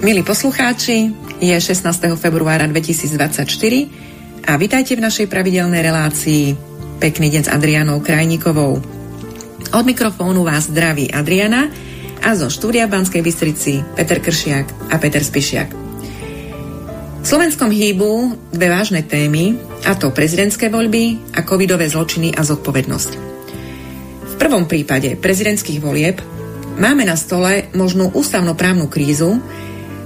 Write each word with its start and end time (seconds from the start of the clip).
Milí 0.00 0.24
poslucháči, 0.24 1.12
je 1.44 1.52
16. 1.52 2.16
februára 2.16 2.64
2024 2.64 3.44
a 4.48 4.56
vitajte 4.56 4.96
v 4.96 5.04
našej 5.04 5.28
pravidelnej 5.28 5.84
relácii 5.84 6.56
Pekný 6.96 7.28
deň 7.28 7.42
s 7.44 7.52
Adrianou 7.52 8.00
Krajníkovou. 8.00 8.80
Od 9.76 9.84
mikrofónu 9.84 10.40
vás 10.40 10.72
zdraví 10.72 11.12
Adriana 11.12 11.68
a 12.24 12.32
zo 12.32 12.48
štúdia 12.48 12.88
Banskej 12.88 13.20
Bystrici 13.20 13.84
Peter 13.92 14.24
Kršiak 14.24 14.88
a 14.88 14.96
Peter 14.96 15.20
Spišiak. 15.20 15.68
V 17.20 17.26
Slovenskom 17.28 17.68
hýbu 17.68 18.40
dve 18.56 18.72
vážne 18.72 19.04
témy, 19.04 19.60
a 19.84 20.00
to 20.00 20.16
prezidentské 20.16 20.72
voľby 20.72 21.36
a 21.36 21.44
covidové 21.44 21.92
zločiny 21.92 22.32
a 22.32 22.40
zodpovednosť. 22.40 23.10
V 24.24 24.34
prvom 24.40 24.64
prípade 24.64 25.12
prezidentských 25.20 25.84
volieb 25.84 26.24
máme 26.80 27.04
na 27.04 27.20
stole 27.20 27.68
možnú 27.76 28.08
ústavnoprávnu 28.16 28.88
krízu, 28.88 29.36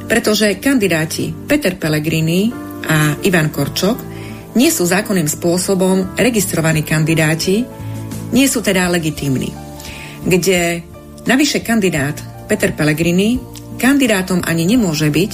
pretože 0.04 0.60
kandidáti 0.60 1.32
Peter 1.48 1.76
Pellegrini 1.80 2.52
a 2.84 3.16
Ivan 3.24 3.48
Korčok 3.48 4.14
nie 4.54 4.70
sú 4.70 4.86
zákonným 4.86 5.26
spôsobom 5.26 6.14
registrovaní 6.14 6.86
kandidáti, 6.86 7.66
nie 8.30 8.46
sú 8.46 8.62
teda 8.62 8.86
legitímni. 8.92 9.50
Kde 10.24 10.84
navyše 11.26 11.64
kandidát 11.64 12.14
Peter 12.46 12.70
Pellegrini 12.76 13.40
kandidátom 13.80 14.44
ani 14.44 14.68
nemôže 14.68 15.10
byť, 15.10 15.32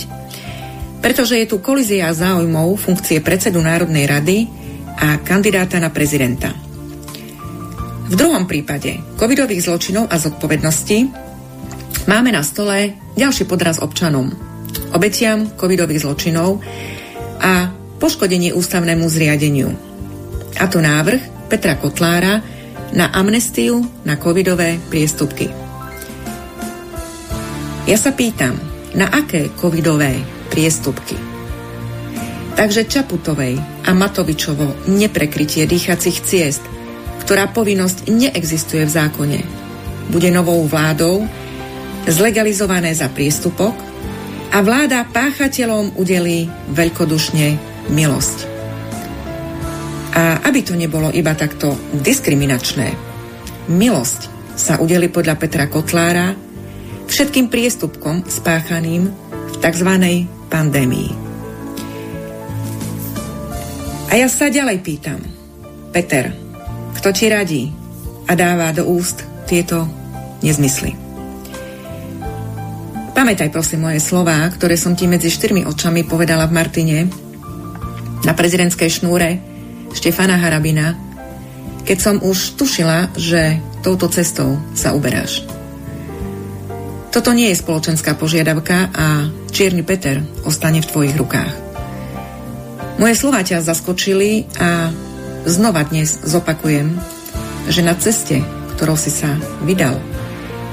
pretože 1.04 1.36
je 1.36 1.46
tu 1.48 1.60
kolízia 1.60 2.12
záujmov 2.12 2.80
funkcie 2.80 3.20
predsedu 3.20 3.60
Národnej 3.60 4.08
rady 4.08 4.38
a 5.00 5.20
kandidáta 5.20 5.80
na 5.80 5.92
prezidenta. 5.92 6.52
V 8.10 8.14
druhom 8.18 8.44
prípade 8.48 8.98
covidových 9.14 9.70
zločinov 9.70 10.10
a 10.10 10.18
zodpovednosti 10.18 10.98
máme 12.10 12.34
na 12.34 12.42
stole 12.42 12.96
ďalší 13.14 13.46
podraz 13.46 13.78
občanom– 13.78 14.32
obetiam 14.94 15.50
covidových 15.54 16.02
zločinov 16.06 16.60
a 17.40 17.72
poškodenie 18.00 18.52
ústavnému 18.56 19.04
zriadeniu. 19.06 19.68
A 20.56 20.64
to 20.66 20.80
návrh 20.80 21.48
Petra 21.52 21.76
Kotlára 21.76 22.40
na 22.96 23.10
amnestiu 23.14 23.82
na 24.02 24.18
covidové 24.18 24.78
priestupky. 24.90 25.50
Ja 27.86 27.98
sa 27.98 28.14
pýtam, 28.14 28.54
na 28.94 29.06
aké 29.10 29.50
covidové 29.54 30.18
priestupky? 30.50 31.14
Takže 32.58 32.84
Čaputovej 32.84 33.56
a 33.86 33.90
Matovičovo 33.94 34.90
neprekrytie 34.90 35.64
dýchacích 35.64 36.18
ciest, 36.20 36.62
ktorá 37.24 37.48
povinnosť 37.48 38.10
neexistuje 38.10 38.84
v 38.84 38.94
zákone, 38.94 39.38
bude 40.10 40.28
novou 40.34 40.66
vládou 40.66 41.24
zlegalizované 42.10 42.90
za 42.92 43.06
priestupok, 43.08 43.89
a 44.50 44.58
vláda 44.66 45.06
páchateľom 45.06 45.94
udelí 45.94 46.50
veľkodušne 46.74 47.48
milosť. 47.94 48.38
A 50.10 50.42
aby 50.50 50.60
to 50.66 50.74
nebolo 50.74 51.14
iba 51.14 51.38
takto 51.38 51.78
diskriminačné, 51.94 52.90
milosť 53.70 54.20
sa 54.58 54.82
udeli 54.82 55.06
podľa 55.06 55.38
Petra 55.38 55.70
Kotlára 55.70 56.34
všetkým 57.06 57.46
priestupkom 57.46 58.26
spáchaným 58.26 59.06
v 59.30 59.54
tzv. 59.62 59.90
pandémii. 60.50 61.10
A 64.10 64.18
ja 64.18 64.26
sa 64.26 64.50
ďalej 64.50 64.82
pýtam, 64.82 65.22
Peter, 65.94 66.34
kto 66.98 67.08
ti 67.14 67.30
radí 67.30 67.70
a 68.26 68.34
dáva 68.34 68.74
do 68.74 68.90
úst 68.90 69.22
tieto 69.46 69.86
nezmysly? 70.42 71.09
Pamätaj 73.10 73.50
prosím 73.50 73.90
moje 73.90 73.98
slová, 73.98 74.46
ktoré 74.54 74.78
som 74.78 74.94
ti 74.94 75.10
medzi 75.10 75.28
štyrmi 75.28 75.66
očami 75.66 76.06
povedala 76.06 76.46
v 76.46 76.56
Martine 76.56 76.98
na 78.22 78.32
prezidentskej 78.32 78.86
šnúre 78.86 79.28
Štefana 79.90 80.38
Harabina, 80.38 80.94
keď 81.82 81.98
som 81.98 82.16
už 82.22 82.54
tušila, 82.54 83.10
že 83.18 83.58
touto 83.82 84.06
cestou 84.06 84.54
sa 84.78 84.94
uberáš. 84.94 85.42
Toto 87.10 87.34
nie 87.34 87.50
je 87.50 87.58
spoločenská 87.58 88.14
požiadavka 88.14 88.94
a 88.94 89.26
Čierny 89.50 89.82
Peter 89.82 90.22
ostane 90.46 90.78
v 90.78 90.86
tvojich 90.86 91.18
rukách. 91.18 91.54
Moje 93.02 93.14
slova 93.18 93.42
ťa 93.42 93.66
zaskočili 93.66 94.46
a 94.62 94.94
znova 95.50 95.82
dnes 95.82 96.22
zopakujem, 96.22 96.94
že 97.66 97.82
na 97.82 97.98
ceste, 97.98 98.38
ktorou 98.78 98.94
si 98.94 99.10
sa 99.10 99.34
vydal, 99.66 99.98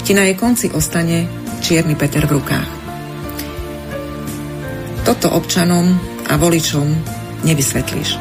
ti 0.05 0.13
na 0.13 0.29
jej 0.29 0.37
konci 0.37 0.69
ostane 0.69 1.46
čierny 1.67 1.99
Peter 1.99 2.23
v 2.23 2.39
rukách. 2.39 2.69
Toto 5.03 5.35
občanom 5.35 5.99
a 6.31 6.39
voličom 6.39 6.87
nevysvetlíš. 7.43 8.15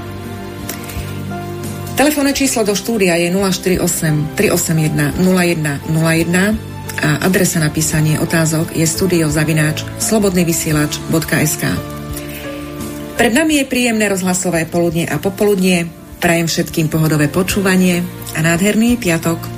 Telefónne 1.94 2.34
číslo 2.34 2.66
do 2.66 2.74
štúdia 2.74 3.14
je 3.22 3.30
048 3.30 4.34
381 4.34 5.14
0101 5.22 6.58
a 7.06 7.22
adresa 7.22 7.62
na 7.62 7.70
písanie 7.70 8.18
otázok 8.18 8.74
je 8.74 8.82
studiozavináč 8.82 9.86
slobodnyvysielač.sk 10.02 11.62
Pred 13.14 13.32
nami 13.32 13.62
je 13.62 13.70
príjemné 13.70 14.10
rozhlasové 14.10 14.66
poludnie 14.66 15.06
a 15.06 15.22
popoludnie. 15.22 15.86
Prajem 16.18 16.50
všetkým 16.50 16.90
pohodové 16.90 17.30
počúvanie 17.30 18.02
a 18.34 18.42
nádherný 18.42 18.98
piatok 18.98 19.56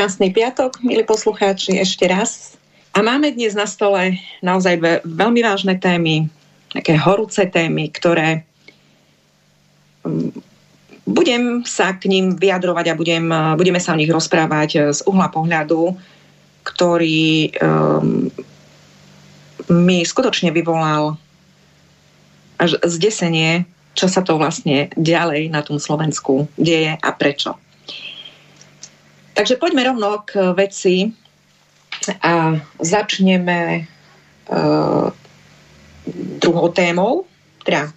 Krásny 0.00 0.32
piatok, 0.32 0.80
milí 0.80 1.04
poslucháči, 1.04 1.76
ešte 1.76 2.08
raz. 2.08 2.56
A 2.96 3.04
máme 3.04 3.36
dnes 3.36 3.52
na 3.52 3.68
stole 3.68 4.16
naozaj 4.40 4.80
dve 4.80 4.92
veľmi 5.04 5.44
vážne 5.44 5.76
témy, 5.76 6.24
také 6.72 6.96
horúce 6.96 7.44
témy, 7.44 7.92
ktoré 7.92 8.40
mm, 10.00 10.32
budem 11.04 11.68
sa 11.68 11.92
k 12.00 12.08
ním 12.08 12.32
vyjadrovať 12.32 12.86
a 12.88 12.96
budem, 12.96 13.28
budeme 13.60 13.76
sa 13.76 13.92
o 13.92 14.00
nich 14.00 14.08
rozprávať 14.08 14.88
z 14.88 15.04
uhla 15.04 15.28
pohľadu, 15.28 15.92
ktorý 16.64 17.52
um, 17.60 18.32
mi 19.68 20.00
skutočne 20.00 20.48
vyvolal 20.48 21.20
až 22.56 22.80
zdesenie, 22.88 23.68
čo 23.92 24.08
sa 24.08 24.24
to 24.24 24.40
vlastne 24.40 24.88
ďalej 24.96 25.52
na 25.52 25.60
tom 25.60 25.76
Slovensku 25.76 26.48
deje 26.56 26.96
a 26.96 27.10
prečo. 27.12 27.60
Takže 29.34 29.56
poďme 29.56 29.86
rovno 29.86 30.22
k 30.26 30.52
veci 30.52 31.08
a 32.24 32.56
začneme 32.80 33.86
uh, 34.50 35.08
druhou 36.40 36.68
témou, 36.72 37.28
teda 37.64 37.92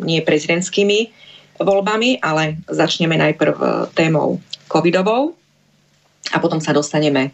nie 0.00 0.20
prezidentskými 0.20 1.12
voľbami, 1.56 2.20
ale 2.20 2.60
začneme 2.68 3.16
najprv 3.16 3.56
témou 3.96 4.40
covidovou 4.68 5.32
a 6.32 6.36
potom 6.36 6.60
sa 6.60 6.76
dostaneme 6.76 7.32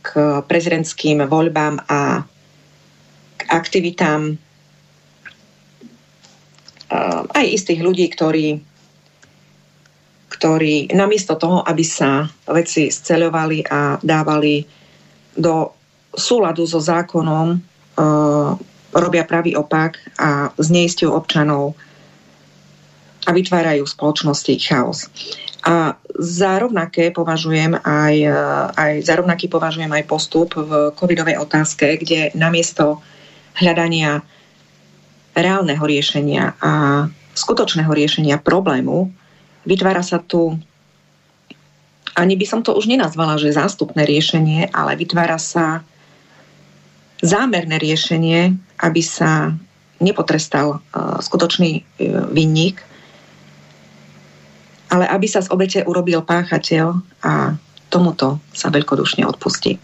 k 0.00 0.40
prezidentským 0.48 1.26
voľbám 1.28 1.84
a 1.90 2.24
k 3.36 3.42
aktivitám 3.52 4.38
uh, 6.88 7.22
aj 7.36 7.44
istých 7.44 7.84
ľudí, 7.84 8.08
ktorí 8.08 8.62
ktorí 10.38 10.94
namiesto 10.94 11.34
toho, 11.34 11.66
aby 11.66 11.82
sa 11.82 12.30
veci 12.46 12.94
sceľovali 12.94 13.66
a 13.66 13.98
dávali 13.98 14.62
do 15.34 15.74
súladu 16.14 16.62
so 16.62 16.78
zákonom, 16.78 17.54
e, 17.54 17.58
robia 18.94 19.26
pravý 19.26 19.58
opak 19.58 19.98
a 20.14 20.54
zneistujú 20.54 21.10
občanov 21.10 21.74
a 23.26 23.30
vytvárajú 23.34 23.82
v 23.82 23.94
spoločnosti 23.98 24.54
chaos. 24.62 25.10
A 25.66 25.98
za 26.14 26.62
rovnaké 26.62 27.10
považujem 27.10 27.74
aj, 27.82 28.14
e, 28.22 28.38
aj, 28.78 28.92
za 29.02 29.18
rovnaký 29.18 29.50
považujem 29.50 29.90
aj 29.90 30.06
postup 30.06 30.54
v 30.54 30.94
covidovej 30.94 31.34
otázke, 31.42 31.98
kde 31.98 32.30
namiesto 32.38 33.02
hľadania 33.58 34.22
reálneho 35.34 35.82
riešenia 35.82 36.54
a 36.62 36.72
skutočného 37.34 37.90
riešenia 37.90 38.38
problému 38.38 39.17
Vytvára 39.68 40.00
sa 40.00 40.16
tu, 40.16 40.56
ani 42.16 42.34
by 42.40 42.46
som 42.48 42.64
to 42.64 42.72
už 42.72 42.88
nenazvala, 42.88 43.36
že 43.36 43.52
zástupné 43.52 44.08
riešenie, 44.08 44.72
ale 44.72 44.96
vytvára 44.96 45.36
sa 45.36 45.84
zámerné 47.20 47.76
riešenie, 47.76 48.56
aby 48.80 49.02
sa 49.04 49.52
nepotrestal 50.00 50.80
uh, 50.80 51.20
skutočný 51.20 51.84
uh, 51.84 52.32
vinník, 52.32 52.80
ale 54.88 55.04
aby 55.04 55.28
sa 55.28 55.44
z 55.44 55.52
obete 55.52 55.84
urobil 55.84 56.24
páchateľ 56.24 56.96
a 57.20 57.52
tomuto 57.92 58.40
sa 58.56 58.72
veľkodušne 58.72 59.20
odpustí. 59.28 59.76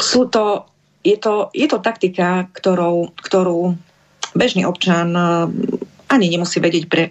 Sú 0.00 0.24
to 0.32 0.64
je, 1.06 1.16
to, 1.20 1.54
je 1.54 1.70
to 1.70 1.78
taktika, 1.78 2.50
ktorou, 2.50 3.14
ktorú 3.14 3.78
bežný 4.34 4.66
občan 4.66 5.14
ani 6.06 6.26
nemusí 6.30 6.62
vedieť 6.62 6.84
pre, 6.86 7.10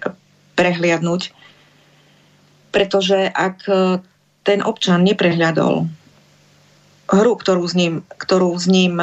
prehliadnúť, 0.55 1.31
pretože 2.71 3.29
ak 3.31 3.67
ten 4.45 4.59
občan 4.61 5.03
neprehľadol 5.03 5.87
hru, 7.05 7.33
ktorú 7.37 7.63
s 7.65 7.73
ním, 7.77 8.01
ktorú 8.17 8.57
s 8.57 8.65
ním 8.65 8.97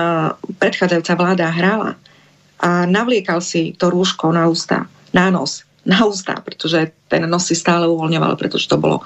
predchádzajúca 0.59 1.15
vláda 1.15 1.47
hrala 1.55 1.91
a 2.63 2.87
navliekal 2.87 3.43
si 3.43 3.75
to 3.75 3.91
rúško 3.91 4.31
na 4.35 4.47
ústa, 4.51 4.87
na 5.15 5.31
nos, 5.31 5.67
na 5.87 6.03
ústa, 6.07 6.39
pretože 6.43 6.95
ten 7.11 7.27
nos 7.27 7.47
si 7.47 7.55
stále 7.55 7.87
uvoľňoval, 7.87 8.39
pretože 8.39 8.67
to 8.71 8.79
bolo 8.79 9.03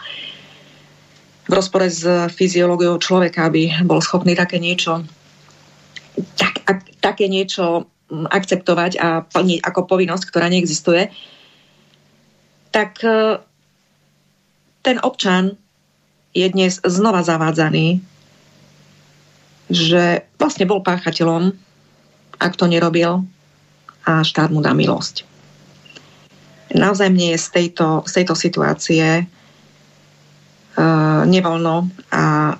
v 1.47 1.53
rozpore 1.55 1.87
s 1.87 2.03
fyziológiou 2.35 2.99
človeka, 2.99 3.47
aby 3.47 3.71
bol 3.87 4.03
schopný 4.03 4.35
také 4.35 4.59
niečo 4.59 5.07
tak, 6.37 6.65
ak, 6.65 6.79
také 7.05 7.29
niečo 7.29 7.87
akceptovať 8.11 8.93
a 9.03 9.09
plniť 9.27 9.61
ako 9.67 9.81
povinnosť, 9.91 10.25
ktorá 10.31 10.47
neexistuje, 10.47 11.11
tak 12.71 13.03
e, 13.03 13.43
ten 14.87 14.97
občan 15.03 15.59
je 16.31 16.47
dnes 16.47 16.79
znova 16.85 17.25
zavádzaný, 17.27 17.99
že 19.67 20.29
vlastne 20.39 20.69
bol 20.69 20.85
páchateľom, 20.85 21.51
ak 22.39 22.53
to 22.55 22.71
nerobil, 22.71 23.27
a 24.07 24.23
štát 24.23 24.55
mu 24.55 24.63
dá 24.63 24.71
milosť. 24.71 25.27
Naozaj 26.79 27.11
mne 27.11 27.35
je 27.35 27.43
z 27.43 27.49
tejto, 27.51 28.07
z 28.07 28.13
tejto 28.23 28.35
situácie 28.39 29.27
uh, 29.27 31.23
nevoľno 31.27 31.91
a 32.15 32.55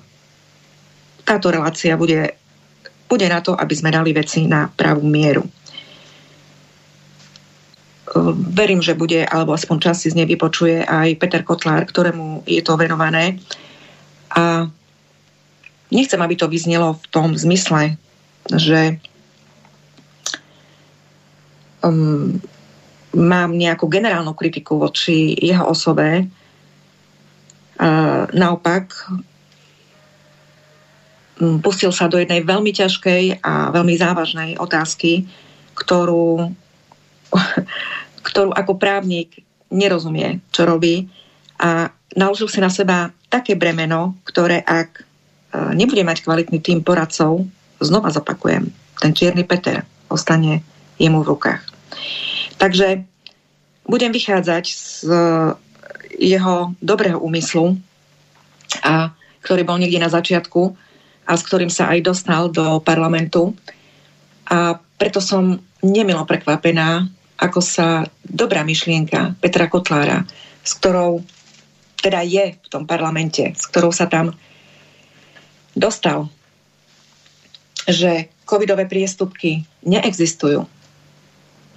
táto 1.23 1.47
relácia 1.51 1.95
bude 1.95 2.35
bude 3.07 3.27
na 3.31 3.39
to, 3.39 3.55
aby 3.55 3.73
sme 3.75 3.89
dali 3.89 4.11
veci 4.11 4.45
na 4.45 4.67
pravú 4.67 5.07
mieru. 5.07 5.47
Verím, 8.55 8.79
že 8.79 8.95
bude, 8.95 9.23
alebo 9.27 9.51
aspoň 9.51 9.91
časti 9.91 10.11
z 10.11 10.17
nej 10.23 10.27
vypočuje 10.27 10.83
aj 10.83 11.19
Peter 11.19 11.43
Kotlár, 11.43 11.83
ktorému 11.87 12.47
je 12.47 12.63
to 12.63 12.79
venované. 12.79 13.39
A 14.31 14.67
nechcem, 15.91 16.19
aby 16.19 16.35
to 16.35 16.51
vyznelo 16.51 16.95
v 16.99 17.05
tom 17.11 17.35
zmysle, 17.35 17.99
že 18.47 18.99
um, 21.83 22.39
mám 23.15 23.51
nejakú 23.55 23.87
generálnu 23.91 24.31
kritiku 24.35 24.79
voči 24.79 25.35
jeho 25.35 25.67
osobe. 25.67 26.27
Uh, 27.77 28.25
naopak, 28.33 29.11
pustil 31.61 31.93
sa 31.93 32.09
do 32.09 32.17
jednej 32.17 32.41
veľmi 32.41 32.73
ťažkej 32.73 33.45
a 33.45 33.69
veľmi 33.69 33.93
závažnej 33.97 34.49
otázky, 34.57 35.29
ktorú, 35.77 36.49
ktorú 38.27 38.49
ako 38.53 38.73
právnik 38.77 39.45
nerozumie, 39.69 40.39
čo 40.49 40.65
robí 40.65 41.11
a 41.59 41.91
naložil 42.15 42.47
si 42.47 42.59
na 42.63 42.71
seba 42.71 43.11
také 43.27 43.53
bremeno, 43.59 44.15
ktoré 44.23 44.63
ak 44.63 44.89
e, 44.97 45.03
nebude 45.75 46.01
mať 46.01 46.23
kvalitný 46.23 46.63
tým 46.63 46.79
poradcov, 46.81 47.43
znova 47.83 48.09
zopakujem, 48.09 48.71
ten 49.03 49.11
čierny 49.11 49.43
Peter 49.43 49.83
ostane 50.07 50.63
jemu 50.97 51.21
v 51.21 51.29
rukách. 51.35 51.61
Takže 52.57 53.03
budem 53.85 54.09
vychádzať 54.09 54.65
z 54.65 55.09
jeho 56.17 56.73
dobrého 56.81 57.21
úmyslu, 57.21 57.77
a 58.81 59.13
ktorý 59.45 59.63
bol 59.63 59.77
niekde 59.77 60.01
na 60.01 60.09
začiatku, 60.11 60.75
a 61.27 61.35
s 61.35 61.43
ktorým 61.43 61.67
sa 61.67 61.91
aj 61.91 61.99
dostal 62.07 62.47
do 62.47 62.79
parlamentu. 62.79 63.51
A 64.47 64.79
preto 64.95 65.19
som 65.19 65.59
nemilo 65.83 66.23
prekvapená, 66.23 67.05
ako 67.37 67.59
sa 67.59 68.07
dobrá 68.23 68.63
myšlienka 68.63 69.35
Petra 69.43 69.67
Kotlára, 69.67 70.23
s 70.63 70.71
ktorou 70.79 71.21
teda 71.99 72.23
je 72.23 72.55
v 72.55 72.67
tom 72.71 72.87
parlamente, 72.87 73.43
s 73.43 73.67
ktorou 73.67 73.91
sa 73.91 74.07
tam 74.07 74.31
dostal, 75.75 76.31
že 77.85 78.31
covidové 78.47 78.87
priestupky 78.87 79.67
neexistujú. 79.83 80.65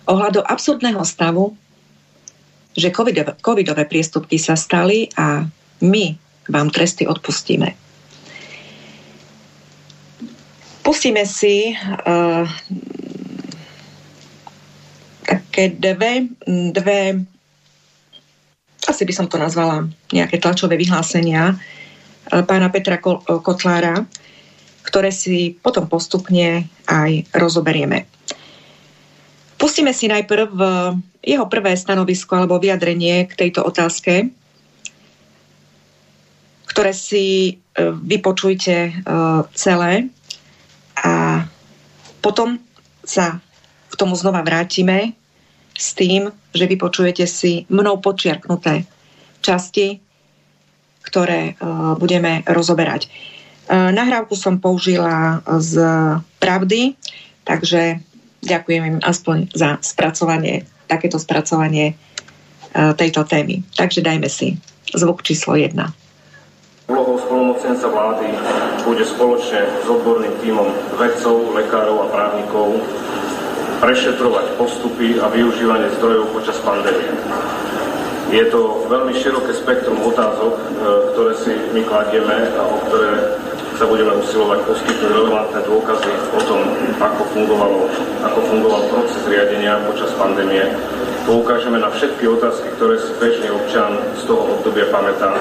Ohľadom 0.07 0.47
absurdného 0.47 1.03
stavu, 1.03 1.59
že 2.79 2.95
covidové, 2.95 3.35
covidové 3.43 3.85
priestupky 3.85 4.39
sa 4.39 4.55
stali 4.55 5.11
a 5.19 5.45
my 5.83 6.15
vám 6.47 6.71
tresty 6.71 7.05
odpustíme. 7.07 7.90
Pustíme 10.81 11.29
si 11.29 11.77
uh, 11.77 12.45
také 15.29 15.77
dve, 15.77 16.27
dve, 16.73 17.21
asi 18.89 19.03
by 19.05 19.13
som 19.13 19.29
to 19.29 19.37
nazvala 19.37 19.85
nejaké 20.09 20.41
tlačové 20.41 20.81
vyhlásenia 20.81 21.53
uh, 21.53 22.43
pána 22.49 22.73
Petra 22.73 22.97
Kotlára, 23.45 24.09
ktoré 24.89 25.13
si 25.13 25.55
potom 25.61 25.85
postupne 25.85 26.65
aj 26.89 27.29
rozoberieme. 27.37 28.09
Pustíme 29.61 29.93
si 29.93 30.09
najprv 30.09 30.57
jeho 31.21 31.45
prvé 31.53 31.77
stanovisko 31.77 32.33
alebo 32.41 32.57
vyjadrenie 32.57 33.29
k 33.29 33.37
tejto 33.37 33.61
otázke, 33.61 34.33
ktoré 36.73 36.97
si 36.97 37.61
uh, 37.61 37.93
vypočujte 37.93 39.05
celé 39.53 40.09
a 41.01 41.45
potom 42.21 42.61
sa 43.01 43.41
k 43.91 43.95
tomu 43.97 44.15
znova 44.15 44.45
vrátime 44.45 45.17
s 45.73 45.97
tým, 45.97 46.29
že 46.53 46.69
vypočujete 46.69 47.25
si 47.25 47.65
mnou 47.73 47.99
počiarknuté 48.05 48.85
časti, 49.41 49.99
ktoré 51.01 51.57
uh, 51.57 51.97
budeme 51.97 52.45
rozoberať. 52.45 53.09
Uh, 53.67 53.89
nahrávku 53.89 54.37
som 54.37 54.61
použila 54.61 55.41
z 55.59 55.81
pravdy, 56.37 56.95
takže 57.49 58.05
ďakujem 58.45 58.83
im 58.85 58.99
aspoň 59.01 59.49
za 59.57 59.81
spracovanie, 59.81 60.69
takéto 60.85 61.17
spracovanie 61.17 61.97
uh, 62.77 62.93
tejto 62.93 63.25
témy. 63.25 63.65
Takže 63.73 64.05
dajme 64.05 64.29
si 64.29 64.61
zvuk 64.93 65.25
číslo 65.25 65.57
1. 65.57 65.73
Úlohou 66.91 67.23
spolumocnenca 67.23 67.87
vlády 67.87 68.35
bude 68.83 69.07
spoločne 69.07 69.63
s 69.63 69.87
odborným 69.87 70.35
tímom 70.43 70.67
vedcov, 70.99 71.55
lekárov 71.55 72.03
a 72.03 72.11
právnikov 72.11 72.83
prešetrovať 73.79 74.59
postupy 74.59 75.15
a 75.23 75.31
využívanie 75.31 75.87
zdrojov 76.03 76.35
počas 76.35 76.59
pandémie. 76.67 77.15
Je 78.35 78.43
to 78.51 78.91
veľmi 78.91 79.15
široké 79.15 79.55
spektrum 79.55 80.03
otázok, 80.03 80.55
e, 80.59 80.65
ktoré 81.15 81.33
si 81.39 81.55
my 81.71 81.83
kladieme 81.87 82.51
a 82.59 82.63
o 82.67 82.77
ktoré 82.91 83.39
sa 83.81 83.89
budeme 83.89 84.13
usilovať 84.13 84.61
poskytnúť 84.69 85.09
relevantné 85.09 85.65
dôkazy 85.65 86.13
o 86.37 86.41
tom, 86.45 86.61
ako, 87.01 87.25
fungovalo, 87.33 87.89
ako 88.21 88.39
fungoval 88.53 88.85
proces 88.93 89.25
riadenia 89.25 89.81
počas 89.89 90.13
pandémie 90.21 90.69
poukážeme 91.25 91.81
na 91.81 91.89
všetky 91.89 92.29
otázky, 92.29 92.69
ktoré 92.77 93.01
si 93.01 93.09
bežný 93.17 93.49
občan 93.49 93.97
z 94.21 94.29
toho 94.29 94.53
obdobia 94.53 94.85
pamätá 94.93 95.33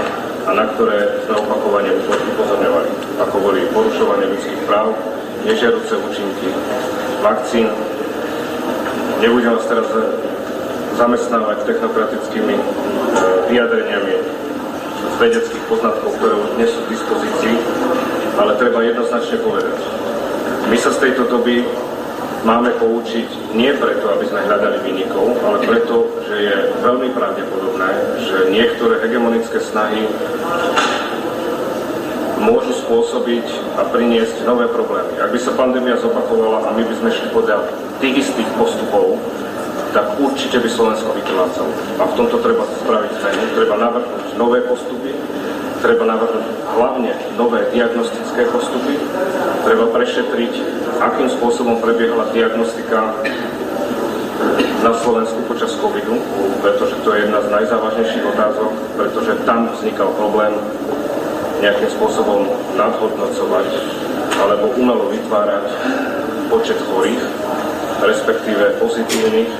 a 0.48 0.56
na 0.56 0.72
ktoré 0.72 1.20
sme 1.28 1.36
opakovane 1.36 1.92
upozorňovali, 2.00 3.20
ako 3.20 3.36
boli 3.44 3.60
porušovanie 3.76 4.32
ľudských 4.32 4.64
práv, 4.64 4.96
nežiaduce 5.44 6.00
účinky 6.00 6.48
vakcín. 7.20 7.68
Nebudem 9.20 9.52
vás 9.52 9.68
teraz 9.68 9.92
zamestnávať 10.96 11.68
technokratickými 11.68 12.56
e, 12.56 12.64
vyjadreniami 13.52 14.16
vedeckých 15.20 15.64
poznatkov, 15.68 16.16
ktoré 16.16 16.34
už 16.40 16.50
dnes 16.56 16.70
sú 16.72 16.80
v 16.88 16.92
dispozícii, 16.96 17.56
ale 18.40 18.56
treba 18.56 18.80
jednoznačne 18.80 19.44
povedať. 19.44 19.80
My 20.72 20.78
sa 20.80 20.96
z 20.96 21.02
tejto 21.04 21.28
doby 21.28 21.68
máme 22.48 22.72
poučiť 22.80 23.52
nie 23.52 23.76
preto, 23.76 24.16
aby 24.16 24.26
sme 24.32 24.48
hľadali 24.48 24.80
vynikov, 24.88 25.36
ale 25.44 25.60
preto, 25.68 26.08
že 26.24 26.36
je 26.40 26.56
veľmi 26.80 27.12
pravdepodobné, 27.12 27.90
že 28.24 28.38
niektoré 28.48 29.04
hegemonické 29.04 29.60
snahy 29.60 30.08
môžu 32.40 32.72
spôsobiť 32.88 33.76
a 33.76 33.84
priniesť 33.92 34.48
nové 34.48 34.72
problémy. 34.72 35.20
Ak 35.20 35.36
by 35.36 35.40
sa 35.44 35.52
pandémia 35.60 36.00
zopakovala 36.00 36.72
a 36.72 36.74
my 36.74 36.88
by 36.88 36.96
sme 36.96 37.12
šli 37.12 37.28
podľa 37.36 37.68
tých 38.00 38.24
istých 38.24 38.48
postupov, 38.56 39.20
tak 39.92 40.16
určite 40.22 40.64
by 40.64 40.70
Slovensko 40.72 41.12
vykrvácalo. 41.12 41.72
A 42.00 42.04
v 42.08 42.14
tomto 42.16 42.40
treba 42.40 42.64
spraviť 42.64 43.12
zmenu, 43.20 43.44
treba 43.58 43.76
navrhnúť 43.76 44.38
nové 44.40 44.64
postupy, 44.64 45.12
treba 45.80 46.04
navrhnúť 46.08 46.46
hlavne 46.76 47.12
nové 47.40 47.68
diagnostické 47.72 48.48
postupy, 48.52 49.00
treba 49.64 49.92
prešetriť, 49.92 50.54
akým 51.00 51.28
spôsobom 51.32 51.80
prebiehala 51.80 52.32
diagnostika 52.36 53.16
na 54.80 54.92
Slovensku 55.04 55.44
počas 55.48 55.76
covidu, 55.76 56.20
pretože 56.64 56.96
to 57.04 57.12
je 57.12 57.28
jedna 57.28 57.44
z 57.44 57.52
najzávažnejších 57.52 58.26
otázok, 58.32 58.72
pretože 58.96 59.32
tam 59.44 59.68
vznikal 59.76 60.16
problém 60.16 60.56
nejakým 61.60 61.92
spôsobom 61.92 62.48
nadhodnocovať 62.80 63.68
alebo 64.40 64.72
umelo 64.80 65.12
vytvárať 65.12 65.68
počet 66.48 66.80
chorých, 66.88 67.20
respektíve 68.00 68.80
pozitívnych, 68.80 69.52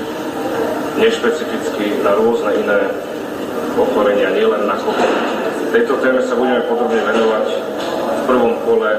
nešpecificky 0.96 2.00
na 2.00 2.16
rôzne 2.16 2.56
iné 2.56 2.80
ochorenia, 3.78 4.34
nielen 4.34 4.66
na 4.66 4.74
COVID. 4.78 5.12
Tejto 5.70 6.02
téme 6.02 6.20
sa 6.24 6.34
budeme 6.34 6.66
podrobne 6.66 6.98
venovať 6.98 7.46
v 7.94 8.20
prvom 8.26 8.54
kole 8.66 8.90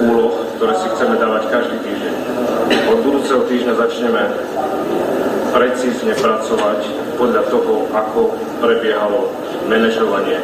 úloh, 0.00 0.34
ktoré 0.56 0.72
si 0.80 0.86
chceme 0.96 1.20
dávať 1.20 1.52
každý 1.52 1.76
týždeň. 1.84 2.14
Od 2.88 2.98
budúceho 3.04 3.44
týždňa 3.44 3.74
začneme 3.76 4.22
precízne 5.52 6.12
pracovať 6.16 6.80
podľa 7.20 7.42
toho, 7.52 7.84
ako 7.92 8.20
prebiehalo 8.64 9.28
manažovanie 9.68 10.40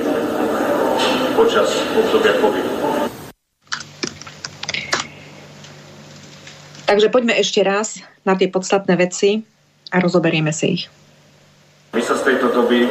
počas 1.38 1.72
obdobia 1.96 2.36
COVID. 2.42 2.66
Takže 6.86 7.10
poďme 7.10 7.34
ešte 7.34 7.60
raz 7.66 7.98
na 8.22 8.38
tie 8.38 8.46
podstatné 8.46 8.94
veci 8.94 9.42
a 9.90 9.98
rozoberieme 9.98 10.54
si 10.54 10.66
ich. 10.78 10.84
My 11.96 12.02
sa 12.04 12.14
z 12.14 12.30
tejto 12.30 12.52
doby 12.52 12.86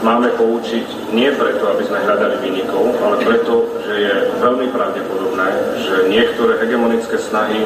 máme 0.00 0.32
poučiť 0.36 1.12
nie 1.12 1.28
preto, 1.36 1.68
aby 1.68 1.82
sme 1.84 2.04
hľadali 2.04 2.36
vynikov, 2.40 2.96
ale 3.04 3.20
preto, 3.20 3.68
že 3.84 3.94
je 4.00 4.14
veľmi 4.40 4.72
pravdepodobné, 4.72 5.48
že 5.84 5.96
niektoré 6.08 6.56
hegemonické 6.60 7.20
snahy 7.20 7.64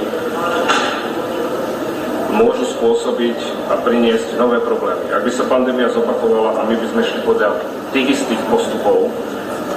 môžu 2.34 2.66
spôsobiť 2.66 3.38
a 3.70 3.78
priniesť 3.86 4.34
nové 4.34 4.58
problémy. 4.58 5.06
Ak 5.14 5.22
by 5.22 5.30
sa 5.30 5.46
pandémia 5.46 5.86
zopakovala 5.94 6.58
a 6.58 6.66
my 6.66 6.74
by 6.74 6.86
sme 6.90 7.02
šli 7.06 7.20
podľa 7.22 7.62
tých 7.94 8.18
istých 8.18 8.42
postupov, 8.50 9.14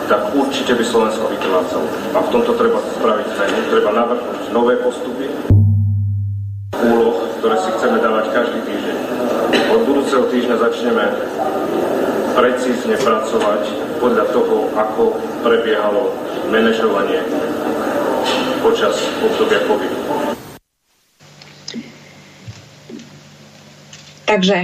tak 0.10 0.34
určite 0.34 0.74
by 0.74 0.82
Slovensko 0.82 1.30
vykrvácalo. 1.30 1.86
A 2.18 2.20
v 2.26 2.32
tomto 2.34 2.58
treba 2.58 2.82
spraviť 2.98 3.28
zmenu, 3.38 3.58
treba 3.70 3.92
navrhnúť 3.94 4.44
nové 4.50 4.74
postupy, 4.82 5.30
úloh, 6.82 7.30
ktoré 7.38 7.56
si 7.62 7.70
chceme 7.78 8.02
dávať 8.02 8.26
každý 8.34 8.60
týždeň. 8.66 8.98
Od 9.78 9.82
budúceho 9.86 10.26
týždňa 10.32 10.56
začneme 10.58 11.06
precízne 12.38 12.94
pracovať 13.02 13.98
podľa 13.98 14.26
toho, 14.30 14.70
ako 14.78 15.18
prebiehalo 15.42 16.14
manažovanie 16.54 17.26
počas 18.62 18.94
obdobia 19.26 19.66
COVID. 19.66 19.94
Takže 24.30 24.58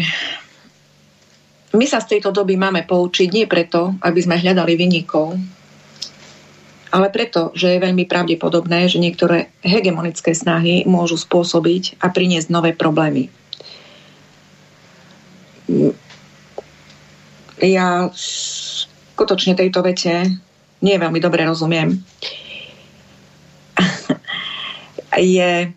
my 1.74 1.86
sa 1.90 1.98
z 1.98 2.10
tejto 2.14 2.30
doby 2.30 2.54
máme 2.54 2.86
poučiť 2.86 3.30
nie 3.34 3.50
preto, 3.50 3.98
aby 4.06 4.20
sme 4.22 4.38
hľadali 4.38 4.78
vynikov, 4.78 5.34
ale 6.94 7.10
preto, 7.10 7.50
že 7.58 7.74
je 7.74 7.82
veľmi 7.82 8.06
pravdepodobné, 8.06 8.86
že 8.86 9.02
niektoré 9.02 9.50
hegemonické 9.66 10.38
snahy 10.38 10.86
môžu 10.86 11.18
spôsobiť 11.18 11.98
a 11.98 12.14
priniesť 12.14 12.54
nové 12.54 12.78
problémy. 12.78 13.34
Ja 17.64 18.12
skutočne 18.12 19.56
tejto 19.56 19.80
vete 19.80 20.28
nie 20.84 20.96
veľmi 21.00 21.24
dobre 21.24 21.48
rozumiem. 21.48 21.96
je 25.16 25.72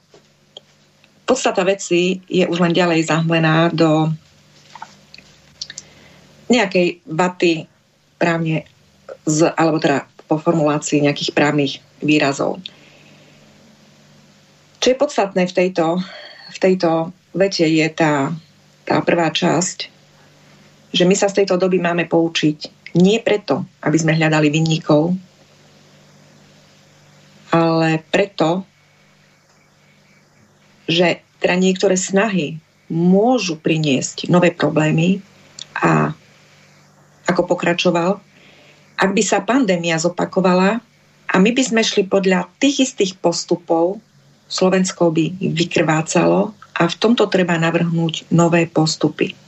podstata 1.23 1.63
veci 1.63 2.19
je 2.27 2.43
už 2.43 2.59
len 2.59 2.75
ďalej 2.75 3.07
zahmlená 3.07 3.71
do 3.71 4.11
nejakej 6.51 7.03
vaty 7.07 7.71
právne 8.19 8.67
z, 9.27 9.51
alebo 9.55 9.79
teda 9.79 10.07
po 10.27 10.39
formulácii 10.39 11.07
nejakých 11.07 11.35
právnych 11.35 11.79
výrazov. 12.03 12.63
Čo 14.83 14.87
je 14.95 15.03
podstatné 15.03 15.47
v 15.51 15.55
tejto, 15.55 16.03
v 16.51 16.59
tejto 16.59 17.11
vete 17.35 17.67
je 17.67 17.87
tá, 17.91 18.31
tá 18.87 19.03
prvá 19.03 19.31
časť, 19.35 19.96
že 20.97 21.05
my 21.05 21.13
sa 21.13 21.29
z 21.29 21.45
tejto 21.45 21.61
doby 21.61 21.77
máme 21.77 22.09
poučiť 22.09 22.89
nie 22.97 23.21
preto, 23.21 23.69
aby 23.85 23.97
sme 24.01 24.17
hľadali 24.17 24.49
vinníkov, 24.49 25.13
ale 27.53 28.01
preto, 28.09 28.65
že 30.89 31.21
teda 31.45 31.61
niektoré 31.61 32.01
snahy 32.01 32.57
môžu 32.89 33.61
priniesť 33.61 34.33
nové 34.33 34.55
problémy 34.57 35.21
a 35.77 36.17
ako 37.29 37.43
pokračoval, 37.53 38.17
ak 38.97 39.11
by 39.13 39.23
sa 39.23 39.45
pandémia 39.45 40.01
zopakovala 40.01 40.81
a 41.29 41.35
my 41.37 41.51
by 41.53 41.63
sme 41.63 41.83
šli 41.85 42.09
podľa 42.09 42.49
tých 42.57 42.89
istých 42.89 43.21
postupov, 43.21 44.01
Slovensko 44.47 45.11
by 45.13 45.37
vykrvácalo 45.53 46.55
a 46.55 46.83
v 46.87 46.97
tomto 46.97 47.27
treba 47.29 47.59
navrhnúť 47.59 48.31
nové 48.33 48.65
postupy. 48.71 49.46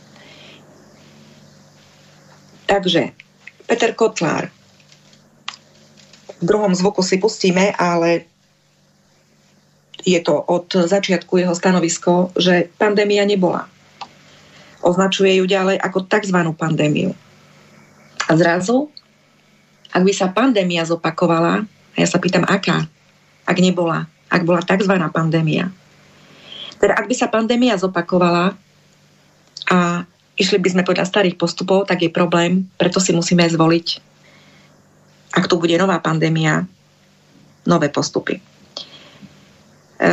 Takže 2.69 3.17
Peter 3.65 3.97
Kotlár. 3.97 4.53
V 6.39 6.45
druhom 6.45 6.77
zvuku 6.77 7.03
si 7.03 7.19
pustíme, 7.19 7.75
ale 7.75 8.29
je 10.07 10.21
to 10.23 10.39
od 10.39 10.71
začiatku 10.71 11.43
jeho 11.43 11.57
stanovisko, 11.57 12.31
že 12.39 12.71
pandémia 12.79 13.27
nebola. 13.27 13.67
Označuje 14.85 15.43
ju 15.43 15.45
ďalej 15.49 15.83
ako 15.83 16.07
tzv. 16.07 16.39
pandémiu. 16.55 17.11
A 18.29 18.33
zrazu 18.39 18.93
ak 19.93 20.03
by 20.05 20.13
sa 20.13 20.29
pandémia 20.29 20.85
zopakovala, 20.85 21.65
a 21.65 21.97
ja 21.97 22.09
sa 22.09 22.21
pýtam, 22.21 22.45
aká, 22.45 22.85
ak 23.49 23.57
nebola, 23.59 24.05
ak 24.29 24.45
bola 24.45 24.61
tzv. 24.61 24.95
pandémia. 25.09 25.73
Teda 26.79 26.95
ak 26.95 27.09
by 27.09 27.15
sa 27.17 27.33
pandémia 27.33 27.81
zopakovala 27.81 28.55
a 29.69 30.07
išli 30.39 30.63
by 30.63 30.69
sme 30.71 30.87
podľa 30.87 31.05
starých 31.05 31.37
postupov, 31.37 31.91
tak 31.91 32.07
je 32.07 32.11
problém, 32.15 32.71
preto 32.79 33.03
si 33.03 33.11
musíme 33.11 33.43
zvoliť, 33.43 33.87
ak 35.35 35.45
tu 35.51 35.59
bude 35.59 35.75
nová 35.75 35.99
pandémia, 35.99 36.65
nové 37.67 37.91
postupy. 37.91 38.39
E, 38.39 40.11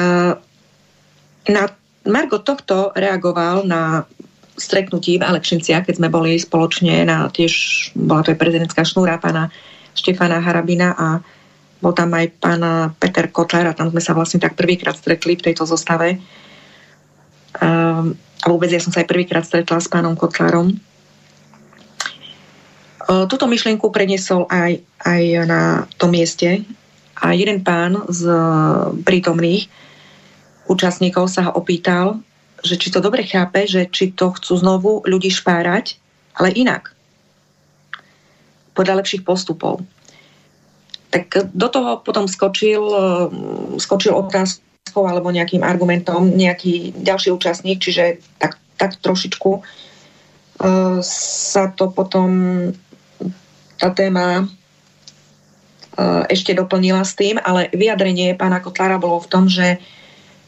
na 1.46 1.63
Margo 2.05 2.41
tohto 2.41 2.91
reagoval 2.98 3.65
na 3.65 4.03
stretnutí 4.55 5.20
v 5.20 5.25
Alekšinciach, 5.25 5.86
keď 5.88 5.96
sme 6.00 6.10
boli 6.10 6.39
spoločne 6.39 7.05
na 7.05 7.27
tiež, 7.29 7.53
bola 7.96 8.24
to 8.24 8.32
aj 8.34 8.39
prezidentská 8.39 8.82
šnúra 8.88 9.20
pána 9.20 9.51
Štefana 9.96 10.44
Harabina 10.44 10.96
a 10.96 11.08
bol 11.79 11.91
tam 11.91 12.12
aj 12.15 12.27
pán 12.39 12.62
Peter 13.00 13.27
Kotler 13.29 13.67
a 13.67 13.77
tam 13.77 13.91
sme 13.91 14.01
sa 14.01 14.15
vlastne 14.15 14.39
tak 14.39 14.55
prvýkrát 14.55 14.96
stretli 14.96 15.36
v 15.36 15.46
tejto 15.51 15.67
zostave. 15.67 16.17
Um, 17.60 18.15
a 18.45 18.53
vôbec 18.53 18.69
ja 18.69 18.77
som 18.77 18.93
sa 18.93 19.01
aj 19.01 19.09
prvýkrát 19.09 19.41
stretla 19.41 19.81
s 19.81 19.89
pánom 19.89 20.13
Kotlárom. 20.13 20.77
Túto 23.05 23.45
myšlienku 23.49 23.89
preniesol 23.89 24.45
aj, 24.49 24.85
aj 25.01 25.23
na 25.49 25.61
tom 25.97 26.13
mieste 26.13 26.61
a 27.17 27.33
jeden 27.33 27.65
pán 27.65 28.05
z 28.05 28.29
prítomných 29.01 29.65
účastníkov 30.69 31.29
sa 31.29 31.49
ho 31.49 31.51
opýtal, 31.57 32.21
že 32.61 32.77
či 32.77 32.93
to 32.93 33.01
dobre 33.01 33.25
chápe, 33.25 33.65
že 33.65 33.89
či 33.89 34.13
to 34.13 34.33
chcú 34.33 34.53
znovu 34.57 34.91
ľudí 35.05 35.29
špárať, 35.29 35.97
ale 36.37 36.53
inak. 36.53 36.93
Podľa 38.73 39.01
lepších 39.01 39.25
postupov. 39.25 39.85
Tak 41.13 41.53
do 41.53 41.67
toho 41.69 42.01
potom 42.01 42.25
skočil, 42.25 42.81
mm, 42.81 43.77
skočil 43.77 44.17
otázkou 44.17 44.75
alebo 44.94 45.34
nejakým 45.34 45.65
argumentom 45.65 46.32
nejaký 46.32 46.96
ďalší 46.96 47.34
účastník, 47.34 47.82
čiže 47.84 48.22
tak, 48.39 48.56
tak 48.80 48.96
trošičku 49.01 49.51
uh, 49.60 50.98
sa 51.04 51.63
to 51.74 51.92
potom 51.92 52.30
tá 53.75 53.92
téma 53.92 54.48
uh, 54.48 56.24
ešte 56.32 56.56
doplnila 56.56 57.04
s 57.04 57.18
tým, 57.20 57.42
ale 57.42 57.68
vyjadrenie 57.75 58.39
pána 58.39 58.63
Kotlára 58.63 59.01
bolo 59.01 59.20
v 59.20 59.32
tom, 59.32 59.51
že, 59.51 59.84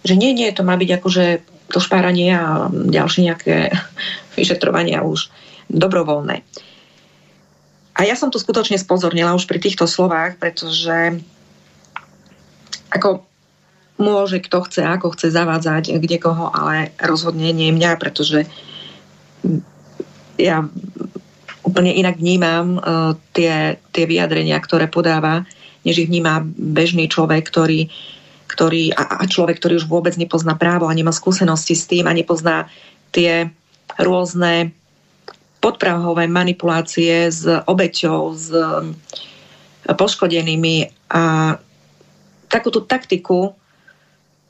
že 0.08 0.16
nie, 0.16 0.32
nie, 0.32 0.48
to 0.56 0.64
má 0.64 0.80
byť 0.80 0.90
akože 1.02 1.26
to 1.68 1.80
špáranie 1.84 2.32
a 2.32 2.72
ďalšie 2.72 3.28
nejaké 3.28 3.56
vyšetrovania 4.40 5.04
už 5.04 5.28
dobrovoľné. 5.68 6.46
A 7.98 8.06
ja 8.06 8.14
som 8.14 8.30
tu 8.30 8.38
skutočne 8.38 8.78
spozornila 8.78 9.34
už 9.34 9.50
pri 9.50 9.58
týchto 9.58 9.90
slovách, 9.90 10.38
pretože 10.38 11.18
ako 12.94 13.27
môže 13.98 14.42
kto 14.42 14.66
chce, 14.70 14.82
ako 14.86 15.14
chce 15.18 15.34
zavádzať 15.34 15.98
kde 15.98 16.18
koho, 16.22 16.54
ale 16.54 16.94
rozhodne 17.02 17.50
nie 17.54 17.74
mňa, 17.74 17.98
pretože 17.98 18.46
ja 20.38 20.66
úplne 21.66 21.92
inak 21.92 22.22
vnímam 22.22 22.78
uh, 22.78 23.18
tie, 23.34 23.82
tie 23.92 24.06
vyjadrenia, 24.06 24.58
ktoré 24.62 24.88
podáva, 24.88 25.44
než 25.82 26.06
ich 26.06 26.10
vníma 26.10 26.46
bežný 26.46 27.10
človek, 27.10 27.44
ktorý 27.44 27.90
ktorý, 28.48 28.96
a, 28.96 29.22
a 29.22 29.24
človek, 29.28 29.60
ktorý 29.60 29.84
už 29.84 29.92
vôbec 29.92 30.16
nepozná 30.16 30.56
právo 30.56 30.88
a 30.88 30.96
nemá 30.96 31.12
skúsenosti 31.12 31.76
s 31.76 31.86
tým 31.86 32.08
a 32.08 32.16
nepozná 32.16 32.72
tie 33.12 33.52
rôzne 34.00 34.72
podprahové 35.60 36.32
manipulácie 36.32 37.28
s 37.28 37.44
obeťou, 37.44 38.34
s 38.34 38.48
poškodenými 39.84 40.90
a 41.12 41.56
takúto 42.48 42.84
taktiku 42.88 43.54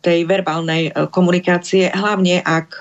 tej 0.08 0.24
verbálnej 0.24 0.96
komunikácie, 1.12 1.92
hlavne 1.92 2.40
ak 2.40 2.80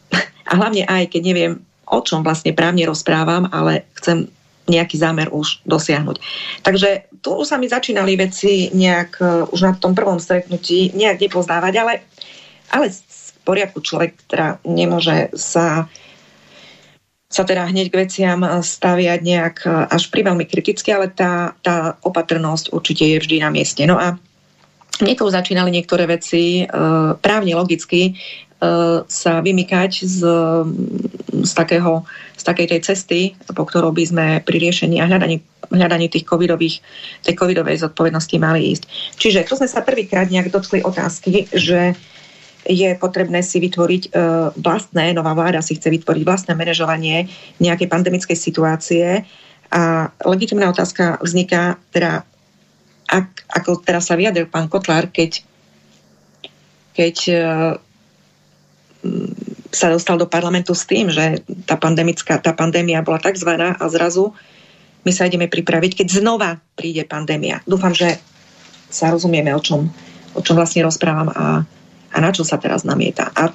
a 0.50 0.52
hlavne 0.58 0.82
aj 0.90 1.14
keď 1.14 1.22
neviem, 1.22 1.52
o 1.86 2.02
čom 2.02 2.26
vlastne 2.26 2.50
právne 2.50 2.82
rozprávam, 2.90 3.46
ale 3.54 3.86
chcem 4.02 4.26
nejaký 4.66 4.98
zámer 4.98 5.30
už 5.30 5.62
dosiahnuť. 5.62 6.18
Takže 6.66 7.06
tu 7.22 7.38
sa 7.46 7.54
mi 7.54 7.70
začínali 7.70 8.18
veci 8.18 8.74
nejak 8.74 9.22
už 9.54 9.60
na 9.62 9.72
tom 9.78 9.94
prvom 9.94 10.18
stretnutí 10.18 10.90
nejak 10.90 11.22
nepoznávať, 11.22 11.74
ale, 11.78 11.94
ale 12.74 12.90
v 12.90 13.30
poriadku 13.46 13.78
človek 13.78 14.18
teda 14.26 14.58
nemôže 14.66 15.30
sa 15.38 15.86
sa 17.26 17.42
teda 17.42 17.66
hneď 17.66 17.90
k 17.90 17.98
veciam 18.06 18.38
staviať 18.62 19.20
nejak 19.20 19.56
až 19.66 20.08
pri 20.14 20.30
veľmi 20.30 20.46
kriticky, 20.46 20.94
ale 20.94 21.10
tá, 21.10 21.58
tá 21.60 21.98
opatrnosť 22.06 22.70
určite 22.70 23.02
je 23.02 23.18
vždy 23.18 23.42
na 23.42 23.50
mieste. 23.50 23.82
No 23.82 23.98
a 23.98 24.14
Niekoho 25.04 25.28
začínali 25.28 25.68
niektoré 25.68 26.08
veci 26.08 26.62
e, 26.62 26.64
právne 27.20 27.52
logicky 27.52 28.10
e, 28.10 28.12
sa 29.04 29.32
vymykať 29.44 29.92
z, 30.04 30.18
z, 31.44 31.52
takého, 31.52 32.06
z 32.36 32.42
takej 32.42 32.66
tej 32.72 32.80
cesty, 32.80 33.20
po 33.52 33.68
ktorou 33.68 33.92
by 33.92 34.04
sme 34.08 34.26
pri 34.40 34.56
riešení 34.56 34.96
a 35.00 35.08
hľadaní, 35.08 35.44
hľadaní 35.68 36.08
tých 36.08 36.24
covidových, 36.24 36.80
tej 37.28 37.34
covidovej 37.36 37.84
zodpovednosti 37.84 38.36
mali 38.40 38.72
ísť. 38.72 38.84
Čiže 39.20 39.44
tu 39.44 39.60
sme 39.60 39.68
sa 39.68 39.84
prvýkrát 39.84 40.32
nejak 40.32 40.48
dotkli 40.48 40.80
otázky, 40.80 41.50
že 41.52 41.92
je 42.66 42.90
potrebné 42.98 43.46
si 43.46 43.62
vytvoriť 43.62 44.02
e, 44.08 44.10
vlastné, 44.58 45.14
nová 45.14 45.36
vláda 45.36 45.62
si 45.62 45.78
chce 45.78 45.92
vytvoriť 45.92 46.22
vlastné 46.26 46.52
manažovanie 46.58 47.30
nejakej 47.62 47.86
pandemickej 47.86 48.36
situácie 48.36 49.22
a 49.70 50.10
legitimná 50.26 50.70
otázka 50.70 51.18
vzniká 51.22 51.78
teda 51.90 52.26
ak, 53.06 53.46
ako 53.48 53.80
teraz 53.82 54.10
sa 54.10 54.18
vyjadril 54.18 54.50
pán 54.50 54.66
Kotlár, 54.66 55.08
keď, 55.10 55.42
keď 56.92 57.16
e, 57.30 57.36
sa 59.70 59.86
dostal 59.92 60.18
do 60.18 60.26
parlamentu 60.26 60.74
s 60.74 60.86
tým, 60.86 61.10
že 61.10 61.42
tá, 61.64 61.78
pandemická, 61.78 62.42
tá 62.42 62.52
pandémia 62.52 63.06
bola 63.06 63.22
tak 63.22 63.38
zvaná 63.38 63.78
a 63.78 63.84
zrazu 63.86 64.34
my 65.06 65.14
sa 65.14 65.30
ideme 65.30 65.46
pripraviť, 65.46 66.02
keď 66.02 66.18
znova 66.18 66.58
príde 66.74 67.06
pandémia. 67.06 67.62
Dúfam, 67.62 67.94
že 67.94 68.18
sa 68.90 69.14
rozumieme, 69.14 69.54
o 69.54 69.62
čom, 69.62 69.86
o 70.34 70.40
čom 70.42 70.58
vlastne 70.58 70.82
rozprávam 70.82 71.30
a, 71.30 71.62
a 72.10 72.16
na 72.18 72.30
čo 72.34 72.42
sa 72.42 72.58
teraz 72.58 72.82
namieta. 72.82 73.30
A 73.30 73.54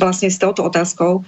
vlastne 0.00 0.32
s 0.32 0.40
touto 0.40 0.64
otázkou 0.64 1.20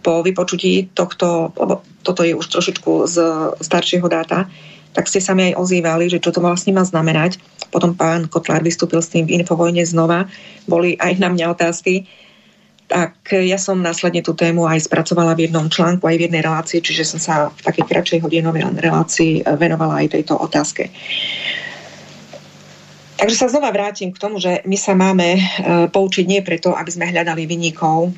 po 0.00 0.24
vypočutí 0.24 0.88
tohto, 0.96 1.52
toto 2.00 2.24
je 2.24 2.32
už 2.32 2.46
trošičku 2.48 3.04
z 3.04 3.16
staršieho 3.60 4.08
dáta, 4.08 4.48
tak 4.90 5.06
ste 5.06 5.22
sa 5.22 5.38
mi 5.38 5.50
aj 5.52 5.58
ozývali, 5.58 6.10
že 6.10 6.18
čo 6.18 6.34
to 6.34 6.42
vlastne 6.42 6.74
má 6.74 6.82
znamenať. 6.82 7.38
Potom 7.70 7.94
pán 7.94 8.26
Kotlár 8.26 8.66
vystúpil 8.66 8.98
s 8.98 9.10
tým 9.10 9.26
v 9.26 9.38
Infovojne 9.38 9.86
znova. 9.86 10.26
Boli 10.66 10.98
aj 10.98 11.22
na 11.22 11.30
mňa 11.30 11.46
otázky. 11.54 12.10
Tak 12.90 13.38
ja 13.46 13.54
som 13.54 13.78
následne 13.78 14.18
tú 14.18 14.34
tému 14.34 14.66
aj 14.66 14.90
spracovala 14.90 15.38
v 15.38 15.46
jednom 15.46 15.70
článku, 15.70 16.02
aj 16.10 16.18
v 16.18 16.24
jednej 16.26 16.42
relácii, 16.42 16.82
čiže 16.82 17.06
som 17.06 17.22
sa 17.22 17.34
v 17.54 17.60
takej 17.62 17.86
kratšej 17.86 18.18
hodinovej 18.26 18.66
relácii 18.82 19.46
venovala 19.54 20.02
aj 20.02 20.18
tejto 20.18 20.34
otázke. 20.34 20.90
Takže 23.20 23.36
sa 23.36 23.52
znova 23.52 23.70
vrátim 23.70 24.10
k 24.10 24.18
tomu, 24.18 24.40
že 24.40 24.64
my 24.64 24.74
sa 24.80 24.96
máme 24.96 25.36
e, 25.36 25.42
poučiť 25.92 26.24
nie 26.24 26.40
preto, 26.40 26.72
aby 26.72 26.88
sme 26.88 27.12
hľadali 27.12 27.44
vynikov, 27.44 28.16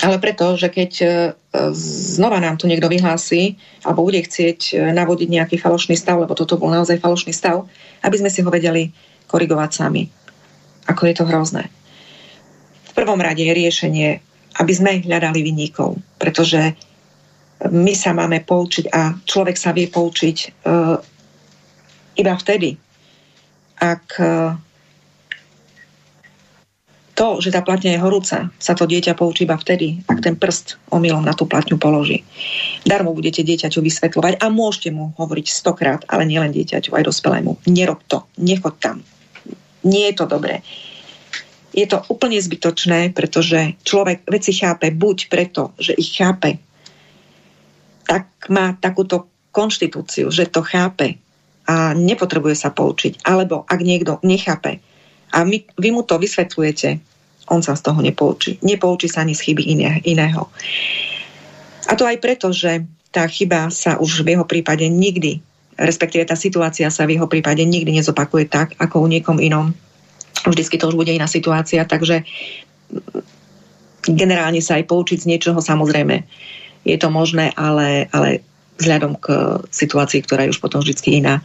ale 0.00 0.16
preto, 0.16 0.56
že 0.56 0.72
keď 0.72 0.92
e, 0.98 1.08
znova 1.52 2.40
nám 2.40 2.56
tu 2.56 2.64
niekto 2.64 2.88
vyhlási 2.88 3.60
alebo 3.84 4.08
bude 4.08 4.24
chcieť 4.24 4.60
e, 4.72 4.74
navodiť 4.96 5.28
nejaký 5.28 5.56
falošný 5.60 6.00
stav, 6.00 6.16
lebo 6.16 6.32
toto 6.32 6.56
bol 6.56 6.72
naozaj 6.72 6.96
falošný 6.96 7.36
stav, 7.36 7.68
aby 8.00 8.16
sme 8.16 8.32
si 8.32 8.40
ho 8.40 8.48
vedeli 8.48 8.88
korigovať 9.28 9.70
sami. 9.70 10.08
Ako 10.88 11.04
je 11.04 11.14
to 11.14 11.28
hrozné. 11.28 11.68
V 12.88 12.92
prvom 12.96 13.20
rade 13.20 13.44
je 13.44 13.52
riešenie, 13.52 14.08
aby 14.60 14.72
sme 14.72 15.04
hľadali 15.04 15.44
vyníkov, 15.44 16.00
pretože 16.16 16.76
my 17.72 17.94
sa 17.94 18.12
máme 18.12 18.42
poučiť 18.42 18.90
a 18.90 19.16
človek 19.22 19.56
sa 19.56 19.70
vie 19.72 19.88
poučiť 19.88 20.36
uh, 20.66 20.98
iba 22.18 22.34
vtedy, 22.36 22.76
ak 23.80 24.04
uh, 24.18 24.52
to, 27.12 27.44
že 27.44 27.52
tá 27.52 27.60
platňa 27.60 27.96
je 27.96 28.02
horúca, 28.02 28.38
sa 28.56 28.72
to 28.72 28.88
dieťa 28.88 29.12
poučí 29.12 29.44
iba 29.44 29.60
vtedy, 29.60 30.00
ak 30.08 30.24
ten 30.24 30.34
prst 30.36 30.80
omylom 30.88 31.28
na 31.28 31.36
tú 31.36 31.44
platňu 31.44 31.76
položí. 31.76 32.24
Darmo 32.88 33.12
budete 33.12 33.44
dieťaťu 33.44 33.84
vysvetľovať 33.84 34.40
a 34.40 34.46
môžete 34.48 34.88
mu 34.96 35.12
hovoriť 35.20 35.46
stokrát, 35.52 36.00
ale 36.08 36.24
nielen 36.24 36.56
dieťaťu, 36.56 36.96
aj 36.96 37.04
dospelému. 37.04 37.60
Nerob 37.68 38.00
to, 38.08 38.24
nechod 38.40 38.80
tam. 38.80 39.04
Nie 39.84 40.12
je 40.12 40.24
to 40.24 40.26
dobré. 40.30 40.64
Je 41.72 41.84
to 41.88 42.04
úplne 42.08 42.36
zbytočné, 42.36 43.12
pretože 43.16 43.76
človek 43.84 44.24
veci 44.28 44.52
chápe 44.56 44.92
buď 44.92 45.18
preto, 45.28 45.72
že 45.80 45.96
ich 45.96 46.16
chápe, 46.16 46.60
tak 48.08 48.28
má 48.52 48.76
takúto 48.76 49.28
konštitúciu, 49.52 50.32
že 50.32 50.48
to 50.48 50.64
chápe 50.64 51.20
a 51.68 51.96
nepotrebuje 51.96 52.56
sa 52.56 52.72
poučiť. 52.72 53.24
Alebo 53.24 53.64
ak 53.68 53.80
niekto 53.80 54.20
nechápe, 54.24 54.80
a 55.32 55.48
my, 55.48 55.64
vy 55.80 55.88
mu 55.90 56.04
to 56.04 56.20
vysvetľujete, 56.20 57.00
on 57.48 57.64
sa 57.64 57.74
z 57.74 57.82
toho 57.82 58.00
nepoučí. 58.04 58.60
Nepoučí 58.60 59.08
sa 59.08 59.24
ani 59.24 59.32
z 59.32 59.50
chyby 59.50 59.62
iné, 59.64 59.90
iného. 60.04 60.46
A 61.88 61.98
to 61.98 62.06
aj 62.06 62.20
preto, 62.22 62.52
že 62.54 62.84
tá 63.12 63.26
chyba 63.28 63.68
sa 63.68 64.00
už 64.00 64.24
v 64.24 64.36
jeho 64.36 64.46
prípade 64.46 64.86
nikdy, 64.88 65.40
respektíve 65.76 66.24
tá 66.28 66.36
situácia 66.36 66.88
sa 66.88 67.04
v 67.04 67.18
jeho 67.18 67.28
prípade 67.28 67.60
nikdy 67.64 67.92
nezopakuje 68.00 68.48
tak, 68.48 68.76
ako 68.78 69.04
u 69.04 69.06
niekom 69.08 69.40
inom. 69.40 69.72
Vždycky 70.48 70.80
to 70.80 70.88
už 70.88 70.96
bude 70.96 71.12
iná 71.12 71.28
situácia, 71.28 71.84
takže 71.84 72.24
generálne 74.06 74.60
sa 74.64 74.80
aj 74.80 74.88
poučiť 74.88 75.18
z 75.22 75.28
niečoho, 75.28 75.58
samozrejme, 75.62 76.24
je 76.82 76.96
to 76.98 77.08
možné, 77.12 77.54
ale, 77.54 78.10
ale 78.10 78.42
vzhľadom 78.80 79.14
k 79.22 79.26
situácii, 79.70 80.26
ktorá 80.26 80.46
je 80.46 80.52
už 80.56 80.60
potom 80.62 80.82
vždy 80.82 81.22
iná, 81.22 81.38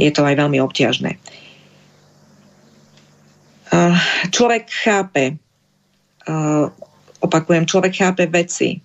je 0.00 0.08
to 0.08 0.24
aj 0.24 0.38
veľmi 0.40 0.56
obťažné. 0.64 1.20
Eh, 3.70 3.96
človek 4.34 4.66
chápe, 4.66 5.38
eh, 6.26 6.66
opakujem, 7.22 7.70
človek 7.70 7.94
chápe 7.94 8.26
veci 8.26 8.82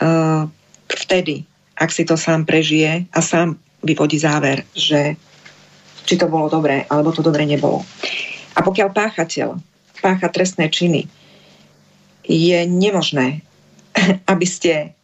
eh, 0.00 0.42
vtedy, 0.88 1.44
ak 1.76 1.92
si 1.92 2.08
to 2.08 2.16
sám 2.16 2.48
prežije 2.48 3.04
a 3.12 3.20
sám 3.20 3.60
vyvodí 3.84 4.16
záver, 4.16 4.64
že 4.72 5.20
či 6.08 6.16
to 6.16 6.32
bolo 6.32 6.48
dobré, 6.48 6.88
alebo 6.88 7.12
to 7.12 7.20
dobre 7.20 7.44
nebolo. 7.44 7.84
A 8.56 8.64
pokiaľ 8.64 8.96
páchateľ 8.96 9.60
pácha 10.00 10.28
trestné 10.32 10.72
činy, 10.72 11.04
je 12.24 12.58
nemožné, 12.64 13.44
aby 14.32 14.46
ste 14.48 14.95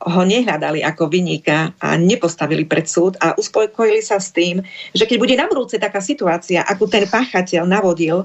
ho 0.00 0.22
nehľadali 0.24 0.80
ako 0.80 1.12
vyníka 1.12 1.76
a 1.76 2.00
nepostavili 2.00 2.64
pred 2.64 2.88
súd 2.88 3.20
a 3.20 3.36
uspokojili 3.36 4.00
sa 4.00 4.16
s 4.16 4.32
tým, 4.32 4.64
že 4.96 5.04
keď 5.04 5.16
bude 5.20 5.36
na 5.36 5.44
budúce 5.44 5.76
taká 5.76 6.00
situácia, 6.00 6.64
ako 6.64 6.88
ten 6.88 7.04
páchateľ 7.04 7.68
navodil, 7.68 8.24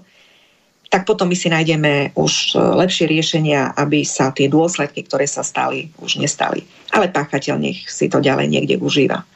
tak 0.88 1.04
potom 1.04 1.28
my 1.28 1.36
si 1.36 1.52
nájdeme 1.52 2.16
už 2.16 2.56
e, 2.56 2.62
lepšie 2.62 3.12
riešenia, 3.12 3.76
aby 3.76 4.08
sa 4.08 4.32
tie 4.32 4.48
dôsledky, 4.48 5.04
ktoré 5.04 5.28
sa 5.28 5.44
stali, 5.44 5.92
už 6.00 6.24
nestali. 6.24 6.64
Ale 6.96 7.12
páchateľ 7.12 7.60
nech 7.60 7.84
si 7.92 8.08
to 8.08 8.24
ďalej 8.24 8.48
niekde 8.48 8.80
užíva. 8.80 9.28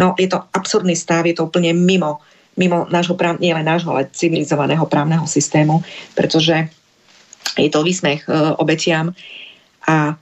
No, 0.00 0.16
je 0.16 0.30
to 0.30 0.40
absurdný 0.56 0.96
stav, 0.96 1.28
je 1.28 1.36
to 1.36 1.44
úplne 1.44 1.76
mimo, 1.76 2.24
mimo 2.56 2.88
nášho 2.88 3.18
práv, 3.18 3.36
nie 3.36 3.52
len 3.52 3.66
nášho, 3.66 3.92
ale 3.92 4.08
civilizovaného 4.10 4.88
právneho 4.88 5.28
systému, 5.28 5.84
pretože 6.16 6.72
je 7.60 7.68
to 7.68 7.84
výsmech 7.84 8.24
e, 8.24 8.56
obetiam 8.56 9.12
a 9.84 10.16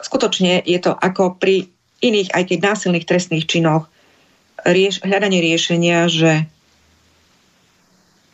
skutočne 0.00 0.60
je 0.64 0.78
to 0.80 0.92
ako 0.92 1.36
pri 1.36 1.68
iných, 2.04 2.32
aj 2.36 2.42
keď 2.52 2.58
násilných 2.60 3.08
trestných 3.08 3.48
činoch, 3.48 3.88
rieš, 4.68 5.00
hľadanie 5.00 5.40
riešenia, 5.40 6.08
že 6.12 6.44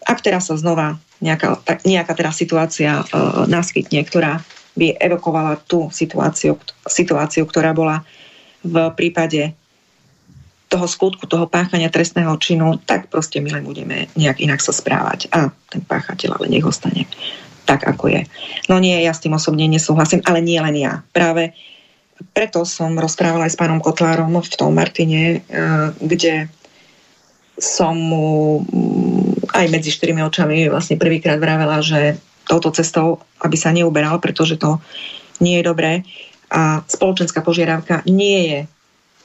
ak 0.02 0.18
teraz 0.22 0.50
sa 0.50 0.58
znova 0.58 0.98
nejaká, 1.22 1.62
tak, 1.62 1.86
nejaká 1.86 2.12
teraz 2.18 2.34
situácia 2.34 3.02
uh, 3.02 3.46
naskytne, 3.46 4.02
ktorá 4.02 4.42
by 4.74 4.98
evokovala 4.98 5.62
tú 5.68 5.92
situáciu, 5.94 6.58
situáciu, 6.88 7.46
ktorá 7.46 7.70
bola 7.76 8.02
v 8.64 8.90
prípade 8.98 9.54
toho 10.72 10.88
skutku, 10.88 11.28
toho 11.28 11.44
páchania 11.44 11.92
trestného 11.92 12.32
činu, 12.40 12.80
tak 12.80 13.12
proste 13.12 13.44
my 13.44 13.52
len 13.52 13.64
budeme 13.68 14.08
nejak 14.16 14.40
inak 14.40 14.64
sa 14.64 14.72
správať. 14.72 15.28
A 15.28 15.52
ten 15.68 15.84
páchateľ 15.84 16.40
ale 16.40 16.48
nech 16.48 16.64
ostane 16.64 17.04
tak, 17.72 17.88
ako 17.88 18.12
je. 18.12 18.28
No 18.68 18.76
nie, 18.76 19.00
ja 19.00 19.16
s 19.16 19.24
tým 19.24 19.32
osobne 19.32 19.64
nesúhlasím, 19.64 20.20
ale 20.28 20.44
nie 20.44 20.60
len 20.60 20.76
ja. 20.76 21.00
Práve 21.16 21.56
preto 22.36 22.68
som 22.68 22.92
rozprávala 23.00 23.48
aj 23.48 23.56
s 23.56 23.60
pánom 23.60 23.80
Kotlárom 23.80 24.36
v 24.36 24.52
tom 24.52 24.76
Martine, 24.76 25.40
eh, 25.40 25.88
kde 25.96 26.52
som 27.56 27.96
mu 27.96 28.60
mm, 28.60 29.48
aj 29.56 29.66
medzi 29.72 29.88
štyrmi 29.92 30.20
očami 30.20 30.68
vlastne 30.68 31.00
prvýkrát 31.00 31.40
vravela, 31.40 31.80
že 31.80 32.20
touto 32.44 32.74
cestou, 32.74 33.22
aby 33.40 33.56
sa 33.56 33.72
neuberal, 33.72 34.20
pretože 34.20 34.60
to 34.60 34.76
nie 35.40 35.60
je 35.60 35.68
dobré. 35.68 36.04
A 36.52 36.84
spoločenská 36.84 37.40
požiadavka 37.40 38.04
nie 38.04 38.38
je 38.52 38.58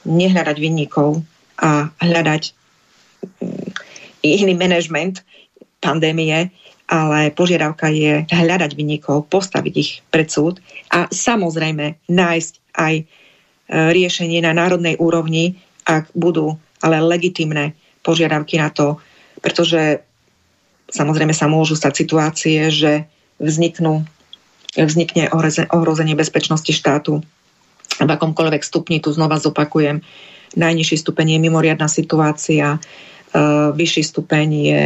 nehľadať 0.08 0.56
vinníkov 0.56 1.20
a 1.60 1.92
hľadať 2.00 2.56
iný 4.22 4.54
manažment 4.54 5.20
pandémie, 5.82 6.50
ale 6.88 7.28
požiadavka 7.36 7.92
je 7.92 8.24
hľadať 8.32 8.72
vynikov, 8.72 9.28
postaviť 9.28 9.74
ich 9.76 10.00
pred 10.08 10.24
súd 10.24 10.64
a 10.88 11.04
samozrejme 11.12 12.08
nájsť 12.08 12.54
aj 12.72 12.94
e, 12.96 13.04
riešenie 13.68 14.40
na 14.40 14.56
národnej 14.56 14.96
úrovni, 14.96 15.60
ak 15.84 16.08
budú 16.16 16.56
ale 16.80 17.04
legitimné 17.04 17.76
požiadavky 18.00 18.56
na 18.56 18.72
to, 18.72 18.96
pretože 19.44 20.00
samozrejme 20.88 21.36
sa 21.36 21.44
môžu 21.44 21.76
stať 21.76 22.08
situácie, 22.08 22.72
že 22.72 23.04
vzniknú, 23.36 24.08
vznikne 24.72 25.28
ohrozenie 25.70 26.16
bezpečnosti 26.16 26.72
štátu. 26.72 27.20
V 27.98 28.08
akomkoľvek 28.08 28.62
stupni, 28.64 29.02
tu 29.04 29.12
znova 29.12 29.36
zopakujem, 29.36 30.00
najnižší 30.56 30.96
stupeň 31.04 31.36
je 31.36 31.44
mimoriadná 31.44 31.90
situácia, 31.90 32.76
e, 32.76 32.78
vyšší 33.76 34.02
stupeň 34.08 34.48
je 34.48 34.82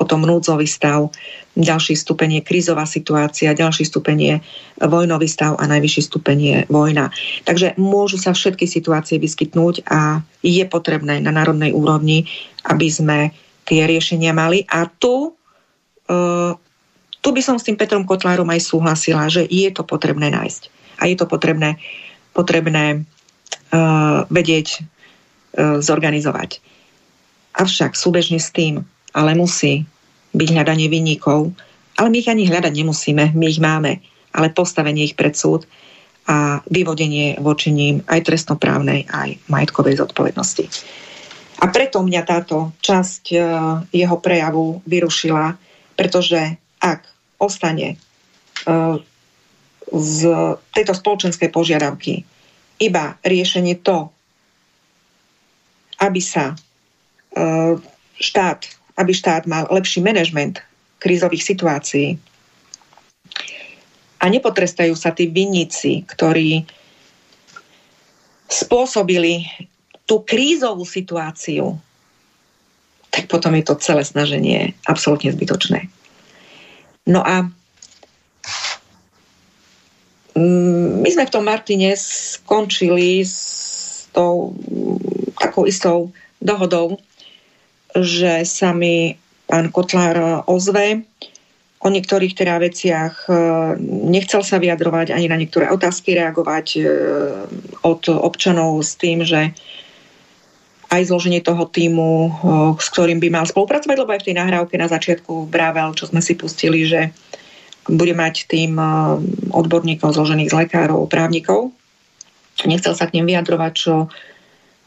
potom 0.00 0.24
núdzový 0.24 0.64
stav, 0.64 1.12
ďalší 1.60 1.92
stupeň 1.92 2.40
je 2.40 2.46
krízová 2.48 2.88
situácia, 2.88 3.52
ďalší 3.52 3.84
stupeň 3.84 4.16
je 4.16 4.34
vojnový 4.80 5.28
stav 5.28 5.60
a 5.60 5.68
najvyšší 5.68 6.02
stupeň 6.08 6.38
je 6.40 6.58
vojna. 6.72 7.12
Takže 7.44 7.76
môžu 7.76 8.16
sa 8.16 8.32
všetky 8.32 8.64
situácie 8.64 9.20
vyskytnúť 9.20 9.84
a 9.92 10.24
je 10.40 10.64
potrebné 10.64 11.20
na 11.20 11.28
národnej 11.28 11.76
úrovni, 11.76 12.24
aby 12.64 12.88
sme 12.88 13.36
tie 13.68 13.84
riešenia 13.84 14.32
mali. 14.32 14.64
A 14.72 14.88
tu, 14.88 15.36
uh, 16.08 16.52
tu 17.20 17.28
by 17.28 17.44
som 17.44 17.60
s 17.60 17.68
tým 17.68 17.76
Petrom 17.76 18.08
Kotlárom 18.08 18.48
aj 18.48 18.72
súhlasila, 18.72 19.28
že 19.28 19.44
je 19.44 19.68
to 19.68 19.84
potrebné 19.84 20.32
nájsť. 20.32 20.72
A 20.96 21.12
je 21.12 21.16
to 21.20 21.28
potrebné, 21.28 21.76
potrebné 22.32 23.04
uh, 23.04 24.24
vedieť, 24.32 24.80
uh, 24.80 25.84
zorganizovať. 25.84 26.64
Avšak 27.52 27.92
súbežne 27.92 28.40
s 28.40 28.48
tým 28.48 28.88
ale 29.14 29.34
musí 29.34 29.86
byť 30.34 30.48
hľadanie 30.54 30.86
vinníkov. 30.86 31.50
Ale 31.98 32.08
my 32.08 32.16
ich 32.22 32.30
ani 32.30 32.48
hľadať 32.48 32.72
nemusíme, 32.72 33.24
my 33.34 33.46
ich 33.50 33.60
máme. 33.60 34.00
Ale 34.30 34.54
postavenie 34.54 35.10
ich 35.10 35.18
pred 35.18 35.34
súd 35.34 35.66
a 36.30 36.62
vyvodenie 36.70 37.42
voči 37.42 37.74
ním 37.74 38.06
aj 38.06 38.30
trestnoprávnej, 38.30 39.10
aj 39.10 39.42
majetkovej 39.50 39.98
zodpovednosti. 39.98 40.64
A 41.60 41.68
preto 41.68 42.00
mňa 42.00 42.22
táto 42.24 42.72
časť 42.80 43.24
e, 43.34 43.36
jeho 43.92 44.16
prejavu 44.22 44.80
vyrušila, 44.86 45.58
pretože 45.98 46.56
ak 46.80 47.04
ostane 47.36 47.88
e, 47.92 47.96
z 49.90 50.18
tejto 50.72 50.94
spoločenskej 50.96 51.50
požiadavky 51.52 52.24
iba 52.80 53.18
riešenie 53.20 53.76
to, 53.84 54.08
aby 56.00 56.20
sa 56.24 56.54
e, 56.54 56.56
štát 58.16 58.79
aby 59.00 59.16
štát 59.16 59.48
mal 59.48 59.64
lepší 59.72 60.04
manažment 60.04 60.60
krízových 61.00 61.40
situácií. 61.40 62.20
A 64.20 64.28
nepotrestajú 64.28 64.92
sa 64.92 65.16
tí 65.16 65.32
vinníci, 65.32 66.04
ktorí 66.04 66.68
spôsobili 68.52 69.48
tú 70.04 70.20
krízovú 70.20 70.84
situáciu, 70.84 71.80
tak 73.08 73.32
potom 73.32 73.56
je 73.56 73.64
to 73.64 73.80
celé 73.80 74.04
snaženie 74.04 74.76
absolútne 74.84 75.32
zbytočné. 75.32 75.88
No 77.08 77.24
a 77.24 77.48
mm, 80.36 81.00
my 81.00 81.08
sme 81.08 81.24
v 81.24 81.34
tom 81.34 81.48
Martine 81.48 81.96
skončili 81.96 83.24
s 83.24 84.04
tou 84.12 84.52
takou 85.40 85.64
istou 85.64 86.12
dohodou, 86.42 87.00
že 87.96 88.46
sa 88.46 88.70
mi 88.70 89.18
pán 89.50 89.74
Kotlár 89.74 90.46
ozve. 90.46 91.02
O 91.80 91.88
niektorých 91.88 92.36
teda 92.36 92.60
veciach 92.60 93.26
e, 93.26 93.32
nechcel 93.82 94.44
sa 94.44 94.60
vyjadrovať, 94.60 95.16
ani 95.16 95.32
na 95.32 95.40
niektoré 95.40 95.72
otázky 95.72 96.12
reagovať 96.12 96.66
e, 96.76 96.80
od 97.82 98.04
občanov 98.06 98.84
s 98.84 99.00
tým, 99.00 99.24
že 99.24 99.56
aj 100.92 101.08
zloženie 101.08 101.40
toho 101.40 101.64
týmu, 101.64 102.28
e, 102.28 102.30
s 102.76 102.86
ktorým 102.92 103.16
by 103.16 103.28
mal 103.32 103.48
spolupracovať, 103.48 103.96
lebo 103.96 104.12
aj 104.12 104.20
v 104.22 104.28
tej 104.28 104.36
nahrávke 104.36 104.76
na 104.76 104.92
začiatku 104.92 105.48
Bravel, 105.48 105.96
čo 105.96 106.04
sme 106.04 106.20
si 106.20 106.36
pustili, 106.36 106.84
že 106.84 107.16
bude 107.88 108.12
mať 108.12 108.44
tým 108.44 108.76
odborníkov 109.50 110.14
zložených 110.14 110.52
z 110.52 110.58
lekárov, 110.62 111.08
právnikov. 111.08 111.72
Nechcel 112.60 112.92
sa 112.92 113.08
k 113.08 113.16
nim 113.18 113.24
vyjadrovať, 113.24 113.72
čo 113.72 113.94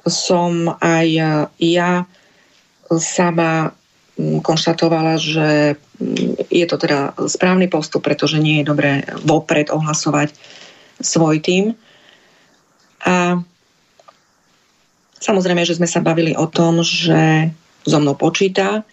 som 0.05 0.77
aj 0.77 1.07
ja 1.57 2.05
sama 2.99 3.73
mm, 4.17 4.41
konštatovala, 4.41 5.17
že 5.17 5.79
mm, 5.99 6.49
je 6.49 6.65
to 6.65 6.75
teda 6.77 7.13
správny 7.29 7.69
postup, 7.69 8.06
pretože 8.06 8.41
nie 8.41 8.62
je 8.62 8.69
dobré 8.69 9.08
vopred 9.23 9.69
ohlasovať 9.69 10.34
svoj 11.01 11.41
tým. 11.41 11.73
A 13.03 13.39
samozrejme, 15.19 15.63
že 15.67 15.77
sme 15.77 15.89
sa 15.89 16.03
bavili 16.03 16.34
o 16.38 16.47
tom, 16.47 16.82
že 16.82 17.51
so 17.84 17.99
mnou 17.99 18.15
počíta 18.15 18.84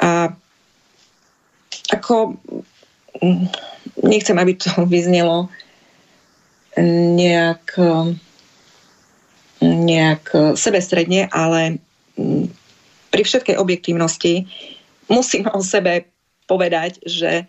a 0.00 0.32
ako 1.92 2.36
mm, 3.20 3.44
nechcem, 4.04 4.36
aby 4.38 4.52
to 4.56 4.70
vyznelo 4.94 5.48
nejak 7.14 7.78
nejak 9.64 10.56
sebestredne, 10.58 11.30
ale 11.32 11.80
pri 13.14 13.22
všetkej 13.22 13.54
objektívnosti 13.62 14.50
musím 15.06 15.46
o 15.54 15.62
sebe 15.62 16.10
povedať, 16.50 16.98
že, 17.06 17.46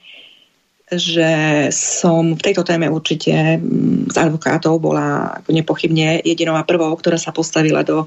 že 0.93 1.31
som 1.73 2.37
v 2.37 2.43
tejto 2.45 2.61
téme 2.61 2.85
určite 2.85 3.57
mm, 3.57 4.13
z 4.13 4.15
advokátov 4.21 4.77
bola 4.77 5.41
nepochybne 5.49 6.21
jedinou 6.21 6.53
a 6.53 6.61
prvou, 6.61 6.93
ktorá 6.93 7.17
sa 7.17 7.33
postavila 7.33 7.81
do 7.81 8.05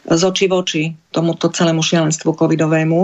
z 0.00 0.22
očí 0.24 0.48
v 0.48 0.54
oči 0.56 0.82
tomuto 1.12 1.52
celému 1.52 1.84
šialenstvu 1.84 2.32
covidovému, 2.32 3.00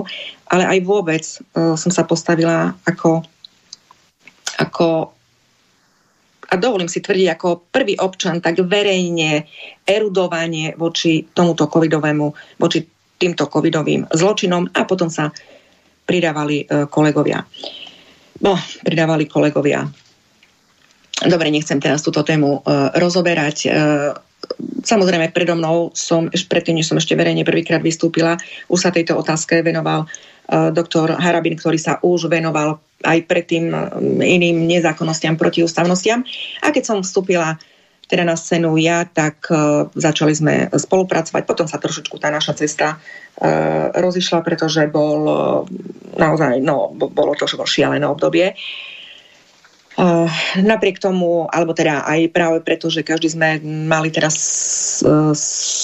ale 0.49 0.65
aj 0.65 0.79
vôbec 0.81 1.21
uh, 1.29 1.77
som 1.77 1.93
sa 1.93 2.09
postavila 2.09 2.73
ako, 2.89 3.21
ako 4.57 5.13
a 6.47 6.55
dovolím 6.57 6.89
si 6.89 7.05
tvrdiť 7.05 7.29
ako 7.37 7.69
prvý 7.69 8.01
občan 8.01 8.41
tak 8.41 8.65
verejne 8.65 9.45
erudovanie 9.85 10.73
voči 10.79 11.27
tomuto 11.37 11.69
covidovému, 11.69 12.57
voči 12.57 12.96
týmto 13.17 13.49
covidovým 13.49 14.09
zločinom 14.13 14.69
a 14.77 14.85
potom 14.85 15.09
sa 15.09 15.33
pridávali 16.07 16.63
e, 16.63 16.87
kolegovia. 16.87 17.43
No, 18.41 18.55
pridávali 18.85 19.25
kolegovia. 19.27 19.89
Dobre, 21.25 21.49
nechcem 21.49 21.81
teraz 21.81 22.05
túto 22.05 22.21
tému 22.21 22.61
uh, 22.61 22.93
rozoberať. 22.93 23.57
Uh, 23.65 24.13
samozrejme, 24.85 25.33
predo 25.33 25.57
mnou 25.57 25.89
som, 25.97 26.29
predtým, 26.29 26.77
než 26.77 26.93
som 26.93 27.01
ešte 27.01 27.17
verejne 27.17 27.41
prvýkrát 27.41 27.81
vystúpila, 27.81 28.37
už 28.69 28.85
sa 28.85 28.93
tejto 28.93 29.17
otázke 29.17 29.65
venoval 29.65 30.05
uh, 30.05 30.69
doktor 30.69 31.17
Harabin, 31.17 31.57
ktorý 31.57 31.81
sa 31.81 31.97
už 32.05 32.29
venoval 32.29 32.85
aj 33.01 33.25
predtým 33.29 33.73
iným 34.21 34.69
nezákonnostiam, 34.69 35.41
protiústavnostiam. 35.41 36.21
A 36.61 36.69
keď 36.69 36.85
som 36.85 36.99
vstúpila 37.01 37.57
teda 38.07 38.23
na 38.23 38.39
scénu 38.39 38.79
ja, 38.79 39.03
tak 39.03 39.51
uh, 39.51 39.91
začali 39.95 40.33
sme 40.35 40.55
spolupracovať. 40.71 41.43
Potom 41.43 41.67
sa 41.67 41.83
trošičku 41.83 42.23
tá 42.23 42.31
naša 42.31 42.55
cesta 42.55 42.97
uh, 42.97 43.91
rozišla, 43.95 44.47
pretože 44.47 44.87
bol 44.87 45.21
uh, 45.27 45.39
naozaj, 46.15 46.63
no, 46.63 46.95
bolo 46.95 47.35
to 47.35 47.51
šialené 47.51 48.07
obdobie. 48.07 48.55
Uh, 49.97 50.29
napriek 50.61 51.01
tomu, 51.01 51.49
alebo 51.49 51.73
teda 51.73 52.05
aj 52.05 52.29
práve 52.29 52.61
preto, 52.61 52.93
že 52.93 53.01
každý 53.01 53.33
sme 53.33 53.59
mali 53.65 54.13
teraz 54.13 54.37
uh, 55.03 55.33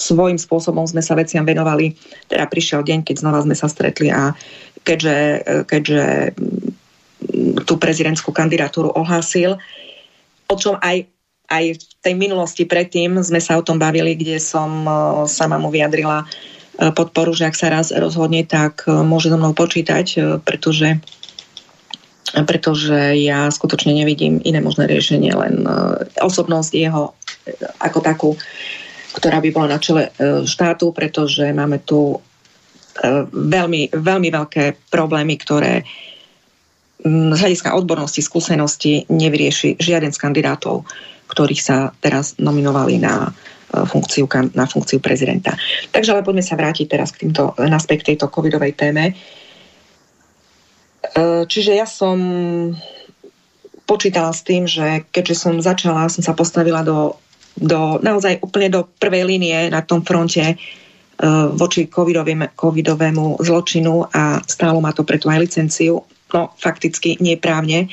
svojím 0.07 0.37
spôsobom 0.37 0.85
sme 0.85 1.01
sa 1.01 1.17
veciam 1.17 1.49
venovali, 1.49 1.97
teda 2.29 2.45
prišiel 2.47 2.85
deň, 2.85 3.09
keď 3.09 3.25
znova 3.25 3.41
sme 3.41 3.57
sa 3.57 3.73
stretli 3.73 4.13
a 4.13 4.37
keďže, 4.85 5.19
keďže 5.65 6.35
tú 7.65 7.75
prezidentskú 7.79 8.35
kandidatúru 8.35 8.93
ohlásil, 8.93 9.57
o 10.51 10.55
čom 10.59 10.77
aj 10.83 11.09
aj 11.53 11.65
v 11.77 11.83
tej 12.01 12.15
minulosti 12.17 12.65
predtým 12.65 13.21
sme 13.21 13.39
sa 13.39 13.61
o 13.61 13.63
tom 13.63 13.77
bavili, 13.77 14.17
kde 14.17 14.41
som 14.41 14.89
e, 14.89 14.91
sama 15.29 15.61
mu 15.61 15.69
vyjadrila 15.69 16.25
e, 16.25 16.27
podporu, 16.97 17.37
že 17.37 17.47
ak 17.47 17.57
sa 17.57 17.69
raz 17.69 17.93
rozhodne, 17.93 18.49
tak 18.49 18.89
e, 18.89 18.97
môže 19.05 19.29
so 19.29 19.37
mnou 19.37 19.53
počítať, 19.53 20.41
pretože 20.41 20.97
pretože 22.33 23.21
ja 23.21 23.53
skutočne 23.53 23.93
nevidím 23.93 24.41
iné 24.41 24.65
možné 24.65 24.89
riešenie, 24.89 25.37
len 25.37 25.69
osobnosť 26.17 26.73
jeho 26.73 27.13
ako 27.77 27.99
takú, 28.01 28.31
ktorá 29.13 29.37
by 29.37 29.53
bola 29.53 29.77
na 29.77 29.77
čele 29.77 30.09
štátu, 30.49 30.97
pretože 30.97 31.45
máme 31.53 31.85
tu 31.85 32.25
veľmi, 33.37 33.93
veľmi 33.93 34.29
veľké 34.33 34.89
problémy, 34.89 35.35
ktoré 35.45 35.85
z 37.05 37.37
hľadiska 37.37 37.77
odbornosti, 37.77 38.25
skúsenosti 38.25 39.05
nevyrieši 39.13 39.77
žiaden 39.77 40.17
z 40.17 40.23
kandidátov 40.23 40.89
ktorých 41.33 41.63
sa 41.65 41.97
teraz 42.05 42.37
nominovali 42.37 43.01
na 43.01 43.33
funkciu, 43.73 44.29
na 44.53 44.69
funkciu 44.69 45.01
prezidenta. 45.01 45.57
Takže 45.89 46.13
ale 46.13 46.27
poďme 46.27 46.45
sa 46.45 46.61
vrátiť 46.61 46.87
teraz 46.87 47.09
k 47.17 47.25
týmto, 47.27 47.57
naspäť 47.57 48.05
k 48.05 48.09
tejto 48.13 48.29
covidovej 48.29 48.77
téme. 48.77 49.17
Čiže 51.49 51.73
ja 51.73 51.89
som 51.89 52.21
počítala 53.89 54.31
s 54.31 54.45
tým, 54.45 54.69
že 54.69 55.09
keďže 55.09 55.37
som 55.37 55.55
začala, 55.59 56.13
som 56.13 56.21
sa 56.21 56.37
postavila 56.37 56.85
do, 56.85 57.17
do 57.57 57.97
naozaj 58.05 58.45
úplne 58.45 58.69
do 58.69 58.85
prvej 59.01 59.25
línie 59.25 59.73
na 59.73 59.81
tom 59.81 60.05
fronte 60.05 60.61
voči 61.57 61.87
covidovému, 61.89 63.27
zločinu 63.41 64.05
a 64.11 64.43
stálo 64.43 64.83
ma 64.83 64.91
to 64.91 65.07
preto 65.07 65.31
aj 65.31 65.39
licenciu, 65.39 66.03
no 66.35 66.51
fakticky 66.59 67.17
neprávne. 67.21 67.89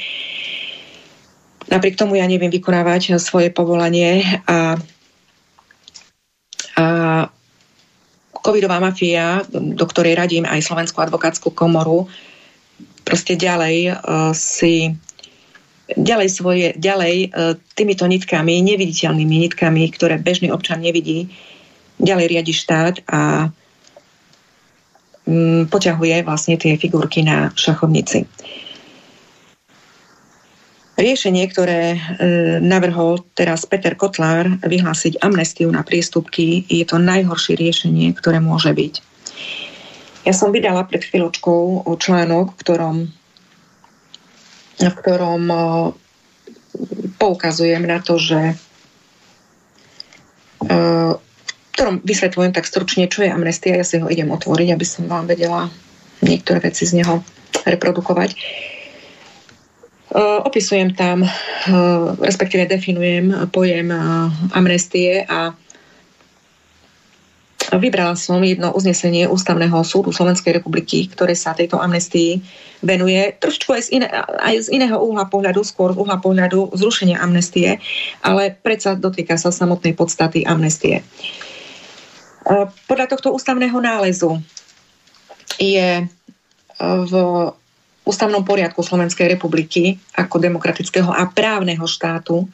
Napriek 1.69 1.95
tomu 1.95 2.17
ja 2.17 2.25
neviem 2.25 2.49
vykonávať 2.49 3.21
svoje 3.21 3.53
povolanie 3.53 4.25
a, 4.49 4.73
a 6.73 6.85
covidová 8.41 8.81
mafia, 8.81 9.45
do 9.53 9.85
ktorej 9.85 10.17
radím 10.17 10.49
aj 10.49 10.65
Slovenskú 10.65 11.05
advokátsku 11.05 11.53
komoru, 11.53 12.09
proste 13.05 13.37
ďalej 13.37 13.93
uh, 13.93 14.33
si 14.33 14.97
ďalej 15.89 16.29
svoje, 16.29 16.67
ďalej 16.77 17.15
uh, 17.29 17.57
týmito 17.73 18.05
nitkami, 18.05 18.61
neviditeľnými 18.61 19.49
nitkami, 19.49 19.89
ktoré 19.93 20.21
bežný 20.21 20.53
občan 20.53 20.81
nevidí, 20.81 21.29
ďalej 21.97 22.25
riadi 22.29 22.53
štát 22.53 22.95
a 23.09 23.49
um, 25.25 25.65
poťahuje 25.65 26.21
vlastne 26.25 26.55
tie 26.61 26.77
figurky 26.77 27.25
na 27.25 27.49
šachovnici. 27.57 28.29
Riešenie, 30.99 31.47
ktoré 31.47 31.95
e, 31.95 31.99
navrhol 32.59 33.23
teraz 33.31 33.63
Peter 33.63 33.95
Kotlár 33.95 34.59
vyhlásiť 34.59 35.23
amnestiu 35.23 35.71
na 35.71 35.79
priestupky, 35.79 36.67
je 36.67 36.83
to 36.83 36.99
najhoršie 36.99 37.55
riešenie, 37.55 38.11
ktoré 38.19 38.43
môže 38.43 38.75
byť. 38.75 38.99
Ja 40.27 40.35
som 40.35 40.51
vydala 40.51 40.83
pred 40.83 40.99
chvíľočkou 40.99 41.87
článok, 41.87 42.51
v 42.51 42.59
ktorom, 42.59 42.97
v 44.83 44.95
ktorom 44.99 45.43
e, 45.47 45.57
poukazujem 47.15 47.87
na 47.87 48.03
to, 48.03 48.19
že 48.19 48.59
e, 50.67 50.75
v 51.15 51.69
ktorom 51.79 52.03
vysvetľujem 52.03 52.51
tak 52.51 52.67
stručne, 52.67 53.07
čo 53.07 53.23
je 53.23 53.31
amnestia. 53.31 53.79
Ja 53.79 53.87
si 53.87 54.03
ho 54.03 54.11
idem 54.11 54.35
otvoriť, 54.35 54.75
aby 54.75 54.83
som 54.83 55.07
vám 55.07 55.31
vedela 55.31 55.71
niektoré 56.19 56.59
veci 56.59 56.83
z 56.83 56.99
neho 56.99 57.23
reprodukovať. 57.63 58.35
Opisujem 60.17 60.97
tam, 60.97 61.21
respektíve 62.17 62.65
definujem 62.65 63.45
pojem 63.53 63.93
amnestie 64.57 65.21
a 65.21 65.53
vybrala 67.77 68.17
som 68.17 68.41
jedno 68.41 68.73
uznesenie 68.73 69.29
Ústavného 69.29 69.85
súdu 69.85 70.09
Slovenskej 70.09 70.57
republiky, 70.57 71.05
ktoré 71.13 71.37
sa 71.37 71.53
tejto 71.53 71.77
amnestii 71.77 72.41
venuje 72.81 73.37
trošku 73.37 73.77
aj 73.77 73.81
z, 73.85 73.89
iné, 74.01 74.07
aj 74.41 74.65
z 74.65 74.67
iného 74.73 74.97
uhla 74.97 75.29
pohľadu, 75.29 75.61
skôr 75.61 75.93
z 75.93 76.01
uhla 76.01 76.17
pohľadu 76.17 76.73
zrušenia 76.73 77.21
amnestie, 77.21 77.77
ale 78.25 78.57
predsa 78.57 78.97
dotýka 78.97 79.37
sa 79.37 79.53
samotnej 79.53 79.93
podstaty 79.93 80.41
amnestie. 80.49 81.05
Podľa 82.89 83.05
tohto 83.13 83.29
ústavného 83.29 83.77
nálezu 83.77 84.41
je 85.61 86.09
v 86.81 87.13
ústavnom 88.09 88.41
poriadku 88.41 88.81
Slovenskej 88.81 89.29
republiky 89.29 90.01
ako 90.17 90.41
demokratického 90.41 91.13
a 91.13 91.29
právneho 91.29 91.85
štátu 91.85 92.49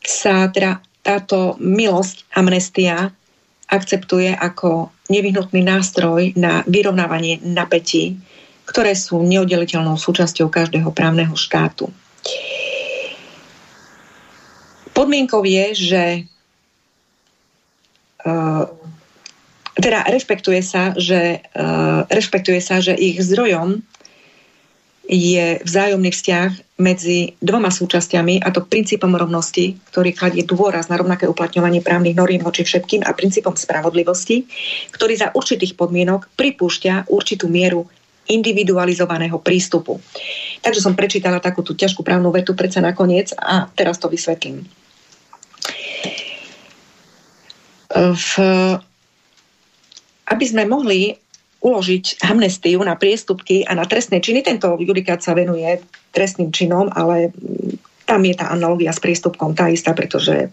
sa 0.00 0.48
teda 0.48 0.80
táto 1.04 1.54
milosť, 1.60 2.24
amnestia 2.32 3.12
akceptuje 3.68 4.32
ako 4.32 4.90
nevyhnutný 5.10 5.62
nástroj 5.62 6.34
na 6.38 6.62
vyrovnávanie 6.66 7.42
napätí, 7.42 8.18
ktoré 8.66 8.94
sú 8.98 9.22
neoddeliteľnou 9.22 9.94
súčasťou 9.98 10.50
každého 10.50 10.90
právneho 10.90 11.34
štátu. 11.38 11.90
Podmienkou 14.94 15.44
je, 15.44 15.66
že 15.76 16.04
uh, 18.24 18.64
teda 19.76 20.08
rešpektuje 20.08 20.62
sa, 20.64 20.96
že, 20.96 21.44
uh, 21.52 22.08
rešpektuje 22.08 22.58
sa, 22.64 22.80
že 22.80 22.96
ich 22.96 23.20
zdrojom 23.20 23.84
je 25.06 25.62
vzájomný 25.62 26.10
vzťah 26.10 26.50
medzi 26.82 27.38
dvoma 27.38 27.70
súčasťami, 27.70 28.42
a 28.42 28.50
to 28.50 28.66
princípom 28.66 29.14
rovnosti, 29.14 29.78
ktorý 29.94 30.10
kladie 30.12 30.42
dôraz 30.42 30.90
na 30.90 30.98
rovnaké 30.98 31.30
uplatňovanie 31.30 31.80
právnych 31.80 32.18
noriem 32.18 32.42
voči 32.42 32.66
všetkým 32.66 33.06
a 33.06 33.14
princípom 33.14 33.54
spravodlivosti, 33.54 34.50
ktorý 34.90 35.14
za 35.14 35.28
určitých 35.30 35.78
podmienok 35.78 36.26
pripúšťa 36.34 37.06
určitú 37.06 37.46
mieru 37.46 37.86
individualizovaného 38.26 39.38
prístupu. 39.38 40.02
Takže 40.60 40.82
som 40.82 40.98
prečítala 40.98 41.38
takú 41.38 41.62
tú 41.62 41.78
ťažkú 41.78 42.02
právnu 42.02 42.34
vetu 42.34 42.58
predsa 42.58 42.82
nakoniec 42.82 43.30
a 43.38 43.70
teraz 43.70 44.02
to 44.02 44.10
vysvetlím. 44.10 44.66
V, 47.96 48.30
aby 50.26 50.44
sme 50.44 50.66
mohli 50.66 51.14
uložiť 51.66 52.22
amnestiu 52.22 52.78
na 52.86 52.94
priestupky 52.94 53.66
a 53.66 53.74
na 53.74 53.82
trestné 53.82 54.22
činy. 54.22 54.46
Tento 54.46 54.78
judikát 54.78 55.18
sa 55.18 55.34
venuje 55.34 55.82
trestným 56.14 56.54
činom, 56.54 56.86
ale 56.94 57.34
tam 58.06 58.22
je 58.22 58.34
tá 58.38 58.54
analogia 58.54 58.94
s 58.94 59.02
priestupkom 59.02 59.58
tá 59.58 59.66
istá, 59.66 59.90
pretože 59.90 60.46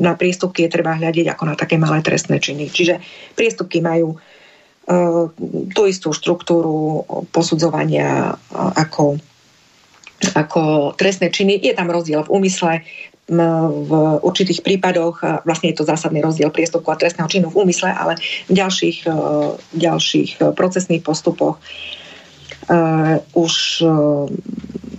na 0.00 0.16
priestupky 0.16 0.66
je 0.66 0.74
treba 0.80 0.96
hľadiť 0.96 1.36
ako 1.36 1.42
na 1.52 1.54
také 1.54 1.76
malé 1.76 2.00
trestné 2.00 2.40
činy. 2.40 2.72
Čiže 2.72 2.98
priestupky 3.36 3.84
majú 3.84 4.16
uh, 4.16 5.28
tú 5.70 5.82
istú 5.84 6.16
štruktúru 6.16 7.04
posudzovania 7.28 8.34
ako, 8.56 9.20
ako 10.32 10.96
trestné 10.96 11.28
činy. 11.28 11.60
Je 11.60 11.76
tam 11.76 11.92
rozdiel 11.92 12.24
v 12.24 12.32
úmysle, 12.40 12.82
v 13.24 13.90
určitých 14.20 14.60
prípadoch, 14.60 15.24
vlastne 15.48 15.72
je 15.72 15.80
to 15.80 15.88
zásadný 15.88 16.20
rozdiel 16.20 16.52
priestupku 16.52 16.92
a 16.92 17.00
trestného 17.00 17.28
činu 17.28 17.48
v 17.48 17.64
úmysle, 17.64 17.88
ale 17.88 18.20
v 18.20 18.52
ďalších, 18.52 19.08
e, 19.08 19.12
ďalších 19.80 20.30
e, 20.36 20.52
procesných 20.52 21.00
postupoch 21.00 21.56
uh, 21.56 23.20
už 23.32 23.84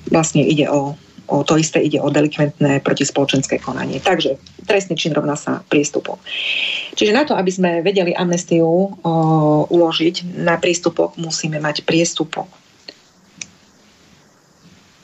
vlastne 0.09 0.41
ide 0.45 0.69
o, 0.69 0.97
o 1.27 1.37
to 1.41 1.57
isté, 1.57 1.81
ide 1.81 1.97
o 2.01 2.13
delikventné 2.13 2.81
protispoločenské 2.81 3.57
konanie. 3.61 4.01
Takže 4.01 4.37
trestný 4.65 4.97
čin 4.97 5.13
rovná 5.13 5.33
sa 5.37 5.65
prístupok. 5.65 6.21
Čiže 6.93 7.13
na 7.13 7.25
to, 7.25 7.33
aby 7.33 7.49
sme 7.49 7.81
vedeli 7.81 8.13
amnestiu 8.13 9.01
uložiť 9.69 10.37
na 10.45 10.61
prístupok, 10.61 11.17
musíme 11.17 11.57
mať 11.57 11.85
priestupok. 11.85 12.49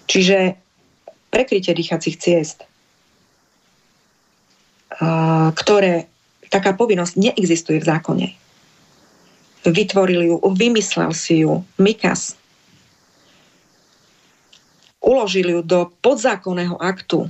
Čiže 0.05 0.53
prekrytie 1.31 1.71
dýchacích 1.71 2.19
ciest 2.19 2.70
ktoré 5.57 6.05
taká 6.53 6.77
povinnosť 6.77 7.17
neexistuje 7.17 7.81
v 7.81 7.87
zákone. 7.89 8.27
Vytvoril 9.65 10.21
ju, 10.29 10.35
vymyslel 10.53 11.13
si 11.13 11.45
ju 11.45 11.65
Mikas. 11.81 12.37
Uložil 15.01 15.47
ju 15.49 15.59
do 15.65 15.89
podzákonného 16.05 16.77
aktu, 16.77 17.25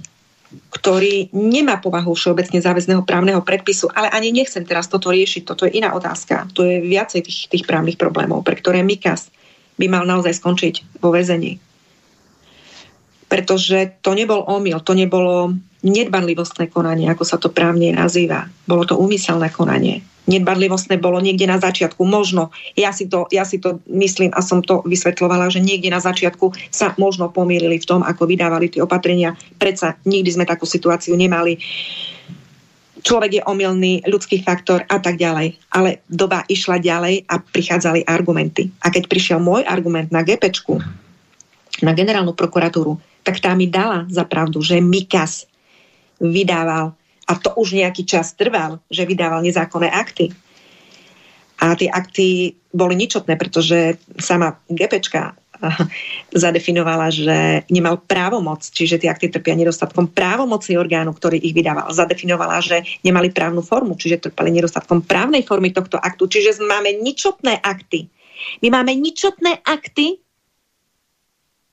ktorý 0.51 1.31
nemá 1.31 1.79
povahu 1.79 2.11
všeobecne 2.11 2.59
záväzného 2.59 3.07
právneho 3.07 3.39
predpisu, 3.39 3.87
ale 3.95 4.11
ani 4.11 4.35
nechcem 4.35 4.67
teraz 4.67 4.91
toto 4.91 5.07
riešiť, 5.07 5.47
toto 5.47 5.63
je 5.63 5.79
iná 5.79 5.95
otázka. 5.95 6.51
To 6.55 6.67
je 6.67 6.83
viacej 6.83 7.23
tých, 7.23 7.39
tých 7.47 7.63
právnych 7.63 7.95
problémov, 7.95 8.43
pre 8.43 8.59
ktoré 8.59 8.83
Mikas 8.83 9.31
by 9.79 9.87
mal 9.87 10.03
naozaj 10.03 10.35
skončiť 10.43 10.99
vo 10.99 11.15
väzení. 11.15 11.55
Pretože 13.31 13.95
to 14.03 14.11
nebol 14.11 14.43
omyl, 14.43 14.83
to 14.83 14.91
nebolo 14.91 15.55
nedbanlivostné 15.81 16.69
konanie, 16.69 17.09
ako 17.09 17.25
sa 17.25 17.37
to 17.41 17.49
právne 17.49 17.89
nazýva. 17.93 18.49
Bolo 18.69 18.85
to 18.85 18.97
úmyselné 18.97 19.49
konanie. 19.49 20.05
Nedbanlivostné 20.29 21.01
bolo 21.01 21.17
niekde 21.17 21.49
na 21.49 21.57
začiatku. 21.57 22.05
Možno, 22.05 22.53
ja 22.77 22.93
si, 22.93 23.09
to, 23.09 23.25
ja 23.33 23.41
si 23.41 23.57
to 23.57 23.81
myslím 23.89 24.29
a 24.37 24.45
som 24.45 24.61
to 24.61 24.85
vysvetľovala, 24.85 25.49
že 25.49 25.57
niekde 25.57 25.89
na 25.89 25.97
začiatku 25.97 26.53
sa 26.69 26.93
možno 27.01 27.33
pomýlili 27.33 27.81
v 27.81 27.89
tom, 27.89 28.05
ako 28.05 28.29
vydávali 28.29 28.69
tie 28.69 28.85
opatrenia. 28.85 29.33
Predsa 29.57 29.97
nikdy 30.05 30.29
sme 30.29 30.45
takú 30.45 30.69
situáciu 30.69 31.17
nemali. 31.17 31.57
Človek 33.01 33.41
je 33.41 33.47
omylný, 33.49 34.05
ľudský 34.05 34.45
faktor 34.45 34.85
a 34.85 35.01
tak 35.01 35.17
ďalej. 35.17 35.57
Ale 35.73 36.05
doba 36.05 36.45
išla 36.45 36.77
ďalej 36.77 37.25
a 37.25 37.41
prichádzali 37.41 38.05
argumenty. 38.05 38.69
A 38.85 38.93
keď 38.93 39.09
prišiel 39.09 39.41
môj 39.41 39.65
argument 39.65 40.13
na 40.13 40.21
GPčku, 40.21 40.77
na 41.81 41.97
generálnu 41.97 42.37
prokuratúru, 42.37 43.01
tak 43.25 43.41
tá 43.41 43.57
mi 43.57 43.65
dala 43.65 44.05
za 44.05 44.21
pravdu, 44.25 44.61
že 44.61 44.77
Mikas 44.77 45.49
vydával, 46.21 46.93
a 47.25 47.33
to 47.37 47.49
už 47.57 47.73
nejaký 47.73 48.05
čas 48.05 48.37
trval, 48.37 48.77
že 48.87 49.09
vydával 49.09 49.41
nezákonné 49.41 49.89
akty. 49.89 50.29
A 51.61 51.77
tie 51.77 51.89
akty 51.89 52.57
boli 52.73 52.97
ničotné, 52.97 53.37
pretože 53.37 53.97
sama 54.17 54.57
GPčka 54.69 55.37
zadefinovala, 56.33 57.13
že 57.13 57.61
nemal 57.69 58.01
právomoc, 58.01 58.65
čiže 58.65 58.97
tie 58.97 59.13
akty 59.13 59.29
trpia 59.29 59.53
nedostatkom 59.53 60.09
právomoci 60.09 60.73
orgánu, 60.73 61.13
ktorý 61.13 61.37
ich 61.37 61.53
vydával. 61.53 61.93
Zadefinovala, 61.93 62.65
že 62.65 62.81
nemali 63.05 63.29
právnu 63.29 63.61
formu, 63.61 63.93
čiže 63.93 64.29
trpali 64.29 64.49
nedostatkom 64.49 65.05
právnej 65.05 65.45
formy 65.45 65.69
tohto 65.69 66.01
aktu. 66.01 66.25
Čiže 66.25 66.65
máme 66.65 66.97
ničotné 67.05 67.61
akty. 67.61 68.09
My 68.65 68.81
máme 68.81 68.97
ničotné 68.97 69.61
akty 69.61 70.17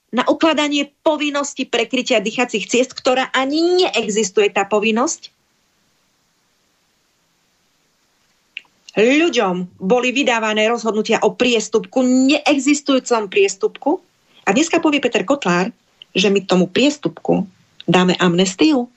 na 0.09 0.25
ukladanie 0.25 0.89
povinnosti 1.05 1.69
prekrytia 1.69 2.25
dýchacích 2.25 2.65
ciest, 2.65 2.97
ktorá 2.97 3.29
ani 3.37 3.85
neexistuje 3.85 4.49
tá 4.49 4.65
povinnosť. 4.65 5.33
Ľuďom 8.99 9.79
boli 9.79 10.11
vydávané 10.11 10.67
rozhodnutia 10.67 11.23
o 11.23 11.37
priestupku, 11.37 12.03
neexistujúcom 12.03 13.31
priestupku. 13.31 13.91
A 14.43 14.51
dneska 14.51 14.83
povie 14.83 14.99
Peter 14.99 15.23
Kotlár, 15.23 15.71
že 16.17 16.33
my 16.33 16.43
tomu 16.43 16.67
priestupku 16.67 17.47
dáme 17.87 18.17
amnestiu. 18.19 18.89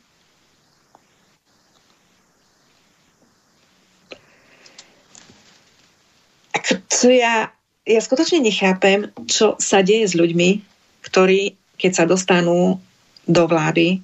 To 6.71 7.09
ja, 7.09 7.49
ja 7.83 7.99
skutočne 8.01 8.45
nechápem, 8.45 9.09
čo 9.25 9.57
sa 9.57 9.81
deje 9.81 10.05
s 10.05 10.13
ľuďmi, 10.13 10.70
ktorí, 11.01 11.57
keď 11.77 11.91
sa 11.91 12.05
dostanú 12.05 12.77
do 13.25 13.43
vlády, 13.45 14.01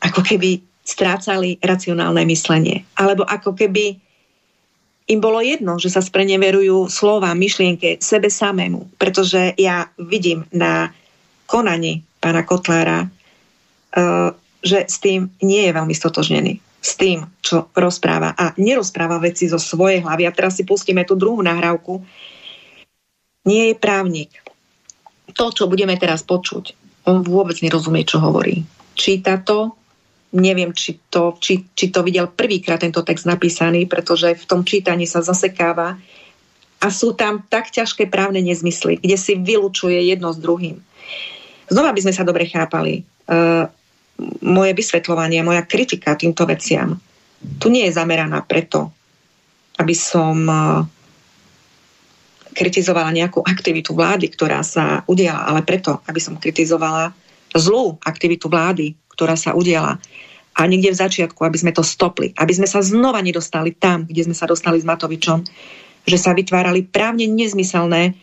ako 0.00 0.20
keby 0.22 0.62
strácali 0.88 1.60
racionálne 1.60 2.24
myslenie. 2.24 2.88
Alebo 2.96 3.28
ako 3.28 3.52
keby 3.52 4.00
im 5.08 5.20
bolo 5.20 5.40
jedno, 5.40 5.80
že 5.80 5.92
sa 5.92 6.04
spreneverujú 6.04 6.88
slova, 6.88 7.32
myšlienke 7.36 8.00
sebe 8.00 8.28
samému. 8.32 8.96
Pretože 9.00 9.56
ja 9.56 9.88
vidím 9.96 10.44
na 10.52 10.92
konaní 11.48 12.04
pána 12.20 12.44
Kotlára, 12.44 13.08
uh, 13.08 14.32
že 14.60 14.84
s 14.84 14.96
tým 15.00 15.32
nie 15.40 15.64
je 15.68 15.72
veľmi 15.72 15.94
stotožnený. 15.96 16.60
S 16.84 16.94
tým, 16.96 17.24
čo 17.40 17.68
rozpráva. 17.72 18.36
A 18.36 18.52
nerozpráva 18.60 19.20
veci 19.20 19.48
zo 19.48 19.60
svojej 19.60 20.04
hlavy. 20.04 20.28
A 20.28 20.36
teraz 20.36 20.56
si 20.60 20.64
pustíme 20.64 21.04
tú 21.08 21.16
druhú 21.16 21.40
nahrávku. 21.40 22.04
Nie 23.48 23.72
je 23.72 23.80
právnik. 23.80 24.40
To, 25.38 25.54
čo 25.54 25.70
budeme 25.70 25.94
teraz 25.94 26.26
počuť, 26.26 26.74
on 27.06 27.22
vôbec 27.22 27.54
nerozumie, 27.62 28.02
čo 28.02 28.18
hovorí. 28.18 28.66
Číta 28.98 29.38
to, 29.38 29.78
neviem, 30.34 30.74
či 30.74 30.98
to, 31.08 31.38
či, 31.38 31.70
či 31.72 31.94
to 31.94 32.02
videl 32.02 32.26
prvýkrát 32.26 32.82
tento 32.82 33.06
text 33.06 33.24
napísaný, 33.24 33.86
pretože 33.86 34.34
v 34.34 34.44
tom 34.44 34.66
čítaní 34.66 35.06
sa 35.06 35.22
zasekáva 35.22 35.96
a 36.82 36.86
sú 36.90 37.14
tam 37.14 37.46
tak 37.46 37.70
ťažké 37.70 38.10
právne 38.10 38.42
nezmysly, 38.42 38.98
kde 38.98 39.16
si 39.16 39.38
vylučuje 39.38 40.10
jedno 40.10 40.34
s 40.34 40.38
druhým. 40.42 40.82
Znova 41.70 41.94
by 41.94 42.00
sme 42.02 42.14
sa 42.14 42.26
dobre 42.26 42.50
chápali. 42.50 43.06
Uh, 43.28 43.70
moje 44.42 44.74
vysvetľovanie, 44.74 45.46
moja 45.46 45.62
kritika 45.62 46.18
týmto 46.18 46.42
veciam 46.42 46.98
tu 47.58 47.70
nie 47.70 47.86
je 47.86 47.94
zameraná 47.94 48.42
preto, 48.42 48.90
aby 49.78 49.94
som 49.94 50.36
uh, 50.46 50.82
kritizovala 52.58 53.14
nejakú 53.14 53.38
aktivitu 53.46 53.94
vlády, 53.94 54.34
ktorá 54.34 54.66
sa 54.66 55.06
udiala, 55.06 55.46
ale 55.46 55.62
preto, 55.62 56.02
aby 56.10 56.18
som 56.18 56.34
kritizovala 56.34 57.14
zlú 57.54 57.94
aktivitu 58.02 58.50
vlády, 58.50 58.98
ktorá 59.14 59.38
sa 59.38 59.54
udiala. 59.54 60.02
A 60.58 60.66
niekde 60.66 60.90
v 60.90 61.00
začiatku, 61.06 61.38
aby 61.46 61.54
sme 61.54 61.70
to 61.70 61.86
stopli, 61.86 62.34
aby 62.34 62.50
sme 62.50 62.66
sa 62.66 62.82
znova 62.82 63.22
nedostali 63.22 63.78
tam, 63.78 64.10
kde 64.10 64.26
sme 64.26 64.34
sa 64.34 64.50
dostali 64.50 64.82
s 64.82 64.88
Matovičom, 64.90 65.46
že 66.02 66.18
sa 66.18 66.34
vytvárali 66.34 66.82
právne 66.90 67.30
nezmyselné, 67.30 68.18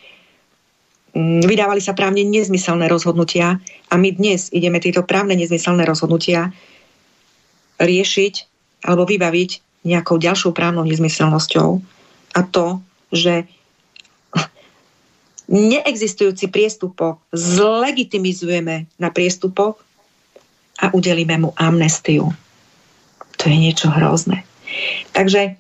mm, 1.16 1.48
vydávali 1.48 1.80
sa 1.80 1.96
právne 1.96 2.28
nezmyselné 2.28 2.92
rozhodnutia 2.92 3.64
a 3.88 3.96
my 3.96 4.12
dnes 4.12 4.52
ideme 4.52 4.84
tieto 4.84 5.08
právne 5.08 5.40
nezmyselné 5.40 5.88
rozhodnutia 5.88 6.52
riešiť 7.80 8.34
alebo 8.84 9.08
vybaviť 9.08 9.64
nejakou 9.88 10.20
ďalšou 10.20 10.52
právnou 10.52 10.84
nezmyselnosťou 10.84 11.70
a 12.36 12.42
to, 12.44 12.84
že 13.16 13.48
neexistujúci 15.52 16.50
priestupok 16.50 17.22
zlegitimizujeme 17.34 18.90
na 18.98 19.10
priestupok, 19.10 19.86
a 20.80 20.92
udelíme 20.92 21.40
mu 21.40 21.50
amnestiu. 21.56 22.36
To 23.40 23.44
je 23.48 23.56
niečo 23.56 23.88
hrozné. 23.92 24.44
Takže 25.16 25.56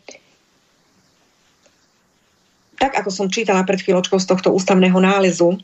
tak 2.76 2.92
ako 3.00 3.10
som 3.10 3.32
čítala 3.32 3.64
pred 3.64 3.80
chvíľočkou 3.80 4.20
z 4.20 4.28
tohto 4.28 4.52
ústavného 4.52 5.00
nálezu, 5.00 5.56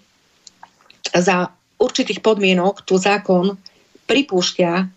za 1.12 1.52
určitých 1.76 2.24
podmienok 2.24 2.88
tu 2.88 2.96
zákon 2.96 3.60
pripúšťa 4.08 4.88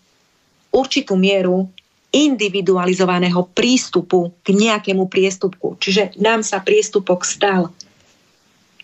určitú 0.71 1.19
mieru 1.19 1.67
individualizovaného 2.15 3.51
prístupu 3.51 4.31
k 4.39 4.55
nejakému 4.55 5.11
priestupku. 5.11 5.75
Čiže 5.83 6.15
nám 6.15 6.47
sa 6.47 6.63
priestupok 6.63 7.27
stal. 7.27 7.75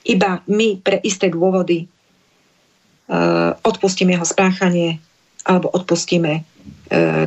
Iba 0.02 0.42
my 0.50 0.82
pre 0.82 0.98
isté 1.06 1.30
dôvody 1.30 1.86
uh, 1.86 3.54
odpustíme 3.62 4.18
jeho 4.18 4.26
spáchanie, 4.26 4.98
alebo 5.46 5.74
odpustíme 5.74 6.32
e, 6.38 6.42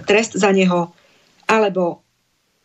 trest 0.07 0.39
za 0.39 0.51
neho, 0.55 0.95
alebo 1.51 2.01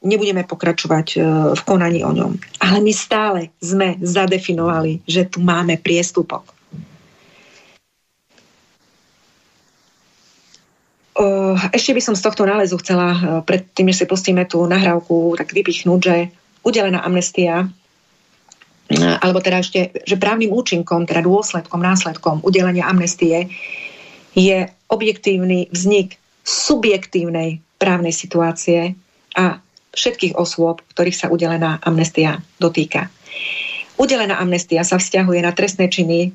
nebudeme 0.06 0.45
pokračovať 0.45 1.08
e, 1.15 1.17
v 1.58 1.62
konaní 1.65 2.06
o 2.06 2.12
ňom. 2.13 2.38
Ale 2.62 2.78
my 2.80 2.93
stále 2.93 3.50
sme 3.60 3.98
zadefinovali, 4.00 5.04
že 5.10 5.26
tu 5.28 5.41
máme 5.41 5.82
priestupok. 5.82 6.56
Ešte 11.76 11.91
by 11.91 12.00
som 12.00 12.15
z 12.15 12.24
tohto 12.24 12.48
nálezu 12.48 12.80
chcela, 12.80 13.12
e, 13.12 13.19
predtým, 13.43 13.91
než 13.91 14.00
si 14.00 14.06
pustíme 14.08 14.48
tú 14.48 14.63
nahrávku, 14.63 15.36
tak 15.36 15.52
vypichnúť, 15.52 16.00
že 16.00 16.15
udelená 16.63 17.04
amnestia 17.04 17.67
alebo 18.97 19.38
teda 19.38 19.62
ešte, 19.62 19.93
že 20.02 20.17
právnym 20.17 20.49
účinkom, 20.49 21.06
teda 21.06 21.21
dôsledkom, 21.21 21.78
následkom 21.78 22.41
udelenia 22.41 22.89
amnestie 22.89 23.54
je 24.34 24.65
objektívny 24.89 25.69
vznik 25.69 26.17
subjektívnej 26.41 27.62
právnej 27.78 28.13
situácie 28.13 28.97
a 29.38 29.62
všetkých 29.93 30.34
osôb, 30.34 30.82
ktorých 30.93 31.17
sa 31.17 31.28
udelená 31.30 31.78
amnestia 31.86 32.41
dotýka. 32.58 33.13
Udelená 34.02 34.41
amnestia 34.41 34.82
sa 34.82 34.97
vzťahuje 34.97 35.39
na 35.45 35.54
trestné 35.54 35.86
činy 35.91 36.34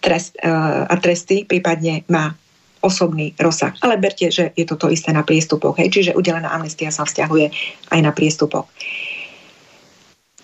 trest, 0.00 0.36
uh, 0.40 0.88
a 0.88 0.94
tresty, 1.00 1.44
prípadne 1.44 2.04
má 2.08 2.32
osobný 2.84 3.32
rozsah. 3.40 3.72
Ale 3.80 3.96
berte, 3.96 4.28
že 4.28 4.52
je 4.52 4.68
to 4.68 4.76
to 4.76 4.92
isté 4.92 5.08
na 5.16 5.24
priestupok. 5.24 5.80
Hej? 5.80 5.88
Čiže 5.88 6.16
udelená 6.16 6.52
amnestia 6.52 6.92
sa 6.92 7.08
vzťahuje 7.08 7.46
aj 7.88 8.00
na 8.04 8.12
priestupok. 8.12 8.68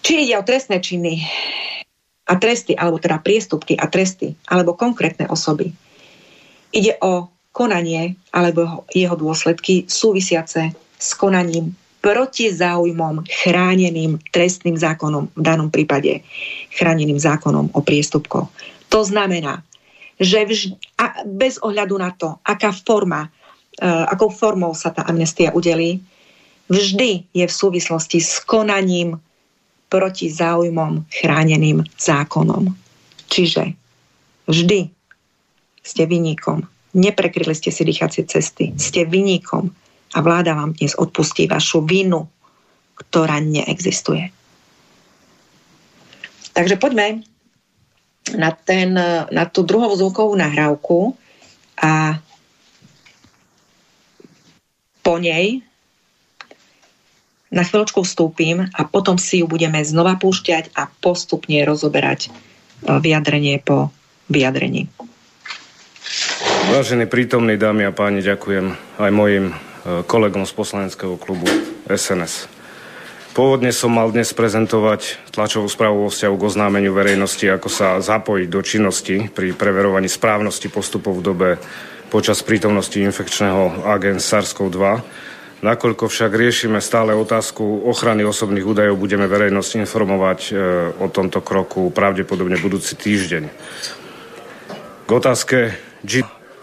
Či 0.00 0.28
ide 0.28 0.34
o 0.40 0.46
trestné 0.46 0.80
činy 0.80 1.20
a 2.30 2.34
tresty, 2.38 2.72
alebo 2.78 2.96
teda 3.02 3.20
priestupky 3.20 3.76
a 3.76 3.90
tresty, 3.90 4.32
alebo 4.48 4.78
konkrétne 4.78 5.28
osoby, 5.28 5.74
Ide 6.70 7.02
o 7.02 7.26
konanie 7.50 8.14
alebo 8.30 8.86
jeho 8.94 9.18
dôsledky 9.18 9.90
súvisiace 9.90 10.70
s 10.94 11.10
konaním 11.18 11.74
proti 11.98 12.48
záujmom 12.48 13.26
chráneným 13.26 14.22
trestným 14.30 14.78
zákonom, 14.78 15.34
v 15.34 15.42
danom 15.42 15.68
prípade 15.68 16.22
chráneným 16.72 17.18
zákonom 17.18 17.74
o 17.74 17.80
priestupkoch. 17.82 18.48
To 18.88 19.00
znamená, 19.02 19.66
že 20.16 20.46
vž- 20.46 20.78
a 20.96 21.26
bez 21.26 21.58
ohľadu 21.58 21.94
na 21.98 22.14
to, 22.14 22.38
aká 22.46 22.70
forma, 22.72 23.28
uh, 23.28 24.06
akou 24.08 24.30
formou 24.30 24.72
sa 24.72 24.94
tá 24.94 25.02
amnestia 25.04 25.50
udelí, 25.52 26.00
vždy 26.70 27.26
je 27.34 27.44
v 27.44 27.52
súvislosti 27.52 28.22
s 28.22 28.38
konaním 28.46 29.18
proti 29.90 30.30
záujmom 30.30 31.10
chráneným 31.10 31.82
zákonom. 31.98 32.70
Čiže 33.26 33.74
vždy 34.46 34.86
ste 35.82 36.02
vynikom. 36.06 36.62
Neprekryli 36.94 37.54
ste 37.54 37.74
si 37.74 37.82
dýchacie 37.82 38.24
cesty. 38.30 38.70
Ste 38.78 39.06
vynikom. 39.06 39.74
A 40.14 40.18
vláda 40.22 40.54
vám 40.54 40.74
dnes 40.78 40.94
odpustí 40.94 41.50
vašu 41.50 41.82
vinu, 41.82 42.26
ktorá 42.98 43.42
neexistuje. 43.42 44.30
Takže 46.50 46.78
poďme 46.78 47.22
na, 48.34 48.50
ten, 48.50 48.94
na 49.30 49.44
tú 49.46 49.62
druhovú 49.62 49.94
zvukovú 49.94 50.34
nahrávku 50.34 51.14
a 51.78 52.18
po 55.00 55.14
nej 55.16 55.62
na 57.50 57.66
chvíľočku 57.66 58.06
vstúpim 58.06 58.70
a 58.70 58.80
potom 58.86 59.18
si 59.18 59.42
ju 59.42 59.46
budeme 59.50 59.82
znova 59.82 60.14
púšťať 60.16 60.70
a 60.78 60.86
postupne 61.02 61.58
rozoberať 61.66 62.26
e, 62.26 62.30
vyjadrenie 63.02 63.58
po 63.58 63.90
vyjadrení. 64.30 64.86
Vážení 66.70 67.10
prítomní 67.10 67.58
dámy 67.58 67.90
a 67.90 67.92
páni, 67.92 68.22
ďakujem 68.22 68.78
aj 69.02 69.10
mojim 69.10 69.50
e, 69.50 69.54
kolegom 70.06 70.46
z 70.46 70.52
poslaneckého 70.54 71.18
klubu 71.18 71.50
SNS. 71.90 72.46
Pôvodne 73.30 73.70
som 73.70 73.94
mal 73.94 74.10
dnes 74.10 74.34
prezentovať 74.34 75.30
tlačovú 75.30 75.70
správu 75.70 76.06
vo 76.06 76.10
vzťahu 76.10 76.34
k 76.34 76.46
oznámeniu 76.50 76.90
verejnosti, 76.90 77.46
ako 77.46 77.70
sa 77.70 78.02
zapojiť 78.02 78.48
do 78.50 78.60
činnosti 78.62 79.16
pri 79.30 79.54
preverovaní 79.54 80.10
správnosti 80.10 80.66
postupov 80.66 81.22
v 81.22 81.26
dobe 81.26 81.48
počas 82.10 82.42
prítomnosti 82.42 82.98
infekčného 82.98 83.86
agens 83.86 84.26
SARS-CoV-2. 84.26 84.82
Nakoľko 85.60 86.08
však 86.08 86.32
riešime 86.32 86.80
stále 86.80 87.12
otázku 87.12 87.84
ochrany 87.84 88.24
osobných 88.24 88.64
údajov, 88.64 88.96
budeme 88.96 89.28
verejnosť 89.28 89.84
informovať 89.84 90.40
e, 90.48 90.52
o 90.96 91.06
tomto 91.12 91.44
kroku 91.44 91.92
pravdepodobne 91.92 92.56
budúci 92.56 92.96
týždeň. 92.96 93.44
K 95.04 95.10
otázke, 95.12 95.76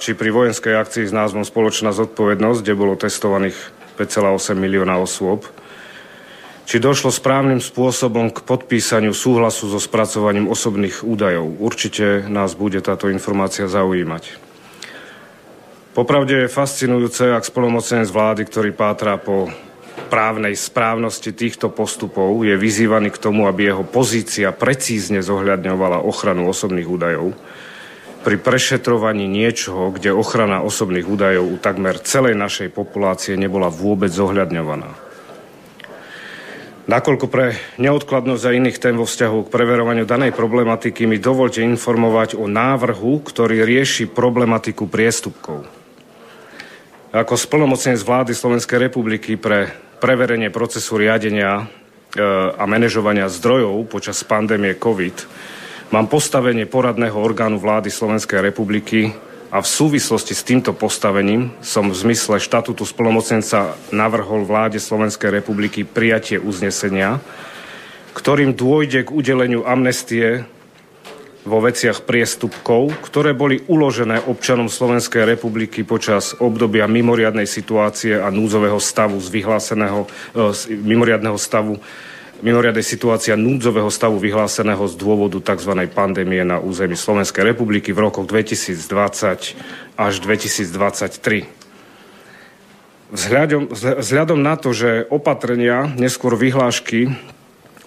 či 0.02 0.10
pri 0.18 0.30
vojenskej 0.34 0.74
akcii 0.82 1.06
s 1.06 1.14
názvom 1.14 1.46
Spoločná 1.46 1.94
zodpovednosť, 1.94 2.66
kde 2.66 2.74
bolo 2.74 2.98
testovaných 2.98 3.58
5,8 4.02 4.58
milióna 4.58 4.98
osôb, 4.98 5.46
či 6.66 6.82
došlo 6.82 7.14
správnym 7.14 7.62
spôsobom 7.62 8.34
k 8.34 8.42
podpísaniu 8.42 9.14
súhlasu 9.14 9.70
so 9.70 9.78
spracovaním 9.78 10.50
osobných 10.50 11.06
údajov. 11.06 11.54
Určite 11.62 12.26
nás 12.26 12.58
bude 12.58 12.82
táto 12.82 13.14
informácia 13.14 13.70
zaujímať. 13.70 14.47
Popravde 15.98 16.46
je 16.46 16.54
fascinujúce, 16.54 17.26
ak 17.34 17.42
spolomocenec 17.42 18.06
vlády, 18.14 18.46
ktorý 18.46 18.70
pátra 18.70 19.18
po 19.18 19.50
právnej 20.14 20.54
správnosti 20.54 21.34
týchto 21.34 21.74
postupov, 21.74 22.38
je 22.46 22.54
vyzývaný 22.54 23.10
k 23.10 23.18
tomu, 23.18 23.50
aby 23.50 23.74
jeho 23.74 23.82
pozícia 23.82 24.54
precízne 24.54 25.26
zohľadňovala 25.26 26.06
ochranu 26.06 26.54
osobných 26.54 26.86
údajov 26.86 27.34
pri 28.22 28.38
prešetrovaní 28.38 29.26
niečoho, 29.26 29.90
kde 29.90 30.14
ochrana 30.14 30.62
osobných 30.62 31.10
údajov 31.10 31.50
u 31.50 31.58
takmer 31.58 31.98
celej 32.06 32.38
našej 32.38 32.70
populácie 32.78 33.34
nebola 33.34 33.74
vôbec 33.74 34.14
zohľadňovaná. 34.14 34.94
Nakoľko 36.86 37.26
pre 37.26 37.58
neodkladnosť 37.82 38.44
a 38.46 38.54
iných 38.54 38.78
tém 38.78 38.94
vo 38.94 39.10
vzťahu 39.10 39.50
k 39.50 39.52
preverovaniu 39.52 40.06
danej 40.06 40.38
problematiky 40.38 41.10
mi 41.10 41.18
dovolte 41.18 41.66
informovať 41.66 42.38
o 42.38 42.46
návrhu, 42.46 43.18
ktorý 43.26 43.66
rieši 43.66 44.06
problematiku 44.06 44.86
priestupkov. 44.86 45.77
Ako 47.18 47.34
splnomocenec 47.34 47.98
vlády 48.06 48.38
Slovenskej 48.38 48.78
republiky 48.78 49.42
pre 49.42 49.74
preverenie 49.98 50.54
procesu 50.54 51.02
riadenia 51.02 51.66
e, 52.14 52.22
a 52.54 52.62
manažovania 52.70 53.26
zdrojov 53.26 53.90
počas 53.90 54.22
pandémie 54.22 54.78
COVID 54.78 55.26
mám 55.90 56.06
postavenie 56.14 56.70
poradného 56.70 57.18
orgánu 57.18 57.58
vlády 57.58 57.90
Slovenskej 57.90 58.46
republiky 58.46 59.18
a 59.50 59.58
v 59.58 59.68
súvislosti 59.68 60.38
s 60.38 60.46
týmto 60.46 60.78
postavením 60.78 61.58
som 61.66 61.90
v 61.90 61.98
zmysle 61.98 62.38
štatútu 62.38 62.86
spolomocenca 62.86 63.74
navrhol 63.90 64.46
vláde 64.46 64.78
Slovenskej 64.78 65.42
republiky 65.42 65.90
prijatie 65.90 66.38
uznesenia, 66.38 67.18
ktorým 68.14 68.54
dôjde 68.54 69.10
k 69.10 69.10
udeleniu 69.10 69.66
amnestie 69.66 70.46
vo 71.48 71.64
veciach 71.64 72.04
priestupkov, 72.04 72.92
ktoré 73.08 73.32
boli 73.32 73.64
uložené 73.72 74.28
občanom 74.28 74.68
Slovenskej 74.68 75.24
republiky 75.24 75.88
počas 75.88 76.36
obdobia 76.38 76.86
mimoriadnej 76.86 77.48
situácie 77.48 78.20
a 78.20 78.28
núdzového 78.28 78.78
stavu 78.78 79.16
z 79.24 79.32
vyhláseného 79.32 80.06
e, 80.06 80.08
z 80.52 80.62
mimoriadného 80.76 81.40
stavu 81.40 81.80
mimoriadnej 82.38 82.86
situácia 82.86 83.34
núdzového 83.34 83.90
stavu 83.90 84.22
vyhláseného 84.22 84.86
z 84.86 84.94
dôvodu 84.94 85.42
tzv. 85.42 85.74
pandémie 85.90 86.46
na 86.46 86.62
území 86.62 86.94
Slovenskej 86.94 87.42
republiky 87.42 87.90
v 87.90 88.06
rokoch 88.06 88.30
2020 88.30 89.98
až 89.98 90.14
2023. 90.22 91.50
Vzhľadom, 93.08 93.72
vzhľadom 93.74 94.40
na 94.44 94.60
to, 94.60 94.76
že 94.76 95.08
opatrenia, 95.08 95.88
neskôr 95.96 96.36
vyhlášky 96.36 97.16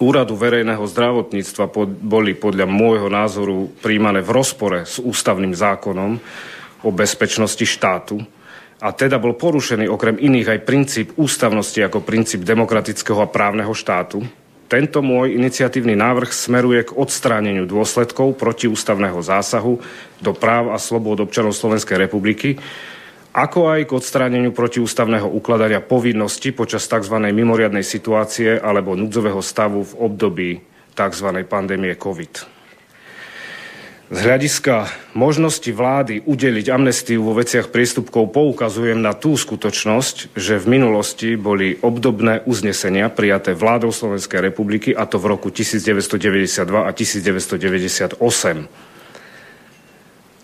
Úradu 0.01 0.33
verejného 0.33 0.81
zdravotníctva 0.81 1.69
pod, 1.69 1.85
boli 1.85 2.33
podľa 2.33 2.65
môjho 2.65 3.05
názoru 3.05 3.69
príjmané 3.85 4.25
v 4.25 4.33
rozpore 4.33 4.81
s 4.81 4.97
ústavným 4.97 5.53
zákonom 5.53 6.17
o 6.81 6.89
bezpečnosti 6.89 7.61
štátu, 7.61 8.17
a 8.81 8.89
teda 8.97 9.21
bol 9.21 9.37
porušený 9.37 9.85
okrem 9.85 10.17
iných 10.17 10.57
aj 10.57 10.59
princíp 10.65 11.07
ústavnosti 11.21 11.77
ako 11.85 12.01
princíp 12.01 12.41
demokratického 12.41 13.21
a 13.21 13.29
právneho 13.29 13.69
štátu, 13.77 14.25
tento 14.71 15.03
môj 15.03 15.35
iniciatívny 15.35 15.99
návrh 15.99 16.31
smeruje 16.31 16.87
k 16.87 16.95
odstráneniu 16.95 17.67
dôsledkov 17.67 18.39
protiústavného 18.39 19.19
zásahu 19.19 19.83
do 20.23 20.31
práv 20.31 20.71
a 20.71 20.79
slobod 20.79 21.19
občanov 21.19 21.51
Slovenskej 21.51 21.99
republiky, 21.99 22.55
ako 23.31 23.71
aj 23.71 23.87
k 23.87 23.95
odstráneniu 23.95 24.51
protiústavného 24.51 25.27
ukladania 25.27 25.79
povinnosti 25.79 26.51
počas 26.51 26.83
tzv. 26.87 27.15
mimoriadnej 27.31 27.83
situácie 27.83 28.59
alebo 28.59 28.99
núdzového 28.99 29.39
stavu 29.39 29.87
v 29.87 29.93
období 29.97 30.49
tzv. 30.91 31.27
pandémie 31.47 31.95
COVID. 31.95 32.59
Z 34.11 34.27
hľadiska 34.27 34.91
možnosti 35.15 35.71
vlády 35.71 36.27
udeliť 36.27 36.67
amnestiu 36.67 37.23
vo 37.23 37.31
veciach 37.31 37.71
priestupkov 37.71 38.35
poukazujem 38.35 38.99
na 38.99 39.15
tú 39.15 39.39
skutočnosť, 39.39 40.35
že 40.35 40.59
v 40.59 40.67
minulosti 40.67 41.39
boli 41.39 41.79
obdobné 41.79 42.43
uznesenia 42.43 43.07
prijaté 43.07 43.55
vládou 43.55 43.95
Slovenskej 43.95 44.51
republiky, 44.51 44.91
a 44.91 45.07
to 45.07 45.15
v 45.15 45.31
roku 45.31 45.47
1992 45.47 46.83
a 46.83 46.91
1998. 46.91 48.90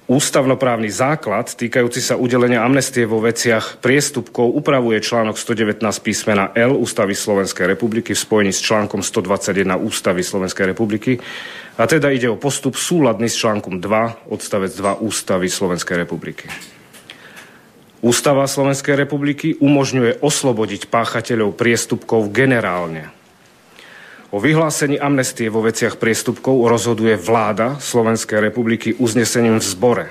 Ústavnoprávny 0.07 0.87
základ 0.87 1.51
týkajúci 1.51 1.99
sa 1.99 2.15
udelenia 2.15 2.63
amnestie 2.63 3.03
vo 3.03 3.19
veciach 3.19 3.83
priestupkov 3.83 4.55
upravuje 4.55 5.03
článok 5.03 5.35
119 5.35 5.83
písmena 5.99 6.55
L 6.55 6.79
Ústavy 6.79 7.11
Slovenskej 7.11 7.75
republiky 7.75 8.15
v 8.15 8.23
spojení 8.23 8.55
s 8.55 8.63
článkom 8.63 9.03
121 9.03 9.75
Ústavy 9.75 10.23
Slovenskej 10.23 10.71
republiky 10.71 11.19
a 11.75 11.83
teda 11.91 12.07
ide 12.15 12.31
o 12.31 12.39
postup 12.39 12.79
súladný 12.79 13.27
s 13.27 13.35
článkom 13.35 13.83
2 13.83 14.31
odstavec 14.31 14.71
2 14.71 15.03
Ústavy 15.03 15.51
Slovenskej 15.51 15.99
republiky. 15.99 16.47
Ústava 17.99 18.47
Slovenskej 18.47 18.95
republiky 18.95 19.59
umožňuje 19.59 20.23
oslobodiť 20.23 20.87
páchateľov 20.87 21.59
priestupkov 21.59 22.31
generálne. 22.31 23.16
O 24.27 24.43
vyhlásení 24.43 24.99
amnestie 24.99 25.47
vo 25.47 25.63
veciach 25.63 25.95
priestupkov 25.95 26.67
rozhoduje 26.67 27.15
vláda 27.15 27.79
Slovenskej 27.79 28.43
republiky 28.43 28.91
uznesením 28.99 29.63
v 29.63 29.63
zbore. 29.63 30.05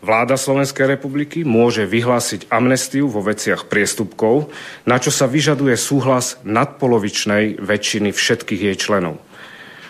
Vláda 0.00 0.40
Slovenskej 0.40 0.96
republiky 0.96 1.44
môže 1.44 1.84
vyhlásiť 1.84 2.48
amnestiu 2.48 3.12
vo 3.12 3.20
veciach 3.20 3.68
priestupkov, 3.68 4.48
na 4.88 4.96
čo 4.96 5.12
sa 5.12 5.28
vyžaduje 5.28 5.76
súhlas 5.76 6.40
nadpolovičnej 6.48 7.60
väčšiny 7.60 8.12
všetkých 8.16 8.72
jej 8.72 8.76
členov. 8.76 9.20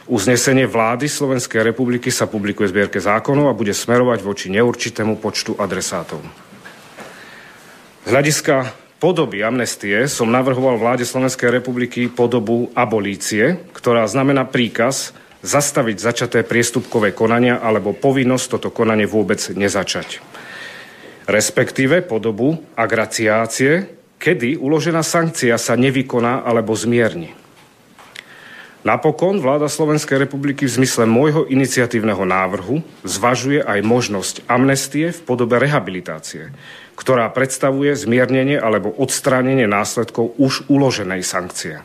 Uznesenie 0.07 0.67
vlády 0.67 1.07
Slovenskej 1.07 1.63
republiky 1.67 2.15
sa 2.15 2.31
publikuje 2.31 2.71
v 2.71 2.75
zbierke 2.75 2.99
zákonov 2.99 3.51
a 3.51 3.59
bude 3.59 3.75
smerovať 3.75 4.23
voči 4.23 4.47
neurčitému 4.55 5.19
počtu 5.19 5.59
adresátov. 5.59 6.23
Z 8.07 8.11
hľadiska 8.11 8.86
podoby 8.97 9.45
amnestie 9.45 10.09
som 10.09 10.33
navrhoval 10.33 10.81
vláde 10.81 11.05
Slovenskej 11.05 11.53
republiky 11.61 12.09
podobu 12.09 12.73
abolície, 12.73 13.61
ktorá 13.77 14.09
znamená 14.09 14.49
príkaz 14.49 15.13
zastaviť 15.45 15.97
začaté 16.01 16.39
priestupkové 16.43 17.13
konania 17.13 17.61
alebo 17.61 17.95
povinnosť 17.95 18.59
toto 18.59 18.69
konanie 18.73 19.07
vôbec 19.07 19.39
nezačať. 19.53 20.25
Respektíve 21.27 22.07
podobu 22.07 22.63
agraciácie, 22.79 23.91
kedy 24.17 24.57
uložená 24.57 25.03
sankcia 25.03 25.59
sa 25.61 25.75
nevykoná 25.77 26.47
alebo 26.47 26.73
zmierni. 26.73 27.35
Napokon 28.87 29.43
vláda 29.43 29.67
Slovenskej 29.67 30.15
republiky 30.15 30.63
v 30.63 30.79
zmysle 30.79 31.11
môjho 31.11 31.51
iniciatívneho 31.51 32.23
návrhu 32.23 32.87
zvažuje 33.03 33.59
aj 33.59 33.83
možnosť 33.83 34.35
amnestie 34.47 35.11
v 35.11 35.21
podobe 35.27 35.59
rehabilitácie, 35.59 36.55
ktorá 36.97 37.29
predstavuje 37.31 37.93
zmiernenie 37.93 38.57
alebo 38.57 38.91
odstránenie 38.91 39.69
následkov 39.69 40.33
už 40.41 40.67
uloženej 40.73 41.23
sankcie. 41.23 41.85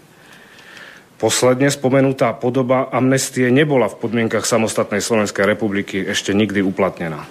Posledne 1.21 1.69
spomenutá 1.69 2.33
podoba 2.33 2.89
amnestie 2.89 3.53
nebola 3.53 3.85
v 3.85 3.99
podmienkach 4.01 4.41
samostatnej 4.41 5.05
Slovenskej 5.05 5.45
republiky 5.45 6.01
ešte 6.01 6.33
nikdy 6.33 6.65
uplatnená. 6.65 7.29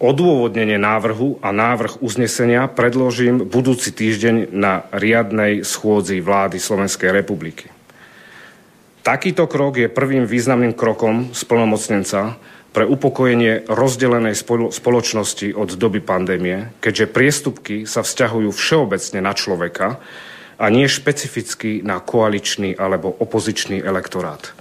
Odôvodnenie 0.00 0.80
návrhu 0.80 1.36
a 1.44 1.52
návrh 1.52 2.00
uznesenia 2.00 2.64
predložím 2.72 3.44
budúci 3.44 3.92
týždeň 3.92 4.48
na 4.56 4.88
riadnej 4.96 5.60
schôdzi 5.60 6.24
vlády 6.24 6.56
Slovenskej 6.56 7.12
republiky. 7.12 7.68
Takýto 9.04 9.44
krok 9.44 9.76
je 9.76 9.92
prvým 9.92 10.24
významným 10.24 10.72
krokom 10.72 11.36
splnomocnenca 11.36 12.40
pre 12.70 12.86
upokojenie 12.86 13.66
rozdelenej 13.66 14.38
spoločnosti 14.70 15.54
od 15.58 15.74
doby 15.74 15.98
pandémie, 15.98 16.70
keďže 16.78 17.10
priestupky 17.10 17.76
sa 17.82 18.06
vzťahujú 18.06 18.50
všeobecne 18.54 19.18
na 19.18 19.32
človeka 19.34 19.98
a 20.60 20.64
nie 20.70 20.86
špecificky 20.86 21.82
na 21.82 21.98
koaličný 21.98 22.78
alebo 22.78 23.10
opozičný 23.10 23.82
elektorát. 23.82 24.54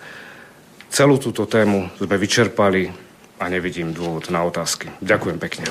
Celú 0.90 1.22
túto 1.22 1.46
tému 1.46 1.94
sme 2.02 2.18
vyčerpali 2.18 2.90
a 3.38 3.46
nevidím 3.46 3.94
dôvod 3.94 4.34
na 4.34 4.42
otázky. 4.42 4.90
Ďakujem 5.06 5.38
pekne. 5.38 5.64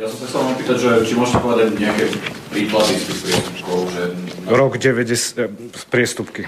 Ja 0.00 0.08
som 0.08 0.16
sa 0.16 0.26
chcel 0.32 0.40
vám 0.40 0.56
pýtať, 0.56 0.76
že 0.80 0.90
či 1.04 1.12
môžete 1.12 1.38
povedať 1.44 1.66
nejaké 1.76 2.04
príklady 2.48 2.92
z 2.96 3.04
tých 3.04 3.20
priestupkov, 3.20 3.78
že... 3.92 4.02
Rok 4.48 4.72
90... 4.80 5.12
Eh, 5.36 5.50
priestupky. 5.92 6.42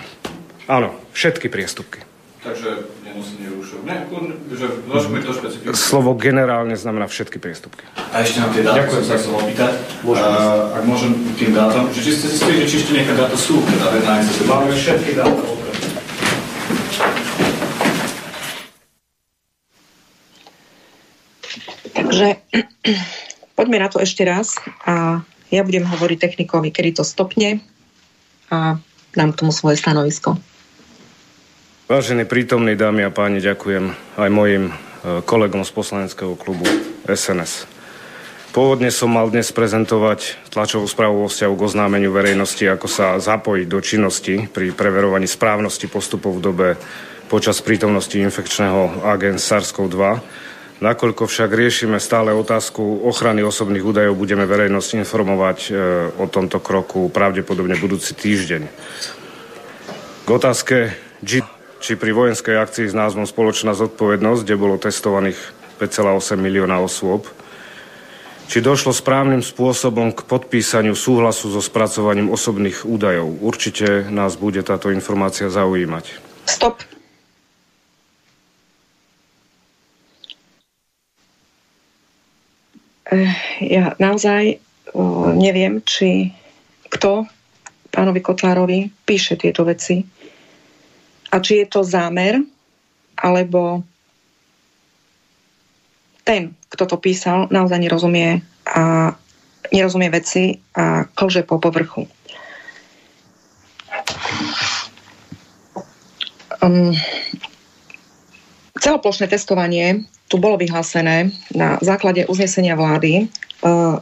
Áno, 0.71 0.97
všetky 1.13 1.53
priestupky. 1.53 2.01
Takže 2.43 2.91
nemusím 3.07 3.55
už... 3.55 3.87
Ne, 3.87 4.03
že 4.51 4.67
môžeme 4.91 5.23
to 5.23 5.31
špecifikovať. 5.31 5.79
Slovo 5.79 6.19
generálne 6.19 6.75
znamená 6.75 7.07
všetky 7.07 7.39
priestupky. 7.39 7.87
A 7.95 8.27
ešte 8.27 8.43
na 8.43 8.51
tie 8.51 8.67
dáta 8.67 8.91
som 8.91 9.07
sa 9.07 9.15
chcel 9.15 9.39
opýtať. 9.39 9.79
Môžem. 10.03 10.27
Uh, 10.27 10.75
ak 10.75 10.83
môžem 10.83 11.13
tým 11.39 11.55
dátam, 11.55 11.87
že 11.95 12.03
či 12.03 12.11
ste 12.19 12.27
zistili, 12.35 12.67
že 12.67 12.67
či 12.67 12.77
ešte 12.83 12.93
nejaké 12.99 13.15
dáta 13.15 13.39
sú, 13.39 13.63
teda 13.63 13.95
na 14.03 14.27
Máme 14.27 14.75
všetky 14.75 15.15
dáta 15.15 15.43
Takže 21.95 22.27
poďme 23.57 23.79
na 23.79 23.89
to 23.89 24.03
ešte 24.03 24.27
raz 24.27 24.59
a 24.83 25.23
ja 25.55 25.63
budem 25.63 25.87
hovoriť 25.87 26.19
technikovi, 26.19 26.75
kedy 26.75 26.99
to 26.99 27.05
stopne 27.07 27.63
a 28.51 28.83
dám 29.15 29.31
k 29.31 29.39
tomu 29.39 29.55
svoje 29.55 29.79
stanovisko. 29.79 30.43
Vážení 31.93 32.25
prítomní 32.25 32.73
dámy 32.73 33.05
a 33.05 33.13
páni, 33.13 33.45
ďakujem 33.45 34.17
aj 34.17 34.31
mojim 34.33 34.73
e, 34.73 35.21
kolegom 35.29 35.61
z 35.61 35.77
poslaneckého 35.77 36.41
klubu 36.41 36.65
SNS. 37.05 37.69
Pôvodne 38.57 38.89
som 38.89 39.13
mal 39.13 39.29
dnes 39.29 39.53
prezentovať 39.53 40.41
tlačovú 40.49 40.89
správu 40.89 41.21
o 41.21 41.29
vzťahu 41.29 41.53
k 41.53 41.67
oznámeniu 41.69 42.09
verejnosti, 42.09 42.65
ako 42.65 42.89
sa 42.89 43.21
zapojiť 43.21 43.67
do 43.69 43.81
činnosti 43.85 44.49
pri 44.49 44.73
preverovaní 44.73 45.29
správnosti 45.29 45.85
postupov 45.85 46.41
v 46.41 46.45
dobe 46.49 46.69
počas 47.29 47.61
prítomnosti 47.61 48.17
infekčného 48.17 49.05
agens 49.05 49.45
SARS-CoV-2 49.45 50.01
Nakoľko 50.81 51.29
však 51.29 51.53
riešime 51.53 52.01
stále 52.01 52.33
otázku 52.33 53.05
ochrany 53.05 53.45
osobných 53.45 53.85
údajov, 53.85 54.17
budeme 54.17 54.49
verejnosť 54.49 54.97
informovať 54.97 55.59
e, 55.69 55.71
o 56.17 56.25
tomto 56.25 56.57
kroku 56.57 57.13
pravdepodobne 57.13 57.77
budúci 57.77 58.17
týždeň. 58.17 58.63
K 60.25 60.29
otázke, 60.33 60.97
či 61.83 61.99
pri 61.99 62.15
vojenskej 62.15 62.63
akcii 62.63 62.87
s 62.87 62.95
názvom 62.95 63.27
Spoločná 63.27 63.75
zodpovednosť, 63.75 64.41
kde 64.47 64.55
bolo 64.55 64.79
testovaných 64.79 65.37
5,8 65.83 66.39
milióna 66.39 66.79
osôb, 66.79 67.27
či 68.47 68.63
došlo 68.63 68.95
správnym 68.95 69.43
spôsobom 69.43 70.15
k 70.15 70.23
podpísaniu 70.23 70.95
súhlasu 70.95 71.51
so 71.51 71.59
spracovaním 71.59 72.31
osobných 72.31 72.87
údajov. 72.87 73.43
Určite 73.43 74.07
nás 74.07 74.39
bude 74.39 74.63
táto 74.63 74.95
informácia 74.95 75.51
zaujímať. 75.51 76.23
Stop. 76.47 76.87
Eh, 83.11 83.35
ja 83.59 83.99
naozaj 83.99 84.63
neviem, 85.37 85.81
či 85.83 86.31
kto 86.93 87.27
pánovi 87.93 88.21
Kotlárovi 88.21 88.93
píše 89.05 89.37
tieto 89.41 89.65
veci 89.65 90.05
a 91.33 91.41
či 91.41 91.65
je 91.65 91.67
to 91.67 91.81
zámer, 91.81 92.45
alebo 93.17 93.81
ten, 96.29 96.53
kto 96.69 96.85
to 96.85 96.97
písal, 97.01 97.49
naozaj 97.49 97.81
nerozumie 97.81 98.45
a 98.69 99.17
nerozumie 99.73 100.13
veci 100.13 100.61
a 100.77 101.09
klže 101.09 101.49
po 101.49 101.57
povrchu. 101.57 102.05
Um, 106.63 106.95
celoplošné 108.79 109.27
testovanie 109.27 110.07
tu 110.31 110.39
bolo 110.39 110.61
vyhlásené 110.61 111.35
na 111.57 111.81
základe 111.83 112.29
uznesenia 112.31 112.79
vlády 112.79 113.27
eh, 113.27 113.97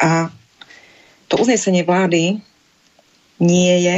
a 0.00 0.10
to 1.30 1.34
uznesenie 1.38 1.86
vlády 1.86 2.42
nie 3.38 3.74
je 3.86 3.96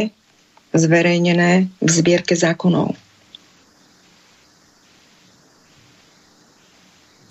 zverejnené 0.73 1.69
v 1.81 1.91
zbierke 1.91 2.33
zákonov. 2.33 2.97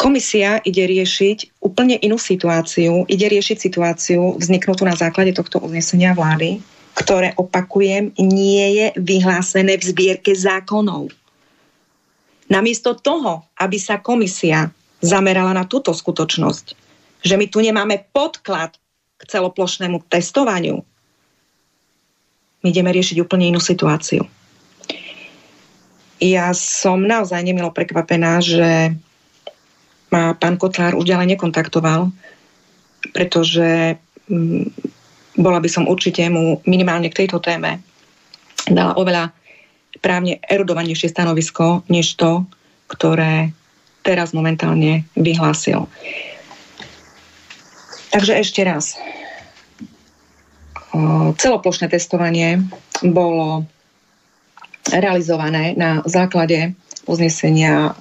Komisia 0.02 0.58
ide 0.66 0.90
riešiť 0.90 1.62
úplne 1.62 1.94
inú 2.02 2.18
situáciu, 2.18 3.06
ide 3.06 3.30
riešiť 3.30 3.58
situáciu 3.62 4.34
vzniknutú 4.42 4.82
na 4.82 4.98
základe 4.98 5.30
tohto 5.38 5.62
uznesenia 5.62 6.18
vlády, 6.18 6.58
ktoré, 6.98 7.38
opakujem, 7.38 8.10
nie 8.18 8.82
je 8.82 8.88
vyhlásené 8.98 9.78
v 9.78 9.84
zbierke 9.86 10.34
zákonov. 10.34 11.14
Namiesto 12.50 12.98
toho, 12.98 13.46
aby 13.62 13.78
sa 13.78 14.02
komisia 14.02 14.74
zamerala 15.06 15.54
na 15.54 15.70
túto 15.70 15.94
skutočnosť, 15.94 16.66
že 17.22 17.38
my 17.38 17.46
tu 17.46 17.62
nemáme 17.62 18.02
podklad 18.10 18.74
k 19.22 19.22
celoplošnému 19.30 20.02
testovaniu, 20.10 20.82
my 22.62 22.68
ideme 22.70 22.94
riešiť 22.94 23.18
úplne 23.22 23.50
inú 23.50 23.60
situáciu. 23.62 24.26
Ja 26.22 26.54
som 26.54 27.02
naozaj 27.02 27.42
nemilo 27.42 27.74
prekvapená, 27.74 28.38
že 28.46 28.94
ma 30.14 30.38
pán 30.38 30.62
Kotlár 30.62 30.94
už 30.94 31.10
ďalej 31.10 31.34
nekontaktoval, 31.34 32.14
pretože 33.10 33.98
mm, 34.30 34.70
bola 35.42 35.58
by 35.58 35.70
som 35.72 35.90
určite 35.90 36.22
mu 36.30 36.62
minimálne 36.70 37.10
k 37.10 37.26
tejto 37.26 37.42
téme 37.42 37.82
dala 38.70 38.94
oveľa 38.94 39.34
právne 40.04 40.38
erudovanejšie 40.46 41.10
stanovisko, 41.10 41.82
než 41.90 42.14
to, 42.20 42.46
ktoré 42.86 43.50
teraz 44.06 44.34
momentálne 44.34 45.06
vyhlásil. 45.18 45.90
Takže 48.12 48.34
ešte 48.44 48.62
raz. 48.68 49.00
Celoplošné 51.38 51.88
testovanie 51.88 52.60
bolo 53.00 53.64
realizované 54.92 55.72
na 55.80 56.04
základe 56.04 56.76
uznesenia 57.08 57.96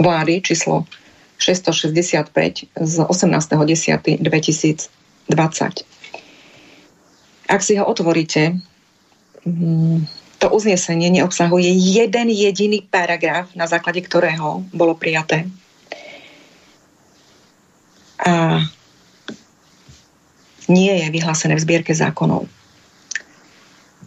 vlády 0.00 0.42
číslo 0.42 0.90
665 1.38 2.74
z 2.74 2.94
18.10.2020. 2.98 5.86
Ak 7.44 7.60
si 7.60 7.76
ho 7.78 7.84
otvoríte, 7.84 8.56
to 10.40 10.46
uznesenie 10.50 11.12
neobsahuje 11.12 11.68
jeden 11.70 12.32
jediný 12.32 12.80
paragraf, 12.82 13.52
na 13.54 13.68
základe 13.68 14.00
ktorého 14.02 14.64
bolo 14.72 14.96
prijaté. 14.96 15.44
A 18.24 18.64
nie 20.70 20.92
je 20.92 21.06
vyhlásené 21.12 21.54
v 21.56 21.64
zbierke 21.64 21.92
zákonov. 21.92 22.48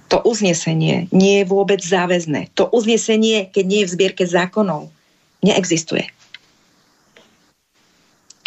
To 0.07 0.23
uznesenie 0.23 1.11
nie 1.11 1.43
je 1.43 1.45
vôbec 1.45 1.83
záväzné. 1.83 2.55
To 2.55 2.71
uznesenie, 2.71 3.51
keď 3.51 3.65
nie 3.67 3.79
je 3.83 3.87
v 3.91 3.93
zbierke 3.93 4.23
zákonov, 4.23 4.87
neexistuje. 5.43 6.07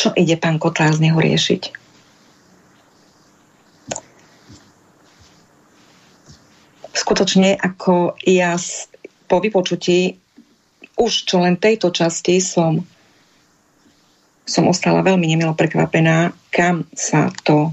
Čo 0.01 0.17
ide 0.17 0.41
pán 0.41 0.57
Kotlár 0.57 0.97
z 0.97 1.05
neho 1.05 1.21
riešiť? 1.21 1.81
skutočne 7.11 7.59
ako 7.59 8.15
ja 8.23 8.55
po 9.27 9.43
vypočutí 9.43 10.15
už 10.95 11.13
čo 11.27 11.43
len 11.43 11.59
tejto 11.59 11.91
časti 11.91 12.39
som 12.39 12.87
som 14.47 14.67
ostala 14.67 15.07
veľmi 15.07 15.31
nemilo 15.31 15.55
prekvapená, 15.55 16.35
kam 16.51 16.87
sa 16.91 17.31
to 17.47 17.71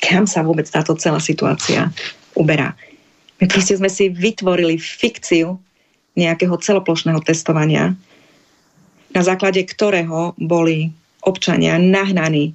kam 0.00 0.24
sa 0.24 0.40
vôbec 0.40 0.66
táto 0.66 0.96
celá 0.96 1.20
situácia 1.20 1.92
uberá. 2.34 2.74
My 3.40 3.48
proste 3.48 3.76
sme 3.76 3.88
si 3.88 4.12
vytvorili 4.12 4.76
fikciu 4.76 5.56
nejakého 6.16 6.56
celoplošného 6.60 7.20
testovania, 7.24 7.94
na 9.10 9.22
základe 9.22 9.62
ktorého 9.64 10.36
boli 10.36 10.92
občania 11.24 11.76
nahnaní, 11.80 12.52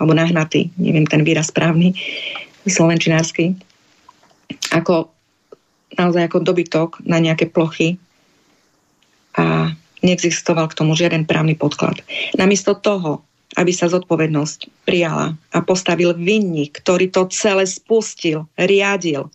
alebo 0.00 0.16
nahnatí, 0.16 0.72
neviem 0.80 1.04
ten 1.08 1.24
výraz 1.24 1.52
správny, 1.52 1.94
slovenčinársky, 2.64 3.56
ako 4.72 5.12
naozaj 5.96 6.28
ako 6.28 6.38
dobytok 6.40 7.04
na 7.04 7.20
nejaké 7.20 7.48
plochy 7.52 8.00
a 9.36 9.72
neexistoval 10.02 10.68
k 10.68 10.76
tomu 10.76 10.96
žiaden 10.96 11.28
právny 11.28 11.54
podklad. 11.56 12.00
Namiesto 12.36 12.76
toho, 12.76 13.24
aby 13.56 13.72
sa 13.72 13.90
zodpovednosť 13.90 14.88
prijala 14.88 15.36
a 15.52 15.58
postavil 15.60 16.16
vinník, 16.16 16.80
ktorý 16.80 17.12
to 17.12 17.28
celé 17.28 17.68
spustil, 17.68 18.48
riadil, 18.56 19.28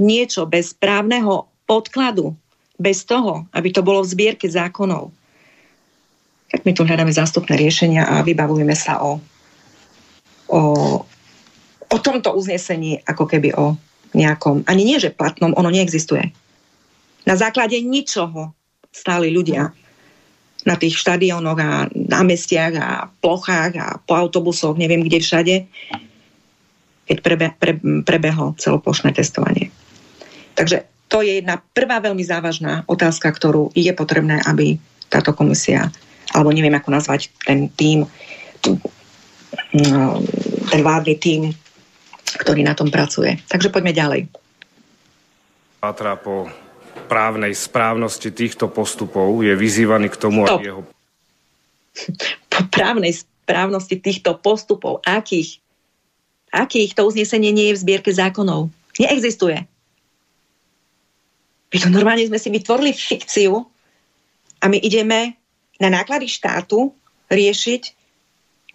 niečo 0.00 0.48
bez 0.48 0.72
právneho 0.72 1.48
podkladu, 1.68 2.32
bez 2.80 3.04
toho, 3.04 3.44
aby 3.52 3.68
to 3.68 3.84
bolo 3.84 4.00
v 4.00 4.10
zbierke 4.16 4.48
zákonov, 4.48 5.12
tak 6.50 6.66
my 6.66 6.72
tu 6.74 6.82
hľadáme 6.82 7.12
zástupné 7.12 7.54
riešenia 7.60 8.08
a 8.08 8.26
vybavujeme 8.26 8.74
sa 8.74 8.98
o, 9.04 9.22
o, 10.50 10.60
o 11.86 11.96
tomto 12.00 12.34
uznesení 12.34 12.98
ako 13.06 13.28
keby 13.28 13.54
o 13.54 13.78
nejakom, 14.16 14.66
ani 14.66 14.82
nie, 14.82 14.98
že 14.98 15.14
platnom, 15.14 15.54
ono 15.54 15.70
neexistuje. 15.70 16.34
Na 17.28 17.38
základe 17.38 17.78
ničoho 17.78 18.50
stáli 18.90 19.30
ľudia 19.30 19.70
na 20.68 20.76
tých 20.76 20.96
štadiónoch 21.00 21.58
a 21.60 21.88
námestiach 21.92 22.74
a 22.76 22.88
plochách 23.20 23.72
a 23.80 23.86
po 24.00 24.12
autobusoch, 24.16 24.76
neviem 24.76 25.00
kde 25.04 25.18
všade, 25.20 25.54
keď 27.08 27.18
prebe, 27.24 27.46
pre, 27.56 27.72
prebehlo 28.04 28.54
celoplošné 28.60 29.16
testovanie. 29.16 29.72
Takže 30.54 30.84
to 31.10 31.26
je 31.26 31.42
jedna 31.42 31.58
prvá 31.74 31.98
veľmi 31.98 32.22
závažná 32.22 32.86
otázka, 32.86 33.32
ktorú 33.34 33.74
je 33.74 33.90
potrebné, 33.90 34.38
aby 34.46 34.78
táto 35.10 35.34
komisia, 35.34 35.90
alebo 36.30 36.54
neviem 36.54 36.76
ako 36.76 36.94
nazvať 36.94 37.34
ten 37.42 37.66
tým, 37.74 38.06
no, 39.74 40.22
ten 40.70 40.80
vládny 40.86 41.14
tým, 41.18 41.50
ktorý 42.38 42.62
na 42.62 42.78
tom 42.78 42.94
pracuje. 42.94 43.42
Takže 43.50 43.74
poďme 43.74 43.90
ďalej. 43.90 44.20
Patra 45.82 46.14
po 46.14 46.46
právnej 47.10 47.50
správnosti 47.58 48.30
týchto 48.30 48.70
postupov 48.70 49.42
je 49.42 49.50
vyzývaný 49.58 50.06
k 50.06 50.16
tomu, 50.16 50.46
aby 50.46 50.70
jeho... 50.70 50.86
Po 52.46 52.60
právnej 52.70 53.10
správnosti 53.18 53.98
týchto 53.98 54.38
postupov, 54.38 55.02
akých? 55.02 55.58
Akých 56.54 56.94
to 56.94 57.10
uznesenie 57.10 57.50
nie 57.50 57.74
je 57.74 57.76
v 57.76 57.82
zbierke 57.82 58.10
zákonov? 58.14 58.70
Neexistuje. 59.02 59.66
My 61.70 61.76
to 61.78 61.88
normálne 61.90 62.26
sme 62.30 62.38
si 62.38 62.50
vytvorili 62.50 62.94
fikciu 62.94 63.58
a 64.62 64.64
my 64.70 64.78
ideme 64.78 65.34
na 65.82 65.90
náklady 65.90 66.30
štátu 66.30 66.94
riešiť 67.30 67.82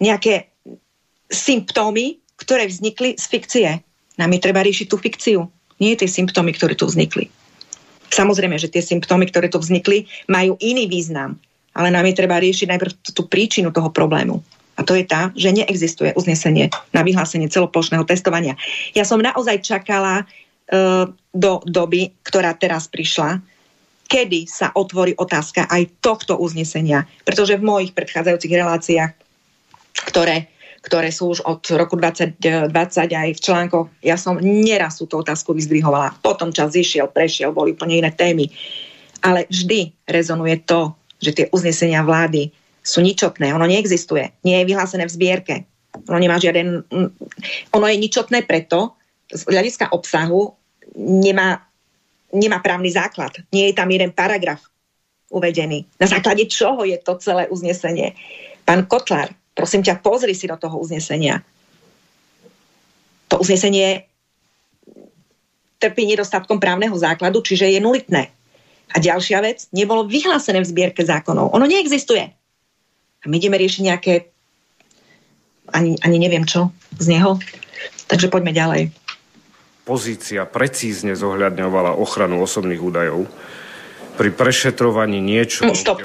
nejaké 0.00 0.48
symptómy, 1.28 2.20
ktoré 2.36 2.68
vznikli 2.68 3.16
z 3.16 3.24
fikcie. 3.28 3.68
Nám 4.16 4.32
je 4.32 4.40
treba 4.40 4.64
riešiť 4.64 4.86
tú 4.88 4.96
fikciu, 4.96 5.40
nie 5.80 5.96
tie 5.96 6.08
symptómy, 6.08 6.56
ktoré 6.56 6.72
tu 6.72 6.88
vznikli. 6.88 7.28
Samozrejme, 8.10 8.56
že 8.58 8.70
tie 8.70 8.82
symptómy, 8.84 9.28
ktoré 9.30 9.50
tu 9.50 9.58
vznikli, 9.58 10.06
majú 10.30 10.54
iný 10.62 10.86
význam, 10.86 11.38
ale 11.76 11.92
nám 11.92 12.06
je 12.08 12.18
treba 12.18 12.40
riešiť 12.40 12.66
najprv 12.70 12.92
tú 13.12 13.22
príčinu 13.26 13.74
toho 13.74 13.90
problému. 13.90 14.40
A 14.76 14.84
to 14.84 14.92
je 14.92 15.08
tá, 15.08 15.32
že 15.32 15.56
neexistuje 15.56 16.12
uznesenie 16.14 16.68
na 16.92 17.00
vyhlásenie 17.00 17.48
celoplošného 17.48 18.04
testovania. 18.04 18.60
Ja 18.92 19.08
som 19.08 19.24
naozaj 19.24 19.64
čakala 19.64 20.24
uh, 20.24 21.08
do 21.32 21.52
doby, 21.64 22.12
ktorá 22.20 22.52
teraz 22.52 22.84
prišla, 22.84 23.40
kedy 24.06 24.46
sa 24.46 24.70
otvorí 24.76 25.16
otázka 25.16 25.66
aj 25.66 25.90
tohto 26.04 26.36
uznesenia. 26.36 27.08
Pretože 27.24 27.56
v 27.56 27.66
mojich 27.66 27.92
predchádzajúcich 27.96 28.52
reláciách, 28.52 29.12
ktoré, 30.12 30.52
ktoré 30.86 31.10
sú 31.10 31.34
už 31.34 31.42
od 31.42 31.66
roku 31.74 31.98
2020 31.98 32.38
aj 33.10 33.30
v 33.34 33.40
článkoch, 33.42 33.86
ja 34.06 34.14
som 34.14 34.38
neraz 34.38 35.02
túto 35.02 35.18
otázku 35.18 35.50
vyzdvihovala. 35.50 36.22
Potom 36.22 36.54
čas 36.54 36.78
išiel, 36.78 37.10
prešiel, 37.10 37.50
boli 37.50 37.74
úplne 37.74 37.98
iné 37.98 38.14
témy. 38.14 38.46
Ale 39.18 39.50
vždy 39.50 40.06
rezonuje 40.06 40.62
to, 40.62 40.94
že 41.18 41.34
tie 41.34 41.46
uznesenia 41.50 42.06
vlády 42.06 42.54
sú 42.86 43.02
ničotné. 43.02 43.50
Ono 43.50 43.66
neexistuje. 43.66 44.38
Nie 44.46 44.62
je 44.62 44.68
vyhlásené 44.70 45.10
v 45.10 45.14
zbierke. 45.18 45.54
Ono 46.06 46.22
nemá 46.22 46.38
žiaden... 46.38 46.86
Ono 47.74 47.86
je 47.90 47.96
ničotné 47.98 48.46
preto, 48.46 48.94
z 49.26 49.42
hľadiska 49.42 49.90
obsahu, 49.90 50.54
nemá, 51.02 51.66
nemá 52.30 52.62
právny 52.62 52.94
základ. 52.94 53.34
Nie 53.50 53.74
je 53.74 53.74
tam 53.74 53.90
jeden 53.90 54.14
paragraf 54.14 54.62
uvedený. 55.34 55.82
Na 55.98 56.06
základe 56.06 56.46
čoho 56.46 56.86
je 56.86 56.94
to 57.02 57.18
celé 57.18 57.50
uznesenie? 57.50 58.14
Pán 58.62 58.86
Kotlar, 58.86 59.34
prosím 59.56 59.80
ťa, 59.80 60.04
pozri 60.04 60.36
si 60.36 60.44
do 60.44 60.60
toho 60.60 60.76
uznesenia. 60.76 61.40
To 63.32 63.40
uznesenie 63.40 64.04
trpí 65.80 66.04
nedostatkom 66.04 66.60
právneho 66.60 66.94
základu, 66.94 67.40
čiže 67.40 67.72
je 67.72 67.80
nulitné. 67.80 68.28
A 68.92 68.96
ďalšia 69.00 69.42
vec, 69.42 69.66
nebolo 69.74 70.06
vyhlásené 70.06 70.62
v 70.62 70.70
zbierke 70.70 71.02
zákonov. 71.02 71.56
Ono 71.56 71.66
neexistuje. 71.66 72.24
A 73.20 73.24
my 73.26 73.34
ideme 73.40 73.58
riešiť 73.58 73.82
nejaké 73.82 74.14
ani, 75.74 75.98
ani 76.04 76.16
neviem 76.20 76.46
čo 76.46 76.70
z 77.00 77.10
neho. 77.10 77.40
Takže 78.06 78.30
poďme 78.30 78.54
ďalej 78.54 78.94
pozícia 79.86 80.42
precízne 80.50 81.14
zohľadňovala 81.14 81.94
ochranu 81.94 82.42
osobných 82.42 82.82
údajov 82.82 83.30
pri 84.18 84.34
prešetrovaní 84.34 85.22
niečo... 85.22 85.62
No, 85.62 85.78
stop. 85.78 86.02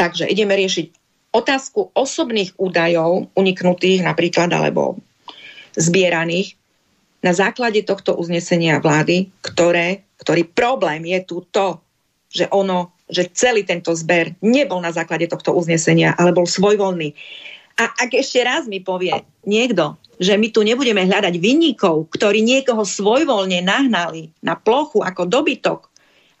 Takže 0.00 0.24
ideme 0.24 0.56
riešiť 0.56 0.96
otázku 1.30 1.94
osobných 1.94 2.54
údajov 2.58 3.30
uniknutých 3.38 4.02
napríklad 4.02 4.50
alebo 4.50 4.98
zbieraných 5.78 6.58
na 7.20 7.36
základe 7.36 7.84
tohto 7.84 8.16
uznesenia 8.16 8.80
vlády, 8.80 9.28
ktoré, 9.44 10.02
ktorý 10.18 10.48
problém 10.48 11.04
je 11.04 11.20
tu 11.22 11.44
to, 11.52 11.78
že 12.32 12.48
ono, 12.48 12.96
že 13.10 13.28
celý 13.34 13.66
tento 13.66 13.92
zber 13.92 14.34
nebol 14.40 14.80
na 14.80 14.90
základe 14.90 15.28
tohto 15.28 15.52
uznesenia, 15.52 16.16
ale 16.16 16.32
bol 16.32 16.48
svojvoľný. 16.48 17.12
A 17.80 17.84
ak 18.06 18.16
ešte 18.16 18.40
raz 18.40 18.64
mi 18.66 18.80
povie 18.80 19.12
niekto, 19.44 20.00
že 20.20 20.36
my 20.36 20.52
tu 20.52 20.60
nebudeme 20.60 21.00
hľadať 21.08 21.34
vinníkov, 21.40 22.12
ktorí 22.12 22.44
niekoho 22.44 22.84
svojvoľne 22.84 23.64
nahnali 23.64 24.28
na 24.44 24.56
plochu 24.56 25.00
ako 25.00 25.24
dobytok 25.24 25.88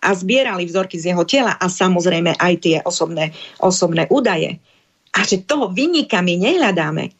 a 0.00 0.16
zbierali 0.16 0.64
vzorky 0.64 0.96
z 0.96 1.12
jeho 1.12 1.24
tela 1.24 1.56
a 1.56 1.66
samozrejme 1.68 2.36
aj 2.36 2.54
tie 2.60 2.76
osobné, 2.84 3.32
osobné 3.60 4.08
údaje. 4.08 4.60
A 5.14 5.26
že 5.26 5.42
toho 5.42 5.68
vinníka 5.70 6.22
my 6.22 6.38
nehľadáme, 6.38 7.10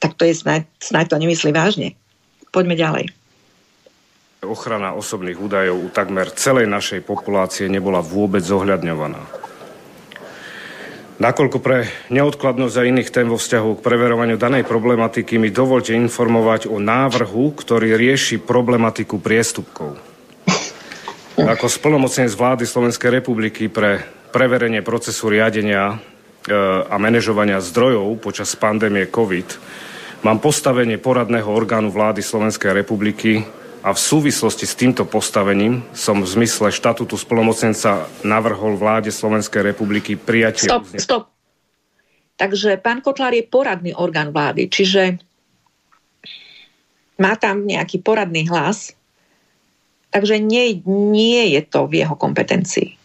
tak 0.00 0.16
to 0.16 0.24
je 0.24 0.34
snáď, 0.34 0.64
snáď 0.80 1.04
to 1.12 1.16
nemyslí 1.20 1.50
vážne. 1.52 1.88
Poďme 2.50 2.74
ďalej. 2.74 3.04
Ochrana 4.40 4.96
osobných 4.96 5.36
údajov 5.36 5.76
u 5.76 5.88
takmer 5.92 6.32
celej 6.32 6.64
našej 6.64 7.04
populácie 7.04 7.68
nebola 7.68 8.00
vôbec 8.00 8.40
zohľadňovaná. 8.40 9.20
Nakoľko 11.20 11.60
pre 11.60 11.84
neodkladnosť 12.08 12.76
a 12.80 12.88
iných 12.88 13.12
tém 13.12 13.28
vo 13.28 13.36
vzťahu 13.36 13.76
k 13.76 13.84
preverovaniu 13.84 14.40
danej 14.40 14.64
problematiky 14.64 15.36
mi 15.36 15.52
dovolte 15.52 15.92
informovať 15.92 16.64
o 16.72 16.80
návrhu, 16.80 17.52
ktorý 17.52 17.92
rieši 18.00 18.40
problematiku 18.40 19.20
priestupkov. 19.20 20.00
Ako 21.36 21.68
splnomocnenec 21.68 22.32
vlády 22.32 22.64
Slovenskej 22.64 23.20
republiky 23.20 23.68
pre 23.68 24.00
preverenie 24.32 24.80
procesu 24.80 25.28
riadenia 25.28 26.00
a 26.88 26.96
manažovania 26.96 27.60
zdrojov 27.60 28.16
počas 28.24 28.56
pandémie 28.56 29.04
COVID 29.12 29.60
mám 30.24 30.40
postavenie 30.40 30.96
poradného 30.96 31.48
orgánu 31.48 31.92
vlády 31.92 32.24
Slovenskej 32.24 32.72
republiky 32.72 33.44
a 33.80 33.96
v 33.96 34.00
súvislosti 34.00 34.68
s 34.68 34.76
týmto 34.76 35.08
postavením 35.08 35.84
som 35.96 36.20
v 36.20 36.28
zmysle 36.28 36.68
štatútu 36.68 37.16
spolomocenca 37.16 38.08
navrhol 38.24 38.76
vláde 38.76 39.08
Slovenskej 39.08 39.72
republiky 39.72 40.20
prijatie... 40.20 40.68
Stop, 40.68 40.84
stop. 40.96 41.24
Takže 42.36 42.80
pán 42.80 43.04
Kotlár 43.04 43.36
je 43.36 43.44
poradný 43.44 43.92
orgán 43.92 44.32
vlády, 44.32 44.68
čiže 44.68 45.20
má 47.20 47.36
tam 47.36 47.68
nejaký 47.68 48.00
poradný 48.00 48.48
hlas, 48.48 48.96
takže 50.08 50.40
nie, 50.40 50.80
nie 50.88 51.52
je 51.52 51.60
to 51.64 51.84
v 51.84 52.04
jeho 52.04 52.16
kompetencii. 52.16 52.99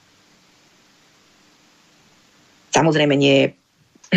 Samozrejme 2.75 3.15
nie 3.15 3.35
je 3.39 3.45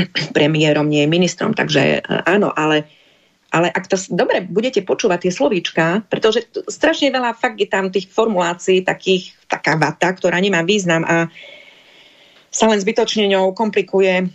premiérom, 0.37 0.91
nie 0.91 1.07
je 1.07 1.15
ministrom, 1.15 1.55
takže 1.55 2.03
áno, 2.27 2.51
ale 2.51 2.91
ale 3.49 3.73
ak 3.73 3.89
to 3.89 3.97
dobre 4.13 4.45
budete 4.45 4.85
počúvať 4.85 5.25
tie 5.25 5.33
slovíčka, 5.33 6.05
pretože 6.13 6.45
strašne 6.69 7.09
veľa 7.09 7.33
fakt 7.33 7.57
je 7.57 7.65
tam 7.65 7.89
tých 7.89 8.13
formulácií, 8.13 8.85
takých, 8.85 9.33
taká 9.49 9.81
vata, 9.81 10.13
ktorá 10.13 10.37
nemá 10.37 10.61
význam 10.61 11.01
a 11.09 11.33
sa 12.53 12.69
len 12.69 12.77
zbytočne 12.77 13.25
ňou 13.33 13.57
komplikuje 13.57 14.29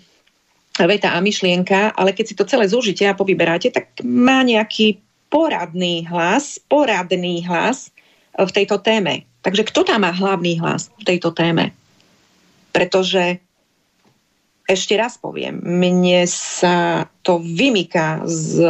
veta 0.81 1.13
a 1.13 1.21
myšlienka, 1.21 1.93
ale 1.93 2.17
keď 2.17 2.25
si 2.25 2.37
to 2.37 2.49
celé 2.49 2.65
zúžite 2.65 3.05
a 3.05 3.13
povyberáte, 3.13 3.69
tak 3.69 3.93
má 4.01 4.41
nejaký 4.41 4.97
poradný 5.29 6.09
hlas, 6.09 6.57
poradný 6.65 7.45
hlas 7.45 7.93
v 8.33 8.49
tejto 8.49 8.81
téme. 8.81 9.29
Takže 9.45 9.69
kto 9.69 9.85
tam 9.85 10.01
má 10.01 10.09
hlavný 10.09 10.57
hlas 10.57 10.89
v 10.97 11.05
tejto 11.05 11.29
téme? 11.29 11.69
Pretože 12.73 13.42
ešte 14.63 14.95
raz 14.95 15.19
poviem, 15.19 15.59
mne 15.59 16.23
sa 16.29 17.07
to 17.19 17.39
vymýka 17.43 18.23
z 18.23 18.63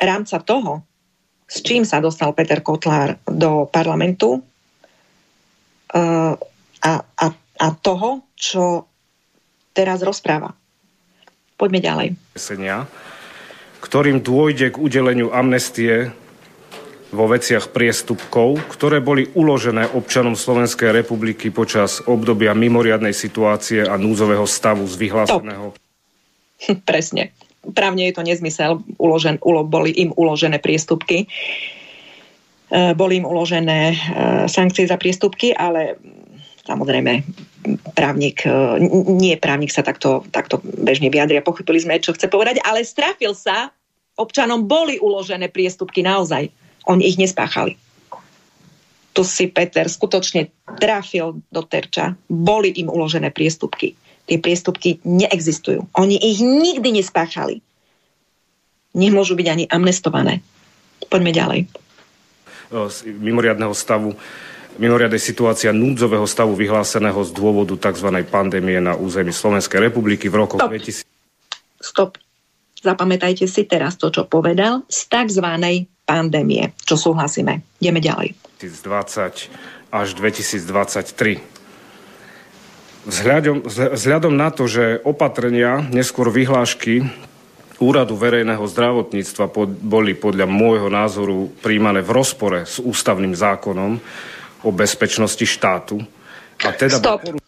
rámca 0.00 0.36
toho, 0.40 0.80
s 1.44 1.60
čím 1.60 1.84
sa 1.84 2.00
dostal 2.00 2.32
Peter 2.32 2.64
Kotlár 2.64 3.20
do 3.26 3.68
parlamentu 3.68 4.40
uh, 4.40 6.34
a, 6.80 6.92
a, 7.04 7.26
a 7.60 7.66
toho, 7.82 8.24
čo 8.38 8.88
teraz 9.76 10.00
rozpráva. 10.00 10.56
Poďme 11.60 11.80
ďalej. 11.84 12.08
Ktorým 13.84 14.24
dôjde 14.24 14.72
k 14.72 14.80
udeleniu 14.80 15.28
amnestie 15.28 16.14
vo 17.10 17.26
veciach 17.26 17.74
priestupkov, 17.74 18.62
ktoré 18.70 19.02
boli 19.02 19.26
uložené 19.34 19.90
občanom 19.98 20.38
Slovenskej 20.38 20.94
republiky 20.94 21.50
počas 21.50 21.98
obdobia 22.06 22.54
mimoriadnej 22.54 23.10
situácie 23.10 23.82
a 23.82 23.98
núzového 23.98 24.46
stavu 24.46 24.86
z 24.86 24.94
vyhláseného... 24.94 25.74
Presne. 26.90 27.34
Právne 27.60 28.08
je 28.08 28.16
to 28.16 28.22
nezmysel, 28.24 28.80
uložen, 28.96 29.36
ulo, 29.44 29.66
boli 29.66 29.92
im 29.92 30.14
uložené 30.16 30.62
priestupky, 30.62 31.26
e, 31.26 32.96
boli 32.96 33.20
im 33.20 33.26
uložené 33.28 33.80
e, 33.92 33.96
sankcie 34.48 34.88
za 34.88 34.96
priestupky, 34.96 35.52
ale 35.52 36.00
samozrejme 36.64 37.20
právnik, 37.92 38.48
e, 38.48 38.80
nie 39.12 39.36
právnik 39.36 39.68
sa 39.74 39.84
takto, 39.84 40.24
takto 40.32 40.64
bežne 40.64 41.12
vyjadria, 41.12 41.44
pochopili 41.44 41.84
sme, 41.84 42.00
čo 42.00 42.16
chce 42.16 42.32
povedať, 42.32 42.64
ale 42.64 42.80
strafil 42.80 43.36
sa, 43.36 43.68
občanom 44.16 44.64
boli 44.64 44.96
uložené 44.96 45.52
priestupky 45.52 46.00
naozaj. 46.00 46.48
Oni 46.88 47.04
ich 47.04 47.20
nespáchali. 47.20 47.76
Tu 49.10 49.22
si 49.26 49.50
Peter 49.50 49.90
skutočne 49.90 50.54
trafil 50.78 51.42
do 51.50 51.62
terča. 51.66 52.14
Boli 52.30 52.70
im 52.78 52.86
uložené 52.86 53.34
priestupky. 53.34 53.98
Tie 54.30 54.38
priestupky 54.38 55.02
neexistujú. 55.02 55.90
Oni 55.98 56.14
ich 56.14 56.38
nikdy 56.38 57.02
nespáchali. 57.02 57.58
Nemôžu 58.94 59.34
byť 59.34 59.46
ani 59.50 59.64
amnestované. 59.66 60.42
Poďme 61.10 61.34
ďalej. 61.34 61.60
Z 62.70 62.96
mimoriadného 63.10 63.74
stavu 63.74 64.14
mimoriadnej 64.78 65.18
situácia 65.18 65.74
núdzového 65.74 66.24
stavu 66.24 66.54
vyhláseného 66.54 67.20
z 67.26 67.30
dôvodu 67.34 67.74
tzv. 67.76 68.08
pandémie 68.24 68.78
na 68.78 68.94
území 68.94 69.34
Slovenskej 69.34 69.90
republiky 69.90 70.30
v 70.30 70.46
rokoch 70.46 70.62
Stop. 70.62 70.72
2000. 70.72 71.04
Stop. 71.80 72.10
Zapamätajte 72.80 73.44
si 73.44 73.68
teraz 73.68 74.00
to, 74.00 74.08
čo 74.08 74.24
povedal, 74.24 74.88
z 74.88 75.04
tzv. 75.10 75.46
Pandémie, 76.10 76.74
čo 76.82 76.98
súhlasíme. 76.98 77.62
Ideme 77.78 78.02
ďalej. 78.02 78.34
2020 78.58 79.94
až 79.94 80.08
2023. 80.18 81.38
Vzhľadom, 83.00 83.64
vzhľadom 83.70 84.34
na 84.34 84.50
to, 84.50 84.66
že 84.66 84.98
opatrenia, 85.06 85.86
neskôr 85.94 86.28
vyhlášky 86.28 87.06
Úradu 87.80 88.12
verejného 88.12 88.60
zdravotníctva 88.60 89.48
pod, 89.48 89.72
boli 89.72 90.12
podľa 90.12 90.44
môjho 90.44 90.92
názoru 90.92 91.48
príjmané 91.64 92.04
v 92.04 92.12
rozpore 92.12 92.68
s 92.68 92.76
ústavným 92.76 93.32
zákonom, 93.32 93.96
o 94.60 94.68
bezpečnosti 94.68 95.40
štátu. 95.48 96.04
A 96.60 96.76
teda 96.76 97.00
Stop. 97.00 97.24
Poru... 97.24 97.38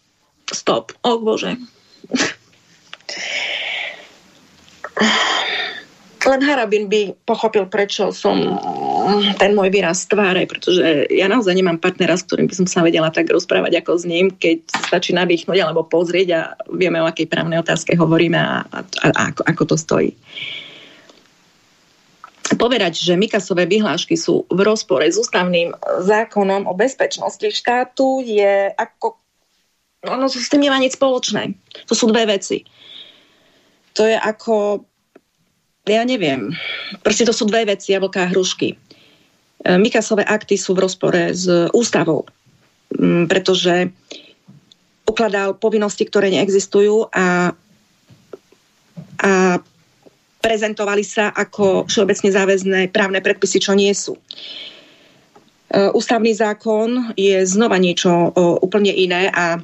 Stop. 0.49 0.97
O 1.05 1.21
Bože. 1.21 1.53
Len 6.23 6.39
Harabin 6.39 6.87
by 6.87 7.19
pochopil, 7.27 7.67
prečo 7.67 8.15
som 8.15 8.39
ten 9.35 9.51
môj 9.51 9.67
výraz 9.67 10.07
tváre, 10.07 10.47
pretože 10.47 11.03
ja 11.11 11.27
naozaj 11.27 11.51
nemám 11.51 11.83
partnera, 11.83 12.15
s 12.15 12.23
ktorým 12.23 12.47
by 12.47 12.55
som 12.63 12.67
sa 12.67 12.79
vedela 12.79 13.11
tak 13.11 13.27
rozprávať 13.27 13.83
ako 13.83 13.91
s 13.99 14.05
ním, 14.07 14.31
keď 14.31 14.63
stačí 14.87 15.11
nadýchnuť 15.11 15.57
alebo 15.59 15.83
pozrieť 15.83 16.27
a 16.31 16.41
vieme, 16.71 17.03
o 17.03 17.09
akej 17.09 17.27
právnej 17.27 17.59
otázke 17.59 17.99
hovoríme 17.99 18.39
a, 18.39 18.63
a, 18.63 18.79
a 19.03 19.21
ako, 19.35 19.41
ako 19.43 19.63
to 19.67 19.75
stojí. 19.75 20.11
Povedať, 22.55 23.03
že 23.03 23.19
Mikasové 23.19 23.67
vyhlášky 23.67 24.15
sú 24.15 24.47
v 24.47 24.59
rozpore 24.63 25.03
s 25.03 25.19
ústavným 25.19 25.75
zákonom 26.07 26.69
o 26.69 26.73
bezpečnosti 26.75 27.43
štátu 27.51 28.23
je 28.23 28.71
ako... 28.71 29.19
Ono 30.07 30.27
s 30.27 30.51
tým 30.51 30.67
nemá 30.67 30.79
nič 30.79 30.95
spoločné. 30.99 31.55
To 31.87 31.93
sú 31.95 32.07
dve 32.11 32.31
veci. 32.31 32.63
To 33.99 34.07
je 34.07 34.15
ako... 34.15 34.85
Ja 35.83 36.07
neviem. 36.07 36.55
Proste 37.03 37.27
to 37.27 37.35
sú 37.35 37.43
dve 37.43 37.67
veci, 37.67 37.91
jablká 37.91 38.23
a 38.23 38.31
hrušky. 38.31 38.71
E, 38.71 38.77
Mikasové 39.75 40.23
akty 40.23 40.55
sú 40.55 40.71
v 40.71 40.87
rozpore 40.87 41.35
s 41.35 41.43
ústavou, 41.75 42.23
pretože 43.27 43.91
ukladal 45.03 45.59
povinnosti, 45.59 46.07
ktoré 46.07 46.31
neexistujú 46.31 47.11
a, 47.11 47.51
a 49.19 49.31
prezentovali 50.39 51.03
sa 51.03 51.35
ako 51.35 51.91
všeobecne 51.91 52.29
záväzné 52.31 52.79
právne 52.95 53.19
predpisy, 53.19 53.59
čo 53.59 53.75
nie 53.75 53.91
sú. 53.91 54.15
E, 54.15 54.21
ústavný 55.91 56.31
zákon 56.31 57.11
je 57.19 57.43
znova 57.43 57.75
niečo 57.75 58.31
úplne 58.63 58.95
iné 58.95 59.27
a 59.35 59.59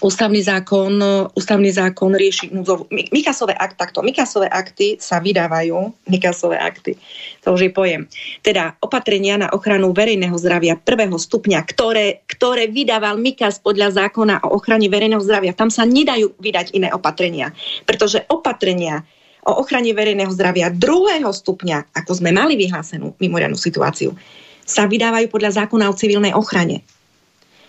ústavný 0.00 0.40
zákon, 0.42 0.96
ústavný 1.34 1.70
zákon 1.70 2.14
rieši 2.14 2.50
núdzov... 2.50 2.88
Mikasové 2.90 3.54
akty, 3.54 3.76
takto, 3.78 3.98
Mikasové 4.02 4.48
akty 4.48 4.98
sa 4.98 5.20
vydávajú, 5.20 5.92
Mikasové 6.10 6.58
akty, 6.58 6.98
to 7.44 7.54
už 7.54 7.68
je 7.68 7.70
pojem, 7.70 8.08
teda 8.40 8.74
opatrenia 8.80 9.36
na 9.38 9.52
ochranu 9.52 9.92
verejného 9.92 10.34
zdravia 10.40 10.74
prvého 10.78 11.14
stupňa, 11.14 11.60
ktoré, 11.68 12.24
ktoré 12.26 12.66
vydával 12.66 13.20
Mikas 13.20 13.60
podľa 13.60 13.94
zákona 13.94 14.42
o 14.48 14.56
ochrane 14.56 14.88
verejného 14.88 15.22
zdravia. 15.22 15.52
Tam 15.54 15.68
sa 15.68 15.84
nedajú 15.84 16.34
vydať 16.40 16.72
iné 16.74 16.88
opatrenia, 16.90 17.52
pretože 17.84 18.24
opatrenia 18.32 19.04
o 19.44 19.60
ochrane 19.60 19.92
verejného 19.92 20.32
zdravia 20.32 20.72
druhého 20.72 21.28
stupňa, 21.28 21.92
ako 21.92 22.16
sme 22.16 22.32
mali 22.32 22.56
vyhlásenú 22.56 23.12
mimoriadnú 23.20 23.60
situáciu, 23.60 24.16
sa 24.64 24.88
vydávajú 24.88 25.28
podľa 25.28 25.64
zákona 25.64 25.92
o 25.92 25.98
civilnej 25.98 26.32
ochrane. 26.32 26.80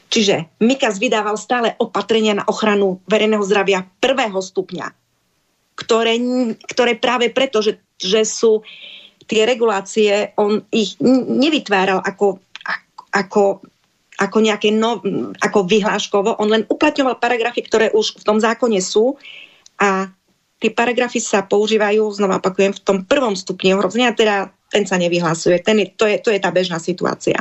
Čiže 0.10 0.62
Mikas 0.62 1.02
vydával 1.02 1.36
stále 1.36 1.74
opatrenia 1.82 2.38
na 2.38 2.46
ochranu 2.48 3.02
verejného 3.10 3.44
zdravia 3.44 3.84
prvého 4.00 4.38
stupňa, 4.40 4.88
ktoré, 5.76 6.16
ktoré 6.72 6.96
práve 6.96 7.34
preto, 7.34 7.60
že, 7.60 7.82
že 7.98 8.24
sú 8.24 8.64
tie 9.26 9.44
regulácie, 9.44 10.38
on 10.38 10.62
ich 10.70 10.96
nevytváral 11.02 12.00
ako, 12.06 12.40
ako, 13.10 13.66
ako 14.22 14.38
nejaké 14.40 14.70
no, 14.70 15.02
ako 15.42 15.66
vyhláškovo, 15.66 16.38
on 16.38 16.50
len 16.54 16.64
uplatňoval 16.70 17.18
paragrafy, 17.18 17.66
ktoré 17.66 17.90
už 17.90 18.22
v 18.22 18.24
tom 18.24 18.38
zákone 18.38 18.78
sú 18.80 19.18
a 19.82 20.14
tie 20.62 20.72
paragrafy 20.72 21.20
sa 21.20 21.44
používajú, 21.44 22.14
znova 22.14 22.40
opakujem, 22.40 22.72
v 22.78 22.84
tom 22.86 22.98
prvom 23.04 23.36
stupni 23.36 23.76
ohrozenia, 23.76 24.16
teda 24.16 24.54
ten 24.72 24.84
sa 24.88 24.98
nevyhlasuje. 24.98 25.62
Ten 25.62 25.84
je, 25.84 25.88
to, 25.94 26.06
je, 26.10 26.18
to 26.20 26.30
je 26.34 26.40
tá 26.42 26.50
bežná 26.52 26.82
situácia. 26.82 27.38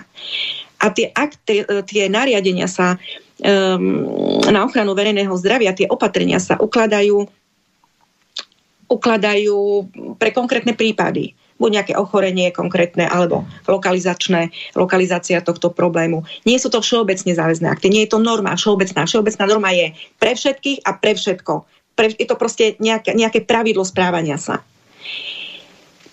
A 0.84 0.92
tie, 0.92 1.08
akty, 1.08 1.64
tie 1.88 2.12
nariadenia 2.12 2.68
sa 2.68 3.00
um, 3.40 4.04
na 4.44 4.68
ochranu 4.68 4.92
verejného 4.92 5.32
zdravia, 5.40 5.72
tie 5.72 5.88
opatrenia 5.88 6.36
sa 6.36 6.60
ukladajú, 6.60 7.24
ukladajú 8.92 9.88
pre 10.20 10.28
konkrétne 10.36 10.76
prípady 10.76 11.32
buď 11.54 11.70
nejaké 11.70 11.94
ochorenie 11.94 12.50
konkrétne, 12.50 13.06
alebo 13.06 13.46
lokalizačné, 13.70 14.50
lokalizácia 14.74 15.38
tohto 15.38 15.70
problému. 15.70 16.26
Nie 16.42 16.58
sú 16.58 16.66
to 16.66 16.82
všeobecne 16.82 17.30
záväzné 17.30 17.70
akty, 17.70 17.88
nie 17.94 18.02
je 18.04 18.10
to 18.10 18.18
norma 18.18 18.58
všeobecná. 18.58 19.06
Všeobecná 19.06 19.44
norma 19.46 19.70
je 19.70 19.94
pre 20.18 20.34
všetkých 20.34 20.82
a 20.82 20.98
pre 20.98 21.14
všetko 21.14 21.62
pre, 21.94 22.10
je 22.10 22.26
to 22.26 22.34
proste 22.34 22.76
nejaké, 22.82 23.14
nejaké 23.14 23.46
pravidlo 23.46 23.86
správania 23.86 24.36
sa. 24.36 24.66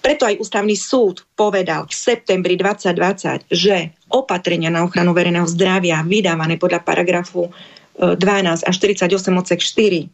Preto 0.01 0.25
aj 0.25 0.41
ústavný 0.41 0.73
súd 0.73 1.29
povedal 1.37 1.85
v 1.85 1.93
septembri 1.93 2.57
2020, 2.57 3.45
že 3.53 3.93
opatrenia 4.09 4.73
na 4.73 4.81
ochranu 4.81 5.13
verejného 5.13 5.45
zdravia 5.45 6.01
vydávané 6.01 6.57
podľa 6.57 6.81
paragrafu 6.81 7.53
12 8.01 8.17
e, 8.17 8.65
a 8.65 8.71
48 8.73 9.05
odsek 9.37 9.61
4, 9.61 10.09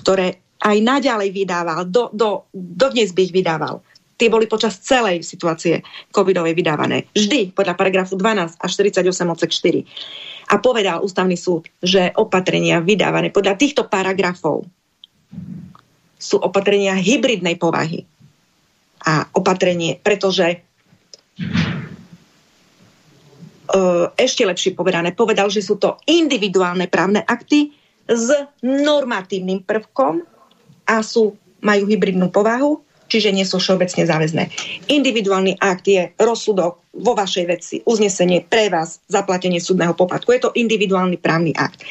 ktoré 0.00 0.40
aj 0.64 0.76
naďalej 0.80 1.28
vydával, 1.36 1.84
do, 1.84 2.08
do, 2.16 2.48
dodnes 2.56 3.12
by 3.12 3.28
ich 3.28 3.36
vydával, 3.36 3.84
tie 4.16 4.32
boli 4.32 4.48
počas 4.48 4.80
celej 4.80 5.20
situácie 5.20 5.84
covidovej 6.08 6.56
vydávané. 6.56 7.04
Vždy 7.12 7.52
podľa 7.52 7.76
paragrafu 7.76 8.16
12 8.16 8.56
a 8.56 8.66
48 8.66 9.04
odsek 9.04 9.52
4. 9.52 9.84
A 10.46 10.54
povedal 10.62 11.04
ústavný 11.04 11.36
súd, 11.36 11.68
že 11.84 12.08
opatrenia 12.16 12.80
vydávané 12.80 13.28
podľa 13.28 13.60
týchto 13.60 13.84
paragrafov 13.84 14.64
sú 16.16 16.40
opatrenia 16.40 16.96
hybridnej 16.96 17.60
povahy. 17.60 18.08
A 19.06 19.30
opatrenie, 19.38 20.02
pretože 20.02 20.46
e, 20.50 20.58
ešte 24.18 24.42
lepšie 24.42 24.74
povedané, 24.74 25.14
povedal, 25.14 25.46
že 25.46 25.62
sú 25.62 25.78
to 25.78 25.94
individuálne 26.10 26.90
právne 26.90 27.22
akty 27.22 27.70
s 28.06 28.34
normatívnym 28.62 29.62
prvkom 29.62 30.22
a 30.86 31.02
sú, 31.02 31.38
majú 31.62 31.86
hybridnú 31.86 32.30
povahu, 32.30 32.82
čiže 33.10 33.30
nie 33.34 33.46
sú 33.46 33.58
všeobecne 33.58 34.06
záväzné. 34.06 34.42
Individuálny 34.90 35.58
akt 35.58 35.86
je 35.86 36.10
rozsudok 36.18 36.82
vo 36.94 37.12
vašej 37.14 37.44
veci, 37.46 37.76
uznesenie 37.86 38.46
pre 38.46 38.70
vás, 38.70 39.02
zaplatenie 39.06 39.62
súdneho 39.62 39.94
poplatku. 39.94 40.34
Je 40.34 40.42
to 40.42 40.54
individuálny 40.54 41.18
právny 41.18 41.54
akt. 41.54 41.82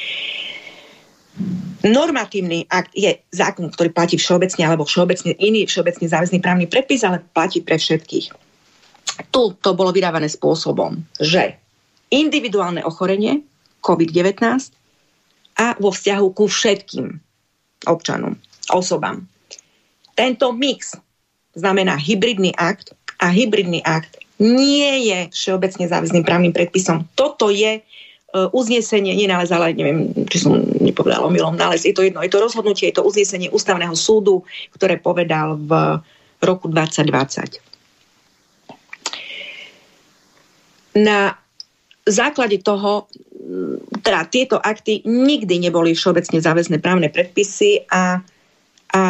Normatívny 1.85 2.65
akt 2.71 2.95
je 2.95 3.11
zákon, 3.29 3.67
ktorý 3.67 3.91
platí 3.91 4.15
všeobecne 4.15 4.63
alebo 4.65 4.87
všeobecne 4.87 5.35
iný 5.37 5.67
všeobecne 5.67 6.07
záväzný 6.07 6.39
právny 6.39 6.65
predpis, 6.65 7.03
ale 7.03 7.21
platí 7.35 7.59
pre 7.59 7.75
všetkých. 7.75 8.31
Tu 9.29 9.41
to 9.59 9.69
bolo 9.75 9.91
vydávané 9.91 10.31
spôsobom, 10.31 11.03
že 11.19 11.59
individuálne 12.09 12.81
ochorenie 12.83 13.43
COVID-19 13.83 14.41
a 15.59 15.75
vo 15.77 15.91
vzťahu 15.91 16.27
ku 16.31 16.47
všetkým 16.47 17.19
občanom, 17.85 18.39
osobám. 18.71 19.27
Tento 20.15 20.55
mix 20.55 20.95
znamená 21.53 21.99
hybridný 21.99 22.55
akt 22.55 22.95
a 23.19 23.29
hybridný 23.29 23.83
akt 23.83 24.19
nie 24.39 25.11
je 25.11 25.19
všeobecne 25.31 25.87
záväzným 25.87 26.27
právnym 26.27 26.51
predpisom. 26.51 27.07
Toto 27.15 27.47
je 27.47 27.79
uznesenie, 28.51 29.15
nález, 29.31 29.47
ale 29.51 29.71
neviem, 29.71 30.11
či 30.27 30.43
som 30.43 30.59
nepovedala 30.83 31.23
omylom 31.27 31.55
nález, 31.55 31.87
je 31.87 31.95
to 31.95 32.03
jedno, 32.03 32.19
je 32.19 32.31
to 32.31 32.43
rozhodnutie, 32.43 32.91
je 32.91 32.99
to 32.99 33.07
uznesenie 33.07 33.47
ústavného 33.47 33.95
súdu, 33.95 34.43
ktoré 34.75 34.99
povedal 34.99 35.55
v 35.55 36.01
roku 36.43 36.67
2020. 36.67 37.63
Na 40.99 41.35
základe 42.07 42.59
toho 42.63 43.07
teda 44.01 44.25
tieto 44.29 44.57
akty 44.57 45.05
nikdy 45.05 45.61
neboli 45.61 45.93
všeobecne 45.93 46.41
záväzné 46.41 46.77
právne 46.81 47.09
predpisy 47.13 47.85
a, 47.89 48.21
a 48.93 49.01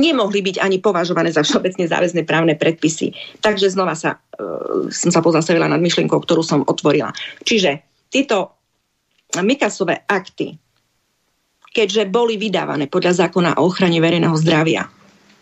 nemohli 0.00 0.40
byť 0.44 0.56
ani 0.60 0.78
považované 0.78 1.32
za 1.32 1.44
všeobecne 1.44 1.88
záväzné 1.88 2.22
právne 2.28 2.54
predpisy. 2.54 3.12
Takže 3.40 3.72
znova 3.72 3.96
sa, 3.96 4.16
uh, 4.16 4.88
som 4.92 5.10
sa 5.10 5.20
pozastavila 5.24 5.68
nad 5.68 5.80
myšlienkou, 5.80 6.20
ktorú 6.22 6.44
som 6.44 6.66
otvorila. 6.66 7.10
Čiže 7.42 7.82
tieto 8.10 8.60
Mikasové 9.30 10.02
akty, 10.10 10.58
keďže 11.70 12.10
boli 12.10 12.34
vydávané 12.34 12.90
podľa 12.90 13.26
zákona 13.26 13.62
o 13.62 13.70
ochrane 13.70 14.02
verejného 14.02 14.34
zdravia, 14.42 14.90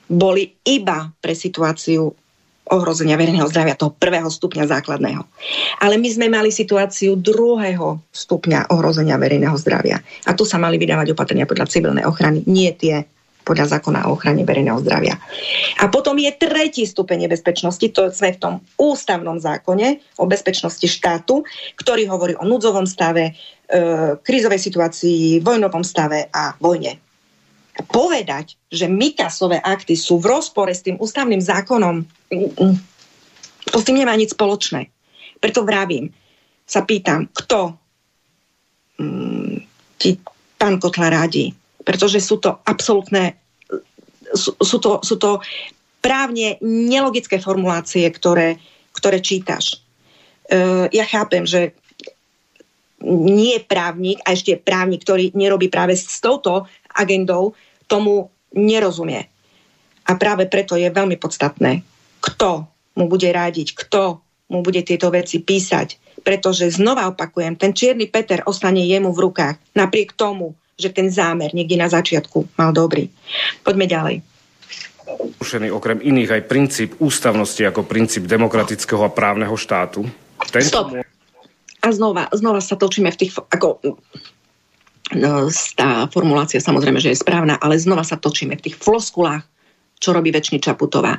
boli 0.08 0.52
iba 0.64 1.08
pre 1.20 1.32
situáciu 1.32 2.12
ohrozenia 2.68 3.16
verejného 3.16 3.48
zdravia, 3.48 3.80
toho 3.80 3.96
prvého 3.96 4.28
stupňa 4.28 4.68
základného. 4.68 5.24
Ale 5.80 5.96
my 5.96 6.08
sme 6.12 6.28
mali 6.28 6.52
situáciu 6.52 7.16
druhého 7.16 7.96
stupňa 8.12 8.68
ohrozenia 8.68 9.16
verejného 9.16 9.56
zdravia. 9.56 10.04
A 10.28 10.36
tu 10.36 10.44
sa 10.44 10.60
mali 10.60 10.76
vydávať 10.76 11.16
opatrenia 11.16 11.48
podľa 11.48 11.72
civilnej 11.72 12.04
ochrany, 12.04 12.44
nie 12.44 12.68
tie 12.76 13.08
podľa 13.48 13.80
zákona 13.80 14.04
o 14.04 14.12
ochrane 14.12 14.44
verejného 14.44 14.76
zdravia. 14.84 15.16
A 15.80 15.88
potom 15.88 16.20
je 16.20 16.28
tretí 16.36 16.84
stupeň 16.84 17.24
nebezpečnosti, 17.24 17.86
to 17.96 18.12
sme 18.12 18.36
v 18.36 18.38
tom 18.38 18.54
ústavnom 18.76 19.40
zákone 19.40 20.20
o 20.20 20.28
bezpečnosti 20.28 20.84
štátu, 20.84 21.48
ktorý 21.80 22.04
hovorí 22.12 22.36
o 22.36 22.44
núdzovom 22.44 22.84
stave, 22.84 23.32
e, 23.32 23.32
krízovej 24.20 24.60
situácii, 24.60 25.40
vojnovom 25.40 25.80
stave 25.80 26.28
a 26.28 26.52
vojne. 26.60 27.00
Povedať, 27.88 28.60
že 28.68 28.90
Mikasové 28.90 29.62
akty 29.64 29.96
sú 29.96 30.20
v 30.20 30.28
rozpore 30.36 30.74
s 30.74 30.84
tým 30.84 31.00
ústavným 31.00 31.40
zákonom, 31.40 32.04
to 33.72 33.76
s 33.80 33.86
tým 33.86 34.02
nemá 34.02 34.12
nič 34.18 34.36
spoločné. 34.36 34.92
Preto 35.38 35.62
vravím, 35.62 36.10
sa 36.68 36.84
pýtam, 36.84 37.32
kto 37.32 37.72
mm, 39.00 39.56
ti 39.96 40.20
pán 40.60 40.76
Kotla 40.76 41.08
rádi, 41.08 41.48
pretože 41.88 42.20
sú 42.20 42.36
to 42.36 42.60
absolútne, 42.68 43.40
sú, 44.36 44.52
sú, 44.60 44.76
to, 44.76 45.00
sú 45.00 45.16
to 45.16 45.40
právne 46.04 46.60
nelogické 46.60 47.40
formulácie, 47.40 48.04
ktoré, 48.12 48.60
ktoré 48.92 49.24
čítaš. 49.24 49.80
Uh, 50.52 50.84
ja 50.92 51.08
chápem, 51.08 51.48
že 51.48 51.72
nie 53.08 53.56
právnik, 53.64 54.20
a 54.28 54.36
ešte 54.36 54.60
právnik, 54.60 55.00
ktorý 55.00 55.32
nerobí 55.32 55.72
práve 55.72 55.96
s 55.96 56.20
touto 56.20 56.68
agendou, 56.92 57.56
tomu 57.88 58.28
nerozumie. 58.52 59.24
A 60.04 60.12
práve 60.20 60.44
preto 60.44 60.76
je 60.76 60.92
veľmi 60.92 61.16
podstatné, 61.16 61.80
kto 62.20 62.68
mu 63.00 63.08
bude 63.08 63.32
rádiť, 63.32 63.72
kto 63.72 64.20
mu 64.52 64.60
bude 64.60 64.84
tieto 64.84 65.08
veci 65.08 65.40
písať. 65.40 66.20
Pretože 66.20 66.68
znova 66.68 67.08
opakujem, 67.08 67.56
ten 67.56 67.72
čierny 67.72 68.12
Peter 68.12 68.44
ostane 68.44 68.84
jemu 68.84 69.08
v 69.14 69.30
rukách. 69.30 69.56
Napriek 69.72 70.12
tomu, 70.18 70.52
že 70.78 70.94
ten 70.94 71.10
zámer 71.10 71.50
niekde 71.50 71.74
na 71.74 71.90
začiatku 71.90 72.54
mal 72.54 72.70
dobrý. 72.70 73.10
Poďme 73.66 73.90
ďalej. 73.90 74.16
Ušený 75.42 75.74
okrem 75.74 75.98
iných 75.98 76.30
aj 76.38 76.42
princíp 76.46 76.90
ústavnosti 77.02 77.60
ako 77.66 77.82
princíp 77.82 78.30
demokratického 78.30 79.02
a 79.02 79.10
právneho 79.10 79.58
štátu. 79.58 80.06
Ten... 80.54 80.62
Stop. 80.62 80.94
A 81.78 81.88
znova, 81.90 82.30
znova 82.30 82.62
sa 82.62 82.78
točíme 82.78 83.10
v 83.10 83.18
tých... 83.18 83.32
Ako, 83.34 83.82
no, 85.18 85.30
tá 85.74 86.06
formulácia 86.10 86.62
samozrejme, 86.62 87.02
že 87.02 87.14
je 87.14 87.22
správna, 87.22 87.58
ale 87.58 87.78
znova 87.78 88.06
sa 88.06 88.18
točíme 88.18 88.54
v 88.58 88.64
tých 88.70 88.76
floskulách, 88.78 89.42
čo 89.98 90.14
robí 90.14 90.30
väčšiny 90.30 90.62
Čaputová. 90.62 91.18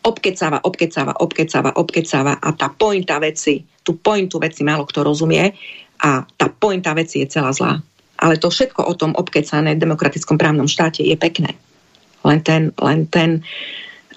Obkecáva, 0.00 0.64
obkecáva, 0.64 1.12
obkecáva, 1.20 1.76
obkecáva 1.76 2.40
a 2.40 2.48
tá 2.56 2.72
pointa 2.72 3.20
veci, 3.20 3.60
tú 3.84 4.00
pointu 4.00 4.40
veci 4.40 4.64
málo 4.64 4.88
kto 4.88 5.04
rozumie 5.04 5.52
a 6.00 6.24
tá 6.24 6.48
pointa 6.48 6.96
veci 6.96 7.20
je 7.20 7.28
celá 7.28 7.52
zlá. 7.52 7.76
Ale 8.20 8.36
to 8.36 8.52
všetko 8.52 8.84
o 8.84 8.94
tom 8.94 9.16
obkecané 9.16 9.74
v 9.74 9.82
demokratickom 9.82 10.36
právnom 10.36 10.68
štáte 10.68 11.00
je 11.00 11.16
pekné. 11.16 11.56
Len, 12.20 12.38
ten, 12.44 12.68
len, 12.76 13.08
ten, 13.08 13.40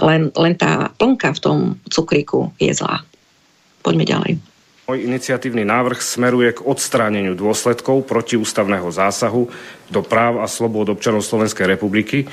len, 0.04 0.28
len 0.36 0.54
tá 0.60 0.92
plnka 1.00 1.32
v 1.32 1.40
tom 1.40 1.58
cukríku 1.88 2.52
je 2.60 2.76
zlá. 2.76 3.00
Poďme 3.80 4.04
ďalej. 4.04 4.32
Môj 4.84 5.08
iniciatívny 5.08 5.64
návrh 5.64 6.04
smeruje 6.04 6.60
k 6.60 6.64
odstráneniu 6.68 7.40
dôsledkov 7.40 8.04
protiústavného 8.04 8.92
zásahu 8.92 9.48
do 9.88 10.02
práv 10.04 10.44
a 10.44 10.48
slobod 10.52 10.92
občanov 10.92 11.24
Slovenskej 11.24 11.72
republiky, 11.72 12.28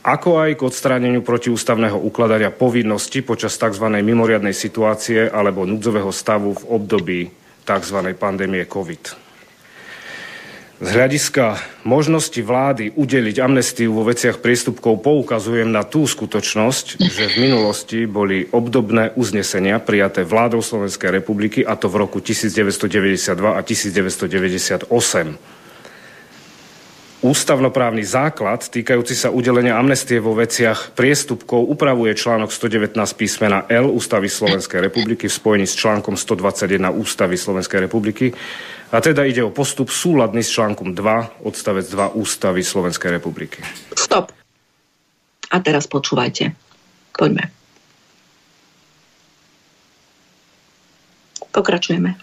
ako 0.00 0.40
aj 0.40 0.56
k 0.56 0.64
odstráneniu 0.64 1.20
protiústavného 1.20 2.00
ukladania 2.00 2.48
povinnosti 2.48 3.20
počas 3.20 3.60
tzv. 3.60 3.84
mimoriadnej 4.00 4.56
situácie 4.56 5.28
alebo 5.28 5.68
núdzového 5.68 6.08
stavu 6.08 6.56
v 6.56 6.64
období 6.72 7.20
tzv. 7.68 7.98
pandémie 8.16 8.64
COVID. 8.64 9.23
Z 10.82 10.90
hľadiska 10.90 11.62
možnosti 11.86 12.42
vlády 12.42 12.90
udeliť 12.98 13.38
amnestiu 13.38 13.94
vo 13.94 14.02
veciach 14.10 14.42
priestupkov 14.42 15.06
poukazujem 15.06 15.70
na 15.70 15.86
tú 15.86 16.02
skutočnosť, 16.02 16.98
že 16.98 17.30
v 17.30 17.46
minulosti 17.46 18.10
boli 18.10 18.50
obdobné 18.50 19.14
uznesenia 19.14 19.78
prijaté 19.78 20.26
vládou 20.26 20.66
Slovenskej 20.66 21.14
republiky, 21.14 21.62
a 21.62 21.78
to 21.78 21.86
v 21.86 22.02
roku 22.02 22.18
1992 22.18 23.54
a 23.54 23.60
1998. 23.62 24.90
Ústavnoprávny 27.24 28.04
základ 28.04 28.66
týkajúci 28.68 29.16
sa 29.16 29.32
udelenia 29.32 29.78
amnestie 29.80 30.20
vo 30.20 30.36
veciach 30.36 30.92
priestupkov 30.92 31.70
upravuje 31.70 32.12
článok 32.18 32.50
119 32.52 32.98
písmena 33.16 33.64
L 33.70 33.88
Ústavy 33.88 34.28
Slovenskej 34.28 34.90
republiky 34.90 35.30
v 35.30 35.38
spojení 35.38 35.64
s 35.64 35.78
článkom 35.78 36.18
121 36.20 36.92
Ústavy 36.92 37.38
Slovenskej 37.38 37.86
republiky. 37.88 38.36
A 38.94 39.02
teda 39.02 39.26
ide 39.26 39.42
o 39.42 39.50
postup 39.50 39.90
súladný 39.90 40.46
s 40.46 40.54
článkom 40.54 40.94
2 40.94 41.42
odstavec 41.42 41.82
2 41.82 42.14
Ústavy 42.14 42.62
Slovenskej 42.62 43.18
republiky. 43.18 43.58
Stop. 43.98 44.30
A 45.50 45.56
teraz 45.58 45.90
počúvajte. 45.90 46.54
Poďme. 47.10 47.50
Pokračujeme. 51.50 52.14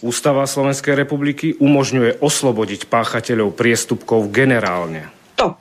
Ústava 0.00 0.48
Slovenskej 0.48 0.96
republiky 0.96 1.52
umožňuje 1.60 2.24
oslobodiť 2.24 2.88
páchateľov 2.88 3.52
priestupkov 3.52 4.32
generálne. 4.32 5.12
Top. 5.36 5.60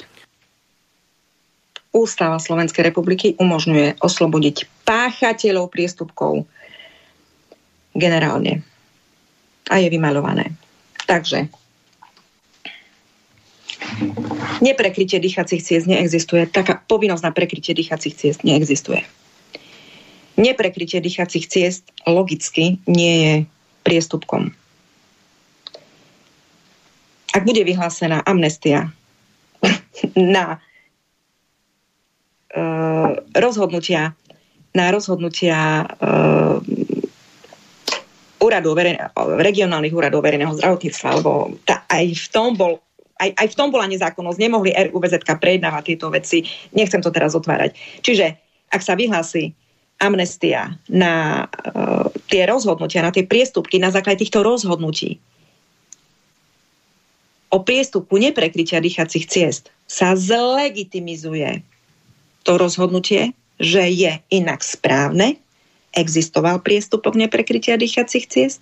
Ústava 1.92 2.40
Slovenskej 2.40 2.88
republiky 2.88 3.36
umožňuje 3.36 4.00
oslobodiť 4.00 4.88
páchateľov 4.88 5.68
priestupkov 5.68 6.48
generálne. 7.92 8.64
A 9.70 9.78
je 9.78 9.90
vymalované. 9.90 10.56
Takže 11.08 11.48
neprekrytie 14.62 15.20
dýchacích 15.20 15.64
ciest 15.64 15.88
neexistuje. 15.88 16.48
Taká 16.48 16.82
povinnosť 16.88 17.24
na 17.24 17.32
prekrytie 17.32 17.74
dýchacích 17.76 18.16
ciest 18.16 18.44
neexistuje. 18.44 19.02
Neprekrytie 20.38 21.02
dýchacích 21.02 21.48
ciest 21.50 21.84
logicky 22.06 22.78
nie 22.86 23.16
je 23.26 23.34
priestupkom. 23.82 24.54
Ak 27.34 27.44
bude 27.46 27.62
vyhlásená 27.66 28.22
amnestia 28.26 28.90
na 30.18 30.62
uh, 32.54 33.10
rozhodnutia 33.34 34.14
na 34.78 34.94
rozhodnutia 34.94 35.90
uh, 35.90 36.62
úradov 38.48 38.80
verejne, 38.80 39.12
regionálnych 39.44 39.92
úradov 39.92 40.24
verejného 40.24 40.56
zdravotníctva, 40.56 41.08
alebo 41.12 41.52
tá, 41.68 41.84
aj 41.92 42.06
v 42.16 42.28
tom 42.32 42.56
bol 42.56 42.80
aj, 43.18 43.34
aj 43.34 43.48
v 43.50 43.58
tom 43.58 43.74
bola 43.74 43.90
nezákonnosť, 43.90 44.38
nemohli 44.38 44.78
RUVZ 44.78 45.26
prejednávať 45.26 45.84
tieto 45.90 46.14
veci, 46.14 46.46
nechcem 46.78 47.02
to 47.02 47.10
teraz 47.10 47.34
otvárať. 47.34 47.74
Čiže 48.06 48.38
ak 48.70 48.82
sa 48.86 48.94
vyhlási 48.94 49.58
amnestia 49.98 50.78
na 50.86 51.46
uh, 51.50 52.06
tie 52.30 52.46
rozhodnutia, 52.46 53.02
na 53.02 53.10
tie 53.10 53.26
priestupky 53.26 53.82
na 53.82 53.90
základe 53.90 54.22
týchto 54.22 54.46
rozhodnutí 54.46 55.18
o 57.50 57.58
priestupku 57.64 58.20
neprekrytia 58.20 58.84
dýchacích 58.84 59.26
ciest 59.26 59.72
sa 59.88 60.14
zlegitimizuje 60.14 61.64
to 62.44 62.60
rozhodnutie, 62.60 63.32
že 63.58 63.88
je 63.88 64.14
inak 64.30 64.62
správne, 64.62 65.40
existoval 65.96 66.64
priestupok 66.64 67.16
neprekrytia 67.16 67.80
dýchacích 67.80 68.26
ciest 68.28 68.60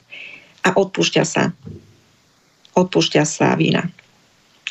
a 0.61 0.73
odpúšťa 0.73 1.23
sa 1.23 1.53
odpúšťa 2.75 3.23
sa 3.23 3.55
vína. 3.55 3.87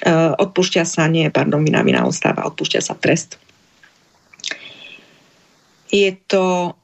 Uh, 0.04 0.36
odpúšťa 0.36 0.84
sa, 0.84 1.08
nie, 1.08 1.24
pardon, 1.32 1.64
vina, 1.64 1.80
vina 1.80 2.04
ostáva, 2.04 2.44
odpúšťa 2.44 2.80
sa 2.84 2.92
trest 2.92 3.40
je 5.94 6.10
to, 6.26 6.74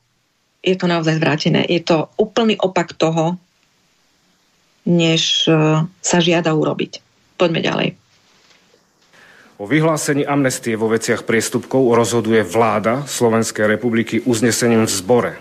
je 0.62 0.74
to 0.78 0.86
naozaj 0.86 1.18
zvrátené. 1.18 1.66
Je 1.66 1.82
to 1.82 2.06
úplný 2.14 2.54
opak 2.62 2.94
toho, 2.94 3.34
než 4.86 5.50
e, 5.50 5.82
sa 5.82 6.18
žiada 6.22 6.54
urobiť. 6.54 7.02
Poďme 7.34 7.60
ďalej. 7.60 7.88
O 9.60 9.68
vyhlásení 9.68 10.24
amnestie 10.24 10.72
vo 10.78 10.88
veciach 10.88 11.28
priestupkov 11.28 11.92
rozhoduje 11.92 12.40
vláda 12.40 13.04
Slovenskej 13.04 13.68
republiky 13.68 14.24
uznesením 14.24 14.88
v 14.88 14.92
zbore. 14.92 15.32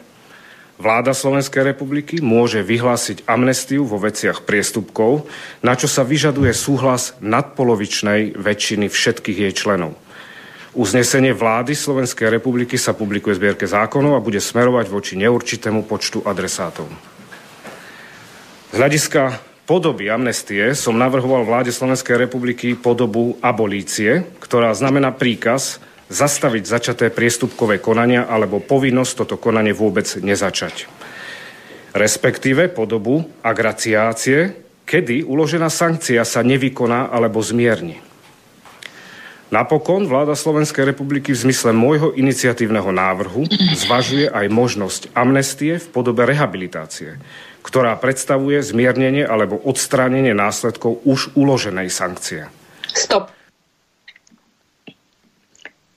Vláda 0.80 1.11
Slovenskej 1.11 1.75
republiky 1.75 2.23
môže 2.23 2.63
vyhlásiť 2.63 3.27
amnestiu 3.27 3.84
vo 3.84 3.99
veciach 3.99 4.47
priestupkov, 4.47 5.27
na 5.59 5.75
čo 5.75 5.91
sa 5.91 6.07
vyžaduje 6.07 6.55
súhlas 6.55 7.19
nadpolovičnej 7.19 8.39
väčšiny 8.39 8.88
všetkých 8.88 9.43
jej 9.43 9.53
členov. 9.53 9.99
Uznesenie 10.71 11.36
vlády 11.36 11.75
Slovenskej 11.75 12.32
republiky 12.32 12.80
sa 12.80 12.95
publikuje 12.95 13.36
v 13.36 13.39
zbierke 13.43 13.67
zákonov 13.67 14.15
a 14.15 14.23
bude 14.23 14.39
smerovať 14.39 14.88
voči 14.88 15.19
neurčitému 15.19 15.84
počtu 15.84 16.23
adresátov. 16.23 16.88
Z 18.71 18.75
hľadiska 18.80 19.36
podoby 19.67 20.07
amnestie 20.07 20.71
som 20.80 20.95
navrhoval 20.95 21.43
vláde 21.43 21.75
Slovenskej 21.75 22.15
republiky 22.15 22.80
podobu 22.80 23.36
abolície, 23.43 24.23
ktorá 24.39 24.71
znamená 24.71 25.11
príkaz 25.11 25.84
zastaviť 26.10 26.64
začaté 26.66 27.05
priestupkové 27.14 27.78
konania 27.78 28.26
alebo 28.26 28.57
povinnosť 28.60 29.14
toto 29.24 29.38
konanie 29.38 29.72
vôbec 29.72 30.10
nezačať. 30.20 30.89
Respektíve 31.93 32.70
podobu 32.70 33.26
agraciácie, 33.45 34.53
kedy 34.86 35.26
uložená 35.26 35.70
sankcia 35.70 36.26
sa 36.26 36.41
nevykoná 36.41 37.14
alebo 37.14 37.41
zmierni. 37.41 38.01
Napokon 39.49 40.05
vláda 40.05 40.38
Slovenskej 40.38 40.93
republiky 40.93 41.34
v 41.34 41.49
zmysle 41.49 41.74
môjho 41.74 42.14
iniciatívneho 42.14 42.93
návrhu 42.93 43.49
zvažuje 43.74 44.30
aj 44.30 44.45
možnosť 44.45 45.01
amnestie 45.18 45.82
v 45.82 45.88
podobe 45.89 46.22
rehabilitácie, 46.30 47.18
ktorá 47.66 47.97
predstavuje 47.97 48.62
zmiernenie 48.62 49.26
alebo 49.26 49.57
odstránenie 49.57 50.38
následkov 50.38 51.01
už 51.01 51.34
uloženej 51.34 51.89
sankcie. 51.89 52.45
Stop 52.93 53.39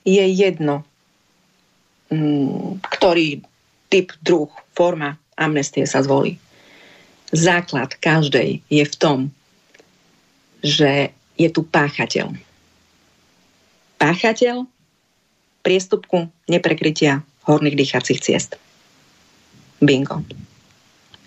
je 0.03 0.24
jedno, 0.28 0.82
mm, 2.11 2.82
ktorý 2.82 3.42
typ, 3.88 4.12
druh, 4.24 4.50
forma 4.72 5.20
amnestie 5.36 5.84
sa 5.84 6.00
zvolí. 6.00 6.40
Základ 7.32 7.96
každej 7.96 8.61
je 8.68 8.84
v 8.84 8.94
tom, 8.96 9.18
že 10.61 11.12
je 11.36 11.48
tu 11.48 11.64
páchateľ. 11.64 12.36
Páchateľ 13.96 14.68
priestupku 15.62 16.28
neprekrytia 16.50 17.22
horných 17.46 17.78
dýchacích 17.78 18.20
ciest. 18.20 18.59
Bingo. 19.82 20.22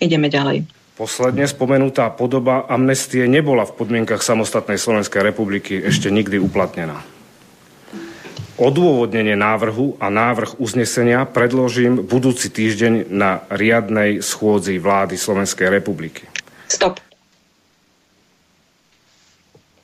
Ideme 0.00 0.28
ďalej. 0.28 0.68
Posledne 0.96 1.44
spomenutá 1.44 2.08
podoba 2.08 2.64
amnestie 2.72 3.28
nebola 3.28 3.68
v 3.68 3.76
podmienkach 3.76 4.24
samostatnej 4.24 4.80
Slovenskej 4.80 5.20
republiky 5.20 5.76
ešte 5.76 6.08
nikdy 6.08 6.40
uplatnená. 6.40 7.15
Odôvodnenie 8.56 9.36
návrhu 9.36 10.00
a 10.00 10.08
návrh 10.08 10.56
uznesenia 10.56 11.28
predložím 11.28 12.00
budúci 12.00 12.48
týždeň 12.48 13.12
na 13.12 13.44
riadnej 13.52 14.24
schôdzi 14.24 14.80
vlády 14.80 15.20
Slovenskej 15.20 15.68
republiky. 15.68 16.24
Stop. 16.64 16.96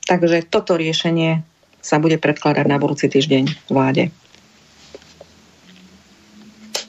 Takže 0.09 0.49
toto 0.49 0.73
riešenie 0.73 1.45
sa 1.85 2.01
bude 2.01 2.17
predkladať 2.17 2.65
na 2.65 2.81
budúci 2.81 3.13
týždeň 3.13 3.69
vláde. 3.69 4.09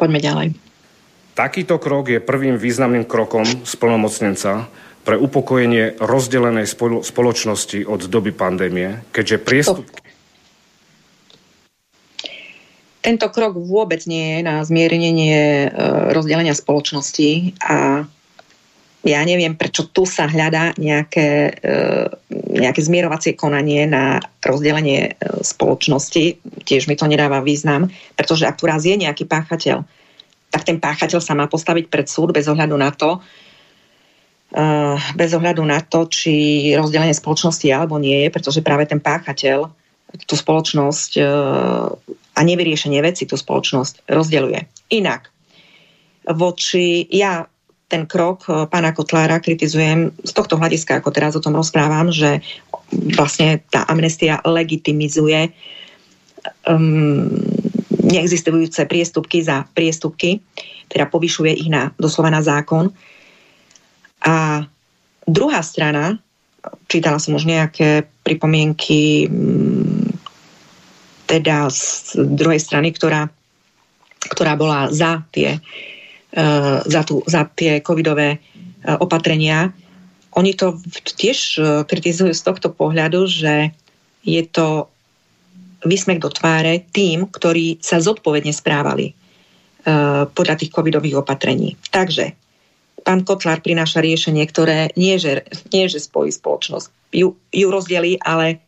Poďme 0.01 0.25
ďalej. 0.25 0.49
Takýto 1.37 1.77
krok 1.77 2.09
je 2.09 2.17
prvým 2.17 2.57
významným 2.57 3.05
krokom 3.05 3.45
splnomocnenca 3.45 4.73
pre 5.05 5.21
upokojenie 5.21 6.01
rozdelenej 6.01 6.65
spoločnosti 7.05 7.85
od 7.85 8.09
doby 8.09 8.33
pandémie, 8.33 9.05
keďže 9.13 9.37
priestup... 9.45 9.85
Stop 9.85 10.04
tento 13.05 13.29
krok 13.29 13.61
vôbec 13.61 14.01
nie 14.09 14.41
je 14.41 14.49
na 14.49 14.65
zmiernenie 14.65 15.69
e, 15.69 15.71
rozdelenia 16.17 16.57
spoločnosti 16.57 17.53
a 17.61 18.09
ja 19.05 19.21
neviem, 19.21 19.53
prečo 19.53 19.85
tu 19.93 20.09
sa 20.09 20.25
hľadá 20.25 20.73
nejaké, 20.81 21.53
e, 21.53 21.77
nejaké 22.33 22.81
zmierovacie 22.81 23.37
konanie 23.37 23.85
na 23.85 24.25
rozdelenie 24.41 25.13
e, 25.13 25.45
spoločnosti. 25.45 26.41
Tiež 26.65 26.89
mi 26.89 26.97
to 26.97 27.05
nedáva 27.05 27.45
význam, 27.45 27.93
pretože 28.17 28.49
ak 28.49 28.57
tu 28.57 28.65
raz 28.65 28.89
je 28.89 28.97
nejaký 28.97 29.29
páchateľ, 29.29 29.85
tak 30.49 30.65
ten 30.65 30.81
páchateľ 30.81 31.21
sa 31.21 31.37
má 31.37 31.45
postaviť 31.45 31.93
pred 31.93 32.09
súd 32.09 32.33
bez 32.33 32.49
ohľadu 32.49 32.77
na 32.79 32.89
to, 32.95 33.21
bez 35.19 35.35
ohľadu 35.35 35.67
na 35.67 35.83
to, 35.83 36.07
či 36.07 36.71
rozdelenie 36.79 37.11
spoločnosti 37.11 37.67
je 37.67 37.75
alebo 37.75 37.99
nie 37.99 38.23
je, 38.23 38.29
pretože 38.31 38.63
práve 38.63 38.87
ten 38.87 39.03
páchateľ 39.03 39.67
tú 40.31 40.35
spoločnosť 40.39 41.19
a 42.35 42.41
nevyriešenie 42.43 42.99
veci 43.01 43.25
tú 43.25 43.39
spoločnosť 43.39 44.11
rozdeľuje. 44.11 44.91
Inak, 44.95 45.31
voči 46.35 47.07
ja 47.11 47.47
ten 47.89 48.11
krok 48.11 48.49
e, 48.49 48.67
pána 48.67 48.91
Kotlára 48.97 49.39
kritizujem 49.39 50.11
z 50.25 50.33
tohto 50.35 50.59
hľadiska, 50.59 50.99
ako 50.99 51.11
teraz 51.15 51.37
o 51.39 51.45
tom 51.45 51.55
rozprávam, 51.55 52.11
že 52.11 52.43
vlastne 53.15 53.63
tá 53.71 53.87
amnestia 53.87 54.41
legitimizuje 54.43 55.53
um, 56.69 57.29
neexistujúce 58.05 58.85
priestupky 58.89 59.45
za 59.45 59.65
priestupky, 59.73 60.41
teda 60.89 61.09
povyšuje 61.09 61.53
ich 61.55 61.71
na 61.73 61.93
doslova 61.97 62.31
na 62.33 62.43
zákon. 62.45 62.93
A 64.25 64.65
druhá 65.29 65.61
strana, 65.61 66.21
čítala 66.89 67.21
som 67.21 67.37
už 67.37 67.45
nejaké 67.45 68.09
pripomienky 68.25 69.29
teda 71.25 71.69
z 71.73 72.17
druhej 72.17 72.61
strany, 72.61 72.93
ktorá, 72.93 73.29
ktorá 74.31 74.55
bola 74.57 74.89
za 74.93 75.25
tie, 75.33 75.59
uh, 75.59 76.79
za, 76.85 77.03
tú, 77.05 77.25
za 77.25 77.49
tie 77.53 77.81
covidové 77.81 78.39
uh, 78.39 79.01
opatrenia. 79.01 79.73
Oni 80.35 80.53
to 80.57 80.79
tiež 81.05 81.39
uh, 81.59 81.67
kritizujú 81.87 82.33
z 82.35 82.43
tohto 82.43 82.73
pohľadu, 82.73 83.29
že 83.29 83.73
je 84.25 84.43
to 84.49 84.89
vysmek 85.85 86.17
do 86.17 86.33
tváre 86.33 86.81
tým, 86.97 87.29
ktorí 87.29 87.77
sa 87.85 88.01
zodpovedne 88.01 88.57
správali 88.57 89.13
podľa 90.33 90.57
tých 90.57 90.73
covidových 90.73 91.21
opatrení. 91.21 91.77
Takže 91.93 92.33
pán 93.05 93.21
Kotlar 93.21 93.61
prináša 93.61 94.01
riešenie, 94.01 94.41
ktoré 94.49 94.89
nie, 94.97 95.21
že, 95.21 95.45
nie, 95.69 95.85
že 95.93 96.01
spojí 96.01 96.33
spoločnosť. 96.33 97.13
Ju, 97.13 97.37
ju 97.53 97.69
rozdelí, 97.69 98.17
ale, 98.25 98.65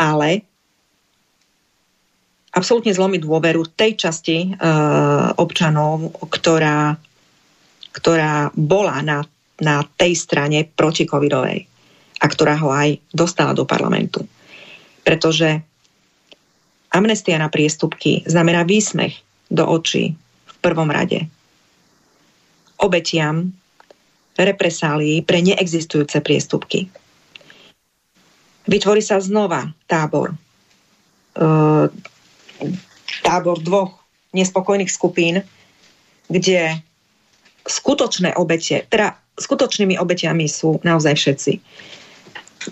ale 0.00 0.47
absolútne 2.58 2.90
zlomiť 2.90 3.22
dôveru 3.22 3.62
tej 3.78 3.94
časti 3.94 4.50
uh, 4.50 5.30
občanov, 5.38 6.10
ktorá, 6.26 6.98
ktorá 7.94 8.50
bola 8.58 8.98
na, 9.06 9.22
na 9.62 9.86
tej 9.94 10.18
strane 10.18 10.66
proti 10.66 11.06
covidovej 11.06 11.62
a 12.18 12.26
ktorá 12.26 12.58
ho 12.58 12.74
aj 12.74 12.98
dostala 13.14 13.54
do 13.54 13.62
parlamentu. 13.62 14.26
Pretože 15.06 15.62
amnestia 16.90 17.38
na 17.38 17.46
priestupky 17.46 18.26
znamená 18.26 18.66
výsmech 18.66 19.14
do 19.46 19.62
očí 19.62 20.18
v 20.18 20.54
prvom 20.58 20.90
rade 20.90 21.30
obetiam 22.78 23.54
represálií 24.38 25.22
pre 25.26 25.42
neexistujúce 25.42 26.22
priestupky. 26.22 26.86
Vytvorí 28.70 29.02
sa 29.02 29.18
znova 29.18 29.66
tábor 29.90 30.34
uh, 30.34 31.90
tábor 33.24 33.58
dvoch 33.62 33.98
nespokojných 34.36 34.92
skupín, 34.92 35.42
kde 36.28 36.78
skutočné 37.64 38.36
obete, 38.36 38.84
teda 38.88 39.16
skutočnými 39.38 39.96
obetiami 39.96 40.44
sú 40.48 40.80
naozaj 40.84 41.14
všetci. 41.16 41.52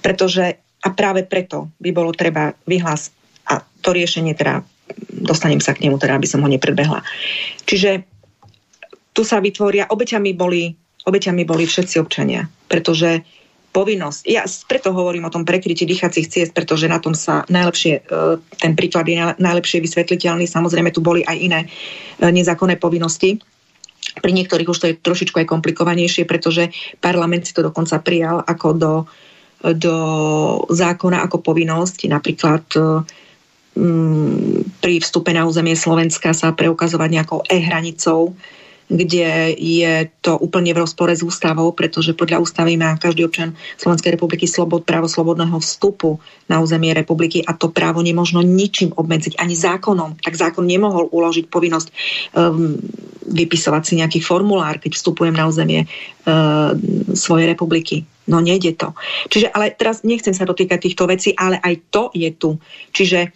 Pretože 0.03 0.61
a 0.85 0.89
práve 0.93 1.25
preto 1.25 1.73
by 1.81 1.91
bolo 1.91 2.13
treba 2.13 2.53
vyhlas 2.69 3.11
a 3.49 3.63
to 3.83 3.91
riešenie 3.97 4.37
teda 4.37 4.63
dostanem 5.11 5.59
sa 5.59 5.75
k 5.75 5.87
nemu, 5.87 5.99
teda 5.99 6.15
aby 6.15 6.29
som 6.29 6.43
ho 6.45 6.49
nepredbehla. 6.51 7.03
Čiže 7.67 8.07
tu 9.17 9.25
sa 9.27 9.41
vytvoria, 9.41 9.89
obeťami 9.89 10.37
boli, 10.37 10.77
obeťami 11.09 11.43
boli 11.43 11.65
všetci 11.65 11.97
občania, 11.99 12.47
pretože 12.69 13.25
povinnosť. 13.77 14.25
Ja 14.25 14.49
preto 14.65 14.97
hovorím 14.97 15.29
o 15.29 15.35
tom 15.35 15.45
prekrytí 15.45 15.85
dýchacích 15.85 16.33
ciest, 16.33 16.53
pretože 16.57 16.89
na 16.89 16.97
tom 16.97 17.13
sa 17.13 17.45
najlepšie, 17.53 17.93
e, 18.01 18.41
ten 18.57 18.73
príklad 18.73 19.05
je 19.05 19.37
najlepšie 19.37 19.85
vysvetliteľný. 19.85 20.49
Samozrejme, 20.49 20.89
tu 20.97 21.05
boli 21.05 21.21
aj 21.21 21.37
iné 21.37 21.61
e, 21.61 22.25
nezákonné 22.25 22.81
povinnosti. 22.81 23.37
Pri 24.17 24.33
niektorých 24.33 24.73
už 24.73 24.79
to 24.81 24.89
je 24.89 24.97
trošičku 24.97 25.45
aj 25.45 25.51
komplikovanejšie, 25.53 26.25
pretože 26.25 26.73
parlament 27.05 27.45
si 27.45 27.53
to 27.53 27.61
dokonca 27.61 28.01
prijal 28.01 28.41
ako 28.41 28.69
do, 28.73 28.95
do 29.77 29.97
zákona 30.73 31.21
ako 31.29 31.45
povinnosť. 31.45 32.09
Napríklad 32.09 32.65
e, 32.73 32.81
pri 34.81 34.95
vstupe 35.05 35.37
na 35.37 35.45
územie 35.45 35.77
Slovenska 35.77 36.33
sa 36.33 36.57
preukazovať 36.57 37.11
nejakou 37.13 37.45
e-hranicou 37.45 38.33
kde 38.87 39.55
je 39.59 40.07
to 40.23 40.39
úplne 40.39 40.71
v 40.71 40.83
rozpore 40.87 41.11
s 41.11 41.27
ústavou, 41.27 41.75
pretože 41.75 42.15
podľa 42.15 42.39
ústavy 42.39 42.79
má 42.79 42.95
každý 42.95 43.27
občan 43.27 43.59
Slovenskej 43.79 44.15
republiky 44.15 44.47
slobod, 44.47 44.87
právo 44.87 45.11
slobodného 45.11 45.59
vstupu 45.59 46.23
na 46.47 46.63
územie 46.63 46.95
republiky 46.95 47.43
a 47.43 47.55
to 47.55 47.75
právo 47.75 47.99
nemožno 48.01 48.47
ničím 48.47 48.95
obmedziť, 48.95 49.43
ani 49.43 49.59
zákonom. 49.59 50.23
Tak 50.23 50.39
zákon 50.39 50.63
nemohol 50.63 51.11
uložiť 51.11 51.51
povinnosť 51.51 51.89
um, 52.39 52.79
vypisovať 53.27 53.83
si 53.83 53.93
nejaký 53.99 54.23
formulár, 54.23 54.79
keď 54.79 54.95
vstupujem 54.95 55.35
na 55.35 55.51
územie 55.51 55.83
uh, 55.87 56.71
svojej 57.11 57.51
republiky. 57.51 58.07
No 58.27 58.43
nejde 58.43 58.75
to. 58.75 58.95
Čiže, 59.31 59.55
ale 59.55 59.75
teraz 59.75 60.03
nechcem 60.03 60.35
sa 60.35 60.47
dotýkať 60.47 60.83
týchto 60.83 61.07
vecí, 61.07 61.31
ale 61.35 61.63
aj 61.63 61.75
to 61.91 62.11
je 62.15 62.31
tu. 62.35 62.59
Čiže 62.91 63.31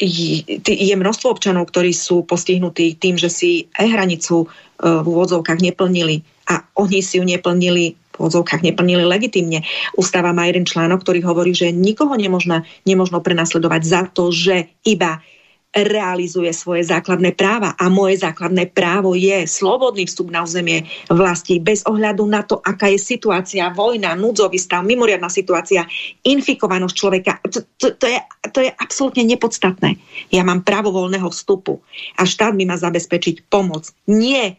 je 0.00 0.94
množstvo 0.96 1.28
občanov, 1.28 1.68
ktorí 1.68 1.92
sú 1.92 2.24
postihnutí 2.24 2.96
tým, 2.96 3.20
že 3.20 3.28
si 3.28 3.68
e-hranicu 3.76 4.48
v 4.80 5.06
úvodzovkách 5.06 5.60
neplnili 5.60 6.24
a 6.48 6.64
oni 6.80 7.04
si 7.04 7.20
ju 7.20 7.24
neplnili 7.28 7.94
v 7.94 8.14
úvodzovkách 8.16 8.60
neplnili 8.64 9.04
legitimne. 9.04 9.64
Ústava 9.96 10.36
má 10.36 10.44
jeden 10.44 10.68
článok, 10.68 11.00
ktorý 11.00 11.24
hovorí, 11.24 11.56
že 11.56 11.72
nikoho 11.72 12.12
nemožno, 12.16 12.68
nemožno 12.84 13.24
prenasledovať 13.24 13.82
za 13.84 14.02
to, 14.12 14.28
že 14.28 14.68
iba 14.84 15.24
realizuje 15.70 16.50
svoje 16.50 16.82
základné 16.82 17.38
práva. 17.38 17.78
A 17.78 17.86
moje 17.86 18.18
základné 18.18 18.74
právo 18.74 19.14
je 19.14 19.46
slobodný 19.46 20.06
vstup 20.10 20.34
na 20.34 20.42
územie 20.42 20.86
vlasti 21.06 21.62
bez 21.62 21.86
ohľadu 21.86 22.26
na 22.26 22.42
to, 22.42 22.58
aká 22.58 22.90
je 22.90 22.98
situácia, 22.98 23.70
vojna, 23.70 24.18
núdzový 24.18 24.58
stav, 24.58 24.82
mimoriadná 24.82 25.30
situácia, 25.30 25.86
infikovanosť 26.26 26.94
človeka. 26.94 27.32
To, 27.46 27.62
to, 27.78 27.86
to, 27.94 28.06
je, 28.10 28.18
to 28.50 28.58
je 28.66 28.70
absolútne 28.74 29.22
nepodstatné. 29.22 29.94
Ja 30.34 30.42
mám 30.42 30.66
právo 30.66 30.90
voľného 30.90 31.30
vstupu 31.30 31.78
a 32.18 32.26
štát 32.26 32.58
by 32.58 32.64
ma 32.66 32.74
zabezpečiť 32.74 33.46
pomoc. 33.46 33.94
Nie 34.10 34.58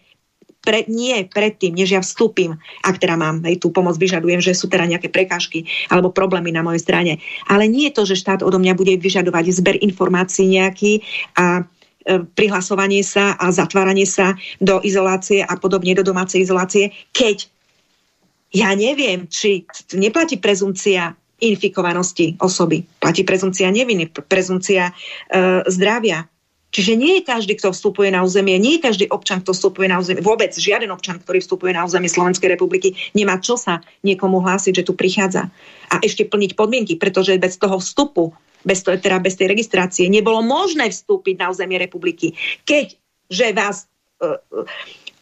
pre, 0.62 0.86
nie 0.86 1.26
predtým, 1.26 1.74
než 1.74 1.98
ja 1.98 2.02
vstúpim, 2.02 2.56
ak 2.86 3.02
teda 3.02 3.18
mám 3.18 3.42
hej, 3.44 3.58
tú 3.58 3.74
pomoc, 3.74 3.98
vyžadujem, 3.98 4.40
že 4.40 4.54
sú 4.54 4.70
teda 4.70 4.86
nejaké 4.86 5.10
prekážky 5.10 5.66
alebo 5.90 6.14
problémy 6.14 6.54
na 6.54 6.62
mojej 6.62 6.82
strane. 6.82 7.14
Ale 7.50 7.66
nie 7.66 7.90
je 7.90 7.96
to, 7.98 8.04
že 8.06 8.22
štát 8.22 8.46
odo 8.46 8.62
mňa 8.62 8.78
bude 8.78 8.94
vyžadovať 9.02 9.46
zber 9.58 9.76
informácií 9.82 10.46
nejaký 10.54 11.02
a 11.34 11.62
e, 11.62 12.24
prihlasovanie 12.24 13.02
sa 13.02 13.34
a 13.42 13.50
zatváranie 13.50 14.06
sa 14.06 14.38
do 14.62 14.78
izolácie 14.86 15.42
a 15.42 15.58
podobne 15.58 15.98
do 15.98 16.06
domácej 16.06 16.46
izolácie, 16.46 16.94
keď 17.10 17.50
ja 18.52 18.76
neviem, 18.76 19.26
či 19.32 19.64
neplatí 19.96 20.38
prezumcia 20.38 21.16
infikovanosti 21.42 22.38
osoby. 22.38 22.86
Platí 23.02 23.26
prezumcia 23.26 23.74
neviny, 23.74 24.14
prezumcia 24.30 24.92
e, 24.92 24.94
zdravia. 25.66 26.30
Čiže 26.72 26.96
nie 26.96 27.20
je 27.20 27.28
každý, 27.28 27.60
kto 27.60 27.76
vstupuje 27.76 28.10
na 28.16 28.24
územie, 28.24 28.56
nie 28.56 28.80
je 28.80 28.86
každý 28.88 29.06
občan, 29.12 29.44
kto 29.44 29.52
vstupuje 29.52 29.92
na 29.92 30.00
územie, 30.00 30.24
vôbec 30.24 30.56
žiaden 30.56 30.88
občan, 30.90 31.20
ktorý 31.20 31.44
vstupuje 31.44 31.76
na 31.76 31.84
územie 31.84 32.08
Slovenskej 32.08 32.48
republiky, 32.48 32.96
nemá 33.12 33.38
čo 33.44 33.60
sa 33.60 33.84
niekomu 34.08 34.40
hlásiť, 34.40 34.82
že 34.82 34.88
tu 34.88 34.96
prichádza. 34.96 35.52
A 35.92 36.00
ešte 36.00 36.24
plniť 36.24 36.56
podmienky, 36.56 36.96
pretože 36.96 37.36
bez 37.36 37.60
toho 37.60 37.76
vstupu, 37.78 38.32
bez, 38.64 38.88
toho, 38.88 38.96
teda 38.96 39.20
bez 39.20 39.36
tej 39.36 39.52
registrácie, 39.52 40.08
nebolo 40.08 40.40
možné 40.40 40.88
vstúpiť 40.88 41.36
na 41.36 41.52
územie 41.52 41.76
republiky. 41.76 42.40
Keď, 42.64 42.96
že 43.28 43.52
vás 43.52 43.92
uh, 44.24 44.40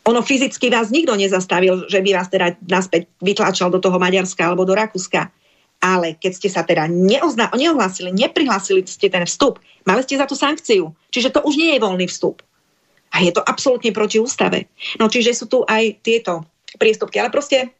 ono 0.06 0.26
fyzicky 0.26 0.74
vás 0.74 0.90
nikto 0.90 1.14
nezastavil, 1.14 1.86
že 1.86 2.02
by 2.02 2.10
vás 2.18 2.28
teda 2.34 2.58
naspäť 2.66 3.10
vytlačal 3.22 3.70
do 3.70 3.78
toho 3.78 4.02
Maďarska 4.02 4.42
alebo 4.42 4.66
do 4.66 4.74
Rakúska. 4.74 5.30
Ale 5.80 6.20
keď 6.20 6.32
ste 6.36 6.50
sa 6.52 6.68
teda 6.68 6.92
neozna- 6.92 7.52
neohlásili, 7.56 8.12
neprihlásili 8.12 8.84
ste 8.84 9.08
ten 9.08 9.24
vstup, 9.24 9.64
mali 9.88 10.04
ste 10.04 10.20
za 10.20 10.28
to 10.28 10.36
sankciu. 10.36 10.92
Čiže 11.10 11.32
to 11.32 11.40
už 11.48 11.56
nie 11.56 11.72
je 11.76 11.84
voľný 11.84 12.06
vstup. 12.12 12.44
A 13.16 13.24
je 13.24 13.32
to 13.34 13.42
absolútne 13.42 13.90
proti 13.96 14.20
ústave. 14.22 14.70
No 15.00 15.10
čiže 15.10 15.34
sú 15.34 15.50
tu 15.50 15.64
aj 15.66 16.04
tieto 16.04 16.46
priestupky. 16.78 17.18
Ale 17.18 17.34
proste 17.34 17.74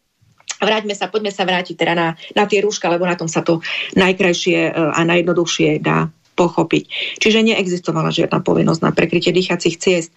vráťme 0.58 0.96
sa, 0.96 1.06
poďme 1.12 1.30
sa 1.30 1.46
vrátiť 1.46 1.76
teda 1.78 1.94
na, 1.94 2.08
na 2.34 2.44
tie 2.50 2.64
rúška, 2.64 2.90
lebo 2.90 3.06
na 3.06 3.14
tom 3.14 3.30
sa 3.30 3.44
to 3.44 3.62
najkrajšie 3.94 4.58
e, 4.58 4.72
a 4.74 5.00
najjednoduchšie 5.06 5.78
dá 5.78 6.10
pochopiť. 6.34 6.84
Čiže 7.20 7.46
neexistovala 7.46 8.10
žiadna 8.10 8.40
povinnosť 8.40 8.80
na 8.80 8.90
prekrytie 8.90 9.30
dýchacích 9.30 9.76
ciest. 9.76 10.10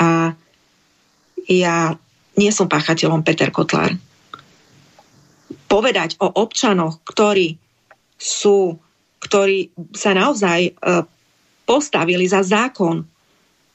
A 0.00 0.32
ja 1.46 1.94
nie 2.36 2.50
som 2.50 2.66
páchateľom 2.66 3.22
Peter 3.22 3.52
Kotlár 3.52 3.94
povedať 5.66 6.18
o 6.22 6.30
občanoch, 6.30 7.02
ktorí 7.04 7.58
sú, 8.16 8.78
ktorí 9.20 9.70
sa 9.92 10.16
naozaj 10.16 10.60
e, 10.66 10.72
postavili 11.68 12.24
za 12.24 12.40
zákon, 12.40 13.04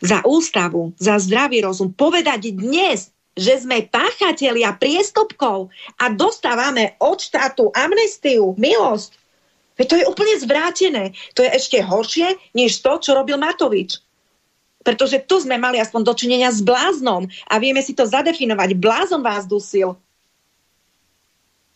za 0.02 0.26
ústavu, 0.26 0.98
za 0.98 1.22
zdravý 1.22 1.62
rozum, 1.62 1.94
povedať 1.94 2.56
dnes, 2.56 3.14
že 3.38 3.64
sme 3.64 3.88
páchatelia 3.88 4.76
priestupkov 4.76 5.72
a 6.02 6.12
dostávame 6.12 7.00
od 7.00 7.22
štátu 7.22 7.70
amnestiu, 7.72 8.58
milosť, 8.58 9.22
Veď 9.82 9.88
to 9.88 9.98
je 9.98 10.10
úplne 10.14 10.36
zvrátené. 10.38 11.04
To 11.34 11.42
je 11.42 11.50
ešte 11.58 11.82
horšie, 11.82 12.38
než 12.54 12.86
to, 12.86 13.02
čo 13.02 13.18
robil 13.18 13.42
Matovič. 13.42 13.98
Pretože 14.86 15.26
tu 15.26 15.42
sme 15.42 15.58
mali 15.58 15.82
aspoň 15.82 16.06
dočinenia 16.06 16.54
s 16.54 16.62
bláznom 16.62 17.26
a 17.50 17.54
vieme 17.58 17.82
si 17.82 17.98
to 17.98 18.06
zadefinovať. 18.06 18.78
Blázon 18.78 19.26
vás 19.26 19.50
dusil. 19.50 19.98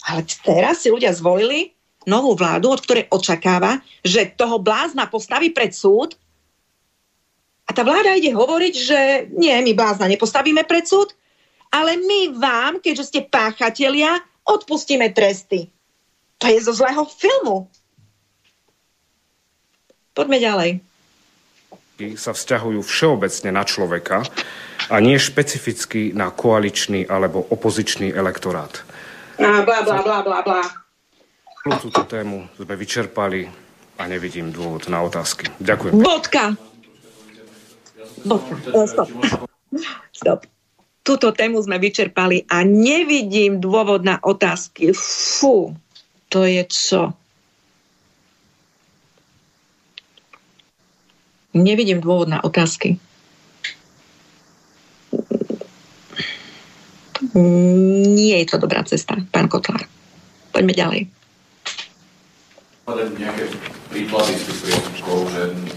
Ale 0.06 0.22
teraz 0.46 0.86
si 0.86 0.94
ľudia 0.94 1.10
zvolili 1.12 1.74
novú 2.06 2.38
vládu, 2.38 2.70
od 2.70 2.82
ktorej 2.86 3.10
očakáva, 3.10 3.82
že 4.06 4.30
toho 4.38 4.62
blázna 4.62 5.10
postaví 5.10 5.50
pred 5.50 5.74
súd 5.74 6.14
a 7.66 7.74
tá 7.74 7.82
vláda 7.82 8.14
ide 8.14 8.30
hovoriť, 8.30 8.74
že 8.78 9.00
nie, 9.34 9.54
my 9.66 9.74
blázna 9.74 10.06
nepostavíme 10.06 10.62
pred 10.70 10.86
súd, 10.86 11.18
ale 11.74 11.98
my 11.98 12.38
vám, 12.38 12.78
keďže 12.78 13.10
ste 13.10 13.20
páchatelia, 13.26 14.22
odpustíme 14.46 15.10
tresty. 15.12 15.74
To 16.38 16.46
je 16.46 16.62
zo 16.62 16.78
zlého 16.78 17.02
filmu. 17.10 17.66
Poďme 20.14 20.38
ďalej. 20.38 20.72
Sa 22.16 22.38
vzťahujú 22.38 22.86
všeobecne 22.86 23.50
na 23.50 23.66
človeka 23.66 24.22
a 24.94 24.96
nie 25.02 25.18
špecificky 25.18 26.14
na 26.14 26.30
koaličný 26.30 27.10
alebo 27.10 27.42
opozičný 27.50 28.14
elektorát. 28.14 28.85
A 29.36 29.62
bla, 29.68 29.80
bla, 29.84 30.00
bla, 30.02 30.20
bla, 30.24 30.40
bla. 30.42 30.64
Túto 31.82 32.06
tému 32.06 32.46
sme 32.56 32.76
vyčerpali 32.78 33.50
a 33.98 34.04
nevidím 34.06 34.54
dôvod 34.54 34.88
na 34.88 35.02
otázky. 35.02 35.50
Ďakujem. 35.60 35.94
Bodka. 35.98 36.54
Bodka. 38.22 38.54
E, 38.70 38.80
stop. 38.86 39.10
Stop. 40.14 40.40
Túto 41.06 41.30
tému 41.34 41.62
sme 41.62 41.78
vyčerpali 41.78 42.50
a 42.50 42.66
nevidím 42.66 43.62
dôvod 43.62 44.02
na 44.02 44.18
otázky. 44.22 44.90
Fú, 44.98 45.78
to 46.34 46.46
je 46.46 46.66
čo? 46.66 47.14
Nevidím 51.56 52.02
dôvod 52.02 52.28
na 52.28 52.42
otázky. 52.42 52.98
Nie 57.36 58.36
je 58.40 58.48
to 58.48 58.58
dobrá 58.58 58.80
cesta, 58.88 59.20
pán 59.32 59.52
Kotlár. 59.52 59.84
Poďme 60.56 60.72
ďalej. 60.72 61.02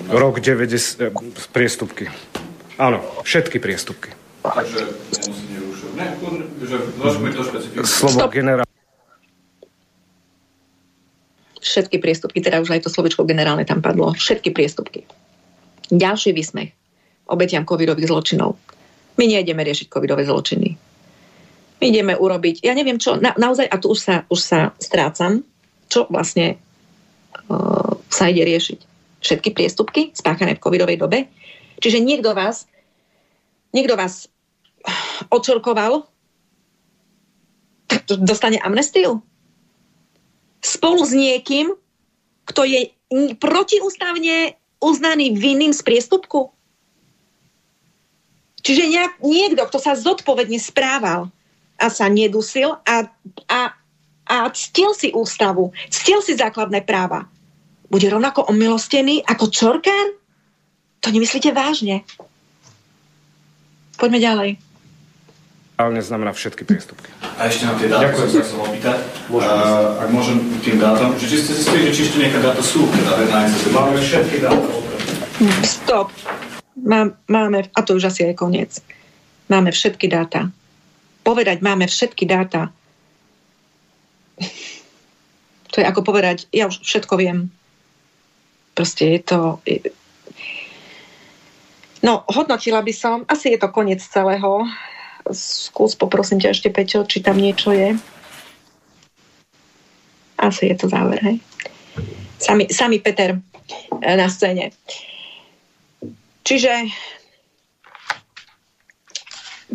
Rok 0.08 0.34
90 0.38 1.02
eh, 1.02 1.10
priestupky. 1.50 2.06
Áno, 2.78 3.02
všetky 3.26 3.58
priestupky. 3.58 4.14
Takže 4.46 4.80
Slovo 7.82 8.30
generál. 8.30 8.66
Všetky 11.58 11.98
priestupky, 11.98 12.38
teda 12.38 12.62
už 12.62 12.70
aj 12.70 12.86
to 12.86 12.90
slovičko 12.90 13.26
generálne 13.26 13.66
tam 13.66 13.82
padlo. 13.82 14.14
Všetky 14.14 14.54
priestupky. 14.54 15.04
Ďalší 15.90 16.30
výsmech 16.30 16.70
obetiam 17.28 17.66
covidových 17.66 18.08
zločinov. 18.08 18.56
My 19.18 19.26
nejdeme 19.26 19.60
riešiť 19.66 19.90
covidové 19.90 20.22
zločiny 20.24 20.87
my 21.78 21.84
ideme 21.86 22.14
urobiť, 22.18 22.66
ja 22.66 22.74
neviem 22.74 22.98
čo, 22.98 23.14
na, 23.14 23.34
naozaj, 23.38 23.66
a 23.70 23.76
tu 23.78 23.94
už 23.94 24.00
sa, 24.02 24.14
už 24.26 24.40
sa 24.42 24.60
strácam, 24.82 25.46
čo 25.86 26.10
vlastne 26.10 26.58
uh, 27.48 27.94
sa 28.10 28.28
ide 28.28 28.42
riešiť. 28.42 28.80
Všetky 29.18 29.50
priestupky 29.54 30.10
spáchané 30.14 30.58
v 30.58 30.62
covidovej 30.62 30.98
dobe. 30.98 31.26
Čiže 31.78 32.02
niekto 32.02 32.34
vás, 32.34 32.66
niekto 33.70 33.94
vás 33.94 34.26
odčorkoval, 35.30 36.06
dostane 38.06 38.58
amnestiu. 38.62 39.22
Spolu 40.58 41.02
s 41.06 41.14
niekým, 41.14 41.74
kto 42.46 42.66
je 42.66 42.90
protiústavne 43.38 44.58
uznaný 44.82 45.34
vinným 45.34 45.74
z 45.74 45.82
priestupku. 45.82 46.50
Čiže 48.62 49.14
niekto, 49.22 49.62
kto 49.64 49.78
sa 49.78 49.96
zodpovedne 49.96 50.58
správal, 50.60 51.30
a 51.78 51.86
sa 51.88 52.10
nedusil 52.10 52.74
a, 52.82 53.06
a, 53.46 53.60
a 54.26 54.36
ctil 54.50 54.90
si 54.92 55.14
ústavu, 55.14 55.70
ctil 55.88 56.18
si 56.20 56.34
základné 56.34 56.82
práva. 56.82 57.30
Bude 57.88 58.10
rovnako 58.10 58.50
omilostený 58.52 59.24
ako 59.24 59.48
Čorkár? 59.48 60.18
To 61.00 61.08
nemyslíte 61.08 61.54
vážne? 61.54 62.02
Poďme 63.96 64.18
ďalej. 64.18 64.50
ale 65.78 65.94
neznamená 65.94 66.34
všetky 66.34 66.66
priestupky. 66.66 67.06
A 67.38 67.46
ešte 67.46 67.70
na 67.70 67.78
tie 67.78 67.86
dáta 67.86 68.10
som 68.18 68.26
sa 68.26 68.42
chcel 68.42 68.60
opýtať. 68.66 68.98
Uh, 69.30 70.02
ak 70.02 70.10
môžem 70.10 70.42
tým 70.58 70.82
dátam, 70.82 71.14
že 71.14 71.30
či 71.30 71.38
ste 71.38 71.54
zistili, 71.54 71.86
že 71.86 71.94
či 71.94 72.02
ešte 72.10 72.18
nejaké 72.18 72.42
dáta 72.42 72.62
sú, 72.62 72.90
teda 72.90 73.30
na 73.30 73.46
Máme 73.70 74.02
všetky 74.02 74.36
dáta. 74.42 74.68
Stop. 75.62 76.10
Má, 76.82 77.14
máme, 77.30 77.70
a 77.70 77.80
to 77.86 77.94
už 77.94 78.10
asi 78.10 78.26
aj 78.26 78.34
koniec. 78.34 78.82
Máme 79.46 79.70
všetky 79.70 80.10
dáta. 80.10 80.50
Povedať 81.28 81.60
máme 81.60 81.84
všetky 81.84 82.24
dáta. 82.24 82.72
To 85.76 85.84
je 85.84 85.84
ako 85.84 86.00
povedať, 86.00 86.48
ja 86.48 86.64
už 86.64 86.80
všetko 86.80 87.20
viem. 87.20 87.52
Proste 88.72 89.12
je 89.12 89.20
to... 89.20 89.38
No, 92.00 92.24
hodnotila 92.32 92.80
by 92.80 92.94
som, 92.96 93.28
asi 93.28 93.52
je 93.52 93.60
to 93.60 93.68
koniec 93.68 94.00
celého 94.00 94.64
skús, 95.28 95.92
poprosím 95.92 96.40
ťa 96.40 96.56
ešte, 96.56 96.72
Peťo, 96.72 97.04
či 97.04 97.20
tam 97.20 97.36
niečo 97.36 97.76
je. 97.76 98.00
Asi 100.40 100.72
je 100.72 100.76
to 100.80 100.88
záver, 100.88 101.20
hej. 101.20 101.36
Sami, 102.40 102.70
sami 102.72 103.02
Peter 103.04 103.36
eh, 103.36 104.16
na 104.16 104.32
scéne. 104.32 104.72
Čiže 106.46 106.88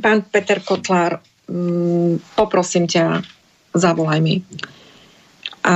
pán 0.02 0.26
Peter 0.26 0.64
Kotlár, 0.64 1.22
poprosím 2.36 2.88
ťa, 2.88 3.22
zavolaj 3.76 4.20
mi. 4.24 4.42
A 5.64 5.76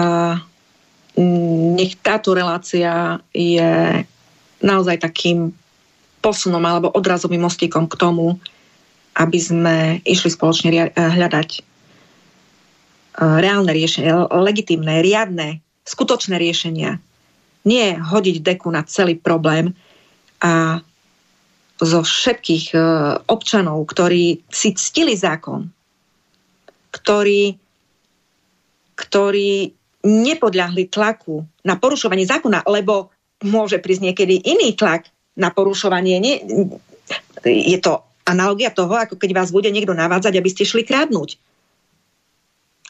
mm, 1.16 1.76
nech 1.76 1.96
táto 2.00 2.36
relácia 2.36 3.20
je 3.32 4.04
naozaj 4.64 4.98
takým 5.02 5.54
posunom 6.22 6.62
alebo 6.66 6.92
odrazovým 6.92 7.46
mostíkom 7.46 7.86
k 7.88 7.96
tomu, 8.00 8.42
aby 9.18 9.40
sme 9.42 9.76
išli 10.06 10.30
spoločne 10.34 10.70
eh, 10.74 10.92
hľadať 10.94 11.50
eh, 11.58 11.62
reálne 13.18 13.72
riešenie, 13.72 14.30
legitimné, 14.34 15.02
riadne, 15.02 15.62
skutočné 15.88 16.38
riešenia. 16.38 17.00
Nie 17.68 18.00
hodiť 18.00 18.44
deku 18.44 18.72
na 18.72 18.84
celý 18.88 19.20
problém 19.20 19.76
a 20.40 20.80
zo 21.78 22.02
všetkých 22.02 22.66
eh, 22.74 22.84
občanov, 23.30 23.86
ktorí 23.90 24.42
si 24.50 24.70
ctili 24.74 25.14
zákon, 25.14 25.70
ktorí, 26.94 27.54
ktorí 28.98 29.52
nepodľahli 30.08 30.84
tlaku 30.90 31.44
na 31.66 31.76
porušovanie 31.76 32.26
zákona, 32.26 32.66
lebo 32.70 33.12
môže 33.46 33.78
prísť 33.78 34.14
niekedy 34.14 34.36
iný 34.46 34.74
tlak 34.74 35.10
na 35.38 35.54
porušovanie. 35.54 36.18
Nie, 36.18 36.42
je 37.46 37.78
to 37.78 38.02
analogia 38.26 38.74
toho, 38.74 38.98
ako 38.98 39.16
keď 39.16 39.32
vás 39.38 39.50
bude 39.54 39.70
niekto 39.70 39.94
navádzať, 39.94 40.34
aby 40.36 40.50
ste 40.50 40.68
šli 40.68 40.84
kradnúť. 40.84 41.38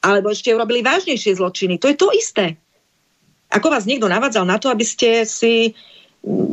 Alebo 0.01 0.31
ešte 0.31 0.53
urobili 0.53 0.85
vážnejšie 0.85 1.35
zločiny. 1.35 1.81
To 1.81 1.89
je 1.91 1.97
to 1.97 2.07
isté. 2.15 2.55
Ako 3.51 3.71
vás 3.71 3.87
niekto 3.87 4.07
navádzal 4.07 4.43
na 4.43 4.59
to, 4.59 4.67
aby 4.71 4.83
ste 4.83 5.23
si, 5.23 5.73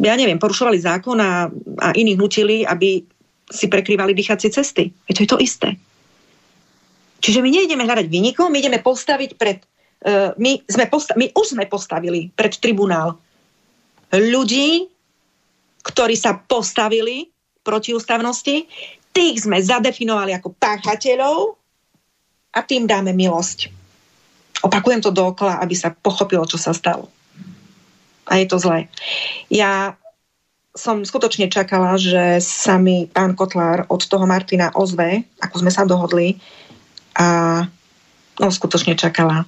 ja 0.04 0.14
neviem, 0.14 0.38
porušovali 0.38 0.78
zákon 0.78 1.18
a, 1.18 1.50
a 1.80 1.88
iných 1.94 2.20
nutili, 2.20 2.56
aby 2.62 3.02
si 3.50 3.66
prekrývali 3.68 4.16
dýchacie 4.16 4.50
cesty. 4.50 4.92
Je 5.10 5.14
to 5.14 5.22
je 5.26 5.30
to 5.30 5.38
isté. 5.42 5.68
Čiže 7.24 7.40
my 7.40 7.48
nejdeme 7.48 7.84
hľadať 7.88 8.06
vynikov, 8.08 8.52
my 8.52 8.60
ideme 8.60 8.80
postaviť 8.80 9.30
pred... 9.40 9.64
Uh, 10.04 10.36
my, 10.36 10.60
sme 10.68 10.84
posta- 10.92 11.16
my 11.16 11.32
už 11.32 11.56
sme 11.56 11.64
postavili 11.64 12.28
pred 12.36 12.52
tribunál 12.60 13.16
ľudí, 14.12 14.92
ktorí 15.80 16.14
sa 16.14 16.36
postavili 16.36 17.32
protiústavnosti, 17.64 18.68
tých 19.14 19.36
sme 19.48 19.56
zadefinovali 19.56 20.36
ako 20.36 20.52
páchateľov 20.60 21.56
a 22.52 22.60
tým 22.60 22.84
dáme 22.84 23.16
milosť. 23.16 23.72
Opakujem 24.64 25.00
to 25.00 25.12
dookola, 25.12 25.60
aby 25.64 25.72
sa 25.72 25.92
pochopilo, 25.92 26.44
čo 26.44 26.60
sa 26.60 26.76
stalo. 26.76 27.08
A 28.34 28.42
je 28.42 28.50
to 28.50 28.58
zlé. 28.58 28.90
Ja 29.46 29.94
som 30.74 31.06
skutočne 31.06 31.46
čakala, 31.46 31.94
že 31.94 32.42
sa 32.42 32.82
mi 32.82 33.06
pán 33.06 33.38
Kotlár 33.38 33.86
od 33.86 34.02
toho 34.02 34.26
Martina 34.26 34.74
ozve, 34.74 35.22
ako 35.38 35.62
sme 35.62 35.70
sa 35.70 35.86
dohodli. 35.86 36.42
A 37.14 37.62
no, 38.42 38.50
skutočne 38.50 38.98
čakala. 38.98 39.46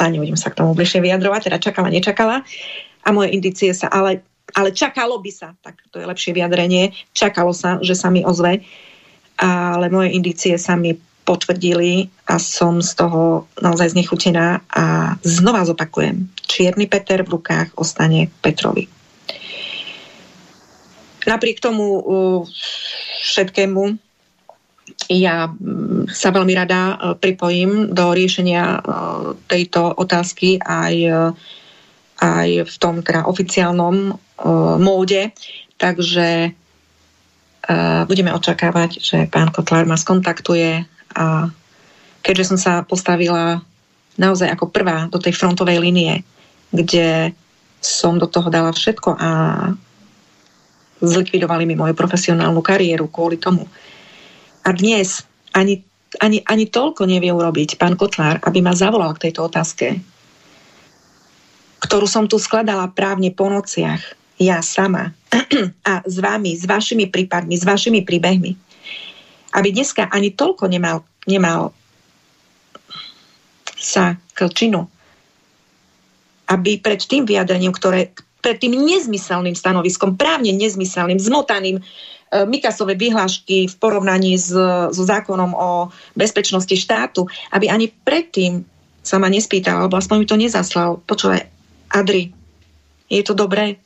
A 0.00 0.02
nebudem 0.08 0.40
sa 0.40 0.48
k 0.48 0.64
tomu 0.64 0.72
bližšie 0.72 1.04
vyjadrovať, 1.04 1.52
teda 1.52 1.60
čakala, 1.60 1.92
nečakala. 1.92 2.36
A 3.04 3.08
moje 3.12 3.36
indície 3.36 3.76
sa 3.76 3.92
ale 3.92 4.24
ale 4.54 4.76
čakalo 4.76 5.18
by 5.18 5.30
sa, 5.32 5.56
tak 5.64 5.82
to 5.90 5.98
je 5.98 6.06
lepšie 6.06 6.36
vyjadrenie, 6.36 6.92
čakalo 7.16 7.50
sa, 7.56 7.82
že 7.82 7.96
sa 7.96 8.12
mi 8.12 8.22
ozve, 8.22 8.62
ale 9.40 9.86
moje 9.90 10.14
indície 10.14 10.60
sa 10.60 10.78
mi 10.78 10.94
potvrdili 11.24 12.12
a 12.28 12.36
som 12.36 12.84
z 12.84 12.92
toho 13.00 13.48
naozaj 13.58 13.96
znechutená 13.96 14.60
a 14.68 15.16
znova 15.24 15.64
zopakujem, 15.64 16.28
čierny 16.44 16.84
Peter 16.84 17.24
v 17.24 17.40
rukách 17.40 17.72
ostane 17.80 18.28
Petrovi. 18.44 18.86
Napriek 21.24 21.64
tomu 21.64 22.04
všetkému 23.24 23.82
ja 25.08 25.48
sa 26.12 26.28
veľmi 26.28 26.52
rada 26.52 26.80
pripojím 27.16 27.96
do 27.96 28.12
riešenia 28.12 28.84
tejto 29.48 29.96
otázky 29.96 30.60
aj, 30.60 30.94
aj 32.20 32.48
v 32.68 32.74
tom 32.76 33.00
teda 33.00 33.24
oficiálnom 33.24 34.12
móde, 34.80 35.32
takže 35.80 36.52
budeme 38.04 38.30
očakávať, 38.36 39.00
že 39.00 39.18
pán 39.32 39.48
Kotlár 39.48 39.88
ma 39.88 39.96
skontaktuje 39.96 40.84
a 41.14 41.48
keďže 42.20 42.54
som 42.54 42.58
sa 42.58 42.72
postavila 42.82 43.62
naozaj 44.18 44.50
ako 44.50 44.70
prvá 44.70 45.06
do 45.10 45.18
tej 45.18 45.34
frontovej 45.34 45.78
linie, 45.82 46.22
kde 46.70 47.34
som 47.82 48.16
do 48.16 48.26
toho 48.26 48.48
dala 48.48 48.72
všetko 48.72 49.10
a 49.18 49.30
zlikvidovali 51.04 51.68
mi 51.68 51.76
moju 51.76 51.92
profesionálnu 51.92 52.64
kariéru 52.64 53.10
kvôli 53.10 53.36
tomu. 53.36 53.68
A 54.64 54.72
dnes 54.72 55.26
ani, 55.52 55.84
ani, 56.18 56.40
ani 56.48 56.64
toľko 56.70 57.04
nevie 57.04 57.28
urobiť 57.28 57.76
pán 57.76 58.00
Kotlár, 58.00 58.40
aby 58.40 58.64
ma 58.64 58.72
zavolal 58.72 59.12
k 59.14 59.28
tejto 59.28 59.46
otázke, 59.46 60.00
ktorú 61.84 62.08
som 62.08 62.24
tu 62.24 62.40
skladala 62.40 62.88
právne 62.88 63.28
po 63.28 63.52
nociach 63.52 64.00
ja 64.40 64.64
sama 64.64 65.14
a 65.90 66.02
s 66.02 66.16
vami, 66.18 66.56
s 66.56 66.64
vašimi 66.66 67.06
prípadmi, 67.12 67.54
s 67.54 67.62
vašimi 67.62 68.02
príbehmi, 68.02 68.56
aby 69.54 69.70
dneska 69.70 70.10
ani 70.10 70.34
toľko 70.34 70.66
nemal, 70.66 71.06
nemal 71.30 71.70
sa 73.78 74.18
k 74.34 74.50
činu, 74.50 74.90
aby 76.50 76.82
pred 76.82 77.00
tým 77.00 77.24
vyjadrením, 77.24 77.72
ktoré 77.72 78.10
pred 78.44 78.60
tým 78.60 78.76
nezmyselným 78.76 79.56
stanoviskom, 79.56 80.20
právne 80.20 80.52
nezmyselným, 80.52 81.16
zmotaným, 81.16 81.80
e, 81.80 81.82
Mikasové 82.44 82.92
vyhlášky 82.92 83.72
v 83.72 83.74
porovnaní 83.80 84.36
s, 84.36 84.52
so 84.92 85.02
zákonom 85.08 85.56
o 85.56 85.88
bezpečnosti 86.12 86.76
štátu, 86.76 87.24
aby 87.56 87.72
ani 87.72 87.88
predtým 87.88 88.68
sa 89.00 89.16
ma 89.16 89.32
nespýtal, 89.32 89.80
alebo 89.80 89.96
aspoň 89.96 90.16
mi 90.20 90.26
to 90.28 90.36
nezaslal. 90.36 91.00
Počúvaj, 91.08 91.40
Adri, 91.88 92.36
je 93.08 93.22
to 93.24 93.32
dobré? 93.32 93.80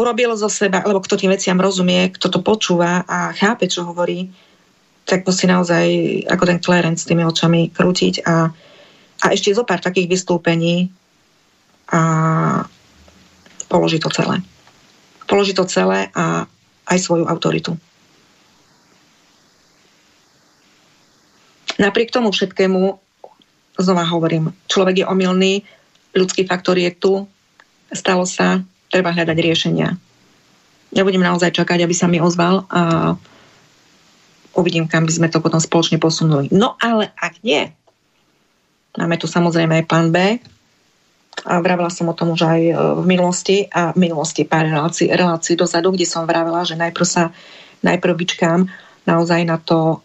Urobil 0.00 0.32
zo 0.40 0.48
seba, 0.48 0.80
alebo 0.80 1.04
kto 1.04 1.20
tým 1.20 1.36
veciam 1.36 1.60
rozumie, 1.60 2.08
kto 2.16 2.32
to 2.32 2.40
počúva 2.40 3.04
a 3.04 3.36
chápe, 3.36 3.68
čo 3.68 3.84
hovorí, 3.84 4.32
tak 5.04 5.28
musí 5.28 5.44
naozaj 5.44 5.86
ako 6.24 6.44
ten 6.48 6.58
Clarence 6.64 7.04
s 7.04 7.08
tými 7.08 7.20
očami 7.26 7.68
krútiť 7.68 8.24
a, 8.24 8.48
a 9.20 9.26
ešte 9.36 9.52
zo 9.52 9.68
pár 9.68 9.84
takých 9.84 10.08
vystúpení 10.08 10.88
a 11.92 12.00
položí 13.68 14.00
to 14.00 14.08
celé. 14.08 14.40
Položí 15.28 15.52
to 15.52 15.68
celé 15.68 16.08
a 16.16 16.48
aj 16.90 16.98
svoju 16.98 17.28
autoritu. 17.28 17.76
Napriek 21.80 22.12
tomu 22.12 22.28
všetkému, 22.28 22.80
znova 23.80 24.04
hovorím, 24.04 24.52
človek 24.68 25.02
je 25.02 25.06
omylný, 25.08 25.52
ľudský 26.12 26.44
faktor 26.44 26.76
je 26.76 26.90
tu, 26.92 27.24
stalo 27.94 28.28
sa, 28.28 28.60
treba 28.90 29.14
hľadať 29.14 29.38
riešenia. 29.38 29.96
Ja 30.90 31.06
budem 31.06 31.22
naozaj 31.22 31.54
čakať, 31.54 31.86
aby 31.86 31.94
sa 31.94 32.10
mi 32.10 32.18
ozval 32.18 32.66
a 32.66 33.14
uvidím, 34.58 34.90
kam 34.90 35.06
by 35.06 35.12
sme 35.14 35.28
to 35.30 35.38
potom 35.38 35.62
spoločne 35.62 36.02
posunuli. 36.02 36.50
No 36.50 36.74
ale 36.82 37.14
ak 37.14 37.38
nie, 37.46 37.70
máme 38.98 39.14
tu 39.16 39.30
samozrejme 39.30 39.80
aj 39.80 39.84
pán 39.86 40.10
B, 40.10 40.42
a 41.46 41.62
vravela 41.62 41.88
som 41.88 42.10
o 42.10 42.16
tom 42.16 42.36
už 42.36 42.42
aj 42.44 42.60
e, 42.60 42.74
v 42.74 43.04
minulosti 43.06 43.64
a 43.72 43.96
v 43.96 44.10
minulosti 44.10 44.44
pár 44.44 44.68
relácií, 44.68 45.08
relácií 45.08 45.56
dozadu, 45.56 45.94
kde 45.94 46.04
som 46.04 46.28
vravela, 46.28 46.66
že 46.68 46.76
najprv 46.76 47.06
sa 47.06 47.32
najprv 47.80 48.12
vyčkám 48.12 48.68
naozaj 49.08 49.40
na 49.48 49.56
to 49.56 50.04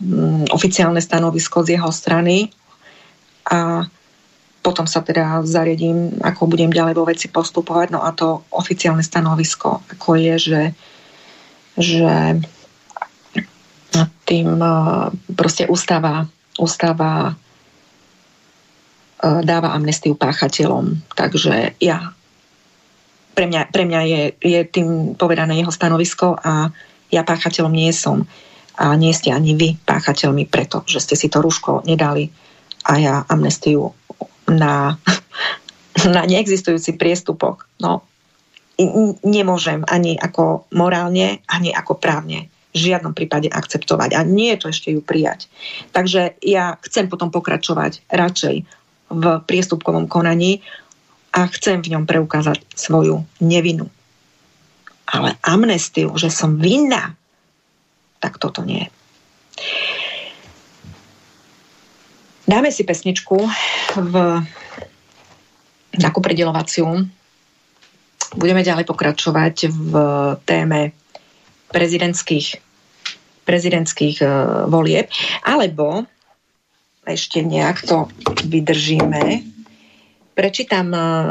um, 0.00 0.48
oficiálne 0.48 1.00
stanovisko 1.04 1.60
z 1.60 1.76
jeho 1.76 1.92
strany 1.92 2.48
a 3.44 3.84
potom 4.60 4.84
sa 4.84 5.00
teda 5.00 5.40
zariadím, 5.48 6.20
ako 6.20 6.44
budem 6.44 6.68
ďalej 6.68 6.94
vo 6.96 7.08
veci 7.08 7.32
postupovať. 7.32 7.96
No 7.96 8.04
a 8.04 8.12
to 8.12 8.44
oficiálne 8.52 9.00
stanovisko, 9.00 9.80
ako 9.88 10.08
je, 10.20 10.34
že, 10.36 10.62
že 11.80 12.12
tým 14.28 14.60
proste 15.32 15.64
ústava, 15.66 16.28
ústava 16.60 17.34
dáva 19.20 19.68
amnestiu 19.72 20.16
páchateľom. 20.16 21.00
Takže 21.16 21.76
ja 21.80 22.12
pre 23.36 23.48
mňa, 23.48 23.62
pre 23.72 23.84
mňa 23.88 24.00
je, 24.04 24.22
je 24.44 24.60
tým 24.68 25.16
povedané 25.16 25.60
jeho 25.60 25.72
stanovisko 25.72 26.36
a 26.36 26.68
ja 27.08 27.22
páchateľom 27.24 27.72
nie 27.72 27.92
som. 27.96 28.28
A 28.80 28.96
nie 28.96 29.12
ste 29.12 29.32
ani 29.32 29.56
vy 29.56 29.76
páchateľmi 29.80 30.48
preto, 30.48 30.84
že 30.88 31.00
ste 31.04 31.16
si 31.16 31.28
to 31.28 31.44
rúško 31.44 31.84
nedali 31.84 32.32
a 32.84 32.96
ja 32.96 33.14
amnestiu 33.28 33.92
na, 34.50 34.98
na 36.14 36.22
neexistujúci 36.26 36.98
priestupok. 36.98 37.70
No, 37.78 38.02
nemôžem 39.24 39.84
ani 39.86 40.16
ako 40.16 40.66
morálne, 40.72 41.44
ani 41.46 41.70
ako 41.70 42.00
právne 42.00 42.48
v 42.70 42.90
žiadnom 42.90 43.12
prípade 43.12 43.50
akceptovať. 43.50 44.14
A 44.14 44.22
nie 44.22 44.54
je 44.54 44.60
to 44.62 44.66
ešte 44.70 44.88
ju 44.94 45.00
prijať. 45.02 45.50
Takže 45.90 46.38
ja 46.42 46.78
chcem 46.86 47.10
potom 47.10 47.34
pokračovať 47.34 48.06
radšej 48.06 48.56
v 49.10 49.24
priestupkovom 49.42 50.06
konaní 50.06 50.62
a 51.34 51.50
chcem 51.50 51.82
v 51.82 51.98
ňom 51.98 52.06
preukázať 52.06 52.62
svoju 52.74 53.26
nevinu. 53.42 53.90
Ale 55.10 55.34
amnestiu, 55.42 56.14
že 56.14 56.30
som 56.30 56.62
vinná, 56.62 57.18
tak 58.22 58.38
toto 58.38 58.62
nie. 58.62 58.86
Dáme 62.50 62.74
si 62.74 62.82
pesničku 62.82 63.46
v 63.94 64.14
takú 65.94 66.18
predelovaciu. 66.18 67.06
Budeme 68.34 68.66
ďalej 68.66 68.90
pokračovať 68.90 69.70
v 69.70 69.92
téme 70.42 70.90
prezidentských, 71.70 72.58
prezidentských 73.46 74.16
uh, 74.26 74.30
volieb, 74.66 75.06
alebo 75.46 76.10
ešte 77.06 77.38
nejak 77.38 77.86
to 77.86 78.10
vydržíme. 78.42 79.46
Prečítam 80.34 80.90
uh, 80.90 81.30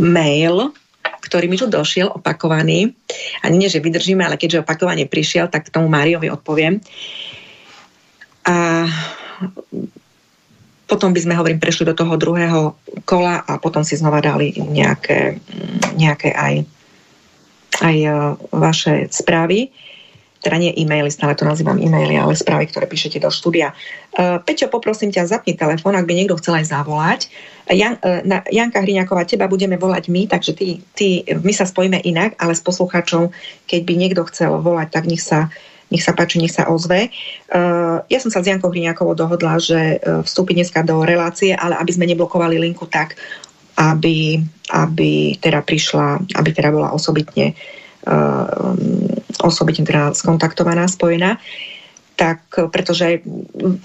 mail, 0.00 0.72
ktorý 1.28 1.44
mi 1.44 1.60
tu 1.60 1.68
došiel 1.68 2.08
opakovaný. 2.08 2.88
Ani 3.44 3.60
nie, 3.60 3.68
že 3.68 3.84
vydržíme, 3.84 4.24
ale 4.24 4.40
keďže 4.40 4.64
opakovane 4.64 5.04
prišiel, 5.04 5.52
tak 5.52 5.68
tomu 5.68 5.92
Máriovi 5.92 6.32
odpoviem. 6.32 6.80
A 8.48 8.88
potom 10.84 11.10
by 11.16 11.20
sme, 11.20 11.34
hovorím, 11.34 11.60
prešli 11.60 11.88
do 11.88 11.96
toho 11.96 12.14
druhého 12.20 12.76
kola 13.08 13.40
a 13.40 13.56
potom 13.56 13.82
si 13.82 13.96
znova 13.96 14.20
dali 14.20 14.52
nejaké, 14.52 15.40
nejaké 15.96 16.36
aj, 16.36 16.54
aj 17.80 17.96
e, 18.04 18.08
vaše 18.52 19.08
správy. 19.08 19.72
Teda 20.44 20.60
nie 20.60 20.76
e-maily, 20.76 21.08
stále 21.08 21.32
to 21.32 21.48
nazývam 21.48 21.80
e-maily, 21.80 22.20
ale 22.20 22.36
správy, 22.36 22.68
ktoré 22.68 22.84
píšete 22.84 23.16
do 23.16 23.32
štúdia. 23.32 23.72
Uh, 24.12 24.36
Peťo, 24.44 24.68
poprosím 24.68 25.08
ťa, 25.08 25.24
zapni 25.24 25.56
telefón, 25.56 25.96
ak 25.96 26.04
by 26.04 26.12
niekto 26.12 26.36
chcel 26.36 26.60
aj 26.60 26.68
zavolať. 26.68 27.32
Jan, 27.72 27.96
uh, 28.04 28.20
na, 28.28 28.44
Janka 28.52 28.84
Hriňaková, 28.84 29.24
teba 29.24 29.48
budeme 29.48 29.80
volať 29.80 30.12
my, 30.12 30.28
takže 30.28 30.52
ty, 30.52 30.84
ty, 30.92 31.24
my 31.24 31.48
sa 31.48 31.64
spojíme 31.64 31.96
inak, 31.96 32.36
ale 32.36 32.52
s 32.52 32.60
poslucháčom, 32.60 33.32
keď 33.64 33.80
by 33.88 33.94
niekto 33.96 34.20
chcel 34.28 34.60
volať, 34.60 34.92
tak 34.92 35.08
nech 35.08 35.24
sa 35.24 35.48
nech 35.92 36.02
sa 36.04 36.16
páči, 36.16 36.40
nech 36.40 36.54
sa 36.54 36.68
ozve. 36.70 37.12
Uh, 37.52 38.00
ja 38.08 38.18
som 38.20 38.32
sa 38.32 38.40
s 38.40 38.48
Jankou 38.48 38.72
Hriňakovou 38.72 39.16
dohodla, 39.16 39.60
že 39.60 40.00
uh, 40.00 40.24
vstúpi 40.24 40.56
dneska 40.56 40.84
do 40.84 41.04
relácie, 41.04 41.52
ale 41.52 41.76
aby 41.76 41.90
sme 41.92 42.08
neblokovali 42.08 42.56
linku 42.56 42.88
tak, 42.88 43.16
aby, 43.76 44.40
aby 44.72 45.34
teda 45.42 45.60
prišla, 45.60 46.22
aby 46.38 46.50
teda 46.54 46.70
bola 46.70 46.94
osobitne 46.94 47.52
uh, 48.08 48.74
osobitne 49.44 49.84
teda 49.84 50.14
skontaktovaná, 50.14 50.88
spojená 50.88 51.36
tak 52.14 52.46
pretože 52.70 53.20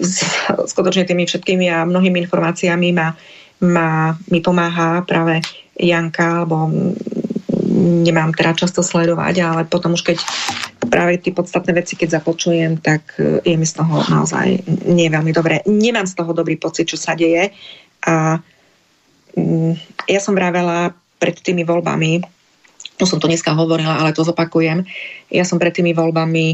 skutočne 0.70 1.04
tými 1.06 1.26
všetkými 1.26 1.66
a 1.70 1.86
mnohými 1.86 2.22
informáciami 2.26 2.88
ma, 2.94 3.14
ma, 3.66 4.14
mi 4.30 4.40
pomáha 4.40 5.02
práve 5.02 5.42
Janka, 5.74 6.44
alebo 6.44 6.70
nemám 7.68 8.32
teda 8.32 8.56
často 8.56 8.80
sledovať, 8.80 9.34
ale 9.44 9.62
potom 9.68 9.94
už 9.94 10.02
keď 10.02 10.18
práve 10.88 11.20
tie 11.20 11.32
podstatné 11.32 11.76
veci, 11.76 11.94
keď 11.94 12.20
započujem, 12.20 12.80
tak 12.80 13.16
e, 13.20 13.44
je 13.44 13.56
mi 13.56 13.66
z 13.68 13.78
toho 13.78 14.02
naozaj 14.08 14.64
nie 14.88 15.08
veľmi 15.12 15.30
dobré. 15.30 15.60
Nemám 15.68 16.08
z 16.08 16.16
toho 16.16 16.32
dobrý 16.32 16.56
pocit, 16.56 16.88
čo 16.88 16.96
sa 16.96 17.12
deje 17.12 17.52
a 18.04 18.40
mm, 19.36 19.72
ja 20.08 20.20
som 20.20 20.32
vravela 20.32 20.96
pred 21.20 21.36
tými 21.36 21.62
voľbami, 21.68 22.24
už 23.00 23.08
som 23.08 23.20
to 23.20 23.28
dneska 23.28 23.52
hovorila, 23.52 24.00
ale 24.00 24.16
to 24.16 24.24
zopakujem, 24.24 24.84
ja 25.28 25.44
som 25.44 25.60
pred 25.60 25.72
tými 25.72 25.92
voľbami 25.92 26.46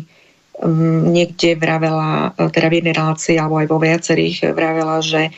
mm, 0.62 1.00
niekde 1.10 1.54
vravela, 1.54 2.34
e, 2.34 2.50
teda 2.50 2.66
v 2.68 2.76
jednej 2.82 2.94
relácii 2.94 3.36
alebo 3.38 3.62
aj 3.62 3.66
vo 3.70 3.78
viacerých 3.78 4.50
vravela, 4.52 4.98
že 5.00 5.30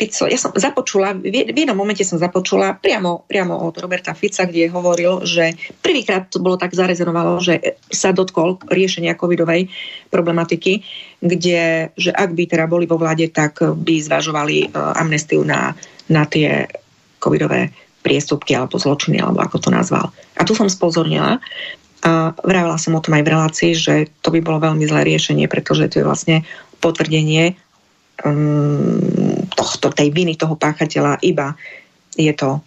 Fico, 0.00 0.24
ja 0.24 0.40
som 0.40 0.56
započula, 0.56 1.12
v 1.12 1.52
jednom 1.52 1.76
momente 1.76 2.08
som 2.08 2.16
započula 2.16 2.72
priamo, 2.72 3.28
priamo 3.28 3.52
od 3.68 3.76
Roberta 3.76 4.16
Fica, 4.16 4.48
kde 4.48 4.72
hovoril, 4.72 5.28
že 5.28 5.52
prvýkrát 5.84 6.32
to 6.32 6.40
bolo 6.40 6.56
tak 6.56 6.72
zarezonovalo, 6.72 7.36
že 7.44 7.76
sa 7.92 8.16
dotkol 8.16 8.56
riešenia 8.64 9.12
covidovej 9.12 9.68
problematiky, 10.08 10.80
kde, 11.20 11.92
že 12.00 12.16
ak 12.16 12.32
by 12.32 12.48
teda 12.48 12.64
boli 12.64 12.88
vo 12.88 12.96
vláde, 12.96 13.28
tak 13.28 13.60
by 13.60 14.00
zvažovali 14.00 14.72
uh, 14.72 14.96
amnestiu 14.96 15.44
na, 15.44 15.76
na 16.08 16.24
tie 16.24 16.64
covidové 17.20 17.68
priestupky 18.00 18.56
alebo 18.56 18.80
zločiny, 18.80 19.20
alebo 19.20 19.44
ako 19.44 19.68
to 19.68 19.68
nazval. 19.68 20.08
A 20.40 20.48
tu 20.48 20.56
som 20.56 20.72
spozornila 20.72 21.44
a 22.00 22.32
vravela 22.40 22.80
som 22.80 22.96
o 22.96 23.04
tom 23.04 23.20
aj 23.20 23.24
v 23.28 23.32
relácii, 23.36 23.72
že 23.76 24.08
to 24.24 24.32
by 24.32 24.40
bolo 24.40 24.64
veľmi 24.64 24.88
zlé 24.88 25.04
riešenie, 25.04 25.44
pretože 25.44 25.92
to 25.92 26.00
je 26.00 26.08
vlastne 26.08 26.48
potvrdenie 26.80 27.60
um, 28.24 29.29
tohto, 29.60 29.92
tej 29.92 30.08
viny 30.08 30.40
toho 30.40 30.56
páchateľa, 30.56 31.20
iba 31.20 31.52
je 32.16 32.32
to 32.32 32.64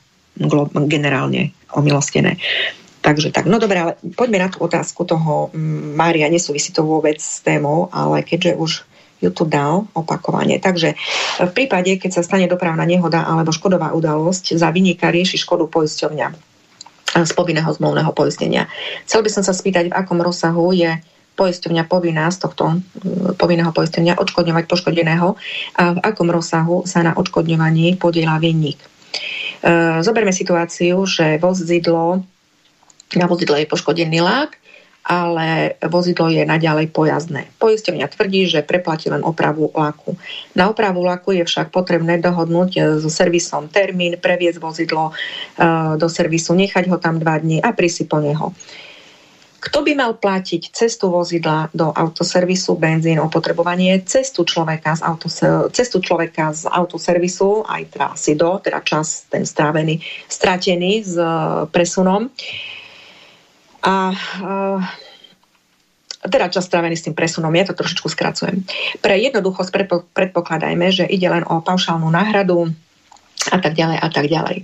generálne 0.85 1.49
omilostené. 1.73 2.37
Takže 3.03 3.35
tak, 3.35 3.49
no 3.49 3.59
dobre, 3.59 3.83
ale 3.83 3.91
poďme 4.15 4.39
na 4.39 4.49
tú 4.53 4.63
otázku 4.63 5.03
toho 5.03 5.51
mm, 5.51 5.97
Mária, 5.97 6.31
nesúvisí 6.31 6.71
to 6.71 6.87
vôbec 6.87 7.19
s 7.19 7.43
témou, 7.43 7.91
ale 7.91 8.23
keďže 8.23 8.53
už 8.55 8.71
ju 9.19 9.29
tu 9.31 9.43
dal 9.43 9.87
opakovane. 9.91 10.59
Takže 10.59 10.95
v 11.43 11.51
prípade, 11.51 11.95
keď 11.99 12.19
sa 12.19 12.23
stane 12.23 12.47
dopravná 12.47 12.83
nehoda 12.87 13.23
alebo 13.27 13.51
škodová 13.55 13.91
udalosť, 13.91 14.55
za 14.55 14.71
vynika 14.71 15.11
rieši 15.11 15.35
škodu 15.35 15.67
poisťovňa 15.67 16.27
z 17.13 17.31
povinného 17.37 17.69
zmluvného 17.69 18.11
poistenia. 18.15 18.71
Chcel 19.05 19.21
by 19.21 19.29
som 19.29 19.43
sa 19.45 19.53
spýtať, 19.53 19.91
v 19.91 19.95
akom 19.95 20.17
rozsahu 20.19 20.73
je 20.73 20.97
poisťovňa 21.33 21.83
povinná 21.89 22.29
z 22.29 22.37
tohto 22.45 22.77
mm, 22.77 23.37
povinného 23.41 23.73
poistenia 23.73 24.17
odškodňovať 24.17 24.65
poškodeného 24.69 25.35
a 25.77 25.83
v 25.97 25.99
akom 26.01 26.29
rozsahu 26.29 26.85
sa 26.85 27.01
na 27.01 27.13
odškodňovaní 27.17 27.97
podiela 27.97 28.37
vinník. 28.37 28.77
E, 28.79 28.87
zoberme 30.05 30.33
situáciu, 30.33 31.05
že 31.09 31.41
vozidlo, 31.41 32.21
na 33.17 33.25
vozidle 33.25 33.65
je 33.65 33.71
poškodený 33.71 34.19
lák, 34.21 34.51
ale 35.03 35.75
vozidlo 35.83 36.31
je 36.31 36.47
naďalej 36.47 36.87
pojazdné. 36.95 37.51
Poisťovňa 37.59 38.07
tvrdí, 38.07 38.47
že 38.47 38.63
preplatí 38.63 39.11
len 39.11 39.19
opravu 39.19 39.67
laku. 39.75 40.15
Na 40.55 40.71
opravu 40.71 41.03
laku 41.03 41.35
je 41.35 41.43
však 41.43 41.75
potrebné 41.75 42.23
dohodnúť 42.23 42.71
e, 42.75 42.79
so 43.03 43.11
servisom 43.11 43.67
termín, 43.67 44.15
previesť 44.15 44.63
vozidlo 44.63 45.11
e, 45.11 45.13
do 45.99 46.07
servisu, 46.07 46.55
nechať 46.55 46.87
ho 46.87 46.97
tam 47.01 47.19
dva 47.19 47.35
dní 47.41 47.59
a 47.59 47.75
prísť 47.75 48.07
po 48.07 48.23
neho. 48.23 48.55
Kto 49.63 49.79
by 49.79 49.95
mal 49.95 50.19
platiť 50.19 50.75
cestu 50.75 51.07
vozidla 51.07 51.71
do 51.71 51.87
autoservisu, 51.87 52.75
benzín, 52.75 53.15
opotrebovanie, 53.23 54.03
cestu 54.03 54.43
človeka 54.43 54.99
z, 54.99 55.01
autoser- 55.07 55.71
cestu 55.71 56.03
človeka 56.03 56.51
z 56.51 56.67
autoservisu, 56.67 57.63
aj 57.63 57.81
teda 57.95 58.07
si 58.19 58.35
do, 58.35 58.59
teda 58.59 58.83
čas 58.83 59.23
ten 59.31 59.47
strávený, 59.47 60.03
stratený 60.27 61.07
s 61.07 61.15
e, 61.15 61.27
presunom. 61.71 62.27
A 63.83 64.15
uh, 64.15 64.79
teda 66.23 66.47
čas 66.47 66.63
strávený 66.71 66.95
s 66.95 67.03
tým 67.03 67.11
presunom, 67.11 67.51
ja 67.51 67.67
to 67.67 67.75
trošičku 67.75 68.07
skracujem. 68.07 68.63
Pre 69.03 69.15
jednoduchosť 69.15 69.71
predpokladajme, 70.15 70.87
že 70.87 71.03
ide 71.03 71.27
len 71.27 71.43
o 71.43 71.59
paušálnu 71.59 72.07
náhradu 72.07 72.71
a 73.51 73.57
tak 73.59 73.75
ďalej 73.75 73.97
a 73.99 74.07
tak 74.07 74.31
ďalej. 74.31 74.63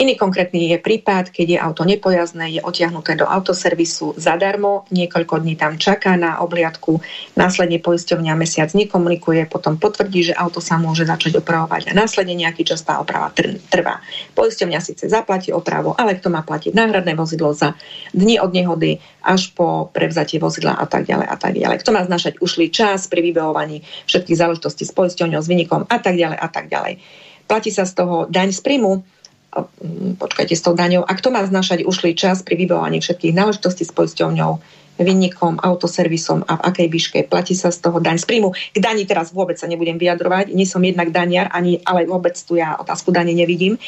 Iný 0.00 0.16
konkrétny 0.16 0.72
je 0.72 0.80
prípad, 0.80 1.28
keď 1.28 1.46
je 1.52 1.58
auto 1.60 1.84
nepojazdné, 1.84 2.56
je 2.56 2.64
otiahnuté 2.64 3.20
do 3.20 3.28
autoservisu 3.28 4.16
zadarmo, 4.16 4.88
niekoľko 4.88 5.44
dní 5.44 5.60
tam 5.60 5.76
čaká 5.76 6.16
na 6.16 6.40
obliadku, 6.40 7.04
následne 7.36 7.76
poisťovňa 7.84 8.32
mesiac 8.32 8.72
nekomunikuje, 8.72 9.44
potom 9.44 9.76
potvrdí, 9.76 10.32
že 10.32 10.38
auto 10.40 10.64
sa 10.64 10.80
môže 10.80 11.04
začať 11.04 11.44
opravovať 11.44 11.92
a 11.92 11.96
následne 11.96 12.32
nejaký 12.32 12.64
čas 12.64 12.80
tá 12.80 12.96
oprava 12.96 13.28
trvá. 13.68 14.00
Poisťovňa 14.32 14.80
síce 14.80 15.04
zaplatí 15.04 15.52
opravu, 15.52 15.92
ale 15.92 16.16
kto 16.16 16.32
má 16.32 16.40
platiť 16.48 16.72
náhradné 16.72 17.12
vozidlo 17.12 17.52
za 17.52 17.76
dni 18.16 18.40
od 18.40 18.56
nehody 18.56 19.04
až 19.20 19.52
po 19.52 19.92
prevzatie 19.92 20.40
vozidla 20.40 20.80
a 20.80 20.88
tak 20.88 21.12
ďalej 21.12 21.28
a 21.28 21.36
tak 21.36 21.52
ďalej. 21.52 21.76
Kto 21.84 21.92
má 21.92 22.00
znašať 22.08 22.40
ušlý 22.40 22.72
čas 22.72 23.04
pri 23.04 23.20
vybavovaní 23.20 23.84
všetkých 24.08 24.40
záležitostí 24.40 24.88
s 24.88 24.96
poisťovňou, 24.96 25.44
s 25.44 25.50
vynikom 25.52 25.84
a 25.84 25.96
tak 26.00 26.16
ďalej 26.16 26.40
a 26.40 26.48
tak 26.48 26.72
ďalej. 26.72 26.96
Platí 27.44 27.68
sa 27.68 27.84
z 27.84 28.00
toho 28.00 28.30
daň 28.30 28.56
z 28.56 28.64
príjmu, 28.64 29.04
počkajte 30.18 30.54
s 30.54 30.62
tou 30.62 30.74
daňou, 30.78 31.02
a 31.02 31.12
kto 31.14 31.34
má 31.34 31.42
znašať 31.42 31.82
ušlý 31.82 32.14
čas 32.14 32.46
pri 32.46 32.54
vybavovaní 32.54 33.02
všetkých 33.02 33.34
náležitostí 33.34 33.82
s 33.82 33.92
poisťovňou, 33.92 34.62
vinníkom, 35.00 35.58
autoservisom 35.58 36.44
a 36.44 36.60
v 36.60 36.62
akej 36.70 36.88
výške. 36.92 37.18
Platí 37.26 37.56
sa 37.56 37.72
z 37.72 37.80
toho 37.80 37.98
daň 37.98 38.20
z 38.20 38.28
príjmu. 38.28 38.52
K 38.52 38.78
dani 38.78 39.08
teraz 39.08 39.32
vôbec 39.32 39.56
sa 39.56 39.66
nebudem 39.66 39.96
vyjadrovať. 39.96 40.52
Nie 40.52 40.68
som 40.68 40.84
jednak 40.84 41.10
daniar, 41.10 41.48
ani, 41.50 41.80
ale 41.82 42.04
vôbec 42.04 42.36
tu 42.36 42.60
ja 42.60 42.76
otázku 42.76 43.10
dane 43.10 43.32
nevidím. 43.32 43.80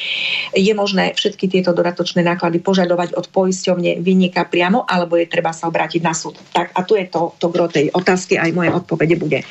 Je 0.56 0.72
možné 0.72 1.12
všetky 1.12 1.48
tieto 1.52 1.76
dodatočné 1.76 2.24
náklady 2.24 2.58
požadovať 2.64 3.14
od 3.14 3.28
poisťovne 3.28 4.00
vinníka 4.00 4.48
priamo, 4.48 4.88
alebo 4.88 5.20
je 5.20 5.28
treba 5.28 5.52
sa 5.52 5.68
obrátiť 5.68 6.00
na 6.00 6.16
súd. 6.16 6.40
Tak 6.52 6.72
a 6.72 6.80
tu 6.82 6.96
je 6.96 7.06
to, 7.06 7.36
to 7.36 7.52
gro 7.52 7.68
tej 7.68 7.92
otázky, 7.92 8.40
aj 8.40 8.50
moje 8.56 8.72
odpovede 8.72 9.16
bude 9.20 9.44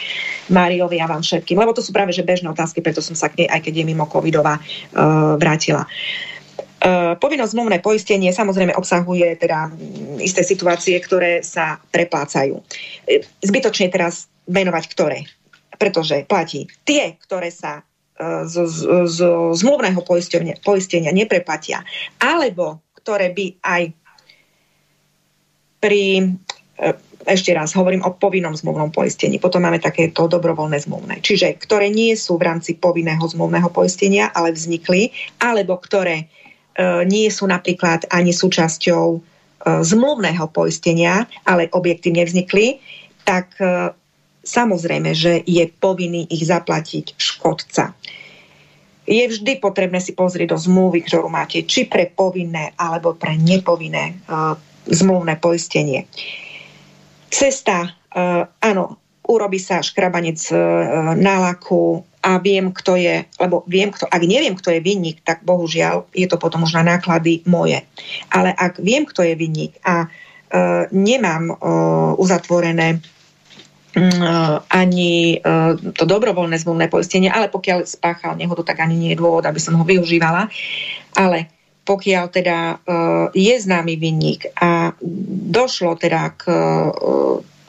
Máriovi 0.50 0.98
a 1.00 1.08
vám 1.08 1.22
všetkým. 1.22 1.58
Lebo 1.58 1.72
to 1.72 1.86
sú 1.86 1.94
práve 1.94 2.12
že 2.12 2.26
bežné 2.26 2.50
otázky, 2.50 2.82
preto 2.82 3.00
som 3.00 3.14
sa 3.14 3.30
k 3.30 3.46
nej, 3.46 3.48
aj 3.48 3.62
keď 3.64 3.74
je 3.82 3.86
mimo 3.86 4.10
covidová, 4.10 4.58
uh, 4.58 5.38
vrátila. 5.38 5.86
Uh, 6.82 7.14
povinnosť 7.22 7.53
zmluvné 7.53 7.78
poistenie 7.78 8.34
samozrejme 8.34 8.74
obsahuje 8.74 9.38
teda 9.38 9.70
isté 10.18 10.41
situácie, 10.41 10.98
ktoré 10.98 11.45
sa 11.45 11.78
preplácajú. 11.94 12.58
E, 13.06 13.22
zbytočne 13.45 13.94
teraz 13.94 14.26
venovať 14.49 14.90
ktoré. 14.90 15.30
Pretože 15.78 16.26
platí 16.26 16.66
tie, 16.82 17.22
ktoré 17.22 17.53
sa 17.53 17.86
e, 18.18 18.49
z, 18.49 18.66
z, 18.66 18.78
z 19.06 19.20
zmluvného 19.62 20.02
poistenia, 20.66 21.14
nepreplatia, 21.14 21.86
alebo 22.18 22.82
ktoré 22.98 23.30
by 23.30 23.62
aj 23.62 23.84
pri 25.82 26.34
ešte 27.26 27.53
raz 27.53 27.74
hovorím 27.78 28.02
o 28.02 28.14
povinnom 28.18 28.58
zmluvnom 28.58 28.90
poistení. 28.90 29.38
Potom 29.38 29.62
máme 29.62 29.78
takéto 29.78 30.26
dobrovoľné 30.26 30.82
zmluvné. 30.82 31.22
Čiže 31.22 31.62
ktoré 31.62 31.94
nie 31.94 32.18
sú 32.18 32.41
v 32.41 32.49
rámci 32.49 32.74
povinného 32.74 33.22
zmluvného 33.22 33.70
poistenia, 33.70 34.34
ale 34.34 34.58
vznikli, 34.58 35.14
alebo 35.38 35.78
ktoré 35.78 36.26
nie 36.80 37.27
sú 37.27 37.52
napríklad 37.52 38.07
ani 38.07 38.31
súčasťou 38.31 39.06
e, 39.15 39.19
zmluvného 39.84 40.48
poistenia, 40.56 41.27
ale 41.43 41.68
objektívne 41.72 42.23
vznikli, 42.23 42.80
tak 43.27 43.52
e, 43.60 43.91
samozrejme, 44.41 45.11
že 45.11 45.43
je 45.43 45.68
povinný 45.68 46.26
ich 46.31 46.48
zaplatiť 46.48 47.19
škodca. 47.19 47.91
Je 49.03 49.23
vždy 49.27 49.60
potrebné 49.60 49.99
si 49.99 50.15
pozrieť 50.15 50.56
do 50.56 50.60
zmluvy, 50.61 51.03
ktorú 51.03 51.27
máte, 51.27 51.68
či 51.68 51.89
pre 51.89 52.07
povinné 52.07 52.72
alebo 52.80 53.18
pre 53.18 53.34
nepovinné 53.35 54.23
zmluvné 54.88 55.41
poistenie. 55.41 56.06
Cesta, 57.27 57.91
áno, 58.61 58.84
urobí 59.26 59.57
sa 59.57 59.81
škrabanec 59.81 60.53
nálaku, 61.18 62.06
a 62.22 62.38
viem, 62.38 62.69
kto 62.69 62.93
je, 62.95 63.26
lebo 63.41 63.65
viem, 63.65 63.89
kto, 63.89 64.06
ak 64.06 64.22
neviem, 64.22 64.53
kto 64.53 64.69
je 64.77 64.80
vinník, 64.80 65.26
tak 65.26 65.41
bohužiaľ 65.41 66.06
je 66.14 66.30
to 66.30 66.38
potom 66.38 66.64
už 66.64 66.77
na 66.77 66.95
náklady 66.95 67.41
moje. 67.49 67.81
Ale 68.30 68.53
ak 68.53 68.77
viem, 68.77 69.10
kto 69.10 69.26
je 69.26 69.34
vinník 69.34 69.73
a 69.81 70.06
uh, 70.06 70.85
nemám 70.93 71.49
uh, 71.49 72.14
uzatvorené 72.22 73.02
uh, 73.02 74.61
ani 74.69 75.41
uh, 75.41 75.73
to 75.98 76.06
dobrovoľné 76.06 76.61
zmluvné 76.61 76.93
poistenie, 76.93 77.34
ale 77.34 77.49
pokiaľ 77.49 77.89
spáchal 77.89 78.38
nehodu, 78.38 78.61
tak 78.69 78.85
ani 78.85 78.95
nie 79.02 79.10
je 79.18 79.22
dôvod, 79.22 79.41
aby 79.49 79.57
som 79.57 79.73
ho 79.81 79.84
využívala. 79.84 80.45
Ale 81.18 81.49
pokiaľ 81.81 82.26
teda 82.30 82.57
uh, 82.77 83.27
je 83.34 83.57
známy 83.57 83.98
vinník 83.98 84.53
a 84.61 84.93
došlo 85.49 85.98
teda 85.98 86.38
k 86.38 86.43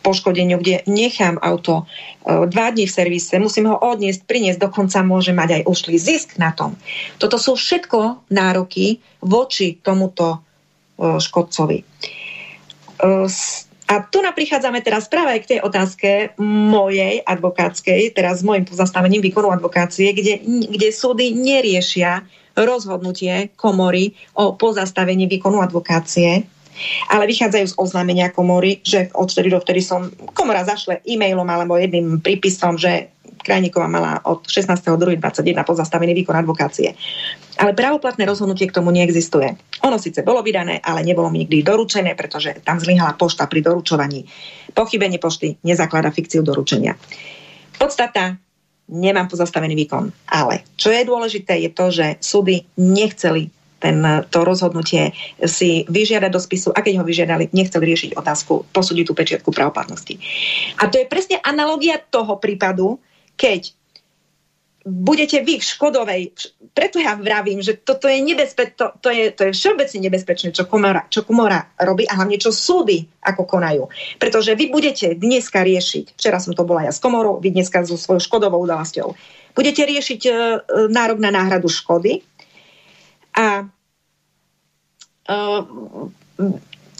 poškodeniu, 0.02 0.58
kde 0.58 0.82
nechám 0.90 1.38
auto 1.38 1.86
e, 2.26 2.46
dva 2.50 2.74
dní 2.74 2.90
v 2.90 2.92
servise, 2.92 3.38
musím 3.38 3.70
ho 3.70 3.78
odniesť, 3.78 4.26
priniesť, 4.26 4.60
dokonca 4.68 5.00
môže 5.06 5.30
mať 5.32 5.62
aj 5.62 5.66
ušlý 5.70 5.96
zisk 5.96 6.36
na 6.36 6.50
tom. 6.52 6.74
Toto 7.22 7.38
sú 7.38 7.54
všetko 7.54 8.28
nároky 8.34 8.98
voči 9.22 9.78
tomuto 9.78 10.42
e, 10.98 11.18
škodcovi. 11.22 11.78
E, 11.80 11.84
a 13.92 14.00
tu 14.08 14.24
prichádzame 14.24 14.80
teraz 14.80 15.04
práve 15.04 15.36
k 15.44 15.56
tej 15.56 15.58
otázke 15.60 16.32
mojej 16.40 17.20
advokátskej, 17.28 18.16
teraz 18.16 18.40
s 18.40 18.46
môjim 18.46 18.64
pozastavením 18.64 19.20
výkonu 19.20 19.52
advokácie, 19.52 20.16
kde, 20.16 20.40
kde 20.72 20.88
súdy 20.88 21.36
neriešia 21.36 22.24
rozhodnutie 22.56 23.52
komory 23.52 24.16
o 24.32 24.56
pozastavení 24.56 25.28
výkonu 25.28 25.60
advokácie, 25.60 26.48
ale 27.08 27.24
vychádzajú 27.28 27.66
z 27.72 27.78
oznámenia 27.78 28.32
komory, 28.32 28.80
že 28.82 29.12
odtedy 29.12 29.52
do 29.52 29.60
vtedy 29.60 29.80
som, 29.84 30.08
komora 30.32 30.64
zašle 30.64 31.04
e-mailom 31.04 31.46
alebo 31.46 31.76
jedným 31.78 32.20
prípisom, 32.20 32.76
že 32.80 33.12
Krajníková 33.42 33.90
mala 33.90 34.22
od 34.22 34.46
16.2.21 34.46 35.18
pozastavený 35.66 36.14
výkon 36.14 36.38
advokácie. 36.38 36.94
Ale 37.58 37.74
právoplatné 37.74 38.22
rozhodnutie 38.22 38.70
k 38.70 38.76
tomu 38.78 38.94
neexistuje. 38.94 39.58
Ono 39.82 39.98
síce 39.98 40.22
bolo 40.22 40.46
vydané, 40.46 40.78
ale 40.78 41.02
nebolo 41.02 41.26
mi 41.26 41.42
nikdy 41.42 41.66
doručené, 41.66 42.14
pretože 42.14 42.62
tam 42.62 42.78
zlyhala 42.78 43.18
pošta 43.18 43.50
pri 43.50 43.66
doručovaní. 43.66 44.30
Pochybenie 44.70 45.18
pošty 45.18 45.58
nezaklada 45.66 46.14
fikciu 46.14 46.46
doručenia. 46.46 46.94
Podstata, 47.82 48.38
nemám 48.88 49.26
pozastavený 49.26 49.74
výkon. 49.74 50.14
Ale 50.30 50.62
čo 50.78 50.94
je 50.94 51.02
dôležité, 51.02 51.58
je 51.66 51.70
to, 51.74 51.90
že 51.90 52.06
súdy 52.22 52.62
nechceli 52.78 53.50
ten, 53.82 53.98
to 54.30 54.46
rozhodnutie 54.46 55.10
si 55.42 55.82
vyžiadať 55.90 56.30
do 56.30 56.38
spisu 56.38 56.70
a 56.70 56.80
keď 56.86 57.02
ho 57.02 57.04
vyžiadali, 57.04 57.50
nechceli 57.50 57.82
riešiť 57.82 58.10
otázku, 58.14 58.70
posúdiť 58.70 59.04
tú 59.10 59.12
pečiatku 59.18 59.50
pravoplatnosti. 59.50 60.14
A 60.78 60.86
to 60.86 61.02
je 61.02 61.10
presne 61.10 61.42
analogia 61.42 61.98
toho 61.98 62.38
prípadu, 62.38 63.02
keď 63.34 63.74
budete 64.82 65.42
vy 65.46 65.62
v 65.62 65.64
Škodovej, 65.64 66.22
preto 66.74 66.98
ja 66.98 67.14
vravím, 67.14 67.62
že 67.62 67.78
toto 67.78 68.10
je 68.10 68.18
nebezpečné, 68.18 68.74
to, 68.74 68.90
to, 68.98 69.14
je, 69.14 69.30
to 69.30 69.42
je 69.46 69.52
všeobecne 69.54 69.98
nebezpečné, 70.02 70.48
čo 70.50 70.66
komora, 70.66 71.06
čo 71.06 71.22
komora 71.22 71.70
robí 71.78 72.02
a 72.06 72.18
hlavne 72.18 72.38
čo 72.38 72.50
súdy 72.50 73.06
ako 73.22 73.46
konajú. 73.46 73.86
Pretože 74.18 74.58
vy 74.58 74.74
budete 74.74 75.14
dneska 75.14 75.62
riešiť, 75.62 76.18
včera 76.18 76.42
som 76.42 76.50
to 76.50 76.66
bola 76.66 76.90
ja 76.90 76.92
s 76.92 76.98
komorou, 76.98 77.38
vy 77.38 77.54
dneska 77.54 77.86
so 77.86 77.94
svojou 77.94 78.18
škodovou 78.18 78.58
udalosťou, 78.66 79.14
budete 79.54 79.86
riešiť 79.86 80.20
e, 80.26 80.30
nárok 80.90 81.18
na 81.22 81.30
náhradu 81.30 81.70
škody, 81.70 82.24
a 83.32 83.66
uh, 85.28 85.60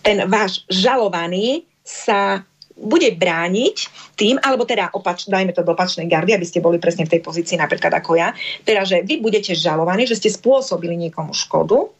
ten 0.02 0.16
váš 0.28 0.66
žalovaný 0.68 1.68
sa 1.82 2.42
bude 2.82 3.14
brániť 3.14 3.76
tým, 4.18 4.40
alebo 4.42 4.66
teda 4.66 4.90
opač, 4.96 5.28
dajme 5.28 5.54
to 5.54 5.62
do 5.62 5.76
opačnej 5.76 6.08
gardy, 6.10 6.34
aby 6.34 6.46
ste 6.48 6.64
boli 6.64 6.82
presne 6.82 7.06
v 7.06 7.14
tej 7.16 7.20
pozícii 7.22 7.56
napríklad 7.60 7.94
ako 7.94 8.18
ja, 8.18 8.34
teda, 8.66 8.82
že 8.82 9.06
vy 9.06 9.22
budete 9.22 9.54
žalovaní, 9.54 10.08
že 10.08 10.18
ste 10.18 10.32
spôsobili 10.32 10.98
niekomu 10.98 11.36
škodu 11.36 11.92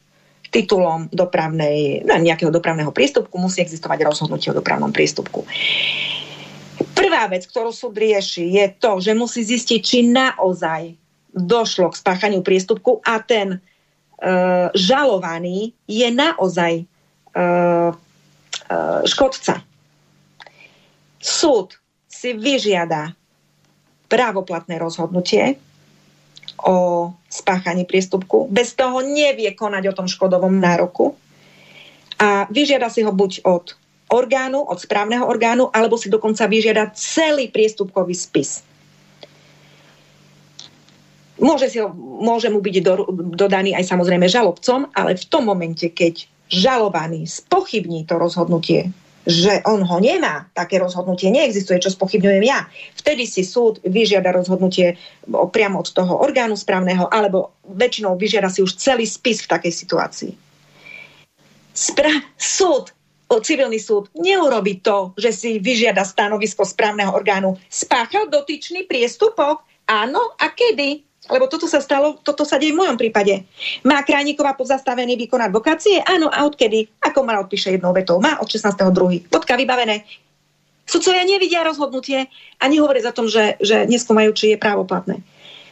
titulom 0.53 1.09
dopravnej, 1.09 2.05
nejakého 2.05 2.53
dopravného 2.53 2.93
prístupku, 2.93 3.41
musí 3.41 3.65
existovať 3.65 4.05
rozhodnutie 4.05 4.53
o 4.53 4.59
dopravnom 4.59 4.93
prístupku. 4.93 5.49
Prvá 6.93 7.25
vec, 7.33 7.49
ktorú 7.49 7.73
súd 7.73 7.97
rieši, 7.97 8.53
je 8.61 8.67
to, 8.77 9.01
že 9.01 9.17
musí 9.17 9.41
zistiť, 9.49 9.81
či 9.81 10.05
naozaj 10.13 10.93
došlo 11.33 11.89
k 11.89 12.01
spáchaniu 12.05 12.45
prístupku 12.45 13.01
a 13.01 13.17
ten 13.25 13.65
žalovaný 14.73 15.75
je 15.91 16.09
naozaj 16.15 16.87
uh, 17.35 17.91
uh, 17.91 19.01
škodca. 19.03 19.67
Súd 21.19 21.75
si 22.07 22.31
vyžiada 22.35 23.19
právoplatné 24.07 24.79
rozhodnutie 24.79 25.59
o 26.63 27.11
spáchaní 27.27 27.83
priestupku. 27.83 28.47
Bez 28.47 28.79
toho 28.79 29.03
nevie 29.03 29.51
konať 29.59 29.91
o 29.91 29.97
tom 29.97 30.07
škodovom 30.07 30.55
nároku 30.55 31.19
a 32.23 32.47
vyžiada 32.47 32.87
si 32.87 33.03
ho 33.03 33.11
buď 33.11 33.43
od 33.43 33.75
orgánu, 34.13 34.63
od 34.63 34.79
správneho 34.79 35.25
orgánu, 35.27 35.73
alebo 35.73 35.97
si 35.97 36.13
dokonca 36.13 36.47
vyžiada 36.47 36.93
celý 36.95 37.49
priestupkový 37.49 38.15
spis. 38.15 38.63
Môže, 41.43 41.75
si 41.75 41.83
ho, 41.83 41.91
môže 42.23 42.47
mu 42.47 42.63
byť 42.63 42.77
do, 42.87 42.95
dodaný 43.35 43.75
aj 43.75 43.91
samozrejme 43.91 44.31
žalobcom, 44.31 44.87
ale 44.95 45.19
v 45.19 45.25
tom 45.27 45.51
momente, 45.51 45.91
keď 45.91 46.31
žalovaný 46.47 47.27
spochybní 47.27 48.07
to 48.07 48.15
rozhodnutie, 48.15 48.95
že 49.27 49.63
on 49.67 49.83
ho 49.87 49.99
nemá, 50.03 50.51
také 50.55 50.83
rozhodnutie 50.83 51.31
neexistuje, 51.31 51.79
čo 51.83 51.95
spochybňujem 51.95 52.43
ja. 52.47 52.67
Vtedy 52.99 53.27
si 53.27 53.47
súd 53.47 53.79
vyžiada 53.83 54.35
rozhodnutie 54.35 54.99
priamo 55.27 55.83
od 55.83 55.89
toho 55.91 56.19
orgánu 56.23 56.59
správneho, 56.59 57.07
alebo 57.11 57.55
väčšinou 57.67 58.19
vyžiada 58.19 58.51
si 58.51 58.63
už 58.63 58.79
celý 58.79 59.07
spis 59.07 59.47
v 59.47 59.51
takej 59.51 59.73
situácii. 59.75 60.33
Spra- 61.75 62.23
súd 62.39 62.95
civilný 63.41 63.81
súd 63.81 64.13
neurobi 64.13 64.85
to, 64.85 65.17
že 65.17 65.33
si 65.33 65.51
vyžiada 65.57 66.05
stanovisko 66.05 66.69
správneho 66.69 67.17
orgánu. 67.17 67.57
Spáchal 67.73 68.29
dotyčný 68.29 68.85
priestupok? 68.85 69.65
Áno. 69.89 70.37
A 70.37 70.53
kedy? 70.53 71.12
Lebo 71.33 71.49
toto 71.49 71.65
sa 71.65 71.81
stalo, 71.81 72.21
toto 72.21 72.45
sa 72.45 72.61
deje 72.61 72.77
v 72.77 72.85
mojom 72.85 73.01
prípade. 73.01 73.49
Má 73.89 74.05
Krajníková 74.05 74.53
pozastavený 74.53 75.17
výkon 75.17 75.41
advokácie? 75.41 76.05
Áno, 76.05 76.29
a 76.29 76.45
odkedy? 76.45 77.01
Ako 77.01 77.25
ma 77.25 77.41
odpíše 77.41 77.73
jednou 77.73 77.97
vetou? 77.97 78.21
Má 78.21 78.37
od 78.37 78.47
16.2. 78.47 79.33
Bodka 79.33 79.57
vybavené. 79.57 80.05
Sudcovia 80.85 81.25
nevidia 81.25 81.65
rozhodnutie 81.65 82.29
a 82.61 82.65
nehovoria 82.69 83.09
za 83.09 83.17
tom, 83.17 83.33
že, 83.33 83.57
že 83.65 83.89
neskúmajú, 83.89 84.37
či 84.37 84.53
je 84.55 84.59
právoplatné. 84.61 85.25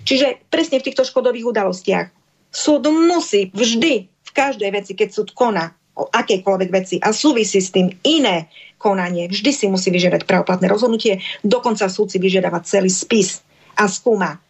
Čiže 0.09 0.49
presne 0.49 0.81
v 0.81 0.87
týchto 0.89 1.05
škodových 1.05 1.53
udalostiach 1.53 2.09
súd 2.49 2.89
musí 2.89 3.53
vždy 3.53 4.09
v 4.09 4.31
každej 4.33 4.71
veci, 4.73 4.97
keď 4.97 5.09
súd 5.13 5.29
koná, 5.37 5.77
o 5.99 6.09
akejkoľvek 6.09 6.71
veci 6.73 6.97
a 7.03 7.13
súvisí 7.13 7.61
s 7.61 7.75
tým 7.75 7.93
iné 8.07 8.49
konanie, 8.81 9.29
vždy 9.29 9.51
si 9.53 9.67
musí 9.69 9.93
vyžiadať 9.93 10.25
pravoplatné 10.25 10.65
rozhodnutie, 10.71 11.21
dokonca 11.45 11.85
súd 11.93 12.09
si 12.09 12.17
vyžiadava 12.17 12.65
celý 12.65 12.89
spis 12.89 13.45
a 13.77 13.85
skúma, 13.85 14.41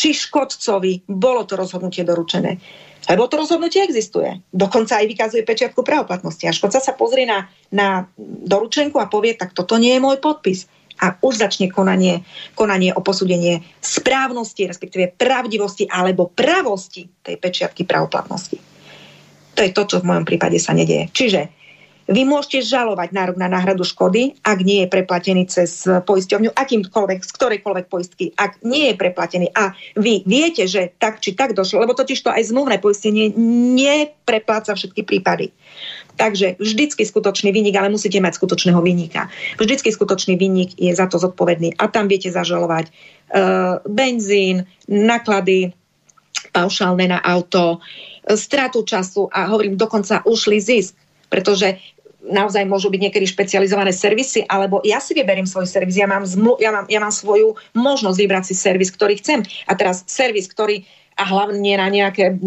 či 0.00 0.16
škodcovi 0.16 1.04
bolo 1.04 1.44
to 1.44 1.60
rozhodnutie 1.60 2.08
doručené. 2.08 2.56
Lebo 3.04 3.28
to 3.28 3.36
rozhodnutie 3.36 3.84
existuje. 3.84 4.40
Dokonca 4.48 4.96
aj 4.96 5.06
vykazuje 5.12 5.44
pečiatku 5.44 5.84
pravoplatnosti. 5.84 6.40
A 6.48 6.56
škodca 6.56 6.80
sa 6.80 6.96
pozrie 6.96 7.28
na, 7.28 7.52
na 7.68 8.08
doručenku 8.48 8.96
a 8.96 9.12
povie, 9.12 9.36
tak 9.36 9.52
toto 9.52 9.76
nie 9.76 9.92
je 9.92 10.00
môj 10.00 10.16
podpis. 10.16 10.64
A 11.00 11.20
už 11.20 11.40
začne 11.40 11.68
konanie, 11.68 12.24
konanie 12.56 12.96
o 12.96 13.04
posúdenie 13.04 13.60
správnosti, 13.80 14.68
respektíve 14.68 15.16
pravdivosti 15.16 15.84
alebo 15.88 16.32
pravosti 16.32 17.08
tej 17.20 17.36
pečiatky 17.36 17.84
pravoplatnosti. 17.84 18.56
To 19.56 19.60
je 19.60 19.72
to, 19.76 19.82
čo 19.84 19.96
v 20.00 20.08
mojom 20.08 20.24
prípade 20.24 20.56
sa 20.56 20.72
nedieje. 20.72 21.12
Čiže 21.12 21.59
vy 22.10 22.26
môžete 22.26 22.66
žalovať 22.66 23.14
nárok 23.14 23.38
na 23.38 23.46
náhradu 23.46 23.86
škody, 23.86 24.34
ak 24.42 24.66
nie 24.66 24.82
je 24.82 24.88
preplatený 24.90 25.46
cez 25.46 25.86
poisťovňu, 25.86 26.50
akýmkoľvek, 26.50 27.20
z 27.22 27.30
ktorejkoľvek 27.30 27.86
poistky, 27.86 28.34
ak 28.34 28.66
nie 28.66 28.90
je 28.90 28.94
preplatený 28.98 29.46
a 29.54 29.70
vy 29.94 30.26
viete, 30.26 30.66
že 30.66 30.90
tak 30.98 31.22
či 31.22 31.38
tak 31.38 31.54
došlo, 31.54 31.86
lebo 31.86 31.94
totiž 31.94 32.18
to 32.18 32.34
aj 32.34 32.50
zmluvné 32.50 32.82
poistenie 32.82 33.30
neprepláca 33.78 34.74
všetky 34.74 35.06
prípady. 35.06 35.54
Takže 36.18 36.58
vždycky 36.58 37.06
skutočný 37.06 37.54
výnik, 37.54 37.78
ale 37.78 37.88
musíte 37.94 38.18
mať 38.18 38.36
skutočného 38.36 38.82
výnika. 38.82 39.30
Vždycky 39.56 39.94
skutočný 39.94 40.34
výnik 40.34 40.76
je 40.76 40.92
za 40.92 41.06
to 41.06 41.16
zodpovedný 41.16 41.78
a 41.78 41.88
tam 41.88 42.10
viete 42.10 42.28
zažalovať 42.28 42.90
uh, 42.90 43.80
benzín, 43.86 44.66
náklady 44.90 45.72
paušálne 46.50 47.06
na 47.06 47.22
auto, 47.22 47.78
stratu 48.34 48.82
času 48.82 49.30
a 49.30 49.48
hovorím 49.48 49.78
dokonca 49.78 50.26
ušli 50.26 50.58
zisk 50.58 50.92
pretože 51.30 51.78
naozaj 52.26 52.68
môžu 52.68 52.92
byť 52.92 53.00
niekedy 53.00 53.26
špecializované 53.26 53.96
servisy, 53.96 54.44
alebo 54.44 54.84
ja 54.84 55.00
si 55.00 55.16
vyberiem 55.16 55.48
svoj 55.48 55.64
servis, 55.64 55.96
ja 55.96 56.04
mám, 56.04 56.24
zmlu, 56.24 56.60
ja 56.60 56.70
mám, 56.72 56.84
ja 56.88 57.00
mám 57.00 57.12
svoju 57.12 57.56
možnosť 57.72 58.18
vybrať 58.20 58.44
si 58.52 58.54
servis, 58.56 58.92
ktorý 58.92 59.16
chcem. 59.20 59.40
A 59.66 59.72
teraz 59.72 60.04
servis, 60.04 60.48
ktorý 60.48 60.84
a 61.20 61.24
hlavne 61.28 61.76
na 61.76 61.92
nejaké 61.92 62.40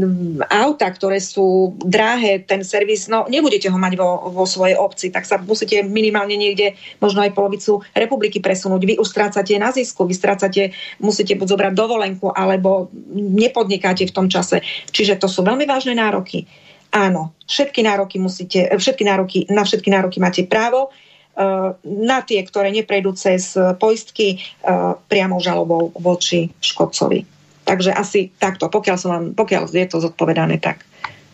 auta, 0.49 0.89
ktoré 0.89 1.21
sú 1.21 1.77
drahé, 1.85 2.41
ten 2.41 2.65
servis, 2.65 3.05
no 3.05 3.29
nebudete 3.29 3.69
ho 3.69 3.77
mať 3.77 3.93
vo, 4.01 4.33
vo 4.33 4.49
svojej 4.49 4.73
obci, 4.73 5.13
tak 5.13 5.29
sa 5.29 5.37
musíte 5.37 5.85
minimálne 5.85 6.33
niekde, 6.33 6.73
možno 6.97 7.21
aj 7.21 7.37
polovicu 7.37 7.85
republiky 7.93 8.41
presunúť. 8.41 8.81
Vy 8.81 8.93
už 8.97 9.13
strácate 9.13 9.53
na 9.61 9.69
zisku, 9.69 10.09
vy 10.09 10.17
strácate, 10.17 10.73
musíte 10.97 11.37
buď 11.37 11.53
zobrať 11.53 11.73
dovolenku, 11.77 12.33
alebo 12.33 12.89
nepodnikáte 13.13 14.09
v 14.09 14.15
tom 14.15 14.25
čase. 14.25 14.65
Čiže 14.89 15.21
to 15.21 15.29
sú 15.29 15.45
veľmi 15.45 15.69
vážne 15.69 15.93
nároky. 15.93 16.49
Áno, 16.93 17.33
všetky 17.49 17.81
nároky 17.81 18.21
musíte, 18.21 18.69
všetky 18.69 19.01
nároky, 19.01 19.37
na 19.49 19.65
všetky 19.65 19.89
nároky 19.89 20.21
máte 20.21 20.45
právo, 20.45 20.93
eh, 20.93 21.73
na 21.81 22.19
tie, 22.21 22.39
ktoré 22.45 22.69
neprejdú 22.69 23.17
cez 23.17 23.57
poistky, 23.81 24.37
eh, 24.37 24.93
priamo 25.09 25.41
žalobou 25.41 25.89
voči 25.97 26.53
škodcovi. 26.61 27.25
Takže 27.63 27.95
asi 27.95 28.29
takto, 28.37 28.69
pokiaľ, 28.69 28.97
som 28.99 29.09
vám, 29.09 29.25
pokiaľ 29.33 29.71
je 29.71 29.87
to 29.89 30.03
zodpovedané, 30.03 30.59
tak 30.59 30.85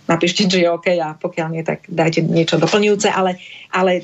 napíšte, 0.10 0.50
že 0.50 0.66
je 0.66 0.74
OK 0.74 0.98
a 0.98 1.14
pokiaľ 1.14 1.48
nie, 1.54 1.62
tak 1.62 1.86
dajte 1.86 2.26
niečo 2.26 2.58
doplňujúce, 2.58 3.14
ale, 3.14 3.38
ale 3.70 4.02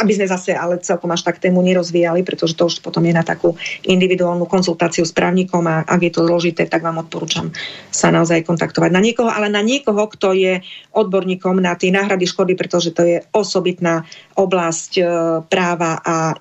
aby 0.00 0.12
sme 0.16 0.24
zase 0.24 0.56
ale 0.56 0.80
celkom 0.80 1.12
až 1.12 1.28
tak 1.28 1.36
tému 1.36 1.60
nerozvíjali, 1.60 2.24
pretože 2.24 2.56
to 2.56 2.72
už 2.72 2.80
potom 2.80 3.04
je 3.04 3.12
na 3.12 3.20
takú 3.20 3.52
individuálnu 3.84 4.48
konzultáciu 4.48 5.04
s 5.04 5.12
právnikom 5.12 5.60
a 5.68 5.84
ak 5.84 6.00
je 6.00 6.12
to 6.16 6.24
zložité, 6.24 6.64
tak 6.64 6.80
vám 6.80 7.04
odporúčam 7.04 7.52
sa 7.92 8.08
naozaj 8.08 8.48
kontaktovať 8.48 8.90
na 8.90 9.04
niekoho, 9.04 9.28
ale 9.28 9.52
na 9.52 9.60
niekoho, 9.60 10.08
kto 10.08 10.32
je 10.32 10.64
odborníkom 10.96 11.60
na 11.60 11.76
tie 11.76 11.92
náhrady 11.92 12.24
škody, 12.24 12.56
pretože 12.56 12.96
to 12.96 13.04
je 13.04 13.20
osobitná 13.36 14.08
oblasť 14.34 14.92
e, 14.96 15.02
práva 15.46 16.00
a 16.00 16.34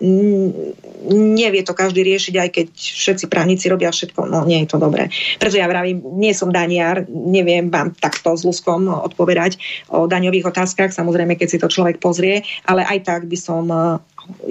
nevie 1.12 1.62
to 1.68 1.76
každý 1.76 2.02
riešiť, 2.06 2.36
aj 2.40 2.50
keď 2.50 2.68
všetci 2.74 3.26
právnici 3.28 3.68
robia 3.68 3.92
všetko, 3.92 4.30
no 4.30 4.48
nie 4.48 4.64
je 4.64 4.72
to 4.72 4.78
dobré. 4.80 5.12
Preto 5.38 5.60
ja 5.60 5.68
vravím, 5.68 6.00
nie 6.16 6.32
som 6.32 6.54
daniar, 6.54 7.04
neviem 7.10 7.68
vám 7.68 7.92
takto 7.98 8.34
s 8.34 8.48
ľuskom 8.48 8.93
odpovedať 9.02 9.58
o 9.90 10.06
daňových 10.06 10.54
otázkach, 10.54 10.94
samozrejme, 10.94 11.34
keď 11.34 11.48
si 11.50 11.58
to 11.58 11.72
človek 11.72 11.98
pozrie, 11.98 12.46
ale 12.70 12.86
aj 12.86 13.00
tak 13.08 13.22
by 13.26 13.38
som 13.40 13.66
e, 13.68 13.78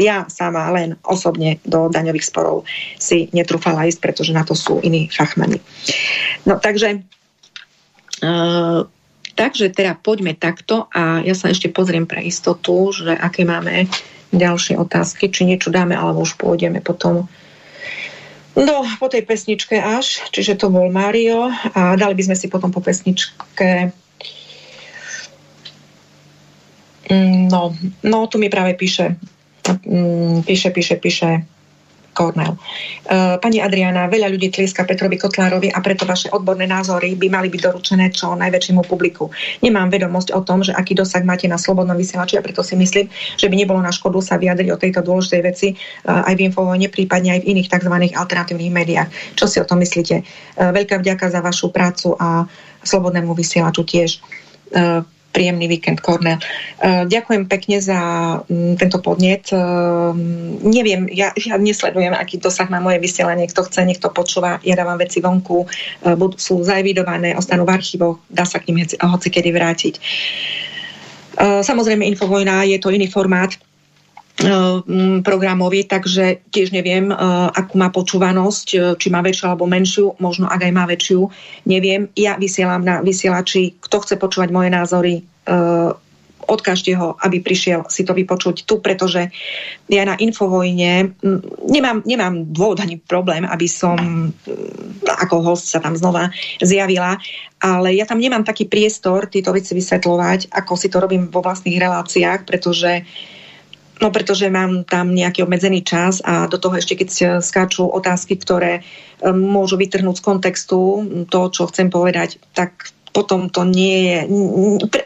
ja 0.03 0.27
sama 0.27 0.67
len 0.75 0.99
osobne 1.07 1.63
do 1.63 1.87
daňových 1.87 2.27
sporov 2.27 2.67
si 2.99 3.31
netrúfala 3.31 3.87
ísť, 3.87 4.01
pretože 4.03 4.33
na 4.35 4.43
to 4.43 4.59
sú 4.59 4.83
iní 4.83 5.07
fachmani. 5.09 5.63
No 6.45 6.59
takže 6.59 7.07
uh, 8.23 8.85
takže 9.35 9.73
teda 9.73 9.97
poďme 9.97 10.37
takto 10.37 10.87
a 10.93 11.25
ja 11.25 11.33
sa 11.33 11.49
ešte 11.49 11.73
pozriem 11.73 12.05
pre 12.05 12.21
istotu, 12.23 12.93
že 12.93 13.17
aké 13.17 13.49
máme 13.49 13.89
ďalšie 14.33 14.81
otázky, 14.81 15.29
či 15.29 15.45
niečo 15.45 15.69
dáme, 15.69 15.97
alebo 15.97 16.25
už 16.25 16.41
pôjdeme 16.41 16.81
potom 16.81 17.29
No, 18.53 18.85
po 19.01 19.09
tej 19.09 19.25
pesničke 19.25 19.81
až, 19.81 20.29
čiže 20.29 20.61
to 20.61 20.69
bol 20.69 20.93
Mario 20.93 21.49
a 21.73 21.97
dali 21.97 22.13
by 22.13 22.23
sme 22.29 22.37
si 22.37 22.53
potom 22.53 22.69
po 22.69 22.85
pesničke 22.85 23.97
no, 27.51 27.75
no 28.03 28.19
tu 28.27 28.39
mi 28.39 28.47
práve 28.47 28.75
píše, 28.75 29.17
mm, 29.87 30.47
píše, 30.47 30.71
píše, 30.71 30.97
píše 30.97 31.43
Kornel. 32.13 32.55
E, 33.09 33.41
pani 33.41 33.59
Adriana, 33.65 34.05
veľa 34.07 34.29
ľudí 34.29 34.53
tlieska 34.53 34.85
Petrovi 34.85 35.17
Kotlárovi 35.17 35.73
a 35.73 35.81
preto 35.81 36.05
vaše 36.05 36.29
odborné 36.29 36.69
názory 36.69 37.17
by 37.17 37.33
mali 37.33 37.49
byť 37.49 37.61
doručené 37.65 38.13
čo 38.13 38.37
najväčšiemu 38.37 38.85
publiku. 38.85 39.33
Nemám 39.65 39.89
vedomosť 39.89 40.37
o 40.37 40.45
tom, 40.45 40.61
že 40.61 40.77
aký 40.77 40.93
dosah 40.93 41.25
máte 41.25 41.49
na 41.49 41.57
slobodnom 41.57 41.97
vysielači 41.97 42.37
a 42.37 42.45
preto 42.45 42.61
si 42.61 42.77
myslím, 42.77 43.09
že 43.41 43.49
by 43.49 43.55
nebolo 43.57 43.81
na 43.81 43.91
škodu 43.91 44.21
sa 44.21 44.37
vyjadriť 44.37 44.69
o 44.71 44.81
tejto 44.81 45.01
dôležitej 45.01 45.41
veci 45.43 45.69
e, 45.73 45.77
aj 46.05 46.37
v 46.37 46.45
Infovojne, 46.53 46.93
prípadne 46.93 47.41
aj 47.41 47.41
v 47.43 47.49
iných 47.57 47.73
tzv. 47.73 47.95
alternatívnych 48.13 48.73
médiách. 48.73 49.09
Čo 49.35 49.49
si 49.49 49.57
o 49.59 49.67
tom 49.67 49.81
myslíte? 49.81 50.21
E, 50.21 50.25
veľká 50.61 51.01
vďaka 51.01 51.33
za 51.33 51.41
vašu 51.41 51.73
prácu 51.73 52.13
a 52.21 52.45
slobodnému 52.85 53.33
vysielaču 53.33 53.89
tiež 53.89 54.21
príjemný 55.33 55.67
víkend, 55.67 56.05
Kornel. 56.05 56.39
Uh, 56.79 57.09
ďakujem 57.09 57.49
pekne 57.49 57.81
za 57.81 57.99
um, 58.45 58.77
tento 58.77 59.01
podnet. 59.01 59.49
Uh, 59.49 60.13
neviem, 60.61 61.09
ja, 61.09 61.33
ja 61.35 61.57
nesledujem, 61.57 62.13
aký 62.13 62.37
dosah 62.37 62.69
má 62.69 62.79
moje 62.79 63.01
vysielanie. 63.01 63.49
Kto 63.49 63.65
chce, 63.67 63.89
nech 63.89 63.99
to 63.99 64.13
počúva. 64.13 64.61
Ja 64.61 64.77
dávam 64.77 65.01
veci 65.01 65.25
vonku, 65.25 65.65
uh, 65.65 66.15
budú, 66.15 66.37
sú 66.37 66.61
zaevidované, 66.61 67.33
ostanú 67.33 67.65
v 67.65 67.75
archívoch, 67.75 68.21
dá 68.29 68.45
sa 68.45 68.61
k 68.61 68.71
nim 68.71 68.85
hoci 68.85 69.29
kedy 69.33 69.51
vrátiť. 69.51 69.95
Samozrejme, 71.43 72.05
Infovojna 72.13 72.69
je 72.69 72.77
to 72.77 72.93
iný 72.93 73.09
formát, 73.09 73.57
programový, 75.23 75.85
takže 75.85 76.41
tiež 76.51 76.73
neviem, 76.73 77.13
akú 77.53 77.77
má 77.77 77.93
počúvanosť, 77.93 78.97
či 78.97 79.09
má 79.13 79.21
väčšiu 79.21 79.45
alebo 79.53 79.69
menšiu, 79.69 80.17
možno 80.19 80.49
ak 80.49 80.67
aj 80.67 80.73
má 80.73 80.85
väčšiu, 80.89 81.21
neviem. 81.69 82.09
Ja 82.17 82.41
vysielam 82.41 82.83
na 82.83 83.05
vysielači, 83.05 83.77
kto 83.79 84.03
chce 84.03 84.17
počúvať 84.17 84.49
moje 84.51 84.71
názory, 84.73 85.15
odkážte 86.43 86.91
ho, 86.99 87.15
aby 87.23 87.39
prišiel 87.39 87.87
si 87.87 88.03
to 88.03 88.19
vypočuť 88.19 88.67
tu, 88.67 88.83
pretože 88.83 89.31
ja 89.87 90.03
na 90.03 90.19
Infovojne 90.19 91.15
nemám, 91.71 92.03
nemám 92.03 92.51
dôvod 92.51 92.83
ani 92.83 92.99
problém, 92.99 93.47
aby 93.47 93.71
som 93.71 93.95
ako 95.07 95.55
host 95.55 95.71
sa 95.71 95.79
tam 95.79 95.95
znova 95.95 96.35
zjavila, 96.59 97.15
ale 97.63 97.95
ja 97.95 98.11
tam 98.11 98.19
nemám 98.19 98.43
taký 98.43 98.67
priestor 98.67 99.31
tieto 99.31 99.55
veci 99.55 99.71
vysvetľovať, 99.77 100.51
ako 100.51 100.73
si 100.75 100.91
to 100.91 100.99
robím 100.99 101.31
vo 101.31 101.47
vlastných 101.47 101.79
reláciách, 101.79 102.43
pretože 102.43 103.07
uh, 103.07 103.32
No 104.03 104.11
pretože 104.11 104.51
mám 104.51 104.83
tam 104.83 105.15
nejaký 105.15 105.47
obmedzený 105.47 105.87
čas 105.87 106.19
a 106.27 106.51
do 106.51 106.59
toho 106.59 106.75
ešte 106.75 106.99
keď 106.99 107.39
skáču 107.39 107.87
otázky, 107.87 108.35
ktoré 108.35 108.83
um, 109.23 109.31
môžu 109.39 109.79
vytrhnúť 109.79 110.19
z 110.19 110.27
kontextu 110.27 110.81
to, 111.31 111.41
čo 111.55 111.71
chcem 111.71 111.87
povedať, 111.87 112.43
tak 112.51 112.91
potom 113.13 113.53
to 113.53 113.63
nie 113.69 114.09
je, 114.09 114.19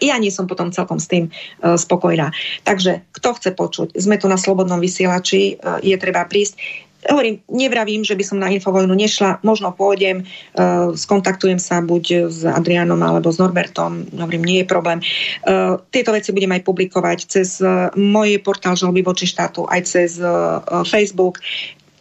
ja 0.00 0.16
nie 0.16 0.30
som 0.30 0.46
potom 0.46 0.70
celkom 0.70 1.02
s 1.02 1.10
tým 1.10 1.28
uh, 1.28 1.74
spokojná. 1.74 2.30
Takže 2.62 3.04
kto 3.12 3.28
chce 3.36 3.50
počuť, 3.52 3.88
sme 3.98 4.16
tu 4.16 4.30
na 4.30 4.38
Slobodnom 4.38 4.78
vysielači, 4.78 5.58
uh, 5.58 5.82
je 5.82 5.98
treba 5.98 6.24
prísť. 6.24 6.85
Hovorím, 7.06 7.38
nevravím, 7.48 8.02
že 8.02 8.18
by 8.18 8.24
som 8.26 8.38
na 8.42 8.50
Infovojnu 8.50 8.94
nešla, 8.94 9.40
možno 9.46 9.70
pôjdem, 9.70 10.26
uh, 10.26 10.90
skontaktujem 10.92 11.62
sa 11.62 11.78
buď 11.78 12.30
s 12.30 12.42
Adrianom 12.42 12.98
alebo 12.98 13.30
s 13.30 13.38
Norbertom, 13.38 14.10
hovorím, 14.18 14.42
nie 14.42 14.58
je 14.62 14.66
problém. 14.66 14.98
Uh, 15.46 15.78
tieto 15.94 16.10
veci 16.10 16.34
budem 16.34 16.50
aj 16.54 16.66
publikovať 16.66 17.18
cez 17.30 17.62
uh, 17.62 17.94
môj 17.94 18.42
portál 18.42 18.74
žalby 18.74 19.06
voči 19.06 19.30
štátu, 19.30 19.64
aj 19.70 19.80
cez 19.86 20.18
uh, 20.18 20.62
Facebook. 20.82 21.38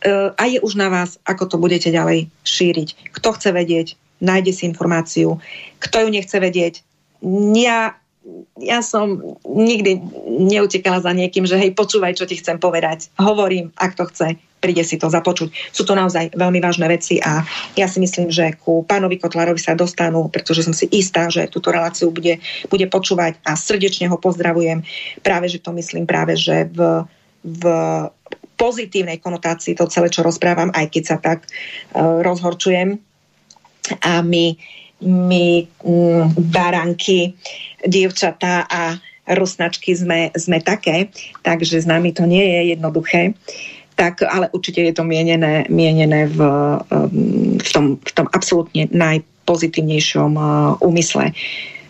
Uh, 0.02 0.34
a 0.38 0.50
je 0.50 0.58
už 0.62 0.78
na 0.78 0.90
vás, 0.90 1.22
ako 1.26 1.54
to 1.54 1.58
budete 1.62 1.90
ďalej 1.94 2.30
šíriť. 2.46 3.14
Kto 3.14 3.38
chce 3.38 3.50
vedieť, 3.54 3.88
nájde 4.22 4.52
si 4.54 4.64
informáciu. 4.66 5.38
Kto 5.82 6.06
ju 6.06 6.10
nechce 6.10 6.38
vedieť, 6.38 6.82
ja 7.54 7.98
ja 8.58 8.82
som 8.82 9.38
nikdy 9.46 10.02
neutekala 10.50 10.98
za 10.98 11.14
niekým, 11.14 11.46
že 11.46 11.62
hej, 11.62 11.78
počúvaj, 11.78 12.18
čo 12.18 12.26
ti 12.26 12.42
chcem 12.42 12.58
povedať. 12.58 13.14
Hovorím, 13.22 13.70
ak 13.78 13.94
to 13.94 14.10
chce 14.10 14.42
príde 14.66 14.82
si 14.82 14.98
to 14.98 15.14
započuť. 15.14 15.54
Sú 15.70 15.86
to 15.86 15.94
naozaj 15.94 16.34
veľmi 16.34 16.58
vážne 16.58 16.90
veci 16.90 17.22
a 17.22 17.46
ja 17.78 17.86
si 17.86 18.02
myslím, 18.02 18.34
že 18.34 18.58
ku 18.58 18.82
pánovi 18.82 19.22
Kotlárovi 19.22 19.62
sa 19.62 19.78
dostanú, 19.78 20.26
pretože 20.34 20.66
som 20.66 20.74
si 20.74 20.90
istá, 20.90 21.30
že 21.30 21.46
túto 21.46 21.70
reláciu 21.70 22.10
bude, 22.10 22.42
bude 22.66 22.90
počúvať 22.90 23.38
a 23.46 23.54
srdečne 23.54 24.10
ho 24.10 24.18
pozdravujem. 24.18 24.82
Práve, 25.22 25.54
že 25.54 25.62
to 25.62 25.70
myslím 25.78 26.10
práve, 26.10 26.34
že 26.34 26.66
v, 26.74 27.06
v 27.46 27.64
pozitívnej 28.58 29.22
konotácii 29.22 29.78
to 29.78 29.86
celé, 29.86 30.10
čo 30.10 30.26
rozprávam, 30.26 30.74
aj 30.74 30.90
keď 30.90 31.04
sa 31.06 31.18
tak 31.22 31.46
uh, 31.46 32.26
rozhorčujem. 32.26 32.98
A 34.02 34.26
my, 34.26 34.58
my 35.06 35.46
mm, 35.62 36.42
baranky, 36.50 37.38
dievčatá 37.86 38.66
a 38.66 38.98
rusnačky 39.30 39.94
sme, 39.94 40.30
sme 40.38 40.62
také, 40.62 41.10
takže 41.42 41.82
s 41.82 41.90
nami 41.90 42.14
to 42.14 42.26
nie 42.30 42.42
je 42.42 42.62
jednoduché. 42.78 43.34
Tak, 43.96 44.28
ale 44.28 44.52
určite 44.52 44.84
je 44.84 44.92
to 44.92 45.08
mienené, 45.08 45.64
mienené 45.72 46.28
v, 46.28 46.40
um, 46.44 47.56
v, 47.56 47.70
tom, 47.72 47.86
v 47.96 48.12
tom 48.12 48.28
absolútne 48.36 48.92
najpozitívnejšom 48.92 50.32
uh, 50.36 50.76
úmysle 50.84 51.32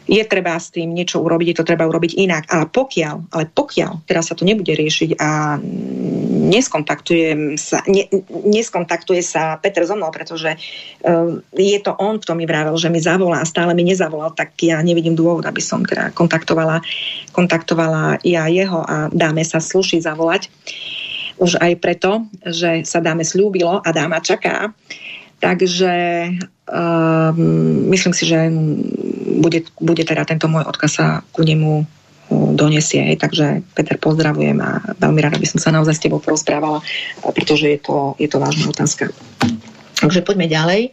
je 0.06 0.22
treba 0.22 0.54
s 0.54 0.70
tým 0.70 0.94
niečo 0.94 1.18
urobiť, 1.18 1.48
je 1.52 1.58
to 1.58 1.66
treba 1.66 1.90
urobiť 1.90 2.14
inak. 2.22 2.46
Ale 2.54 2.70
pokiaľ, 2.70 3.34
ale 3.34 3.50
pokiaľ 3.50 4.06
teraz 4.06 4.30
sa 4.30 4.38
to 4.38 4.46
nebude 4.46 4.70
riešiť 4.70 5.18
a 5.18 5.58
neskontaktuje 6.46 7.58
sa, 7.58 7.82
ne, 7.90 8.06
neskontaktuje 8.46 9.26
sa 9.26 9.58
Peter 9.58 9.82
so 9.82 9.98
mnou, 9.98 10.14
pretože 10.14 10.54
uh, 10.54 11.42
je 11.58 11.80
to 11.82 11.98
on, 11.98 12.22
kto 12.22 12.38
mi 12.38 12.46
vravel, 12.46 12.78
že 12.78 12.94
mi 12.94 13.02
zavolá 13.02 13.42
stále 13.50 13.74
mi 13.74 13.82
nezavolal, 13.82 14.30
tak 14.38 14.54
ja 14.62 14.78
nevidím 14.86 15.18
dôvod, 15.18 15.50
aby 15.50 15.62
som 15.62 15.82
teda 15.82 16.14
kontaktovala, 16.14 16.86
kontaktovala 17.34 18.22
ja 18.22 18.46
jeho 18.46 18.86
a 18.86 19.10
dáme 19.10 19.42
sa 19.42 19.58
sluší 19.58 20.06
zavolať. 20.06 20.54
Už 21.36 21.60
aj 21.60 21.74
preto, 21.84 22.28
že 22.44 22.88
sa 22.88 23.04
dáme 23.04 23.28
slúbilo 23.28 23.84
a 23.84 23.90
dáma 23.92 24.24
čaká. 24.24 24.72
Takže 25.44 25.94
um, 26.72 27.38
myslím 27.92 28.14
si, 28.16 28.24
že 28.24 28.48
bude, 29.44 29.68
bude 29.84 30.04
teda 30.08 30.24
tento 30.24 30.48
môj 30.48 30.64
odkaz 30.64 30.92
sa 30.96 31.08
ku 31.36 31.44
nemu 31.44 31.84
donesie. 32.56 33.14
Takže 33.20 33.62
Peter, 33.78 34.00
pozdravujem 34.02 34.58
a 34.64 34.82
veľmi 34.98 35.20
rada 35.22 35.38
by 35.38 35.48
som 35.48 35.60
sa 35.62 35.70
naozaj 35.76 35.96
s 36.00 36.04
tebou 36.08 36.18
porozprávala, 36.18 36.82
pretože 37.22 37.70
je 37.70 37.80
to, 37.80 38.18
je 38.18 38.26
to 38.32 38.42
vážna 38.42 38.72
otázka. 38.72 39.14
Takže 40.02 40.26
poďme 40.26 40.50
ďalej. 40.50 40.82
E, 40.90 40.92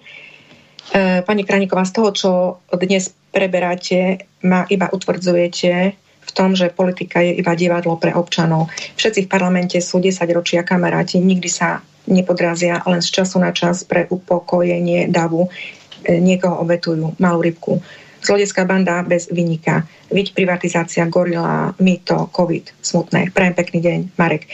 pani 1.25 1.43
Kraníková, 1.47 1.89
z 1.89 1.93
toho, 1.97 2.09
čo 2.13 2.31
dnes 2.77 3.11
preberáte, 3.33 4.29
ma 4.45 4.69
iba 4.69 4.93
utvrdzujete 4.93 5.97
v 6.23 6.31
tom, 6.31 6.55
že 6.55 6.73
politika 6.73 7.21
je 7.21 7.39
iba 7.39 7.53
divadlo 7.59 7.99
pre 7.99 8.15
občanov. 8.15 8.71
Všetci 8.97 9.27
v 9.27 9.31
parlamente 9.31 9.77
sú 9.83 9.99
10 9.99 10.23
ročia 10.33 10.63
kamaráti, 10.63 11.19
nikdy 11.19 11.51
sa 11.51 11.83
nepodrazia, 12.07 12.83
len 12.87 13.03
z 13.03 13.23
času 13.23 13.39
na 13.39 13.55
čas 13.55 13.87
pre 13.87 14.11
upokojenie 14.11 15.11
davu 15.11 15.47
e, 15.47 16.19
niekoho 16.19 16.59
obetujú, 16.63 17.15
malú 17.19 17.43
rybku. 17.43 17.79
Zlodecká 18.23 18.63
banda 18.63 19.03
bez 19.03 19.27
vynika. 19.35 19.83
Viď 20.15 20.39
privatizácia, 20.39 21.03
gorila, 21.11 21.75
mýto, 21.83 22.31
covid, 22.31 22.71
smutné. 22.79 23.35
Prajem 23.35 23.55
pekný 23.59 23.79
deň, 23.83 23.99
Marek. 24.15 24.47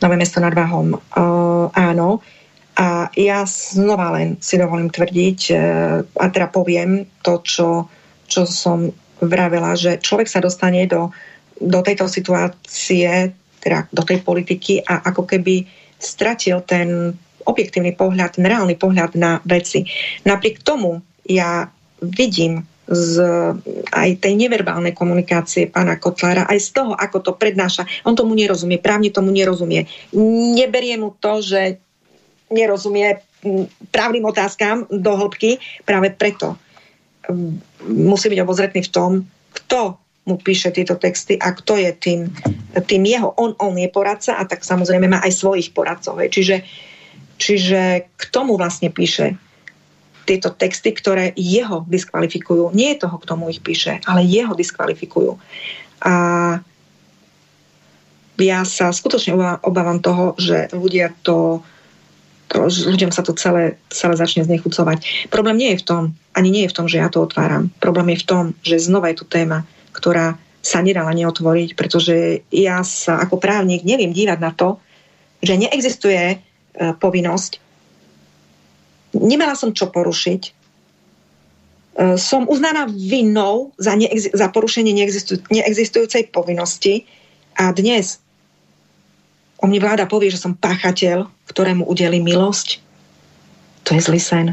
Nové 0.00 0.16
mesto 0.16 0.40
nad 0.40 0.56
Váhom. 0.56 0.96
Uh, 0.96 1.68
áno. 1.76 2.24
A 2.80 3.12
ja 3.12 3.44
znova 3.44 4.16
len 4.16 4.40
si 4.40 4.56
dovolím 4.56 4.88
tvrdiť 4.88 5.40
uh, 5.52 5.60
a 6.16 6.24
teda 6.32 6.48
poviem 6.48 7.04
to, 7.20 7.44
čo, 7.44 7.68
čo 8.24 8.48
som 8.48 8.88
vravela, 9.20 9.76
že 9.76 10.00
človek 10.00 10.28
sa 10.28 10.40
dostane 10.40 10.84
do, 10.88 11.12
do 11.60 11.80
tejto 11.84 12.08
situácie, 12.08 13.32
teda 13.60 13.86
do 13.92 14.02
tej 14.02 14.24
politiky 14.24 14.80
a 14.84 15.04
ako 15.12 15.28
keby 15.28 15.68
stratil 16.00 16.64
ten 16.64 17.12
objektívny 17.44 17.92
pohľad, 17.96 18.40
ten 18.40 18.48
reálny 18.48 18.76
pohľad 18.76 19.16
na 19.16 19.40
veci. 19.44 19.84
Napriek 20.24 20.64
tomu 20.64 21.04
ja 21.28 21.68
vidím 22.00 22.64
z 22.90 23.22
aj 23.94 24.18
tej 24.18 24.34
neverbálnej 24.34 24.90
komunikácie 24.90 25.70
pána 25.70 25.94
Kotlára, 25.94 26.50
aj 26.50 26.58
z 26.58 26.68
toho, 26.74 26.92
ako 26.98 27.22
to 27.22 27.32
prednáša. 27.38 27.86
On 28.02 28.18
tomu 28.18 28.34
nerozumie, 28.34 28.82
právne 28.82 29.14
tomu 29.14 29.30
nerozumie. 29.30 29.86
Neberie 30.58 30.98
mu 30.98 31.14
to, 31.22 31.38
že 31.38 31.78
nerozumie 32.50 33.22
právnym 33.94 34.26
otázkam 34.26 34.90
do 34.90 35.14
hĺbky, 35.14 35.62
práve 35.86 36.10
preto 36.10 36.58
musí 37.86 38.26
byť 38.30 38.40
obozretný 38.42 38.80
v 38.86 38.92
tom, 38.92 39.10
kto 39.52 39.98
mu 40.28 40.36
píše 40.36 40.70
tieto 40.70 40.94
texty 40.94 41.40
a 41.40 41.50
kto 41.56 41.80
je 41.80 41.90
tým, 41.96 42.20
tým 42.86 43.02
jeho, 43.08 43.32
on, 43.40 43.56
on 43.58 43.74
je 43.74 43.88
poradca 43.88 44.36
a 44.36 44.44
tak 44.44 44.62
samozrejme 44.62 45.08
má 45.08 45.18
aj 45.24 45.32
svojich 45.32 45.72
poradcov. 45.72 46.20
Čiže, 46.20 46.62
čiže 47.40 48.06
k 48.14 48.22
tomu 48.28 48.54
vlastne 48.60 48.92
píše 48.92 49.40
tieto 50.28 50.52
texty, 50.54 50.94
ktoré 50.94 51.34
jeho 51.34 51.82
diskvalifikujú. 51.88 52.70
Nie 52.76 52.94
je 52.94 53.02
toho, 53.08 53.16
k 53.18 53.28
tomu 53.28 53.50
ich 53.50 53.64
píše, 53.64 53.98
ale 54.06 54.22
jeho 54.22 54.54
diskvalifikujú. 54.54 55.40
A 56.06 56.14
ja 58.40 58.64
sa 58.64 58.94
skutočne 58.94 59.36
obávam 59.60 60.00
toho, 60.00 60.38
že 60.38 60.70
ľudia 60.72 61.12
to 61.26 61.60
ľuďom 62.58 63.14
sa 63.14 63.22
to 63.22 63.36
celé, 63.38 63.78
celé 63.94 64.14
začne 64.18 64.42
znechucovať. 64.42 65.30
Problém 65.30 65.56
nie 65.58 65.70
je 65.74 65.82
v 65.82 65.86
tom, 65.86 66.02
ani 66.34 66.50
nie 66.50 66.62
je 66.66 66.72
v 66.72 66.76
tom, 66.76 66.86
že 66.90 66.98
ja 66.98 67.06
to 67.06 67.22
otváram. 67.22 67.70
Problém 67.78 68.16
je 68.16 68.22
v 68.22 68.28
tom, 68.28 68.44
že 68.66 68.82
znova 68.82 69.14
je 69.14 69.22
tu 69.22 69.26
téma, 69.28 69.62
ktorá 69.94 70.34
sa 70.60 70.82
nedala 70.82 71.14
neotvoriť, 71.14 71.78
pretože 71.78 72.44
ja 72.52 72.84
sa 72.84 73.22
ako 73.22 73.40
právnik 73.40 73.86
neviem 73.86 74.12
dívať 74.12 74.38
na 74.42 74.52
to, 74.52 74.76
že 75.40 75.56
neexistuje 75.56 76.24
e, 76.26 76.36
povinnosť 77.00 77.70
nemala 79.14 79.58
som 79.58 79.74
čo 79.74 79.90
porušiť. 79.90 80.42
E, 80.46 80.50
som 82.16 82.46
uznaná 82.46 82.86
vinnou 82.90 83.74
za, 83.78 83.98
neex- 83.98 84.30
za 84.30 84.46
porušenie 84.50 84.94
neexistu- 84.94 85.42
neexistujúcej 85.50 86.30
povinnosti 86.30 87.06
a 87.58 87.74
dnes 87.74 88.22
o 89.60 89.64
mne 89.68 89.80
vláda 89.80 90.08
povie, 90.08 90.32
že 90.32 90.40
som 90.40 90.56
páchateľ, 90.56 91.28
ktorému 91.48 91.84
udeli 91.84 92.18
milosť. 92.24 92.80
To 93.84 93.92
je 93.92 94.00
zlý 94.00 94.20
sen. 94.20 94.46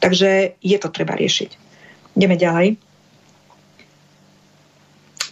Takže 0.00 0.56
je 0.64 0.76
to 0.80 0.88
treba 0.88 1.12
riešiť. 1.12 1.50
Ideme 2.16 2.36
ďalej. 2.40 2.68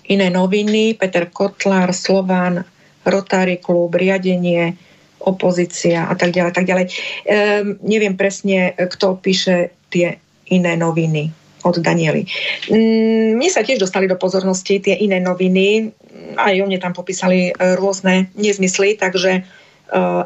Iné 0.09 0.29
noviny, 0.33 0.97
Peter 0.97 1.29
Kotlár, 1.29 1.93
Slován, 1.97 2.65
Rotary 3.05 3.61
klub, 3.61 3.97
riadenie, 3.97 4.77
opozícia 5.21 6.09
a 6.09 6.15
tak 6.17 6.33
ďalej, 6.33 6.53
tak 6.53 6.69
ďalej. 6.69 6.87
Ehm, 7.29 7.81
neviem 7.85 8.17
presne, 8.17 8.77
kto 8.77 9.17
píše 9.21 9.73
tie 9.89 10.21
iné 10.49 10.77
noviny 10.77 11.33
od 11.63 11.77
Daniely. 11.83 12.27
Mm, 12.71 13.39
mne 13.39 13.51
sa 13.51 13.67
tiež 13.67 13.83
dostali 13.83 14.07
do 14.07 14.15
pozornosti 14.15 14.79
tie 14.79 14.95
iné 14.95 15.19
noviny, 15.19 15.91
aj 16.39 16.55
o 16.63 16.67
mne 16.67 16.79
tam 16.79 16.95
popísali 16.95 17.51
e, 17.51 17.53
rôzne 17.75 18.31
nezmysly, 18.39 18.95
takže 18.99 19.33
e, 19.39 19.43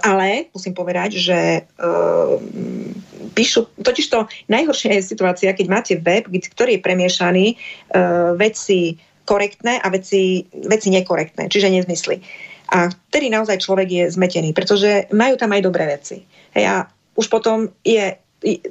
ale 0.02 0.52
musím 0.52 0.76
povedať, 0.76 1.10
že 1.16 1.38
e, 1.38 1.60
píšu, 3.32 3.72
totiž 3.80 4.06
to 4.12 4.28
najhoršia 4.52 5.00
je 5.00 5.09
situácia, 5.09 5.56
keď 5.56 5.66
máte 5.68 5.94
web, 5.96 6.28
ktorý 6.28 6.76
je 6.76 6.84
premiešaný 6.84 7.46
veci 8.36 9.00
korektné 9.24 9.80
a 9.80 9.88
veci, 9.88 10.44
veci 10.52 10.88
nekorektné, 10.92 11.48
čiže 11.48 11.72
nezmysly. 11.72 12.20
A 12.72 12.88
vtedy 12.88 13.32
naozaj 13.32 13.60
človek 13.60 13.88
je 13.88 14.04
zmetený, 14.12 14.52
pretože 14.52 15.09
majú 15.12 15.36
tam 15.36 15.52
aj 15.52 15.62
dobré 15.64 15.84
veci. 15.88 16.24
Hej, 16.52 16.64
a 16.68 16.76
už 17.16 17.28
potom 17.28 17.68
je, 17.84 18.16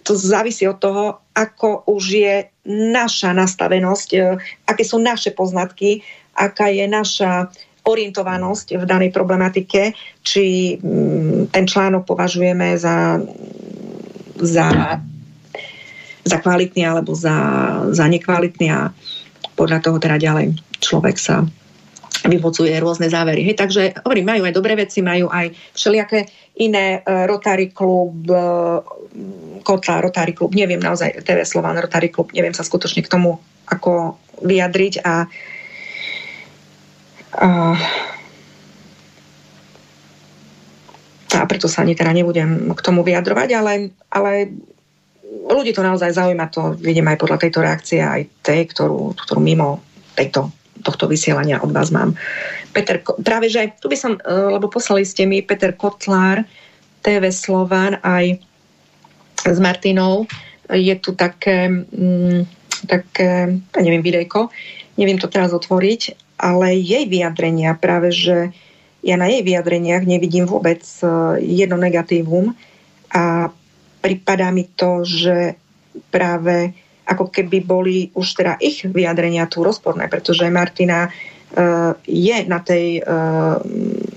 to 0.03 0.11
závisí 0.15 0.67
od 0.67 0.77
toho, 0.77 1.05
ako 1.31 1.87
už 1.87 2.03
je 2.11 2.35
naša 2.67 3.31
nastavenosť, 3.31 4.09
e, 4.13 4.19
aké 4.67 4.83
sú 4.83 4.99
naše 4.99 5.31
poznatky, 5.31 6.03
aká 6.35 6.69
je 6.69 6.85
naša 6.87 7.47
orientovanosť 7.81 8.77
v 8.77 8.83
danej 8.85 9.09
problematike, 9.09 9.97
či 10.21 10.77
mm, 10.77 11.49
ten 11.49 11.65
článok 11.65 12.05
považujeme 12.05 12.77
za, 12.77 13.17
za, 14.37 14.67
za 16.21 16.37
kvalitný 16.37 16.85
alebo 16.85 17.17
za, 17.17 17.37
za 17.89 18.05
nekvalitný 18.05 18.67
a 18.69 18.93
podľa 19.57 19.79
toho 19.81 19.97
teda 19.97 20.21
ďalej 20.21 20.53
človek 20.77 21.17
sa 21.17 21.41
vyvocuje 22.21 22.73
rôzne 22.77 23.09
závery. 23.09 23.41
Hej, 23.41 23.57
takže 23.57 23.81
hovorím, 24.05 24.29
majú 24.29 24.43
aj 24.45 24.53
dobré 24.53 24.73
veci, 24.77 25.01
majú 25.01 25.29
aj 25.31 25.53
všelijaké 25.73 26.29
iné 26.61 27.01
uh, 27.01 27.25
Rotary 27.25 27.73
klub, 27.73 28.13
uh, 28.29 28.81
Kotla, 29.65 30.05
Rotary 30.05 30.37
klub, 30.37 30.53
neviem 30.53 30.81
naozaj, 30.81 31.25
TV 31.25 31.41
Slován, 31.41 31.81
Rotary 31.81 32.13
klub, 32.13 32.29
neviem 32.35 32.53
sa 32.53 32.61
skutočne 32.61 33.01
k 33.01 33.11
tomu 33.11 33.41
ako 33.65 34.21
vyjadriť 34.45 34.93
a 35.01 35.25
uh, 37.41 37.77
a 41.31 41.47
preto 41.49 41.65
sa 41.65 41.81
ani 41.81 41.97
teda 41.97 42.11
nebudem 42.13 42.75
k 42.75 42.81
tomu 42.85 43.01
vyjadrovať, 43.01 43.49
ale, 43.55 43.73
ale 44.11 44.51
ľudí 45.49 45.73
to 45.73 45.81
naozaj 45.81 46.13
zaujíma, 46.13 46.53
to 46.53 46.75
vidím 46.77 47.07
aj 47.09 47.17
podľa 47.17 47.37
tejto 47.41 47.59
reakcie, 47.63 48.03
aj 48.03 48.27
tej, 48.43 48.67
ktorú, 48.69 49.15
ktorú 49.15 49.39
mimo 49.39 49.81
tejto 50.13 50.51
tohto 50.81 51.07
vysielania 51.07 51.61
od 51.61 51.71
vás 51.71 51.89
mám. 51.89 52.17
Peter, 52.75 53.01
práve 53.23 53.47
že 53.49 53.73
tu 53.81 53.87
by 53.87 53.97
som, 53.97 54.13
e, 54.17 54.21
lebo 54.27 54.67
poslali 54.67 55.05
ste 55.05 55.25
mi 55.25 55.45
Peter 55.45 55.73
Kotlár, 55.73 56.43
TV 57.01 57.33
Slovan 57.33 57.97
aj 58.05 58.37
s 59.41 59.57
Martinou 59.57 60.29
je 60.69 60.95
tu 61.01 61.17
také, 61.17 61.67
mm, 61.67 62.45
také 62.87 63.59
neviem, 63.81 64.05
videjko, 64.05 64.53
neviem 64.95 65.17
to 65.19 65.27
teraz 65.27 65.51
otvoriť, 65.51 66.15
ale 66.37 66.77
jej 66.77 67.05
vyjadrenia 67.09 67.75
práve, 67.77 68.13
že 68.13 68.53
ja 69.01 69.17
na 69.17 69.27
jej 69.27 69.41
vyjadreniach 69.41 70.05
nevidím 70.05 70.45
vôbec 70.45 70.81
e, 71.01 71.05
jedno 71.41 71.75
negatívum 71.81 72.53
a 73.09 73.49
pripadá 74.01 74.53
mi 74.53 74.69
to, 74.69 75.01
že 75.03 75.57
práve 76.13 76.73
ako 77.11 77.27
keby 77.27 77.59
boli 77.59 78.07
už 78.15 78.27
teda 78.39 78.55
ich 78.63 78.87
vyjadrenia 78.87 79.51
tu 79.51 79.61
rozporné, 79.61 80.07
pretože 80.07 80.47
Martina 80.47 81.11
uh, 81.11 81.91
je 82.07 82.37
na, 82.47 82.59
tej, 82.63 83.03
uh, 83.03 83.59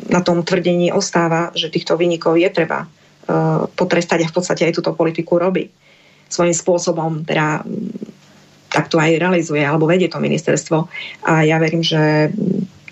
na 0.08 0.20
tom 0.22 0.46
tvrdení 0.46 0.94
ostáva, 0.94 1.50
že 1.58 1.74
týchto 1.74 1.98
vynikov 1.98 2.38
je 2.38 2.48
treba 2.54 2.86
uh, 2.86 3.66
potrestať 3.74 4.22
a 4.22 4.30
v 4.30 4.36
podstate 4.38 4.62
aj 4.70 4.76
túto 4.78 4.94
politiku 4.94 5.42
robí. 5.42 5.66
Svojím 6.30 6.54
spôsobom 6.54 7.26
teda 7.26 7.66
tak 8.74 8.90
to 8.90 8.98
aj 8.98 9.22
realizuje 9.22 9.62
alebo 9.62 9.86
vedie 9.86 10.10
to 10.10 10.18
ministerstvo 10.18 10.90
a 11.30 11.46
ja 11.46 11.62
verím, 11.62 11.86
že 11.86 12.34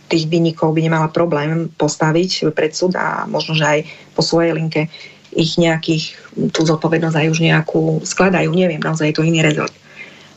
tých 0.07 0.31
vynikov 0.31 0.77
by 0.77 0.87
nemala 0.87 1.09
problém 1.11 1.73
postaviť 1.75 2.55
pred 2.55 2.71
súd 2.71 2.95
a 2.95 3.27
možno, 3.27 3.59
že 3.59 3.65
aj 3.67 3.79
po 4.15 4.23
svojej 4.23 4.55
linke 4.55 4.87
ich 5.33 5.57
nejakých, 5.57 6.21
tú 6.53 6.69
zodpovednosť 6.69 7.17
aj 7.17 7.27
už 7.33 7.41
nejakú 7.41 7.83
skladajú, 8.05 8.53
neviem, 8.53 8.79
naozaj 8.79 9.11
je 9.11 9.17
to 9.17 9.25
iný 9.25 9.41
rezort. 9.41 9.73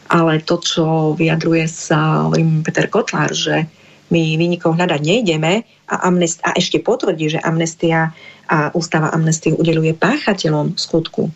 Ale 0.06 0.41
to, 0.45 0.61
čo 0.61 0.86
vyjadruje 1.18 1.65
sa, 1.65 2.30
hovorím 2.30 2.61
Peter 2.61 2.86
Kotlár, 2.86 3.34
že 3.34 3.65
my 4.14 4.38
vynikov 4.38 4.77
hľadať 4.77 5.02
nejdeme 5.02 5.65
a, 5.90 5.95
amnest, 6.06 6.41
a 6.45 6.53
ešte 6.53 6.77
potvrdí, 6.77 7.38
že 7.38 7.41
amnestia 7.41 8.14
a 8.45 8.69
ústava 8.77 9.10
amnestie 9.10 9.57
udeluje 9.57 9.98
páchateľom 9.98 10.77
skutku. 10.77 11.34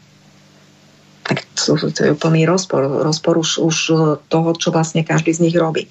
Tak 1.26 1.46
to, 1.58 1.78
to 1.78 2.00
je 2.06 2.14
úplný 2.14 2.46
rozpor, 2.46 2.86
rozpor 3.06 3.42
už, 3.42 3.62
už 3.62 3.78
toho, 4.30 4.50
čo 4.54 4.70
vlastne 4.70 5.02
každý 5.02 5.34
z 5.34 5.50
nich 5.50 5.58
robí. 5.58 5.90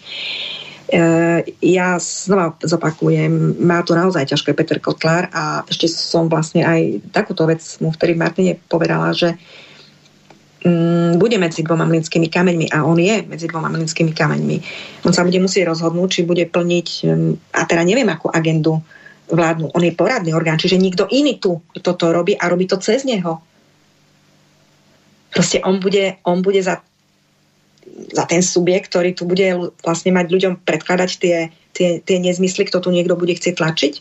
E, 0.88 1.02
ja 1.62 1.98
znova 1.98 2.54
zopakujem, 2.62 3.58
má 3.58 3.82
to 3.82 3.98
naozaj 3.98 4.30
ťažké 4.30 4.54
Peter 4.54 4.78
Kotlár 4.78 5.30
a 5.34 5.66
ešte 5.66 5.90
som 5.90 6.30
vlastne 6.30 6.62
aj 6.62 7.10
takúto 7.10 7.46
vec 7.50 7.62
mu 7.82 7.90
vtedy 7.90 8.14
Martine 8.14 8.54
povedala, 8.70 9.10
že 9.14 9.34
bude 11.14 11.38
medzi 11.38 11.62
dvoma 11.62 11.86
mlinskými 11.86 12.26
kameňmi 12.26 12.74
a 12.74 12.82
on 12.82 12.98
je 12.98 13.22
medzi 13.22 13.46
dvoma 13.46 13.70
mlinskými 13.70 14.10
kameňmi. 14.10 14.56
On 15.06 15.14
sa 15.14 15.22
bude 15.22 15.38
musieť 15.38 15.70
rozhodnúť, 15.70 16.08
či 16.10 16.20
bude 16.26 16.42
plniť, 16.50 16.88
mm, 17.06 17.32
a 17.54 17.60
teda 17.62 17.86
neviem, 17.86 18.10
akú 18.10 18.26
agendu 18.26 18.82
vládnu. 19.30 19.70
On 19.70 19.82
je 19.84 19.94
poradný 19.94 20.34
orgán, 20.34 20.58
čiže 20.58 20.80
nikto 20.80 21.06
iný 21.14 21.38
tu 21.38 21.62
toto 21.78 22.10
robí 22.10 22.34
a 22.34 22.50
robí 22.50 22.66
to 22.66 22.82
cez 22.82 23.06
neho. 23.06 23.38
Proste 25.30 25.62
on 25.62 25.78
bude, 25.78 26.18
on 26.26 26.42
bude 26.42 26.58
za 26.58 26.82
za 28.12 28.24
ten 28.28 28.44
subjekt, 28.44 28.92
ktorý 28.92 29.10
tu 29.16 29.26
bude 29.26 29.72
vlastne 29.82 30.14
mať 30.14 30.26
ľuďom 30.30 30.54
predkladať 30.62 31.10
tie, 31.18 31.36
tie, 31.74 31.88
tie 31.98 32.18
nezmysly, 32.22 32.68
kto 32.68 32.78
tu 32.78 32.88
niekto 32.94 33.18
bude 33.18 33.34
chcieť 33.34 33.58
tlačiť? 33.58 33.94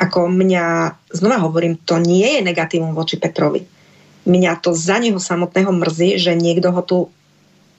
Ako 0.00 0.30
mňa, 0.30 0.64
znova 1.12 1.42
hovorím, 1.42 1.80
to 1.84 2.00
nie 2.00 2.38
je 2.38 2.40
negatívum 2.40 2.96
voči 2.96 3.20
Petrovi. 3.20 3.79
Mňa 4.28 4.60
to 4.60 4.76
za 4.76 5.00
neho 5.00 5.16
samotného 5.16 5.72
mrzí, 5.72 6.20
že 6.20 6.36
niekto 6.36 6.68
ho 6.72 6.82
tu 6.84 6.98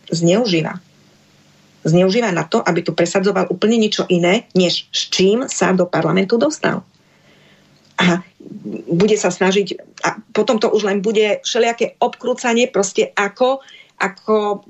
zneužíva. 0.09 0.81
Zneužíva 1.81 2.29
na 2.29 2.45
to, 2.45 2.61
aby 2.61 2.85
tu 2.85 2.93
presadzoval 2.93 3.49
úplne 3.49 3.77
niečo 3.77 4.05
iné, 4.09 4.49
než 4.53 4.85
s 4.93 5.09
čím 5.09 5.49
sa 5.49 5.73
do 5.73 5.89
parlamentu 5.89 6.37
dostal. 6.37 6.85
A 8.01 8.25
bude 8.89 9.17
sa 9.17 9.29
snažiť, 9.29 9.67
a 10.01 10.17
potom 10.33 10.57
to 10.57 10.69
už 10.69 10.85
len 10.85 11.01
bude 11.05 11.41
všelijaké 11.45 11.97
obkrúcanie, 12.01 12.69
proste 12.69 13.13
ako 13.13 13.61
ako 14.01 14.65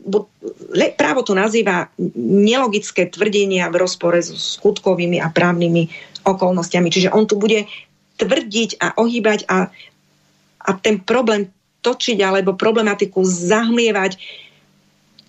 právo 0.99 1.23
to 1.23 1.31
nazýva 1.31 1.88
nelogické 2.19 3.07
tvrdenia 3.07 3.72
v 3.72 3.80
rozpore 3.80 4.19
so 4.19 4.35
skutkovými 4.35 5.23
a 5.23 5.31
právnymi 5.31 5.88
okolnostiami. 6.27 6.91
Čiže 6.91 7.15
on 7.15 7.23
tu 7.23 7.39
bude 7.39 7.64
tvrdiť 8.19 8.69
a 8.84 8.88
ohýbať 8.99 9.48
a, 9.48 9.72
a 10.68 10.69
ten 10.84 10.99
problém 10.99 11.48
točiť 11.82 12.18
alebo 12.22 12.58
problematiku 12.58 13.26
zahmlievať, 13.26 14.18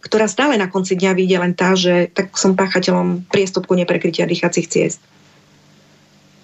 ktorá 0.03 0.27
stále 0.29 0.59
na 0.59 0.69
konci 0.69 0.99
dňa 0.99 1.13
vyjde 1.15 1.37
len 1.39 1.53
tá, 1.57 1.73
že 1.79 2.11
tak 2.13 2.35
som 2.37 2.59
páchateľom 2.59 3.29
priestupku 3.31 3.73
neprekrytia 3.73 4.29
dýchacích 4.29 4.69
ciest. 4.69 5.01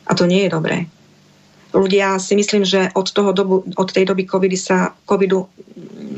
A 0.09 0.17
to 0.17 0.25
nie 0.25 0.49
je 0.49 0.55
dobré. 0.55 0.89
Ľudia 1.77 2.17
si 2.17 2.33
myslím, 2.33 2.65
že 2.65 2.89
od, 2.97 3.13
toho 3.13 3.37
dobu, 3.37 3.61
od 3.77 3.89
tej 3.93 4.09
doby 4.09 4.25
covidu 4.25 4.57
sa, 4.57 4.97
covidu, 5.05 5.45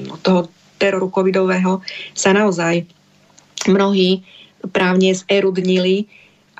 od 0.06 0.20
toho 0.22 0.46
teroru 0.78 1.10
covidového 1.10 1.82
sa 2.14 2.30
naozaj 2.30 2.86
mnohí 3.66 4.22
právne 4.70 5.10
zerudnili 5.12 6.06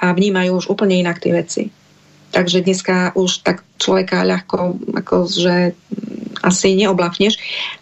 a 0.00 0.10
vnímajú 0.10 0.64
už 0.64 0.66
úplne 0.72 0.98
inak 0.98 1.22
tie 1.22 1.32
veci. 1.36 1.62
Takže 2.30 2.66
dneska 2.66 3.14
už 3.14 3.42
tak 3.46 3.62
človeka 3.78 4.26
ľahko, 4.26 4.80
ako 4.96 5.14
že 5.26 5.74
asi 6.40 6.76
neoblafneš, 6.76 7.36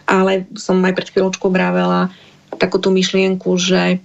ale 0.06 0.47
som 0.59 0.82
aj 0.82 0.94
pred 0.94 1.09
chvíľočkou 1.10 1.48
brávela 1.51 2.10
takú 2.59 2.82
tú 2.82 2.90
myšlienku, 2.90 3.55
že, 3.59 4.02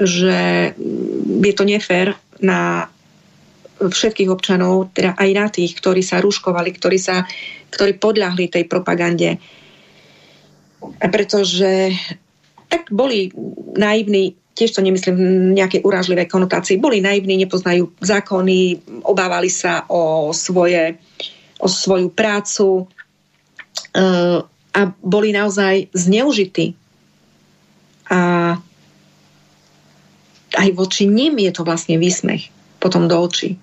že 0.00 0.72
je 1.44 1.52
to 1.52 1.64
nefér 1.68 2.16
na 2.40 2.88
všetkých 3.76 4.32
občanov, 4.32 4.88
teda 4.96 5.12
aj 5.20 5.30
na 5.36 5.46
tých, 5.52 5.76
ktorí 5.76 6.00
sa 6.00 6.24
ruškovali, 6.24 6.72
ktorí, 6.72 6.96
sa, 6.96 7.28
ktorí 7.68 8.00
podľahli 8.00 8.48
tej 8.48 8.64
propagande. 8.64 9.36
Pretože 10.96 11.92
tak 12.72 12.88
boli 12.88 13.28
naivní, 13.76 14.32
tiež 14.56 14.72
to 14.72 14.80
nemyslím 14.80 15.16
v 15.16 15.24
nejakej 15.60 15.84
urážlivej 15.84 16.32
konotácii, 16.32 16.80
boli 16.80 17.04
naivní, 17.04 17.36
nepoznajú 17.44 17.92
zákony, 18.00 18.80
obávali 19.04 19.52
sa 19.52 19.84
o, 19.92 20.32
svoje, 20.32 20.96
o 21.60 21.68
svoju 21.68 22.08
prácu 22.16 22.88
a 24.76 24.80
boli 25.00 25.32
naozaj 25.32 25.88
zneužití. 25.96 26.76
A 28.12 28.20
aj 30.56 30.68
voči 30.72 31.04
nim 31.08 31.36
je 31.36 31.52
to 31.52 31.66
vlastne 31.66 32.00
výsmech 32.00 32.48
potom 32.80 33.10
do 33.10 33.18
očí 33.18 33.58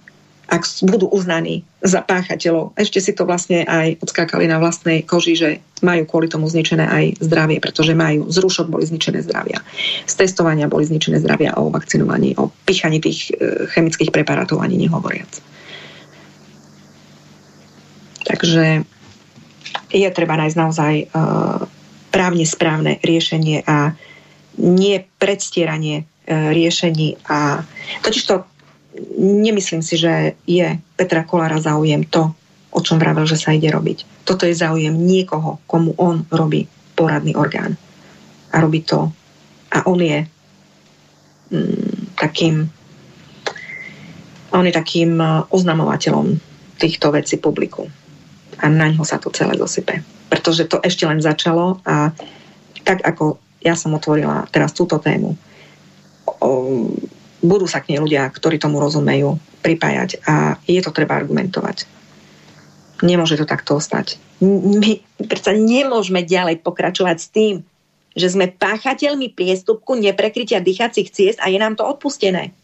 ak 0.54 0.86
budú 0.86 1.10
uznaní 1.10 1.66
za 1.82 2.06
páchateľov. 2.06 2.78
Ešte 2.78 3.02
si 3.02 3.12
to 3.18 3.26
vlastne 3.26 3.66
aj 3.66 3.98
odskákali 4.06 4.46
na 4.46 4.62
vlastnej 4.62 5.02
koži, 5.02 5.34
že 5.34 5.50
majú 5.82 6.06
kvôli 6.06 6.30
tomu 6.30 6.46
zničené 6.46 6.86
aj 6.86 7.06
zdravie, 7.26 7.58
pretože 7.58 7.98
majú 7.98 8.30
z 8.30 8.38
rúšok 8.38 8.70
boli 8.70 8.86
zničené 8.86 9.26
zdravia. 9.26 9.66
Z 10.06 10.14
testovania 10.14 10.70
boli 10.70 10.86
zničené 10.86 11.18
zdravia 11.24 11.58
o 11.58 11.74
vakcinovaní, 11.74 12.38
o 12.38 12.54
pichaní 12.70 13.02
tých 13.02 13.34
e, 13.34 13.66
chemických 13.74 14.14
preparátov 14.14 14.62
ani 14.62 14.78
nehovoriac. 14.78 15.32
Takže 18.30 18.86
je 19.94 20.10
treba 20.10 20.34
nájsť 20.42 20.58
naozaj 20.58 20.94
uh, 21.14 21.62
právne 22.10 22.46
správne 22.50 22.98
riešenie 23.06 23.62
a 23.70 23.94
nie 24.58 25.06
predstieranie 25.22 26.04
uh, 26.04 26.50
riešení. 26.50 27.22
A 27.30 27.62
totiž 28.02 28.24
to 28.26 28.36
nemyslím 29.18 29.86
si, 29.86 29.98
že 29.98 30.34
je 30.50 30.78
Petra 30.98 31.24
Kolára 31.24 31.62
záujem 31.62 32.06
to, 32.10 32.34
o 32.74 32.80
čom 32.82 32.98
vravel, 32.98 33.30
že 33.30 33.38
sa 33.38 33.54
ide 33.54 33.70
robiť. 33.70 34.26
Toto 34.26 34.50
je 34.50 34.58
záujem 34.58 34.94
niekoho, 34.94 35.62
komu 35.70 35.94
on 36.02 36.26
robí 36.34 36.66
poradný 36.98 37.38
orgán. 37.38 37.78
A 38.54 38.62
robí 38.62 38.82
to. 38.82 39.14
A 39.74 39.86
on 39.90 40.02
je 40.02 40.26
mm, 41.54 42.18
takým 42.18 42.70
on 44.54 44.70
je 44.70 44.74
takým 44.74 45.18
uh, 45.18 45.50
oznamovateľom 45.50 46.38
týchto 46.78 47.10
vecí 47.10 47.42
publiku. 47.42 47.90
A 48.62 48.70
na 48.70 48.92
ňo 48.92 49.06
sa 49.08 49.18
to 49.18 49.34
celé 49.34 49.58
dosype. 49.58 50.04
Pretože 50.30 50.70
to 50.70 50.82
ešte 50.82 51.08
len 51.08 51.22
začalo 51.22 51.82
a 51.88 52.14
tak 52.84 53.02
ako 53.02 53.40
ja 53.64 53.80
som 53.80 53.96
otvorila 53.96 54.44
teraz 54.52 54.76
túto 54.76 55.00
tému, 55.00 55.40
budú 57.44 57.66
sa 57.68 57.80
k 57.80 57.96
nej 57.96 58.00
ľudia, 58.04 58.28
ktorí 58.28 58.60
tomu 58.60 58.80
rozumejú, 58.80 59.40
pripájať 59.64 60.20
a 60.28 60.60
je 60.68 60.80
to 60.84 60.92
treba 60.92 61.16
argumentovať. 61.16 61.88
Nemôže 63.04 63.40
to 63.40 63.48
takto 63.48 63.80
ostať. 63.80 64.20
My 64.44 65.00
predsa 65.20 65.56
nemôžeme 65.56 66.24
ďalej 66.24 66.64
pokračovať 66.64 67.18
s 67.20 67.28
tým, 67.32 67.56
že 68.16 68.32
sme 68.32 68.52
páchateľmi 68.52 69.32
priestupku 69.32 69.96
neprekrytia 70.00 70.64
dýchacích 70.64 71.12
ciest 71.12 71.40
a 71.40 71.48
je 71.52 71.60
nám 71.60 71.76
to 71.76 71.84
odpustené. 71.84 72.56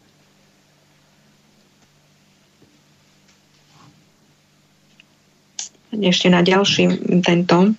Ešte 5.90 6.30
na 6.30 6.40
ďalší 6.46 7.18
tento 7.26 7.74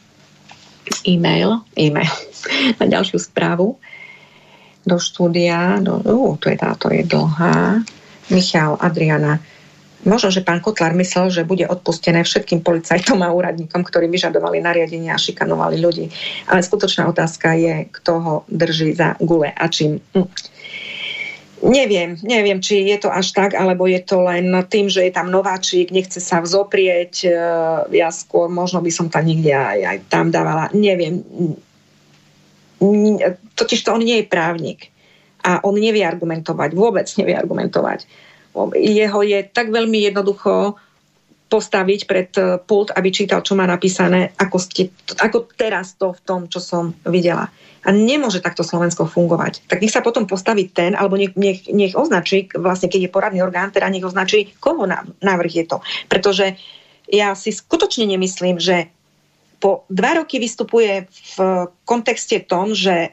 e-mail, 1.08 1.64
e-mail, 1.80 2.14
na 2.80 2.86
ďalšiu 2.86 3.18
správu 3.20 3.80
do 4.82 4.98
štúdia, 4.98 5.78
do, 5.80 6.02
uh, 6.02 6.34
to 6.42 6.50
je 6.50 6.58
táto 6.58 6.90
je 6.90 7.06
dlhá, 7.06 7.86
Michal, 8.34 8.82
Adriana, 8.82 9.38
Možno, 10.02 10.34
že 10.34 10.42
pán 10.42 10.66
Kotlar 10.66 10.98
myslel, 10.98 11.30
že 11.30 11.46
bude 11.46 11.70
odpustené 11.70 12.26
všetkým 12.26 12.66
policajtom 12.66 13.22
a 13.22 13.30
úradníkom, 13.30 13.86
ktorí 13.86 14.10
vyžadovali 14.10 14.58
nariadenia 14.58 15.14
a 15.14 15.22
šikanovali 15.22 15.78
ľudí. 15.78 16.10
Ale 16.50 16.66
skutočná 16.66 17.06
otázka 17.06 17.54
je, 17.54 17.86
kto 17.94 18.12
ho 18.18 18.36
drží 18.50 18.98
za 18.98 19.14
gule 19.22 19.54
a 19.54 19.66
čím. 19.70 20.02
Hm. 20.18 20.26
Neviem, 21.62 22.18
neviem, 22.26 22.58
či 22.58 22.90
je 22.90 22.98
to 22.98 23.10
až 23.14 23.38
tak, 23.38 23.54
alebo 23.54 23.86
je 23.86 24.02
to 24.02 24.26
len 24.26 24.50
tým, 24.66 24.90
že 24.90 25.06
je 25.06 25.14
tam 25.14 25.30
nováčik, 25.30 25.94
nechce 25.94 26.18
sa 26.18 26.42
vzoprieť. 26.42 27.14
E, 27.22 27.30
ja 27.94 28.10
skôr 28.10 28.50
možno 28.50 28.82
by 28.82 28.90
som 28.90 29.14
tam 29.14 29.30
niekde 29.30 29.54
aj, 29.54 29.80
aj 29.86 29.98
tam 30.10 30.34
dávala. 30.34 30.74
Neviem. 30.74 31.22
Totiž 33.54 33.80
to 33.86 33.94
on 33.94 34.02
nie 34.02 34.26
je 34.26 34.32
právnik. 34.32 34.90
A 35.46 35.62
on 35.62 35.78
nevie 35.78 36.02
argumentovať, 36.02 36.74
vôbec 36.74 37.06
nevie 37.18 37.38
argumentovať 37.38 38.10
jeho 38.76 39.20
je 39.24 39.40
tak 39.48 39.72
veľmi 39.72 40.12
jednoducho 40.12 40.76
postaviť 41.52 42.00
pred 42.08 42.32
e, 42.40 42.56
pult, 42.64 42.96
aby 42.96 43.12
čítal, 43.12 43.44
čo 43.44 43.60
má 43.60 43.68
napísané, 43.68 44.32
ako, 44.40 44.56
ste, 44.56 44.88
ako 45.20 45.52
teraz 45.60 46.00
to 46.00 46.16
v 46.16 46.24
tom, 46.24 46.42
čo 46.48 46.64
som 46.64 46.96
videla. 47.04 47.52
A 47.84 47.92
nemôže 47.92 48.40
takto 48.40 48.64
Slovensko 48.64 49.12
fungovať. 49.12 49.68
Tak 49.68 49.84
nech 49.84 49.92
sa 49.92 50.00
potom 50.00 50.24
postaví 50.24 50.72
ten, 50.72 50.96
alebo 50.96 51.20
nech, 51.20 51.36
nech, 51.36 51.68
nech 51.68 51.92
označí, 51.92 52.48
vlastne 52.56 52.88
keď 52.88 53.10
je 53.10 53.14
poradný 53.14 53.44
orgán, 53.44 53.76
teda 53.76 53.92
nech 53.92 54.06
označí, 54.06 54.56
koho 54.64 54.88
návrh 55.20 55.52
je 55.52 55.66
to. 55.68 55.84
Pretože 56.08 56.56
ja 57.12 57.36
si 57.36 57.52
skutočne 57.52 58.08
nemyslím, 58.08 58.56
že 58.56 58.88
po 59.60 59.84
dva 59.92 60.24
roky 60.24 60.40
vystupuje 60.40 61.12
v 61.36 61.68
kontexte 61.84 62.40
tom, 62.48 62.72
že 62.72 63.12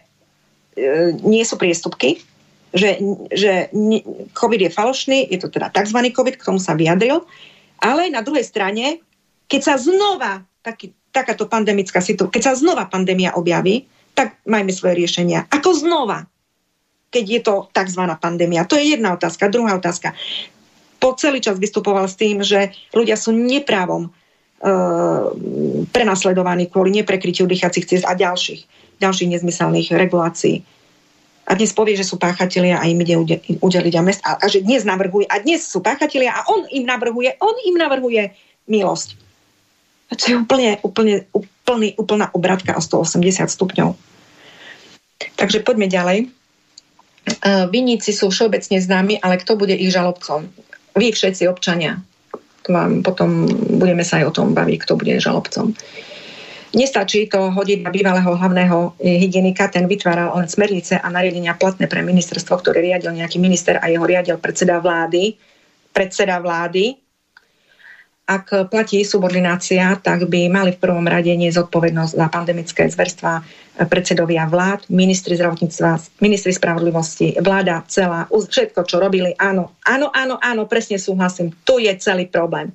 e, 0.78 1.18
nie 1.26 1.42
sú 1.42 1.58
priestupky, 1.58 2.22
že, 2.70 3.00
že 3.32 3.72
COVID 4.36 4.60
je 4.68 4.70
falošný, 4.70 5.18
je 5.26 5.38
to 5.40 5.48
teda 5.48 5.72
tzv. 5.72 5.98
COVID, 6.12 6.36
k 6.38 6.46
tomu 6.46 6.60
sa 6.62 6.76
vyjadril, 6.76 7.24
ale 7.78 8.10
na 8.10 8.22
druhej 8.22 8.44
strane, 8.44 9.02
keď 9.46 9.60
sa 9.62 9.74
znova 9.78 10.44
taký, 10.60 10.92
takáto 11.14 11.48
pandemická 11.48 12.02
situácia, 12.02 12.34
keď 12.34 12.42
sa 12.52 12.54
znova 12.58 12.90
pandémia 12.90 13.34
objaví, 13.34 13.86
tak 14.12 14.42
majme 14.44 14.74
svoje 14.74 14.98
riešenia. 14.98 15.46
Ako 15.48 15.78
znova, 15.78 16.26
keď 17.08 17.24
je 17.24 17.40
to 17.40 17.54
tzv. 17.70 18.02
pandémia. 18.18 18.66
To 18.66 18.76
je 18.76 18.98
jedna 18.98 19.14
otázka. 19.14 19.48
Druhá 19.48 19.78
otázka. 19.78 20.12
Po 20.98 21.14
celý 21.14 21.38
čas 21.38 21.56
vystupoval 21.62 22.10
s 22.10 22.18
tým, 22.18 22.42
že 22.42 22.74
ľudia 22.90 23.14
sú 23.14 23.30
neprávom 23.30 24.10
e, 24.10 24.10
prenasledovaní 25.94 26.66
kvôli 26.66 26.90
neprekrytiu 26.98 27.46
dýchacích 27.46 27.86
ciest 27.86 28.04
a 28.04 28.18
ďalších, 28.18 28.66
ďalších 28.98 29.30
nezmyselných 29.38 29.94
regulácií 29.94 30.66
a 31.48 31.56
dnes 31.56 31.72
povie, 31.72 31.96
že 31.96 32.04
sú 32.04 32.20
páchatelia 32.20 32.76
a 32.76 32.84
im 32.84 33.00
ide 33.00 33.16
udeliť 33.56 33.94
amnest 33.96 34.20
a, 34.20 34.36
a 34.36 34.44
že 34.52 34.60
dnes 34.60 34.84
navrhuje 34.84 35.24
a 35.32 35.40
dnes 35.40 35.64
sú 35.64 35.80
páchatelia 35.80 36.36
a 36.36 36.44
on 36.52 36.68
im 36.68 36.84
navrhuje, 36.84 37.40
on 37.40 37.56
im 37.64 37.76
navrhuje 37.80 38.36
milosť. 38.68 39.16
A 40.08 40.16
to 40.16 40.24
je 40.28 40.36
úplne, 40.36 40.76
úplne, 40.84 41.24
úplný, 41.32 41.96
úplná 41.96 42.28
obratka 42.36 42.76
o 42.76 42.84
180 42.84 43.48
stupňov. 43.48 43.96
Takže 45.40 45.64
poďme 45.64 45.88
ďalej. 45.88 46.18
Viníci 47.72 48.12
sú 48.12 48.28
všeobecne 48.28 48.80
známi, 48.80 49.20
ale 49.20 49.40
kto 49.40 49.56
bude 49.56 49.76
ich 49.76 49.92
žalobcom? 49.92 50.48
Vy 50.96 51.12
všetci 51.12 51.48
občania. 51.48 52.00
Vám 52.68 53.00
potom 53.00 53.48
budeme 53.80 54.04
sa 54.04 54.20
aj 54.20 54.24
o 54.28 54.36
tom 54.36 54.52
baviť, 54.52 54.76
kto 54.84 54.92
bude 55.00 55.16
žalobcom. 55.16 55.72
Nestačí 56.68 57.32
to 57.32 57.48
hodiť 57.48 57.80
na 57.80 57.88
bývalého 57.88 58.28
hlavného 58.28 59.00
hygienika, 59.00 59.72
ten 59.72 59.88
vytváral 59.88 60.36
on 60.36 60.44
smernice 60.44 61.00
a 61.00 61.08
nariadenia 61.08 61.56
platné 61.56 61.88
pre 61.88 62.04
ministerstvo, 62.04 62.60
ktoré 62.60 62.84
riadil 62.84 63.16
nejaký 63.16 63.40
minister 63.40 63.80
a 63.80 63.88
jeho 63.88 64.04
riadil 64.04 64.36
predseda 64.36 64.76
vlády. 64.76 65.32
Predseda 65.96 66.36
vlády. 66.44 66.92
Ak 68.28 68.52
platí 68.68 69.00
subordinácia, 69.08 69.96
tak 70.04 70.28
by 70.28 70.52
mali 70.52 70.76
v 70.76 70.82
prvom 70.84 71.08
rade 71.08 71.32
nie 71.32 71.48
zodpovednosť 71.48 72.12
za 72.12 72.28
pandemické 72.28 72.84
zverstva 72.84 73.40
predsedovia 73.88 74.44
vlád, 74.44 74.84
ministri 74.92 75.32
zdravotníctva, 75.40 76.20
ministri 76.20 76.52
spravodlivosti, 76.52 77.40
vláda 77.40 77.88
celá, 77.88 78.28
všetko, 78.28 78.84
čo 78.84 79.00
robili, 79.00 79.32
áno, 79.40 79.80
áno, 79.80 80.12
áno, 80.12 80.36
áno, 80.36 80.68
presne 80.68 81.00
súhlasím, 81.00 81.56
tu 81.64 81.80
je 81.80 81.88
celý 81.96 82.28
problém 82.28 82.68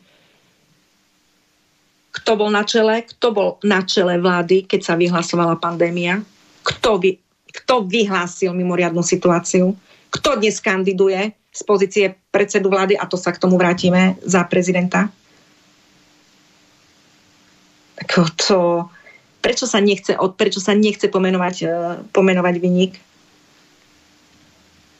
kto 2.14 2.38
bol 2.38 2.54
na 2.54 2.62
čele, 2.62 3.02
kto 3.10 3.28
bol 3.34 3.50
na 3.66 3.82
čele 3.82 4.22
vlády, 4.22 4.70
keď 4.70 4.82
sa 4.86 4.94
vyhlasovala 4.94 5.58
pandémia, 5.58 6.22
kto, 6.62 7.02
vy, 7.02 7.18
kto 7.50 7.90
vyhlásil 7.90 8.54
mimoriadnú 8.54 9.02
situáciu, 9.02 9.74
kto 10.14 10.38
dnes 10.38 10.62
kandiduje 10.62 11.34
z 11.50 11.62
pozície 11.66 12.06
predsedu 12.30 12.70
vlády, 12.70 12.94
a 12.94 13.10
to 13.10 13.18
sa 13.18 13.34
k 13.34 13.42
tomu 13.42 13.58
vrátime, 13.58 14.22
za 14.22 14.46
prezidenta. 14.46 15.10
To, 18.46 18.90
prečo 19.42 19.66
sa 19.66 19.82
nechce, 19.82 20.14
prečo 20.38 20.62
sa 20.62 20.78
nechce 20.78 21.10
pomenovať, 21.10 21.56
e, 21.66 21.68
pomenovať 22.14 22.56
vynik? 22.62 22.94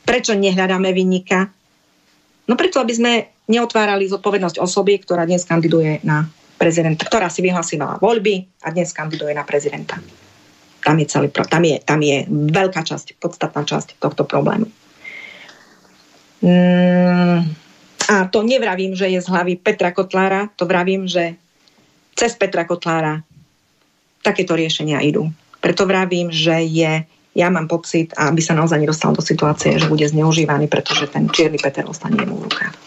Prečo 0.02 0.34
nehľadáme 0.34 0.90
vynika? 0.90 1.46
No 2.50 2.54
preto, 2.58 2.82
aby 2.82 2.92
sme 2.94 3.12
neotvárali 3.46 4.10
zodpovednosť 4.10 4.58
osoby, 4.58 4.98
ktorá 4.98 5.26
dnes 5.26 5.46
kandiduje 5.46 6.02
na 6.02 6.26
prezidenta, 6.56 7.04
ktorá 7.04 7.28
si 7.28 7.42
vyhlasila 7.42 7.98
voľby 7.98 8.64
a 8.64 8.70
dnes 8.70 8.94
kandiduje 8.94 9.34
na 9.34 9.42
prezidenta. 9.42 9.98
Tam 10.84 11.00
je, 11.00 11.06
celý, 11.08 11.32
tam 11.32 11.62
je, 11.64 11.76
tam 11.80 12.00
je 12.04 12.28
veľká 12.28 12.84
časť, 12.84 13.16
podstatná 13.16 13.64
časť 13.64 13.96
tohto 13.96 14.28
problému. 14.28 14.68
Mm, 16.44 17.40
a 18.04 18.14
to 18.28 18.44
nevravím, 18.44 18.92
že 18.92 19.08
je 19.08 19.16
z 19.24 19.30
hlavy 19.32 19.56
Petra 19.56 19.96
Kotlára, 19.96 20.52
to 20.60 20.68
vravím, 20.68 21.08
že 21.08 21.40
cez 22.12 22.36
Petra 22.36 22.68
Kotlára 22.68 23.24
takéto 24.20 24.52
riešenia 24.52 25.00
idú. 25.00 25.32
Preto 25.64 25.88
vravím, 25.88 26.28
že 26.28 26.60
je, 26.68 27.08
ja 27.32 27.48
mám 27.48 27.64
pocit, 27.64 28.12
aby 28.20 28.44
sa 28.44 28.52
naozaj 28.52 28.76
nedostal 28.76 29.16
do 29.16 29.24
situácie, 29.24 29.80
že 29.80 29.88
bude 29.88 30.04
zneužívaný, 30.04 30.68
pretože 30.68 31.08
ten 31.08 31.32
čierny 31.32 31.56
Peter 31.56 31.88
ostane 31.88 32.28
mu 32.28 32.44
v 32.44 32.52
rukách 32.52 32.83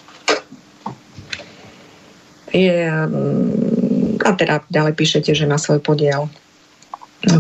je, 2.52 2.78
mm, 2.88 4.24
a 4.24 4.32
teda 4.36 4.56
ďalej 4.68 4.94
píšete, 4.96 5.32
že 5.36 5.50
má 5.50 5.60
svoj 5.60 5.80
podiel 5.84 6.32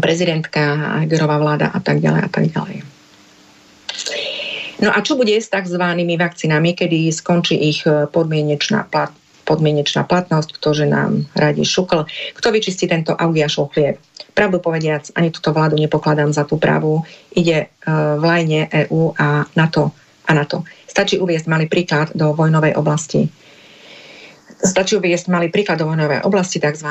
prezidentka, 0.01 0.59
Hegerová 1.05 1.38
vláda 1.38 1.67
a 1.69 1.79
tak 1.79 2.01
ďalej 2.01 2.21
a 2.25 2.29
tak 2.29 2.45
ďalej. 2.49 2.77
No 4.77 4.93
a 4.93 4.97
čo 5.01 5.17
bude 5.17 5.34
s 5.34 5.49
tzv. 5.49 5.81
vakcínami, 5.97 6.77
kedy 6.77 7.09
skončí 7.09 7.57
ich 7.57 7.81
e, 7.89 8.05
podmienečná, 8.05 8.85
plat, 8.85 9.09
podmienečná 9.41 10.05
platnosť, 10.05 10.53
ktože 10.53 10.85
nám 10.85 11.25
radí 11.34 11.65
šukl, 11.65 12.05
kto 12.38 12.47
vyčistí 12.53 12.85
tento 12.85 13.15
augiašov 13.17 13.73
chlieb. 13.73 13.97
Pravdu 14.38 14.61
povediac, 14.61 15.09
ani 15.17 15.34
túto 15.34 15.49
vládu 15.49 15.81
nepokladám 15.81 16.29
za 16.29 16.45
tú 16.45 16.61
pravú. 16.61 17.01
Ide 17.34 17.73
uh, 17.73 18.21
v 18.21 18.23
lajne 18.27 18.69
EÚ 18.69 19.17
a 19.17 19.49
NATO 19.57 19.97
a 20.29 20.31
NATO. 20.38 20.61
Stačí 20.85 21.17
uviezť 21.17 21.49
malý 21.49 21.65
príklad 21.65 22.13
do 22.13 22.38
vojnovej 22.38 22.77
oblasti 22.77 23.25
Stačí 24.57 24.97
uviesť 24.97 25.29
malý 25.29 25.53
príklad 25.53 25.77
vojnovej 25.77 26.25
oblasti, 26.25 26.57
tzv. 26.57 26.89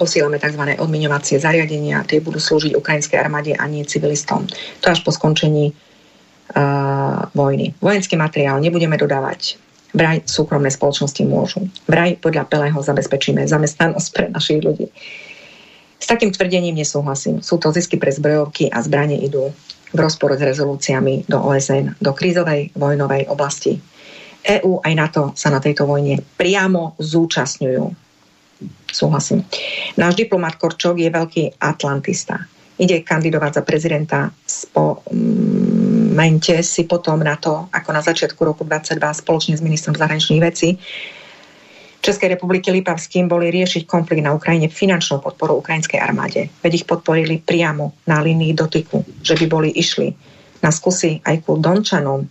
posílame 0.00 0.40
tzv. 0.40 0.80
odmiňovacie 0.80 1.36
zariadenia, 1.36 2.00
tie 2.08 2.24
budú 2.24 2.40
slúžiť 2.40 2.72
ukrajinskej 2.72 3.20
armáde 3.20 3.52
a 3.52 3.68
nie 3.68 3.84
civilistom. 3.84 4.48
To 4.80 4.86
až 4.88 5.04
po 5.04 5.12
skončení 5.12 5.68
uh, 5.68 7.28
vojny. 7.36 7.76
Vojenský 7.84 8.16
materiál 8.16 8.56
nebudeme 8.64 8.96
dodávať. 8.96 9.60
Vraj 9.92 10.24
súkromné 10.24 10.72
spoločnosti 10.72 11.20
môžu. 11.28 11.68
Vraj 11.84 12.16
podľa 12.24 12.48
Pelého 12.48 12.80
zabezpečíme 12.80 13.44
zamestnanosť 13.44 14.08
pre 14.16 14.26
našich 14.32 14.64
ľudí. 14.64 14.88
S 16.00 16.06
takým 16.08 16.32
tvrdením 16.32 16.72
nesúhlasím. 16.72 17.44
Sú 17.44 17.60
to 17.60 17.68
zisky 17.68 18.00
pre 18.00 18.08
zbrojovky 18.08 18.72
a 18.72 18.80
zbranie 18.80 19.20
idú 19.28 19.52
v 19.92 19.98
rozporu 19.98 20.40
s 20.40 20.44
rezolúciami 20.44 21.28
do 21.28 21.36
OSN, 21.36 22.00
do 22.00 22.16
krízovej 22.16 22.72
vojnovej 22.76 23.28
oblasti 23.28 23.76
EÚ 24.48 24.80
aj 24.80 24.92
NATO 24.96 25.22
sa 25.36 25.52
na 25.52 25.60
tejto 25.60 25.84
vojne 25.84 26.24
priamo 26.40 26.96
zúčastňujú. 26.96 27.84
Súhlasím. 28.88 29.44
Náš 30.00 30.16
diplomat 30.16 30.56
Korčok 30.56 30.96
je 30.96 31.12
veľký 31.12 31.60
atlantista. 31.60 32.40
Ide 32.80 33.04
kandidovať 33.04 33.60
za 33.60 33.62
prezidenta 33.62 34.18
po 34.72 35.04
mente 36.16 36.64
si 36.64 36.88
potom 36.88 37.20
na 37.20 37.36
to, 37.36 37.68
ako 37.70 37.90
na 37.92 38.02
začiatku 38.02 38.40
roku 38.42 38.64
2022 38.64 39.22
spoločne 39.22 39.54
s 39.58 39.62
ministrom 39.62 39.94
zahraničných 39.94 40.42
vecí 40.42 40.78
Českej 41.98 42.38
republiky 42.38 42.70
Lipavským 42.70 43.26
boli 43.26 43.50
riešiť 43.50 43.82
konflikt 43.84 44.22
na 44.22 44.30
Ukrajine 44.30 44.70
finančnou 44.70 45.18
podporou 45.18 45.58
ukrajinskej 45.58 45.98
armáde. 45.98 46.46
Veď 46.62 46.82
ich 46.82 46.86
podporili 46.86 47.42
priamo 47.42 47.98
na 48.06 48.22
línii 48.22 48.54
dotyku, 48.54 49.02
že 49.18 49.34
by 49.34 49.46
boli 49.50 49.70
išli 49.74 50.14
na 50.62 50.70
skúsi 50.70 51.18
aj 51.26 51.42
ku 51.42 51.58
Dončanom, 51.58 52.22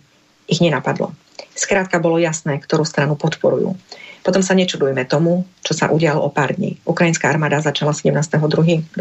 ich 0.48 0.60
nenapadlo. 0.64 1.12
Skrátka 1.58 1.98
bolo 1.98 2.22
jasné, 2.22 2.62
ktorú 2.62 2.86
stranu 2.86 3.18
podporujú. 3.18 3.74
Potom 4.22 4.46
sa 4.46 4.54
nečudujme 4.54 5.02
tomu, 5.10 5.42
čo 5.66 5.74
sa 5.74 5.90
udialo 5.90 6.22
o 6.22 6.30
pár 6.30 6.54
dní. 6.54 6.78
Ukrajinská 6.86 7.26
armáda 7.26 7.58
začala 7.58 7.90
17.2.22 7.90 8.94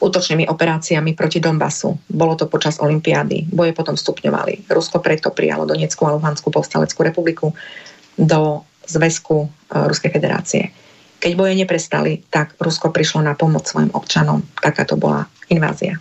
útočnými 0.00 0.48
operáciami 0.48 1.12
proti 1.12 1.44
Donbasu. 1.44 1.92
Bolo 2.08 2.32
to 2.32 2.48
počas 2.48 2.80
Olympiády. 2.80 3.52
Boje 3.52 3.76
potom 3.76 4.00
stupňovali. 4.00 4.64
Rusko 4.72 4.98
preto 5.04 5.28
prijalo 5.28 5.68
Donetskú 5.68 6.08
a 6.08 6.16
Luhanskú 6.16 6.48
povstaleckú 6.48 7.04
republiku 7.04 7.52
do 8.16 8.64
zväzku 8.88 9.44
e, 9.44 9.48
Ruskej 9.76 10.10
federácie. 10.10 10.72
Keď 11.20 11.32
boje 11.36 11.52
neprestali, 11.52 12.24
tak 12.32 12.56
Rusko 12.56 12.88
prišlo 12.88 13.20
na 13.20 13.36
pomoc 13.36 13.68
svojim 13.68 13.92
občanom. 13.92 14.40
Taká 14.56 14.88
to 14.88 14.96
bola 14.96 15.28
invázia. 15.52 16.00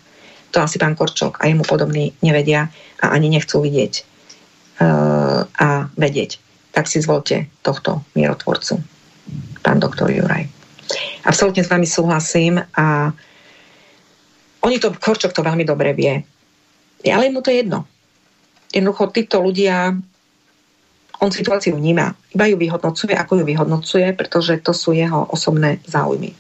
To 0.56 0.64
asi 0.64 0.80
pán 0.80 0.96
Korčok 0.96 1.44
a 1.44 1.52
jemu 1.52 1.68
podobní 1.68 2.16
nevedia 2.24 2.72
a 3.00 3.16
ani 3.16 3.32
nechcú 3.32 3.64
vidieť 3.64 3.94
uh, 4.84 5.48
a 5.48 5.70
vedieť. 5.96 6.40
Tak 6.76 6.86
si 6.86 7.02
zvolte 7.02 7.50
tohto 7.66 8.06
mierotvorcu, 8.14 8.80
pán 9.66 9.80
doktor 9.82 10.12
Juraj. 10.12 10.48
Absolutne 11.26 11.66
s 11.66 11.72
vami 11.72 11.86
súhlasím 11.86 12.62
a 12.76 13.14
oni 14.60 14.76
to, 14.78 14.92
Korčok 14.92 15.32
to 15.32 15.46
veľmi 15.46 15.64
dobre 15.64 15.96
vie. 15.96 16.20
Ale 17.08 17.32
mu 17.32 17.40
to 17.40 17.54
jedno. 17.54 17.88
Jednoducho 18.70 19.16
títo 19.16 19.40
ľudia 19.40 19.96
on 21.20 21.32
situáciu 21.36 21.76
vníma, 21.76 22.16
iba 22.32 22.48
ju 22.48 22.56
vyhodnocuje, 22.56 23.12
ako 23.12 23.44
ju 23.44 23.44
vyhodnocuje, 23.44 24.16
pretože 24.16 24.64
to 24.64 24.72
sú 24.72 24.96
jeho 24.96 25.28
osobné 25.28 25.84
záujmy. 25.84 26.32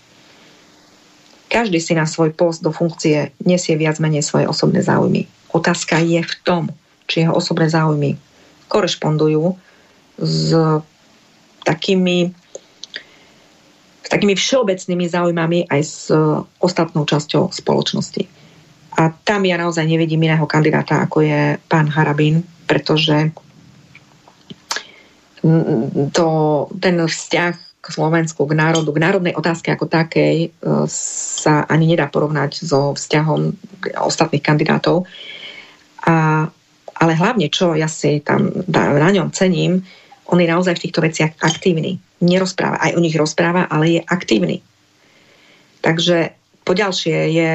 Každý 1.52 1.84
si 1.84 1.98
na 1.98 2.08
svoj 2.08 2.32
post 2.32 2.64
do 2.64 2.72
funkcie 2.72 3.36
nesie 3.44 3.76
viac 3.76 4.00
menej 4.00 4.24
svoje 4.24 4.48
osobné 4.48 4.80
záujmy. 4.80 5.28
Otázka 5.50 5.98
je 6.02 6.22
v 6.22 6.34
tom, 6.46 6.64
či 7.10 7.26
jeho 7.26 7.34
osobné 7.34 7.70
záujmy 7.70 8.16
korešpondujú 8.70 9.58
s 10.22 10.54
takými, 11.66 12.30
s 14.06 14.10
takými 14.10 14.36
všeobecnými 14.38 15.06
záujmami 15.10 15.60
aj 15.74 15.82
s 15.82 16.14
ostatnou 16.62 17.06
časťou 17.10 17.50
spoločnosti. 17.50 18.30
A 19.00 19.14
tam 19.26 19.48
ja 19.48 19.58
naozaj 19.58 19.86
nevidím 19.88 20.28
iného 20.28 20.46
kandidáta, 20.46 21.02
ako 21.02 21.24
je 21.24 21.56
pán 21.72 21.88
Harabín, 21.90 22.46
pretože 22.68 23.32
to, 26.12 26.28
ten 26.84 26.96
vzťah 27.00 27.56
k 27.80 27.86
Slovensku, 27.88 28.44
k 28.44 28.54
národu, 28.60 28.92
k 28.92 29.00
národnej 29.00 29.34
otázke 29.40 29.72
ako 29.72 29.88
takej 29.88 30.36
e, 30.46 30.48
sa 30.92 31.64
ani 31.64 31.96
nedá 31.96 32.12
porovnať 32.12 32.60
so 32.60 32.92
vzťahom 32.92 33.56
ostatných 34.04 34.44
kandidátov. 34.44 35.08
A, 36.08 36.48
ale 37.00 37.12
hlavne, 37.16 37.52
čo 37.52 37.76
ja 37.76 37.88
si 37.88 38.24
tam 38.24 38.52
na 38.70 39.10
ňom 39.12 39.32
cením, 39.36 39.84
on 40.30 40.38
je 40.38 40.48
naozaj 40.48 40.78
v 40.78 40.84
týchto 40.88 41.02
veciach 41.02 41.34
aktívny. 41.42 41.98
Nerozpráva, 42.22 42.78
aj 42.80 42.96
o 42.96 43.04
nich 43.04 43.18
rozpráva, 43.18 43.66
ale 43.66 44.00
je 44.00 44.02
aktívny. 44.06 44.62
Takže 45.82 46.36
poďalšie 46.68 47.18
je, 47.34 47.50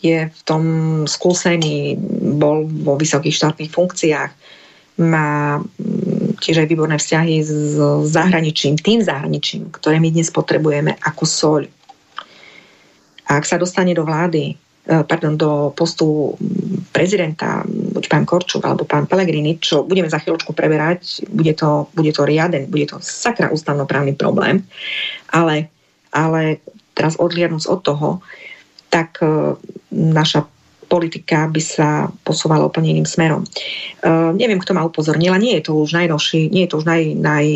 je 0.00 0.18
v 0.26 0.40
tom 0.42 0.62
skúsený, 1.06 1.94
bol 2.40 2.66
vo 2.66 2.98
vysokých 2.98 3.36
štátnych 3.36 3.70
funkciách, 3.70 4.30
má 5.00 5.60
tiež 6.40 6.64
aj 6.64 6.68
výborné 6.68 6.96
vzťahy 7.00 7.36
s 7.44 7.76
zahraničím, 8.10 8.76
tým 8.76 9.00
zahraničím, 9.00 9.72
ktoré 9.72 10.00
my 10.00 10.12
dnes 10.12 10.32
potrebujeme 10.32 10.96
ako 11.04 11.24
soľ. 11.24 11.62
A 13.30 13.38
ak 13.38 13.44
sa 13.46 13.60
dostane 13.60 13.94
do 13.94 14.02
vlády, 14.02 14.56
pardon, 14.86 15.36
do 15.36 15.70
postu 15.76 16.34
prezidenta, 16.90 17.62
buď 17.68 18.04
pán 18.08 18.24
Korčuk 18.26 18.64
alebo 18.64 18.88
pán 18.88 19.06
Pellegrini, 19.06 19.60
čo 19.60 19.84
budeme 19.84 20.10
za 20.10 20.18
chvíľočku 20.18 20.56
preberať, 20.56 21.28
bude 21.30 21.52
to, 21.54 21.86
bude 21.94 22.10
to 22.10 22.26
riaden, 22.26 22.66
bude 22.66 22.90
to 22.90 22.96
sakra 22.98 23.52
ústavnoprávny 23.52 24.16
problém, 24.16 24.64
ale, 25.30 25.68
ale 26.10 26.58
teraz 26.96 27.14
odliadnúť 27.20 27.64
od 27.70 27.80
toho, 27.84 28.08
tak 28.90 29.22
e, 29.22 29.54
naša 29.94 30.48
politika 30.90 31.46
by 31.46 31.62
sa 31.62 32.10
posúvala 32.26 32.66
úplne 32.66 32.90
iným 32.90 33.06
smerom. 33.06 33.46
Uh, 34.02 34.34
neviem, 34.34 34.58
kto 34.58 34.74
ma 34.74 34.82
upozornila, 34.82 35.38
nie 35.38 35.54
je 35.62 35.70
to 35.70 35.78
už 35.78 35.94
najnovší, 35.94 36.50
nie 36.50 36.66
je 36.66 36.70
to 36.74 36.82
už 36.82 36.86
naj, 36.90 37.02
naj 37.14 37.46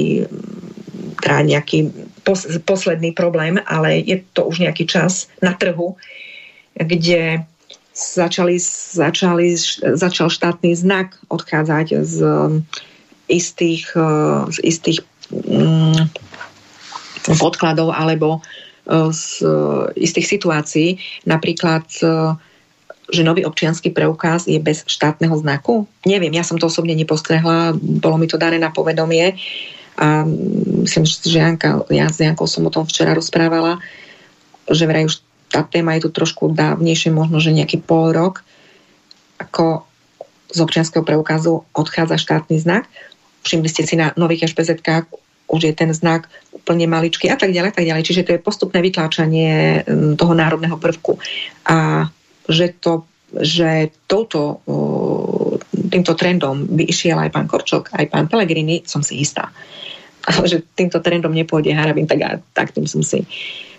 teda 1.19 1.43
nejaký 1.43 1.91
pos, 2.23 2.47
posledný 2.63 3.11
problém, 3.11 3.59
ale 3.67 4.07
je 4.07 4.23
to 4.39 4.47
už 4.47 4.63
nejaký 4.63 4.87
čas 4.87 5.27
na 5.43 5.51
trhu, 5.59 5.99
kde 6.75 7.47
začali, 7.95 8.59
začali, 8.93 9.55
začal 9.95 10.29
štátny 10.31 10.75
znak 10.75 11.15
odchádzať 11.31 11.87
z 12.03 12.17
istých, 13.31 13.87
z 14.51 14.59
istých 14.67 14.99
mm, 15.31 16.11
podkladov 17.39 17.95
alebo 17.95 18.43
z 19.15 19.25
istých 19.97 20.27
situácií. 20.29 20.89
Napríklad 21.25 21.87
že 23.13 23.21
nový 23.21 23.45
občianský 23.45 23.93
preukaz 23.93 24.49
je 24.49 24.57
bez 24.57 24.81
štátneho 24.89 25.37
znaku? 25.37 25.85
Neviem, 26.09 26.33
ja 26.33 26.41
som 26.41 26.57
to 26.57 26.73
osobne 26.73 26.97
nepostrehla, 26.97 27.77
bolo 27.77 28.17
mi 28.17 28.25
to 28.25 28.41
dané 28.41 28.57
na 28.57 28.73
povedomie 28.73 29.37
a 30.01 30.25
myslím, 30.83 31.05
že 31.05 31.37
Janka, 31.37 31.85
ja 31.93 32.09
s 32.09 32.19
Jankou 32.19 32.49
som 32.49 32.65
o 32.65 32.73
tom 32.73 32.89
včera 32.89 33.13
rozprávala, 33.13 33.79
že 34.73 34.89
vraj 34.89 35.05
už 35.05 35.21
tá 35.55 35.62
téma 35.62 35.94
je 35.94 36.10
tu 36.10 36.10
trošku 36.10 36.51
dávnejšie, 36.51 37.14
možno, 37.14 37.39
že 37.39 37.55
nejaký 37.55 37.78
pol 37.86 38.10
rok, 38.10 38.43
ako 39.39 39.86
z 40.51 40.59
občianského 40.59 41.06
preukazu 41.06 41.62
odchádza 41.70 42.18
štátny 42.18 42.59
znak. 42.59 42.90
Všimli 43.47 43.68
ste 43.70 43.86
si 43.86 43.94
na 43.94 44.10
nových 44.18 44.51
HPZ 44.51 44.82
už 45.44 45.60
je 45.70 45.74
ten 45.76 45.93
znak 45.93 46.26
úplne 46.51 46.89
maličký 46.89 47.28
a 47.28 47.36
tak 47.36 47.52
ďalej, 47.52 47.76
tak 47.76 47.85
ďalej. 47.85 48.06
Čiže 48.06 48.24
to 48.24 48.35
je 48.35 48.43
postupné 48.43 48.81
vytláčanie 48.81 49.85
mm, 49.85 50.16
toho 50.16 50.32
národného 50.32 50.81
prvku. 50.81 51.20
A 51.68 52.09
že, 52.48 52.72
to, 52.81 53.05
že 53.36 53.93
touto, 54.09 54.64
týmto 55.93 56.16
trendom 56.16 56.64
by 56.64 56.89
išiel 56.89 57.20
aj 57.20 57.31
pán 57.31 57.47
Korčok, 57.47 57.93
aj 57.93 58.09
pán 58.09 58.26
Pellegrini, 58.26 58.82
som 58.89 59.05
si 59.05 59.20
istá. 59.20 59.52
Ale 60.32 60.48
že 60.48 60.64
týmto 60.72 61.05
trendom 61.05 61.31
nepôjde 61.31 61.76
Harabin, 61.76 62.09
tak, 62.09 62.40
tak 62.56 62.72
tým 62.72 62.89
som 62.89 63.05
si 63.05 63.28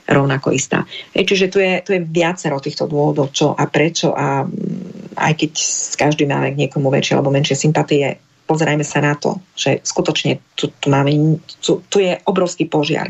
rovnako 0.06 0.54
istá. 0.54 0.86
Čiže 1.12 1.50
tu 1.50 1.58
je, 1.58 1.82
tu 1.82 1.98
je 1.98 2.02
viacero 2.06 2.62
týchto 2.62 2.86
dôvodov, 2.86 3.34
čo 3.34 3.58
a 3.58 3.66
prečo 3.66 4.14
a 4.14 4.46
mm, 4.46 5.18
aj 5.18 5.34
keď 5.34 5.52
každý 5.98 6.24
máme 6.30 6.54
k 6.54 6.60
niekomu 6.66 6.94
väčšie 6.94 7.18
alebo 7.18 7.34
menšie 7.34 7.58
sympatie, 7.58 8.22
pozerajme 8.46 8.86
sa 8.86 9.02
na 9.02 9.18
to, 9.18 9.42
že 9.58 9.82
skutočne 9.82 10.38
tu, 10.54 10.70
tu, 10.70 10.88
máme, 10.94 11.42
tu, 11.58 11.82
tu 11.90 11.98
je 11.98 12.14
obrovský 12.30 12.70
požiar 12.70 13.10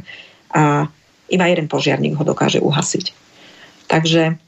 a 0.55 0.87
iba 1.27 1.45
jeden 1.51 1.67
požiarník 1.67 2.15
ho 2.15 2.23
dokáže 2.23 2.63
uhasiť. 2.63 3.05
Takže 3.91 4.39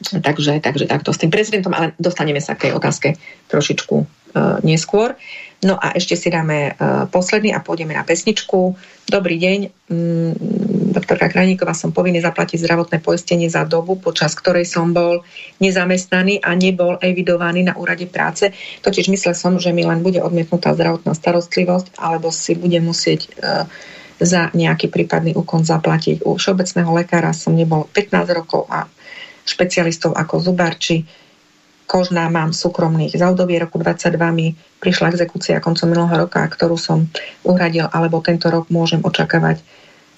Takže, 0.00 0.64
takže 0.64 0.88
takto 0.88 1.12
s 1.12 1.20
tým 1.20 1.28
prezidentom, 1.28 1.76
ale 1.76 1.92
dostaneme 2.00 2.40
sa 2.40 2.56
k 2.56 2.68
tej 2.68 2.72
otázke 2.72 3.20
trošičku 3.52 3.96
uh, 4.00 4.56
neskôr. 4.64 5.12
No 5.60 5.76
a 5.76 5.92
ešte 5.92 6.16
si 6.16 6.32
dáme 6.32 6.72
uh, 6.72 7.04
posledný 7.12 7.52
a 7.52 7.60
pôjdeme 7.60 7.92
na 7.92 8.00
pesničku. 8.00 8.80
Dobrý 9.04 9.36
deň, 9.36 9.58
mm, 9.92 10.32
doktorka 10.90 11.30
Krajníková, 11.30 11.72
som 11.72 11.94
povinný 11.94 12.20
zaplatiť 12.20 12.60
zdravotné 12.60 12.98
poistenie 13.00 13.46
za 13.46 13.62
dobu, 13.64 13.96
počas 13.96 14.34
ktorej 14.34 14.66
som 14.66 14.90
bol 14.90 15.22
nezamestnaný 15.62 16.42
a 16.42 16.52
nebol 16.58 16.98
evidovaný 16.98 17.66
na 17.66 17.78
úrade 17.78 18.06
práce. 18.10 18.50
Totiž 18.82 19.08
myslel 19.10 19.34
som, 19.38 19.56
že 19.56 19.70
mi 19.70 19.86
len 19.86 20.02
bude 20.02 20.18
odmietnutá 20.20 20.74
zdravotná 20.74 21.14
starostlivosť, 21.14 21.96
alebo 21.98 22.34
si 22.34 22.58
bude 22.58 22.78
musieť 22.82 23.30
uh, 23.38 23.64
za 24.20 24.52
nejaký 24.52 24.92
prípadný 24.92 25.32
úkon 25.32 25.64
zaplatiť. 25.64 26.26
U 26.28 26.36
všeobecného 26.36 26.92
lekára 26.92 27.32
som 27.32 27.56
nebol 27.56 27.88
15 27.88 28.36
rokov 28.36 28.68
a 28.68 28.84
špecialistov 29.48 30.12
ako 30.12 30.44
Zubarči, 30.44 31.08
Kožná 31.90 32.30
mám 32.30 32.54
súkromných. 32.54 33.18
Za 33.18 33.34
obdobie 33.34 33.58
roku 33.58 33.74
22 33.74 34.14
mi 34.30 34.54
prišla 34.78 35.10
exekúcia 35.10 35.58
koncom 35.58 35.90
minulého 35.90 36.22
roka, 36.22 36.38
ktorú 36.38 36.78
som 36.78 37.10
uhradil, 37.42 37.90
alebo 37.90 38.22
tento 38.22 38.46
rok 38.46 38.70
môžem 38.70 39.02
očakávať 39.02 39.58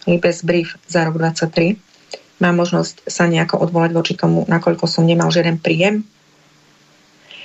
bez 0.06 0.42
brief 0.42 0.78
za 0.86 1.06
rok 1.06 1.18
23. 1.18 1.78
Mám 2.42 2.58
možnosť 2.58 3.06
sa 3.06 3.30
nejako 3.30 3.62
odvolať 3.62 3.90
voči 3.94 4.14
tomu, 4.18 4.42
nakoľko 4.50 4.90
som 4.90 5.06
nemal 5.06 5.30
žiaden 5.30 5.62
príjem. 5.62 6.02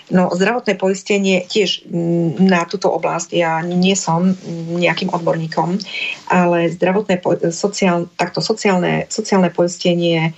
No, 0.07 0.31
zdravotné 0.31 0.79
poistenie 0.79 1.43
tiež 1.43 1.84
mm, 1.84 2.39
na 2.39 2.63
túto 2.63 2.88
oblasť, 2.88 3.35
ja 3.35 3.59
nie 3.59 3.91
som 3.91 4.31
nejakým 4.79 5.11
odborníkom, 5.11 5.84
ale 6.31 6.71
zdravotné, 6.71 7.19
sociál, 7.51 8.07
takto 8.15 8.39
sociálne, 8.39 9.03
sociálne 9.11 9.51
poistenie 9.51 10.31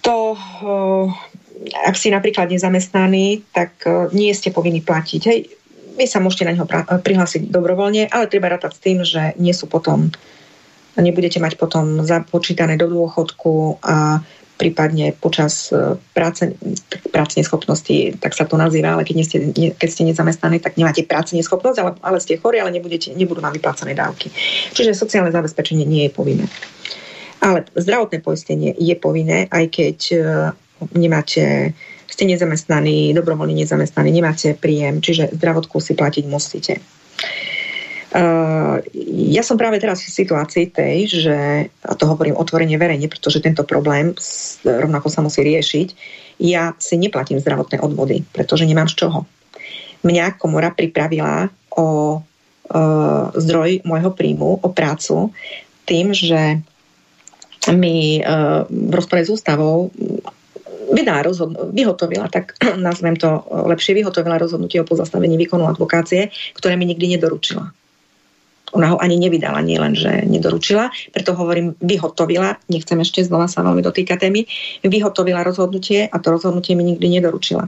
to, 0.00 0.34
eh, 0.34 1.06
ak 1.86 1.94
si 1.96 2.08
napríklad 2.08 2.48
nezamestnaný, 2.48 3.44
tak 3.52 3.84
eh, 3.86 4.08
nie 4.16 4.32
ste 4.32 4.50
povinní 4.50 4.80
platiť. 4.80 5.20
Hej, 5.28 5.59
vy 6.00 6.08
sa 6.08 6.24
môžete 6.24 6.48
na 6.48 6.56
neho 6.56 6.64
prihlásiť 7.04 7.52
dobrovoľne, 7.52 8.08
ale 8.08 8.32
treba 8.32 8.48
rátať 8.48 8.72
s 8.72 8.80
tým, 8.80 8.98
že 9.04 9.36
nie 9.36 9.52
sú 9.52 9.68
potom, 9.68 10.08
nebudete 10.96 11.36
mať 11.36 11.60
potom 11.60 12.00
započítané 12.00 12.80
do 12.80 12.88
dôchodku 12.88 13.84
a 13.84 14.24
prípadne 14.60 15.16
počas 15.16 15.72
eh, 15.72 15.96
práce, 16.12 16.52
práce 17.08 17.40
neschopnosti, 17.40 18.20
tak 18.20 18.36
sa 18.36 18.44
to 18.44 18.60
nazýva, 18.60 18.92
ale 18.96 19.08
keď, 19.08 19.14
nie 19.16 19.24
ste, 19.24 19.38
keď 19.72 19.88
ste 19.88 20.04
nezamestnaní, 20.04 20.60
tak 20.60 20.76
nemáte 20.76 21.00
práce 21.08 21.32
neschopnosť, 21.32 21.78
ale, 21.80 21.90
ale 22.04 22.18
ste 22.20 22.36
chorí, 22.36 22.60
ale 22.60 22.72
nebudete, 22.76 23.16
nebudú 23.16 23.40
vám 23.40 23.56
vyplácané 23.56 23.96
dávky. 23.96 24.28
Čiže 24.76 24.92
sociálne 24.92 25.32
zabezpečenie 25.32 25.88
nie 25.88 26.08
je 26.08 26.12
povinné. 26.12 26.44
Ale 27.40 27.64
zdravotné 27.72 28.20
poistenie 28.20 28.76
je 28.76 28.92
povinné, 29.00 29.48
aj 29.48 29.64
keď 29.72 29.98
uh, 30.12 30.22
nemáte, 30.92 31.72
ste 32.20 32.28
nezamestnaní, 32.28 33.16
dobrovoľne 33.16 33.56
nezamestnaní, 33.56 34.12
nemáte 34.12 34.52
príjem, 34.52 35.00
čiže 35.00 35.32
zdravotku 35.40 35.80
si 35.80 35.96
platiť 35.96 36.24
musíte. 36.28 36.76
Uh, 38.12 38.84
ja 39.32 39.40
som 39.40 39.56
práve 39.56 39.80
teraz 39.80 40.04
v 40.04 40.12
situácii 40.12 40.68
tej, 40.68 41.08
že, 41.08 41.38
a 41.80 41.92
to 41.96 42.04
hovorím 42.04 42.36
otvorene 42.36 42.76
verejne, 42.76 43.08
pretože 43.08 43.40
tento 43.40 43.64
problém 43.64 44.12
rovnako 44.68 45.08
sa 45.08 45.24
musí 45.24 45.40
riešiť, 45.40 45.88
ja 46.44 46.76
si 46.76 47.00
neplatím 47.00 47.40
zdravotné 47.40 47.80
odvody, 47.80 48.20
pretože 48.36 48.68
nemám 48.68 48.92
z 48.92 49.00
čoho. 49.00 49.24
Mňa 50.04 50.36
komora 50.36 50.76
pripravila 50.76 51.48
o 51.72 52.20
uh, 52.20 53.24
zdroj 53.32 53.80
môjho 53.88 54.12
príjmu, 54.12 54.60
o 54.60 54.68
prácu, 54.68 55.32
tým, 55.88 56.12
že 56.12 56.60
mi 57.72 58.20
uh, 58.20 58.68
v 58.68 58.92
rozpore 58.92 59.24
s 59.24 59.32
ústavou 59.32 59.88
vydá 60.90 61.22
rozhodn- 61.22 61.70
vyhotovila, 61.72 62.28
tak 62.28 62.58
nazvem 62.76 63.16
to 63.16 63.42
lepšie, 63.48 63.94
vyhotovila 63.94 64.38
rozhodnutie 64.38 64.82
o 64.82 64.88
pozastavení 64.88 65.38
výkonu 65.38 65.66
advokácie, 65.66 66.30
ktoré 66.54 66.76
mi 66.76 66.86
nikdy 66.86 67.16
nedoručila. 67.16 67.70
Ona 68.70 68.94
ho 68.94 68.96
ani 69.02 69.18
nevydala, 69.18 69.66
nie 69.66 69.82
len, 69.82 69.98
že 69.98 70.22
nedoručila, 70.30 70.94
preto 71.10 71.34
hovorím, 71.34 71.74
vyhotovila, 71.82 72.54
nechcem 72.70 73.02
ešte 73.02 73.26
znova 73.26 73.50
sa 73.50 73.66
veľmi 73.66 73.82
dotýkať 73.82 74.30
témy, 74.30 74.46
vyhotovila 74.86 75.42
rozhodnutie 75.42 76.06
a 76.06 76.16
to 76.22 76.30
rozhodnutie 76.30 76.78
mi 76.78 76.86
nikdy 76.86 77.18
nedoručila. 77.18 77.66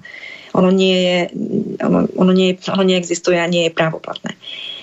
Ono, 0.55 0.71
nie 0.71 0.97
je, 1.03 1.19
ono, 1.83 2.07
ono, 2.07 2.31
nie, 2.31 2.55
ono 2.71 2.85
neexistuje 2.87 3.35
a 3.41 3.51
nie 3.51 3.67
je 3.67 3.75
právoplatné. 3.75 4.39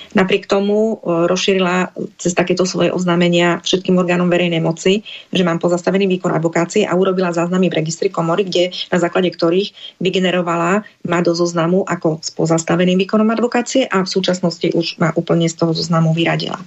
Napriek 0.10 0.50
tomu 0.50 0.98
e, 0.98 1.26
rozšírila 1.30 1.94
cez 2.18 2.34
takéto 2.34 2.66
svoje 2.66 2.90
oznámenia 2.90 3.62
všetkým 3.62 3.94
orgánom 3.94 4.26
verejnej 4.26 4.58
moci, 4.58 5.06
že 5.30 5.46
mám 5.46 5.62
pozastavený 5.62 6.10
výkon 6.18 6.34
advokácie 6.34 6.82
a 6.82 6.98
urobila 6.98 7.30
záznamy 7.30 7.70
v 7.70 7.78
registri 7.78 8.10
komory, 8.10 8.50
kde 8.50 8.74
na 8.90 8.98
základe 8.98 9.30
ktorých 9.30 10.02
vygenerovala 10.02 10.82
ma 11.06 11.20
do 11.22 11.38
zoznamu 11.38 11.86
ako 11.86 12.26
s 12.26 12.34
pozastaveným 12.34 12.98
výkonom 13.06 13.30
advokácie 13.30 13.86
a 13.86 14.02
v 14.02 14.10
súčasnosti 14.10 14.74
už 14.74 14.98
ma 14.98 15.14
úplne 15.14 15.46
z 15.46 15.56
toho 15.62 15.78
zoznamu 15.78 16.18
vyradila. 16.18 16.58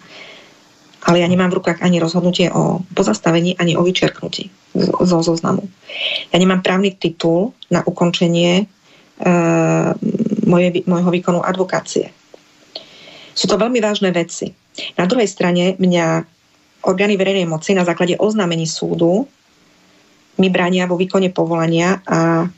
Ale 1.02 1.19
ja 1.19 1.27
nemám 1.27 1.51
v 1.51 1.59
rukách 1.59 1.82
ani 1.82 1.98
rozhodnutie 1.98 2.47
o 2.55 2.86
pozastavení, 2.94 3.59
ani 3.59 3.74
o 3.74 3.82
vyčerknutí 3.82 4.55
zo 5.02 5.19
zoznamu. 5.19 5.66
Ja 6.31 6.39
nemám 6.39 6.62
právny 6.62 6.94
titul 6.94 7.59
na 7.74 7.82
ukončenie 7.82 8.62
e, 8.62 8.64
moje, 10.47 10.86
môjho 10.86 11.10
výkonu 11.10 11.43
advokácie. 11.43 12.22
Sú 13.33 13.49
to 13.49 13.61
veľmi 13.61 13.81
vážne 13.81 14.13
veci. 14.13 14.53
Na 14.97 15.05
druhej 15.05 15.29
strane 15.29 15.77
mňa 15.77 16.07
orgány 16.89 17.15
verejnej 17.15 17.47
moci 17.47 17.77
na 17.77 17.87
základe 17.87 18.19
oznámení 18.19 18.67
súdu 18.67 19.29
mi 20.41 20.49
bránia 20.49 20.89
vo 20.89 20.97
výkone 20.97 21.29
povolania 21.31 22.01
a 22.09 22.49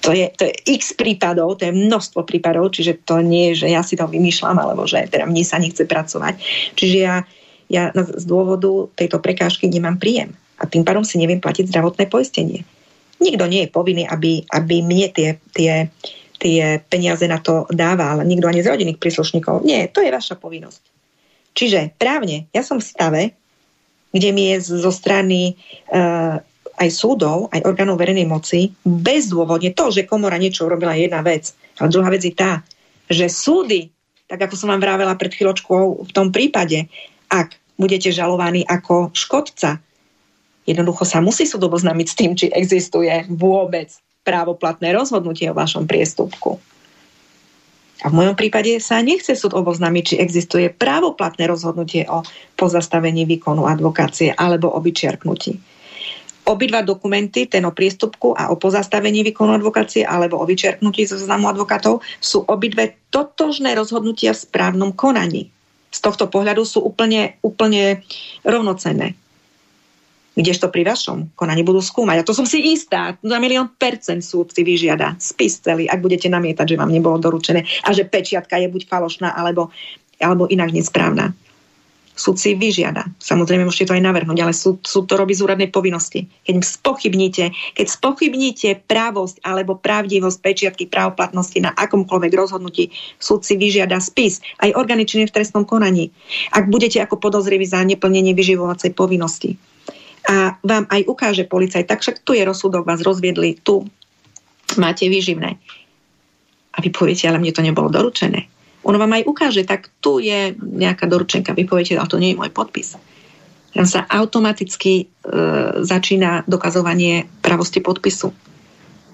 to 0.00 0.16
je, 0.16 0.32
to 0.32 0.48
je 0.48 0.54
x 0.80 0.96
prípadov, 0.96 1.60
to 1.60 1.68
je 1.68 1.76
množstvo 1.76 2.24
prípadov, 2.24 2.72
čiže 2.72 3.04
to 3.04 3.20
nie 3.20 3.52
je, 3.52 3.66
že 3.66 3.68
ja 3.68 3.84
si 3.84 4.00
to 4.00 4.08
vymýšľam, 4.08 4.56
alebo 4.56 4.88
že 4.88 5.04
teda 5.12 5.28
mne 5.28 5.44
sa 5.44 5.60
nechce 5.60 5.84
pracovať. 5.84 6.40
Čiže 6.72 6.96
ja, 6.96 7.20
ja 7.68 7.92
z 7.92 8.24
dôvodu 8.24 8.88
tejto 8.96 9.20
prekážky 9.20 9.68
nemám 9.68 10.00
príjem 10.00 10.32
a 10.56 10.64
tým 10.64 10.88
pádom 10.88 11.04
si 11.04 11.20
neviem 11.20 11.40
platiť 11.40 11.68
zdravotné 11.68 12.08
poistenie. 12.08 12.64
Nikto 13.20 13.44
nie 13.44 13.68
je 13.68 13.74
povinný, 13.74 14.08
aby, 14.08 14.48
aby 14.48 14.80
mne 14.80 15.12
tie, 15.12 15.36
tie 15.52 15.92
tie 16.40 16.80
peniaze 16.80 17.28
na 17.28 17.36
to 17.36 17.68
dáva, 17.68 18.16
ale 18.16 18.24
nikto 18.24 18.48
ani 18.48 18.64
z 18.64 18.72
rodinných 18.72 18.96
príslušníkov. 18.96 19.60
Nie, 19.60 19.92
to 19.92 20.00
je 20.00 20.08
vaša 20.08 20.40
povinnosť. 20.40 20.82
Čiže 21.52 21.92
právne, 22.00 22.48
ja 22.56 22.64
som 22.64 22.80
v 22.80 22.88
stave, 22.88 23.22
kde 24.10 24.30
mi 24.32 24.50
je 24.50 24.80
zo 24.80 24.90
strany 24.90 25.54
uh, 25.92 26.40
aj 26.80 26.88
súdov, 26.88 27.52
aj 27.52 27.60
orgánov 27.68 28.00
verejnej 28.00 28.24
moci 28.24 28.72
bezdôvodne 28.82 29.76
to, 29.76 29.92
že 29.92 30.08
komora 30.08 30.40
niečo 30.40 30.64
urobila 30.64 30.96
jedna 30.96 31.20
vec. 31.20 31.52
Ale 31.76 31.92
druhá 31.92 32.08
vec 32.08 32.24
je 32.24 32.32
tá, 32.32 32.64
že 33.04 33.28
súdy, 33.28 33.92
tak 34.24 34.48
ako 34.48 34.56
som 34.56 34.72
vám 34.72 34.80
vravela 34.80 35.12
pred 35.20 35.30
chvíľočkou 35.30 36.08
v 36.08 36.12
tom 36.16 36.32
prípade, 36.32 36.88
ak 37.28 37.60
budete 37.76 38.08
žalovaní 38.08 38.64
ako 38.64 39.12
škodca, 39.12 39.78
jednoducho 40.64 41.04
sa 41.04 41.20
musí 41.20 41.44
súd 41.44 41.68
oboznámiť 41.68 42.06
s 42.06 42.18
tým, 42.18 42.32
či 42.32 42.46
existuje 42.48 43.12
vôbec 43.28 43.92
právoplatné 44.24 44.92
rozhodnutie 44.92 45.48
o 45.48 45.56
vašom 45.56 45.88
priestupku. 45.88 46.60
A 48.00 48.08
v 48.08 48.16
mojom 48.16 48.36
prípade 48.36 48.80
sa 48.80 49.04
nechce 49.04 49.36
súd 49.36 49.52
oboznámiť, 49.52 50.04
či 50.04 50.14
existuje 50.16 50.72
právoplatné 50.72 51.44
rozhodnutie 51.44 52.08
o 52.08 52.24
pozastavení 52.56 53.28
výkonu 53.28 53.68
advokácie 53.68 54.32
alebo 54.32 54.72
o 54.72 54.80
vyčiarknutí. 54.80 55.60
Obidva 56.48 56.80
dokumenty, 56.80 57.44
ten 57.44 57.68
o 57.68 57.76
priestupku 57.76 58.32
a 58.32 58.48
o 58.48 58.56
pozastavení 58.56 59.20
výkonu 59.20 59.52
advokácie 59.52 60.08
alebo 60.08 60.40
o 60.40 60.48
vyčerknutí 60.48 61.04
zo 61.04 61.20
zoznamu 61.20 61.52
advokátov, 61.52 62.00
sú 62.24 62.48
obidve 62.48 62.96
totožné 63.12 63.76
rozhodnutia 63.76 64.32
v 64.32 64.42
správnom 64.48 64.96
konaní. 64.96 65.52
Z 65.92 66.00
tohto 66.00 66.32
pohľadu 66.32 66.64
sú 66.64 66.80
úplne, 66.80 67.36
úplne 67.44 68.00
rovnocenné 68.48 69.12
kdežto 70.40 70.72
pri 70.72 70.88
vašom 70.88 71.36
konaní 71.36 71.62
budú 71.62 71.84
skúmať. 71.84 72.20
A 72.20 72.26
to 72.26 72.34
som 72.34 72.48
si 72.48 72.60
istá, 72.72 73.16
na 73.20 73.36
milión 73.36 73.70
percent 73.76 74.24
súd 74.24 74.50
si 74.50 74.64
vyžiada 74.64 75.14
spis 75.20 75.60
celý, 75.60 75.86
ak 75.86 76.00
budete 76.00 76.26
namietať, 76.32 76.74
že 76.74 76.80
vám 76.80 76.90
nebolo 76.90 77.20
doručené 77.20 77.64
a 77.84 77.92
že 77.92 78.08
pečiatka 78.08 78.56
je 78.58 78.72
buď 78.72 78.88
falošná 78.88 79.36
alebo, 79.36 79.68
alebo 80.18 80.48
inak 80.48 80.72
nesprávna. 80.72 81.36
Súd 82.20 82.36
si 82.36 82.52
vyžiada. 82.52 83.08
Samozrejme, 83.16 83.64
môžete 83.64 83.88
to 83.88 83.96
aj 83.96 84.04
navrhnúť, 84.04 84.44
ale 84.44 84.52
súd, 84.52 84.84
súd 84.84 85.08
to 85.08 85.16
robí 85.16 85.32
z 85.32 85.40
úradnej 85.40 85.72
povinnosti. 85.72 86.28
Keď 86.44 86.52
spochybníte, 86.60 87.48
keď 87.72 87.86
spochybníte 87.88 88.84
právosť 88.84 89.40
alebo 89.40 89.80
pravdivosť 89.80 90.38
pečiatky 90.44 90.84
právoplatnosti 90.92 91.56
na 91.64 91.72
akomkoľvek 91.72 92.32
rozhodnutí, 92.36 92.92
súd 93.16 93.48
si 93.48 93.56
vyžiada 93.56 93.96
spis. 94.04 94.44
Aj 94.60 94.68
orgány 94.76 95.08
v 95.08 95.32
trestnom 95.32 95.64
konaní. 95.64 96.12
Ak 96.52 96.68
budete 96.68 97.00
ako 97.00 97.16
podozrivý 97.16 97.64
za 97.64 97.80
neplnenie 97.88 98.36
vyživovacej 98.36 98.92
povinnosti 98.92 99.56
a 100.28 100.60
vám 100.60 100.84
aj 100.90 101.08
ukáže 101.08 101.44
policaj, 101.48 101.88
tak 101.88 102.04
však 102.04 102.20
tu 102.24 102.36
je 102.36 102.44
rozsudok, 102.44 102.84
vás 102.84 103.00
rozviedli, 103.00 103.56
tu 103.60 103.88
máte 104.76 105.08
výživné. 105.08 105.56
A 106.70 106.76
vy 106.78 106.88
poviete, 106.92 107.26
ale 107.26 107.42
mne 107.42 107.56
to 107.56 107.64
nebolo 107.64 107.90
doručené. 107.90 108.46
Ono 108.86 108.96
vám 108.96 109.20
aj 109.20 109.26
ukáže, 109.28 109.62
tak 109.66 109.92
tu 110.00 110.22
je 110.22 110.56
nejaká 110.56 111.04
doručenka. 111.04 111.52
Vy 111.52 111.68
poviete, 111.68 111.98
ale 111.98 112.08
to 112.08 112.20
nie 112.20 112.32
je 112.32 112.40
môj 112.40 112.52
podpis. 112.52 112.96
Tam 113.70 113.86
sa 113.86 114.02
automaticky 114.08 114.92
e, 114.98 115.04
začína 115.84 116.48
dokazovanie 116.48 117.28
pravosti 117.44 117.78
podpisu. 117.78 118.34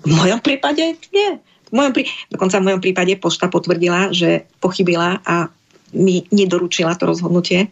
V 0.07 0.11
mojom 0.15 0.41
prípade 0.41 0.97
nie. 1.13 1.31
V 1.69 1.73
mojom 1.75 1.93
prí... 1.93 2.09
Dokonca 2.31 2.63
v 2.63 2.67
mojom 2.73 2.81
prípade 2.81 3.13
pošta 3.19 3.51
potvrdila, 3.51 4.15
že 4.15 4.47
pochybila 4.63 5.21
a 5.27 5.51
mi 5.93 6.25
nedoručila 6.31 6.95
to 6.95 7.11
rozhodnutie 7.11 7.69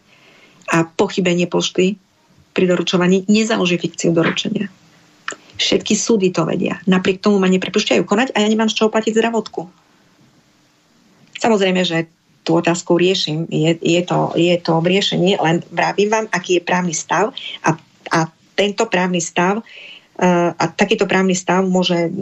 a 0.69 0.83
pochybenie 0.85 1.47
pošty 1.47 1.97
pri 2.55 2.71
doručovaní 2.71 3.27
nezaloží 3.27 3.75
fikciu 3.75 4.15
doručenia. 4.15 4.71
Všetky 5.59 5.93
súdy 5.95 6.31
to 6.31 6.47
vedia. 6.47 6.79
Napriek 6.87 7.19
tomu 7.19 7.39
ma 7.39 7.51
neprepúšťajú 7.51 8.03
konať 8.07 8.31
a 8.31 8.43
ja 8.43 8.47
nemám 8.47 8.71
z 8.71 8.79
čoho 8.79 8.91
platiť 8.91 9.11
zdravotku. 9.11 9.67
Samozrejme, 11.35 11.83
že 11.83 12.07
tú 12.45 12.61
otázku 12.61 12.95
riešim. 12.95 13.49
Je, 13.49 13.75
je, 13.75 14.01
to, 14.05 14.31
je 14.37 14.55
to 14.61 14.77
v 14.79 14.87
riešení, 14.95 15.41
len 15.41 15.65
vravím 15.73 16.09
vám, 16.13 16.25
aký 16.29 16.61
je 16.61 16.63
právny 16.63 16.93
stav 16.93 17.33
a, 17.65 17.75
a 18.13 18.19
tento 18.53 18.85
právny 18.85 19.19
stav 19.19 19.59
uh, 19.59 20.51
a 20.53 20.63
takýto 20.69 21.09
právny 21.09 21.33
stav 21.33 21.65
môže 21.65 22.13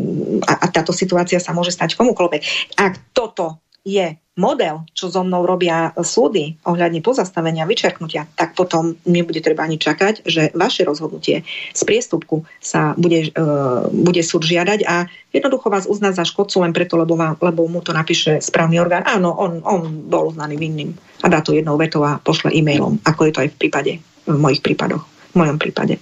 a, 0.47 0.53
a 0.63 0.65
táto 0.71 0.95
situácia 0.95 1.37
sa 1.43 1.51
môže 1.51 1.75
stať 1.75 1.99
komukoľvek. 1.99 2.41
Ak 2.79 3.03
toto 3.11 3.61
je 3.83 4.15
model, 4.33 4.89
čo 4.97 5.13
so 5.13 5.21
mnou 5.21 5.45
robia 5.45 5.93
súdy 5.93 6.57
ohľadne 6.65 7.05
pozastavenia, 7.05 7.69
vyčerknutia, 7.69 8.25
tak 8.33 8.57
potom 8.57 8.97
nebude 9.05 9.37
treba 9.45 9.61
ani 9.61 9.77
čakať, 9.77 10.25
že 10.25 10.49
vaše 10.57 10.81
rozhodnutie 10.81 11.45
z 11.69 11.81
priestupku 11.85 12.41
sa 12.57 12.97
bude, 12.97 13.29
uh, 13.37 13.85
bude 13.93 14.25
súd 14.25 14.41
žiadať 14.41 14.79
a 14.89 15.05
jednoducho 15.29 15.69
vás 15.69 15.85
uzná 15.85 16.09
za 16.09 16.25
škodcu 16.25 16.65
len 16.65 16.73
preto, 16.73 16.97
lebo, 16.97 17.13
vám, 17.13 17.37
lebo 17.45 17.69
mu 17.69 17.85
to 17.85 17.93
napíše 17.93 18.41
správny 18.41 18.81
orgán. 18.81 19.05
Áno, 19.05 19.37
on, 19.37 19.61
on 19.61 20.09
bol 20.09 20.33
uznaný 20.33 20.57
vinným 20.57 20.97
a 21.21 21.29
dá 21.29 21.45
to 21.45 21.53
jednou 21.53 21.77
vetou 21.77 22.01
a 22.01 22.17
pošle 22.17 22.49
e-mailom, 22.49 23.05
ako 23.05 23.29
je 23.29 23.33
to 23.37 23.41
aj 23.45 23.49
v 23.53 23.59
prípade, 23.61 23.91
v 24.25 24.37
mojich 24.41 24.65
prípadoch, 24.65 25.05
v 25.05 25.35
mojom 25.37 25.57
prípade 25.61 26.01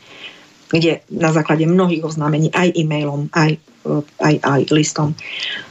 kde 0.72 1.03
na 1.12 1.36
základe 1.36 1.68
mnohých 1.68 1.99
oznámení 1.99 2.48
aj 2.56 2.72
e-mailom, 2.80 3.28
aj, 3.36 3.60
aj, 4.24 4.36
aj 4.40 4.62
listom 4.72 5.12
E, 5.12 5.70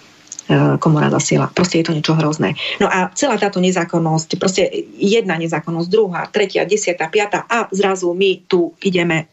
komora 0.83 1.11
zasiela. 1.15 1.47
Proste 1.47 1.79
je 1.79 1.87
to 1.87 1.95
niečo 1.95 2.19
hrozné. 2.19 2.59
No 2.83 2.91
a 2.91 3.15
celá 3.15 3.39
táto 3.39 3.63
nezákonnosť, 3.63 4.35
proste 4.35 4.67
jedna 4.99 5.39
nezákonnosť, 5.39 5.89
druhá, 5.89 6.27
tretia, 6.27 6.67
desiatá, 6.67 7.07
piata 7.07 7.47
a 7.47 7.71
zrazu 7.71 8.11
my 8.11 8.43
tu 8.51 8.75
ideme 8.83 9.31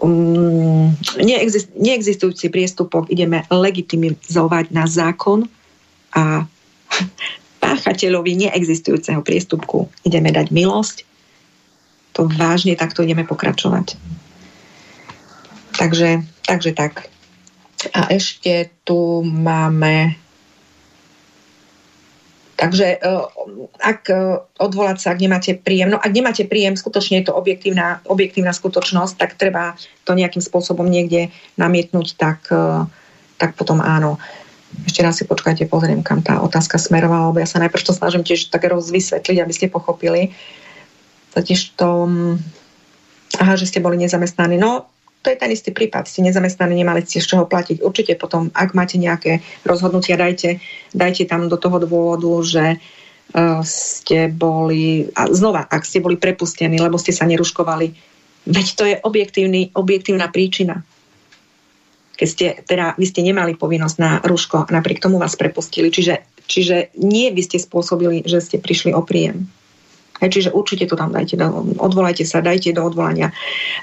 um, 0.00 0.92
neexist, 1.16 1.72
neexistujúci 1.76 2.52
priestupok 2.52 3.08
ideme 3.08 3.44
legitimizovať 3.48 4.72
na 4.72 4.84
zákon 4.84 5.48
a 6.16 6.44
páchateľovi 7.64 8.48
neexistujúceho 8.48 9.24
priestupku 9.24 9.88
ideme 10.04 10.32
dať 10.32 10.52
milosť. 10.52 11.08
to 12.12 12.26
vážne 12.26 12.74
takto 12.74 13.06
ideme 13.06 13.22
pokračovať. 13.22 13.94
Takže, 15.78 16.26
takže 16.44 16.72
tak. 16.74 17.08
A 17.96 18.12
ešte 18.12 18.68
tu 18.84 19.24
máme 19.24 20.20
Takže 22.60 23.00
e, 23.00 23.08
ak 23.80 24.12
e, 24.12 24.44
odvolať 24.60 25.00
sa, 25.00 25.16
ak 25.16 25.24
nemáte 25.24 25.56
príjem, 25.56 25.88
no 25.88 25.96
ak 25.96 26.12
nemáte 26.12 26.44
príjem, 26.44 26.76
skutočne 26.76 27.24
je 27.24 27.32
to 27.32 27.32
objektívna, 27.32 28.04
objektívna 28.04 28.52
skutočnosť, 28.52 29.16
tak 29.16 29.40
treba 29.40 29.80
to 30.04 30.12
nejakým 30.12 30.44
spôsobom 30.44 30.84
niekde 30.84 31.32
namietnúť, 31.56 32.20
tak, 32.20 32.44
e, 32.52 32.84
tak 33.40 33.56
potom 33.56 33.80
áno. 33.80 34.20
Ešte 34.84 35.00
raz 35.00 35.16
si 35.16 35.24
počkajte, 35.24 35.72
pozriem, 35.72 36.04
kam 36.04 36.20
tá 36.20 36.44
otázka 36.44 36.76
smerovala, 36.76 37.32
lebo 37.32 37.40
ja 37.40 37.48
sa 37.48 37.64
najprv 37.64 37.80
to 37.80 37.96
snažím 37.96 38.28
tiež 38.28 38.52
tak 38.52 38.68
rozvysvetliť, 38.68 39.40
aby 39.40 39.52
ste 39.56 39.72
pochopili. 39.72 40.36
Totiž 41.32 41.80
to, 41.80 42.12
aha, 43.40 43.56
že 43.56 43.72
ste 43.72 43.80
boli 43.80 43.96
nezamestnaní. 43.96 44.60
No, 44.60 44.84
to 45.20 45.28
je 45.28 45.36
ten 45.36 45.52
istý 45.52 45.70
prípad. 45.70 46.08
Ste 46.08 46.24
nezamestnaní, 46.24 46.80
nemali 46.80 47.04
ste 47.04 47.20
z 47.20 47.36
čoho 47.36 47.44
platiť. 47.44 47.84
Určite 47.84 48.16
potom, 48.16 48.48
ak 48.56 48.72
máte 48.72 48.96
nejaké 48.96 49.44
rozhodnutia, 49.68 50.16
dajte, 50.16 50.64
dajte 50.96 51.28
tam 51.28 51.52
do 51.52 51.60
toho 51.60 51.76
dôvodu, 51.76 52.32
že 52.40 52.64
uh, 52.80 53.60
ste 53.60 54.32
boli, 54.32 55.12
a 55.12 55.28
znova, 55.28 55.68
ak 55.68 55.84
ste 55.84 56.00
boli 56.00 56.16
prepustení, 56.16 56.80
lebo 56.80 56.96
ste 56.96 57.12
sa 57.12 57.28
neruškovali, 57.28 57.92
veď 58.48 58.66
to 58.72 58.84
je 58.88 58.96
objektívna 59.76 60.32
príčina. 60.32 60.80
Keď 62.16 62.28
ste, 62.28 62.46
teda, 62.64 62.96
vy 62.96 63.04
ste 63.04 63.20
nemali 63.20 63.56
povinnosť 63.56 63.96
na 64.00 64.20
ruško, 64.24 64.72
napriek 64.72 65.04
tomu 65.04 65.20
vás 65.20 65.36
prepustili. 65.36 65.92
Čiže, 65.92 66.44
čiže 66.48 66.96
nie 67.00 67.28
vy 67.32 67.44
ste 67.44 67.56
spôsobili, 67.60 68.24
že 68.24 68.40
ste 68.40 68.56
prišli 68.60 68.92
o 68.96 69.04
príjem. 69.04 69.48
Hej, 70.20 70.30
čiže 70.36 70.50
určite 70.52 70.84
to 70.84 71.00
tam 71.00 71.16
dajte, 71.16 71.40
odvolajte 71.80 72.28
sa, 72.28 72.44
dajte 72.44 72.76
do 72.76 72.84
odvolania. 72.84 73.32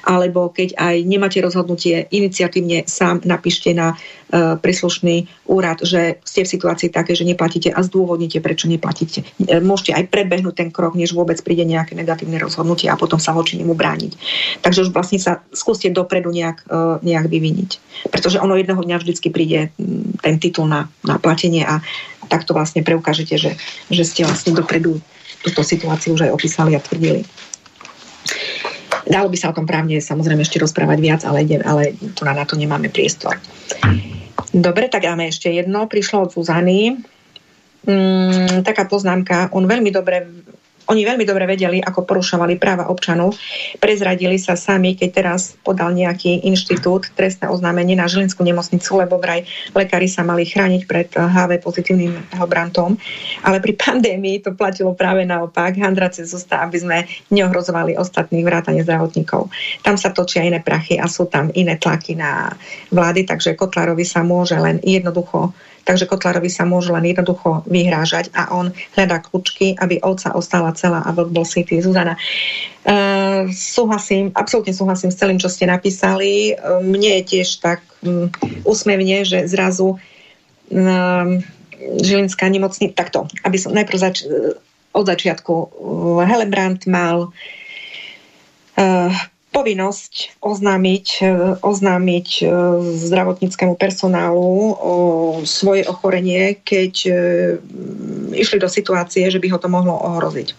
Alebo 0.05 0.53
keď 0.53 0.77
aj 0.77 0.95
nemáte 1.01 1.41
rozhodnutie, 1.41 2.05
iniciatívne 2.14 2.85
sám 2.85 3.26
napíšte 3.26 3.73
na 3.73 3.97
uh, 3.97 4.53
príslušný 4.61 5.49
úrad, 5.49 5.81
že 5.81 6.22
ste 6.22 6.45
v 6.45 6.53
situácii 6.53 6.93
také, 6.93 7.18
že 7.18 7.26
neplatíte 7.26 7.73
a 7.73 7.81
zdôvodnite, 7.81 8.38
prečo 8.38 8.69
neplatíte. 8.69 9.26
E, 9.41 9.57
môžete 9.57 9.97
aj 9.97 10.14
predbehnúť 10.14 10.53
ten 10.53 10.69
krok, 10.69 10.93
než 10.93 11.18
vôbec 11.18 11.41
príde 11.41 11.65
nejaké 11.65 11.97
negatívne 11.97 12.38
rozhodnutie 12.38 12.85
a 12.91 12.99
potom 12.99 13.18
sa 13.18 13.34
voči 13.34 13.57
nemu 13.57 13.73
brániť. 13.73 14.14
Takže 14.61 14.88
už 14.88 14.89
vlastne 14.93 15.18
sa 15.18 15.41
skúste 15.49 15.89
dopredu 15.89 16.30
nejak, 16.30 16.69
uh, 16.69 17.01
nejak 17.01 17.26
vyviniť. 17.26 17.72
Pretože 18.14 18.38
ono 18.38 18.53
jedného 18.53 18.80
dňa 18.80 18.97
vždycky 19.01 19.34
príde 19.34 19.73
ten 20.22 20.35
titul 20.38 20.69
na, 20.69 20.85
na 21.01 21.18
platenie 21.18 21.65
a 21.65 21.81
takto 22.27 22.53
vlastne 22.53 22.84
preukážete, 22.84 23.39
že, 23.39 23.51
že 23.89 24.03
ste 24.03 24.27
vlastne 24.27 24.53
dopredu 24.53 24.99
túto 25.43 25.61
situáciu 25.61 26.18
už 26.18 26.30
aj 26.30 26.35
opísali 26.35 26.73
a 26.73 26.81
tvrdili. 26.81 27.26
Dalo 29.07 29.31
by 29.31 29.38
sa 29.39 29.49
o 29.51 29.55
tom 29.55 29.64
právne 29.64 30.03
samozrejme 30.03 30.43
ešte 30.43 30.59
rozprávať 30.59 30.97
viac, 30.99 31.22
ale, 31.23 31.47
ale 31.64 31.95
tu 32.11 32.27
na, 32.27 32.35
to 32.43 32.59
nemáme 32.59 32.91
priestor. 32.91 33.39
Dobre, 34.51 34.91
tak 34.91 35.07
dáme 35.07 35.31
ešte 35.31 35.47
jedno. 35.47 35.88
Prišlo 35.88 36.27
od 36.27 36.34
Zuzany. 36.35 36.99
Mm, 37.88 38.68
taká 38.68 38.84
poznámka. 38.84 39.47
On 39.55 39.64
veľmi 39.64 39.95
dobre 39.95 40.27
oni 40.88 41.01
veľmi 41.03 41.27
dobre 41.27 41.43
vedeli, 41.43 41.84
ako 41.84 42.07
porušovali 42.07 42.55
práva 42.55 42.88
občanov. 42.88 43.35
Prezradili 43.77 44.39
sa 44.39 44.55
sami, 44.55 44.95
keď 44.95 45.09
teraz 45.11 45.59
podal 45.59 45.91
nejaký 45.91 46.47
inštitút 46.47 47.11
trestné 47.11 47.51
oznámenie 47.51 47.99
na 47.99 48.07
Žilinskú 48.07 48.43
nemocnicu, 48.47 48.95
lebo 48.95 49.19
vraj 49.19 49.43
lekári 49.76 50.07
sa 50.07 50.23
mali 50.23 50.47
chrániť 50.47 50.81
pred 50.88 51.11
HV 51.11 51.51
pozitívnym 51.59 52.15
brantom. 52.47 52.95
Ale 53.43 53.59
pri 53.59 53.76
pandémii 53.76 54.39
to 54.39 54.55
platilo 54.55 54.95
práve 54.95 55.27
naopak. 55.27 55.76
Handrace 55.76 56.23
zostal, 56.23 56.64
aby 56.64 56.77
sme 56.80 56.97
neohrozovali 57.30 57.99
ostatných 57.99 58.47
vrátane 58.47 58.81
zdravotníkov. 58.88 59.51
Tam 59.84 59.99
sa 59.99 60.15
točia 60.15 60.47
iné 60.47 60.64
prachy 60.64 60.95
a 60.95 61.11
sú 61.11 61.27
tam 61.27 61.51
iné 61.51 61.76
tlaky 61.76 62.15
na 62.15 62.55
vlády, 62.89 63.27
takže 63.27 63.59
Kotlárovi 63.59 64.07
sa 64.07 64.23
môže 64.23 64.55
len 64.55 64.80
jednoducho 64.80 65.51
Takže 65.88 66.03
Kotlarovi 66.03 66.51
sa 66.51 66.68
môže 66.68 66.91
len 66.91 67.07
jednoducho 67.07 67.64
vyhrážať 67.64 68.27
a 68.35 68.51
on 68.51 68.76
hľadá 68.99 69.23
kľúčky, 69.23 69.80
aby 69.80 70.03
ovca 70.03 70.35
ostala 70.35 70.76
celá 70.76 70.99
a 71.07 71.15
vlk 71.15 71.31
bol 71.31 71.47
sitý. 71.47 71.80
Zuzana, 71.80 72.19
uh, 72.19 73.47
súhlasím, 73.47 74.35
absolútne 74.35 74.76
súhlasím 74.76 75.15
s 75.15 75.19
celým, 75.23 75.39
čo 75.39 75.47
ste 75.47 75.64
napísali. 75.64 76.59
Uh, 76.59 76.84
mne 76.84 77.23
je 77.23 77.39
tiež 77.39 77.64
tak 77.64 77.80
um, 78.03 78.27
úsmevne, 78.68 79.23
že 79.23 79.47
zrazu 79.47 79.95
um, 79.95 81.39
Žilinská 81.77 82.51
nemocnica, 82.51 82.91
takto, 82.91 83.31
aby 83.47 83.55
som 83.55 83.72
najprv 83.72 83.97
zač- 84.01 84.27
od 84.91 85.05
začiatku 85.07 85.53
uh, 85.55 85.68
Helebrand 86.27 86.84
mal 86.84 87.31
uh, 88.76 89.14
povinnosť 89.57 90.38
oznámiť, 90.38 91.07
e, 91.25 91.34
oznámiť 91.65 92.27
e, 92.38 92.43
zdravotníckému 93.09 93.73
personálu 93.73 94.77
o 94.77 94.95
svoje 95.49 95.81
ochorenie, 95.89 96.61
keď 96.61 96.93
e, 97.09 97.11
išli 98.38 98.61
do 98.61 98.69
situácie, 98.69 99.25
že 99.34 99.41
by 99.41 99.49
ho 99.49 99.57
to 99.57 99.65
mohlo 99.65 99.97
ohroziť. 99.97 100.53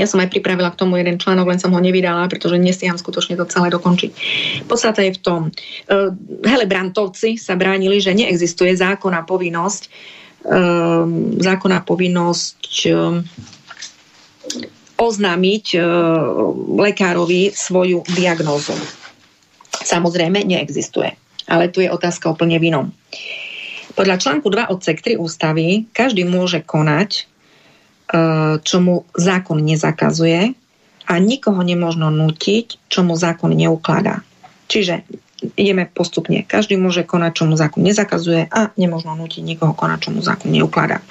Ja 0.00 0.08
som 0.08 0.20
aj 0.20 0.32
pripravila 0.32 0.72
k 0.72 0.80
tomu 0.80 0.96
jeden 0.96 1.20
článok, 1.20 1.56
len 1.56 1.60
som 1.60 1.72
ho 1.72 1.80
nevydala, 1.80 2.28
pretože 2.28 2.56
nestiam 2.60 2.96
skutočne 2.96 3.36
to 3.36 3.48
celé 3.48 3.68
dokončiť. 3.72 4.10
Podstate 4.68 5.08
je 5.08 5.16
v 5.16 5.20
tom, 5.24 5.40
Helebrantovci 6.44 7.40
sa 7.40 7.56
bránili, 7.56 7.96
že 8.04 8.12
neexistuje 8.12 8.76
zákonná 8.76 9.24
povinnosť 9.24 9.88
zákonná 11.42 11.82
povinnosť 11.82 12.60
oznámiť 14.96 15.64
e, 15.76 15.78
lekárovi 16.80 17.52
svoju 17.52 18.02
diagnózu. 18.16 18.72
Samozrejme, 19.84 20.42
neexistuje. 20.42 21.14
Ale 21.46 21.70
tu 21.70 21.84
je 21.84 21.92
otázka 21.92 22.32
úplne 22.32 22.58
v 22.58 22.74
inom. 22.74 22.86
Podľa 23.96 24.20
článku 24.20 24.50
2 24.50 24.72
odsek 24.72 25.00
3 25.00 25.16
ústavy 25.16 25.88
každý 25.92 26.26
môže 26.26 26.60
konať, 26.64 27.10
e, 27.16 27.22
čo 28.60 28.76
mu 28.82 29.04
zákon 29.14 29.60
nezakazuje 29.62 30.52
a 31.06 31.14
nikoho 31.22 31.60
nemôžno 31.62 32.10
nutiť, 32.10 32.90
čo 32.90 33.06
mu 33.06 33.14
zákon 33.14 33.54
neukladá. 33.54 34.26
Čiže 34.66 35.06
ideme 35.54 35.86
postupne. 35.86 36.42
Každý 36.42 36.74
môže 36.80 37.04
konať, 37.06 37.32
čo 37.36 37.44
mu 37.46 37.54
zákon 37.54 37.84
nezakazuje 37.84 38.48
a 38.50 38.72
nemôžno 38.74 39.14
nutiť 39.14 39.44
nikoho 39.44 39.76
konať, 39.76 40.08
čo 40.08 40.10
mu 40.10 40.20
zákon 40.24 40.50
neukladá. 40.50 41.04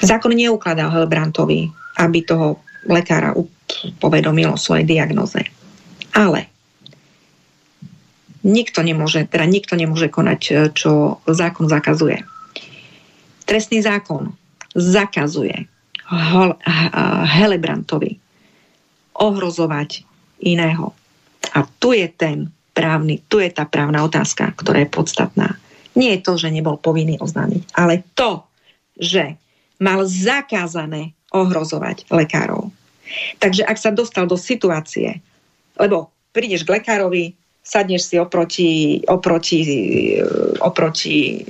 Zákon 0.00 0.32
neukladá 0.32 0.88
Helbrantovi 0.88 1.70
aby 2.00 2.24
toho 2.24 2.64
lekára 2.88 3.36
povedomilo 4.00 4.56
svojej 4.56 4.88
diagnoze. 4.88 5.44
Ale 6.16 6.48
nikto 8.40 8.80
nemôže, 8.80 9.28
teda 9.28 9.44
nikto 9.44 9.76
nemôže 9.76 10.08
konať, 10.08 10.40
e, 10.48 10.52
čo 10.72 11.20
zákon 11.28 11.68
zakazuje. 11.68 12.24
Trestný 13.44 13.84
zákon 13.84 14.32
zakazuje 14.72 15.68
Helebrantovi 17.26 18.18
ohrozovať 19.14 20.02
iného. 20.42 20.96
A 21.54 21.66
tu 21.78 21.94
je 21.94 22.06
ten 22.10 22.50
právny, 22.74 23.22
tu 23.28 23.38
je 23.42 23.50
tá 23.52 23.66
právna 23.68 24.02
otázka, 24.06 24.54
ktorá 24.56 24.82
je 24.86 24.90
podstatná. 24.90 25.58
Nie 25.94 26.18
je 26.18 26.24
to, 26.24 26.32
že 26.38 26.54
nebol 26.54 26.78
povinný 26.78 27.18
oznámiť, 27.18 27.74
ale 27.74 28.06
to, 28.14 28.46
že 28.98 29.38
mal 29.80 30.04
zakázané 30.04 31.16
ohrozovať 31.32 32.06
lekárov. 32.12 32.68
Takže 33.42 33.66
ak 33.66 33.78
sa 33.80 33.90
dostal 33.90 34.28
do 34.30 34.38
situácie, 34.38 35.18
lebo 35.80 36.12
prídeš 36.30 36.62
k 36.62 36.78
lekárovi, 36.78 37.34
sadneš 37.64 38.06
si 38.06 38.16
oproti, 38.20 39.02
oproti, 39.08 39.58
oproti, 40.62 41.42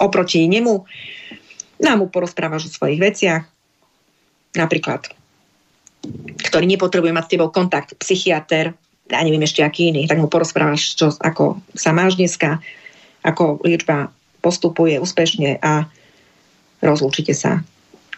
oproti 0.00 0.40
nemu, 0.48 0.74
nám 1.82 1.96
mu 1.98 2.06
porozprávaš 2.08 2.70
o 2.70 2.74
svojich 2.74 3.00
veciach, 3.02 3.42
napríklad, 4.54 5.10
ktorý 6.46 6.64
nepotrebuje 6.66 7.12
mať 7.12 7.24
s 7.26 7.32
tebou 7.36 7.48
kontakt, 7.50 7.98
psychiatr, 7.98 8.72
ja 9.10 9.20
neviem 9.20 9.44
ešte 9.44 9.60
aký 9.60 9.92
iný, 9.92 10.08
tak 10.08 10.22
mu 10.22 10.30
porozprávaš, 10.30 10.96
čo, 10.96 11.12
ako 11.20 11.60
sa 11.74 11.92
máš 11.92 12.16
dneska, 12.16 12.62
ako 13.26 13.60
liečba 13.66 14.14
postupuje 14.42 14.98
úspešne 14.98 15.62
a 15.62 15.86
rozlúčite 16.82 17.32
sa 17.32 17.62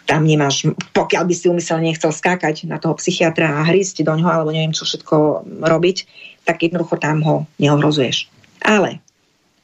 tam 0.05 0.21
nemáš, 0.25 0.69
pokiaľ 0.93 1.23
by 1.25 1.33
si 1.33 1.49
umyselne 1.49 1.89
nechcel 1.89 2.13
skákať 2.13 2.69
na 2.69 2.77
toho 2.77 2.93
psychiatra 3.01 3.57
a 3.57 3.65
hrísť 3.65 4.05
do 4.05 4.13
ňoho, 4.13 4.29
alebo 4.29 4.53
neviem 4.53 4.73
čo 4.73 4.85
všetko 4.85 5.45
robiť, 5.65 5.97
tak 6.45 6.61
jednoducho 6.61 7.01
tam 7.01 7.25
ho 7.25 7.35
neohrozuješ. 7.57 8.29
Ale 8.61 9.01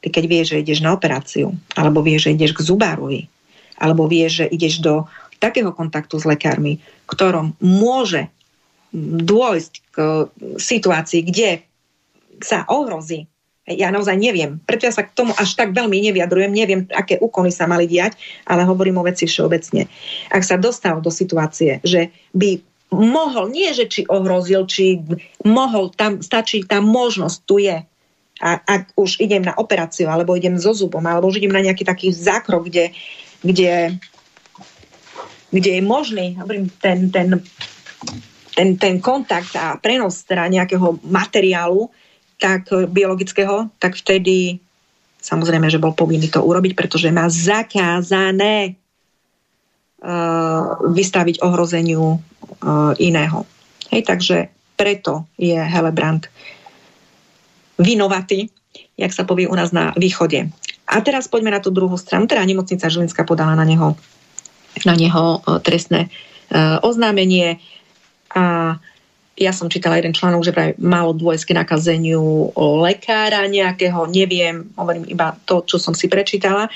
ty 0.02 0.10
keď 0.10 0.24
vieš, 0.26 0.48
že 0.54 0.62
ideš 0.66 0.82
na 0.82 0.98
operáciu, 0.98 1.54
alebo 1.78 2.02
vieš, 2.02 2.26
že 2.30 2.34
ideš 2.34 2.58
k 2.58 2.66
zubárovi, 2.66 3.30
alebo 3.78 4.10
vieš, 4.10 4.46
že 4.46 4.46
ideš 4.50 4.82
do 4.82 5.06
takého 5.38 5.74
kontaktu 5.74 6.18
s 6.18 6.26
lekármi, 6.26 6.82
ktorom 7.06 7.54
môže 7.62 8.30
dôjsť 8.94 9.74
k 9.94 9.98
situácii, 10.58 11.22
kde 11.22 11.50
sa 12.42 12.66
ohrozí 12.66 13.31
ja 13.70 13.94
naozaj 13.94 14.18
neviem. 14.18 14.58
Preto 14.66 14.90
ja 14.90 14.94
sa 14.94 15.06
k 15.06 15.14
tomu 15.14 15.38
až 15.38 15.54
tak 15.54 15.78
veľmi 15.78 16.02
nevyjadrujem. 16.10 16.50
Neviem, 16.50 16.82
aké 16.90 17.22
úkony 17.22 17.54
sa 17.54 17.70
mali 17.70 17.86
diať, 17.86 18.18
ale 18.50 18.66
hovorím 18.66 18.98
o 18.98 19.06
veci 19.06 19.30
všeobecne. 19.30 19.86
Ak 20.34 20.42
sa 20.42 20.58
dostal 20.58 20.98
do 20.98 21.14
situácie, 21.14 21.78
že 21.86 22.10
by 22.34 22.58
mohol, 22.92 23.54
nie 23.54 23.70
že 23.72 23.88
či 23.88 24.02
ohrozil, 24.10 24.66
či 24.66 25.00
mohol, 25.46 25.94
tam 25.94 26.20
stačí, 26.26 26.66
tá 26.66 26.82
možnosť 26.82 27.38
tu 27.46 27.62
je. 27.62 27.78
A 28.42 28.50
ak 28.58 28.98
už 28.98 29.22
idem 29.22 29.46
na 29.46 29.54
operáciu, 29.54 30.10
alebo 30.10 30.34
idem 30.34 30.58
so 30.58 30.74
zubom, 30.74 31.06
alebo 31.06 31.30
už 31.30 31.38
idem 31.38 31.54
na 31.54 31.62
nejaký 31.62 31.86
taký 31.86 32.10
zákrok, 32.10 32.66
kde, 32.66 32.90
kde, 33.46 34.02
kde 35.54 35.72
je 35.78 35.84
možný 35.86 36.34
ten, 36.82 37.14
ten, 37.14 37.28
ten, 38.58 38.70
ten 38.82 38.96
kontakt 38.98 39.54
a 39.54 39.78
prenos 39.78 40.26
teda 40.26 40.50
nejakého 40.50 40.98
materiálu, 41.06 41.94
tak 42.42 42.74
biologického, 42.90 43.70
tak 43.78 43.94
vtedy 43.94 44.58
samozrejme, 45.22 45.70
že 45.70 45.78
bol 45.78 45.94
povinný 45.94 46.34
to 46.34 46.42
urobiť, 46.42 46.74
pretože 46.74 47.14
má 47.14 47.30
zakázané 47.30 48.74
uh, 50.02 50.82
vystaviť 50.90 51.46
ohrozeniu 51.46 52.18
uh, 52.18 52.98
iného. 52.98 53.46
Hej, 53.94 54.10
takže 54.10 54.50
preto 54.74 55.30
je 55.38 55.54
Helebrand 55.54 56.26
vinovatý, 57.78 58.50
jak 58.98 59.14
sa 59.14 59.22
povie 59.22 59.46
u 59.46 59.54
nás 59.54 59.70
na 59.70 59.94
východe. 59.94 60.50
A 60.90 60.96
teraz 61.06 61.30
poďme 61.30 61.54
na 61.54 61.62
tú 61.62 61.70
druhú 61.70 62.02
stranu, 62.02 62.26
teda 62.26 62.42
nemocnica 62.42 62.90
Žilinská 62.90 63.22
podala 63.22 63.54
na 63.54 63.62
neho, 63.62 63.94
na 64.90 64.98
neho 64.98 65.46
trestné 65.62 66.10
oznámenie 66.82 67.62
a 68.34 68.76
ja 69.42 69.50
som 69.50 69.74
čítala 69.74 69.98
jeden 69.98 70.14
článok, 70.14 70.46
že 70.46 70.54
vraj 70.54 70.78
malo 70.78 71.18
dôjsť 71.18 71.50
k 71.50 71.58
nakazeniu 71.58 72.54
lekára 72.56 73.50
nejakého, 73.50 74.06
neviem, 74.06 74.70
hovorím 74.78 75.10
iba 75.10 75.34
to, 75.50 75.66
čo 75.66 75.82
som 75.82 75.98
si 75.98 76.06
prečítala. 76.06 76.70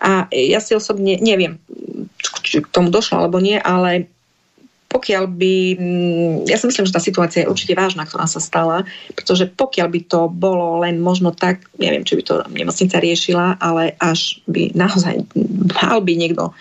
A 0.00 0.28
ja 0.32 0.60
si 0.60 0.72
osobne 0.72 1.20
neviem, 1.20 1.60
či 2.40 2.64
k 2.64 2.72
tomu 2.72 2.88
došlo 2.88 3.20
alebo 3.20 3.40
nie, 3.40 3.56
ale 3.60 4.08
pokiaľ 4.86 5.24
by, 5.28 5.54
mm, 5.76 6.34
ja 6.48 6.56
si 6.56 6.64
myslím, 6.70 6.88
že 6.88 6.94
tá 6.94 7.02
situácia 7.02 7.44
je 7.44 7.50
určite 7.52 7.76
vážna, 7.76 8.08
ktorá 8.08 8.24
sa 8.24 8.40
stala, 8.40 8.88
pretože 9.12 9.50
pokiaľ 9.50 9.88
by 9.92 10.00
to 10.08 10.20
bolo 10.32 10.80
len 10.80 11.02
možno 11.02 11.36
tak, 11.36 11.68
neviem, 11.76 12.06
či 12.06 12.16
by 12.16 12.22
to 12.24 12.34
nemocnica 12.48 12.96
riešila, 12.96 13.60
ale 13.60 13.92
až 14.00 14.40
by 14.48 14.72
naozaj 14.72 15.26
mal 15.76 16.00
by 16.00 16.12
niekto 16.16 16.54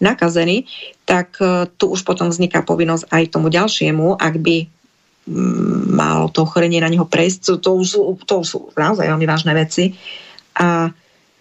nakazený, 0.00 0.68
tak 1.08 1.40
e, 1.40 1.68
tu 1.80 1.92
už 1.92 2.04
potom 2.04 2.28
vzniká 2.28 2.60
povinnosť 2.60 3.08
aj 3.08 3.32
tomu 3.32 3.48
ďalšiemu, 3.48 4.20
ak 4.20 4.34
by 4.40 4.56
mal 5.26 6.30
to 6.30 6.46
ochorenie 6.46 6.78
na 6.78 6.90
neho 6.90 7.04
prejsť. 7.06 7.58
To, 7.58 7.70
už, 7.82 7.88
to 8.24 8.34
už 8.42 8.46
sú 8.46 8.58
naozaj 8.78 9.10
veľmi 9.10 9.26
vážne 9.26 9.52
veci. 9.58 9.98
A, 10.54 10.88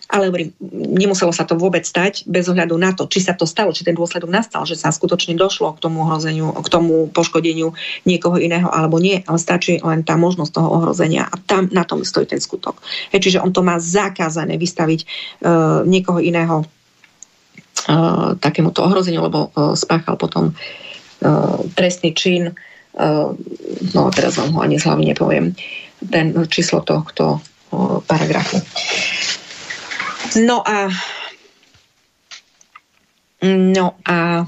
ale 0.10 0.30
hovorím, 0.30 0.54
nemuselo 0.74 1.34
sa 1.34 1.46
to 1.46 1.58
vôbec 1.58 1.86
stať 1.86 2.26
bez 2.30 2.50
ohľadu 2.50 2.78
na 2.78 2.94
to, 2.94 3.06
či 3.10 3.22
sa 3.22 3.34
to 3.38 3.46
stalo, 3.46 3.74
či 3.74 3.86
ten 3.86 3.98
dôsledok 3.98 4.30
nastal, 4.30 4.66
že 4.66 4.78
sa 4.78 4.94
skutočne 4.94 5.38
došlo 5.38 5.74
k 5.78 5.82
tomu 5.82 6.06
ohrozeniu, 6.06 6.54
k 6.62 6.68
tomu 6.70 7.10
poškodeniu 7.10 7.74
niekoho 8.06 8.38
iného 8.38 8.70
alebo 8.70 8.98
nie, 9.02 9.22
ale 9.26 9.38
stačí 9.42 9.82
len 9.82 10.06
tá 10.06 10.18
možnosť 10.18 10.52
toho 10.54 10.70
ohrozenia 10.82 11.26
a 11.30 11.36
tam 11.42 11.70
na 11.74 11.86
tom 11.86 12.06
stojí 12.06 12.30
ten 12.30 12.42
skutok. 12.42 12.82
He, 13.14 13.18
čiže 13.18 13.42
on 13.42 13.54
to 13.54 13.66
má 13.66 13.82
zakázané 13.82 14.62
vystaviť 14.62 15.00
uh, 15.06 15.82
niekoho 15.90 16.22
iného 16.22 16.66
uh, 16.66 18.38
takémuto 18.38 18.86
ohrozeniu, 18.86 19.26
lebo 19.26 19.50
uh, 19.54 19.74
spáchal 19.74 20.22
potom 20.22 20.54
uh, 20.54 21.60
trestný 21.74 22.14
čin 22.14 22.54
Ehm, 22.54 22.75
no 23.94 24.02
teraz 24.16 24.40
vám 24.40 24.56
ho 24.56 24.60
ani 24.64 24.80
z 24.80 24.88
hlavy 24.88 25.04
nepoviem, 25.12 25.46
ten 26.00 26.32
číslo 26.48 26.82
tohto 26.82 27.44
paragrafu. 28.08 28.62
No 30.40 30.64
a 30.64 30.88
no 33.44 34.00
a 34.08 34.48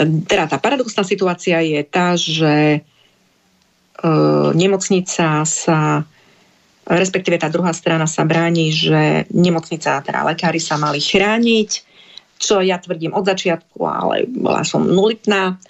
teda 0.00 0.48
tá 0.48 0.56
paradoxná 0.56 1.04
situácia 1.04 1.60
je 1.60 1.80
tá, 1.84 2.16
že 2.16 2.80
nemocnica 4.56 5.44
sa 5.44 6.08
respektíve 6.90 7.38
tá 7.38 7.46
druhá 7.46 7.70
strana 7.70 8.10
sa 8.10 8.26
bráni, 8.26 8.74
že 8.74 9.28
nemocnica, 9.30 10.02
teda 10.02 10.26
lekári 10.26 10.58
sa 10.58 10.74
mali 10.74 10.98
chrániť, 10.98 11.70
čo 12.40 12.58
ja 12.64 12.82
tvrdím 12.82 13.14
od 13.14 13.22
začiatku, 13.22 13.78
ale 13.86 14.26
bola 14.26 14.66
som 14.66 14.82
nulitná. 14.82 15.60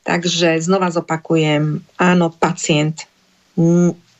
Takže 0.00 0.60
znova 0.64 0.88
zopakujem, 0.88 1.84
áno, 2.00 2.26
pacient 2.32 3.04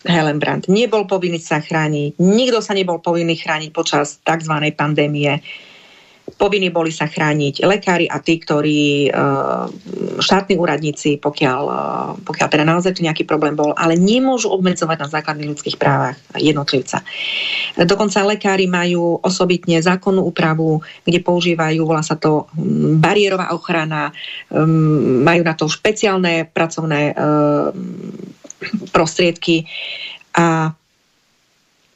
Helen 0.05 0.39
Brandt 0.40 0.69
nebol 0.69 1.05
povinný 1.05 1.40
sa 1.40 1.61
chrániť, 1.61 2.16
nikto 2.20 2.61
sa 2.65 2.73
nebol 2.73 3.01
povinný 3.01 3.36
chrániť 3.36 3.70
počas 3.73 4.20
tzv. 4.20 4.55
pandémie. 4.77 5.40
Povinní 6.36 6.70
boli 6.70 6.94
sa 6.94 7.09
chrániť 7.09 7.65
lekári 7.65 8.07
a 8.07 8.20
tí, 8.20 8.39
ktorí, 8.39 9.09
e, 9.09 9.11
štátni 10.20 10.59
úradníci, 10.59 11.19
pokiaľ, 11.19 11.62
e, 11.66 11.81
pokiaľ 12.23 12.48
teda 12.51 12.65
naozaj 12.66 12.98
tu 12.98 13.07
nejaký 13.07 13.24
problém 13.24 13.57
bol, 13.57 13.73
ale 13.74 13.97
nemôžu 13.97 14.51
obmedzovať 14.52 14.97
na 15.01 15.09
základných 15.09 15.51
ľudských 15.57 15.77
právach 15.81 16.20
jednotlivca. 16.36 17.02
Dokonca 17.78 18.27
lekári 18.27 18.66
majú 18.69 19.19
osobitne 19.23 19.81
zákonnú 19.81 20.23
úpravu, 20.27 20.82
kde 21.07 21.23
používajú, 21.24 21.81
volá 21.86 22.02
sa 22.05 22.19
to 22.19 22.51
bariérová 23.01 23.55
ochrana, 23.57 24.12
majú 25.24 25.43
na 25.47 25.55
to 25.55 25.70
špeciálne 25.70 26.51
pracovné 26.51 27.01
e, 27.11 27.15
prostriedky 28.93 29.65
a 30.36 30.73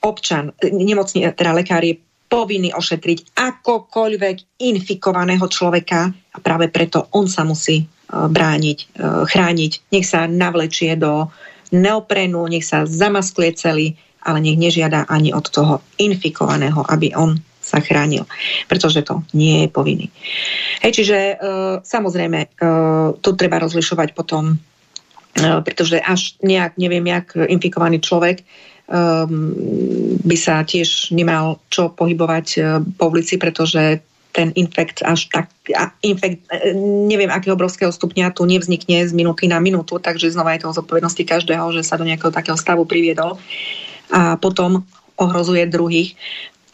občan, 0.04 0.52
nemocný, 0.60 1.32
teda 1.32 1.56
je 1.64 1.96
povinný 2.34 2.74
ošetriť 2.74 3.38
akokoľvek 3.38 4.58
infikovaného 4.66 5.46
človeka 5.46 6.10
a 6.10 6.38
práve 6.42 6.66
preto 6.66 7.06
on 7.14 7.30
sa 7.30 7.46
musí 7.46 7.78
e, 7.78 7.86
brániť, 8.10 8.78
e, 8.82 8.86
chrániť. 9.30 9.72
Nech 9.94 10.02
sa 10.02 10.26
navlečie 10.26 10.98
do 10.98 11.30
neoprenu, 11.70 12.42
nech 12.50 12.66
sa 12.66 12.82
zamaskuje 12.90 13.54
celý, 13.54 13.94
ale 14.26 14.42
nech 14.42 14.58
nežiada 14.58 15.06
ani 15.06 15.30
od 15.30 15.46
toho 15.46 15.78
infikovaného, 16.02 16.82
aby 16.90 17.14
on 17.14 17.38
sa 17.64 17.80
chránil, 17.80 18.28
pretože 18.68 19.00
to 19.06 19.24
nie 19.32 19.64
je 19.64 19.68
povinný. 19.72 20.06
Hej, 20.84 21.00
čiže 21.00 21.16
e, 21.16 21.34
samozrejme, 21.80 22.38
e, 22.44 22.48
tu 23.24 23.30
treba 23.38 23.56
rozlišovať 23.56 24.12
potom, 24.12 24.52
e, 24.52 24.56
pretože 25.64 25.96
až 25.96 26.36
nejak, 26.44 26.76
neviem, 26.76 27.06
jak 27.08 27.32
infikovaný 27.40 28.04
človek 28.04 28.44
by 30.24 30.36
sa 30.36 30.60
tiež 30.60 31.16
nemal 31.16 31.56
čo 31.72 31.88
pohybovať 31.88 32.46
uh, 32.60 32.84
po 33.00 33.08
ulici, 33.08 33.40
pretože 33.40 34.04
ten 34.34 34.50
infekt 34.58 34.98
až 35.06 35.30
tak, 35.30 35.46
infekt, 36.02 36.42
e, 36.50 36.74
neviem 37.06 37.30
akého 37.30 37.54
obrovského 37.54 37.94
stupňa 37.94 38.34
tu 38.34 38.42
nevznikne 38.42 39.06
z 39.06 39.14
minúty 39.14 39.46
na 39.46 39.62
minútu, 39.62 40.02
takže 40.02 40.34
znova 40.34 40.58
je 40.58 40.66
to 40.66 40.74
o 40.74 40.76
zodpovednosti 40.82 41.22
každého, 41.22 41.70
že 41.70 41.86
sa 41.86 41.94
do 41.94 42.02
nejakého 42.02 42.34
takého 42.34 42.58
stavu 42.58 42.82
priviedol 42.82 43.38
a 44.10 44.34
potom 44.34 44.82
ohrozuje 45.14 45.70
druhých. 45.70 46.18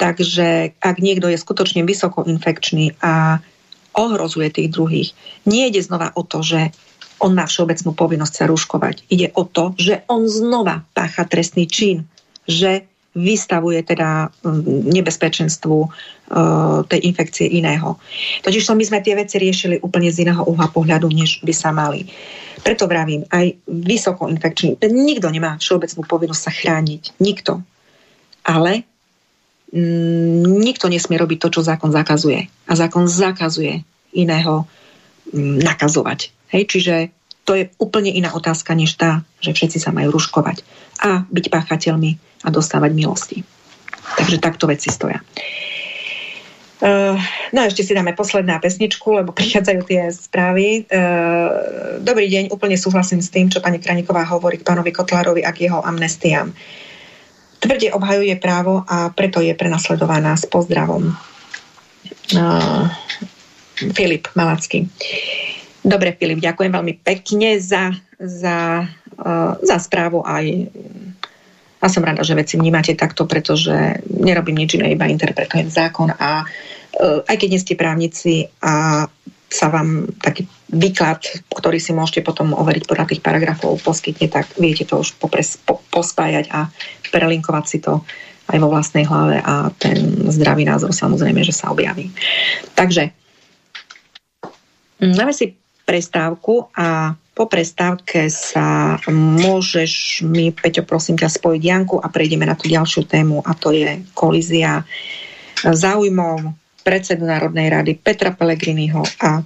Takže 0.00 0.80
ak 0.80 0.96
niekto 1.04 1.28
je 1.28 1.36
skutočne 1.36 1.84
vysoko 1.84 2.24
infekčný 2.24 2.96
a 3.04 3.44
ohrozuje 3.92 4.48
tých 4.48 4.72
druhých, 4.72 5.12
nie 5.44 5.68
ide 5.68 5.84
znova 5.84 6.16
o 6.16 6.24
to, 6.24 6.40
že 6.40 6.72
on 7.20 7.36
má 7.36 7.44
všeobecnú 7.44 7.92
povinnosť 7.92 8.34
sa 8.34 8.44
rúškovať. 8.48 9.06
Ide 9.12 9.36
o 9.36 9.44
to, 9.44 9.76
že 9.76 10.02
on 10.08 10.24
znova 10.24 10.82
pácha 10.96 11.28
trestný 11.28 11.68
čin, 11.68 12.08
že 12.48 12.90
vystavuje 13.14 13.82
teda 13.82 14.30
mm, 14.30 14.86
nebezpečenstvu 14.86 15.78
uh, 15.82 15.90
tej 16.86 17.00
infekcie 17.10 17.50
iného. 17.50 17.98
Totiž 18.46 18.70
my 18.70 18.84
sme 18.86 19.02
tie 19.02 19.18
veci 19.18 19.42
riešili 19.42 19.82
úplne 19.82 20.14
z 20.14 20.22
iného 20.30 20.46
uhla 20.46 20.70
pohľadu, 20.70 21.10
než 21.10 21.42
by 21.42 21.50
sa 21.50 21.74
mali. 21.74 22.06
Preto 22.62 22.86
vravím, 22.86 23.26
aj 23.26 23.56
vysoko 23.66 24.30
infekčný, 24.30 24.78
nikto 24.86 25.26
nemá 25.26 25.58
všeobecnú 25.58 26.06
povinnosť 26.06 26.42
sa 26.42 26.52
chrániť. 26.54 27.02
Nikto. 27.18 27.58
Ale 28.46 28.86
mm, 29.74 30.46
nikto 30.62 30.86
nesmie 30.86 31.18
robiť 31.18 31.38
to, 31.42 31.48
čo 31.58 31.66
zákon 31.66 31.90
zakazuje. 31.90 32.46
A 32.70 32.72
zákon 32.78 33.10
zakazuje 33.10 33.82
iného 34.14 34.70
mm, 35.34 35.66
nakazovať. 35.66 36.30
Hej, 36.50 36.62
čiže 36.66 36.94
to 37.46 37.58
je 37.58 37.70
úplne 37.82 38.10
iná 38.14 38.30
otázka, 38.34 38.74
než 38.78 38.94
tá, 38.94 39.26
že 39.42 39.54
všetci 39.54 39.82
sa 39.82 39.90
majú 39.90 40.14
ruškovať 40.14 40.62
a 41.02 41.24
byť 41.26 41.46
páchateľmi 41.50 42.10
a 42.44 42.48
dostávať 42.52 42.90
milosti. 42.94 43.38
Takže 44.18 44.42
takto 44.42 44.70
veci 44.70 44.90
stoja. 44.90 45.18
Uh, 46.80 47.20
no 47.52 47.60
a 47.60 47.68
ešte 47.68 47.84
si 47.84 47.92
dáme 47.92 48.16
posledná 48.16 48.56
pesničku, 48.56 49.12
lebo 49.12 49.36
prichádzajú 49.36 49.80
tie 49.84 50.08
správy. 50.08 50.88
Uh, 50.88 52.00
dobrý 52.00 52.24
deň, 52.32 52.48
úplne 52.48 52.80
súhlasím 52.80 53.20
s 53.20 53.28
tým, 53.28 53.52
čo 53.52 53.60
pani 53.60 53.76
Kraniková 53.76 54.24
hovorí 54.24 54.56
k 54.56 54.64
pánovi 54.64 54.88
Kotlárovi 54.88 55.44
a 55.44 55.52
k 55.52 55.68
jeho 55.68 55.84
amnestiám. 55.84 56.48
Tvrde 57.60 57.92
obhajuje 57.92 58.32
právo 58.40 58.80
a 58.88 59.12
preto 59.12 59.44
je 59.44 59.52
prenasledovaná 59.52 60.32
s 60.40 60.48
pozdravom. 60.48 61.12
Uh, 62.32 62.88
Filip 63.92 64.32
Malacký. 64.32 64.88
Dobre, 65.80 66.12
Filip, 66.12 66.44
ďakujem 66.44 66.72
veľmi 66.76 66.94
pekne 67.00 67.56
za, 67.56 67.96
za, 68.20 68.84
uh, 69.16 69.52
za 69.64 69.76
správu 69.80 70.20
aj 70.24 70.68
a 71.80 71.88
som 71.88 72.04
rada, 72.04 72.20
že 72.20 72.36
veci 72.36 72.60
vnímate 72.60 72.92
takto, 72.92 73.24
pretože 73.24 74.04
nerobím 74.04 74.60
nič 74.60 74.76
iné, 74.76 74.92
iba 74.92 75.08
interpretujem 75.08 75.72
zákon 75.72 76.12
a 76.12 76.44
uh, 76.44 77.24
aj 77.24 77.36
keď 77.40 77.48
nie 77.48 77.60
ste 77.64 77.80
právnici 77.80 78.52
a 78.60 79.08
sa 79.50 79.66
vám 79.66 80.06
taký 80.22 80.46
výklad, 80.70 81.26
ktorý 81.50 81.82
si 81.82 81.90
môžete 81.90 82.22
potom 82.22 82.54
overiť 82.54 82.86
podľa 82.86 83.06
tých 83.10 83.24
paragrafov, 83.24 83.82
poskytne, 83.82 84.30
tak 84.30 84.46
viete 84.54 84.86
to 84.86 85.02
už 85.02 85.18
popres, 85.18 85.58
po, 85.58 85.82
pospájať 85.90 86.46
a 86.54 86.70
prelinkovať 87.10 87.64
si 87.66 87.78
to 87.82 88.06
aj 88.46 88.58
vo 88.62 88.70
vlastnej 88.70 89.02
hlave 89.10 89.42
a 89.42 89.74
ten 89.74 90.30
zdravý 90.30 90.62
názor 90.62 90.94
samozrejme, 90.94 91.42
že 91.42 91.50
sa 91.50 91.74
objaví. 91.74 92.14
Takže 92.78 93.10
dáme 95.02 95.34
si 95.34 95.58
prestávku 95.84 96.70
a 96.76 97.14
po 97.34 97.48
prestávke 97.48 98.28
sa 98.28 99.00
môžeš 99.08 100.20
mi, 100.28 100.52
Peťo, 100.52 100.84
prosím 100.84 101.16
ťa, 101.16 101.32
spojiť 101.32 101.62
Janku 101.62 101.96
a 101.96 102.12
prejdeme 102.12 102.44
na 102.44 102.52
tú 102.52 102.68
ďalšiu 102.68 103.08
tému 103.08 103.40
a 103.40 103.56
to 103.56 103.72
je 103.72 104.04
kolízia 104.12 104.84
záujmov 105.64 106.52
predsedu 106.84 107.24
Národnej 107.24 107.72
rady 107.72 107.96
Petra 107.96 108.32
Pellegriniho 108.36 109.00
a 109.24 109.40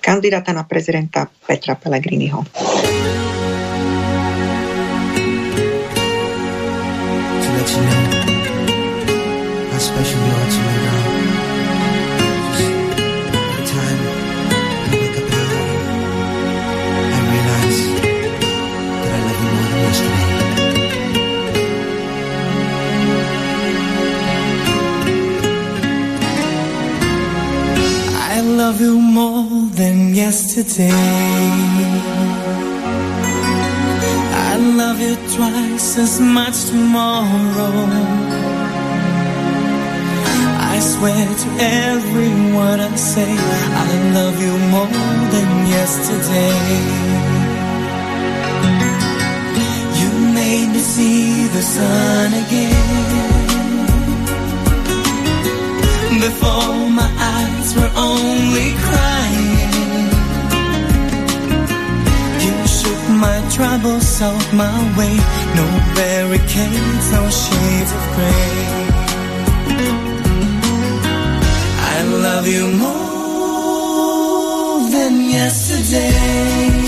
kandidáta 0.00 0.52
na 0.52 0.64
prezidenta 0.64 1.28
Petra 1.28 1.76
Pellegriniho. 1.76 2.44
Love 28.68 28.80
you 28.82 29.00
more 29.00 29.70
than 29.80 30.14
yesterday. 30.14 30.90
I 34.50 34.56
love 34.80 35.00
you 35.00 35.16
twice 35.34 35.96
as 35.96 36.20
much 36.20 36.56
tomorrow. 36.66 37.76
I 40.72 40.76
swear 40.80 41.26
to 41.42 41.48
everyone 41.94 42.80
I 42.80 42.94
say, 42.96 43.32
I 43.86 43.90
love 44.18 44.36
you 44.46 44.54
more 44.74 45.00
than 45.34 45.50
yesterday. 45.76 46.58
You 50.00 50.10
made 50.40 50.68
me 50.74 50.80
see 50.80 51.46
the 51.56 51.62
sun 51.62 52.34
again 52.44 53.37
before 56.20 56.90
my 56.90 57.10
eyes 57.36 57.74
were 57.76 57.92
only 57.96 58.68
crying. 58.88 60.08
You 62.44 62.54
shook 62.78 63.02
my 63.24 63.38
troubles 63.54 64.22
off 64.22 64.52
my 64.52 64.78
way. 64.98 65.16
No 65.58 65.66
barricades, 65.96 67.06
no 67.16 67.22
shades 67.30 67.92
of 67.98 68.04
gray. 68.14 68.58
I 71.94 71.96
love 72.26 72.46
you 72.46 72.64
more 72.84 74.90
than 74.90 75.14
yesterday. 75.30 76.87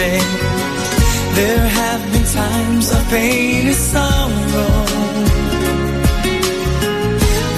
There 0.00 1.66
have 1.80 2.02
been 2.12 2.24
times 2.24 2.90
of 2.90 3.02
pain 3.10 3.66
and 3.66 3.76
sorrow. 3.76 4.74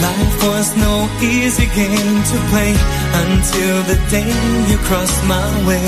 Life 0.07 0.37
was 0.49 0.77
no 0.77 0.95
easy 1.21 1.67
game 1.67 2.23
to 2.31 2.37
play 2.51 2.75
until 3.23 3.77
the 3.91 3.99
day 4.11 4.33
you 4.71 4.79
crossed 4.89 5.23
my 5.35 5.49
way. 5.69 5.87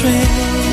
Krásny 0.00 0.69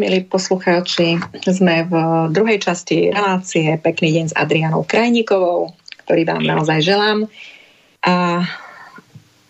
milí 0.00 0.24
poslucháči. 0.24 1.20
Sme 1.44 1.84
v 1.84 1.94
druhej 2.32 2.56
časti 2.56 3.12
relácie 3.12 3.76
Pekný 3.76 4.16
deň 4.16 4.24
s 4.32 4.34
Adrianou 4.34 4.80
Krajníkovou, 4.88 5.76
ktorý 6.08 6.24
vám 6.24 6.40
naozaj 6.40 6.80
želám. 6.80 7.28
A 8.08 8.40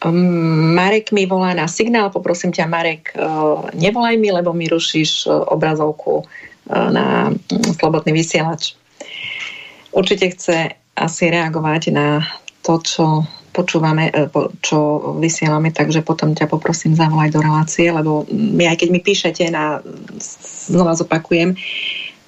um, 0.02 0.74
Marek 0.74 1.14
mi 1.14 1.30
volá 1.30 1.54
na 1.54 1.70
signál. 1.70 2.10
Poprosím 2.10 2.50
ťa, 2.50 2.66
Marek, 2.66 3.14
uh, 3.14 3.70
nevolaj 3.78 4.18
mi, 4.18 4.34
lebo 4.34 4.50
mi 4.50 4.66
rušíš 4.66 5.30
uh, 5.30 5.46
obrazovku 5.54 6.26
uh, 6.26 6.90
na 6.90 7.30
mm, 7.30 7.78
slobodný 7.78 8.10
vysielač. 8.10 8.74
Určite 9.94 10.34
chce 10.34 10.74
asi 10.98 11.24
reagovať 11.30 11.94
na 11.94 12.26
to, 12.66 12.82
čo 12.82 13.22
počúvame, 13.50 14.10
e, 14.10 14.26
čo 14.62 15.14
vysielame, 15.18 15.74
takže 15.74 16.06
potom 16.06 16.34
ťa 16.34 16.46
poprosím 16.46 16.94
zavolať 16.94 17.30
do 17.34 17.40
relácie, 17.42 17.86
lebo 17.90 18.26
my, 18.30 18.70
aj 18.70 18.76
keď 18.80 18.88
mi 18.90 19.00
píšete 19.02 19.44
na, 19.50 19.82
znova 20.70 20.94
zopakujem, 20.94 21.58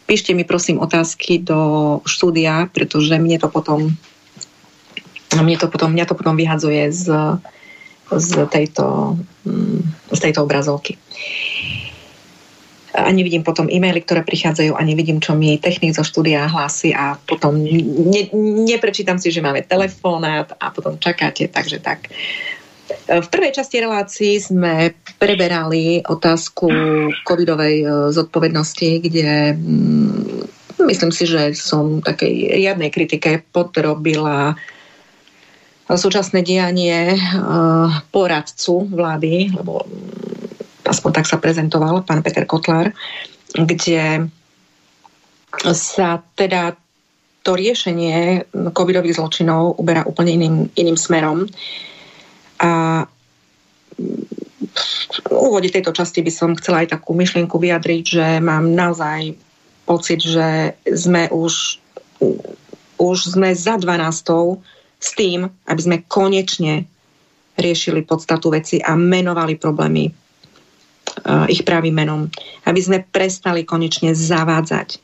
píšte 0.06 0.34
mi 0.34 0.42
prosím 0.42 0.82
otázky 0.82 1.40
do 1.40 2.02
štúdia, 2.04 2.68
pretože 2.70 3.16
mne 3.16 3.38
to 3.38 3.48
potom 3.48 3.94
mne 5.32 5.56
to 5.56 5.72
potom, 5.72 5.96
mňa 5.96 6.04
to 6.04 6.12
potom 6.12 6.36
vyhadzuje 6.36 6.92
z, 6.92 7.08
z, 8.12 8.30
tejto, 8.52 9.16
z 10.12 10.18
tejto 10.20 10.44
obrazovky. 10.44 11.00
Ani 12.92 13.24
vidím 13.24 13.40
potom 13.40 13.72
e-maily, 13.72 14.04
ktoré 14.04 14.20
prichádzajú, 14.20 14.76
ani 14.76 14.92
vidím, 14.92 15.16
čo 15.16 15.32
mi 15.32 15.56
technik 15.56 15.96
zo 15.96 16.04
štúdia 16.04 16.44
hlási 16.44 16.92
a 16.92 17.16
potom 17.16 17.56
ne, 17.56 18.22
neprečítam 18.68 19.16
si, 19.16 19.32
že 19.32 19.40
máme 19.40 19.64
telefonát 19.64 20.52
a 20.60 20.68
potom 20.68 21.00
čakáte, 21.00 21.48
takže 21.48 21.80
tak. 21.80 22.12
V 23.08 23.28
prvej 23.32 23.56
časti 23.56 23.80
relácií 23.80 24.36
sme 24.36 24.92
preberali 25.16 26.04
otázku 26.04 26.68
covidovej 27.24 27.76
e, 27.80 27.86
zodpovednosti, 28.12 28.90
kde 29.00 29.56
mm, 29.56 30.84
myslím 30.92 31.12
si, 31.14 31.24
že 31.24 31.56
som 31.56 32.04
takej 32.04 32.52
riadnej 32.52 32.92
kritike 32.92 33.40
podrobila 33.48 34.60
súčasné 35.88 36.44
dianie 36.44 37.16
e, 37.16 37.18
poradcu 38.12 38.92
vlády, 38.92 39.56
lebo 39.56 39.88
aspoň 40.92 41.10
tak 41.16 41.26
sa 41.26 41.40
prezentoval 41.40 42.04
pán 42.04 42.20
Peter 42.20 42.44
Kotlar, 42.44 42.92
kde 43.56 44.28
sa 45.72 46.20
teda 46.36 46.76
to 47.42 47.58
riešenie 47.58 48.46
covidových 48.70 49.18
zločinov 49.18 49.80
uberá 49.80 50.06
úplne 50.06 50.38
iným, 50.38 50.56
iným 50.78 50.94
smerom. 50.94 51.48
A 52.62 53.04
v 53.92 55.34
úvode 55.34 55.68
tejto 55.68 55.90
časti 55.90 56.22
by 56.22 56.32
som 56.32 56.56
chcela 56.56 56.86
aj 56.86 56.94
takú 56.96 57.12
myšlienku 57.18 57.58
vyjadriť, 57.58 58.04
že 58.06 58.26
mám 58.38 58.70
naozaj 58.72 59.34
pocit, 59.84 60.22
že 60.22 60.78
sme 60.86 61.26
už, 61.34 61.82
už 63.02 63.16
sme 63.34 63.50
za 63.52 63.74
12 63.76 64.62
s 65.02 65.10
tým, 65.18 65.50
aby 65.66 65.80
sme 65.82 66.06
konečne 66.06 66.86
riešili 67.58 68.06
podstatu 68.06 68.54
veci 68.54 68.78
a 68.78 68.94
menovali 68.94 69.58
problémy 69.58 70.21
ich 71.48 71.62
pravým 71.62 71.94
menom. 71.94 72.20
Aby 72.64 72.80
sme 72.80 72.98
prestali 73.04 73.62
konečne 73.68 74.16
zavádzať 74.16 74.98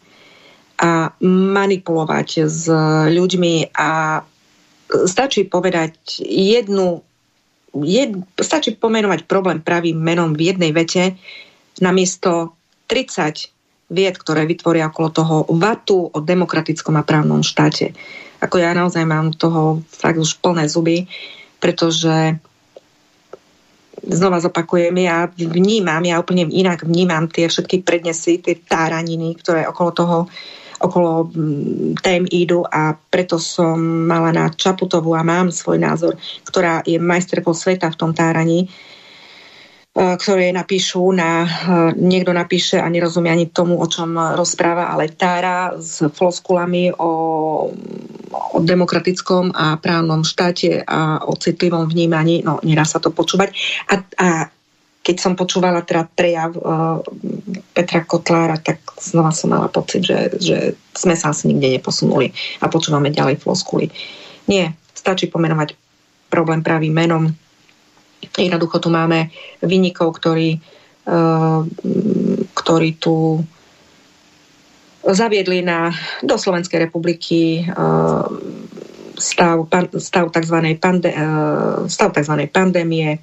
a 0.79 1.11
manipulovať 1.27 2.29
s 2.47 2.71
ľuďmi 3.11 3.75
a 3.75 4.23
stačí 4.89 5.45
povedať 5.45 6.23
jednu, 6.23 7.03
jed, 7.83 8.11
stačí 8.39 8.79
pomenovať 8.79 9.27
problém 9.27 9.59
pravým 9.59 9.99
menom 9.99 10.33
v 10.33 10.55
jednej 10.55 10.71
vete 10.71 11.19
namiesto 11.83 12.55
30 12.87 13.53
vied, 13.89 14.15
ktoré 14.17 14.45
vytvoria 14.45 14.93
okolo 14.93 15.09
toho 15.11 15.37
vatu 15.57 16.09
o 16.13 16.19
demokratickom 16.21 16.95
a 17.01 17.07
právnom 17.07 17.41
štáte. 17.41 17.97
Ako 18.39 18.61
ja 18.61 18.71
naozaj 18.77 19.03
mám 19.03 19.35
toho 19.35 19.83
fakt 19.91 20.21
už 20.21 20.39
plné 20.39 20.71
zuby, 20.71 21.11
pretože 21.59 22.39
znova 24.05 24.39
zopakujem, 24.39 24.95
ja 25.03 25.27
vnímam, 25.33 26.03
ja 26.05 26.21
úplne 26.23 26.47
inak 26.49 26.87
vnímam 26.87 27.27
tie 27.27 27.51
všetky 27.51 27.83
prednesy, 27.83 28.39
tie 28.39 28.59
táraniny, 28.59 29.35
ktoré 29.39 29.67
okolo 29.67 29.91
toho 29.95 30.19
okolo 30.79 31.27
mm, 31.27 31.99
tém 31.99 32.23
idú 32.31 32.63
a 32.63 32.95
preto 32.95 33.43
som 33.43 33.75
mala 33.83 34.31
na 34.31 34.47
Čaputovú 34.47 35.11
a 35.19 35.27
mám 35.27 35.51
svoj 35.51 35.83
názor, 35.83 36.15
ktorá 36.47 36.87
je 36.87 37.03
majsterkou 37.03 37.51
sveta 37.51 37.91
v 37.91 37.99
tom 37.99 38.15
táraní 38.15 38.71
ktoré 39.99 40.55
napíšu 40.55 41.11
na, 41.11 41.43
e, 41.43 41.49
niekto 41.99 42.31
napíše 42.31 42.79
a 42.79 42.87
nerozumie 42.87 43.35
ani 43.35 43.47
tomu, 43.51 43.83
o 43.83 43.87
čom 43.91 44.15
rozpráva, 44.15 44.95
ale 44.95 45.11
tára 45.11 45.75
s 45.75 46.07
floskulami 46.15 46.95
o, 46.95 47.11
o 48.31 48.59
demokratickom 48.63 49.51
a 49.51 49.75
právnom 49.83 50.23
štáte 50.23 50.87
a 50.87 51.27
o 51.27 51.35
citlivom 51.35 51.91
vnímaní, 51.91 52.47
no 52.47 52.63
nedá 52.63 52.87
sa 52.87 53.03
to 53.03 53.11
počúvať. 53.11 53.51
A, 53.91 53.95
a 54.23 54.29
keď 55.03 55.17
som 55.19 55.33
počúvala 55.41 55.81
teda 55.89 56.05
prejav 56.05 56.53
uh, 56.53 57.01
Petra 57.73 58.05
Kotlára, 58.05 58.61
tak 58.61 58.85
znova 59.01 59.33
som 59.33 59.57
mala 59.57 59.73
pocit, 59.73 60.05
že, 60.05 60.37
že 60.37 60.77
sme 60.93 61.17
sa 61.17 61.33
asi 61.33 61.49
nikde 61.49 61.81
neposunuli 61.81 62.29
a 62.61 62.69
počúvame 62.69 63.09
ďalej 63.09 63.41
floskuly. 63.41 63.89
Nie, 64.53 64.77
stačí 64.93 65.33
pomenovať 65.33 65.73
problém 66.29 66.61
pravým 66.61 66.93
menom, 66.93 67.33
Jednoducho 68.39 68.79
tu 68.79 68.89
máme 68.91 69.31
vynikov, 69.63 70.19
ktorí, 70.19 70.59
eh, 71.07 71.61
ktorí 72.55 72.91
tu 72.99 73.43
zaviedli 75.03 75.65
na, 75.65 75.91
do 76.23 76.39
Slovenskej 76.39 76.87
republiky 76.87 77.65
eh, 77.65 78.27
stav, 79.19 79.67
stav, 79.99 80.31
tzv. 80.31 80.57
Pande, 80.79 81.11
eh, 81.11 81.77
stav 81.91 82.15
tzv. 82.15 82.35
pandémie. 82.51 83.19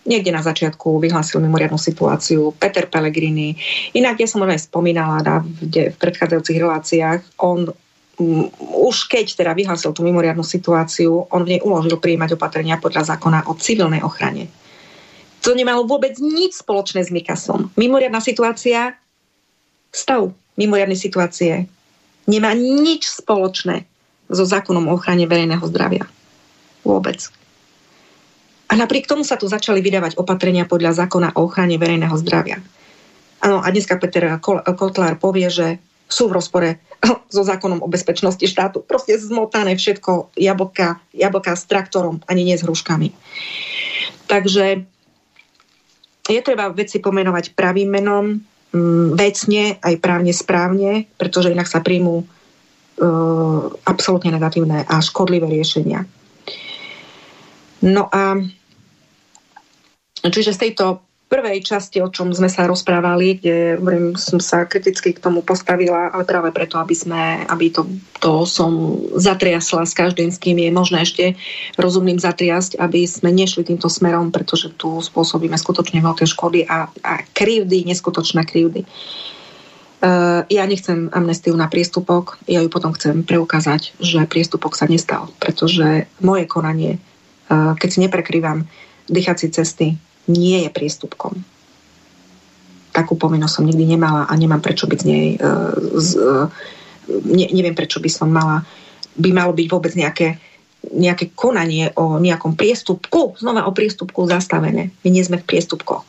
Niekde 0.00 0.32
na 0.32 0.40
začiatku 0.40 0.96
vyhlásil 0.96 1.44
mimoriadnu 1.44 1.76
situáciu 1.76 2.56
Peter 2.56 2.88
Pellegrini. 2.88 3.52
Inak 3.92 4.24
ja 4.24 4.26
som 4.26 4.42
aj 4.42 4.66
spomínala 4.66 5.20
na, 5.20 5.34
v, 5.44 5.92
v 5.92 5.96
predchádzajúcich 6.00 6.58
reláciách, 6.58 7.20
on 7.36 7.68
už 8.60 9.08
keď 9.08 9.32
teda 9.32 9.52
vyhlásil 9.56 9.96
tú 9.96 10.04
mimoriadnu 10.04 10.44
situáciu, 10.44 11.26
on 11.32 11.42
v 11.42 11.56
nej 11.56 11.60
uložil 11.64 11.96
príjmať 11.96 12.36
opatrenia 12.36 12.76
podľa 12.76 13.16
zákona 13.16 13.48
o 13.48 13.56
civilnej 13.56 14.04
ochrane. 14.04 14.52
To 15.40 15.56
nemalo 15.56 15.88
vôbec 15.88 16.20
nič 16.20 16.60
spoločné 16.60 17.00
s 17.00 17.08
Mikasom. 17.08 17.72
Mimoriadná 17.80 18.20
situácia, 18.20 18.92
stav 19.88 20.36
mimoriadnej 20.60 21.00
situácie 21.00 21.64
nemá 22.28 22.52
nič 22.52 23.08
spoločné 23.08 23.88
so 24.28 24.44
zákonom 24.44 24.92
o 24.92 24.94
ochrane 25.00 25.24
verejného 25.24 25.64
zdravia. 25.72 26.04
Vôbec. 26.84 27.24
A 28.70 28.78
napriek 28.78 29.08
tomu 29.08 29.26
sa 29.26 29.34
tu 29.34 29.50
začali 29.50 29.82
vydávať 29.82 30.14
opatrenia 30.20 30.68
podľa 30.68 31.02
zákona 31.02 31.34
o 31.34 31.48
ochrane 31.48 31.74
verejného 31.80 32.14
zdravia. 32.20 32.62
Áno, 33.40 33.64
a 33.64 33.66
dneska 33.72 33.96
Peter 33.96 34.36
Kotlár 34.76 35.16
povie, 35.16 35.48
že 35.48 35.80
sú 36.10 36.28
v 36.28 36.36
rozpore 36.36 36.70
so 37.34 37.42
zákonom 37.46 37.80
o 37.80 37.88
bezpečnosti 37.88 38.42
štátu. 38.42 38.82
Proste 38.82 39.16
zmotané 39.16 39.78
všetko 39.78 40.34
jablka, 40.36 40.98
jablka 41.14 41.54
s 41.54 41.64
traktorom, 41.70 42.20
ani 42.26 42.42
nie 42.44 42.58
s 42.58 42.66
hruškami. 42.66 43.14
Takže 44.26 44.84
je 46.30 46.40
treba 46.42 46.70
veci 46.70 46.98
pomenovať 47.02 47.54
pravým 47.54 47.90
menom, 47.90 48.38
mm, 48.74 49.18
vecne, 49.18 49.78
aj 49.82 49.94
právne 49.98 50.34
správne, 50.34 51.10
pretože 51.18 51.50
inak 51.50 51.66
sa 51.66 51.82
príjmú 51.82 52.22
uh, 52.22 53.62
absolútne 53.86 54.30
negatívne 54.30 54.86
a 54.86 54.96
škodlivé 55.02 55.50
riešenia. 55.50 56.06
No 57.80 58.06
a 58.12 58.36
čiže 60.22 60.52
z 60.52 60.68
tejto 60.68 61.00
prvej 61.30 61.62
časti, 61.62 62.02
o 62.02 62.10
čom 62.10 62.34
sme 62.34 62.50
sa 62.50 62.66
rozprávali, 62.66 63.38
kde 63.38 63.78
hovorím, 63.78 64.18
som 64.18 64.42
sa 64.42 64.66
kriticky 64.66 65.14
k 65.14 65.22
tomu 65.22 65.46
postavila, 65.46 66.10
ale 66.10 66.26
práve 66.26 66.50
preto, 66.50 66.74
aby, 66.82 66.90
sme, 66.90 67.46
aby 67.46 67.70
to, 67.70 67.86
to 68.18 68.42
som 68.50 68.98
zatriasla 69.14 69.86
s 69.86 69.94
každým, 69.94 70.34
s 70.34 70.42
kým 70.42 70.58
je 70.58 70.74
možné 70.74 71.06
ešte 71.06 71.38
rozumným 71.78 72.18
zatriasť, 72.18 72.82
aby 72.82 73.06
sme 73.06 73.30
nešli 73.30 73.62
týmto 73.62 73.86
smerom, 73.86 74.34
pretože 74.34 74.74
tu 74.74 74.98
spôsobíme 74.98 75.54
skutočne 75.54 76.02
veľké 76.02 76.26
škody 76.26 76.66
a, 76.66 76.90
a 76.90 77.12
krivdy, 77.30 77.86
neskutočné 77.86 78.42
krivdy. 78.42 78.82
Uh, 80.00 80.42
ja 80.50 80.66
nechcem 80.66 81.12
amnestiu 81.14 81.54
na 81.54 81.70
priestupok, 81.70 82.42
ja 82.50 82.58
ju 82.64 82.72
potom 82.72 82.90
chcem 82.96 83.22
preukázať, 83.22 83.94
že 84.02 84.26
priestupok 84.26 84.74
sa 84.74 84.90
nestal, 84.90 85.30
pretože 85.38 86.10
moje 86.24 86.48
konanie, 86.50 86.96
uh, 87.52 87.76
keď 87.78 87.88
si 87.92 87.98
neprekrývam 88.02 88.64
dýchacie 89.06 89.52
cesty, 89.52 90.00
nie 90.30 90.62
je 90.62 90.70
priestupkom. 90.70 91.42
Takú 92.90 93.18
povinnosť 93.18 93.54
som 93.60 93.66
nikdy 93.66 93.98
nemala 93.98 94.26
a 94.26 94.32
nemám 94.38 94.62
prečo 94.62 94.86
byť 94.86 94.98
z 95.02 95.06
nej... 95.06 95.26
Uh, 95.38 95.74
z, 95.98 96.08
uh, 96.18 96.46
ne, 97.26 97.46
neviem, 97.50 97.74
prečo 97.74 97.98
by 97.98 98.10
som 98.10 98.30
mala... 98.30 98.62
By 99.18 99.34
malo 99.34 99.50
byť 99.50 99.66
vôbec 99.66 99.92
nejaké, 99.98 100.38
nejaké 100.94 101.34
konanie 101.34 101.90
o 101.98 102.22
nejakom 102.22 102.54
priestupku, 102.54 103.34
znova 103.36 103.66
o 103.66 103.74
priestupku 103.74 104.24
zastavené. 104.30 104.94
My 105.02 105.08
nie 105.10 105.26
sme 105.26 105.42
v 105.42 105.48
priestupkoch. 105.50 106.06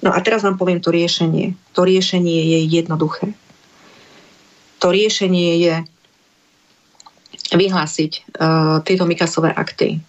No 0.00 0.12
a 0.12 0.18
teraz 0.24 0.44
vám 0.44 0.56
poviem 0.56 0.80
to 0.80 0.92
riešenie. 0.92 1.56
To 1.76 1.84
riešenie 1.84 2.56
je 2.56 2.58
jednoduché. 2.68 3.36
To 4.80 4.92
riešenie 4.92 5.50
je 5.60 5.74
vyhlásiť 7.56 8.12
uh, 8.36 8.84
tieto 8.84 9.08
Mikasové 9.08 9.54
akty 9.54 10.02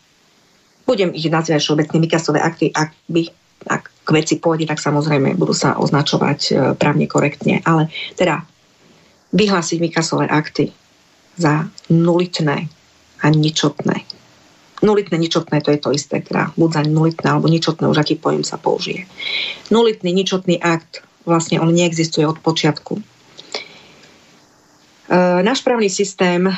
budem 0.87 1.11
ich 1.11 1.27
nazývať 1.27 1.59
všeobecné 1.59 1.97
Mikasové 1.99 2.39
akty, 2.39 2.71
ak 2.71 2.95
by 3.11 3.27
ak 3.67 3.91
k 4.07 4.09
veci 4.15 4.39
pôjde, 4.39 4.69
tak 4.69 4.79
samozrejme 4.79 5.35
budú 5.35 5.51
sa 5.51 5.75
označovať 5.75 6.39
e, 6.47 6.51
právne 6.79 7.09
korektne. 7.09 7.59
Ale 7.67 7.91
teda 8.15 8.47
vyhlásiť 9.35 9.77
Mikasové 9.83 10.31
akty 10.31 10.71
za 11.35 11.67
nulitné 11.91 12.71
a 13.19 13.25
ničotné. 13.27 14.07
Nulitné, 14.85 15.17
ničotné, 15.17 15.59
to 15.65 15.73
je 15.73 15.81
to 15.81 15.89
isté, 15.89 16.21
teda 16.21 16.53
buď 16.53 16.69
za 16.69 16.81
nulitné 16.85 17.27
alebo 17.27 17.49
ničotné, 17.49 17.89
už 17.89 17.97
aký 17.97 18.15
pojem 18.15 18.45
sa 18.45 18.61
použije. 18.61 19.09
Nulitný, 19.73 20.13
ničotný 20.13 20.61
akt, 20.61 21.01
vlastne 21.25 21.57
on 21.59 21.73
neexistuje 21.73 22.23
od 22.23 22.37
počiatku 22.39 23.16
náš 25.15 25.63
právny 25.63 25.87
systém, 25.87 26.51
e, 26.51 26.53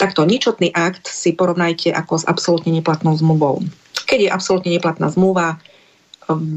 takto 0.00 0.24
ničotný 0.24 0.72
akt 0.72 1.12
si 1.12 1.36
porovnajte 1.36 1.92
ako 1.92 2.14
s 2.20 2.24
absolútne 2.24 2.72
neplatnou 2.72 3.12
zmluvou. 3.12 3.60
Keď 4.08 4.18
je 4.28 4.30
absolútne 4.32 4.72
neplatná 4.72 5.12
zmluva, 5.12 5.56
e, 5.56 5.56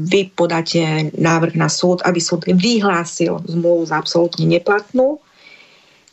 vy 0.08 0.32
podáte 0.32 1.12
návrh 1.12 1.60
na 1.60 1.68
súd, 1.68 2.00
aby 2.08 2.16
súd 2.16 2.48
vyhlásil 2.48 3.36
zmluvu 3.44 3.84
za 3.84 4.00
absolútne 4.00 4.48
neplatnú, 4.48 5.20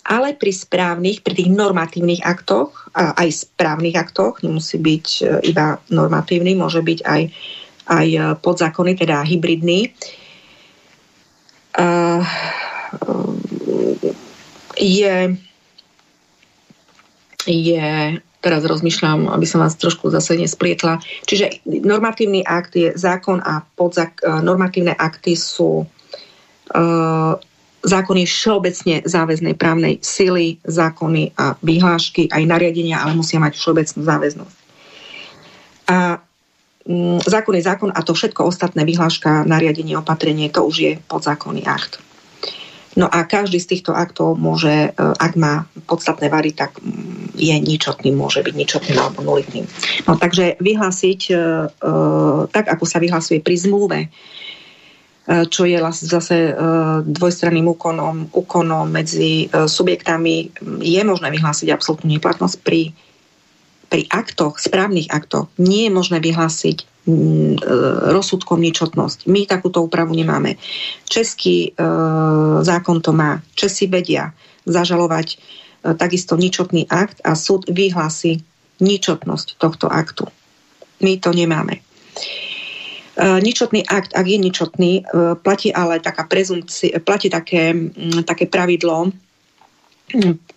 ale 0.03 0.35
pri 0.35 0.51
správnych, 0.51 1.23
pri 1.23 1.33
tých 1.39 1.47
normatívnych 1.47 2.27
aktoch, 2.27 2.91
aj 2.91 3.47
správnych 3.47 3.95
aktoch, 3.95 4.43
nemusí 4.43 4.75
byť 4.75 5.07
iba 5.47 5.79
normatívny, 5.87 6.59
môže 6.59 6.83
byť 6.83 6.99
aj, 7.07 7.21
aj 7.87 8.07
podzákonný, 8.43 8.99
teda 8.99 9.23
hybridný, 9.23 9.95
je, 14.77 15.37
je 17.47 17.87
teraz 18.43 18.61
rozmýšľam, 18.67 19.31
aby 19.31 19.47
som 19.47 19.63
vás 19.63 19.79
trošku 19.79 20.11
zase 20.11 20.35
nesplietla. 20.35 20.99
Čiže 21.23 21.63
normatívny 21.63 22.43
akt 22.43 22.75
je 22.75 22.91
zákon 22.91 23.39
a 23.39 23.63
podzak, 23.79 24.19
e, 24.19 24.27
normatívne 24.43 24.91
akty 24.91 25.39
sú 25.39 25.87
uh, 25.87 27.33
zákony 27.83 28.23
všeobecne 28.23 28.95
záväznej 29.03 29.55
právnej 29.59 29.99
sily, 29.99 30.59
zákony 30.63 31.35
a 31.35 31.59
vyhlášky, 31.59 32.31
aj 32.31 32.43
nariadenia, 32.47 33.03
ale 33.03 33.19
musia 33.19 33.43
mať 33.43 33.59
všeobecnú 33.59 34.01
záväznosť. 34.07 34.57
A 35.91 36.23
um, 36.87 37.19
zákon 37.19 37.59
je 37.59 37.67
zákon 37.67 37.91
a 37.91 37.99
to 37.99 38.15
všetko 38.15 38.47
ostatné, 38.47 38.87
vyhláška, 38.87 39.43
nariadenie, 39.43 39.99
opatrenie, 39.99 40.47
to 40.47 40.63
už 40.63 40.75
je 40.79 40.91
podzákonný 41.11 41.67
akt. 41.67 41.99
No 42.93 43.09
a 43.09 43.25
každý 43.25 43.57
z 43.57 43.77
týchto 43.77 43.91
aktov 43.93 44.37
môže, 44.37 44.69
e, 44.69 44.89
ak 44.97 45.33
má 45.33 45.65
podstatné 45.89 46.29
vary, 46.29 46.53
tak 46.53 46.77
mm, 46.77 47.33
je 47.33 47.55
ničotný, 47.57 48.13
môže 48.13 48.45
byť 48.45 48.53
ničotným 48.53 48.97
alebo 49.01 49.25
nulitným. 49.25 49.65
No 50.05 50.13
takže 50.17 50.61
vyhlásiť 50.61 51.19
e, 51.29 51.33
e, 51.33 51.39
tak, 52.53 52.65
ako 52.69 52.85
sa 52.85 53.01
vyhlasuje 53.01 53.41
pri 53.41 53.55
zmluve, 53.57 53.99
čo 55.23 55.63
je 55.63 55.79
zase 56.03 56.51
dvojstranným 57.07 57.63
úkonom, 57.63 58.27
úkonom 58.35 58.91
medzi 58.91 59.47
subjektami, 59.47 60.51
je 60.83 61.01
možné 61.07 61.31
vyhlásiť 61.31 61.71
absolútnu 61.71 62.11
neplatnosť 62.11 62.59
pri, 62.59 62.91
pri 63.93 64.09
aktoch, 64.09 64.57
správnych 64.57 65.13
aktoch. 65.13 65.53
Nie 65.61 65.85
je 65.87 65.91
možné 65.93 66.17
vyhlásiť 66.17 66.89
Mm, 67.03 67.59
e, 67.59 67.67
rozsudkom 68.15 68.63
ničotnosť. 68.63 69.27
My 69.27 69.43
takúto 69.43 69.83
úpravu 69.83 70.15
nemáme. 70.15 70.55
Český 71.03 71.75
e, 71.75 71.83
zákon 72.63 73.03
to 73.03 73.11
má. 73.11 73.43
Česi 73.59 73.91
vedia 73.91 74.31
zažalovať 74.63 75.27
e, 75.27 75.37
takisto 75.99 76.39
ničotný 76.39 76.87
akt 76.87 77.19
a 77.27 77.35
súd 77.35 77.67
vyhlási 77.67 78.39
ničotnosť 78.79 79.59
tohto 79.59 79.91
aktu. 79.91 80.31
My 81.03 81.19
to 81.19 81.35
nemáme. 81.35 81.75
E, 81.75 81.81
ničotný 83.19 83.83
akt, 83.83 84.15
ak 84.15 84.23
je 84.23 84.39
ničotný, 84.39 84.91
e, 84.95 85.35
platí 85.35 85.75
ale 85.75 85.99
taká 85.99 86.23
prezumcia, 86.23 87.03
platí 87.03 87.27
také, 87.27 87.75
m, 87.75 88.23
také 88.23 88.47
pravidlo, 88.47 89.11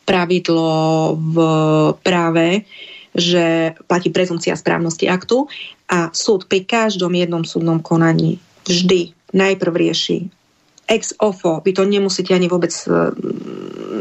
pravidlo 0.06 0.70
v 1.18 1.36
práve, 2.06 2.62
že 3.16 3.74
platí 3.88 4.12
prezumcia 4.12 4.52
správnosti 4.54 5.08
aktu 5.08 5.48
a 5.88 6.12
súd 6.12 6.46
pri 6.46 6.68
každom 6.68 7.10
jednom 7.16 7.42
súdnom 7.42 7.80
konaní 7.80 8.38
vždy 8.68 9.16
najprv 9.32 9.72
rieši 9.72 10.28
ex 10.86 11.14
ofo, 11.18 11.58
vy 11.66 11.74
to 11.74 11.82
nemusíte 11.82 12.30
ani 12.30 12.46
vôbec 12.46 12.70
e, 12.70 12.90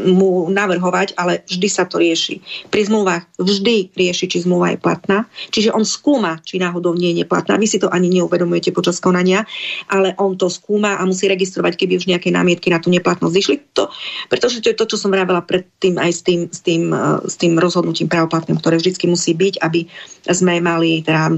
mu 0.06 0.46
navrhovať, 0.46 1.18
ale 1.18 1.42
vždy 1.42 1.68
sa 1.68 1.82
to 1.82 1.98
rieši. 1.98 2.38
Pri 2.70 2.86
zmluvách 2.86 3.26
vždy 3.42 3.90
rieši, 3.92 4.30
či 4.30 4.46
zmluva 4.46 4.74
je 4.74 4.78
platná. 4.78 5.26
Čiže 5.50 5.74
on 5.74 5.82
skúma, 5.82 6.38
či 6.46 6.62
náhodou 6.62 6.94
nie 6.94 7.10
je 7.10 7.26
neplatná. 7.26 7.58
Vy 7.58 7.66
si 7.66 7.82
to 7.82 7.90
ani 7.90 8.06
neuvedomujete 8.14 8.70
počas 8.70 9.02
konania, 9.02 9.42
ale 9.90 10.14
on 10.22 10.38
to 10.38 10.46
skúma 10.46 10.94
a 10.94 11.02
musí 11.02 11.26
registrovať, 11.26 11.74
keby 11.74 11.98
už 11.98 12.06
nejaké 12.06 12.30
námietky 12.30 12.70
na 12.70 12.78
tú 12.78 12.94
neplatnosť 12.94 13.34
zišli. 13.34 13.56
To, 13.74 13.90
pretože 14.30 14.62
to 14.62 14.70
je 14.70 14.78
to, 14.78 14.86
čo 14.86 14.96
som 14.96 15.10
vravela 15.10 15.42
predtým 15.42 15.98
aj 15.98 16.10
s 16.14 16.20
tým, 16.22 16.40
s 16.46 16.62
tým, 16.62 16.94
e, 16.94 17.26
s 17.26 17.34
tým 17.34 17.58
rozhodnutím 17.58 18.06
právoplatným, 18.06 18.62
ktoré 18.62 18.78
vždy 18.78 18.94
musí 19.10 19.34
byť, 19.34 19.58
aby 19.58 19.90
sme 20.30 20.62
mali 20.62 21.02
teda 21.02 21.34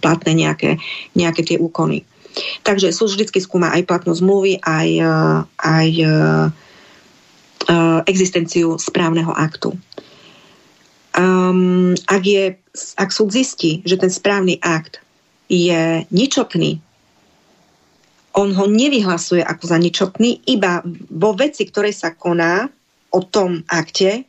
platné 0.00 0.32
nejaké, 0.36 0.76
nejaké 1.16 1.40
tie 1.44 1.56
úkony. 1.56 2.04
Takže 2.62 2.94
súd 2.94 3.12
vždy 3.12 3.28
skúma 3.40 3.72
aj 3.74 3.84
platnosť 3.88 4.20
zmluvy, 4.22 4.52
aj, 4.62 4.88
e, 4.98 5.14
aj 5.60 5.88
e, 5.92 6.06
e, 6.06 6.14
existenciu 8.08 8.80
správneho 8.80 9.32
aktu. 9.32 9.76
Um, 11.12 11.92
ak, 12.08 12.22
je, 12.24 12.56
ak 12.96 13.12
súd 13.12 13.36
zistí, 13.36 13.84
že 13.84 14.00
ten 14.00 14.08
správny 14.08 14.56
akt 14.64 15.04
je 15.44 16.08
ničotný, 16.08 16.80
on 18.32 18.48
ho 18.56 18.64
nevyhlasuje 18.64 19.44
ako 19.44 19.64
za 19.68 19.76
ničotný, 19.76 20.40
iba 20.48 20.80
vo 21.12 21.36
veci, 21.36 21.68
ktorej 21.68 21.92
sa 21.92 22.16
koná 22.16 22.64
o 23.12 23.20
tom 23.20 23.60
akte, 23.68 24.24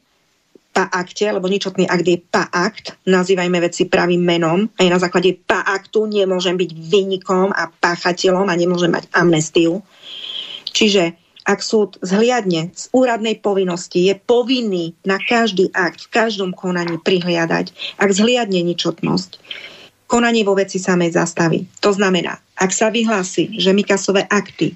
PA 0.74 0.90
akte, 0.90 1.30
lebo 1.30 1.46
ničotný 1.46 1.86
akt 1.86 2.06
je 2.10 2.18
PA 2.18 2.50
akt, 2.50 2.98
nazývajme 3.06 3.62
veci 3.62 3.86
pravým 3.86 4.26
menom. 4.26 4.66
Aj 4.74 4.90
na 4.90 4.98
základe 4.98 5.38
PA 5.38 5.62
aktu 5.62 6.10
nemôžem 6.10 6.58
byť 6.58 6.72
vynikom 6.74 7.54
a 7.54 7.70
páchateľom 7.70 8.50
a 8.50 8.58
nemôžem 8.58 8.90
mať 8.90 9.06
amnestiu. 9.14 9.86
Čiže 10.74 11.14
ak 11.44 11.60
súd 11.62 12.00
zhliadne 12.02 12.74
z 12.74 12.90
úradnej 12.96 13.38
povinnosti, 13.38 14.08
je 14.10 14.16
povinný 14.18 14.98
na 15.06 15.20
každý 15.22 15.70
akt, 15.76 16.08
v 16.08 16.10
každom 16.10 16.56
konaní 16.56 16.98
prihliadať, 16.98 18.00
ak 18.00 18.10
zhliadne 18.10 18.64
ničotnosť, 18.64 19.38
konanie 20.08 20.48
vo 20.48 20.56
veci 20.56 20.80
samej 20.80 21.14
zastaví. 21.14 21.68
To 21.84 21.92
znamená, 21.92 22.40
ak 22.58 22.72
sa 22.72 22.90
vyhlási, 22.90 23.60
že 23.60 23.76
Mikasové 23.76 24.24
akty, 24.26 24.74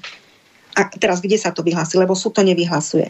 a 0.78 0.86
teraz 0.94 1.24
kde 1.24 1.40
sa 1.40 1.56
to 1.56 1.66
vyhlási, 1.66 1.98
lebo 1.98 2.14
súd 2.14 2.38
to 2.38 2.44
nevyhlasuje, 2.46 3.10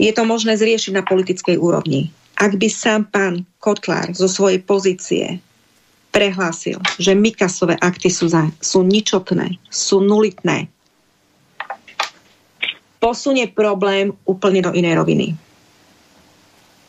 je 0.00 0.12
to 0.16 0.24
možné 0.24 0.56
zriešiť 0.56 0.96
na 0.96 1.04
politickej 1.04 1.60
úrovni. 1.60 2.08
Ak 2.40 2.56
by 2.56 2.68
sám 2.72 3.12
pán 3.12 3.44
Kotlár 3.60 4.16
zo 4.16 4.24
svojej 4.24 4.64
pozície 4.64 5.36
prehlásil, 6.08 6.80
že 6.96 7.12
Mikasové 7.12 7.76
akty 7.76 8.08
sú, 8.08 8.32
za, 8.32 8.48
sú 8.64 8.80
ničotné, 8.80 9.60
sú 9.68 10.00
nulitné, 10.00 10.72
posunie 12.96 13.44
problém 13.52 14.16
úplne 14.24 14.64
do 14.64 14.72
inej 14.72 14.96
roviny. 14.96 15.26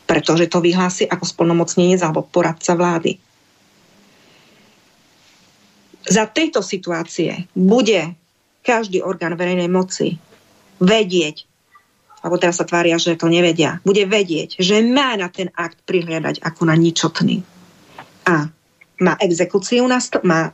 Pretože 0.08 0.48
to 0.48 0.64
vyhlási 0.64 1.04
ako 1.08 1.24
splnomocnenec 1.28 2.00
alebo 2.04 2.24
poradca 2.24 2.76
vlády. 2.76 3.20
Za 6.08 6.28
tejto 6.32 6.64
situácie 6.64 7.48
bude 7.56 8.16
každý 8.64 9.04
orgán 9.04 9.36
verejnej 9.36 9.72
moci 9.72 10.16
vedieť, 10.82 11.51
alebo 12.22 12.38
teraz 12.38 12.62
sa 12.62 12.66
tvária, 12.70 13.02
že 13.02 13.18
to 13.18 13.28
nevedia, 13.28 13.82
bude 13.82 14.06
vedieť, 14.06 14.62
že 14.62 14.82
má 14.86 15.18
na 15.18 15.28
ten 15.28 15.50
akt 15.58 15.82
prihliadať 15.86 16.42
ako 16.46 16.62
na 16.70 16.78
ničotný. 16.78 17.42
A 18.30 18.48
má 19.02 19.14
exekúciu 19.18 19.90
na 19.90 19.98
sto- 19.98 20.22
má 20.22 20.54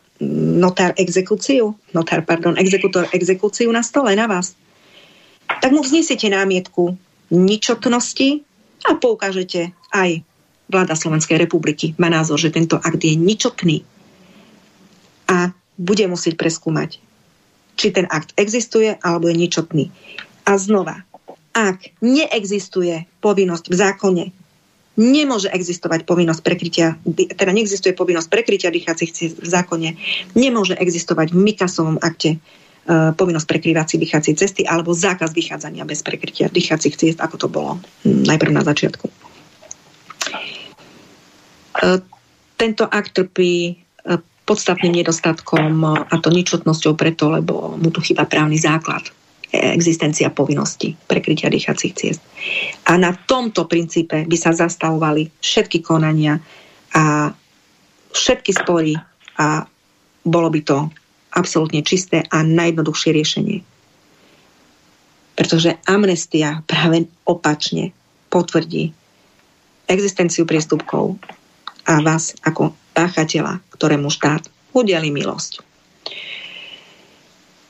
notár 0.58 0.96
exekúciu, 0.96 1.76
notár, 1.92 2.24
pardon, 2.24 2.56
exekútor 2.56 3.12
exekúciu 3.12 3.70
na 3.70 3.84
stole 3.84 4.16
na 4.16 4.26
vás. 4.26 4.56
Tak 5.48 5.72
mu 5.76 5.84
vznesiete 5.84 6.32
námietku 6.32 6.96
ničotnosti 7.32 8.48
a 8.88 8.96
poukážete 8.96 9.76
aj 9.92 10.24
vláda 10.68 10.96
Slovenskej 10.96 11.40
republiky 11.40 11.96
má 11.96 12.12
názor, 12.12 12.40
že 12.40 12.52
tento 12.52 12.76
akt 12.80 13.00
je 13.04 13.16
ničotný 13.16 13.88
a 15.28 15.52
bude 15.80 16.04
musieť 16.08 16.36
preskúmať, 16.40 17.00
či 17.80 17.88
ten 17.92 18.08
akt 18.08 18.36
existuje 18.36 18.96
alebo 19.00 19.32
je 19.32 19.36
ničotný. 19.36 19.86
A 20.48 20.56
znova, 20.56 21.07
ak 21.58 21.98
neexistuje 22.06 23.10
povinnosť 23.18 23.66
v 23.74 23.76
zákone, 23.76 24.26
nemôže 24.98 25.50
existovať 25.50 26.06
povinnosť 26.06 26.42
prekrytia, 26.46 26.98
teda 27.34 27.50
neexistuje 27.50 27.98
povinnosť 27.98 28.30
prekrytia 28.30 28.70
dýchacích 28.70 29.12
ciest 29.14 29.36
v 29.42 29.50
zákone, 29.50 29.90
nemôže 30.38 30.78
existovať 30.78 31.34
v 31.34 31.38
Mikasovom 31.38 31.98
akte 31.98 32.38
uh, 32.38 33.14
povinnosť 33.18 33.48
prekrývať 33.50 33.86
si 33.90 33.96
dýchacie 33.98 34.34
cesty 34.38 34.62
alebo 34.70 34.94
zákaz 34.94 35.34
vychádzania 35.34 35.86
bez 35.86 36.06
prekrytia 36.06 36.50
dýchacích 36.50 36.98
ciest, 36.98 37.18
ako 37.22 37.36
to 37.42 37.48
bolo 37.50 37.82
najprv 38.06 38.54
na 38.54 38.62
začiatku. 38.62 39.06
Uh, 41.78 42.02
tento 42.58 42.86
akt 42.90 43.18
trpí 43.18 43.78
uh, 43.78 44.22
podstatným 44.50 44.98
nedostatkom 44.98 45.74
a 46.06 46.16
to 46.22 46.30
ničotnosťou 46.34 46.94
preto, 46.98 47.34
lebo 47.34 47.78
mu 47.78 47.90
tu 47.94 48.02
chýba 48.02 48.26
právny 48.26 48.58
základ 48.58 49.14
existencia 49.52 50.28
povinnosti 50.28 51.00
prekrytia 51.08 51.48
dýchacích 51.48 51.94
ciest. 51.96 52.22
A 52.88 53.00
na 53.00 53.16
tomto 53.16 53.64
princípe 53.66 54.28
by 54.28 54.38
sa 54.38 54.52
zastavovali 54.52 55.32
všetky 55.40 55.80
konania 55.80 56.40
a 56.92 57.32
všetky 58.12 58.52
spory 58.52 58.96
a 59.40 59.64
bolo 60.28 60.50
by 60.52 60.62
to 60.66 60.78
absolútne 61.32 61.80
čisté 61.86 62.26
a 62.28 62.44
najjednoduchšie 62.44 63.12
riešenie. 63.16 63.58
Pretože 65.38 65.78
amnestia 65.86 66.66
práve 66.66 67.08
opačne 67.24 67.94
potvrdí 68.28 68.92
existenciu 69.88 70.44
priestupkov 70.44 71.16
a 71.88 72.04
vás 72.04 72.36
ako 72.44 72.76
páchateľa, 72.92 73.64
ktorému 73.72 74.12
štát 74.12 74.50
udeli 74.76 75.14
milosť. 75.14 75.67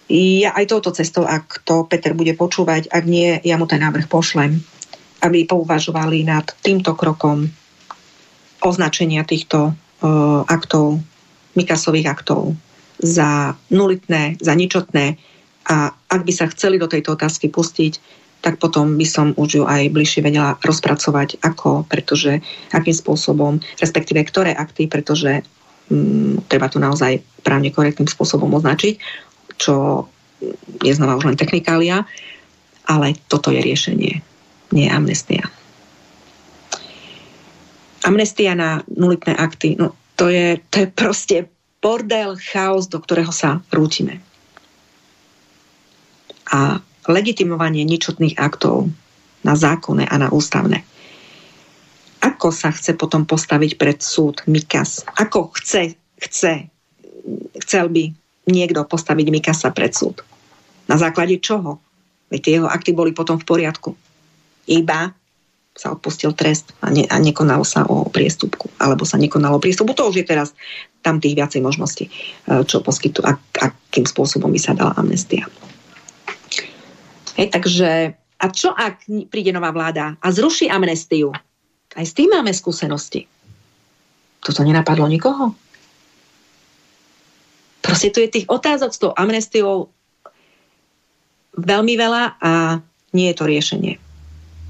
Ja 0.08 0.56
aj 0.56 0.72
touto 0.72 0.96
cestou, 0.96 1.28
ak 1.28 1.68
to 1.68 1.84
Peter 1.84 2.16
bude 2.16 2.32
počúvať, 2.32 2.88
ak 2.88 3.04
nie, 3.04 3.44
ja 3.44 3.60
mu 3.60 3.68
ten 3.68 3.84
návrh 3.84 4.08
pošlem, 4.08 4.56
aby 5.20 5.44
pouvažovali 5.44 6.24
nad 6.24 6.48
týmto 6.64 6.96
krokom 6.96 7.52
označenia 8.64 9.28
týchto 9.28 9.76
uh, 9.76 10.42
aktov, 10.48 11.04
Mikasových 11.58 12.08
aktov 12.08 12.56
za 13.02 13.58
nulitné, 13.74 14.38
za 14.38 14.54
ničotné. 14.54 15.18
A 15.68 15.92
ak 15.92 16.22
by 16.24 16.34
sa 16.34 16.46
chceli 16.54 16.78
do 16.78 16.88
tejto 16.88 17.18
otázky 17.18 17.50
pustiť, 17.50 17.98
tak 18.40 18.62
potom 18.62 18.96
by 18.96 19.04
som 19.10 19.34
už 19.34 19.50
ju 19.60 19.64
aj 19.66 19.90
bližšie 19.90 20.22
vedela 20.22 20.56
rozpracovať, 20.62 21.42
ako, 21.42 21.90
pretože, 21.90 22.40
akým 22.72 22.94
spôsobom, 22.94 23.58
respektíve 23.82 24.22
ktoré 24.24 24.54
akty, 24.54 24.86
pretože 24.86 25.42
mm, 25.90 26.46
treba 26.46 26.70
to 26.70 26.78
naozaj 26.78 27.20
právne 27.42 27.74
korektným 27.74 28.08
spôsobom 28.08 28.54
označiť 28.54 29.27
čo 29.58 30.06
je 30.86 30.94
znova 30.94 31.18
už 31.18 31.34
len 31.34 31.38
technikália, 31.38 32.06
ale 32.88 33.18
toto 33.28 33.52
je 33.52 33.60
riešenie, 33.60 34.14
nie 34.72 34.88
amnestia. 34.88 35.50
Amnestia 38.06 38.56
na 38.56 38.86
nulitné 38.88 39.36
akty, 39.36 39.76
no 39.76 39.98
to 40.16 40.32
je, 40.32 40.62
to 40.72 40.86
je 40.86 40.88
proste 40.88 41.38
bordel, 41.84 42.40
chaos, 42.40 42.88
do 42.88 42.98
ktorého 43.02 43.34
sa 43.36 43.60
rútime. 43.70 44.24
A 46.48 46.80
legitimovanie 47.12 47.84
ničotných 47.84 48.40
aktov 48.40 48.88
na 49.44 49.54
zákonné 49.54 50.08
a 50.08 50.16
na 50.16 50.32
ústavné. 50.32 50.84
Ako 52.24 52.50
sa 52.52 52.74
chce 52.74 52.98
potom 52.98 53.24
postaviť 53.24 53.78
pred 53.78 54.00
súd 54.02 54.42
Mikas? 54.48 55.06
Ako 55.20 55.54
chce, 55.54 55.96
chce, 56.18 56.68
chcel 57.62 57.86
by 57.92 58.04
niekto 58.48 58.84
postaviť 58.88 59.28
Mikasa 59.30 59.70
pred 59.76 59.92
súd. 59.92 60.24
Na 60.88 60.96
základe 60.96 61.38
čoho? 61.44 61.78
Veď 62.32 62.40
tie 62.44 62.54
jeho 62.60 62.68
akty 62.68 62.92
boli 62.96 63.12
potom 63.16 63.40
v 63.40 63.48
poriadku. 63.48 63.96
Iba 64.68 65.16
sa 65.78 65.94
odpustil 65.94 66.34
trest 66.34 66.74
a, 66.82 66.90
ne, 66.90 67.06
a 67.06 67.22
nekonalo 67.22 67.62
sa 67.62 67.86
o 67.86 68.10
priestupku. 68.10 68.68
Alebo 68.82 69.06
sa 69.06 69.22
nekonalo 69.22 69.62
o 69.62 69.64
priestupku. 69.64 69.94
To 69.94 70.10
už 70.10 70.24
je 70.24 70.26
teraz 70.26 70.58
tam 71.06 71.22
tých 71.22 71.38
viacej 71.38 71.62
možností, 71.62 72.10
e, 72.10 72.12
čo 72.66 72.82
poskytujú, 72.82 73.24
ak, 73.24 73.40
akým 73.62 74.04
spôsobom 74.10 74.50
by 74.50 74.60
sa 74.60 74.74
dala 74.74 74.98
amnestia. 74.98 75.46
Hej, 77.38 77.54
takže, 77.54 78.18
a 78.18 78.46
čo 78.50 78.74
ak 78.74 79.06
príde 79.30 79.54
nová 79.54 79.70
vláda 79.70 80.18
a 80.18 80.28
zruší 80.34 80.68
amnestiu? 80.74 81.30
Aj 81.94 82.04
s 82.06 82.18
tým 82.18 82.34
máme 82.34 82.50
skúsenosti. 82.50 83.30
Toto 84.42 84.66
nenapadlo 84.66 85.06
nikoho? 85.06 85.54
Proste 87.88 88.12
tu 88.12 88.20
je 88.20 88.28
tých 88.28 88.48
otázok 88.52 88.92
s 88.92 89.00
tou 89.00 89.16
amnestiou 89.16 89.88
veľmi 91.56 91.94
veľa 91.96 92.24
a 92.44 92.84
nie 93.16 93.32
je 93.32 93.38
to 93.40 93.46
riešenie. 93.48 93.94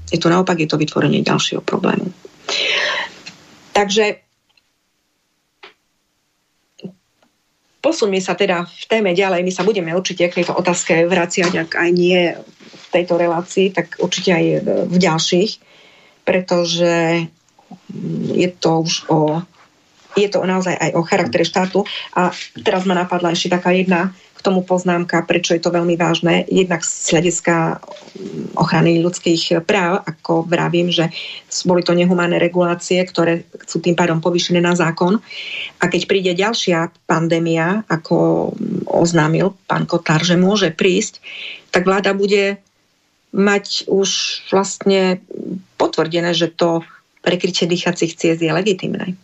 Je 0.08 0.16
to 0.22 0.30
naopak, 0.32 0.56
je 0.56 0.70
to 0.70 0.80
vytvorenie 0.80 1.20
ďalšieho 1.20 1.60
problému. 1.60 2.08
Takže 3.76 4.22
posuňme 7.84 8.22
sa 8.22 8.38
teda 8.38 8.64
v 8.64 8.84
téme 8.88 9.12
ďalej. 9.12 9.44
My 9.44 9.52
sa 9.52 9.66
budeme 9.66 9.92
určite 9.92 10.30
k 10.30 10.42
tejto 10.42 10.56
otázke 10.56 11.04
vraciať, 11.04 11.52
ak 11.68 11.70
aj 11.76 11.90
nie 11.92 12.32
v 12.58 12.86
tejto 12.88 13.20
relácii, 13.20 13.74
tak 13.74 14.00
určite 14.00 14.30
aj 14.32 14.44
v 14.88 14.96
ďalších, 14.96 15.50
pretože 16.24 17.26
je 18.32 18.48
to 18.56 18.70
už 18.80 19.08
o 19.12 19.44
je 20.18 20.28
to 20.28 20.42
naozaj 20.42 20.74
aj 20.74 20.90
o 20.98 21.02
charaktere 21.06 21.46
štátu. 21.46 21.86
A 22.18 22.34
teraz 22.66 22.82
ma 22.82 22.98
napadla 22.98 23.30
ešte 23.30 23.54
taká 23.54 23.70
jedna 23.70 24.10
k 24.38 24.40
tomu 24.46 24.62
poznámka, 24.62 25.26
prečo 25.26 25.58
je 25.58 25.62
to 25.62 25.74
veľmi 25.74 25.98
vážne. 25.98 26.46
Jednak 26.46 26.86
z 26.86 27.10
hľadiska 27.10 27.82
ochrany 28.54 29.02
ľudských 29.02 29.66
práv, 29.66 30.06
ako 30.06 30.46
vravím, 30.46 30.94
že 30.94 31.10
boli 31.66 31.82
to 31.82 31.90
nehumánne 31.90 32.38
regulácie, 32.38 33.02
ktoré 33.02 33.50
sú 33.66 33.82
tým 33.82 33.98
pádom 33.98 34.22
povýšené 34.22 34.62
na 34.62 34.78
zákon. 34.78 35.18
A 35.82 35.84
keď 35.90 36.06
príde 36.06 36.32
ďalšia 36.38 36.94
pandémia, 37.10 37.82
ako 37.90 38.50
oznámil 38.86 39.58
pán 39.66 39.90
Kotár, 39.90 40.22
že 40.22 40.38
môže 40.38 40.70
prísť, 40.70 41.18
tak 41.74 41.82
vláda 41.82 42.14
bude 42.14 42.62
mať 43.34 43.90
už 43.90 44.40
vlastne 44.54 45.18
potvrdené, 45.76 46.30
že 46.32 46.48
to 46.48 46.86
prekrytie 47.26 47.66
dýchacích 47.66 48.14
ciest 48.14 48.40
je 48.40 48.54
legitimné. 48.54 49.18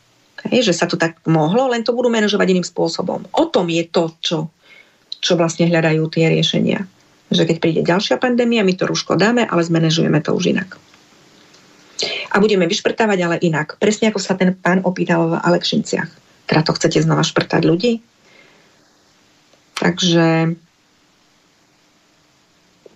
Hej, 0.44 0.72
že 0.72 0.74
sa 0.76 0.84
to 0.84 1.00
tak 1.00 1.16
mohlo, 1.24 1.72
len 1.72 1.80
to 1.80 1.96
budú 1.96 2.12
manažovať 2.12 2.52
iným 2.52 2.66
spôsobom. 2.66 3.24
O 3.32 3.44
tom 3.48 3.72
je 3.72 3.84
to, 3.88 4.12
čo, 4.20 4.38
čo 5.24 5.32
vlastne 5.40 5.64
hľadajú 5.64 6.04
tie 6.12 6.28
riešenia. 6.28 6.84
Že 7.32 7.48
keď 7.48 7.56
príde 7.58 7.80
ďalšia 7.80 8.20
pandémia, 8.20 8.60
my 8.60 8.76
to 8.76 8.84
rúško 8.84 9.16
dáme, 9.16 9.48
ale 9.48 9.64
zmanéžujeme 9.64 10.20
to 10.20 10.36
už 10.36 10.52
inak. 10.52 10.76
A 12.34 12.42
budeme 12.42 12.68
vyšprtávať 12.68 13.18
ale 13.24 13.36
inak. 13.40 13.80
Presne 13.80 14.12
ako 14.12 14.20
sa 14.20 14.36
ten 14.36 14.52
pán 14.52 14.84
opýtal 14.84 15.32
v 15.32 15.40
Alekšinciach. 15.40 16.10
Teda 16.44 16.60
to 16.60 16.76
chcete 16.76 17.00
znova 17.00 17.24
šprtať 17.24 17.62
ľudí? 17.64 18.04
Takže 19.80 20.54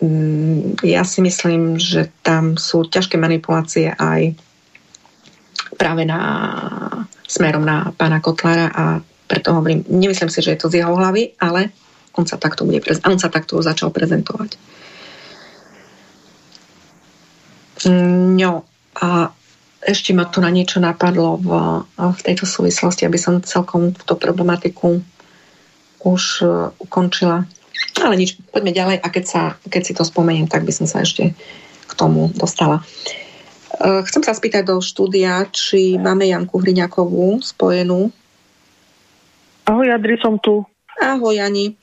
mm, 0.03 0.85
ja 0.85 1.01
si 1.03 1.19
myslím, 1.25 1.81
že 1.81 2.13
tam 2.21 2.55
sú 2.61 2.85
ťažké 2.85 3.17
manipulácie 3.17 3.91
aj 3.97 4.37
práve 5.79 6.03
na 6.03 6.19
smerom 7.23 7.63
na 7.63 7.95
pána 7.95 8.19
Kotlára 8.19 8.67
a 8.67 8.83
preto 9.31 9.55
hovorím, 9.55 9.87
nemyslím 9.87 10.27
si, 10.27 10.43
že 10.43 10.57
je 10.57 10.59
to 10.59 10.67
z 10.67 10.83
jeho 10.83 10.91
hlavy, 10.91 11.39
ale 11.39 11.71
on 12.19 12.27
sa 12.27 12.35
takto, 12.35 12.67
bude 12.67 12.83
on 12.83 13.21
sa 13.21 13.31
takto 13.31 13.55
začal 13.63 13.93
prezentovať. 13.95 14.59
No 18.35 18.67
a 18.99 19.31
ešte 19.79 20.11
ma 20.11 20.27
tu 20.27 20.43
na 20.43 20.51
niečo 20.51 20.83
napadlo 20.83 21.39
v, 21.39 21.49
v 21.95 22.19
tejto 22.25 22.43
súvislosti, 22.43 23.07
aby 23.07 23.15
som 23.15 23.39
celkom 23.39 23.95
túto 23.95 24.19
problematiku 24.19 24.99
už 26.03 26.23
uh, 26.43 26.75
ukončila. 26.83 27.47
Ale 28.03 28.19
nič, 28.19 28.35
poďme 28.51 28.75
ďalej 28.75 28.97
a 28.99 29.07
keď, 29.07 29.23
sa, 29.23 29.41
keď 29.63 29.81
si 29.87 29.93
to 29.95 30.03
spomeniem, 30.03 30.51
tak 30.51 30.67
by 30.67 30.73
som 30.75 30.83
sa 30.83 31.07
ešte 31.07 31.31
k 31.87 31.91
tomu 31.95 32.27
dostala. 32.35 32.83
Uh, 32.83 33.28
chcem 33.77 34.21
sa 34.25 34.33
spýtať 34.33 34.65
do 34.65 34.81
štúdia, 34.81 35.45
či 35.53 35.95
máme 36.01 36.25
Janku 36.25 36.57
Hriňakovú 36.57 37.39
spojenú. 37.45 38.09
Ahoj, 39.69 39.87
Adri, 39.93 40.17
som 40.17 40.41
tu. 40.41 40.65
Ahoj, 40.97 41.37
Jani. 41.37 41.77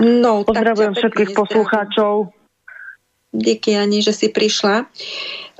No, 0.00 0.42
Pozdravujem 0.48 0.96
všetkých 0.96 1.36
poslucháčov. 1.36 2.32
Díky, 3.32 3.76
Jani, 3.76 4.00
že 4.00 4.16
si 4.16 4.32
prišla. 4.32 4.88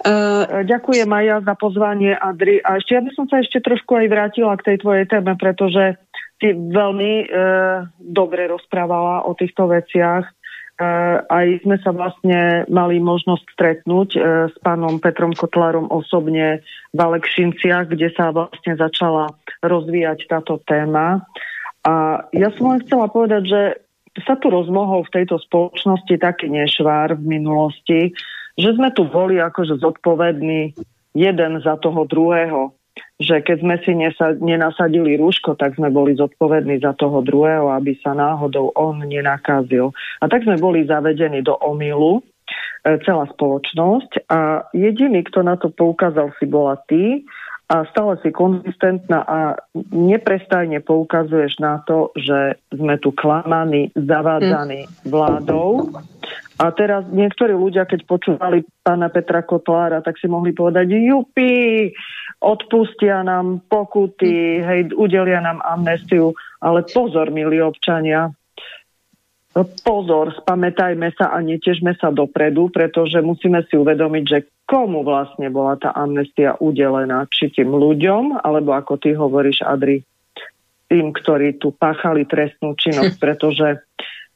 Uh, 0.03 0.67
Ďakujem 0.67 1.07
aj 1.07 1.25
ja 1.25 1.37
za 1.45 1.55
pozvanie, 1.55 2.17
Adri. 2.17 2.59
A 2.65 2.81
ešte 2.81 2.99
ja 2.99 3.03
by 3.05 3.11
som 3.15 3.25
sa 3.29 3.39
ešte 3.39 3.63
trošku 3.63 3.93
aj 3.95 4.09
vrátila 4.11 4.57
k 4.59 4.73
tej 4.73 4.77
tvojej 4.83 5.05
téme, 5.07 5.37
pretože 5.39 6.01
ty 6.43 6.57
veľmi 6.57 7.13
uh, 7.29 7.87
dobre 8.03 8.51
rozprávala 8.51 9.29
o 9.29 9.37
týchto 9.39 9.71
veciach 9.71 10.27
aj 11.29 11.47
sme 11.63 11.77
sa 11.85 11.93
vlastne 11.93 12.65
mali 12.67 12.99
možnosť 12.99 13.45
stretnúť 13.55 14.09
e, 14.17 14.21
s 14.51 14.57
pánom 14.65 14.99
Petrom 14.99 15.37
Kotlárom 15.37 15.87
osobne 15.93 16.65
v 16.91 16.99
Alekšinciach, 16.99 17.93
kde 17.93 18.09
sa 18.17 18.33
vlastne 18.33 18.75
začala 18.75 19.31
rozvíjať 19.63 20.27
táto 20.27 20.59
téma. 20.65 21.23
A 21.87 22.25
ja 22.33 22.49
som 22.57 22.73
len 22.73 22.83
chcela 22.87 23.07
povedať, 23.11 23.43
že 23.47 23.63
sa 24.27 24.37
tu 24.37 24.53
rozmohol 24.53 25.05
v 25.09 25.23
tejto 25.23 25.41
spoločnosti 25.41 26.15
taký 26.21 26.53
nešvár 26.53 27.17
v 27.17 27.25
minulosti, 27.41 28.01
že 28.57 28.77
sme 28.77 28.93
tu 28.93 29.09
boli 29.09 29.41
akože 29.41 29.81
zodpovední 29.81 30.77
jeden 31.17 31.53
za 31.65 31.77
toho 31.81 32.05
druhého 32.05 32.77
že 33.21 33.45
keď 33.45 33.57
sme 33.61 33.77
si 33.85 33.93
nesa- 33.93 34.39
nenasadili 34.39 35.21
rúško, 35.21 35.55
tak 35.59 35.77
sme 35.77 35.93
boli 35.93 36.17
zodpovední 36.17 36.81
za 36.81 36.97
toho 36.97 37.21
druhého, 37.21 37.69
aby 37.71 37.99
sa 38.01 38.17
náhodou 38.17 38.73
on 38.73 39.05
nenakazil. 39.05 39.93
A 40.23 40.29
tak 40.31 40.47
sme 40.49 40.57
boli 40.57 40.89
zavedení 40.89 41.45
do 41.45 41.55
omilu, 41.61 42.23
e, 42.83 42.99
celá 43.05 43.29
spoločnosť 43.31 44.27
a 44.27 44.67
jediný, 44.75 45.23
kto 45.29 45.45
na 45.45 45.55
to 45.61 45.71
poukázal, 45.71 46.35
si 46.41 46.47
bola 46.49 46.81
ty 46.91 47.23
a 47.73 47.89
stále 47.89 48.21
si 48.21 48.29
konzistentná 48.29 49.25
a 49.25 49.39
neprestajne 49.97 50.85
poukazuješ 50.85 51.57
na 51.57 51.81
to, 51.89 52.13
že 52.21 52.61
sme 52.69 53.01
tu 53.01 53.17
klamaní, 53.17 53.89
zavádzaní 53.97 54.85
hm. 54.85 54.89
vládou. 55.09 55.89
A 56.61 56.69
teraz 56.71 57.09
niektorí 57.09 57.57
ľudia, 57.57 57.89
keď 57.89 58.05
počúvali 58.05 58.63
pána 58.85 59.09
Petra 59.09 59.41
Kotlára, 59.41 60.05
tak 60.05 60.21
si 60.21 60.29
mohli 60.29 60.53
povedať, 60.53 60.85
jupi, 60.95 61.91
odpustia 62.43 63.23
nám 63.23 63.63
pokuty, 63.71 64.59
hej, 64.59 64.81
udelia 64.99 65.39
nám 65.39 65.63
amnestiu, 65.63 66.35
ale 66.59 66.83
pozor, 66.83 67.31
milí 67.31 67.63
občania, 67.63 68.35
pozor, 69.87 70.35
spamätajme 70.43 71.13
sa 71.15 71.31
a 71.31 71.39
netežme 71.45 71.95
sa 72.01 72.11
dopredu, 72.11 72.73
pretože 72.73 73.21
musíme 73.23 73.63
si 73.69 73.79
uvedomiť, 73.79 74.25
že 74.27 74.39
komu 74.67 75.05
vlastne 75.07 75.53
bola 75.53 75.77
tá 75.77 75.93
amnestia 75.93 76.57
udelená. 76.57 77.29
Či 77.29 77.53
tým 77.53 77.71
ľuďom, 77.71 78.41
alebo 78.41 78.73
ako 78.73 78.97
ty 78.97 79.13
hovoríš, 79.13 79.63
Adri, 79.63 80.01
tým, 80.89 81.13
ktorí 81.13 81.61
tu 81.61 81.71
páchali 81.77 82.25
trestnú 82.25 82.75
činnosť, 82.75 83.17
pretože 83.25 83.85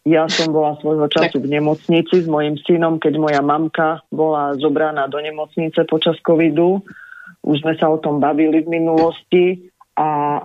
Ja 0.06 0.30
som 0.30 0.54
bola 0.54 0.78
svojho 0.78 1.10
času 1.10 1.42
v 1.42 1.50
nemocnici 1.58 2.22
s 2.22 2.30
mojim 2.30 2.54
synom, 2.62 3.02
keď 3.02 3.18
moja 3.18 3.42
mamka 3.42 4.06
bola 4.14 4.54
zobraná 4.54 5.10
do 5.10 5.18
nemocnice 5.18 5.82
počas 5.82 6.14
covidu. 6.22 6.86
Už 7.46 7.62
sme 7.62 7.78
sa 7.78 7.86
o 7.88 8.02
tom 8.02 8.18
bavili 8.18 8.66
v 8.66 8.68
minulosti 8.68 9.70
a 9.96 10.36
e, 10.36 10.40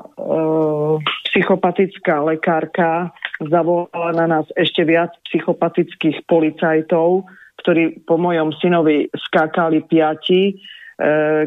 psychopatická 1.28 2.24
lekárka 2.24 3.12
zavolala 3.42 4.14
na 4.14 4.26
nás 4.30 4.46
ešte 4.54 4.86
viac 4.86 5.12
psychopatických 5.28 6.24
policajtov, 6.30 7.26
ktorí 7.60 8.06
po 8.06 8.22
mojom 8.22 8.54
synovi 8.62 9.10
skákali 9.12 9.84
piati. 9.90 10.54
E, 10.54 10.54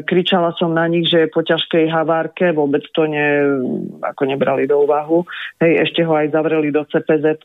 kričala 0.03 0.51
som 0.59 0.75
na 0.75 0.85
nich, 0.91 1.07
že 1.07 1.25
je 1.25 1.33
po 1.33 1.41
ťažkej 1.41 1.87
havárke, 1.87 2.51
vôbec 2.51 2.83
to 2.91 3.07
ne, 3.07 3.57
ako 4.03 4.27
nebrali 4.27 4.67
do 4.67 4.83
úvahu. 4.83 5.23
Hej, 5.63 5.87
ešte 5.89 6.03
ho 6.03 6.13
aj 6.13 6.35
zavreli 6.35 6.69
do 6.69 6.83
cpz 6.83 7.41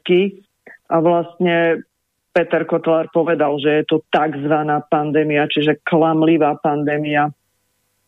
a 0.91 0.97
vlastne 0.99 1.87
Peter 2.31 2.63
Kotlar 2.67 3.11
povedal, 3.11 3.59
že 3.59 3.83
je 3.83 3.85
to 3.87 3.97
tzv. 4.11 4.55
pandémia, 4.87 5.51
čiže 5.51 5.83
klamlivá 5.83 6.59
pandémia, 6.63 7.31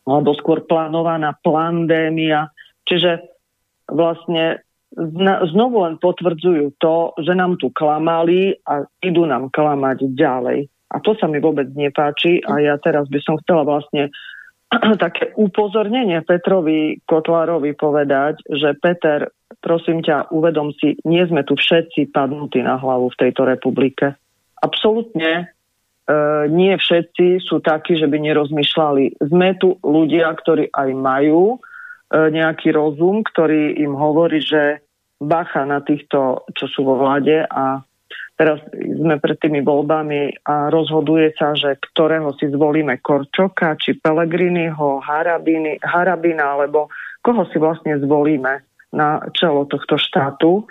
alebo 0.03 0.35
skôr 0.35 0.67
plánovaná 0.67 1.35
pandémia. 1.39 2.51
Čiže 2.83 3.23
vlastne 3.87 4.63
znovu 5.49 5.83
len 5.89 5.97
potvrdzujú 5.97 6.77
to, 6.77 7.17
že 7.23 7.33
nám 7.33 7.57
tu 7.57 7.73
klamali 7.73 8.53
a 8.67 8.85
idú 9.01 9.25
nám 9.25 9.49
klamať 9.49 10.13
ďalej. 10.13 10.69
A 10.93 11.01
to 11.01 11.17
sa 11.17 11.25
mi 11.25 11.41
vôbec 11.41 11.73
nepáči 11.73 12.45
a 12.45 12.61
ja 12.61 12.77
teraz 12.77 13.09
by 13.09 13.17
som 13.25 13.41
chcela 13.41 13.65
vlastne 13.65 14.13
také 15.03 15.33
upozornenie 15.33 16.21
Petrovi 16.21 17.01
Kotlárovi 17.09 17.73
povedať, 17.73 18.45
že 18.45 18.77
Peter 18.77 19.33
prosím 19.63 20.03
ťa, 20.03 20.33
uvedom 20.35 20.75
si, 20.75 20.99
nie 21.07 21.23
sme 21.23 21.47
tu 21.47 21.55
všetci 21.55 22.11
padnutí 22.11 22.59
na 22.59 22.75
hlavu 22.75 23.07
v 23.15 23.19
tejto 23.19 23.47
republike. 23.47 24.19
Absolutne 24.59 25.31
e, 25.31 25.43
nie 26.51 26.75
všetci 26.75 27.39
sú 27.39 27.63
takí, 27.63 27.95
že 27.95 28.11
by 28.11 28.17
nerozmýšľali. 28.19 29.23
Sme 29.23 29.55
tu 29.55 29.79
ľudia, 29.79 30.27
ktorí 30.35 30.67
aj 30.75 30.89
majú 30.91 31.55
e, 31.55 31.57
nejaký 32.11 32.75
rozum, 32.75 33.23
ktorý 33.23 33.79
im 33.79 33.95
hovorí, 33.95 34.43
že 34.43 34.83
bacha 35.23 35.63
na 35.63 35.79
týchto, 35.79 36.43
čo 36.51 36.65
sú 36.67 36.83
vo 36.83 36.99
vláde 36.99 37.47
a 37.47 37.79
teraz 38.35 38.59
sme 38.75 39.15
pred 39.23 39.39
tými 39.39 39.63
voľbami 39.63 40.43
a 40.43 40.67
rozhoduje 40.67 41.31
sa, 41.39 41.55
že 41.55 41.79
ktorého 41.79 42.35
si 42.35 42.51
zvolíme 42.51 42.99
Korčoka, 42.99 43.79
či 43.79 43.95
Pelegriniho, 43.95 44.99
Harabina, 44.99 46.45
alebo 46.59 46.91
koho 47.23 47.47
si 47.47 47.55
vlastne 47.55 47.95
zvolíme 48.03 48.67
na 48.91 49.23
čelo 49.31 49.63
tohto 49.71 49.95
štátu. 49.95 50.67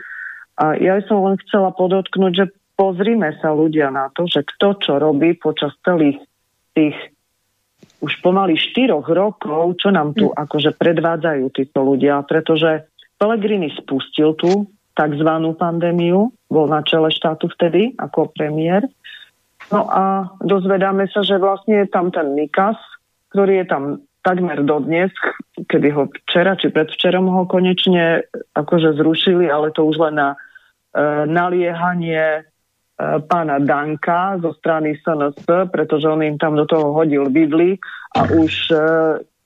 A 0.61 0.77
ja 0.77 1.01
som 1.09 1.25
len 1.25 1.41
chcela 1.49 1.73
podotknúť, 1.73 2.33
že 2.37 2.47
pozrime 2.83 3.31
sa 3.39 3.55
ľudia 3.55 3.95
na 3.95 4.11
to, 4.11 4.27
že 4.27 4.43
kto 4.43 4.83
čo 4.83 4.93
robí 4.99 5.39
počas 5.39 5.71
celých 5.87 6.19
tých 6.75 6.99
už 8.03 8.19
pomaly 8.19 8.59
štyroch 8.59 9.07
rokov, 9.07 9.79
čo 9.79 9.95
nám 9.95 10.19
tu 10.19 10.35
mm. 10.35 10.35
akože 10.35 10.75
predvádzajú 10.75 11.45
títo 11.55 11.87
ľudia, 11.87 12.27
pretože 12.27 12.91
Pellegrini 13.15 13.71
spustil 13.79 14.35
tú 14.35 14.67
tzv. 14.99 15.31
pandémiu, 15.55 16.35
bol 16.51 16.67
na 16.67 16.83
čele 16.83 17.15
štátu 17.15 17.47
vtedy 17.55 17.95
ako 17.95 18.35
premiér. 18.35 18.91
No 19.71 19.87
a 19.87 20.35
dozvedáme 20.43 21.07
sa, 21.15 21.23
že 21.23 21.39
vlastne 21.39 21.87
je 21.87 21.89
tam 21.89 22.11
ten 22.11 22.35
Mikas, 22.35 22.75
ktorý 23.31 23.63
je 23.63 23.67
tam 23.71 23.83
takmer 24.27 24.67
dodnes, 24.67 25.15
kedy 25.71 25.89
ho 25.95 26.11
včera 26.27 26.59
či 26.59 26.75
predvčerom 26.75 27.31
ho 27.31 27.47
konečne 27.47 28.27
akože 28.59 28.99
zrušili, 28.99 29.47
ale 29.47 29.71
to 29.71 29.87
už 29.87 30.03
len 30.11 30.19
na 30.19 30.29
e, 30.35 30.39
naliehanie 31.31 32.52
pána 33.27 33.59
Danka 33.63 34.39
zo 34.39 34.53
strany 34.57 34.99
SNS, 35.01 35.47
pretože 35.71 36.07
on 36.07 36.23
im 36.23 36.37
tam 36.39 36.57
do 36.57 36.67
toho 36.69 36.93
hodil 36.93 37.29
bydly 37.29 37.79
a 38.17 38.29
už 38.29 38.53
e, 38.71 38.77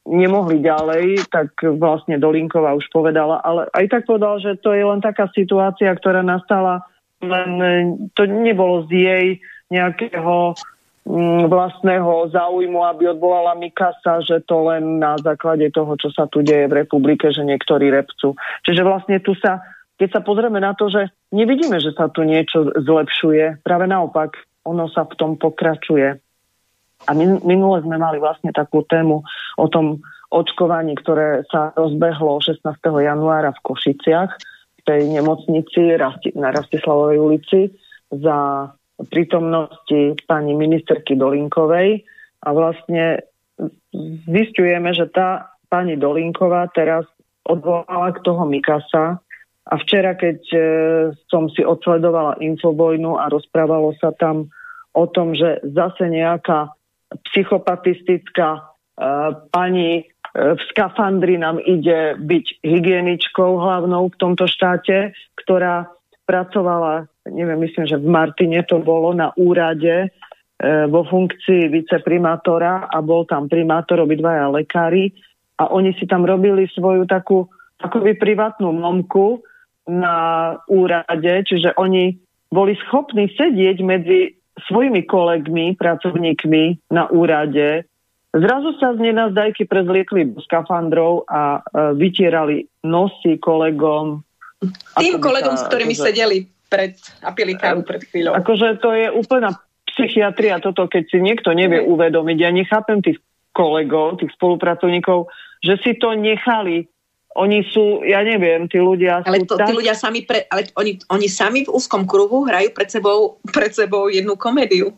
nemohli 0.07 0.63
ďalej, 0.63 1.31
tak 1.31 1.55
vlastne 1.79 2.19
Dolinková 2.21 2.75
už 2.75 2.87
povedala, 2.91 3.41
ale 3.41 3.71
aj 3.73 3.87
tak 3.91 4.03
povedal, 4.07 4.39
že 4.43 4.59
to 4.59 4.75
je 4.75 4.85
len 4.85 5.01
taká 5.03 5.31
situácia, 5.33 5.91
ktorá 5.95 6.21
nastala, 6.23 6.85
len 7.23 7.51
e, 7.59 7.73
to 8.13 8.27
nebolo 8.27 8.85
z 8.87 8.91
jej 8.93 9.27
nejakého 9.67 10.55
Mm, 11.07 11.47
vlastného 11.47 12.35
záujmu, 12.35 12.83
aby 12.83 13.15
odvolala 13.15 13.55
Mikasa, 13.55 14.27
že 14.27 14.43
to 14.43 14.67
len 14.67 14.99
na 14.99 15.15
základe 15.15 15.71
toho, 15.71 15.95
čo 15.95 16.11
sa 16.11 16.27
tu 16.27 16.43
deje 16.43 16.67
v 16.67 16.83
republike, 16.83 17.31
že 17.31 17.47
niektorí 17.47 17.95
repcu. 17.95 18.35
Čiže 18.67 18.83
vlastne 18.83 19.23
tu 19.23 19.39
sa, 19.39 19.63
keď 19.97 20.09
sa 20.13 20.21
pozrieme 20.21 20.61
na 20.61 20.77
to, 20.77 20.93
že 20.93 21.09
nevidíme, 21.33 21.81
že 21.81 21.97
sa 21.97 22.13
tu 22.13 22.25
niečo 22.25 22.69
zlepšuje, 22.77 23.65
práve 23.65 23.89
naopak, 23.89 24.37
ono 24.69 24.93
sa 24.93 25.09
v 25.09 25.15
tom 25.17 25.33
pokračuje. 25.41 26.21
A 27.07 27.11
minule 27.17 27.79
sme 27.85 28.01
mali 28.01 28.17
vlastne 28.17 28.53
takú 28.53 28.85
tému 28.85 29.21
o 29.57 29.67
tom 29.69 30.01
očkovaní, 30.33 30.97
ktoré 30.99 31.45
sa 31.49 31.71
rozbehlo 31.77 32.41
16. 32.43 32.65
januára 32.83 33.55
v 33.55 33.63
Košiciach, 33.63 34.31
v 34.77 34.81
tej 34.83 35.01
nemocnici 35.13 35.97
na 36.35 36.49
Rastislavovej 36.51 37.19
ulici 37.21 37.61
za 38.11 38.71
prítomnosti 39.13 40.17
pani 40.25 40.57
ministerky 40.57 41.15
Dolinkovej 41.21 42.01
a 42.43 42.49
vlastne 42.53 43.29
zistujeme, 44.29 44.93
že 44.97 45.09
tá 45.13 45.53
pani 45.69 46.01
Dolinková 46.01 46.69
teraz 46.73 47.05
odvolala 47.47 48.13
k 48.17 48.23
toho 48.25 48.43
Mikasa 48.49 49.21
a 49.67 49.75
včera, 49.83 50.15
keď 50.15 50.39
e, 50.55 50.61
som 51.27 51.51
si 51.51 51.67
odsledovala 51.67 52.39
infobojnu 52.39 53.19
a 53.19 53.27
rozprávalo 53.27 53.99
sa 53.99 54.15
tam 54.15 54.47
o 54.95 55.05
tom, 55.11 55.35
že 55.35 55.59
zase 55.75 56.07
nejaká 56.07 56.71
psychopatistická 57.31 58.49
e, 58.57 58.63
pani 59.51 59.91
e, 60.01 60.03
v 60.35 60.61
skafandri 60.71 61.35
nám 61.35 61.59
ide 61.59 62.15
byť 62.15 62.63
hygieničkou 62.63 63.59
hlavnou 63.59 64.07
v 64.07 64.19
tomto 64.23 64.47
štáte, 64.47 65.11
ktorá 65.35 65.91
pracovala 66.31 67.11
neviem, 67.31 67.59
myslím, 67.67 67.87
že 67.87 67.99
v 67.99 68.07
Martine 68.07 68.63
to 68.67 68.79
bolo 68.79 69.11
na 69.11 69.35
úrade 69.35 70.07
e, 70.07 70.09
vo 70.87 71.03
funkcii 71.07 71.71
viceprimátora 71.71 72.87
a 72.87 72.99
bol 73.03 73.27
tam 73.27 73.51
primátor, 73.51 74.03
obidvaja 74.03 74.51
lekári. 74.51 75.11
A 75.57 75.73
oni 75.73 75.97
si 75.97 76.05
tam 76.05 76.23
robili 76.23 76.69
svoju 76.71 77.09
takú 77.09 77.49
akoby 77.81 78.17
privátnu 78.17 78.71
momku 78.73 79.41
na 79.87 80.17
úrade, 80.67 81.33
čiže 81.47 81.75
oni 81.79 82.19
boli 82.51 82.75
schopní 82.87 83.31
sedieť 83.35 83.79
medzi 83.83 84.35
svojimi 84.69 85.05
kolegmi, 85.07 85.77
pracovníkmi 85.77 86.91
na 86.91 87.07
úrade. 87.13 87.85
Zrazu 88.37 88.77
sa 88.77 88.93
z 88.93 89.01
nenazdajky 89.01 89.65
prezliekli 89.65 90.37
do 90.37 90.41
skafandrov 90.45 91.25
a 91.29 91.61
e, 91.61 91.97
vytierali 91.97 92.69
nosy 92.85 93.41
kolegom. 93.41 94.21
Tým 94.97 95.21
kolegom, 95.21 95.57
sa, 95.57 95.65
s 95.65 95.69
ktorými 95.69 95.95
akože, 95.97 96.07
sedeli 96.13 96.39
pred, 96.69 96.97
a 97.25 97.33
pili 97.33 97.57
kávu 97.57 97.85
pred 97.87 98.05
chvíľou. 98.05 98.37
Akože 98.37 98.81
to 98.83 98.93
je 98.93 99.07
úplná 99.13 99.57
psychiatria 99.89 100.61
toto, 100.61 100.85
keď 100.91 101.09
si 101.09 101.19
niekto 101.25 101.57
nevie 101.57 101.81
uvedomiť. 101.81 102.37
Ja 102.37 102.51
nechápem 102.53 103.01
tých 103.01 103.23
kolegov, 103.57 104.21
tých 104.21 104.33
spolupracovníkov, 104.37 105.33
že 105.65 105.81
si 105.81 105.97
to 105.97 106.13
nechali. 106.13 106.85
Oni 107.37 107.61
sú, 107.69 108.01
ja 108.03 108.25
neviem, 108.25 108.65
tí 108.67 108.81
ľudia 108.81 109.21
ale 109.21 109.45
sú 109.45 109.53
to, 109.53 109.61
tak... 109.61 109.69
tí 109.69 109.77
ľudia 109.77 109.93
sami, 109.93 110.25
pre, 110.25 110.49
ale 110.49 110.73
oni, 110.75 110.97
oni 111.13 111.29
sami 111.29 111.69
v 111.69 111.73
úzkom 111.73 112.09
kruhu 112.09 112.49
hrajú 112.49 112.73
pred 112.73 112.89
sebou, 112.89 113.37
pred 113.53 113.77
sebou 113.77 114.09
jednu 114.09 114.41
komédiu. 114.41 114.97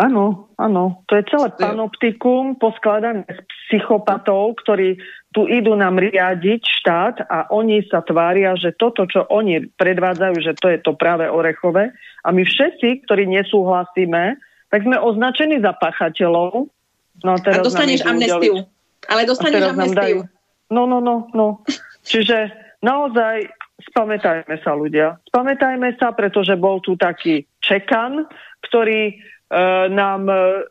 Áno, 0.00 0.48
áno. 0.56 1.04
To 1.08 1.12
je 1.20 1.24
celé 1.28 1.52
panoptikum 1.52 2.56
poskladané 2.56 3.28
z 3.28 3.38
psychopatov, 3.68 4.56
ktorí 4.64 4.96
tu 5.36 5.44
idú 5.44 5.76
nám 5.76 6.00
riadiť 6.00 6.60
štát 6.80 7.16
a 7.28 7.48
oni 7.52 7.84
sa 7.88 8.00
tvária, 8.00 8.56
že 8.56 8.72
toto, 8.76 9.04
čo 9.04 9.28
oni 9.28 9.68
predvádzajú, 9.76 10.36
že 10.40 10.52
to 10.60 10.72
je 10.72 10.78
to 10.80 10.96
práve 10.96 11.28
orechové. 11.28 11.92
A 12.24 12.28
my 12.32 12.40
všetci, 12.40 13.04
ktorí 13.04 13.28
nesúhlasíme, 13.28 14.40
tak 14.72 14.80
sme 14.84 14.96
označení 14.96 15.60
za 15.60 15.76
pachateľov. 15.76 16.72
No 17.20 17.30
a, 17.32 17.38
teraz 17.40 17.60
a 17.60 17.66
dostaneš 17.68 18.00
amnestiu. 18.08 18.64
Ale 19.08 19.28
dostaneš 19.28 19.76
amnestiu. 19.76 20.24
No, 20.72 20.88
no, 20.88 21.04
no, 21.04 21.28
no. 21.36 21.60
Čiže 22.02 22.48
naozaj 22.80 23.52
spamätajme 23.92 24.56
sa 24.64 24.72
ľudia. 24.72 25.20
Spamätajme 25.28 26.00
sa, 26.00 26.16
pretože 26.16 26.56
bol 26.56 26.80
tu 26.80 26.96
taký 26.96 27.44
Čekan, 27.60 28.24
ktorý 28.64 29.20
E, 29.52 29.88
nám 29.92 30.32
e, 30.32 30.64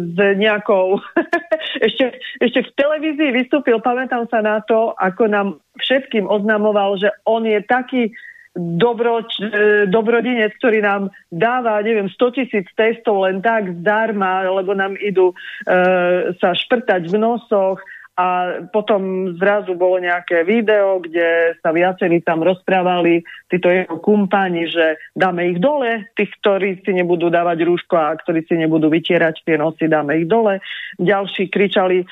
s 0.00 0.16
nejakou... 0.16 0.96
ešte, 1.86 2.16
ešte 2.40 2.60
v 2.64 2.70
televízii 2.72 3.36
vystúpil, 3.36 3.84
pamätám 3.84 4.24
sa 4.32 4.40
na 4.40 4.64
to, 4.64 4.96
ako 4.96 5.28
nám 5.28 5.48
všetkým 5.76 6.24
oznamoval, 6.24 6.96
že 6.96 7.12
on 7.28 7.44
je 7.44 7.60
taký 7.68 8.08
dobro, 8.56 9.28
e, 9.28 9.84
dobrodinec, 9.92 10.56
ktorý 10.56 10.80
nám 10.80 11.12
dáva, 11.28 11.84
neviem, 11.84 12.08
100 12.08 12.32
tisíc 12.32 12.64
testov 12.80 13.28
len 13.28 13.44
tak 13.44 13.76
zdarma, 13.84 14.48
lebo 14.48 14.72
nám 14.72 14.96
idú 15.04 15.36
e, 15.68 16.32
sa 16.40 16.56
šprtať 16.56 17.12
v 17.12 17.16
nosoch 17.20 17.76
a 18.18 18.26
potom 18.74 19.30
zrazu 19.38 19.78
bolo 19.78 20.02
nejaké 20.02 20.42
video, 20.42 20.98
kde 20.98 21.54
sa 21.62 21.70
viacerí 21.70 22.18
tam 22.18 22.42
rozprávali, 22.42 23.22
títo 23.46 23.70
jeho 23.70 24.02
kumpani, 24.02 24.66
že 24.66 24.98
dáme 25.14 25.54
ich 25.54 25.62
dole, 25.62 26.10
tých, 26.18 26.34
ktorí 26.42 26.82
si 26.82 26.98
nebudú 26.98 27.30
dávať 27.30 27.62
rúško 27.62 27.94
a 27.94 28.18
ktorí 28.18 28.42
si 28.42 28.58
nebudú 28.58 28.90
vytierať 28.90 29.46
tie 29.46 29.54
nosy, 29.54 29.86
dáme 29.86 30.18
ich 30.18 30.26
dole. 30.26 30.58
Ďalší 30.98 31.46
kričali, 31.46 32.02
e, 32.02 32.06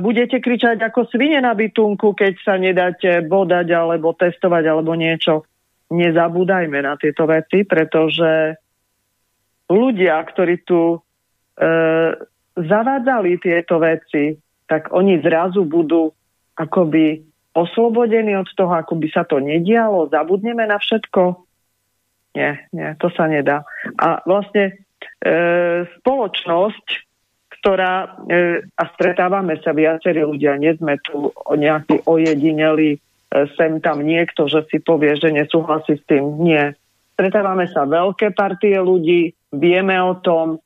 budete 0.00 0.40
kričať 0.40 0.80
ako 0.80 1.12
svine 1.12 1.44
na 1.44 1.52
bytunku, 1.52 2.16
keď 2.16 2.32
sa 2.40 2.56
nedáte 2.56 3.20
bodať 3.28 3.68
alebo 3.68 4.16
testovať 4.16 4.64
alebo 4.64 4.96
niečo. 4.96 5.44
Nezabúdajme 5.92 6.80
na 6.80 6.96
tieto 6.96 7.28
veci, 7.28 7.68
pretože 7.68 8.56
ľudia, 9.68 10.24
ktorí 10.24 10.64
tu 10.64 10.96
e, 10.96 10.98
zavádzali 12.56 13.30
tieto 13.44 13.76
veci, 13.76 14.40
tak 14.66 14.92
oni 14.92 15.20
zrazu 15.20 15.64
budú 15.68 16.12
akoby 16.56 17.24
oslobodení 17.54 18.34
od 18.34 18.50
toho, 18.58 18.74
ako 18.74 18.98
by 18.98 19.08
sa 19.14 19.22
to 19.22 19.38
nedialo, 19.38 20.10
zabudneme 20.10 20.66
na 20.66 20.78
všetko. 20.82 21.46
Nie, 22.34 22.66
nie, 22.74 22.98
to 22.98 23.14
sa 23.14 23.30
nedá. 23.30 23.62
A 23.94 24.18
vlastne 24.26 24.74
e, 25.22 25.86
spoločnosť, 26.02 26.86
ktorá, 27.62 28.18
e, 28.26 28.66
a 28.74 28.84
stretávame 28.98 29.54
sa 29.62 29.70
viacerí 29.70 30.26
ľudia, 30.26 30.58
nie 30.58 30.74
sme 30.74 30.98
tu 30.98 31.30
nejaký 31.54 32.02
ojedineli 32.02 32.98
e, 32.98 32.98
sem 33.54 33.78
tam 33.78 34.02
niekto, 34.02 34.50
že 34.50 34.66
si 34.66 34.82
povie, 34.82 35.14
že 35.14 35.30
nesúhlasí 35.30 35.94
s 35.94 36.04
tým. 36.10 36.42
Nie. 36.42 36.74
Stretávame 37.14 37.70
sa 37.70 37.86
veľké 37.86 38.34
partie 38.34 38.74
ľudí, 38.82 39.30
vieme 39.54 39.94
o 40.02 40.18
tom, 40.18 40.58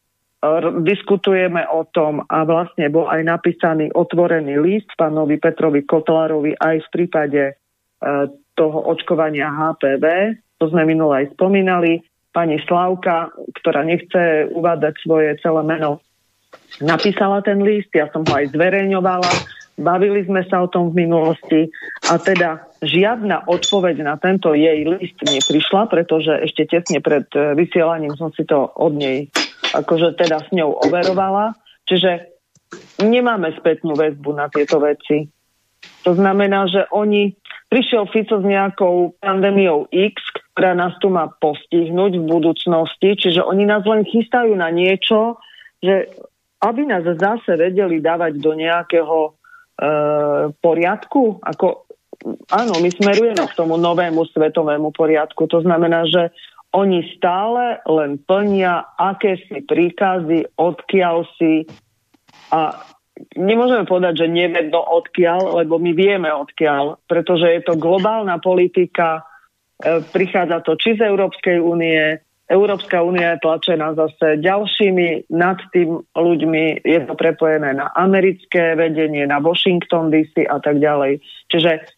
diskutujeme 0.86 1.66
o 1.66 1.82
tom 1.90 2.22
a 2.30 2.46
vlastne 2.46 2.86
bol 2.94 3.10
aj 3.10 3.26
napísaný 3.26 3.90
otvorený 3.90 4.54
list 4.62 4.86
pánovi 4.94 5.42
Petrovi 5.42 5.82
Kotlárovi 5.82 6.54
aj 6.54 6.86
v 6.86 6.88
prípade 6.94 7.42
e, 7.50 7.54
toho 8.54 8.78
očkovania 8.86 9.50
HPV, 9.50 10.04
to 10.62 10.70
sme 10.70 10.86
minule 10.86 11.26
aj 11.26 11.34
spomínali. 11.34 12.06
Pani 12.30 12.62
Slavka, 12.70 13.34
ktorá 13.58 13.82
nechce 13.82 14.46
uvádzať 14.54 14.94
svoje 15.02 15.34
celé 15.42 15.62
meno, 15.66 15.98
napísala 16.78 17.42
ten 17.42 17.58
list, 17.58 17.90
ja 17.90 18.06
som 18.14 18.22
ho 18.22 18.30
aj 18.30 18.54
zverejňovala, 18.54 19.30
bavili 19.74 20.22
sme 20.22 20.46
sa 20.46 20.62
o 20.62 20.70
tom 20.70 20.94
v 20.94 21.02
minulosti 21.02 21.66
a 22.06 22.14
teda 22.14 22.62
žiadna 22.78 23.42
odpoveď 23.50 24.06
na 24.06 24.14
tento 24.22 24.54
jej 24.54 24.86
list 24.86 25.18
neprišla, 25.18 25.90
pretože 25.90 26.30
ešte 26.46 26.78
tesne 26.78 27.02
pred 27.02 27.26
e, 27.34 27.58
vysielaním 27.58 28.14
som 28.14 28.30
si 28.30 28.46
to 28.46 28.70
od 28.78 28.94
nej 28.94 29.26
akože 29.74 30.16
teda 30.16 30.44
s 30.44 30.48
ňou 30.54 30.78
overovala. 30.84 31.56
Čiže 31.88 32.32
nemáme 33.00 33.52
spätnú 33.56 33.96
väzbu 33.96 34.36
na 34.36 34.52
tieto 34.52 34.78
veci. 34.80 35.28
To 36.04 36.12
znamená, 36.12 36.68
že 36.68 36.84
oni, 36.90 37.32
prišiel 37.68 38.08
Fico 38.08 38.40
s 38.40 38.46
nejakou 38.46 39.16
pandémiou 39.20 39.88
X, 39.92 40.20
ktorá 40.56 40.74
nás 40.74 40.96
tu 40.98 41.12
má 41.12 41.30
postihnúť 41.38 42.18
v 42.18 42.24
budúcnosti, 42.28 43.14
čiže 43.14 43.44
oni 43.44 43.68
nás 43.68 43.86
len 43.86 44.02
chystajú 44.02 44.56
na 44.58 44.72
niečo, 44.72 45.38
že 45.78 46.10
aby 46.58 46.82
nás 46.90 47.06
zase 47.06 47.54
vedeli 47.54 48.02
dávať 48.02 48.42
do 48.42 48.50
nejakého 48.58 49.18
e, 49.22 49.30
poriadku, 50.58 51.38
ako 51.38 51.86
áno, 52.50 52.74
my 52.82 52.90
smerujeme 52.90 53.44
k 53.46 53.54
tomu 53.54 53.78
novému 53.78 54.26
svetovému 54.34 54.90
poriadku. 54.90 55.46
To 55.46 55.62
znamená, 55.62 56.02
že 56.10 56.34
oni 56.72 57.00
stále 57.16 57.80
len 57.88 58.20
plnia 58.20 58.84
akési 59.00 59.64
príkazy, 59.64 60.52
odkiaľ 60.56 61.24
si 61.40 61.64
a 62.52 62.76
nemôžeme 63.34 63.88
povedať, 63.88 64.24
že 64.24 64.26
nevedno 64.30 64.78
odkiaľ, 64.78 65.64
lebo 65.64 65.80
my 65.80 65.90
vieme 65.96 66.28
odkiaľ, 66.28 67.02
pretože 67.08 67.48
je 67.48 67.60
to 67.64 67.74
globálna 67.80 68.38
politika, 68.38 69.24
e, 69.80 70.04
prichádza 70.12 70.60
to 70.62 70.76
či 70.76 70.94
z 70.96 71.08
Európskej 71.08 71.58
únie, 71.58 72.20
Európska 72.48 73.04
únia 73.04 73.36
je 73.36 73.44
tlačená 73.44 73.92
zase 73.92 74.40
ďalšími 74.40 75.28
nad 75.36 75.60
tým 75.68 76.00
ľuďmi, 76.16 76.80
je 76.80 77.00
to 77.04 77.12
prepojené 77.12 77.76
na 77.76 77.92
americké 77.92 78.72
vedenie, 78.72 79.28
na 79.28 79.36
Washington 79.36 80.08
DC 80.08 80.48
a 80.48 80.56
tak 80.56 80.80
ďalej. 80.80 81.20
Čiže 81.52 81.92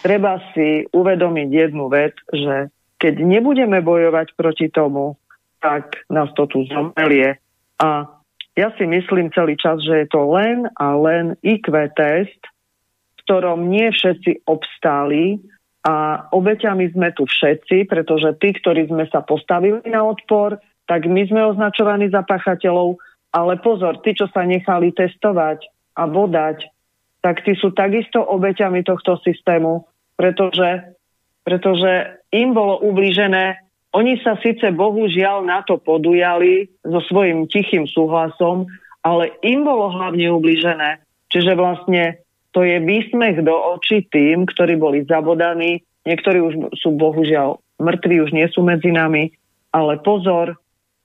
treba 0.00 0.40
si 0.56 0.88
uvedomiť 0.88 1.48
jednu 1.52 1.92
vec, 1.92 2.16
že 2.32 2.72
keď 3.04 3.20
nebudeme 3.20 3.84
bojovať 3.84 4.32
proti 4.32 4.72
tomu, 4.72 5.20
tak 5.60 6.08
nás 6.08 6.32
to 6.32 6.48
tu 6.48 6.64
zomelie. 6.64 7.36
A 7.76 8.08
ja 8.56 8.72
si 8.80 8.88
myslím 8.88 9.28
celý 9.28 9.60
čas, 9.60 9.84
že 9.84 9.92
je 9.92 10.08
to 10.08 10.24
len 10.32 10.64
a 10.80 10.96
len 10.96 11.36
IQ 11.44 11.68
test, 11.92 12.40
v 12.40 13.20
ktorom 13.28 13.68
nie 13.68 13.92
všetci 13.92 14.48
obstáli 14.48 15.36
a 15.84 16.24
obeťami 16.32 16.96
sme 16.96 17.12
tu 17.12 17.28
všetci, 17.28 17.92
pretože 17.92 18.40
tí, 18.40 18.56
ktorí 18.56 18.88
sme 18.88 19.04
sa 19.12 19.20
postavili 19.20 19.84
na 19.84 20.00
odpor, 20.00 20.56
tak 20.88 21.04
my 21.04 21.28
sme 21.28 21.44
označovaní 21.44 22.08
za 22.08 22.24
pachateľov, 22.24 22.96
ale 23.36 23.60
pozor, 23.60 24.00
tí, 24.00 24.16
čo 24.16 24.32
sa 24.32 24.48
nechali 24.48 24.96
testovať 24.96 25.60
a 26.00 26.08
bodať, 26.08 26.72
tak 27.20 27.44
tí 27.44 27.52
sú 27.52 27.68
takisto 27.76 28.24
obeťami 28.24 28.80
tohto 28.80 29.20
systému, 29.20 29.84
pretože 30.16 30.96
pretože 31.44 32.23
im 32.34 32.50
bolo 32.50 32.82
ublížené. 32.82 33.62
Oni 33.94 34.18
sa 34.26 34.34
síce 34.42 34.74
bohužiaľ 34.74 35.46
na 35.46 35.62
to 35.62 35.78
podujali 35.78 36.66
so 36.82 36.98
svojím 37.06 37.46
tichým 37.46 37.86
súhlasom, 37.86 38.66
ale 39.06 39.30
im 39.46 39.62
bolo 39.62 39.94
hlavne 39.94 40.26
ublížené. 40.34 40.98
Čiže 41.30 41.54
vlastne 41.54 42.18
to 42.50 42.66
je 42.66 42.82
výsmech 42.82 43.38
do 43.46 43.54
očí 43.54 44.02
tým, 44.10 44.50
ktorí 44.50 44.74
boli 44.74 45.06
zabodaní. 45.06 45.86
Niektorí 46.02 46.42
už 46.42 46.54
sú 46.82 46.90
bohužiaľ 46.98 47.62
mŕtvi, 47.78 48.22
už 48.26 48.34
nie 48.34 48.46
sú 48.50 48.66
medzi 48.66 48.90
nami. 48.90 49.30
Ale 49.70 50.02
pozor, 50.02 50.58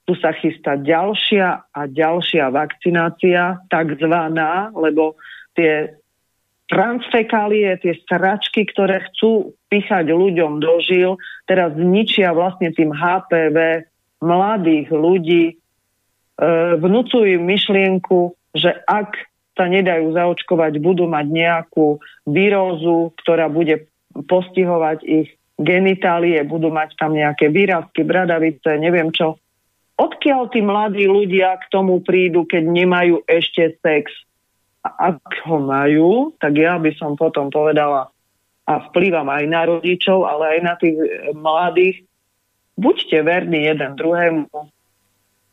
tu 0.06 0.18
sa 0.18 0.34
chystá 0.34 0.74
ďalšia 0.74 1.70
a 1.70 1.80
ďalšia 1.86 2.50
vakcinácia, 2.50 3.62
takzvaná, 3.70 4.74
lebo 4.74 5.14
tie 5.54 5.94
transfekálie, 6.70 7.74
tie 7.82 7.98
stračky, 8.06 8.62
ktoré 8.70 9.02
chcú 9.10 9.58
pichať 9.66 10.06
ľuďom 10.14 10.62
do 10.62 10.78
žil, 10.78 11.18
teraz 11.50 11.74
zničia 11.74 12.30
vlastne 12.30 12.70
tým 12.70 12.94
HPV 12.94 13.84
mladých 14.22 14.86
ľudí, 14.94 15.44
e, 15.50 15.54
vnúcujú 16.78 17.42
myšlienku, 17.42 18.38
že 18.54 18.70
ak 18.86 19.18
sa 19.58 19.66
nedajú 19.66 20.14
zaočkovať, 20.14 20.78
budú 20.78 21.10
mať 21.10 21.26
nejakú 21.26 21.98
výrozu, 22.24 23.12
ktorá 23.18 23.50
bude 23.50 23.90
postihovať 24.14 25.02
ich 25.02 25.28
genitálie, 25.60 26.40
budú 26.46 26.72
mať 26.72 26.96
tam 26.96 27.12
nejaké 27.12 27.52
výrazky, 27.52 28.06
bradavice, 28.06 28.78
neviem 28.80 29.12
čo. 29.12 29.36
Odkiaľ 30.00 30.48
tí 30.48 30.64
mladí 30.64 31.04
ľudia 31.04 31.60
k 31.60 31.64
tomu 31.68 32.00
prídu, 32.00 32.48
keď 32.48 32.62
nemajú 32.64 33.20
ešte 33.28 33.76
sex? 33.84 34.08
A 34.80 35.12
ak 35.12 35.44
ho 35.44 35.60
majú, 35.60 36.32
tak 36.40 36.56
ja 36.56 36.80
by 36.80 36.90
som 36.96 37.12
potom 37.12 37.52
povedala 37.52 38.08
a 38.70 38.74
vplyvam 38.88 39.26
aj 39.26 39.44
na 39.50 39.62
rodičov, 39.66 40.24
ale 40.24 40.56
aj 40.56 40.60
na 40.62 40.74
tých 40.78 40.96
mladých, 41.34 42.06
buďte 42.78 43.18
verní 43.26 43.66
jeden 43.66 43.92
druhému, 43.98 44.46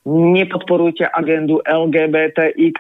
nepodporujte 0.08 1.10
agendu 1.12 1.60
LGBT, 1.66 2.54
IQ+, 2.56 2.80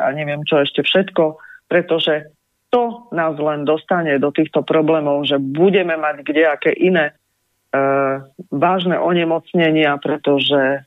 a 0.00 0.06
neviem 0.10 0.42
čo 0.48 0.64
ešte 0.64 0.82
všetko, 0.82 1.38
pretože 1.68 2.32
to 2.74 3.06
nás 3.14 3.38
len 3.38 3.62
dostane 3.62 4.18
do 4.18 4.34
týchto 4.34 4.66
problémov, 4.66 5.30
že 5.30 5.38
budeme 5.38 5.94
mať 5.94 6.26
kdejaké 6.26 6.74
iné 6.74 7.12
e, 7.12 7.14
vážne 8.50 8.98
onemocnenia, 8.98 9.94
pretože 10.02 10.82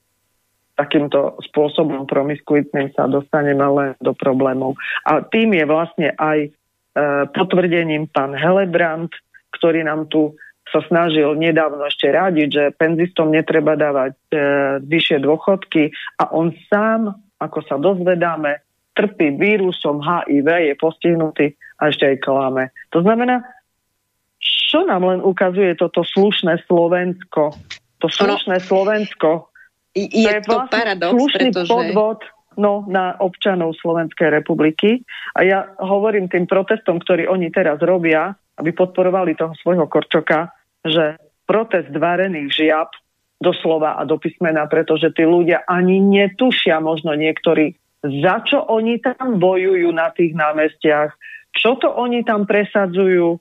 takýmto 0.78 1.42
spôsobom 1.52 2.06
promiskuitným 2.06 2.94
sa 2.94 3.10
dostaneme 3.10 3.66
len 3.66 3.90
do 3.98 4.14
problémov. 4.14 4.78
A 5.10 5.26
tým 5.26 5.58
je 5.58 5.66
vlastne 5.66 6.14
aj 6.16 6.38
e, 6.46 6.50
potvrdením 7.34 8.06
pán 8.14 8.38
Helebrand, 8.38 9.10
ktorý 9.58 9.82
nám 9.82 10.06
tu 10.08 10.38
sa 10.70 10.84
snažil 10.86 11.34
nedávno 11.40 11.82
ešte 11.88 12.12
radiť, 12.12 12.48
že 12.52 12.64
penzistom 12.76 13.32
netreba 13.32 13.80
dávať 13.80 14.14
e, 14.14 14.22
vyššie 14.84 15.24
dôchodky 15.24 15.90
a 16.22 16.30
on 16.36 16.52
sám, 16.68 17.16
ako 17.40 17.60
sa 17.66 17.80
dozvedáme, 17.80 18.62
trpí 18.94 19.34
vírusom 19.38 20.02
HIV, 20.04 20.48
je 20.68 20.74
postihnutý 20.76 21.46
a 21.80 21.90
ešte 21.90 22.06
aj 22.14 22.18
klame. 22.22 22.64
To 22.92 23.00
znamená, 23.06 23.46
čo 24.42 24.84
nám 24.84 25.06
len 25.08 25.20
ukazuje 25.24 25.78
toto 25.80 26.04
slušné 26.04 26.66
Slovensko? 26.68 27.56
To 28.04 28.08
slušné 28.10 28.62
Slovensko, 28.62 29.50
je 30.06 30.30
to, 30.30 30.30
je 30.30 30.40
to 30.46 30.58
paradox, 30.70 31.18
pretože... 31.34 31.70
podvod 31.70 32.20
no, 32.58 32.86
na 32.90 33.18
občanov 33.18 33.78
Slovenskej 33.82 34.30
republiky. 34.34 35.02
A 35.38 35.46
ja 35.46 35.60
hovorím 35.82 36.30
tým 36.30 36.46
protestom, 36.50 37.02
ktorí 37.02 37.30
oni 37.30 37.50
teraz 37.54 37.82
robia, 37.82 38.34
aby 38.58 38.74
podporovali 38.74 39.38
toho 39.38 39.54
svojho 39.62 39.86
Korčoka, 39.86 40.54
že 40.82 41.22
protest 41.46 41.94
varených 41.94 42.50
žiab 42.54 42.90
doslova 43.38 44.02
a 44.02 44.02
do 44.04 44.18
písmena, 44.18 44.66
pretože 44.66 45.14
tí 45.14 45.22
ľudia 45.22 45.62
ani 45.70 46.02
netušia 46.02 46.82
možno 46.82 47.14
niektorí, 47.14 47.78
za 48.02 48.42
čo 48.42 48.66
oni 48.66 48.98
tam 48.98 49.38
bojujú 49.38 49.90
na 49.94 50.10
tých 50.10 50.34
námestiach, 50.34 51.14
čo 51.54 51.78
to 51.78 51.90
oni 51.90 52.26
tam 52.26 52.50
presadzujú, 52.50 53.38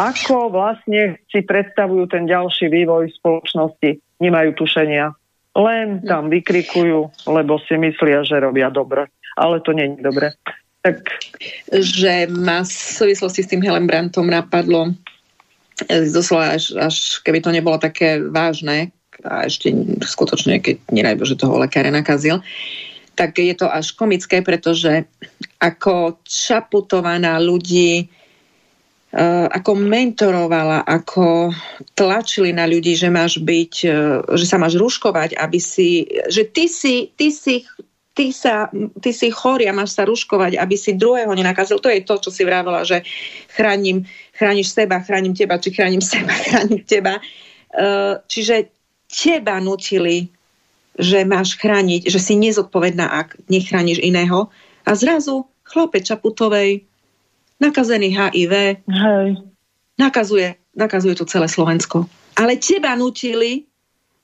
ako 0.00 0.48
vlastne 0.48 1.20
si 1.28 1.44
predstavujú 1.44 2.08
ten 2.08 2.24
ďalší 2.24 2.72
vývoj 2.72 3.12
spoločnosti. 3.20 4.00
Nemajú 4.24 4.56
tušenia. 4.56 5.12
Len 5.56 6.04
tam 6.04 6.28
vykrikujú, 6.28 7.08
lebo 7.32 7.56
si 7.64 7.80
myslia, 7.80 8.20
že 8.28 8.36
robia 8.36 8.68
dobre. 8.68 9.08
Ale 9.40 9.64
to 9.64 9.72
nie 9.72 9.96
je 9.96 10.04
dobre. 10.04 10.36
Tak... 10.84 11.00
Že 11.72 12.28
ma 12.28 12.60
v 12.60 12.72
súvislosti 12.72 13.40
s 13.40 13.50
tým 13.50 13.64
Brantom 13.64 14.28
napadlo, 14.28 14.92
e, 15.88 16.04
doslova 16.12 16.60
až, 16.60 16.76
až 16.76 17.24
keby 17.24 17.40
to 17.40 17.50
nebolo 17.50 17.80
také 17.80 18.20
vážne, 18.20 18.92
a 19.24 19.48
ešte 19.48 19.72
skutočne, 20.04 20.60
keď 20.60 20.76
nedaj 20.92 21.16
Bože 21.16 21.40
toho 21.40 21.56
lekára 21.56 21.88
nakazil, 21.88 22.44
tak 23.16 23.40
je 23.40 23.56
to 23.56 23.64
až 23.64 23.96
komické, 23.96 24.44
pretože 24.44 25.08
ako 25.56 26.20
Čaputovaná 26.28 27.40
ľudí 27.40 28.12
ako 29.14 29.78
mentorovala, 29.78 30.82
ako 30.82 31.54
tlačili 31.94 32.50
na 32.50 32.66
ľudí, 32.66 32.98
že 32.98 33.06
máš 33.06 33.38
byť, 33.38 33.74
uh, 33.86 33.92
že 34.34 34.44
sa 34.44 34.58
máš 34.58 34.76
ruškovať, 34.76 35.38
aby 35.38 35.58
si, 35.62 36.04
že 36.26 36.44
ty 36.44 36.66
si, 36.66 37.14
ty 37.14 37.30
si 37.30 37.62
ty, 38.16 38.32
sa, 38.32 38.72
ty 39.04 39.12
si 39.12 39.28
chorý 39.28 39.68
a 39.68 39.76
máš 39.76 39.92
sa 39.92 40.08
ruškovať, 40.08 40.56
aby 40.56 40.74
si 40.74 40.96
druhého 40.96 41.30
nenakazil. 41.36 41.76
To 41.78 41.92
je 41.92 42.00
to, 42.00 42.16
čo 42.16 42.30
si 42.32 42.48
vravela, 42.48 42.82
že 42.82 43.04
chránim, 43.52 44.08
chrániš 44.32 44.72
seba, 44.72 45.04
chránim 45.04 45.36
teba, 45.36 45.60
či 45.60 45.68
chránim 45.70 46.00
seba, 46.12 46.32
chránim 46.32 46.80
teba. 46.82 47.20
Uh, 47.76 48.18
čiže 48.26 48.72
teba 49.06 49.60
nutili, 49.60 50.32
že 50.96 51.28
máš 51.28 51.60
chrániť, 51.60 52.08
že 52.08 52.16
si 52.16 52.40
nezodpovedná, 52.40 53.04
ak 53.04 53.36
nechrániš 53.52 54.00
iného. 54.00 54.48
A 54.88 54.96
zrazu 54.96 55.44
chlapec 55.68 56.08
Čaputovej, 56.08 56.88
nakazený 57.60 58.12
HIV, 58.12 58.84
Hej. 58.86 59.28
Nakazuje, 59.96 60.60
nakazuje 60.76 61.16
to 61.16 61.24
celé 61.24 61.48
Slovensko. 61.48 62.04
Ale 62.36 62.60
teba 62.60 62.92
nutili, 63.00 63.64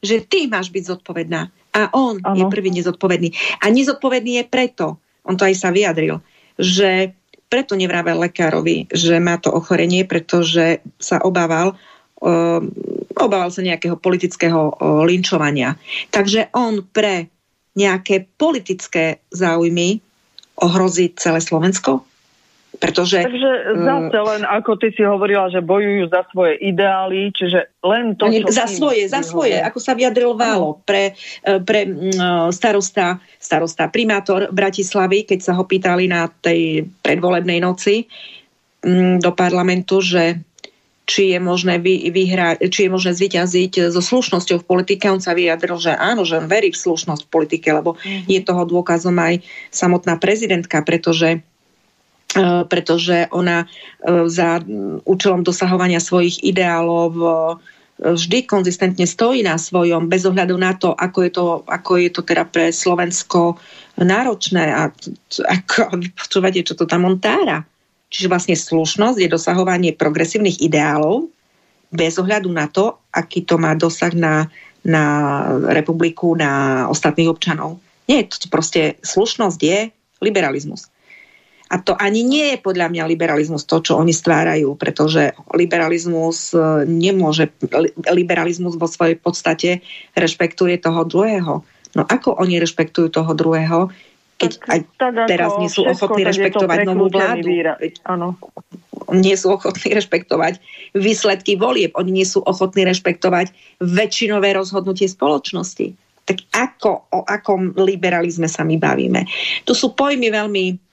že 0.05 0.21
ty 0.21 0.45
máš 0.45 0.69
byť 0.69 0.85
zodpovedná. 0.85 1.49
A 1.73 1.89
on 1.97 2.21
ano. 2.21 2.37
je 2.37 2.45
prvý 2.53 2.69
nezodpovedný. 2.69 3.33
A 3.65 3.73
nezodpovedný 3.73 4.45
je 4.45 4.45
preto, 4.45 5.01
on 5.25 5.41
to 5.41 5.49
aj 5.49 5.57
sa 5.57 5.73
vyjadril, 5.73 6.21
že 6.61 7.17
preto 7.49 7.73
nevrával 7.73 8.21
lekárovi, 8.21 8.93
že 8.93 9.17
má 9.17 9.41
to 9.41 9.49
ochorenie, 9.49 10.05
pretože 10.05 10.85
sa 11.01 11.25
obával, 11.25 11.81
Ehm, 12.23 12.71
obával 13.19 13.51
sa 13.51 13.67
nejakého 13.67 13.99
politického 13.99 14.79
linčovania. 15.03 15.75
Takže 16.15 16.55
on 16.55 16.87
pre 16.87 17.27
nejaké 17.75 18.31
politické 18.39 19.27
záujmy 19.35 19.99
ohrozí 20.63 21.11
celé 21.19 21.43
Slovensko? 21.43 22.07
Pretože, 22.83 23.23
Takže 23.23 23.79
zase 23.79 24.19
len 24.19 24.43
ako 24.43 24.75
ty 24.75 24.91
si 24.91 25.07
hovorila, 25.07 25.47
že 25.55 25.63
bojujú 25.63 26.11
za 26.11 26.27
svoje 26.35 26.59
ideály, 26.67 27.31
čiže 27.31 27.71
len 27.87 28.19
to, 28.19 28.27
čo 28.27 28.51
Za 28.51 28.67
svoje, 28.67 29.07
za 29.07 29.23
svoje, 29.23 29.55
ako 29.63 29.79
sa 29.79 29.95
vyjadril 29.95 30.35
Válo 30.35 30.83
pre, 30.83 31.15
e, 31.47 31.63
pre 31.63 31.87
starosta, 32.51 33.23
starosta, 33.39 33.87
primátor 33.87 34.51
Bratislavy, 34.51 35.31
keď 35.31 35.39
sa 35.47 35.53
ho 35.55 35.63
pýtali 35.63 36.11
na 36.11 36.27
tej 36.27 36.91
predvolebnej 37.07 37.63
noci 37.63 38.11
do 39.23 39.31
parlamentu, 39.31 40.03
že 40.03 40.43
či 41.07 41.35
je 41.35 41.39
možné, 41.39 41.79
vy, 41.79 42.11
vyhrať, 42.11 42.67
či 42.67 42.87
je 42.87 42.91
možné 42.91 43.13
zvyťaziť 43.15 43.95
so 43.95 44.03
slušnosťou 44.03 44.63
v 44.63 44.67
politike. 44.67 45.11
On 45.11 45.23
sa 45.23 45.35
vyjadril, 45.35 45.79
že 45.79 45.95
áno, 45.95 46.23
že 46.27 46.39
on 46.39 46.51
verí 46.51 46.75
v 46.75 46.79
slušnosť 46.79 47.27
v 47.27 47.31
politike, 47.31 47.69
lebo 47.75 47.95
mm. 47.99 48.27
je 48.27 48.41
toho 48.43 48.63
dôkazom 48.67 49.15
aj 49.19 49.43
samotná 49.71 50.19
prezidentka, 50.19 50.83
pretože 50.83 51.47
pretože 52.73 53.29
ona 53.31 53.65
e, 53.65 53.67
za 54.29 54.61
účelom 55.05 55.45
dosahovania 55.45 56.01
svojich 56.01 56.41
ideálov 56.41 57.11
e, 57.17 57.27
vždy 58.03 58.49
konzistentne 58.49 59.05
stojí 59.05 59.45
na 59.45 59.61
svojom, 59.61 60.09
bez 60.09 60.25
ohľadu 60.27 60.57
na 60.57 60.75
to, 60.75 60.97
ako 60.97 61.19
je 61.29 61.31
to, 61.31 61.45
ako 61.69 61.93
je 62.01 62.11
to 62.11 62.23
teda 62.25 62.45
pre 62.49 62.73
Slovensko 62.73 63.61
náročné 64.01 64.65
a 64.73 64.89
ako, 65.47 65.81
počúvate, 66.17 66.65
čo 66.65 66.75
to 66.75 66.89
tam 66.89 67.05
on 67.05 67.21
tára. 67.21 67.63
Čiže 68.13 68.29
vlastne 68.29 68.57
slušnosť 68.57 69.19
je 69.25 69.29
dosahovanie 69.33 69.97
progresívnych 69.97 70.61
ideálov 70.61 71.33
bez 71.93 72.17
ohľadu 72.21 72.49
na 72.53 72.69
to, 72.69 73.01
aký 73.13 73.45
to 73.45 73.57
má 73.61 73.77
dosah 73.77 74.13
na, 74.13 74.49
na 74.85 75.05
republiku, 75.73 76.37
na 76.37 76.85
ostatných 76.89 77.29
občanov. 77.29 77.81
Nie, 78.09 78.29
to 78.29 78.49
proste 78.53 79.01
slušnosť 79.01 79.61
je 79.61 79.79
liberalizmus. 80.21 80.92
A 81.73 81.81
to 81.81 81.97
ani 81.97 82.21
nie 82.21 82.53
je 82.53 82.59
podľa 82.61 82.93
mňa 82.93 83.09
liberalizmus 83.09 83.65
to, 83.65 83.81
čo 83.81 83.97
oni 83.97 84.13
stvárajú, 84.13 84.77
pretože 84.77 85.33
liberalizmus 85.57 86.53
e, 86.53 86.85
nemôže, 86.85 87.49
liberalizmus 88.13 88.77
vo 88.77 88.85
svojej 88.85 89.17
podstate 89.17 89.81
rešpektuje 90.13 90.77
toho 90.77 91.09
druhého. 91.09 91.65
No 91.97 92.03
ako 92.05 92.37
oni 92.37 92.61
rešpektujú 92.61 93.09
toho 93.09 93.33
druhého, 93.33 93.89
keď 94.37 94.53
tak, 94.59 94.69
aj 94.69 94.81
teraz 95.31 95.51
nie 95.57 95.71
sú 95.73 95.87
ochotní 95.89 96.29
rešpektovať 96.29 96.79
novú 96.85 97.09
vládu. 97.09 97.47
Áno. 98.05 98.37
Nie 99.15 99.41
sú 99.41 99.57
ochotní 99.57 99.97
rešpektovať 99.97 100.61
výsledky 100.93 101.57
volieb. 101.57 101.97
Oni 101.97 102.11
nie 102.11 102.27
sú 102.29 102.45
ochotní 102.45 102.85
rešpektovať 102.85 103.55
väčšinové 103.81 104.53
rozhodnutie 104.53 105.09
spoločnosti. 105.09 105.95
Tak 106.27 106.39
ako, 106.53 106.91
o 107.17 107.21
akom 107.25 107.75
liberalizme 107.81 108.47
sa 108.51 108.67
my 108.67 108.77
bavíme? 108.79 109.25
Tu 109.65 109.73
sú 109.73 109.95
pojmy 109.95 110.31
veľmi 110.31 110.92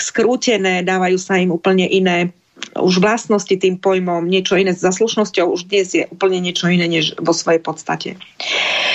skrútené, 0.00 0.80
dávajú 0.80 1.18
sa 1.20 1.36
im 1.36 1.52
úplne 1.52 1.84
iné 1.84 2.32
už 2.78 3.02
vlastnosti 3.02 3.50
tým 3.50 3.76
pojmom, 3.78 4.30
niečo 4.30 4.54
iné 4.54 4.72
za 4.72 4.94
slušnosťou 4.94 5.58
už 5.58 5.68
dnes 5.68 5.90
je 5.90 6.04
úplne 6.08 6.38
niečo 6.38 6.70
iné 6.70 6.86
než 6.86 7.18
vo 7.18 7.34
svojej 7.34 7.60
podstate. 7.60 8.10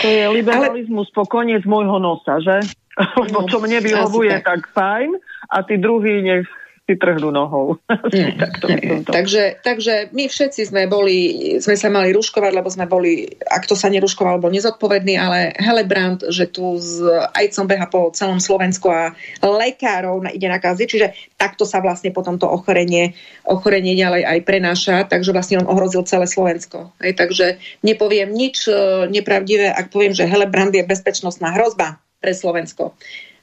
To 0.01 0.07
je 0.07 0.25
liberalizmus 0.31 1.11
Ale... 1.11 1.15
po 1.15 1.23
koniec 1.27 1.63
môjho 1.67 1.99
nosa, 1.99 2.39
že? 2.39 2.63
Lebo 3.21 3.47
čo 3.47 3.59
mne 3.59 3.83
vyhovuje, 3.83 4.43
tak 4.43 4.67
fajn 4.71 5.15
a 5.51 5.63
tí 5.63 5.75
druhí 5.79 6.23
nech 6.23 6.47
si 6.89 6.97
trhnú 6.97 7.29
nohou. 7.29 7.77
Nie, 8.09 8.33
nie. 8.65 9.05
Takže, 9.05 9.61
takže 9.61 10.09
my 10.09 10.25
všetci 10.25 10.73
sme 10.73 10.89
boli, 10.89 11.53
sme 11.61 11.77
sa 11.77 11.93
mali 11.93 12.09
ruškovať, 12.09 12.51
lebo 12.57 12.65
sme 12.65 12.89
boli, 12.89 13.29
ak 13.45 13.69
to 13.69 13.77
sa 13.77 13.93
neruškoval, 13.93 14.41
bol 14.41 14.49
nezodpovedný, 14.49 15.13
ale 15.13 15.53
Helebrand, 15.61 16.25
že 16.33 16.49
tu 16.49 16.81
s 16.81 16.97
ajcom 17.37 17.69
beha 17.69 17.85
po 17.85 18.09
celom 18.17 18.41
Slovensku 18.41 18.89
a 18.89 19.13
lekárov 19.45 20.25
ide 20.33 20.49
nakaziť, 20.49 20.87
čiže 20.89 21.07
takto 21.37 21.69
sa 21.69 21.77
vlastne 21.77 22.09
potom 22.09 22.41
to 22.41 22.49
ochorenie, 22.49 23.13
ochorenie 23.45 23.93
ďalej 23.93 24.25
aj 24.25 24.39
prenáša, 24.41 24.95
takže 25.05 25.29
vlastne 25.29 25.61
on 25.61 25.69
ohrozil 25.69 26.01
celé 26.09 26.25
Slovensko. 26.25 26.89
Aj, 26.97 27.11
takže 27.13 27.61
nepoviem 27.85 28.33
nič 28.33 28.65
e, 28.65 29.05
nepravdivé, 29.13 29.69
ak 29.69 29.93
poviem, 29.93 30.17
že 30.17 30.25
Helebrand 30.25 30.73
je 30.73 30.81
bezpečnostná 30.81 31.53
hrozba 31.53 32.01
pre 32.17 32.33
Slovensko. 32.33 32.97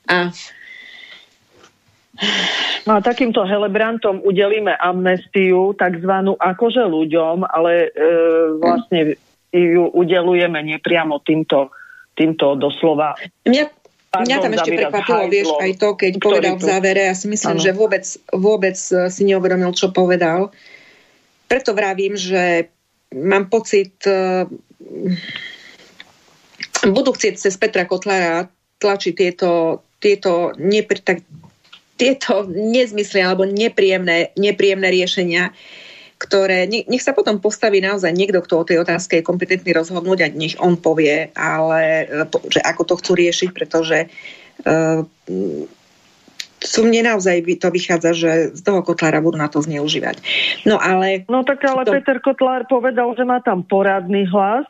A 0.06 0.30
No 2.86 2.96
a 2.96 3.00
takýmto 3.02 3.42
Helebrantom 3.42 4.22
udelíme 4.22 4.72
amnestiu, 4.78 5.74
takzvanú 5.74 6.38
akože 6.38 6.86
ľuďom, 6.86 7.42
ale 7.44 7.90
e, 7.90 8.08
vlastne 8.62 9.00
ju 9.50 9.90
udelujeme 9.90 10.62
nepriamo 10.62 11.18
týmto, 11.24 11.74
týmto 12.14 12.54
doslova. 12.54 13.18
Mňa, 13.44 13.64
Pardon, 14.12 14.26
mňa 14.30 14.36
tam 14.38 14.52
ešte 14.56 14.70
prekvapilo, 14.78 15.22
vieš, 15.28 15.50
aj 15.60 15.72
to, 15.76 15.88
keď 15.98 16.12
povedal 16.22 16.54
v 16.56 16.64
závere, 16.64 17.02
ja 17.10 17.14
si 17.18 17.26
myslím, 17.28 17.58
ano. 17.58 17.64
že 17.64 17.72
vôbec, 17.74 18.04
vôbec 18.32 18.78
e, 18.78 19.10
si 19.12 19.22
neuvedomil, 19.26 19.74
čo 19.74 19.92
povedal. 19.92 20.54
Preto 21.46 21.76
vravím, 21.76 22.16
že 22.16 22.70
mám 23.12 23.52
pocit, 23.52 23.98
e, 24.06 24.46
budú 26.86 27.10
chcieť 27.12 27.34
cez 27.34 27.54
Petra 27.58 27.84
Kotlára 27.84 28.48
tlačiť 28.78 29.12
tieto, 29.12 29.82
tieto, 29.98 30.52
nepri, 30.56 31.00
tak, 31.00 31.24
tieto 31.96 32.44
nezmysly 32.48 33.24
alebo 33.24 33.48
nepríjemné, 33.48 34.36
nepríjemné 34.36 34.88
riešenia, 34.92 35.52
ktoré, 36.16 36.64
nech 36.64 37.04
sa 37.04 37.12
potom 37.12 37.40
postaví 37.44 37.84
naozaj 37.84 38.08
niekto, 38.08 38.40
kto 38.40 38.54
o 38.64 38.68
tej 38.68 38.80
otázke 38.80 39.20
je 39.20 39.26
kompetentný 39.26 39.76
rozhodnúť 39.76 40.18
a 40.24 40.32
nech 40.32 40.56
on 40.56 40.80
povie, 40.80 41.28
ale 41.36 42.08
že 42.48 42.60
ako 42.64 42.82
to 42.88 42.94
chcú 43.00 43.12
riešiť, 43.20 43.48
pretože 43.52 44.08
uh, 44.08 45.04
sú 46.56 46.88
mne 46.88 47.12
naozaj 47.12 47.44
to 47.60 47.68
vychádza, 47.68 48.10
že 48.16 48.32
z 48.56 48.60
toho 48.64 48.80
Kotlára 48.80 49.20
budú 49.20 49.36
na 49.36 49.52
to 49.52 49.60
zneužívať. 49.60 50.16
No 50.64 50.80
ale... 50.80 51.28
No 51.28 51.44
tak 51.44 51.60
ale 51.68 51.84
to... 51.84 51.92
Peter 51.92 52.18
Kotlár 52.24 52.64
povedal, 52.64 53.12
že 53.12 53.24
má 53.28 53.44
tam 53.44 53.60
poradný 53.60 54.24
hlas 54.32 54.64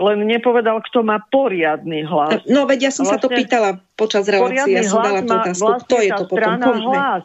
len 0.00 0.24
nepovedal, 0.24 0.80
kto 0.88 1.04
má 1.04 1.20
poriadny 1.28 2.08
hlas. 2.08 2.40
No 2.48 2.64
veď 2.64 2.88
ja 2.88 2.92
som 2.92 3.04
vlastne, 3.04 3.20
sa 3.20 3.22
to 3.22 3.28
vlastne 3.28 3.40
pýtala 3.44 3.70
počas 3.94 4.24
relácie, 4.24 4.72
ja 4.72 4.82
som 4.88 5.04
dala 5.04 5.20
tú 5.20 5.32
otázku, 5.36 5.60
vlastne 5.60 5.84
kto 5.84 5.96
je 6.00 6.10
to 6.10 6.24
potom? 6.24 6.76
Hlas. 6.88 7.22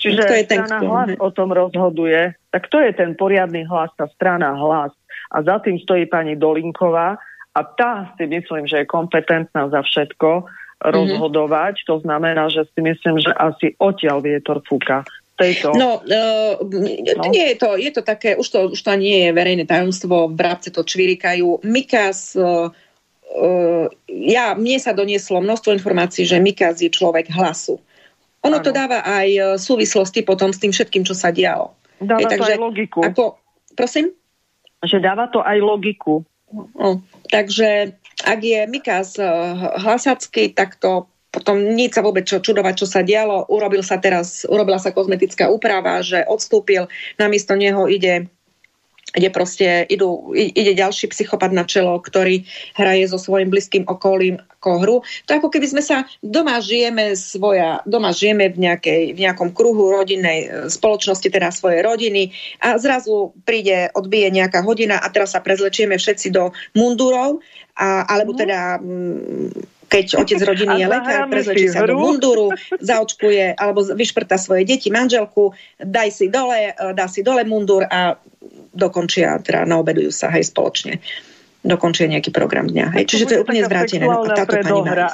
Čiže 0.00 0.22
kto 0.24 0.34
je 0.34 0.44
ten, 0.48 0.60
strana 0.64 0.78
kto? 0.80 0.86
hlas 0.88 1.08
o 1.20 1.28
tom 1.34 1.48
rozhoduje. 1.52 2.20
Tak 2.54 2.60
kto 2.70 2.76
je 2.80 2.92
ten 2.96 3.10
poriadny 3.18 3.68
hlas, 3.68 3.90
tá 3.98 4.06
strana 4.14 4.56
hlas? 4.56 4.94
A 5.34 5.42
za 5.42 5.58
tým 5.60 5.76
stojí 5.82 6.06
pani 6.06 6.38
Dolinková 6.38 7.18
a 7.52 7.60
tá 7.62 8.14
si 8.16 8.24
myslím, 8.30 8.64
že 8.70 8.82
je 8.82 8.86
kompetentná 8.88 9.68
za 9.68 9.82
všetko, 9.82 10.48
rozhodovať. 10.84 11.86
To 11.88 12.00
znamená, 12.04 12.52
že 12.52 12.68
si 12.76 12.80
myslím, 12.84 13.16
že 13.22 13.32
asi 13.32 13.72
odtiaľ 13.80 14.20
vietor 14.20 14.60
fúka. 14.68 15.06
Tejto. 15.34 15.74
No, 15.74 15.98
uh, 15.98 16.54
no, 16.62 17.24
nie 17.34 17.44
je 17.50 17.56
to, 17.58 17.74
je 17.74 17.90
to 17.90 18.02
také, 18.06 18.38
už 18.38 18.46
to, 18.46 18.58
už 18.70 18.78
to 18.78 18.94
nie 18.94 19.26
je 19.26 19.30
verejné 19.34 19.66
tajomstvo, 19.66 20.30
v 20.30 20.38
brábce 20.38 20.70
to 20.70 20.86
čvirikajú. 20.86 21.58
Mikas, 21.66 22.38
uh, 22.38 22.70
uh, 22.70 23.86
ja, 24.06 24.54
mne 24.54 24.78
sa 24.78 24.94
donieslo 24.94 25.42
množstvo 25.42 25.74
informácií, 25.74 26.22
že 26.22 26.38
Mikas 26.38 26.78
je 26.78 26.90
človek 26.90 27.34
hlasu. 27.34 27.82
Ono 28.46 28.60
ano. 28.60 28.64
to 28.64 28.70
dáva 28.70 29.02
aj 29.02 29.58
súvislosti 29.58 30.22
potom 30.22 30.54
s 30.54 30.62
tým 30.62 30.70
všetkým, 30.70 31.02
čo 31.02 31.18
sa 31.18 31.34
dialo. 31.34 31.74
Dáva 31.98 32.30
takže, 32.30 32.38
to 32.38 32.44
aj 32.44 32.60
logiku. 32.60 33.00
Ako, 33.02 33.24
prosím? 33.74 34.14
Že 34.86 35.02
dáva 35.02 35.26
to 35.32 35.42
aj 35.42 35.58
logiku. 35.58 36.22
No, 36.52 37.02
takže 37.32 37.98
ak 38.22 38.38
je 38.38 38.60
Mikas 38.70 39.18
hlasacký, 39.82 40.54
tak 40.54 40.78
to 40.78 41.10
potom 41.34 41.74
nič 41.74 41.98
sa 41.98 42.06
vôbec 42.06 42.22
čo 42.22 42.38
čudovať, 42.38 42.74
čo 42.78 42.86
sa 42.86 43.02
dialo. 43.02 43.50
Urobil 43.50 43.82
sa 43.82 43.98
teraz, 43.98 44.46
urobila 44.46 44.78
sa 44.78 44.94
kozmetická 44.94 45.50
úprava, 45.50 45.98
že 45.98 46.22
odstúpil, 46.22 46.86
namiesto 47.18 47.58
neho 47.58 47.90
ide 47.90 48.30
kde 49.14 49.30
proste 49.30 49.86
idú, 49.86 50.34
ide 50.34 50.74
ďalší 50.74 51.06
psychopat 51.14 51.54
na 51.54 51.62
čelo, 51.62 52.02
ktorý 52.02 52.42
hraje 52.74 53.06
so 53.06 53.14
svojím 53.14 53.46
blízkym 53.46 53.86
okolím 53.86 54.42
ako 54.58 54.70
hru. 54.82 54.96
To 55.30 55.38
ako 55.38 55.54
keby 55.54 55.70
sme 55.70 55.82
sa 55.86 56.02
doma 56.18 56.58
žijeme 56.58 57.14
svoja, 57.14 57.78
doma 57.86 58.10
žijeme 58.10 58.50
v, 58.50 58.58
nejakej, 58.58 59.14
v 59.14 59.18
nejakom 59.22 59.54
kruhu 59.54 59.94
rodinnej 59.94 60.38
e, 60.42 60.48
spoločnosti, 60.66 61.30
teda 61.30 61.54
svojej 61.54 61.86
rodiny 61.86 62.34
a 62.58 62.74
zrazu 62.74 63.30
príde, 63.46 63.86
odbije 63.94 64.34
nejaká 64.34 64.66
hodina 64.66 64.98
a 64.98 65.06
teraz 65.14 65.38
sa 65.38 65.44
prezlečieme 65.44 65.94
všetci 65.94 66.34
do 66.34 66.50
mundurov, 66.74 67.38
a, 67.78 68.02
alebo 68.10 68.34
mhm. 68.34 68.38
teda 68.42 68.60
mm, 68.82 69.73
keď 69.94 70.06
otec 70.26 70.40
rodiny 70.42 70.74
je 70.82 70.86
lekár, 70.90 71.30
prezlečí 71.30 71.66
sa 71.70 71.86
do 71.86 71.94
munduru, 71.94 72.50
zaočkuje 72.82 73.54
alebo 73.54 73.86
vyšprta 73.94 74.34
svoje 74.34 74.66
deti, 74.66 74.90
manželku, 74.90 75.54
daj 75.78 76.08
si 76.10 76.26
dole, 76.26 76.74
dá 76.98 77.06
si 77.06 77.22
dole 77.22 77.46
mundur 77.46 77.86
a 77.86 78.18
dokončia, 78.74 79.38
teda 79.38 79.62
naobedujú 79.62 80.10
sa 80.10 80.34
hej 80.34 80.50
spoločne 80.50 80.98
dokončia 81.64 82.06
nejaký 82.06 82.28
program 82.28 82.68
dňa. 82.68 82.86
Hej. 83.00 83.04
Čiže 83.08 83.24
to 83.24 83.32
je 83.34 83.42
úplne 83.42 83.64
zvrátené. 83.64 84.04
No, 84.04 84.22
táto 84.28 84.60
pani 84.60 84.84
má 84.84 85.08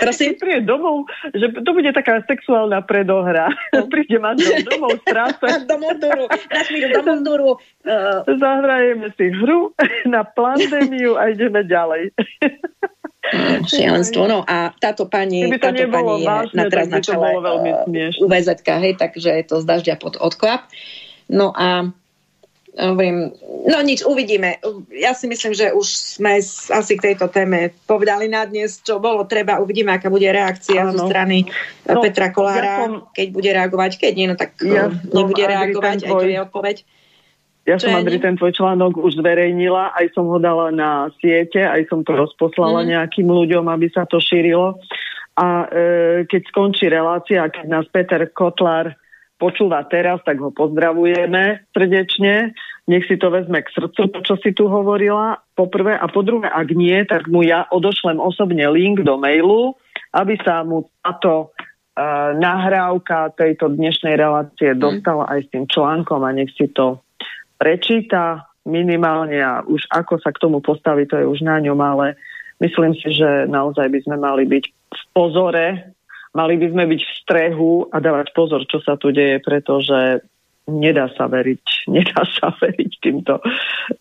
Prosím? 0.00 0.34
Príde 0.40 0.64
domov, 0.64 1.04
že 1.36 1.52
to 1.52 1.70
bude 1.76 1.92
taká 1.92 2.24
sexuálna 2.24 2.80
predohra. 2.88 3.52
No. 3.76 3.84
Príde 3.92 4.16
manžel 4.16 4.64
domov 4.64 4.96
z 4.96 5.04
práce. 5.04 5.44
do 5.68 7.02
do. 7.20 7.60
Uh... 7.84 8.24
Zahrajeme 8.24 9.12
si 9.12 9.28
hru 9.28 9.76
na 10.08 10.24
pandémiu 10.24 11.20
a 11.20 11.28
ideme 11.28 11.60
ďalej. 11.68 12.16
Šialenstvo. 13.68 14.24
No 14.24 14.40
a 14.48 14.72
táto 14.80 15.04
pani, 15.04 15.44
táto 15.60 15.84
pani 15.92 16.24
je 16.24 16.24
vážne, 16.24 16.56
na 16.56 16.64
teraz 16.72 16.88
na 16.88 17.00
čele 17.04 17.28
UVZ, 18.16 18.48
hej, 18.64 18.96
takže 18.96 19.30
je 19.36 19.44
to 19.44 19.60
z 19.60 19.64
dažďa 19.68 19.94
pod 20.00 20.16
odklap. 20.16 20.64
No 21.28 21.52
a 21.52 21.92
hovorím, 22.76 23.32
no 23.66 23.78
nič, 23.80 24.04
uvidíme. 24.04 24.60
Ja 24.92 25.16
si 25.16 25.26
myslím, 25.26 25.56
že 25.56 25.72
už 25.72 25.86
sme 26.18 26.38
asi 26.44 26.92
k 26.94 27.12
tejto 27.12 27.32
téme 27.32 27.72
povedali 27.88 28.28
na 28.28 28.44
dnes, 28.44 28.78
čo 28.84 29.00
bolo 29.00 29.24
treba. 29.24 29.62
Uvidíme, 29.62 29.96
aká 29.96 30.12
bude 30.12 30.28
reakcia 30.28 30.86
ano. 30.86 30.94
zo 30.94 31.08
strany 31.08 31.48
no, 31.88 32.00
Petra 32.04 32.30
Kolára, 32.30 32.62
ja 32.62 32.78
som, 32.84 32.92
keď 33.10 33.26
bude 33.32 33.50
reagovať. 33.50 33.90
Keď 33.98 34.12
nie, 34.14 34.26
no 34.30 34.36
tak 34.36 34.58
ja 34.62 34.92
nebude 34.92 35.44
reagovať, 35.44 35.98
aj 36.06 36.12
to 36.12 36.28
je 36.28 36.38
odpoveď. 36.44 36.76
Ja 37.68 37.76
Čo 37.76 37.92
som, 37.92 38.00
Andri, 38.00 38.16
ten 38.16 38.32
tvoj 38.40 38.56
článok 38.56 38.96
už 38.96 39.20
zverejnila, 39.20 39.92
aj 39.92 40.16
som 40.16 40.24
ho 40.32 40.40
dala 40.40 40.72
na 40.72 41.12
siete, 41.20 41.60
aj 41.60 41.84
som 41.92 42.00
to 42.00 42.16
rozposlala 42.16 42.80
mm. 42.80 42.88
nejakým 42.96 43.28
ľuďom, 43.28 43.68
aby 43.68 43.92
sa 43.92 44.08
to 44.08 44.16
šírilo. 44.24 44.80
A 45.36 45.68
e, 45.68 46.24
keď 46.24 46.48
skončí 46.48 46.88
relácia, 46.88 47.44
keď 47.52 47.66
nás 47.68 47.84
Peter 47.92 48.24
Kotlar 48.32 48.96
počúva 49.38 49.86
teraz, 49.86 50.20
tak 50.26 50.42
ho 50.42 50.50
pozdravujeme 50.50 51.70
srdečne. 51.70 52.52
Nech 52.90 53.06
si 53.06 53.16
to 53.16 53.30
vezme 53.30 53.62
k 53.62 53.70
srdcu, 53.70 54.02
to, 54.10 54.18
čo 54.26 54.34
si 54.42 54.50
tu 54.52 54.66
hovorila, 54.66 55.38
po 55.54 55.70
prvé. 55.70 55.94
A 55.94 56.10
po 56.10 56.26
druhé, 56.26 56.50
ak 56.50 56.68
nie, 56.74 56.98
tak 57.06 57.30
mu 57.30 57.46
ja 57.46 57.70
odošlem 57.70 58.18
osobne 58.18 58.66
link 58.68 59.06
do 59.06 59.20
mailu, 59.20 59.78
aby 60.12 60.34
sa 60.40 60.64
mu 60.64 60.88
táto 61.04 61.52
uh, 61.52 62.34
nahrávka 62.34 63.32
tejto 63.36 63.70
dnešnej 63.70 64.18
relácie 64.18 64.74
mm. 64.74 64.80
dostala 64.80 65.28
aj 65.30 65.46
s 65.46 65.48
tým 65.52 65.64
článkom 65.68 66.24
a 66.24 66.30
nech 66.32 66.50
si 66.56 66.66
to 66.72 66.98
prečíta 67.60 68.48
minimálne 68.68 69.40
a 69.40 69.64
už 69.64 69.88
ako 69.88 70.20
sa 70.20 70.30
k 70.32 70.42
tomu 70.44 70.60
postaví, 70.60 71.08
to 71.08 71.16
je 71.16 71.24
už 71.24 71.40
na 71.40 71.56
ňom, 71.58 71.80
ale 71.80 72.20
myslím 72.60 72.92
si, 72.96 73.16
že 73.16 73.48
naozaj 73.48 73.88
by 73.88 73.98
sme 74.04 74.16
mali 74.20 74.44
byť 74.44 74.64
v 74.68 75.02
pozore, 75.16 75.96
mali 76.38 76.54
by 76.54 76.70
sme 76.70 76.84
byť 76.94 77.00
v 77.02 77.16
strehu 77.26 77.72
a 77.90 77.98
dávať 77.98 78.30
pozor, 78.30 78.62
čo 78.70 78.78
sa 78.78 78.94
tu 78.94 79.10
deje, 79.10 79.42
pretože 79.42 80.22
nedá 80.68 81.08
sa 81.16 81.26
veriť, 81.26 81.64
nedá 81.96 82.22
sa 82.28 82.52
veriť 82.52 82.92
týmto 83.00 83.40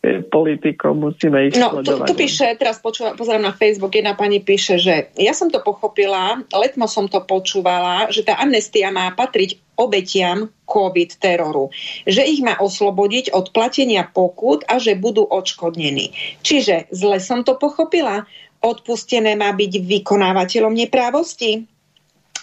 e, 0.04 0.22
politikom, 0.28 1.00
musíme 1.00 1.48
ich 1.48 1.56
no. 1.56 1.80
Tu, 1.80 1.96
tu 1.96 2.14
píše, 2.14 2.54
teraz 2.60 2.84
počúva, 2.84 3.16
pozerám 3.16 3.48
na 3.48 3.56
Facebook, 3.56 3.96
jedna 3.96 4.14
pani 4.14 4.44
píše, 4.44 4.76
že 4.78 5.10
ja 5.16 5.32
som 5.32 5.48
to 5.48 5.64
pochopila, 5.64 6.44
letmo 6.52 6.86
som 6.86 7.08
to 7.08 7.24
počúvala, 7.24 8.12
že 8.12 8.28
tá 8.28 8.38
amnestia 8.38 8.92
má 8.92 9.08
patriť 9.16 9.58
obetiam 9.80 10.52
COVID 10.68 11.22
teroru. 11.22 11.70
Že 12.10 12.22
ich 12.28 12.42
má 12.44 12.58
oslobodiť 12.60 13.32
od 13.32 13.54
platenia 13.54 14.04
pokut 14.10 14.66
a 14.66 14.82
že 14.82 14.98
budú 14.98 15.24
odškodnení. 15.24 16.12
Čiže 16.42 16.92
zle 16.92 17.22
som 17.22 17.46
to 17.46 17.56
pochopila. 17.56 18.26
Odpustené 18.58 19.38
má 19.38 19.54
byť 19.54 19.72
vykonávateľom 19.86 20.74
neprávosti. 20.74 21.70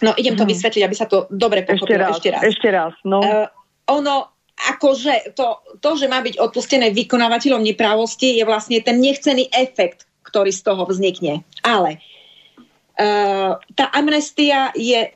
No 0.05 0.13
idem 0.21 0.37
to 0.37 0.45
hmm. 0.45 0.53
vysvetliť, 0.53 0.83
aby 0.85 0.97
sa 0.97 1.09
to 1.09 1.25
dobre 1.33 1.65
pochopilo. 1.65 2.13
Ešte 2.13 2.29
raz. 2.29 2.43
Ešte 2.45 2.69
raz. 2.69 2.93
No. 3.09 3.25
Uh, 3.25 3.49
ono, 3.89 4.29
akože 4.53 5.33
to, 5.33 5.65
to, 5.81 5.91
že 5.97 6.13
má 6.13 6.21
byť 6.21 6.37
odpustené 6.37 6.93
vykonávateľom 6.93 7.65
neprávosti, 7.65 8.37
je 8.37 8.45
vlastne 8.45 8.85
ten 8.85 9.01
nechcený 9.01 9.49
efekt, 9.49 10.05
ktorý 10.29 10.53
z 10.53 10.61
toho 10.61 10.85
vznikne. 10.85 11.41
Ale 11.65 12.05
uh, 13.01 13.57
tá 13.73 13.87
amnestia 13.97 14.77
je, 14.77 15.09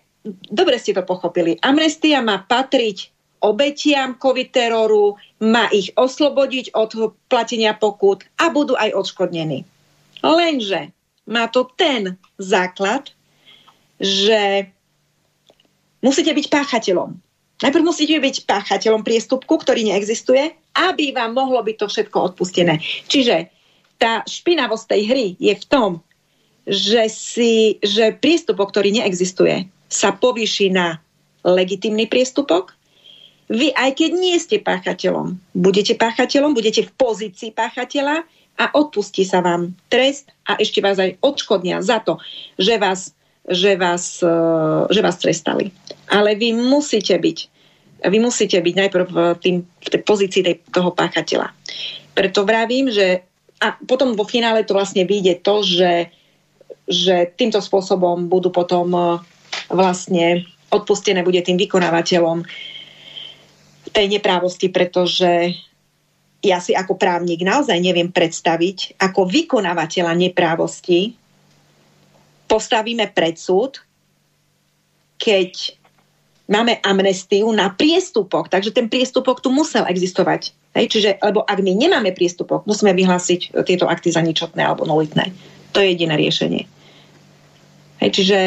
dobre 0.49 0.81
ste 0.81 0.97
to 0.97 1.05
pochopili, 1.05 1.61
amnestia 1.61 2.25
má 2.25 2.41
patriť 2.41 3.13
obetiam 3.39 4.19
COVID 4.19 4.51
teroru, 4.51 5.15
má 5.45 5.71
ich 5.71 5.95
oslobodiť 5.95 6.75
od 6.75 7.15
platenia 7.31 7.77
pokut 7.77 8.27
a 8.35 8.51
budú 8.51 8.75
aj 8.75 8.91
odškodnení. 8.99 9.63
Lenže 10.27 10.91
má 11.31 11.47
to 11.47 11.71
ten 11.79 12.19
základ, 12.43 13.15
že 14.03 14.71
musíte 16.03 16.33
byť 16.35 16.47
páchateľom. 16.51 17.11
Najprv 17.59 17.85
musíte 17.85 18.15
byť 18.23 18.47
páchateľom 18.47 19.03
priestupku, 19.03 19.59
ktorý 19.59 19.83
neexistuje, 19.91 20.55
aby 20.79 21.11
vám 21.11 21.35
mohlo 21.35 21.59
byť 21.59 21.77
to 21.79 21.87
všetko 21.91 22.17
odpustené. 22.33 22.79
Čiže 23.11 23.51
tá 23.99 24.23
špinavosť 24.23 24.85
tej 24.95 25.03
hry 25.11 25.27
je 25.43 25.55
v 25.59 25.65
tom, 25.67 25.91
že, 26.69 27.11
si, 27.11 27.83
že 27.83 28.15
priestupok, 28.15 28.71
ktorý 28.71 28.95
neexistuje, 29.03 29.67
sa 29.91 30.15
povýši 30.15 30.71
na 30.71 31.03
legitimný 31.43 32.07
priestupok. 32.07 32.79
Vy, 33.49 33.73
aj 33.75 33.97
keď 33.97 34.11
nie 34.15 34.37
ste 34.37 34.61
páchateľom, 34.61 35.41
budete 35.57 35.97
páchateľom, 35.97 36.53
budete 36.53 36.85
v 36.85 36.95
pozícii 36.95 37.51
páchateľa 37.57 38.23
a 38.61 38.65
odpustí 38.77 39.25
sa 39.25 39.41
vám 39.41 39.73
trest 39.89 40.31
a 40.45 40.61
ešte 40.61 40.85
vás 40.85 41.01
aj 41.01 41.17
odškodnia 41.25 41.81
za 41.81 42.05
to, 42.05 42.21
že 42.61 42.77
vás 42.77 43.17
že 43.49 43.77
vás, 43.77 44.21
e, 44.21 44.39
že 44.93 45.01
vás 45.01 45.17
trestali. 45.17 45.73
Ale 46.09 46.37
vy 46.37 46.53
musíte 46.53 47.17
byť 47.17 47.59
vy 47.99 48.19
musíte 48.23 48.63
byť 48.63 48.75
najprv 48.79 49.07
v, 49.11 49.19
tým, 49.43 49.57
v 49.67 49.89
tej 49.91 50.03
pozícii 50.07 50.43
tej, 50.47 50.63
toho 50.71 50.95
páchateľa. 50.95 51.51
Preto 52.15 52.47
vravím, 52.47 52.95
že 52.95 53.27
a 53.59 53.75
potom 53.75 54.15
vo 54.15 54.23
finále 54.23 54.63
to 54.63 54.71
vlastne 54.71 55.03
vyjde 55.03 55.43
to, 55.43 55.67
že, 55.67 56.15
že 56.87 57.27
týmto 57.35 57.59
spôsobom 57.59 58.31
budú 58.31 58.55
potom 58.55 58.87
e, 58.95 59.03
vlastne 59.75 60.47
odpustené 60.71 61.27
bude 61.27 61.43
tým 61.43 61.59
vykonávateľom 61.59 62.47
tej 63.91 64.07
neprávosti, 64.07 64.71
pretože 64.71 65.59
ja 66.39 66.63
si 66.63 66.71
ako 66.71 66.95
právnik 66.95 67.43
naozaj 67.43 67.83
neviem 67.83 68.15
predstaviť, 68.15 69.01
ako 69.01 69.27
vykonávateľa 69.27 70.13
neprávosti 70.15 71.19
postavíme 72.49 73.13
pred 73.13 73.37
súd, 73.37 73.85
keď 75.21 75.77
máme 76.49 76.81
amnestiu 76.81 77.53
na 77.53 77.69
priestupok, 77.71 78.49
takže 78.49 78.73
ten 78.73 78.89
priestupok 78.89 79.45
tu 79.45 79.53
musel 79.53 79.85
existovať. 79.85 80.57
Hej, 80.73 80.87
čiže, 80.97 81.11
lebo 81.21 81.45
ak 81.45 81.61
my 81.61 81.73
nemáme 81.77 82.11
priestupok, 82.17 82.65
musíme 82.65 82.97
vyhlásiť 82.97 83.57
tieto 83.69 83.85
akty 83.89 84.09
za 84.13 84.25
ničotné 84.25 84.65
alebo 84.65 84.89
nulitné. 84.89 85.33
To 85.77 85.85
je 85.85 85.93
jediné 85.93 86.17
riešenie. 86.17 86.65
Hej, 88.01 88.11
čiže 88.15 88.39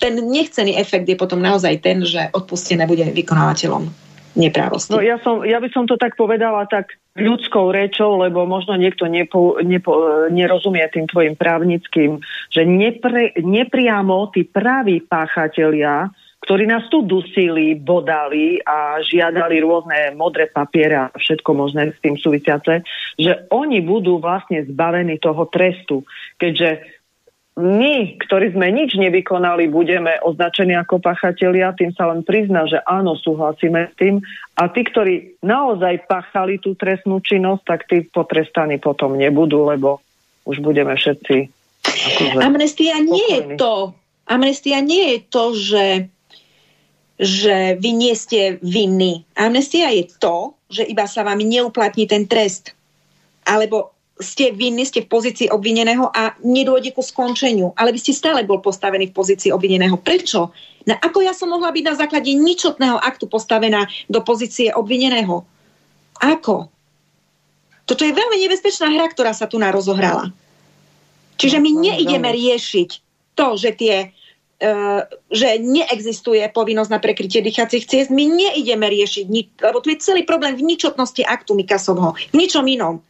ten 0.00 0.14
nechcený 0.26 0.78
efekt 0.78 1.06
je 1.06 1.18
potom 1.18 1.42
naozaj 1.42 1.80
ten, 1.82 2.02
že 2.06 2.30
odpustené 2.34 2.86
bude 2.86 3.04
vykonávateľom 3.10 4.09
neprávosti. 4.36 4.92
No 4.92 5.02
ja, 5.02 5.18
som, 5.22 5.42
ja 5.42 5.58
by 5.58 5.68
som 5.70 5.84
to 5.86 5.98
tak 5.98 6.14
povedala, 6.14 6.66
tak 6.70 6.98
ľudskou 7.18 7.74
rečou, 7.74 8.18
lebo 8.22 8.46
možno 8.46 8.78
niekto 8.78 9.10
nepo, 9.10 9.58
nepo, 9.60 10.26
nerozumie 10.30 10.86
tým 10.90 11.10
tvojim 11.10 11.34
právnickým, 11.34 12.22
že 12.50 12.62
nepre, 12.62 13.34
nepriamo 13.38 14.30
tí 14.30 14.46
praví 14.46 15.02
páchatelia, 15.02 16.10
ktorí 16.40 16.64
nás 16.64 16.88
tu 16.88 17.04
dusili, 17.04 17.76
bodali 17.76 18.56
a 18.64 18.96
žiadali 19.04 19.60
rôzne 19.60 20.16
modré 20.16 20.48
papiere 20.48 20.96
a 20.96 21.12
všetko 21.12 21.50
možné 21.52 21.92
s 21.92 21.98
tým 22.00 22.16
súvisiace, 22.16 22.80
že 23.20 23.44
oni 23.52 23.84
budú 23.84 24.16
vlastne 24.24 24.64
zbavení 24.64 25.20
toho 25.20 25.44
trestu. 25.52 26.08
Keďže 26.40 26.99
my, 27.60 28.16
ktorí 28.16 28.56
sme 28.56 28.72
nič 28.72 28.96
nevykonali, 28.96 29.68
budeme 29.68 30.16
označení 30.24 30.72
ako 30.74 30.98
pachatelia, 30.98 31.76
tým 31.76 31.92
sa 31.92 32.08
len 32.08 32.24
prizná, 32.24 32.64
že 32.64 32.80
áno, 32.88 33.14
súhlasíme 33.14 33.92
s 33.92 33.94
tým. 34.00 34.24
A 34.56 34.72
tí, 34.72 34.82
ktorí 34.88 35.38
naozaj 35.44 36.08
pachali 36.08 36.56
tú 36.56 36.72
trestnú 36.74 37.20
činnosť, 37.20 37.62
tak 37.62 37.80
tí 37.86 38.02
potrestaní 38.08 38.80
potom 38.80 39.14
nebudú, 39.14 39.68
lebo 39.68 40.00
už 40.48 40.64
budeme 40.64 40.96
všetci... 40.96 41.36
Akože 41.80 42.36
Amnestia 42.40 42.96
nie 43.00 43.28
je 43.28 43.40
to. 43.60 43.92
Amnestia 44.24 44.80
nie 44.80 45.16
je 45.16 45.18
to, 45.28 45.44
že, 45.56 45.86
že 47.20 47.76
vy 47.76 47.90
nie 47.92 48.14
ste 48.16 48.56
vinní. 48.64 49.28
Amnestia 49.36 49.92
je 49.92 50.08
to, 50.18 50.56
že 50.70 50.86
iba 50.86 51.04
sa 51.04 51.26
vám 51.26 51.42
neuplatní 51.42 52.08
ten 52.08 52.24
trest. 52.24 52.72
Alebo 53.44 53.99
ste 54.20 54.52
vinní, 54.52 54.86
ste 54.86 55.04
v 55.04 55.12
pozícii 55.12 55.48
obvineného 55.48 56.08
a 56.12 56.36
nedôjde 56.44 56.92
ku 56.92 57.02
skončeniu. 57.02 57.72
Ale 57.74 57.92
vy 57.92 57.98
ste 57.98 58.12
stále 58.16 58.44
bol 58.44 58.60
postavený 58.60 59.10
v 59.10 59.16
pozícii 59.16 59.50
obvineného. 59.50 59.96
Prečo? 59.98 60.52
Na, 60.88 60.96
ako 60.96 61.24
ja 61.24 61.36
som 61.36 61.52
mohla 61.52 61.72
byť 61.72 61.84
na 61.84 61.94
základe 61.96 62.32
ničotného 62.32 62.96
aktu 63.00 63.28
postavená 63.28 63.88
do 64.08 64.20
pozície 64.24 64.72
obvineného? 64.72 65.44
Ako? 66.20 66.68
Toto 67.88 68.02
je 68.06 68.14
veľmi 68.14 68.38
nebezpečná 68.38 68.92
hra, 68.92 69.10
ktorá 69.10 69.34
sa 69.34 69.50
tu 69.50 69.58
narozohrala. 69.58 70.30
Čiže 71.40 71.58
my 71.58 71.70
no, 71.72 71.80
neideme 71.80 72.30
riešiť 72.30 72.90
to, 73.34 73.46
že 73.58 73.72
tie 73.74 73.96
Uh, 74.60 75.08
že 75.32 75.56
neexistuje 75.56 76.44
povinnosť 76.52 76.92
na 76.92 77.00
prekrytie 77.00 77.40
dýchacích 77.40 77.88
ciest. 77.88 78.12
My 78.12 78.28
neideme 78.28 78.92
riešiť, 78.92 79.24
lebo 79.56 79.80
tu 79.80 79.88
je 79.88 80.04
celý 80.04 80.28
problém 80.28 80.52
v 80.52 80.68
ničotnosti 80.68 81.24
aktu 81.24 81.56
Mikasovho. 81.56 82.12
V 82.12 82.36
ničom 82.36 82.68
inom 82.68 83.00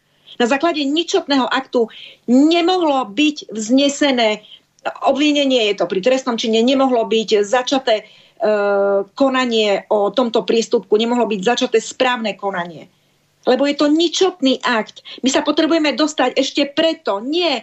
na 0.40 0.46
základe 0.48 0.80
ničotného 0.80 1.44
aktu 1.44 1.92
nemohlo 2.32 3.04
byť 3.12 3.52
vznesené 3.52 4.40
obvinenie, 5.04 5.68
je 5.70 5.74
to 5.76 5.84
pri 5.84 6.00
trestnom 6.00 6.40
čine, 6.40 6.64
nemohlo 6.64 7.04
byť 7.04 7.44
začaté 7.44 7.94
e, 8.00 8.04
konanie 9.12 9.84
o 9.92 10.08
tomto 10.08 10.48
prístupku, 10.48 10.96
nemohlo 10.96 11.28
byť 11.28 11.40
začaté 11.44 11.78
správne 11.84 12.32
konanie. 12.40 12.88
Lebo 13.44 13.68
je 13.68 13.76
to 13.76 13.92
ničotný 13.92 14.64
akt. 14.64 15.04
My 15.20 15.28
sa 15.28 15.44
potrebujeme 15.44 15.92
dostať 15.92 16.36
ešte 16.36 16.72
preto, 16.72 17.20
nie 17.20 17.60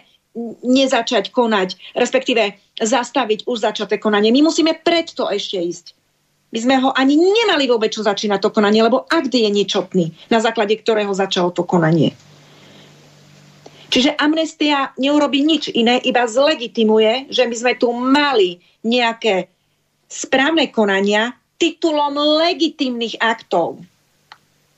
nezačať 0.62 1.34
konať, 1.34 1.98
respektíve 1.98 2.54
zastaviť 2.78 3.50
už 3.50 3.58
začaté 3.58 3.98
konanie. 3.98 4.30
My 4.30 4.46
musíme 4.46 4.78
predto 4.78 5.26
ešte 5.26 5.58
ísť. 5.58 5.98
My 6.48 6.58
sme 6.62 6.76
ho 6.80 6.90
ani 6.94 7.18
nemali 7.18 7.68
vôbec 7.68 7.92
čo 7.92 8.06
začínať 8.06 8.40
to 8.40 8.54
konanie, 8.54 8.80
lebo 8.80 9.04
akt 9.04 9.34
je 9.34 9.50
ničotný, 9.50 10.14
na 10.32 10.38
základe 10.40 10.78
ktorého 10.78 11.10
začalo 11.12 11.50
to 11.52 11.66
konanie. 11.66 12.14
Čiže 13.88 14.20
amnestia 14.20 14.92
neurobi 15.00 15.40
nič 15.40 15.72
iné, 15.72 15.96
iba 16.04 16.28
zlegitimuje, 16.28 17.32
že 17.32 17.48
my 17.48 17.56
sme 17.56 17.72
tu 17.80 17.88
mali 17.96 18.60
nejaké 18.84 19.48
správne 20.12 20.68
konania 20.68 21.32
titulom 21.56 22.16
legitimných 22.16 23.16
aktov. 23.20 23.80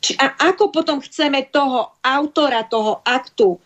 Či, 0.01 0.17
a 0.17 0.55
ako 0.55 0.73
potom 0.73 1.03
chceme 1.03 1.45
toho 1.51 1.93
autora 2.01 2.65
toho 2.65 3.05
aktu 3.05 3.59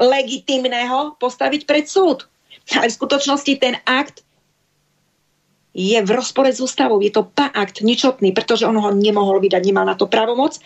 legitimného 0.00 1.18
postaviť 1.20 1.62
pred 1.68 1.84
súd? 1.84 2.24
Ale 2.72 2.88
v 2.88 2.96
skutočnosti 2.96 3.52
ten 3.60 3.76
akt 3.84 4.24
je 5.74 5.98
v 5.98 6.10
rozpore 6.14 6.48
s 6.48 6.62
ústavou. 6.62 7.02
Je 7.02 7.10
to 7.10 7.26
akt 7.36 7.82
ničotný, 7.82 8.30
pretože 8.30 8.64
on 8.64 8.78
ho 8.78 8.94
nemohol 8.94 9.42
vydať, 9.42 9.62
nemal 9.66 9.84
na 9.84 9.98
to 9.98 10.06
právomoc. 10.06 10.56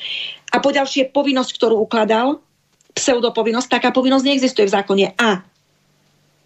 A 0.53 0.61
poďalšie 0.61 1.11
povinnosť, 1.11 1.51
ktorú 1.57 1.81
ukladal, 1.81 2.45
pseudopovinnosť, 2.99 3.69
taká 3.71 3.95
povinnosť 3.95 4.25
neexistuje 4.27 4.67
v 4.67 4.75
zákone. 4.75 5.05
A 5.15 5.47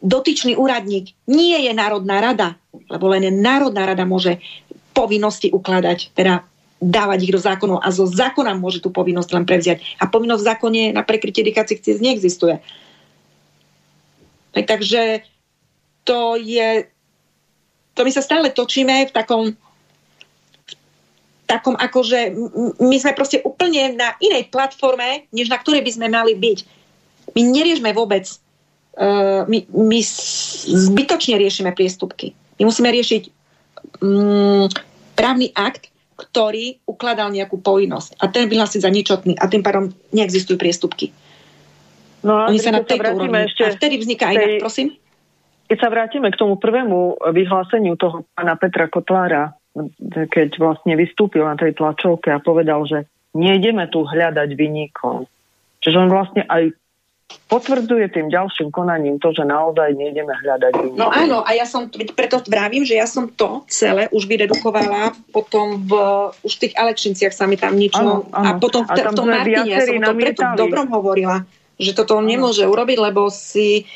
dotyčný 0.05 0.55
úradník 0.55 1.17
nie 1.25 1.57
je 1.65 1.73
Národná 1.73 2.21
rada, 2.21 2.49
lebo 2.93 3.09
len 3.09 3.33
Národná 3.41 3.89
rada 3.89 4.05
môže 4.05 4.39
povinnosti 4.93 5.49
ukladať, 5.49 6.13
teda 6.13 6.45
dávať 6.83 7.19
ich 7.31 7.33
do 7.33 7.41
zákonov 7.41 7.79
a 7.79 7.89
zo 7.95 8.11
zákona 8.11 8.59
môže 8.59 8.83
tú 8.83 8.91
povinnosť 8.91 9.31
len 9.39 9.45
prevziať. 9.47 9.79
A 10.03 10.11
povinnosť 10.11 10.43
v 10.43 10.49
zákone 10.51 10.83
na 10.93 11.07
prekrytie 11.07 11.47
dýchacích 11.47 11.81
ciest 11.81 12.03
neexistuje. 12.03 12.59
Takže 14.53 15.23
to 16.05 16.37
je... 16.37 16.91
To 17.93 18.01
my 18.03 18.11
sa 18.11 18.25
stále 18.25 18.51
točíme 18.51 19.09
v 19.09 19.15
takom 19.15 19.53
takom 21.53 21.77
akože 21.77 22.33
my 22.81 22.97
sme 22.97 23.13
proste 23.13 23.45
úplne 23.45 23.93
na 23.93 24.17
inej 24.25 24.49
platforme, 24.49 25.29
než 25.29 25.53
na 25.53 25.61
ktorej 25.61 25.85
by 25.85 25.93
sme 25.93 26.09
mali 26.09 26.33
byť. 26.33 26.59
My 27.37 27.41
neriešme 27.45 27.93
vôbec, 27.93 28.25
uh, 28.97 29.45
my, 29.45 29.59
my 29.69 30.01
zbytočne 30.65 31.37
riešime 31.37 31.77
priestupky. 31.77 32.33
My 32.57 32.73
musíme 32.73 32.89
riešiť 32.89 33.23
um, 34.01 34.65
právny 35.13 35.53
akt, 35.53 35.93
ktorý 36.17 36.81
ukladal 36.89 37.35
nejakú 37.35 37.61
povinnosť 37.61 38.17
a 38.21 38.31
ten 38.33 38.49
vyhlásiť 38.49 38.81
za 38.81 38.91
ničotný 38.93 39.35
a 39.37 39.45
tým 39.51 39.61
pádom 39.61 39.93
neexistujú 40.15 40.57
priestupky. 40.57 41.13
No 42.23 42.39
a 42.39 42.43
Oni 42.49 42.63
sa 42.63 42.71
na 42.71 42.87
tejto 42.87 43.19
úrovni. 43.19 43.51
Ešte 43.51 43.63
a 43.67 43.75
vtedy 43.75 43.99
vzniká 43.99 44.31
tej, 44.31 44.37
inak, 44.39 44.63
prosím. 44.63 44.95
Keď 45.67 45.79
sa 45.83 45.89
vrátime 45.91 46.31
k 46.31 46.39
tomu 46.39 46.55
prvému 46.55 47.19
vyhláseniu 47.35 47.99
toho 47.99 48.23
pána 48.39 48.55
Petra 48.55 48.87
Kotlára, 48.87 49.59
keď 50.07 50.61
vlastne 50.61 50.95
vystúpil 50.97 51.45
na 51.45 51.57
tej 51.57 51.77
tlačovke 51.77 52.29
a 52.29 52.43
povedal, 52.45 52.85
že 52.85 53.09
nejdeme 53.33 53.89
tu 53.89 54.05
hľadať 54.05 54.49
vynikov. 54.53 55.29
Čiže 55.81 55.97
on 55.99 56.09
vlastne 56.13 56.45
aj 56.47 56.77
potvrdzuje 57.49 58.13
tým 58.13 58.29
ďalším 58.29 58.69
konaním 58.69 59.17
to, 59.17 59.33
že 59.33 59.49
naozaj 59.49 59.97
nejdeme 59.97 60.37
hľadať 60.37 60.73
vynikov. 60.77 61.01
No 61.01 61.09
áno, 61.09 61.41
a 61.41 61.57
ja 61.57 61.65
som, 61.65 61.89
preto 61.89 62.45
vravím, 62.45 62.85
že 62.85 63.01
ja 63.01 63.09
som 63.09 63.33
to 63.33 63.65
celé 63.73 64.13
už 64.13 64.29
vyredukovala 64.29 65.17
potom 65.33 65.81
v, 65.81 65.93
už 66.45 66.53
v 66.53 66.61
tých 66.69 66.75
Alekšinciach 66.77 67.33
sa 67.33 67.49
mi 67.49 67.57
tam 67.57 67.73
niečo... 67.77 68.01
Áno, 68.01 68.29
áno. 68.29 68.45
A 68.45 68.61
potom 68.61 68.85
v, 68.85 68.93
v 68.93 69.17
tom 69.17 69.29
Martine, 69.33 69.73
ja 69.73 69.81
som 69.81 69.97
to 69.97 70.13
preto 70.21 70.45
dobrom 70.61 70.93
hovorila, 70.93 71.49
že 71.81 71.97
toto 71.97 72.21
on 72.21 72.29
nemôže 72.29 72.69
urobiť, 72.69 72.99
lebo 73.01 73.33
si 73.33 73.89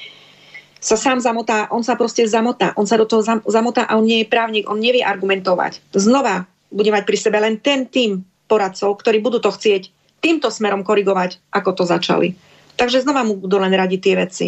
sa 0.86 0.94
sám 0.94 1.18
zamotá, 1.18 1.66
on 1.74 1.82
sa 1.82 1.98
proste 1.98 2.22
zamotá, 2.30 2.70
on 2.78 2.86
sa 2.86 2.94
do 2.94 3.10
toho 3.10 3.26
zamotá 3.42 3.82
a 3.90 3.98
on 3.98 4.06
nie 4.06 4.22
je 4.22 4.30
právnik, 4.30 4.70
on 4.70 4.78
nevie 4.78 5.02
argumentovať. 5.02 5.82
Znova 5.90 6.46
bude 6.70 6.94
mať 6.94 7.02
pri 7.02 7.18
sebe 7.18 7.42
len 7.42 7.58
ten 7.58 7.90
tým 7.90 8.22
poradcov, 8.46 9.02
ktorí 9.02 9.18
budú 9.18 9.42
to 9.42 9.50
chcieť 9.50 9.90
týmto 10.22 10.46
smerom 10.46 10.86
korigovať, 10.86 11.42
ako 11.50 11.82
to 11.82 11.84
začali. 11.90 12.38
Takže 12.78 13.02
znova 13.02 13.26
mu 13.26 13.34
budú 13.34 13.58
len 13.58 13.74
radiť 13.74 13.98
tie 13.98 14.14
veci. 14.14 14.46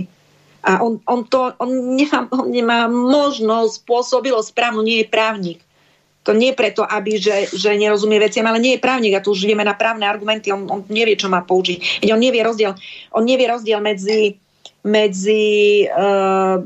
A 0.62 0.78
on, 0.78 1.02
on, 1.10 1.26
to, 1.26 1.58
on, 1.58 1.98
nemá, 1.98 2.30
on 2.30 2.46
nemá 2.54 2.86
možnosť, 2.86 3.82
spôsobilo 3.82 4.38
správnu, 4.38 4.86
nie 4.86 5.02
je 5.02 5.10
právnik. 5.10 5.58
To 6.22 6.36
nie 6.36 6.54
preto, 6.54 6.86
aby, 6.86 7.18
že, 7.18 7.50
že 7.50 7.74
nerozumie 7.74 8.20
veciam, 8.20 8.46
ale 8.46 8.62
nie 8.62 8.76
je 8.76 8.84
právnik 8.84 9.16
a 9.16 9.24
tu 9.24 9.34
už 9.34 9.48
ideme 9.48 9.66
na 9.66 9.74
právne 9.74 10.06
argumenty, 10.06 10.54
on, 10.54 10.70
on 10.70 10.80
nevie, 10.86 11.18
čo 11.18 11.26
má 11.26 11.42
použiť. 11.42 12.04
On 12.14 12.20
nevie 12.20 12.44
rozdiel, 12.46 12.78
on 13.10 13.24
nevie 13.26 13.48
rozdiel 13.48 13.82
medzi 13.82 14.38
medzi, 14.86 15.82
uh, 15.90 16.62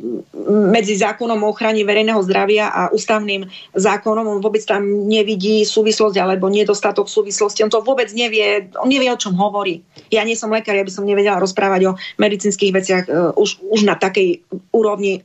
medzi 0.69 0.95
zákonom 1.01 1.41
o 1.41 1.51
ochrane 1.51 1.81
verejného 1.81 2.21
zdravia 2.21 2.69
a 2.69 2.83
ústavným 2.93 3.49
zákonom. 3.73 4.29
On 4.29 4.41
vôbec 4.45 4.61
tam 4.69 4.85
nevidí 5.09 5.65
súvislosť 5.65 6.21
alebo 6.21 6.53
nedostatok 6.53 7.09
súvislosti. 7.09 7.65
On 7.65 7.73
to 7.73 7.81
vôbec 7.81 8.13
nevie, 8.13 8.69
on 8.77 8.93
nevie, 8.93 9.09
o 9.09 9.17
čom 9.17 9.33
hovorí. 9.33 9.81
Ja 10.13 10.23
nie 10.29 10.37
som 10.37 10.53
lekár, 10.53 10.77
ja 10.77 10.85
by 10.85 10.93
som 10.93 11.09
nevedela 11.09 11.41
rozprávať 11.41 11.81
o 11.89 11.97
medicínskych 12.21 12.73
veciach 12.73 13.05
uh, 13.09 13.33
už, 13.33 13.65
už 13.73 13.89
na 13.89 13.97
takej 13.97 14.45
úrovni, 14.77 15.25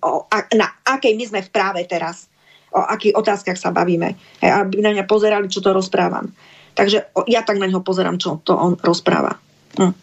na 0.55 0.67
akej 0.87 1.13
my 1.19 1.23
sme 1.27 1.39
v 1.43 1.51
práve 1.51 1.83
teraz. 1.83 2.31
O 2.71 2.83
akých 2.83 3.15
otázkach 3.15 3.55
sa 3.59 3.71
bavíme. 3.71 4.15
Aby 4.43 4.83
na 4.83 4.91
mňa 4.91 5.07
pozerali, 5.07 5.47
čo 5.47 5.63
to 5.63 5.71
rozprávam. 5.71 6.31
Takže 6.77 7.09
ja 7.25 7.41
tak 7.41 7.57
na 7.57 7.65
ňo 7.65 7.81
pozerám, 7.81 8.21
čo 8.21 8.37
to 8.45 8.53
on 8.53 8.77
rozpráva. 8.77 9.39
Hm. 9.81 9.95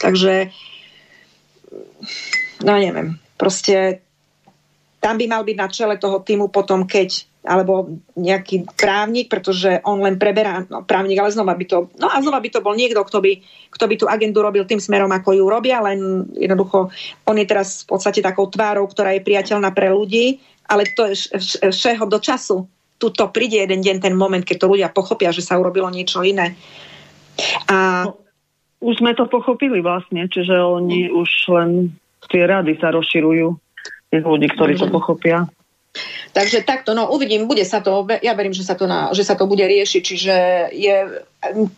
Takže 0.00 0.50
no 2.64 2.72
neviem, 2.76 3.18
proste 3.36 4.00
tam 5.02 5.20
by 5.20 5.26
mal 5.28 5.42
byť 5.44 5.56
na 5.56 5.68
čele 5.68 5.96
toho 6.00 6.22
týmu 6.24 6.48
potom, 6.48 6.88
keď 6.88 7.26
alebo 7.46 8.02
nejaký 8.18 8.66
právnik, 8.74 9.30
pretože 9.30 9.78
on 9.86 10.02
len 10.02 10.18
preberá, 10.18 10.66
no 10.66 10.82
právnik, 10.82 11.22
ale 11.22 11.30
znova 11.30 11.54
by 11.54 11.64
to, 11.64 11.86
no 11.94 12.10
a 12.10 12.18
znova 12.18 12.42
by 12.42 12.50
to 12.50 12.58
bol 12.58 12.74
niekto, 12.74 12.98
kto 13.06 13.22
by, 13.22 13.38
kto 13.70 13.84
by 13.86 13.94
tú 13.94 14.06
agendu 14.10 14.42
robil 14.42 14.66
tým 14.66 14.82
smerom, 14.82 15.14
ako 15.14 15.30
ju 15.30 15.46
robia, 15.46 15.78
len 15.78 16.26
jednoducho 16.34 16.90
on 17.22 17.36
je 17.38 17.46
teraz 17.46 17.86
v 17.86 17.94
podstate 17.94 18.18
takou 18.18 18.50
tvárou, 18.50 18.90
ktorá 18.90 19.14
je 19.14 19.22
priateľná 19.22 19.70
pre 19.70 19.94
ľudí, 19.94 20.42
ale 20.66 20.90
to 20.90 21.06
je 21.14 21.14
všeho 21.70 22.10
do 22.10 22.18
času. 22.18 22.66
Tuto 22.98 23.30
príde 23.30 23.62
jeden 23.62 23.78
deň 23.78 24.02
ten 24.02 24.14
moment, 24.18 24.42
keď 24.42 24.66
to 24.66 24.70
ľudia 24.72 24.90
pochopia, 24.90 25.30
že 25.30 25.46
sa 25.46 25.54
urobilo 25.54 25.86
niečo 25.86 26.26
iné. 26.26 26.58
A 27.70 28.10
no, 28.10 28.18
už 28.82 28.98
sme 28.98 29.14
to 29.14 29.30
pochopili 29.30 29.78
vlastne, 29.84 30.26
čiže 30.26 30.56
oni 30.58 31.14
už 31.14 31.30
len 31.54 31.94
tie 32.30 32.42
rady 32.46 32.78
sa 32.78 32.92
rozširujú 32.94 33.46
tých 34.10 34.24
ľudí, 34.24 34.46
ktorí 34.54 34.78
to 34.78 34.86
pochopia. 34.90 35.46
Takže 36.36 36.68
takto, 36.68 36.92
no 36.92 37.08
uvidím, 37.08 37.48
bude 37.48 37.64
sa 37.64 37.80
to, 37.80 38.04
ja 38.20 38.36
verím, 38.36 38.52
že 38.52 38.60
sa 38.60 38.76
to, 38.76 38.84
na, 38.84 39.08
že 39.16 39.24
sa 39.24 39.32
to 39.32 39.48
bude 39.48 39.64
riešiť, 39.64 40.02
čiže 40.04 40.34
je, 40.76 41.24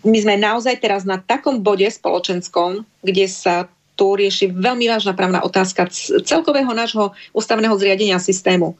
my 0.02 0.18
sme 0.18 0.34
naozaj 0.34 0.82
teraz 0.82 1.06
na 1.06 1.22
takom 1.22 1.62
bode 1.62 1.86
spoločenskom, 1.86 2.82
kde 3.06 3.30
sa 3.30 3.70
tu 3.94 4.18
rieši 4.18 4.50
veľmi 4.50 4.90
vážna 4.90 5.14
právna 5.14 5.42
otázka 5.42 5.90
celkového 6.26 6.70
nášho 6.74 7.14
ústavného 7.34 7.74
zriadenia 7.78 8.18
systému. 8.18 8.74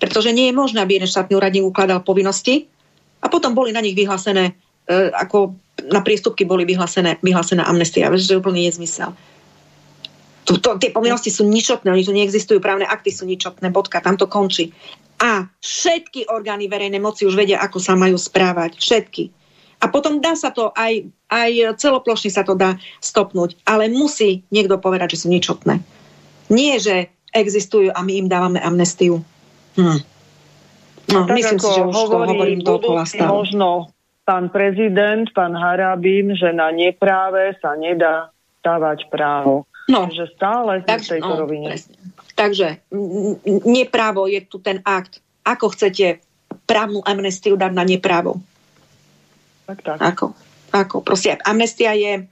Pretože 0.00 0.32
nie 0.32 0.48
je 0.48 0.56
možné, 0.56 0.80
aby 0.80 0.96
jeden 0.96 1.08
štátny 1.08 1.36
úradník 1.36 1.64
ukladal 1.64 2.00
povinnosti 2.00 2.68
a 3.20 3.28
potom 3.28 3.52
boli 3.52 3.72
na 3.72 3.84
nich 3.84 3.96
vyhlásené, 3.96 4.52
e, 4.88 5.12
ako 5.12 5.56
na 5.92 6.00
priestupky 6.00 6.44
boli 6.48 6.64
vyhlásené, 6.64 7.20
vyhlásená 7.20 7.64
amnestia. 7.68 8.12
Vieš, 8.12 8.28
že 8.28 8.32
je 8.36 8.40
úplný 8.40 8.68
nezmysel. 8.68 9.12
To, 10.50 10.58
to, 10.58 10.82
tie 10.82 10.90
povinnosti 10.90 11.30
sú 11.30 11.46
ničotné, 11.46 11.94
oni 11.94 12.02
tu 12.02 12.10
neexistujú, 12.10 12.58
právne 12.58 12.82
akty 12.82 13.14
sú 13.14 13.22
ničotné, 13.22 13.70
bodka, 13.70 14.02
tam 14.02 14.18
to 14.18 14.26
končí. 14.26 14.74
A 15.22 15.46
všetky 15.62 16.26
orgány 16.26 16.66
verejnej 16.66 16.98
moci 16.98 17.22
už 17.22 17.38
vedia, 17.38 17.62
ako 17.62 17.78
sa 17.78 17.94
majú 17.94 18.18
správať. 18.18 18.74
Všetky. 18.74 19.30
A 19.78 19.86
potom 19.86 20.18
dá 20.18 20.34
sa 20.34 20.50
to 20.50 20.74
aj, 20.74 21.06
aj 21.30 21.78
celoplošne 21.78 22.34
sa 22.34 22.42
to 22.42 22.58
dá 22.58 22.76
stopnúť, 22.98 23.62
ale 23.62 23.86
musí 23.86 24.42
niekto 24.50 24.76
povedať, 24.82 25.14
že 25.14 25.24
sú 25.24 25.26
ničotné. 25.30 25.78
Nie, 26.50 26.82
že 26.82 27.14
existujú 27.30 27.94
a 27.94 28.02
my 28.02 28.12
im 28.18 28.26
dávame 28.26 28.58
amnestiu. 28.58 29.22
Hm. 29.78 30.02
No, 31.14 31.26
tak 31.30 31.36
myslím 31.38 31.58
si, 31.62 31.70
že 31.70 31.82
už 31.86 31.94
hovorí, 31.94 32.10
to 32.10 32.34
hovorím 32.34 32.60
dookola 32.66 33.04
stále. 33.06 33.30
Možno 33.30 33.68
pán 34.26 34.50
prezident, 34.50 35.26
pán 35.30 35.54
Harabín, 35.54 36.34
že 36.34 36.50
na 36.50 36.74
nepráve 36.74 37.54
sa 37.62 37.74
nedá 37.78 38.34
stávať 38.60 39.08
právo. 39.08 39.69
No, 39.90 40.06
Takže 40.06 40.26
stále 40.38 40.72
tak, 40.86 41.02
v 41.02 41.18
tejto 41.18 41.34
no, 41.34 41.40
rovine. 41.42 41.68
Presne. 41.74 41.94
Takže 42.38 42.68
neprávo 43.66 44.30
je 44.30 44.40
tu 44.46 44.62
ten 44.62 44.78
akt. 44.86 45.18
Ako 45.42 45.74
chcete 45.74 46.22
právnu 46.64 47.02
amnestiu 47.02 47.58
dať 47.58 47.72
na 47.74 47.82
neprávo? 47.82 48.38
Tak, 49.66 49.82
tak. 49.82 49.98
Ako? 49.98 50.26
Ako? 50.70 50.96
Proste, 51.02 51.34
amnestia 51.42 51.90
je 51.98 52.22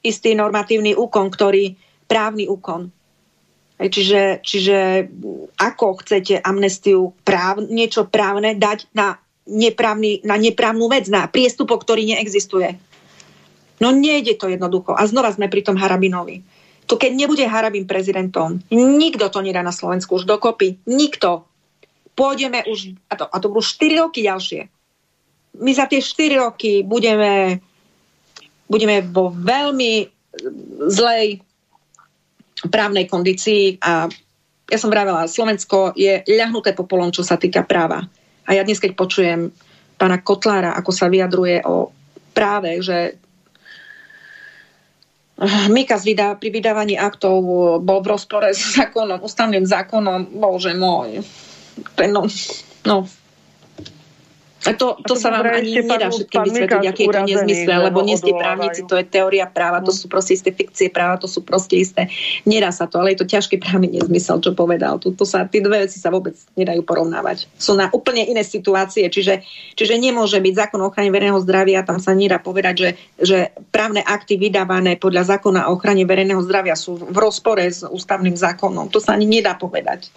istý 0.00 0.32
normatívny 0.32 0.96
úkon, 0.96 1.28
ktorý, 1.28 1.76
právny 2.08 2.48
úkon. 2.48 2.92
Čiže, 3.74 4.44
čiže 4.44 5.10
ako 5.58 6.00
chcete 6.04 6.40
amnestiu 6.40 7.12
práv, 7.26 7.66
niečo 7.68 8.06
právne 8.06 8.54
dať 8.54 8.88
na, 8.94 9.18
neprávny, 9.44 10.24
na 10.24 10.40
neprávnu 10.40 10.86
vec, 10.88 11.10
na 11.10 11.26
priestupok, 11.28 11.82
ktorý 11.82 12.06
neexistuje. 12.16 12.78
No 13.82 13.90
nejde 13.90 14.38
to 14.38 14.46
jednoducho. 14.46 14.94
A 14.94 15.04
znova 15.10 15.34
sme 15.34 15.50
pri 15.50 15.66
tom 15.66 15.74
Harabinovi. 15.74 16.40
Tu 16.84 16.94
keď 17.00 17.12
nebude 17.16 17.44
Harabin 17.48 17.88
prezidentom, 17.88 18.60
nikto 18.72 19.32
to 19.32 19.40
nedá 19.40 19.64
na 19.64 19.72
Slovensku 19.72 20.20
už 20.20 20.28
dokopy. 20.28 20.84
Nikto. 20.84 21.48
Pôjdeme 22.12 22.62
už, 22.68 22.94
a 23.10 23.14
to, 23.16 23.24
a 23.26 23.36
to 23.40 23.48
budú 23.50 23.64
4 23.64 24.02
roky 24.04 24.20
ďalšie. 24.22 24.68
My 25.64 25.70
za 25.72 25.88
tie 25.88 26.04
4 26.04 26.44
roky 26.44 26.84
budeme, 26.84 27.58
budeme 28.68 29.00
vo 29.00 29.32
veľmi 29.32 29.92
zlej 30.90 31.40
právnej 32.68 33.08
kondícii 33.08 33.80
a 33.80 34.08
ja 34.64 34.78
som 34.80 34.88
vravela, 34.88 35.28
Slovensko 35.28 35.92
je 35.92 36.24
ľahnuté 36.24 36.72
popolom, 36.72 37.12
čo 37.12 37.20
sa 37.20 37.36
týka 37.36 37.68
práva. 37.68 38.00
A 38.48 38.50
ja 38.56 38.64
dnes, 38.64 38.80
keď 38.80 38.96
počujem 38.96 39.52
pána 40.00 40.24
Kotlára, 40.24 40.72
ako 40.76 40.90
sa 40.92 41.12
vyjadruje 41.12 41.64
o 41.68 41.92
práve, 42.32 42.80
že 42.80 43.20
Mikas 45.68 46.06
vydá, 46.06 46.38
pri 46.38 46.54
vydávaní 46.54 46.94
aktov 46.94 47.42
bol 47.82 47.98
v 48.02 48.10
rozpore 48.14 48.54
s 48.54 48.70
zákonom, 48.78 49.22
ústavným 49.22 49.66
zákonom, 49.66 50.30
bože 50.30 50.72
môj. 50.78 51.26
No, 52.06 52.22
no, 52.86 52.96
a 54.64 54.72
to, 54.72 54.96
to, 55.04 55.12
to 55.12 55.14
sa 55.20 55.28
vám 55.28 55.44
ani 55.44 55.84
nedá 55.84 56.08
všetkým 56.08 56.40
vysvetliť, 56.48 56.84
aký 56.88 57.02
je 57.04 57.12
to 57.12 57.22
nezmysel, 57.28 57.78
lebo 57.84 58.00
nie 58.00 58.16
ste 58.16 58.32
právnici, 58.32 58.80
to 58.88 58.96
je 58.96 59.04
teória 59.04 59.44
práva, 59.44 59.84
to 59.84 59.92
sú 59.92 60.08
proste 60.08 60.40
isté 60.40 60.56
fikcie 60.56 60.88
práva, 60.88 61.20
to 61.20 61.28
sú 61.28 61.44
proste 61.44 61.76
isté. 61.76 62.08
Nedá 62.48 62.72
sa 62.72 62.88
to, 62.88 62.96
ale 62.96 63.12
je 63.12 63.20
to 63.20 63.28
ťažký 63.28 63.60
právny 63.60 63.92
nezmysel, 63.92 64.40
čo 64.40 64.56
povedal. 64.56 64.96
To 64.96 65.24
sa, 65.28 65.44
tie 65.44 65.60
dve 65.60 65.84
veci 65.84 66.00
sa 66.00 66.08
vôbec 66.08 66.32
nedajú 66.56 66.80
porovnávať. 66.80 67.44
Sú 67.60 67.76
na 67.76 67.92
úplne 67.92 68.24
iné 68.24 68.40
situácie, 68.40 69.04
čiže, 69.12 69.44
čiže 69.76 70.00
nemôže 70.00 70.40
byť 70.40 70.54
zákon 70.56 70.80
o 70.80 70.88
ochrane 70.88 71.12
verejného 71.12 71.44
zdravia, 71.44 71.84
tam 71.84 72.00
sa 72.00 72.16
nedá 72.16 72.40
povedať, 72.40 72.74
že, 72.74 72.90
že 73.20 73.38
právne 73.68 74.00
akty 74.00 74.40
vydávané 74.40 74.96
podľa 74.96 75.36
zákona 75.36 75.68
o 75.68 75.76
ochrane 75.76 76.08
verejného 76.08 76.40
zdravia 76.40 76.72
sú 76.72 76.96
v 76.96 77.16
rozpore 77.20 77.60
s 77.60 77.84
ústavným 77.84 78.34
zákonom. 78.34 78.88
To 78.88 78.96
sa 78.96 79.12
ani 79.12 79.28
nedá 79.28 79.52
povedať 79.60 80.08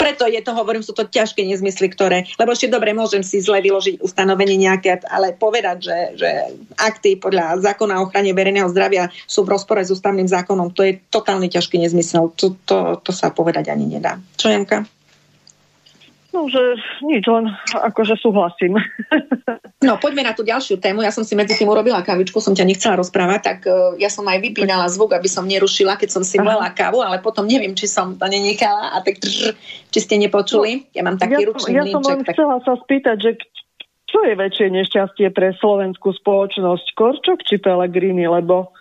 preto 0.00 0.24
je 0.24 0.40
to, 0.40 0.56
hovorím, 0.56 0.80
sú 0.80 0.96
to 0.96 1.04
ťažké 1.04 1.44
nezmysly, 1.44 1.92
ktoré, 1.92 2.24
lebo 2.40 2.56
ešte 2.56 2.72
dobre, 2.72 2.96
môžem 2.96 3.20
si 3.20 3.44
zle 3.44 3.60
vyložiť 3.60 4.00
ustanovenie 4.00 4.56
nejaké, 4.56 5.04
ale 5.04 5.36
povedať, 5.36 5.76
že, 5.84 5.98
že 6.16 6.30
akty 6.80 7.20
podľa 7.20 7.60
zákona 7.60 8.00
o 8.00 8.08
ochrane 8.08 8.32
verejného 8.32 8.72
zdravia 8.72 9.12
sú 9.28 9.44
v 9.44 9.52
rozpore 9.52 9.84
s 9.84 9.92
ústavným 9.92 10.24
zákonom, 10.24 10.72
to 10.72 10.88
je 10.88 10.96
totálne 11.12 11.52
ťažký 11.52 11.76
nezmysel. 11.76 12.32
To, 12.40 12.56
to, 12.64 12.96
to 13.04 13.12
sa 13.12 13.28
povedať 13.28 13.68
ani 13.68 14.00
nedá. 14.00 14.16
Čo, 14.40 14.48
Janka? 14.48 14.88
No, 16.30 16.46
že 16.46 16.78
nič, 17.02 17.26
len 17.26 17.50
akože 17.74 18.18
súhlasím. 18.18 18.78
No, 19.80 19.96
poďme 19.96 20.28
na 20.28 20.36
tú 20.36 20.44
ďalšiu 20.44 20.76
tému. 20.76 21.00
Ja 21.00 21.08
som 21.08 21.24
si 21.24 21.32
medzi 21.32 21.56
tým 21.56 21.64
urobila 21.64 22.04
kavičku, 22.04 22.36
som 22.36 22.52
ťa 22.52 22.68
nechcela 22.68 23.00
rozprávať, 23.00 23.40
tak 23.40 23.58
uh, 23.64 23.96
ja 23.96 24.12
som 24.12 24.28
aj 24.28 24.36
vypínala 24.44 24.84
zvuk, 24.92 25.16
aby 25.16 25.24
som 25.24 25.48
nerušila, 25.48 25.96
keď 25.96 26.20
som 26.20 26.20
si 26.20 26.36
mlela 26.36 26.68
kávu, 26.76 27.00
ale 27.00 27.16
potom 27.24 27.48
neviem, 27.48 27.72
či 27.72 27.88
som 27.88 28.12
to 28.12 28.28
nenechala 28.28 28.92
a 28.92 29.00
tak 29.00 29.16
drž, 29.16 29.56
či 29.88 29.98
ste 30.04 30.20
nepočuli. 30.20 30.92
Ja 30.92 31.00
mám 31.00 31.16
taký 31.16 31.40
ja, 31.40 31.48
ručný 31.48 31.72
Ja 31.80 31.88
som 31.88 32.04
len 32.04 32.20
tak... 32.28 32.36
chcela 32.36 32.60
sa 32.60 32.76
spýtať, 32.76 33.16
že 33.24 33.30
čo 34.04 34.20
je 34.20 34.36
väčšie 34.36 34.68
nešťastie 34.68 35.32
pre 35.32 35.56
slovenskú 35.56 36.12
spoločnosť, 36.12 36.86
Korčok 36.92 37.40
či 37.48 37.56
Pelegrini, 37.56 38.28
lebo 38.28 38.76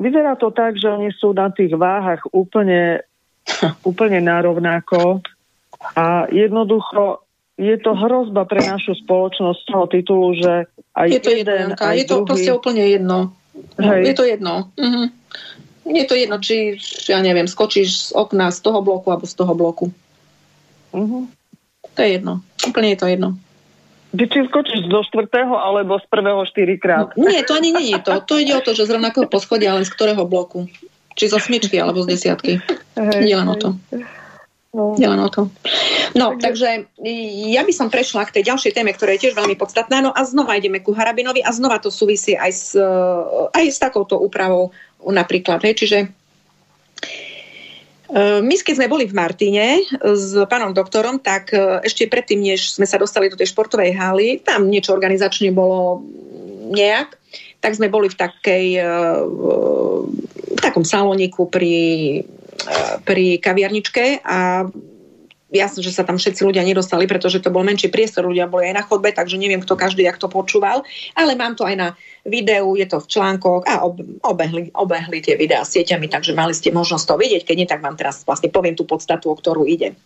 vyzerá 0.00 0.40
to 0.40 0.48
tak, 0.56 0.80
že 0.80 0.88
oni 0.88 1.12
sú 1.12 1.36
na 1.36 1.52
tých 1.52 1.76
váhach 1.76 2.24
úplne, 2.32 3.04
úplne 3.90 4.24
narovnako 4.24 5.20
a 5.80 6.28
jednoducho 6.28 7.24
je 7.60 7.76
to 7.76 7.92
hrozba 7.92 8.48
pre 8.48 8.64
našu 8.64 8.96
spoločnosť 9.04 9.58
z 9.60 9.66
toho 9.68 9.84
titulu, 9.88 10.28
že 10.36 10.52
aj 10.96 11.08
je 11.12 11.20
to 11.20 11.30
jeden, 11.32 11.60
jedno, 11.68 11.74
aj 11.76 11.96
je 11.96 12.06
to 12.08 12.16
druhý... 12.16 12.28
proste 12.28 12.50
úplne 12.56 12.84
jedno. 12.88 13.18
Hej. 13.76 14.00
Je 14.08 14.14
to 14.16 14.24
jedno. 14.24 14.54
Mhm. 14.80 15.04
Je 15.90 16.04
to 16.06 16.14
jedno, 16.14 16.36
či, 16.38 16.76
ja 17.08 17.18
neviem, 17.24 17.48
skočíš 17.48 17.88
z 17.88 18.04
okna 18.16 18.52
z 18.52 18.60
toho 18.62 18.80
bloku 18.80 19.12
alebo 19.12 19.26
z 19.28 19.34
toho 19.36 19.52
bloku. 19.52 19.92
Mhm. 20.96 21.28
To 21.96 21.98
je 22.00 22.08
jedno. 22.16 22.40
Úplne 22.64 22.88
je 22.96 22.98
to 22.98 23.06
jedno. 23.08 23.28
Ty 24.10 24.24
či 24.26 24.42
skočíš 24.42 24.90
do 24.90 25.06
štvrtého 25.06 25.54
alebo 25.54 25.94
z 26.02 26.06
prvého 26.10 26.42
štyrikrát? 26.42 27.14
No, 27.14 27.30
nie, 27.30 27.46
to 27.46 27.54
ani 27.54 27.70
nie 27.70 27.94
je 27.94 28.00
to. 28.02 28.18
To 28.26 28.34
ide 28.42 28.58
o 28.58 28.64
to, 28.64 28.74
že 28.74 28.90
z 28.90 28.98
rovnakého 28.98 29.30
poschodia, 29.30 29.78
ale 29.78 29.86
z 29.86 29.94
ktorého 29.94 30.26
bloku. 30.26 30.66
Či 31.14 31.30
zo 31.30 31.38
smyčky 31.38 31.78
alebo 31.78 32.02
z 32.02 32.18
desiatky. 32.18 32.58
Hej, 32.98 33.22
ide 33.22 33.36
len 33.38 33.46
o 33.46 33.54
to. 33.54 33.78
No. 34.70 34.94
len 34.94 35.18
o 35.18 35.26
to. 35.26 35.50
No, 36.14 36.38
takže 36.38 36.86
ja 37.50 37.62
by 37.66 37.72
som 37.74 37.90
prešla 37.90 38.22
k 38.30 38.38
tej 38.38 38.54
ďalšej 38.54 38.72
téme, 38.78 38.94
ktorá 38.94 39.18
je 39.18 39.26
tiež 39.26 39.34
veľmi 39.34 39.58
podstatná. 39.58 39.98
No 39.98 40.14
a 40.14 40.22
znova 40.22 40.54
ideme 40.54 40.78
ku 40.78 40.94
Harabinovi 40.94 41.42
a 41.42 41.50
znova 41.50 41.82
to 41.82 41.90
súvisí 41.90 42.38
aj 42.38 42.52
s, 42.54 42.78
aj 43.50 43.64
s 43.66 43.78
takouto 43.82 44.14
úpravou 44.22 44.70
napríklad. 45.02 45.58
Hej. 45.66 45.74
Čiže 45.74 45.98
e, 46.06 46.08
my, 48.46 48.54
keď 48.62 48.74
sme 48.78 48.86
boli 48.86 49.10
v 49.10 49.18
Martine 49.18 49.82
s 49.98 50.38
pánom 50.46 50.70
doktorom, 50.70 51.18
tak 51.18 51.50
e, 51.50 51.82
ešte 51.82 52.06
predtým, 52.06 52.38
než 52.38 52.78
sme 52.78 52.86
sa 52.86 52.94
dostali 52.94 53.26
do 53.26 53.34
tej 53.34 53.50
športovej 53.50 53.90
haly, 53.98 54.38
tam 54.38 54.70
niečo 54.70 54.94
organizačne 54.94 55.50
bolo 55.50 56.06
nejak, 56.70 57.18
tak 57.58 57.74
sme 57.74 57.90
boli 57.90 58.06
v 58.06 58.14
takej 58.14 58.66
e, 58.78 58.86
v 60.54 60.60
takom 60.62 60.86
salóniku 60.86 61.50
pri 61.50 61.74
pri 63.04 63.40
kaviarničke 63.40 64.24
a 64.24 64.68
jasne, 65.50 65.82
že 65.82 65.90
sa 65.90 66.06
tam 66.06 66.16
všetci 66.16 66.46
ľudia 66.46 66.62
nedostali, 66.62 67.10
pretože 67.10 67.42
to 67.42 67.50
bol 67.50 67.66
menší 67.66 67.90
priestor, 67.90 68.26
ľudia 68.26 68.46
boli 68.46 68.70
aj 68.70 68.74
na 68.78 68.84
chodbe, 68.86 69.10
takže 69.10 69.36
neviem, 69.36 69.60
kto 69.60 69.74
každý 69.74 70.06
jak 70.06 70.16
to 70.16 70.30
počúval, 70.30 70.86
ale 71.18 71.34
mám 71.34 71.58
to 71.58 71.66
aj 71.66 71.76
na 71.76 71.88
videu, 72.22 72.78
je 72.78 72.86
to 72.86 73.02
v 73.02 73.10
článkoch 73.10 73.66
a 73.66 73.82
obehli, 74.24 74.70
obehli 74.72 75.18
tie 75.20 75.34
videá 75.34 75.66
sieťami, 75.66 76.06
takže 76.06 76.38
mali 76.38 76.54
ste 76.54 76.70
možnosť 76.70 77.04
to 77.04 77.14
vidieť, 77.18 77.42
keď 77.42 77.56
nie, 77.58 77.68
tak 77.68 77.82
vám 77.82 77.98
teraz 77.98 78.22
vlastne 78.22 78.48
poviem 78.48 78.78
tú 78.78 78.86
podstatu, 78.86 79.34
o 79.34 79.36
ktorú 79.36 79.66
ide. 79.66 79.98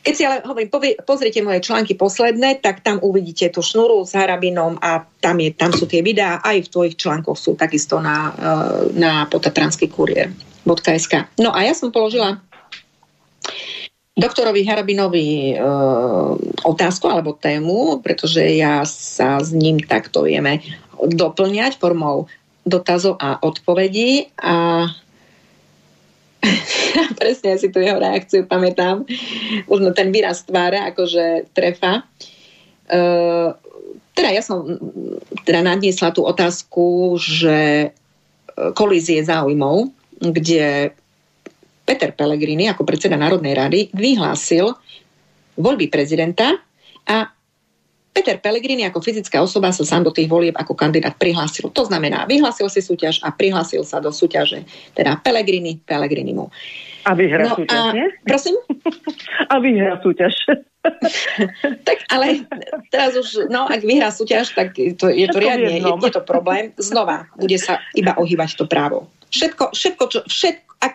Keď 0.00 0.14
si 0.16 0.24
ale 0.24 0.40
hovorím, 0.40 0.72
pozrite 1.04 1.44
moje 1.44 1.60
články 1.60 1.92
posledné, 1.92 2.64
tak 2.64 2.80
tam 2.80 3.04
uvidíte 3.04 3.52
tú 3.52 3.60
šnúru 3.60 4.00
s 4.08 4.16
harabinom 4.16 4.80
a 4.80 5.04
tam, 5.20 5.36
je, 5.36 5.52
tam 5.52 5.76
sú 5.76 5.84
tie 5.84 6.00
videá, 6.00 6.40
aj 6.40 6.64
v 6.64 6.72
tvojich 6.72 6.96
článkoch 6.96 7.36
sú 7.36 7.52
takisto 7.52 8.00
na, 8.00 8.32
eh, 8.32 8.96
na 8.96 9.28
potatranský 9.28 9.92
kuriér. 9.92 10.32
No 11.40 11.50
a 11.50 11.66
ja 11.66 11.74
som 11.74 11.90
položila 11.90 12.38
doktorovi 14.20 14.62
Harabinovi 14.68 15.54
e, 15.54 15.64
otázku 16.62 17.08
alebo 17.08 17.34
tému, 17.34 18.04
pretože 18.04 18.44
ja 18.44 18.84
sa 18.84 19.40
s 19.40 19.50
ním 19.56 19.80
takto 19.80 20.28
vieme 20.28 20.60
doplňať 21.00 21.80
formou 21.80 22.28
dotazov 22.68 23.16
a 23.16 23.40
odpovedí 23.40 24.28
a 24.36 24.86
presne 27.20 27.56
si 27.56 27.72
tu 27.72 27.80
jeho 27.80 27.96
reakciu 27.96 28.44
pamätám. 28.44 29.08
Už 29.64 29.78
ten 29.96 30.12
výraz 30.12 30.44
tváre 30.44 30.80
akože 30.92 31.52
trefa. 31.56 32.04
Uh, 32.90 33.54
teda 34.12 34.28
ja 34.36 34.42
som 34.44 34.66
teda 35.48 35.64
nadniesla 35.64 36.12
tú 36.12 36.26
otázku, 36.26 37.16
že 37.16 37.88
e, 37.88 37.88
kolízie 38.76 39.22
záujmov, 39.24 39.88
kde 40.20 40.92
Peter 41.88 42.12
Pellegrini 42.14 42.68
ako 42.70 42.86
predseda 42.86 43.18
Národnej 43.18 43.56
rady 43.56 43.80
vyhlásil 43.90 44.76
voľby 45.58 45.90
prezidenta 45.90 46.54
a 47.08 47.26
Peter 48.10 48.42
Pellegrini 48.42 48.82
ako 48.84 48.98
fyzická 48.98 49.38
osoba 49.38 49.70
sa 49.70 49.86
sám 49.86 50.02
do 50.02 50.12
tých 50.12 50.26
volieb 50.26 50.58
ako 50.58 50.74
kandidát 50.74 51.14
prihlásil. 51.14 51.70
To 51.70 51.86
znamená, 51.86 52.26
vyhlásil 52.26 52.66
si 52.66 52.82
súťaž 52.82 53.22
a 53.22 53.30
prihlásil 53.30 53.86
sa 53.86 54.02
do 54.02 54.10
súťaže. 54.10 54.66
Teda 54.92 55.14
Pellegrini, 55.22 55.78
Pellegrini 55.78 56.34
mu. 56.34 56.50
A 57.06 57.14
vyhra 57.14 57.48
no 57.48 57.54
súťaž, 57.56 57.80
a, 57.80 57.94
nie? 57.96 58.06
Prosím? 58.26 58.56
A 59.50 59.56
vyhra 59.58 59.98
súťaž. 60.04 60.34
tak 61.88 61.98
ale 62.08 62.48
teraz 62.88 63.12
už, 63.12 63.50
no 63.52 63.68
ak 63.68 63.84
vyhrá 63.84 64.08
súťaž, 64.08 64.52
tak 64.56 64.72
to, 64.76 65.12
je 65.12 65.26
to 65.28 65.38
riadne, 65.40 65.76
je, 65.76 65.84
je 65.84 66.12
to 66.12 66.22
problém. 66.24 66.72
Znova 66.80 67.28
bude 67.36 67.56
sa 67.60 67.82
iba 67.92 68.16
ohýbať 68.16 68.56
to 68.56 68.64
právo. 68.64 69.10
Všetko, 69.30 69.64
všetko, 69.72 70.04
čo, 70.10 70.18
všetko 70.26 70.70
ak, 70.82 70.94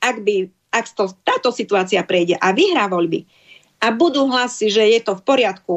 ak 0.00 0.16
by 0.24 0.48
ak 0.76 0.92
to, 0.92 1.08
táto 1.24 1.48
situácia 1.48 2.04
prejde 2.04 2.36
a 2.36 2.52
vyhrá 2.52 2.84
voľby 2.92 3.24
a 3.80 3.92
budú 3.92 4.28
hlasy, 4.28 4.68
že 4.68 4.84
je 4.84 5.00
to 5.00 5.16
v 5.16 5.24
poriadku, 5.24 5.74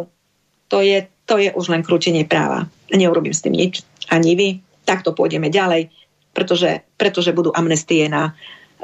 to 0.68 0.84
je, 0.84 1.08
to 1.24 1.40
je 1.40 1.50
už 1.56 1.72
len 1.72 1.84
krútenie 1.84 2.28
práva. 2.28 2.68
Neurobím 2.92 3.32
s 3.32 3.44
tým 3.44 3.56
nič, 3.56 3.84
ani 4.12 4.36
vy. 4.36 4.50
Takto 4.84 5.14
pôjdeme 5.14 5.48
ďalej, 5.48 5.88
pretože, 6.36 6.84
pretože 7.00 7.32
budú 7.32 7.54
amnestie 7.54 8.10
na, 8.10 8.34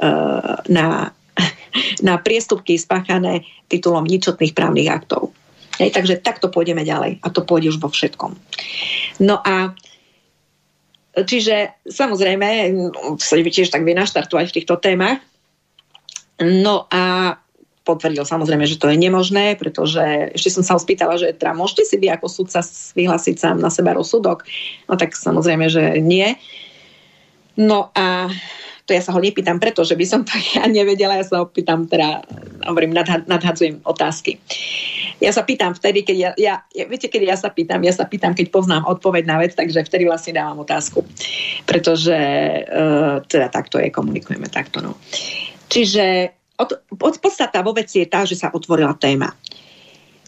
uh, 0.00 0.56
na, 0.70 1.12
na 2.06 2.14
priestupky 2.22 2.78
spáchané 2.78 3.44
titulom 3.68 4.06
ničotných 4.06 4.54
právnych 4.56 4.88
aktov. 4.88 5.34
Hej, 5.76 5.92
takže 5.92 6.24
takto 6.24 6.48
pôjdeme 6.48 6.88
ďalej 6.88 7.20
a 7.20 7.28
to 7.28 7.44
pôjde 7.44 7.76
už 7.76 7.78
vo 7.82 7.92
všetkom. 7.92 8.32
No 9.20 9.44
a 9.44 9.76
čiže 11.16 11.72
samozrejme 11.88 12.48
sa 13.16 13.34
tiež 13.40 13.72
tak 13.72 13.88
vie 13.88 13.96
naštartovať 13.96 14.52
v 14.52 14.56
týchto 14.60 14.76
témach. 14.76 15.24
No 16.36 16.84
a 16.92 17.36
potvrdil 17.86 18.26
samozrejme, 18.26 18.66
že 18.66 18.82
to 18.82 18.90
je 18.90 18.98
nemožné, 18.98 19.54
pretože 19.54 20.34
ešte 20.34 20.50
som 20.58 20.66
sa 20.66 20.74
ho 20.74 20.80
spýtala, 20.82 21.16
že 21.16 21.32
teda 21.32 21.54
môžete 21.54 21.86
si 21.86 21.96
vy 21.96 22.10
ako 22.10 22.26
sudca 22.26 22.60
vyhlásiť 22.98 23.36
sám 23.38 23.56
na 23.62 23.70
seba 23.70 23.94
rozsudok? 23.94 24.42
No 24.90 24.98
tak 24.98 25.14
samozrejme, 25.14 25.70
že 25.70 26.02
nie. 26.02 26.34
No 27.54 27.94
a 27.94 28.28
to 28.86 28.94
ja 28.94 29.02
sa 29.02 29.10
ho 29.10 29.18
nepýtam 29.18 29.58
preto, 29.58 29.82
že 29.82 29.98
by 29.98 30.06
som 30.06 30.22
to 30.22 30.32
ja 30.54 30.64
nevedela, 30.70 31.18
ja 31.18 31.26
sa 31.26 31.42
ho 31.42 31.50
pýtam 31.50 31.90
teda, 31.90 32.22
hovorím, 32.70 32.94
nadhadzujem 33.26 33.82
otázky. 33.82 34.38
Ja 35.18 35.32
sa 35.32 35.42
pýtam 35.42 35.72
vtedy, 35.74 36.04
keď 36.06 36.16
ja, 36.16 36.30
ja, 36.36 36.84
viete, 36.86 37.08
keď 37.10 37.22
ja 37.34 37.36
sa 37.40 37.48
pýtam, 37.48 37.80
ja 37.82 37.90
sa 37.90 38.04
pýtam, 38.04 38.36
keď 38.36 38.52
poznám 38.52 38.84
odpoveď 38.84 39.24
na 39.24 39.36
vec, 39.40 39.56
takže 39.56 39.82
vtedy 39.88 40.04
vlastne 40.04 40.36
dávam 40.36 40.60
otázku. 40.60 41.02
Pretože 41.64 42.16
uh, 42.68 43.24
teda 43.24 43.48
takto 43.48 43.80
je, 43.80 43.88
komunikujeme 43.88 44.46
takto. 44.52 44.84
No. 44.84 45.00
Čiže 45.72 46.36
od, 46.60 46.70
od, 47.00 47.14
podstata 47.16 47.64
vo 47.64 47.72
veci 47.72 48.04
je 48.04 48.08
tá, 48.12 48.28
že 48.28 48.36
sa 48.36 48.52
otvorila 48.52 48.92
téma. 48.96 49.32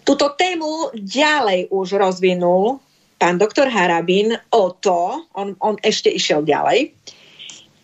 Túto 0.09 0.33
tému 0.33 0.89
ďalej 0.97 1.69
už 1.69 2.01
rozvinul 2.01 2.81
pán 3.21 3.37
doktor 3.37 3.69
Harabin 3.69 4.33
o 4.55 4.73
to, 4.73 5.21
on, 5.37 5.53
on 5.61 5.77
ešte 5.85 6.09
išiel 6.09 6.47
ďalej, 6.47 6.97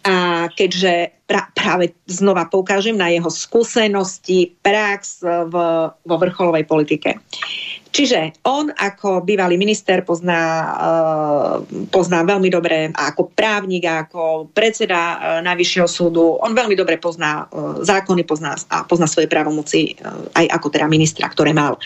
a 0.05 0.47
keďže 0.53 1.25
pra, 1.25 1.49
práve 1.57 1.97
znova 2.05 2.45
poukážem 2.53 2.93
na 2.93 3.09
jeho 3.09 3.33
skúsenosti, 3.33 4.53
prax 4.61 5.25
v, 5.25 5.55
vo 5.91 6.17
vrcholovej 6.21 6.69
politike. 6.69 7.17
Čiže 7.95 8.43
on 8.51 8.75
ako 8.75 9.23
bývalý 9.23 9.55
minister 9.55 10.03
pozná, 10.03 10.43
uh, 10.67 11.63
pozná 11.95 12.27
veľmi 12.27 12.51
dobre 12.51 12.91
ako 12.91 13.31
právnik, 13.31 13.87
ako 13.87 14.51
predseda 14.51 14.99
uh, 14.99 15.15
Najvyššieho 15.47 15.87
súdu, 15.87 16.35
on 16.43 16.59
veľmi 16.59 16.75
dobre 16.75 16.99
pozná 16.99 17.47
uh, 17.47 17.79
zákony 17.87 18.27
pozná, 18.27 18.59
a 18.75 18.83
pozná 18.83 19.07
svoje 19.07 19.31
právomoci 19.31 19.95
aj 20.35 20.47
ako 20.59 20.75
teda 20.75 20.91
ministra, 20.91 21.31
ktoré 21.31 21.55
mal. 21.55 21.79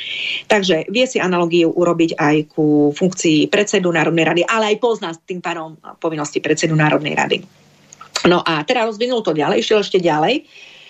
Takže 0.48 0.88
vie 0.88 1.04
si 1.04 1.20
analogiu 1.20 1.76
urobiť 1.76 2.16
aj 2.16 2.36
ku 2.56 2.88
funkcii 2.96 3.52
predsedu 3.52 3.92
Národnej 3.92 4.24
rady, 4.24 4.42
ale 4.48 4.72
aj 4.72 4.76
pozná 4.80 5.12
tým 5.12 5.44
pádom 5.44 5.76
povinnosti 6.00 6.40
predsedu 6.40 6.72
Národnej 6.72 7.12
rady. 7.12 7.57
No 8.28 8.44
a 8.44 8.60
teda 8.62 8.84
rozvinul 8.84 9.24
to 9.24 9.32
ďalej, 9.32 9.64
išiel 9.64 9.80
ešte 9.80 9.98
ďalej 9.98 10.44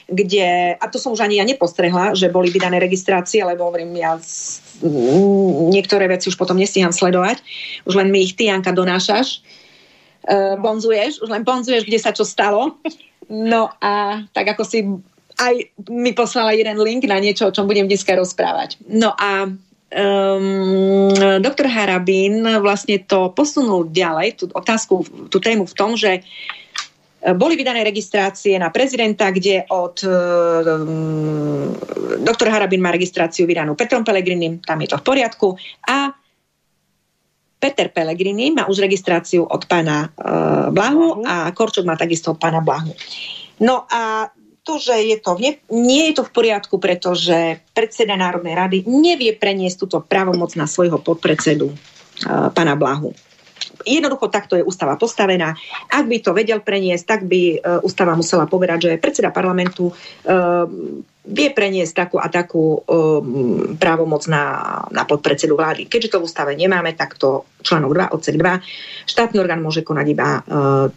kde, 0.09 0.73
a 0.81 0.85
to 0.89 0.97
som 0.97 1.13
už 1.13 1.21
ani 1.21 1.37
ja 1.37 1.45
nepostrehla, 1.45 2.17
že 2.17 2.33
boli 2.33 2.49
vydané 2.49 2.81
registrácie, 2.81 3.45
lebo 3.45 3.69
hovorím, 3.69 3.93
ja 3.93 4.17
niektoré 5.69 6.09
veci 6.09 6.33
už 6.33 6.41
potom 6.41 6.57
nestíham 6.57 6.97
sledovať, 6.97 7.45
už 7.85 7.93
len 7.93 8.09
mi 8.09 8.25
ich 8.25 8.33
ty, 8.33 8.49
Janka, 8.49 8.73
donášaš, 8.73 9.45
uh, 10.25 10.57
bonzuješ, 10.57 11.21
už 11.21 11.29
len 11.29 11.45
bonzuješ, 11.45 11.85
kde 11.85 12.01
sa 12.01 12.17
čo 12.17 12.25
stalo. 12.25 12.81
No 13.29 13.69
a 13.85 14.25
tak 14.33 14.57
ako 14.57 14.65
si 14.65 14.89
aj 15.37 15.55
mi 15.93 16.17
poslala 16.17 16.57
jeden 16.57 16.81
link 16.81 17.05
na 17.05 17.21
niečo, 17.21 17.53
o 17.53 17.55
čom 17.55 17.69
budem 17.69 17.85
dneska 17.85 18.17
rozprávať. 18.17 18.81
No 18.89 19.13
a 19.13 19.45
um, 19.93 21.13
doktor 21.45 21.69
Harabín 21.69 22.49
vlastne 22.65 22.97
to 23.05 23.29
posunul 23.37 23.93
ďalej, 23.93 24.41
tú 24.41 24.45
otázku, 24.57 25.05
tú 25.29 25.37
tému 25.37 25.69
v 25.69 25.77
tom, 25.77 26.01
že 26.01 26.25
boli 27.19 27.59
vydané 27.59 27.83
registrácie 27.83 28.55
na 28.63 28.71
prezidenta, 28.71 29.35
kde 29.35 29.67
od 29.75 30.07
um, 30.07 31.75
doktor 32.23 32.47
Harabin 32.47 32.79
má 32.79 32.95
registráciu 32.95 33.43
vydanú 33.43 33.75
Petrom 33.75 34.07
Pelegrinim, 34.07 34.63
tam 34.63 34.79
je 34.87 34.95
to 34.95 35.03
v 35.03 35.05
poriadku. 35.05 35.49
A 35.91 36.15
Peter 37.59 37.91
Pellegrini 37.91 38.55
má 38.55 38.71
už 38.71 38.79
registráciu 38.79 39.43
od 39.43 39.67
pána 39.67 40.15
uh, 40.15 40.71
Blahu 40.71 41.27
a 41.27 41.51
Korčok 41.51 41.83
má 41.83 41.99
takisto 41.99 42.31
od 42.31 42.39
pána 42.39 42.63
Blahu. 42.63 42.95
No 43.59 43.83
a 43.91 44.31
to, 44.63 44.79
že 44.79 44.95
je 45.03 45.19
to 45.19 45.35
nie, 45.43 45.59
nie 45.75 46.15
je 46.15 46.23
to 46.23 46.25
v 46.29 46.35
poriadku, 46.39 46.79
pretože 46.79 47.59
predseda 47.75 48.15
Národnej 48.15 48.55
rady 48.55 48.87
nevie 48.87 49.35
preniesť 49.35 49.75
túto 49.75 49.99
právomoc 49.99 50.55
na 50.55 50.71
svojho 50.71 51.03
podpredsedu 51.03 51.67
uh, 51.67 52.55
pána 52.55 52.79
Blahu 52.79 53.11
jednoducho 53.87 54.27
takto 54.31 54.55
je 54.59 54.67
ústava 54.67 54.99
postavená. 54.99 55.55
Ak 55.91 56.05
by 56.07 56.19
to 56.23 56.35
vedel 56.35 56.63
preniesť, 56.63 57.05
tak 57.05 57.21
by 57.27 57.43
e, 57.55 57.57
ústava 57.85 58.17
musela 58.19 58.49
povedať, 58.49 58.91
že 58.91 59.01
predseda 59.03 59.35
parlamentu 59.35 59.91
e, 59.91 59.95
vie 61.29 61.49
preniesť 61.53 61.93
takú 61.93 62.17
a 62.17 62.33
takú 62.33 62.81
um, 62.81 63.77
právomoc 63.77 64.25
na, 64.33 64.81
na 64.89 65.05
podpredsedu 65.05 65.61
vlády. 65.61 65.85
Keďže 65.85 66.17
to 66.17 66.19
v 66.21 66.25
ústave 66.25 66.57
nemáme, 66.57 66.97
tak 66.97 67.21
to 67.21 67.45
článok 67.61 67.93
2, 67.93 68.17
odsek 68.17 68.37
2, 68.41 68.65
štátny 69.05 69.37
orgán 69.37 69.61
môže 69.61 69.85
konať 69.85 70.07
iba 70.09 70.41
uh, 70.41 70.89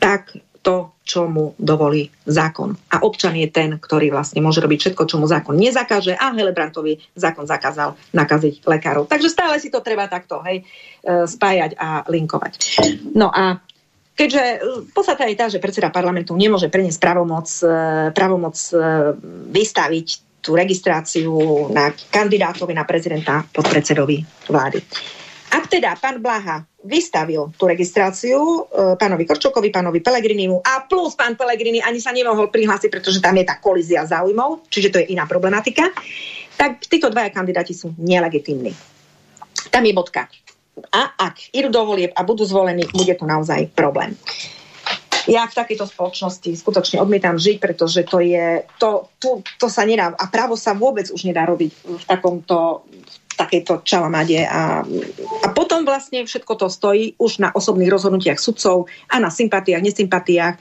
tak, 0.00 0.32
to, 0.64 0.96
čo 1.08 1.24
mu 1.24 1.56
dovolí 1.56 2.12
zákon. 2.28 2.76
A 2.92 3.00
občan 3.00 3.32
je 3.32 3.48
ten, 3.48 3.80
ktorý 3.80 4.12
vlastne 4.12 4.44
môže 4.44 4.60
robiť 4.60 4.92
všetko, 4.92 5.08
čo 5.08 5.16
mu 5.16 5.24
zákon 5.24 5.56
nezakáže 5.56 6.12
a 6.12 6.36
Helebrantovi 6.36 7.00
zákon 7.16 7.48
zakázal 7.48 7.96
nakaziť 8.12 8.68
lekárov. 8.68 9.08
Takže 9.08 9.32
stále 9.32 9.56
si 9.56 9.72
to 9.72 9.80
treba 9.80 10.04
takto 10.04 10.44
hej, 10.44 10.60
e, 11.00 11.24
spájať 11.24 11.80
a 11.80 12.04
linkovať. 12.04 12.52
No 13.16 13.32
a 13.32 13.56
keďže 14.12 14.44
e, 14.44 14.56
podstata 14.92 15.24
je 15.24 15.40
tá, 15.40 15.48
že 15.48 15.64
predseda 15.64 15.88
parlamentu 15.88 16.36
nemôže 16.36 16.68
preniesť 16.68 17.00
pravomoc, 17.00 17.48
e, 17.64 18.12
pravomoc 18.12 18.56
vystaviť 19.48 20.06
tú 20.44 20.52
registráciu 20.52 21.32
na 21.72 21.90
kandidátovi 22.12 22.76
na 22.76 22.84
prezidenta 22.84 23.48
pod 23.48 23.64
predsedovi 23.64 24.20
vlády. 24.44 24.84
Ak 25.48 25.72
teda 25.72 25.96
pán 25.96 26.20
Blaha 26.20 26.67
vystavil 26.78 27.50
tú 27.58 27.66
registráciu 27.66 28.38
e, 28.38 28.60
pánovi 28.94 29.26
Korčokovi, 29.26 29.74
pánovi 29.74 29.98
Pelegrinimu 29.98 30.62
a 30.62 30.86
plus 30.86 31.18
pán 31.18 31.34
Pelegrini 31.34 31.82
ani 31.82 31.98
sa 31.98 32.14
nemohol 32.14 32.54
prihlásiť, 32.54 32.86
pretože 32.86 33.18
tam 33.18 33.34
je 33.34 33.44
tá 33.44 33.58
kolízia 33.58 34.06
záujmov, 34.06 34.70
čiže 34.70 34.94
to 34.94 34.98
je 35.02 35.10
iná 35.10 35.26
problematika, 35.26 35.90
tak 36.54 36.86
títo 36.86 37.10
dvaja 37.10 37.34
kandidáti 37.34 37.74
sú 37.74 37.94
nelegitímni. 37.98 38.70
Tam 39.74 39.82
je 39.82 39.92
bodka. 39.94 40.30
A 40.94 41.18
ak 41.18 41.50
idú 41.50 41.74
do 41.74 41.82
volieb 41.82 42.14
a 42.14 42.22
budú 42.22 42.46
zvolení, 42.46 42.86
bude 42.94 43.14
tu 43.18 43.26
naozaj 43.26 43.74
problém. 43.74 44.14
Ja 45.28 45.44
v 45.44 45.60
takejto 45.60 45.84
spoločnosti 45.84 46.56
skutočne 46.56 47.04
odmietam 47.04 47.36
žiť, 47.36 47.60
pretože 47.60 48.00
to 48.08 48.24
je, 48.24 48.64
to, 48.80 49.12
to, 49.20 49.44
to 49.60 49.68
sa 49.68 49.84
nedá, 49.84 50.16
a 50.16 50.24
právo 50.32 50.56
sa 50.56 50.72
vôbec 50.72 51.04
už 51.12 51.28
nedá 51.28 51.44
robiť 51.44 51.70
v 51.84 52.04
takomto, 52.08 52.88
takejto 53.38 53.86
čalamade 53.86 54.42
a, 54.42 54.82
a 55.44 55.48
potom 55.54 55.86
vlastne 55.86 56.26
všetko 56.26 56.58
to 56.58 56.66
stojí 56.66 57.14
už 57.22 57.38
na 57.38 57.54
osobných 57.54 57.86
rozhodnutiach 57.86 58.42
sudcov 58.42 58.90
a 59.06 59.22
na 59.22 59.30
sympatiách, 59.30 59.78
nesympatiách 59.78 60.54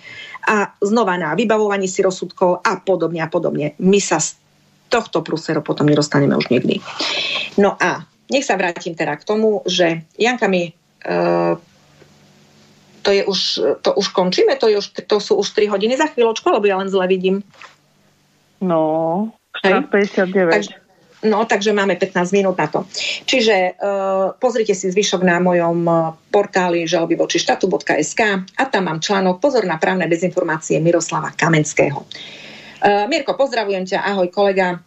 a 0.45 0.55
znova 0.77 1.17
na 1.17 1.33
vybavovaní 1.33 1.89
si 1.89 2.05
rozsudkov 2.05 2.61
a 2.61 2.77
podobne 2.77 3.25
a 3.25 3.27
podobne. 3.27 3.73
My 3.81 3.97
sa 3.97 4.21
z 4.21 4.37
tohto 4.93 5.25
prúseru 5.25 5.65
potom 5.65 5.89
nedostaneme 5.89 6.37
už 6.37 6.53
nikdy. 6.53 6.79
No 7.57 7.73
a 7.81 8.05
nech 8.29 8.45
sa 8.45 8.55
vrátim 8.55 8.93
teda 8.93 9.17
k 9.17 9.25
tomu, 9.25 9.65
že 9.65 10.05
Janka 10.15 10.45
mi 10.45 10.71
e, 10.71 10.71
To, 13.07 13.09
je 13.15 13.23
už, 13.23 13.39
to 13.87 13.95
už 13.95 14.11
končíme? 14.11 14.59
To, 14.59 14.67
je 14.67 14.83
už, 14.83 15.07
to 15.07 15.23
sú 15.23 15.39
už 15.39 15.55
3 15.55 15.71
hodiny 15.71 15.95
za 15.95 16.11
chvíľočku, 16.11 16.43
alebo 16.51 16.67
ja 16.67 16.75
len 16.75 16.91
zle 16.91 17.07
vidím? 17.07 17.39
No, 18.59 19.31
59. 19.63 20.51
Takže, 20.51 20.73
no, 21.25 21.47
takže 21.49 21.73
máme 21.73 21.95
15 21.95 22.35
minút 22.35 22.57
na 22.59 22.67
to. 22.69 22.85
Čiže 23.25 23.79
uh, 23.79 24.37
pozrite 24.37 24.77
si 24.77 24.91
zvyšok 24.91 25.21
na 25.25 25.41
mojom 25.41 25.79
e, 25.87 25.93
portáli 26.29 26.85
žaloby 26.85 27.17
voči 27.17 27.41
štatu.sk 27.41 28.21
a 28.57 28.63
tam 28.69 28.83
mám 28.85 29.01
článok 29.01 29.41
Pozor 29.41 29.65
na 29.65 29.81
právne 29.81 30.05
dezinformácie 30.05 30.77
Miroslava 30.77 31.33
Kamenského. 31.33 32.05
Uh, 32.77 33.09
Mirko, 33.09 33.33
pozdravujem 33.33 33.89
ťa, 33.89 34.05
ahoj 34.05 34.29
kolega. 34.29 34.77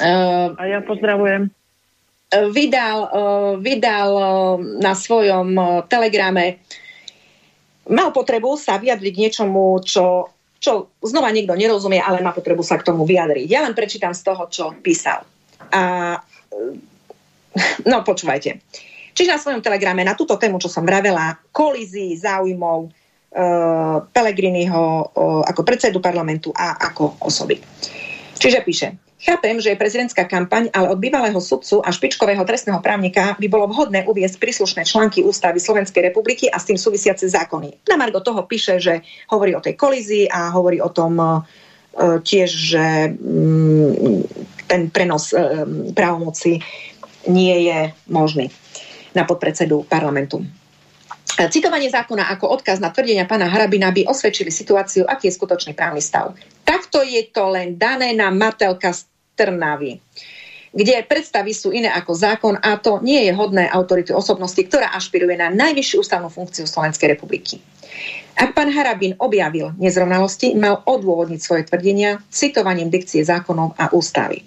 Uh, 0.00 0.56
a 0.56 0.62
ja 0.64 0.80
pozdravujem 0.80 1.52
vydal, 2.30 2.98
eh, 3.10 3.52
vydal 3.58 4.10
eh, 4.14 4.26
na 4.78 4.92
svojom 4.94 5.58
telegrame, 5.90 6.62
mal 7.90 8.14
potrebu 8.14 8.54
sa 8.54 8.78
vyjadriť 8.78 9.14
niečomu, 9.18 9.82
čo, 9.82 10.30
čo 10.60 10.92
znova 11.00 11.32
niekto 11.32 11.56
nerozumie, 11.56 11.98
ale 11.98 12.20
má 12.20 12.36
potrebu 12.36 12.60
sa 12.60 12.76
k 12.76 12.84
tomu 12.84 13.08
vyjadriť. 13.08 13.48
Ja 13.48 13.64
len 13.64 13.72
prečítam 13.72 14.12
z 14.12 14.22
toho, 14.28 14.44
čo 14.52 14.76
písal. 14.84 15.24
A, 15.72 16.20
no, 17.90 18.04
počúvajte. 18.04 18.60
Čiže 19.16 19.32
na 19.32 19.40
svojom 19.40 19.64
telegrame 19.64 20.04
na 20.04 20.12
túto 20.12 20.36
tému, 20.36 20.60
čo 20.60 20.68
som 20.68 20.84
vravela, 20.84 21.40
kolízii 21.50 22.14
záujmov 22.14 22.86
e, 22.86 22.88
Pelegriniho 24.12 24.84
e, 24.84 25.04
ako 25.48 25.60
predsedu 25.64 25.98
parlamentu 25.98 26.54
a 26.54 26.76
ako 26.92 27.18
osoby. 27.24 27.58
Čiže 28.36 28.60
píše, 28.62 28.88
Chápem, 29.20 29.60
že 29.60 29.76
je 29.76 29.76
prezidentská 29.76 30.24
kampaň, 30.24 30.72
ale 30.72 30.88
od 30.88 30.96
bývalého 30.96 31.36
sudcu 31.36 31.84
a 31.84 31.92
špičkového 31.92 32.40
trestného 32.48 32.80
právnika 32.80 33.36
by 33.36 33.46
bolo 33.52 33.68
vhodné 33.68 34.08
uviesť 34.08 34.40
príslušné 34.40 34.88
články 34.88 35.20
ústavy 35.20 35.60
Slovenskej 35.60 36.08
republiky 36.08 36.48
a 36.48 36.56
s 36.56 36.64
tým 36.64 36.80
súvisiace 36.80 37.28
zákony. 37.28 37.84
Na 37.84 38.00
Margo 38.00 38.24
toho 38.24 38.48
píše, 38.48 38.80
že 38.80 39.04
hovorí 39.28 39.52
o 39.52 39.60
tej 39.60 39.76
kolízii 39.76 40.24
a 40.32 40.48
hovorí 40.56 40.80
o 40.80 40.88
tom 40.88 41.20
uh, 41.20 41.44
tiež, 42.24 42.48
že 42.48 43.12
um, 43.12 44.24
ten 44.64 44.88
prenos 44.88 45.36
uh, 45.36 45.68
právomoci 45.92 46.64
nie 47.28 47.68
je 47.68 47.92
možný 48.08 48.48
na 49.12 49.28
podpredsedu 49.28 49.84
parlamentu. 49.84 50.40
Citovanie 51.40 51.88
zákona 51.88 52.28
ako 52.36 52.52
odkaz 52.60 52.84
na 52.84 52.92
tvrdenia 52.92 53.24
pána 53.24 53.48
Harabina 53.48 53.88
by 53.92 54.04
osvedčili 54.08 54.52
situáciu, 54.52 55.08
aký 55.08 55.32
je 55.32 55.36
skutočný 55.40 55.72
právny 55.72 56.04
stav. 56.04 56.36
Takto 56.68 57.00
je 57.00 57.24
to 57.32 57.48
len 57.48 57.80
dané 57.80 58.12
na 58.12 58.28
Matelka 58.28 58.92
z 58.92 59.09
Trnavy 59.40 59.96
kde 60.70 61.02
predstavy 61.02 61.50
sú 61.50 61.74
iné 61.74 61.90
ako 61.90 62.14
zákon 62.14 62.54
a 62.62 62.78
to 62.78 63.02
nie 63.02 63.26
je 63.26 63.32
hodné 63.34 63.66
autority 63.66 64.14
osobnosti, 64.14 64.58
ktorá 64.58 64.94
ašpiruje 64.94 65.34
na 65.34 65.50
najvyššiu 65.50 65.96
ústavnú 65.98 66.30
funkciu 66.30 66.66
Slovenskej 66.66 67.10
republiky. 67.10 67.58
Ak 68.38 68.54
pán 68.54 68.70
Harabin 68.70 69.18
objavil 69.18 69.74
nezrovnalosti, 69.82 70.54
mal 70.54 70.80
odôvodniť 70.86 71.40
svoje 71.42 71.62
tvrdenia 71.66 72.22
citovaním 72.30 72.88
dikcie 72.88 73.26
zákonov 73.26 73.74
a 73.76 73.90
ústavy. 73.90 74.46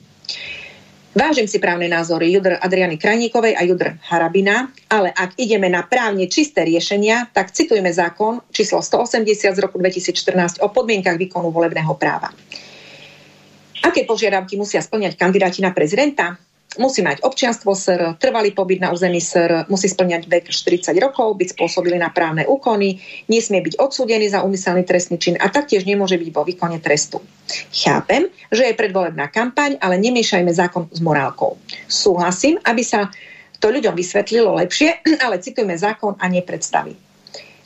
Vážim 1.13 1.45
si 1.45 1.61
právne 1.61 1.85
názory 1.85 2.33
Judr 2.33 2.57
Adriany 2.57 2.97
Krajníkovej 2.97 3.53
a 3.53 3.61
Judr 3.61 4.01
Harabina, 4.09 4.73
ale 4.89 5.13
ak 5.13 5.37
ideme 5.37 5.69
na 5.69 5.85
právne 5.85 6.25
čisté 6.25 6.65
riešenia, 6.65 7.29
tak 7.29 7.53
citujeme 7.53 7.93
zákon 7.93 8.41
číslo 8.49 8.81
180 8.81 9.29
z 9.29 9.59
roku 9.61 9.77
2014 9.77 10.65
o 10.65 10.73
podmienkach 10.73 11.21
výkonu 11.21 11.53
volebného 11.53 11.93
práva. 12.01 12.33
Aké 13.83 14.07
požiadavky 14.07 14.55
musia 14.55 14.79
splňať 14.79 15.19
kandidáti 15.19 15.59
na 15.59 15.75
prezidenta? 15.75 16.39
musí 16.77 17.05
mať 17.05 17.21
občianstvo 17.21 17.77
SR, 17.77 18.17
trvalý 18.17 18.53
pobyt 18.53 18.81
na 18.81 18.89
území 18.89 19.21
SR, 19.21 19.69
musí 19.69 19.89
splňať 19.89 20.25
vek 20.25 20.49
40 20.49 20.93
rokov, 20.97 21.37
byť 21.37 21.53
spôsobili 21.57 21.97
na 22.01 22.09
právne 22.09 22.47
úkony, 22.49 23.01
nesmie 23.29 23.61
byť 23.61 23.77
odsúdený 23.77 24.33
za 24.33 24.41
úmyselný 24.41 24.81
trestný 24.85 25.21
čin 25.21 25.35
a 25.37 25.49
taktiež 25.49 25.85
nemôže 25.85 26.17
byť 26.17 26.29
vo 26.33 26.41
výkone 26.45 26.81
trestu. 26.81 27.21
Chápem, 27.69 28.29
že 28.49 28.69
je 28.69 28.77
predvolebná 28.77 29.29
kampaň, 29.29 29.77
ale 29.81 30.01
nemiešajme 30.01 30.49
zákon 30.49 30.89
s 30.89 30.99
morálkou. 31.03 31.59
Súhlasím, 31.85 32.57
aby 32.65 32.81
sa 32.81 33.09
to 33.61 33.69
ľuďom 33.69 33.93
vysvetlilo 33.93 34.57
lepšie, 34.57 35.03
ale 35.25 35.41
citujme 35.41 35.77
zákon 35.77 36.17
a 36.17 36.25
nepredstavy. 36.29 36.97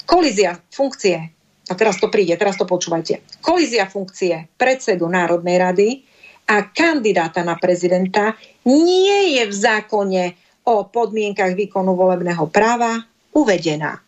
Kolízia 0.08 0.56
funkcie, 0.72 1.36
a 1.68 1.74
teraz 1.76 2.00
to 2.00 2.08
príde, 2.08 2.32
teraz 2.40 2.56
to 2.56 2.64
počúvajte. 2.64 3.44
Kolízia 3.44 3.92
funkcie 3.92 4.48
predsedu 4.56 5.12
Národnej 5.12 5.60
rady 5.60 6.07
a 6.48 6.56
kandidáta 6.72 7.44
na 7.44 7.60
prezidenta 7.60 8.34
nie 8.64 9.40
je 9.40 9.44
v 9.48 9.54
zákone 9.54 10.24
o 10.68 10.88
podmienkach 10.88 11.56
výkonu 11.56 11.96
volebného 11.96 12.48
práva 12.48 13.04
uvedená. 13.36 14.00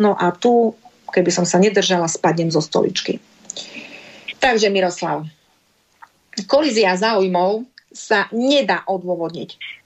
No 0.00 0.12
a 0.16 0.32
tu, 0.32 0.76
keby 1.12 1.32
som 1.32 1.44
sa 1.48 1.60
nedržala, 1.60 2.08
spadnem 2.08 2.52
zo 2.52 2.60
stoličky. 2.60 3.20
Takže 4.36 4.68
Miroslav, 4.68 5.24
kolízia 6.44 6.92
záujmov 6.96 7.64
sa 7.92 8.28
nedá 8.32 8.84
odôvodniť 8.84 9.76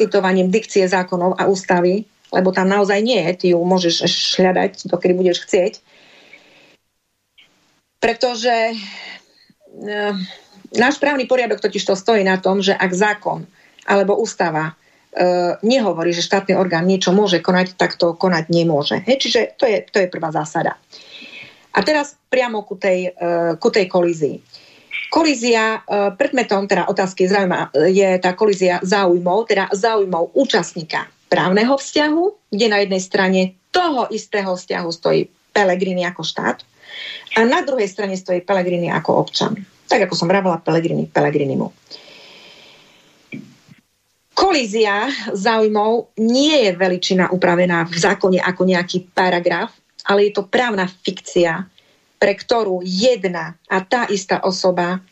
citovaním 0.00 0.48
dikcie 0.48 0.88
zákonov 0.88 1.36
a 1.36 1.44
ústavy, 1.44 2.08
lebo 2.32 2.56
tam 2.56 2.72
naozaj 2.72 3.04
nie 3.04 3.20
je, 3.20 3.32
ty 3.36 3.46
ju 3.52 3.60
môžeš 3.60 4.00
hľadať, 4.40 4.88
dokedy 4.88 5.12
budeš 5.12 5.44
chcieť. 5.44 5.72
Pretože 8.00 8.72
eh, 8.72 10.16
náš 10.76 10.98
právny 11.02 11.26
poriadok 11.26 11.58
totiž 11.58 11.82
to 11.84 11.94
stojí 11.96 12.22
na 12.22 12.36
tom, 12.36 12.62
že 12.62 12.76
ak 12.76 12.90
zákon 12.92 13.46
alebo 13.88 14.18
ústava 14.18 14.70
e, 14.70 14.72
nehovorí, 15.66 16.14
že 16.14 16.26
štátny 16.26 16.54
orgán 16.54 16.86
niečo 16.86 17.10
môže 17.10 17.42
konať, 17.42 17.74
tak 17.74 17.98
to 17.98 18.14
konať 18.14 18.52
nemôže. 18.52 19.02
He, 19.02 19.18
čiže 19.18 19.58
to 19.58 19.66
je, 19.66 19.82
to 19.88 19.98
je 20.04 20.12
prvá 20.12 20.30
zásada. 20.30 20.78
A 21.74 21.78
teraz 21.82 22.18
priamo 22.30 22.62
ku 22.62 22.78
tej, 22.78 23.10
e, 23.14 23.56
ku 23.58 23.70
tej 23.70 23.90
kolízii. 23.90 24.36
Kolízia, 25.10 25.82
e, 25.82 26.14
predmetom 26.14 26.70
teda 26.70 26.86
otázky 26.86 27.26
zaujíma, 27.26 27.74
je 27.90 28.08
tá 28.22 28.36
kolízia 28.38 28.78
záujmov, 28.84 29.50
teda 29.50 29.74
záujmov 29.74 30.38
účastníka 30.38 31.10
právneho 31.30 31.78
vzťahu, 31.78 32.50
kde 32.50 32.66
na 32.70 32.78
jednej 32.82 33.02
strane 33.02 33.40
toho 33.70 34.10
istého 34.10 34.54
vzťahu 34.54 34.88
stojí 34.90 35.30
Pelegrini 35.50 36.06
ako 36.06 36.22
štát 36.22 36.62
a 37.38 37.40
na 37.46 37.62
druhej 37.62 37.86
strane 37.86 38.18
stojí 38.18 38.42
Pelegrini 38.42 38.90
ako 38.90 39.26
občan. 39.26 39.54
Tak 39.90 40.06
ako 40.06 40.14
som 40.14 40.30
vravela, 40.30 40.62
Pelegrini, 40.62 41.10
Pelegrinimu. 41.10 41.66
Kolízia 44.38 45.10
záujmov 45.34 46.14
nie 46.22 46.64
je 46.64 46.72
veličina 46.78 47.28
upravená 47.34 47.84
v 47.90 47.96
zákone 47.98 48.38
ako 48.38 48.62
nejaký 48.70 49.10
paragraf, 49.10 49.74
ale 50.06 50.30
je 50.30 50.38
to 50.38 50.46
právna 50.46 50.86
fikcia, 50.86 51.66
pre 52.16 52.32
ktorú 52.38 52.86
jedna 52.86 53.58
a 53.66 53.82
tá 53.82 54.06
istá 54.08 54.40
osoba, 54.46 55.02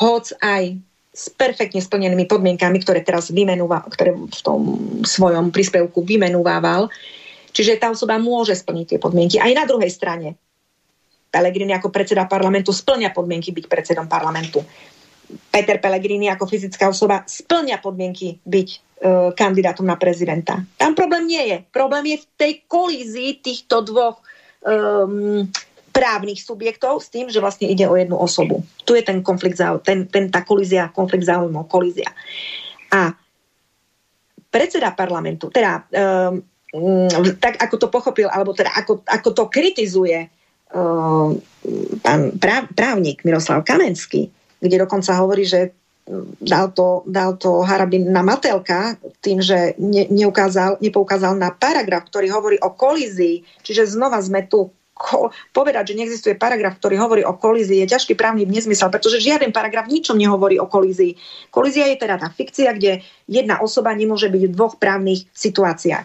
hoc 0.00 0.32
aj 0.40 0.74
s 1.12 1.30
perfektne 1.34 1.82
splnenými 1.82 2.30
podmienkami, 2.30 2.78
ktoré 2.82 3.02
teraz 3.02 3.28
vymenúva, 3.28 3.84
ktoré 3.90 4.14
v 4.14 4.40
tom 4.40 4.60
svojom 5.02 5.50
príspevku 5.50 6.02
vymenúvával. 6.02 6.88
Čiže 7.50 7.82
tá 7.82 7.90
osoba 7.90 8.16
môže 8.22 8.54
splniť 8.54 8.86
tie 8.94 8.98
podmienky. 9.02 9.36
Aj 9.42 9.50
na 9.50 9.66
druhej 9.66 9.90
strane 9.90 10.38
Pellegrini 11.28 11.76
ako 11.76 11.92
predseda 11.92 12.24
parlamentu 12.24 12.72
splňa 12.72 13.12
podmienky 13.12 13.52
byť 13.52 13.66
predsedom 13.68 14.08
parlamentu. 14.08 14.64
Peter 15.28 15.76
Pellegrini 15.76 16.32
ako 16.32 16.48
fyzická 16.48 16.88
osoba 16.88 17.20
splňa 17.28 17.84
podmienky 17.84 18.40
byť 18.40 18.68
e, 18.72 18.78
kandidátom 19.36 19.84
na 19.84 20.00
prezidenta. 20.00 20.64
Tam 20.80 20.96
problém 20.96 21.28
nie 21.28 21.44
je. 21.52 21.56
Problém 21.68 22.16
je 22.16 22.24
v 22.24 22.26
tej 22.40 22.52
kolízii 22.64 23.44
týchto 23.44 23.84
dvoch 23.84 24.24
um, 24.64 25.44
právnych 25.92 26.40
subjektov 26.40 27.04
s 27.04 27.12
tým, 27.12 27.28
že 27.28 27.44
vlastne 27.44 27.68
ide 27.68 27.84
o 27.84 27.98
jednu 27.98 28.16
osobu. 28.16 28.64
Tu 28.88 28.96
je 28.96 29.04
ten 29.04 29.20
konflikt 29.20 29.60
ten, 29.84 30.08
ten, 30.08 30.32
tá 30.32 30.40
kolízia, 30.48 30.88
konflikt 30.96 31.28
záujmov, 31.28 31.68
kolízia. 31.68 32.08
A 32.88 33.12
predseda 34.48 34.96
parlamentu, 34.96 35.52
teda 35.52 35.84
um, 35.92 36.40
tak 37.36 37.60
ako 37.60 37.76
to 37.76 37.88
pochopil, 37.88 38.28
alebo 38.28 38.52
teda 38.52 38.72
ako, 38.72 39.04
ako 39.04 39.28
to 39.32 39.44
kritizuje 39.52 40.28
pán 42.04 42.20
práv, 42.36 42.62
právnik 42.76 43.24
Miroslav 43.24 43.64
Kamenský, 43.64 44.28
kde 44.60 44.76
dokonca 44.84 45.16
hovorí, 45.16 45.48
že 45.48 45.72
dal 46.40 46.72
to, 46.72 47.04
dal 47.04 47.36
to 47.36 47.60
Harabin 47.60 48.08
na 48.08 48.24
Matelka 48.24 48.96
tým, 49.20 49.44
že 49.44 49.76
ne, 49.76 50.08
neukázal, 50.08 50.80
nepoukázal 50.80 51.36
na 51.36 51.52
paragraf, 51.52 52.08
ktorý 52.08 52.32
hovorí 52.32 52.56
o 52.64 52.72
kolízii. 52.72 53.44
Čiže 53.60 53.92
znova 53.92 54.16
sme 54.24 54.48
tu 54.48 54.72
ko- 54.96 55.30
povedať, 55.52 55.92
že 55.92 55.96
neexistuje 56.00 56.34
paragraf, 56.34 56.80
ktorý 56.80 56.96
hovorí 56.96 57.22
o 57.22 57.36
kolízii, 57.36 57.84
je 57.84 57.92
ťažký 57.92 58.16
právny 58.16 58.48
nezmysel, 58.48 58.88
pretože 58.88 59.22
žiaden 59.22 59.52
paragraf 59.52 59.86
ničom 59.86 60.16
nehovorí 60.16 60.56
o 60.56 60.66
kolízii. 60.66 61.14
Kolízia 61.52 61.86
je 61.92 62.00
teda 62.00 62.16
tá 62.16 62.28
fikcia, 62.32 62.72
kde 62.72 63.04
jedna 63.28 63.60
osoba 63.60 63.92
nemôže 63.92 64.32
byť 64.32 64.42
v 64.48 64.54
dvoch 64.56 64.80
právnych 64.80 65.28
situáciách. 65.36 66.04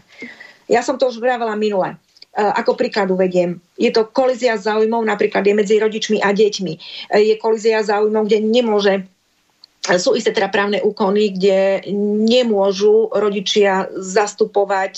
Ja 0.68 0.84
som 0.84 1.00
to 1.00 1.08
už 1.12 1.20
vravela 1.20 1.56
minule. 1.56 1.96
Eh, 2.34 2.42
ako 2.42 2.74
príklad 2.74 3.14
uvediem, 3.14 3.62
je 3.78 3.94
to 3.94 4.10
kolízia 4.10 4.58
záujmov, 4.58 5.06
napríklad 5.06 5.46
je 5.46 5.54
medzi 5.54 5.78
rodičmi 5.78 6.18
a 6.18 6.34
deťmi. 6.34 6.74
Eh, 7.14 7.30
je 7.30 7.36
kolízia 7.38 7.86
záujmov, 7.86 8.26
kde 8.26 8.42
nemôže 8.42 8.94
eh, 9.06 9.98
sú 10.02 10.18
isté 10.18 10.34
teda 10.34 10.50
právne 10.50 10.82
úkony, 10.82 11.30
kde 11.30 11.86
nemôžu 12.26 13.14
rodičia 13.14 13.86
zastupovať 13.94 14.96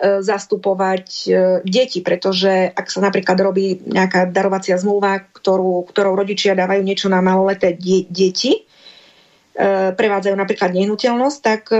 zastupovať 0.00 1.28
e, 1.28 1.32
deti, 1.60 2.00
pretože 2.00 2.72
ak 2.72 2.88
sa 2.88 3.04
napríklad 3.04 3.36
robí 3.36 3.84
nejaká 3.84 4.32
darovacia 4.32 4.80
zmluva, 4.80 5.28
ktorú, 5.28 5.84
ktorou 5.92 6.16
rodičia 6.16 6.56
dávajú 6.56 6.80
niečo 6.80 7.12
na 7.12 7.20
maloleté 7.20 7.76
deti, 8.08 8.64
E, 8.64 8.69
prevádzajú 9.98 10.36
napríklad 10.38 10.70
nehnuteľnosť, 10.70 11.38
tak 11.42 11.62
e, 11.74 11.78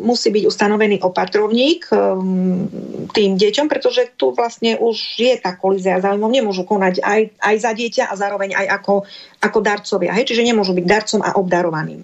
musí 0.00 0.32
byť 0.32 0.44
ustanovený 0.48 1.04
opatrovník 1.04 1.92
e, 1.92 1.94
tým 3.12 3.36
deťom, 3.36 3.68
pretože 3.68 4.16
tu 4.16 4.32
vlastne 4.32 4.80
už 4.80 5.20
je 5.20 5.36
tá 5.36 5.52
kolízia 5.52 6.00
záujmov. 6.00 6.32
Nemôžu 6.32 6.64
konať 6.64 7.04
aj, 7.04 7.20
aj 7.36 7.56
za 7.60 7.72
dieťa 7.76 8.04
a 8.08 8.14
zároveň 8.16 8.56
aj 8.56 8.66
ako, 8.82 9.04
ako 9.36 9.58
darcovia. 9.60 10.16
Hej? 10.16 10.32
Čiže 10.32 10.48
nemôžu 10.48 10.72
byť 10.72 10.86
darcom 10.88 11.20
a 11.20 11.36
obdarovaným. 11.36 12.00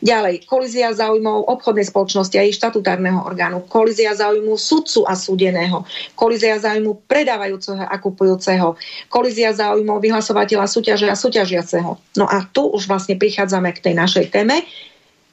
Ďalej, 0.00 0.48
kolízia 0.48 0.96
záujmov 0.96 1.44
obchodnej 1.44 1.84
spoločnosti 1.84 2.32
a 2.40 2.44
jej 2.48 2.56
štatutárneho 2.56 3.20
orgánu, 3.20 3.60
kolízia 3.68 4.16
záujmu 4.16 4.56
sudcu 4.56 5.04
a 5.04 5.12
súdeného, 5.12 5.84
kolízia 6.16 6.56
záujmu 6.56 7.04
predávajúceho 7.04 7.84
a 7.84 7.96
kupujúceho, 8.00 8.80
kolízia 9.12 9.52
záujmov 9.52 10.00
vyhlasovateľa 10.00 10.64
súťaže 10.64 11.04
a 11.04 11.12
súťažiaceho. 11.12 12.00
No 12.16 12.24
a 12.24 12.48
tu 12.48 12.72
už 12.72 12.88
vlastne 12.88 13.20
prichádzame 13.20 13.76
k 13.76 13.92
tej 13.92 13.94
našej 14.00 14.32
téme, 14.32 14.64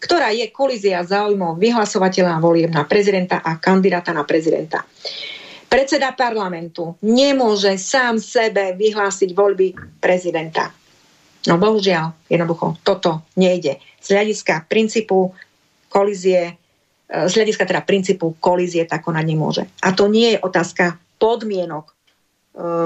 ktorá 0.04 0.36
je 0.36 0.52
kolízia 0.52 1.00
záujmov 1.00 1.56
vyhlasovateľa 1.56 2.44
volieb 2.44 2.70
na 2.76 2.84
prezidenta 2.84 3.40
a 3.40 3.56
kandidáta 3.58 4.12
na 4.12 4.28
prezidenta. 4.28 4.84
Predseda 5.68 6.12
parlamentu 6.12 6.96
nemôže 7.04 7.76
sám 7.80 8.20
sebe 8.20 8.76
vyhlásiť 8.76 9.32
voľby 9.32 10.00
prezidenta. 10.00 10.72
No 11.48 11.56
bohužiaľ, 11.56 12.27
jednoducho, 12.27 12.76
toto 12.84 13.24
nejde. 13.40 13.80
Z 14.03 14.19
hľadiska 14.19 14.67
princípu 14.67 15.32
kolízie, 15.88 16.59
e, 17.08 17.27
z 17.27 17.34
hľadiska 17.40 17.64
teda 17.64 17.88
princípu 17.88 18.35
kolízie 18.43 18.84
tak 18.84 19.08
konať 19.08 19.26
nemôže. 19.26 19.64
A 19.80 19.95
to 19.95 20.11
nie 20.11 20.35
je 20.35 20.43
otázka 20.43 21.00
podmienok 21.16 21.85
e, 21.88 21.93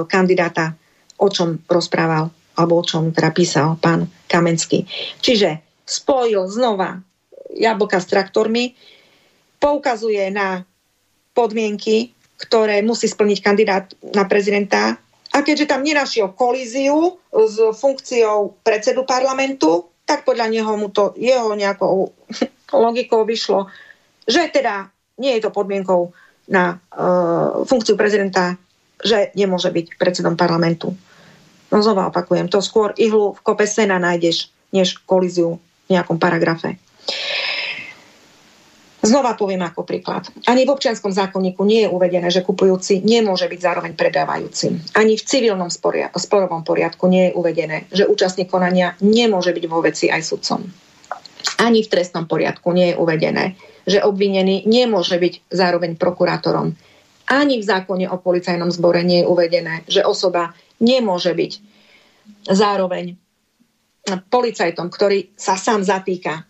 kandidáta, 0.05 0.77
o 1.17 1.27
čom 1.33 1.57
rozprával, 1.65 2.29
alebo 2.53 2.73
o 2.77 2.85
čom 2.85 3.09
teda 3.09 3.33
písal 3.33 3.81
pán 3.81 4.05
Kamenský. 4.29 4.85
Čiže 5.25 5.81
spojil 5.81 6.45
znova 6.45 7.01
jablka 7.57 7.97
s 7.97 8.07
traktormi, 8.07 8.77
poukazuje 9.57 10.29
na 10.29 10.63
podmienky, 11.33 12.13
ktoré 12.37 12.81
musí 12.81 13.05
splniť 13.09 13.39
kandidát 13.41 13.85
na 14.13 14.25
prezidenta 14.25 14.97
a 15.31 15.37
keďže 15.39 15.71
tam 15.71 15.81
nenašiel 15.87 16.35
kolíziu 16.35 17.15
s 17.31 17.55
funkciou 17.79 18.59
predsedu 18.63 19.07
parlamentu, 19.07 19.87
tak 20.03 20.27
podľa 20.27 20.51
neho 20.51 20.75
mu 20.75 20.91
to 20.91 21.15
jeho 21.15 21.55
nejakou 21.55 22.11
logikou 22.83 23.23
vyšlo, 23.23 23.71
že 24.27 24.51
teda 24.51 24.91
nie 25.23 25.39
je 25.39 25.47
to 25.47 25.55
podmienkou 25.55 26.11
na 26.51 26.75
uh, 26.91 27.63
funkciu 27.63 27.95
prezidenta, 27.95 28.59
že 28.99 29.31
nemôže 29.39 29.71
byť 29.71 29.95
predsedom 29.95 30.35
parlamentu. 30.35 30.91
No 31.71 31.79
znova 31.79 32.11
opakujem, 32.11 32.51
to 32.51 32.59
skôr 32.59 32.91
ihlu 32.99 33.31
v 33.31 33.39
kope 33.39 33.63
sena 33.63 33.95
nájdeš, 33.95 34.51
než 34.75 34.99
kolíziu 35.07 35.63
v 35.87 35.95
nejakom 35.95 36.19
paragrafe. 36.19 36.75
Znova 39.01 39.33
poviem 39.33 39.65
ako 39.65 39.81
príklad. 39.81 40.29
Ani 40.45 40.61
v 40.61 40.77
občianskom 40.77 41.09
zákonníku 41.09 41.65
nie 41.65 41.85
je 41.85 41.89
uvedené, 41.89 42.29
že 42.29 42.45
kupujúci 42.45 43.01
nemôže 43.01 43.49
byť 43.49 43.59
zároveň 43.59 43.97
predávajúcim. 43.97 44.77
Ani 44.93 45.17
v 45.17 45.25
civilnom 45.25 45.73
sporia- 45.73 46.13
sporovom 46.13 46.61
poriadku 46.61 47.09
nie 47.09 47.29
je 47.29 47.31
uvedené, 47.33 47.89
že 47.89 48.05
účastník 48.05 48.53
konania 48.53 48.93
nemôže 49.01 49.57
byť 49.57 49.65
vo 49.65 49.81
veci 49.81 50.05
aj 50.13 50.21
sudcom. 50.21 50.61
Ani 51.57 51.81
v 51.81 51.89
trestnom 51.89 52.29
poriadku 52.29 52.69
nie 52.69 52.93
je 52.93 52.99
uvedené, 53.01 53.57
že 53.89 54.05
obvinený 54.05 54.69
nemôže 54.69 55.17
byť 55.17 55.49
zároveň 55.49 55.97
prokurátorom. 55.97 56.77
Ani 57.25 57.57
v 57.57 57.65
zákone 57.65 58.05
o 58.05 58.21
policajnom 58.21 58.69
zbore 58.69 59.01
nie 59.01 59.25
je 59.25 59.29
uvedené, 59.29 59.81
že 59.89 60.05
osoba 60.05 60.53
nemôže 60.77 61.33
byť 61.33 61.51
zároveň 62.53 63.17
policajtom, 64.29 64.93
ktorý 64.93 65.33
sa 65.33 65.57
sám 65.57 65.81
zatýka. 65.81 66.45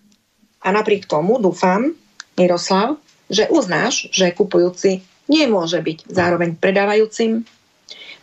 A 0.62 0.68
napriek 0.70 1.08
tomu 1.08 1.40
dúfam, 1.40 2.01
Miroslav, 2.42 2.98
že 3.30 3.46
uznáš, 3.54 4.10
že 4.10 4.34
kupujúci 4.34 5.06
nemôže 5.30 5.78
byť 5.78 6.10
zároveň 6.10 6.58
predávajúcim, 6.58 7.46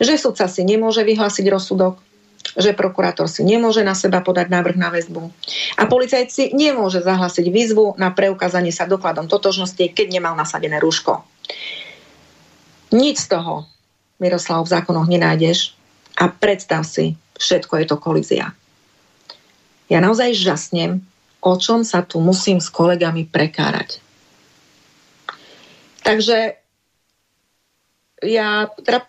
že 0.03 0.15
sudca 0.19 0.51
si 0.51 0.67
nemôže 0.67 1.07
vyhlásiť 1.07 1.47
rozsudok, 1.47 2.03
že 2.59 2.75
prokurátor 2.75 3.31
si 3.31 3.47
nemôže 3.47 3.87
na 3.87 3.95
seba 3.95 4.19
podať 4.19 4.51
návrh 4.51 4.77
na 4.79 4.91
väzbu 4.91 5.31
a 5.79 5.83
policajt 5.87 6.29
si 6.33 6.45
nemôže 6.51 7.05
zahlásiť 7.05 7.47
výzvu 7.47 7.95
na 8.01 8.11
preukázanie 8.11 8.75
sa 8.75 8.91
dokladom 8.91 9.31
totožnosti, 9.31 9.95
keď 9.95 10.07
nemal 10.11 10.35
nasadené 10.35 10.83
rúško. 10.83 11.23
Nič 12.91 13.29
z 13.29 13.37
toho, 13.37 13.69
Miroslav, 14.19 14.65
v 14.65 14.73
zákonoch 14.75 15.07
nenájdeš 15.07 15.77
a 16.19 16.27
predstav 16.33 16.83
si, 16.83 17.15
všetko 17.39 17.85
je 17.85 17.87
to 17.87 17.97
kolízia. 18.01 18.57
Ja 19.93 20.03
naozaj 20.03 20.35
žasnem, 20.35 21.05
o 21.39 21.55
čom 21.55 21.87
sa 21.87 22.03
tu 22.03 22.19
musím 22.19 22.59
s 22.59 22.73
kolegami 22.73 23.29
prekárať. 23.29 24.03
Takže 26.09 26.57
ja 28.25 28.49
teda 28.81 29.05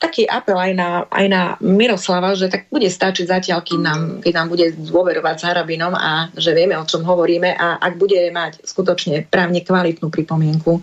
taký 0.00 0.24
apel 0.24 0.56
aj 0.56 0.72
na, 0.78 0.90
aj 1.10 1.26
na 1.28 1.42
Miroslava, 1.60 2.32
že 2.38 2.48
tak 2.48 2.70
bude 2.72 2.88
stačiť 2.88 3.26
zatiaľ, 3.26 3.60
keď 3.60 3.78
nám, 3.82 4.00
keď 4.24 4.32
nám 4.32 4.48
bude 4.48 4.66
dôverovať 4.72 5.36
s 5.36 5.46
Harabinom 5.50 5.92
a 5.92 6.30
že 6.32 6.56
vieme, 6.56 6.78
o 6.78 6.88
čom 6.88 7.04
hovoríme 7.04 7.52
a 7.52 7.82
ak 7.82 8.00
bude 8.00 8.16
mať 8.32 8.64
skutočne 8.64 9.28
právne 9.28 9.60
kvalitnú 9.60 10.08
pripomienku, 10.08 10.80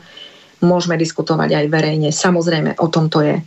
môžeme 0.61 1.00
diskutovať 1.01 1.50
aj 1.64 1.66
verejne. 1.72 2.09
Samozrejme, 2.14 2.77
o 2.77 2.88
tom 2.93 3.09
to 3.09 3.26
je. 3.26 3.42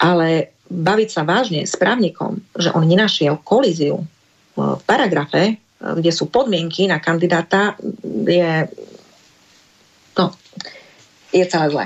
Ale 0.00 0.56
baviť 0.70 1.08
sa 1.12 1.28
vážne 1.28 1.68
s 1.68 1.76
právnikom, 1.76 2.40
že 2.56 2.72
on 2.72 2.88
nenašiel 2.88 3.44
kolíziu 3.44 4.00
v 4.56 4.80
paragrafe, 4.88 5.60
kde 5.76 6.08
sú 6.08 6.32
podmienky 6.32 6.88
na 6.88 7.04
kandidáta, 7.04 7.76
je, 8.24 8.64
je 11.34 11.44
celé 11.50 11.66
zlé. 11.74 11.84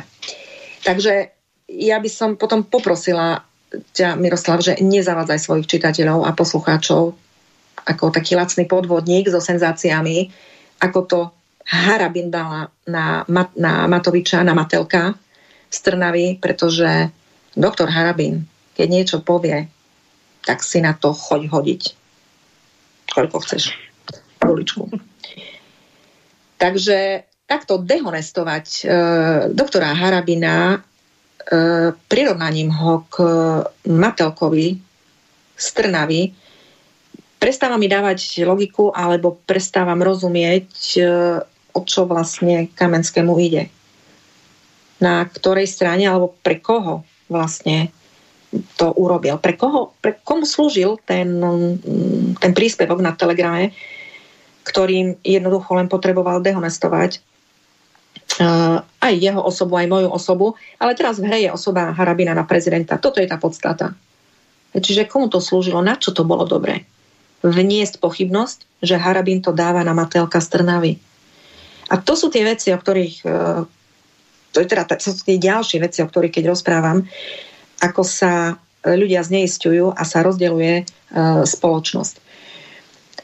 Takže 0.85 1.13
ja 1.73 1.97
by 1.97 2.11
som 2.13 2.37
potom 2.37 2.69
poprosila 2.69 3.41
ťa, 3.97 4.17
Miroslav, 4.21 4.61
že 4.61 4.81
nezavádzaj 4.81 5.41
svojich 5.41 5.69
čitateľov 5.69 6.25
a 6.29 6.37
poslucháčov 6.37 7.17
ako 7.89 8.05
taký 8.13 8.37
lacný 8.37 8.69
podvodník 8.69 9.33
so 9.33 9.41
senzáciami, 9.41 10.29
ako 10.85 11.01
to 11.09 11.21
Harabin 11.69 12.33
dala 12.33 12.73
na, 12.89 13.25
na 13.57 13.73
Matoviča, 13.85 14.41
na 14.41 14.57
Matelka 14.57 15.13
z 15.69 15.79
Trnavy, 15.85 16.41
pretože 16.41 17.13
doktor 17.53 17.93
Harabin, 17.93 18.49
keď 18.73 18.87
niečo 18.89 19.19
povie, 19.21 19.69
tak 20.49 20.65
si 20.65 20.81
na 20.81 20.97
to 20.97 21.13
choď 21.13 21.53
hodiť. 21.53 21.83
Koľko 23.13 23.37
chceš. 23.45 23.77
Poličku. 24.41 24.89
Takže 26.57 27.28
takto 27.49 27.81
dehonestovať 27.81 28.67
e, 28.69 28.83
doktora 29.57 29.97
Harabina 29.97 30.77
e, 30.77 30.79
prirovnaním 31.97 32.69
ho 32.69 33.09
k 33.09 33.17
Matelkovi 33.89 34.77
z 35.57 35.67
Trnavy 35.73 36.29
prestáva 37.41 37.81
mi 37.81 37.89
dávať 37.89 38.45
logiku 38.45 38.93
alebo 38.93 39.41
prestávam 39.49 39.97
rozumieť, 40.05 40.71
e, 41.01 41.03
o 41.73 41.81
čo 41.89 42.05
vlastne 42.05 42.69
Kamenskému 42.69 43.33
ide. 43.41 43.73
Na 45.01 45.25
ktorej 45.25 45.73
strane 45.73 46.05
alebo 46.05 46.37
pre 46.45 46.61
koho 46.61 47.09
vlastne 47.33 47.89
to 48.77 48.93
urobil. 48.97 49.41
Pre, 49.41 49.55
koho, 49.57 49.97
pre 50.05 50.21
komu 50.21 50.45
slúžil 50.49 51.01
ten, 51.05 51.29
ten 52.41 52.53
príspevok 52.57 53.01
na 53.05 53.13
Telegrame, 53.13 53.77
ktorým 54.65 55.21
jednoducho 55.21 55.77
len 55.77 55.89
potreboval 55.89 56.41
dehonestovať 56.41 57.21
aj 58.39 59.15
jeho 59.19 59.43
osobu, 59.43 59.79
aj 59.79 59.89
moju 59.91 60.09
osobu, 60.11 60.47
ale 60.79 60.95
teraz 60.95 61.19
v 61.19 61.27
hre 61.27 61.39
je 61.47 61.51
osoba 61.51 61.91
Harabina 61.95 62.35
na 62.35 62.47
prezidenta. 62.47 63.01
Toto 63.01 63.19
je 63.19 63.27
tá 63.27 63.39
podstata. 63.39 63.95
Čiže 64.75 65.11
komu 65.11 65.27
to 65.33 65.43
slúžilo, 65.43 65.83
na 65.83 65.97
čo 65.97 66.15
to 66.15 66.23
bolo 66.23 66.47
dobré? 66.47 66.87
Vniesť 67.43 67.99
pochybnosť, 68.03 68.83
že 68.85 69.01
Harabin 69.01 69.43
to 69.43 69.51
dáva 69.51 69.83
na 69.83 69.97
Matelka 69.97 70.39
z 70.39 70.49
Trnavy. 70.55 70.93
A 71.89 71.97
to 71.99 72.15
sú 72.15 72.29
tie 72.29 72.45
veci, 72.45 72.69
o 72.71 72.79
ktorých 72.79 73.15
uh, 73.25 73.65
to, 74.53 74.61
je 74.61 74.67
teda, 74.69 74.85
to 74.91 75.11
sú 75.15 75.23
tie 75.25 75.39
ďalšie 75.41 75.79
veci, 75.81 75.99
o 76.05 76.09
ktorých 76.11 76.35
keď 76.35 76.45
rozprávam, 76.53 77.07
ako 77.81 78.03
sa 78.05 78.59
ľudia 78.85 79.25
zneistujú 79.25 79.95
a 79.95 80.03
sa 80.05 80.23
rozdeluje 80.23 80.85
uh, 80.85 81.43
spoločnosť. 81.43 82.28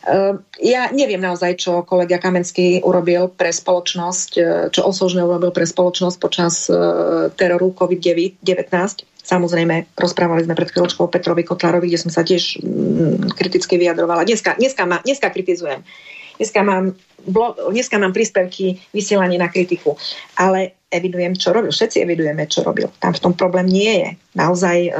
Ehm, 0.04 0.44
ja 0.60 0.92
neviem 0.92 1.20
naozaj, 1.20 1.56
čo 1.56 1.80
kolega 1.80 2.20
Kamenský 2.20 2.84
urobil 2.84 3.32
pre 3.32 3.48
spoločnosť, 3.48 4.30
e, 4.36 4.42
čo 4.68 4.84
osožne 4.84 5.24
urobil 5.24 5.48
pre 5.48 5.64
spoločnosť 5.64 6.16
počas 6.20 6.68
e, 6.68 6.76
teroru 7.32 7.72
COVID-19. 7.72 8.44
Samozrejme, 9.24 9.96
rozprávali 9.96 10.44
sme 10.44 10.52
pred 10.52 10.68
chvíľočkou 10.68 11.08
Petrovi 11.08 11.48
Kotlárovi, 11.48 11.88
kde 11.88 12.02
som 12.04 12.12
sa 12.12 12.20
tiež 12.20 12.60
mm, 12.60 13.32
kriticky 13.32 13.80
vyjadrovala. 13.80 14.28
Dneska, 14.28 14.60
dneska, 14.60 14.84
ma, 14.84 15.00
dneska 15.00 15.32
kritizujem. 15.32 15.80
Dneska 16.36 16.60
mám, 16.60 16.92
blog, 17.24 17.56
dneska 17.72 17.96
mám 17.96 18.12
príspevky 18.12 18.84
vysielanie 18.92 19.40
na 19.40 19.48
kritiku. 19.48 19.96
Ale 20.36 20.84
evidujem, 20.92 21.32
čo 21.40 21.56
robil. 21.56 21.72
Všetci 21.72 22.04
evidujeme, 22.04 22.44
čo 22.44 22.60
robil. 22.60 22.92
Tam 23.00 23.16
v 23.16 23.22
tom 23.24 23.32
problém 23.32 23.72
nie 23.72 24.04
je. 24.04 24.10
Naozaj 24.36 24.78
e, 24.84 24.92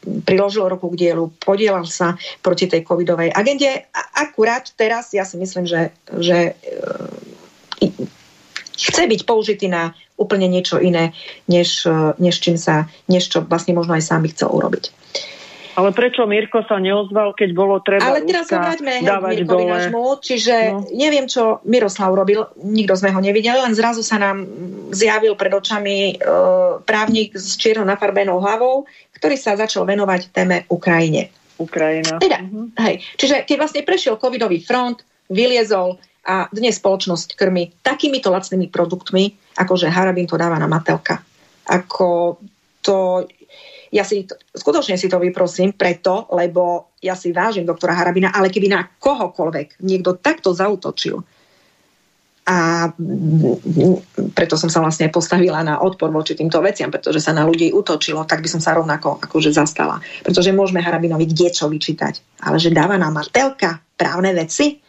priložil 0.00 0.68
ruku 0.68 0.88
k 0.92 1.08
dielu, 1.08 1.28
podielal 1.40 1.84
sa 1.84 2.16
proti 2.40 2.66
tej 2.66 2.84
covidovej 2.84 3.32
agende. 3.32 3.88
A 3.92 4.00
akurát 4.28 4.64
teraz 4.76 5.12
ja 5.12 5.28
si 5.28 5.36
myslím, 5.36 5.68
že, 5.68 5.92
že 6.16 6.56
e, 6.56 7.86
chce 8.76 9.02
byť 9.04 9.20
použitý 9.28 9.68
na 9.68 9.92
úplne 10.20 10.48
niečo 10.48 10.80
iné, 10.80 11.12
než, 11.48 11.84
e, 11.84 12.16
než, 12.20 12.40
čím 12.40 12.56
sa, 12.56 12.88
než 13.08 13.28
čo 13.28 13.44
vlastne 13.44 13.76
možno 13.76 13.96
aj 13.96 14.04
sám 14.04 14.24
by 14.24 14.28
chcel 14.32 14.48
urobiť. 14.52 14.99
Ale 15.80 15.96
prečo 15.96 16.28
Mirko 16.28 16.60
sa 16.68 16.76
neozval, 16.76 17.32
keď 17.32 17.50
bolo 17.56 17.80
treba 17.80 18.12
Ale 18.12 18.28
teraz 18.28 18.52
sa 18.52 18.60
vráťme 18.60 19.00
Mirkovi 19.00 19.64
nášmu, 19.64 20.20
čiže 20.20 20.76
no. 20.76 20.84
neviem, 20.92 21.24
čo 21.24 21.64
Miroslav 21.64 22.12
robil, 22.12 22.44
nikto 22.60 22.92
sme 23.00 23.08
ho 23.16 23.20
nevideli, 23.24 23.56
len 23.56 23.72
zrazu 23.72 24.04
sa 24.04 24.20
nám 24.20 24.44
zjavil 24.92 25.32
pred 25.40 25.56
očami 25.56 25.96
e, 26.12 26.14
právnik 26.84 27.32
s 27.32 27.56
čierno 27.56 27.88
nafarbenou 27.88 28.44
hlavou, 28.44 28.84
ktorý 29.16 29.40
sa 29.40 29.56
začal 29.56 29.88
venovať 29.88 30.36
téme 30.36 30.68
Ukrajine. 30.68 31.32
Ukrajina. 31.56 32.20
Teda, 32.20 32.44
uh-huh. 32.44 32.76
hej. 32.84 33.00
Čiže 33.16 33.48
keď 33.48 33.56
vlastne 33.56 33.82
prešiel 33.84 34.20
covidový 34.20 34.60
front, 34.60 35.00
vyliezol 35.32 35.96
a 36.28 36.48
dnes 36.52 36.76
spoločnosť 36.76 37.32
krmi 37.36 37.72
takýmito 37.80 38.28
lacnými 38.28 38.68
produktmi, 38.68 39.56
ako 39.56 39.72
že 39.80 39.88
Harabin 39.88 40.28
to 40.28 40.36
dáva 40.36 40.60
na 40.60 40.68
Matelka. 40.68 41.20
Ako 41.64 42.36
to 42.84 43.24
ja 43.90 44.06
si 44.06 44.26
to, 44.26 44.38
skutočne 44.54 44.94
si 44.94 45.10
to 45.10 45.18
vyprosím 45.18 45.74
preto, 45.74 46.30
lebo 46.34 46.94
ja 47.02 47.18
si 47.18 47.34
vážim 47.34 47.66
doktora 47.66 47.98
Harabina, 47.98 48.30
ale 48.30 48.50
keby 48.50 48.70
na 48.70 48.86
kohokoľvek 48.86 49.82
niekto 49.82 50.18
takto 50.22 50.54
zautočil, 50.54 51.22
a 52.50 52.88
preto 54.34 54.58
som 54.58 54.66
sa 54.66 54.82
vlastne 54.82 55.06
postavila 55.06 55.62
na 55.62 55.78
odpor 55.86 56.10
voči 56.10 56.34
týmto 56.34 56.58
veciam, 56.58 56.90
pretože 56.90 57.22
sa 57.22 57.30
na 57.30 57.46
ľudí 57.46 57.70
utočilo, 57.70 58.26
tak 58.26 58.42
by 58.42 58.48
som 58.50 58.58
sa 58.58 58.74
rovnako 58.74 59.22
akože 59.22 59.54
zastala. 59.54 60.02
Pretože 60.26 60.50
môžeme 60.50 60.82
Harabinovi 60.82 61.30
čo 61.30 61.70
vyčítať, 61.70 62.42
ale 62.42 62.58
že 62.58 62.74
dáva 62.74 62.98
nám 62.98 63.14
martelka 63.14 63.78
právne 63.94 64.34
veci? 64.34 64.82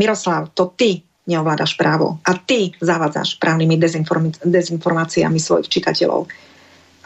Miroslav, 0.00 0.56
to 0.56 0.72
ty 0.72 1.04
neovládaš 1.28 1.76
právo 1.76 2.24
a 2.24 2.32
ty 2.40 2.72
zavádzaš 2.80 3.36
právnymi 3.36 3.76
dezinform- 3.76 4.40
dezinformáciami 4.40 5.36
svojich 5.36 5.68
čitateľov. 5.68 6.24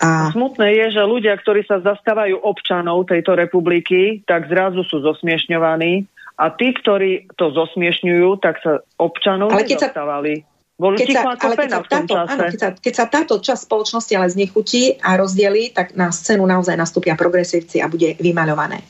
A... 0.02 0.34
Smutné 0.34 0.74
je, 0.74 0.86
že 0.98 1.02
ľudia, 1.06 1.38
ktorí 1.38 1.62
sa 1.62 1.78
zastávajú 1.78 2.42
občanov 2.42 3.06
tejto 3.06 3.38
republiky, 3.38 4.26
tak 4.26 4.50
zrazu 4.50 4.82
sú 4.82 4.98
zosmiešňovaní 4.98 6.10
a 6.42 6.50
tí, 6.50 6.74
ktorí 6.74 7.30
to 7.38 7.54
zosmiešňujú, 7.54 8.42
tak 8.42 8.58
sa 8.66 8.82
občanov 8.98 9.54
ale 9.54 9.62
keď 9.62 9.78
nezastávali. 9.78 10.34
Keď 10.82 11.08
sa, 11.14 11.22
ale 11.38 11.54
keď 11.54 11.70
sa, 11.70 11.80
táto, 11.86 12.14
áno, 12.18 12.42
keď, 12.50 12.58
sa, 12.58 12.68
keď 12.74 12.94
sa 12.98 13.06
táto 13.06 13.38
časť 13.38 13.70
spoločnosti 13.70 14.12
ale 14.18 14.26
znechutí 14.34 14.98
a 14.98 15.14
rozdelí, 15.14 15.70
tak 15.70 15.94
na 15.94 16.10
scénu 16.10 16.42
naozaj 16.42 16.74
nastúpia 16.74 17.14
progresívci 17.14 17.78
a 17.78 17.86
bude 17.86 18.18
vymaľované. 18.18 18.82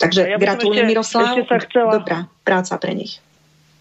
Takže 0.00 0.24
ja 0.24 0.40
gratulujem 0.40 0.88
Miroslav. 0.88 1.36
Ešte 1.36 1.44
sa 1.44 1.56
chcela... 1.60 1.92
Dobrá 2.00 2.18
práca 2.40 2.80
pre 2.80 2.96
nich. 2.96 3.20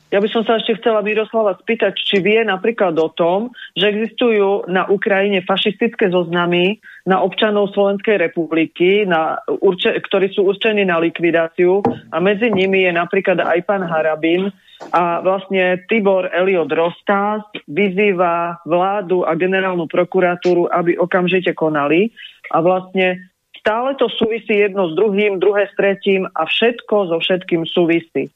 Ja 0.08 0.24
by 0.24 0.28
som 0.32 0.48
sa 0.48 0.56
ešte 0.56 0.80
chcela 0.80 1.04
Miroslava 1.04 1.60
spýtať, 1.60 2.00
či 2.00 2.24
vie 2.24 2.40
napríklad 2.40 2.96
o 2.96 3.12
tom, 3.12 3.52
že 3.76 3.92
existujú 3.92 4.64
na 4.72 4.88
Ukrajine 4.88 5.44
fašistické 5.44 6.08
zoznamy 6.08 6.80
na 7.04 7.20
občanov 7.20 7.76
Slovenskej 7.76 8.16
republiky, 8.16 9.04
na, 9.04 9.44
urče, 9.44 10.00
ktorí 10.08 10.32
sú 10.32 10.48
určení 10.48 10.88
na 10.88 11.04
likvidáciu 11.04 11.84
a 12.16 12.24
medzi 12.24 12.48
nimi 12.48 12.88
je 12.88 12.96
napríklad 12.96 13.44
aj 13.44 13.60
pán 13.68 13.84
Harabin 13.84 14.48
a 14.96 15.20
vlastne 15.20 15.84
Tibor 15.92 16.32
Eliot 16.32 16.72
Rostás 16.72 17.44
vyzýva 17.68 18.64
vládu 18.64 19.28
a 19.28 19.36
generálnu 19.36 19.92
prokuratúru, 19.92 20.72
aby 20.72 20.96
okamžite 20.96 21.52
konali 21.52 22.16
a 22.56 22.64
vlastne 22.64 23.28
stále 23.60 24.00
to 24.00 24.08
súvisí 24.08 24.56
jedno 24.56 24.88
s 24.88 24.96
druhým, 24.96 25.44
druhé 25.44 25.68
s 25.68 25.76
tretím 25.76 26.32
a 26.32 26.48
všetko 26.48 27.12
so 27.12 27.18
všetkým 27.20 27.68
súvisí. 27.68 28.32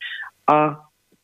A 0.52 0.76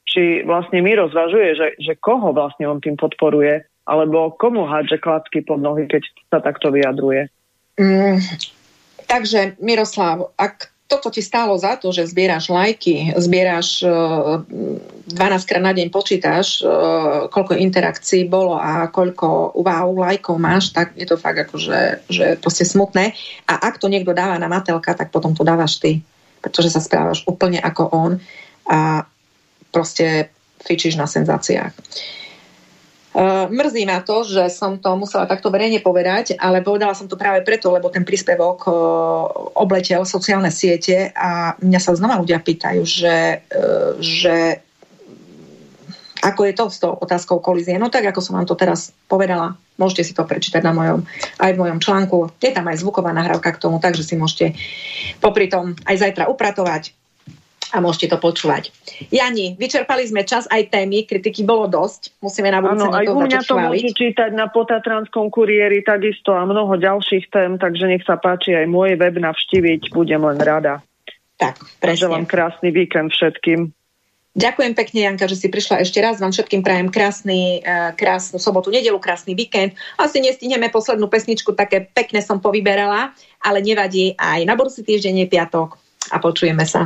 či 0.08 0.48
vlastne 0.48 0.80
Miro 0.80 1.12
zvažuje, 1.12 1.50
že, 1.54 1.68
že 1.84 1.94
koho 2.00 2.32
vlastne 2.32 2.66
on 2.66 2.80
tým 2.80 2.96
podporuje, 2.96 3.68
alebo 3.84 4.32
komu 4.34 4.64
hádže 4.64 5.04
klacky 5.04 5.44
pod 5.44 5.60
nohy, 5.60 5.86
keď 5.88 6.04
sa 6.32 6.40
takto 6.40 6.72
vyjadruje. 6.72 7.28
Mm, 7.78 8.18
takže 9.06 9.60
Miroslav, 9.60 10.32
ak 10.40 10.72
toto 10.88 11.12
ti 11.12 11.20
stálo 11.20 11.52
za 11.60 11.76
to, 11.76 11.92
že 11.92 12.08
zbieraš 12.08 12.48
lajky, 12.48 13.12
zbieraš 13.20 13.84
uh, 13.84 14.40
e, 14.48 15.12
12 15.12 15.44
krát 15.44 15.60
na 15.60 15.76
deň 15.76 15.92
počítaš, 15.92 16.64
uh, 16.64 17.28
koľko 17.28 17.60
interakcií 17.60 18.24
bolo 18.32 18.56
a 18.56 18.88
koľko 18.88 19.60
wow 19.60 19.92
lajkov 19.92 20.40
máš, 20.40 20.72
tak 20.72 20.96
je 20.96 21.04
to 21.04 21.20
fakt 21.20 21.44
akože 21.44 22.08
že 22.08 22.26
proste 22.40 22.64
smutné. 22.64 23.12
A 23.52 23.68
ak 23.68 23.84
to 23.84 23.92
niekto 23.92 24.16
dáva 24.16 24.40
na 24.40 24.48
Matelka, 24.48 24.96
tak 24.96 25.12
potom 25.12 25.36
to 25.36 25.44
dávaš 25.44 25.84
ty, 25.84 26.00
pretože 26.40 26.72
sa 26.72 26.80
správaš 26.80 27.28
úplne 27.28 27.60
ako 27.60 27.84
on. 27.92 28.12
A 28.72 29.04
proste 29.72 30.30
fičíš 30.64 30.98
na 30.98 31.08
senzáciách. 31.08 31.74
Uh, 33.18 33.50
mrzí 33.50 33.90
ma 33.90 34.06
to, 34.06 34.22
že 34.22 34.46
som 34.54 34.78
to 34.78 34.94
musela 34.94 35.26
takto 35.26 35.50
verejne 35.50 35.82
povedať, 35.82 36.38
ale 36.38 36.62
povedala 36.62 36.94
som 36.94 37.10
to 37.10 37.18
práve 37.18 37.42
preto, 37.42 37.74
lebo 37.74 37.90
ten 37.90 38.06
príspevok 38.06 38.70
uh, 38.70 38.74
obletel 39.58 40.06
sociálne 40.06 40.54
siete 40.54 41.10
a 41.18 41.58
mňa 41.58 41.80
sa 41.82 41.98
znova 41.98 42.22
ľudia 42.22 42.38
pýtajú, 42.38 42.86
že, 42.86 43.42
uh, 43.42 43.98
že 43.98 44.62
ako 46.22 46.42
je 46.46 46.54
to 46.54 46.66
s 46.70 46.78
tou 46.78 46.94
otázkou 46.94 47.42
kolízie. 47.42 47.82
No 47.82 47.90
tak, 47.90 48.06
ako 48.06 48.22
som 48.22 48.38
vám 48.38 48.46
to 48.46 48.54
teraz 48.54 48.94
povedala, 49.10 49.58
môžete 49.82 50.04
si 50.06 50.14
to 50.14 50.22
prečítať 50.22 50.62
na 50.62 50.78
mojom, 50.78 51.02
aj 51.42 51.58
v 51.58 51.62
mojom 51.62 51.82
článku. 51.82 52.18
Je 52.38 52.54
tam 52.54 52.70
aj 52.70 52.86
zvuková 52.86 53.18
nahrávka 53.18 53.50
k 53.50 53.62
tomu, 53.62 53.82
takže 53.82 54.06
si 54.06 54.14
môžete 54.14 54.54
popri 55.18 55.50
tom 55.50 55.74
aj 55.90 56.06
zajtra 56.06 56.30
upratovať, 56.30 56.94
a 57.74 57.78
môžete 57.84 58.16
to 58.16 58.18
počúvať. 58.22 58.72
Jani, 59.12 59.60
vyčerpali 59.60 60.08
sme 60.08 60.24
čas 60.24 60.48
aj 60.48 60.72
témy, 60.72 61.04
kritiky 61.04 61.44
bolo 61.44 61.68
dosť, 61.68 62.20
musíme 62.24 62.48
na 62.48 62.64
budúce 62.64 62.88
aj 62.88 63.06
u 63.12 63.20
mňa 63.20 63.42
to 63.44 63.56
môžu 63.60 63.90
čítať 63.92 64.32
na 64.32 64.48
Potatranskom 64.48 65.28
kuriéri 65.28 65.84
takisto 65.84 66.32
a 66.32 66.48
mnoho 66.48 66.80
ďalších 66.80 67.28
tém, 67.32 67.60
takže 67.60 67.86
nech 67.88 68.04
sa 68.08 68.16
páči 68.16 68.56
aj 68.56 68.66
môj 68.72 68.96
web 68.96 69.16
navštíviť, 69.20 69.92
budem 69.92 70.24
len 70.24 70.40
rada. 70.40 70.80
Tak, 71.38 71.62
presne. 71.78 72.10
Želám 72.10 72.26
krásny 72.26 72.74
víkend 72.74 73.14
všetkým. 73.14 73.70
Ďakujem 74.38 74.74
pekne, 74.78 75.00
Janka, 75.02 75.26
že 75.26 75.34
si 75.34 75.50
prišla 75.50 75.82
ešte 75.82 75.98
raz. 75.98 76.22
Vám 76.22 76.30
všetkým 76.30 76.62
prajem 76.62 76.94
krásny, 76.94 77.58
eh, 77.58 77.90
krásnu 77.98 78.38
sobotu, 78.38 78.70
nedelu, 78.70 79.02
krásny 79.02 79.34
víkend. 79.34 79.74
Asi 79.98 80.22
nestihneme 80.22 80.70
poslednú 80.70 81.10
pesničku, 81.10 81.58
také 81.58 81.90
pekné 81.90 82.22
som 82.22 82.38
povyberala, 82.38 83.18
ale 83.42 83.66
nevadí. 83.66 84.14
Aj 84.14 84.38
na 84.46 84.54
budúci 84.54 84.86
týždeň 84.86 85.26
je 85.26 85.28
piatok 85.34 85.82
a 86.14 86.22
počujeme 86.22 86.70
sa. 86.70 86.86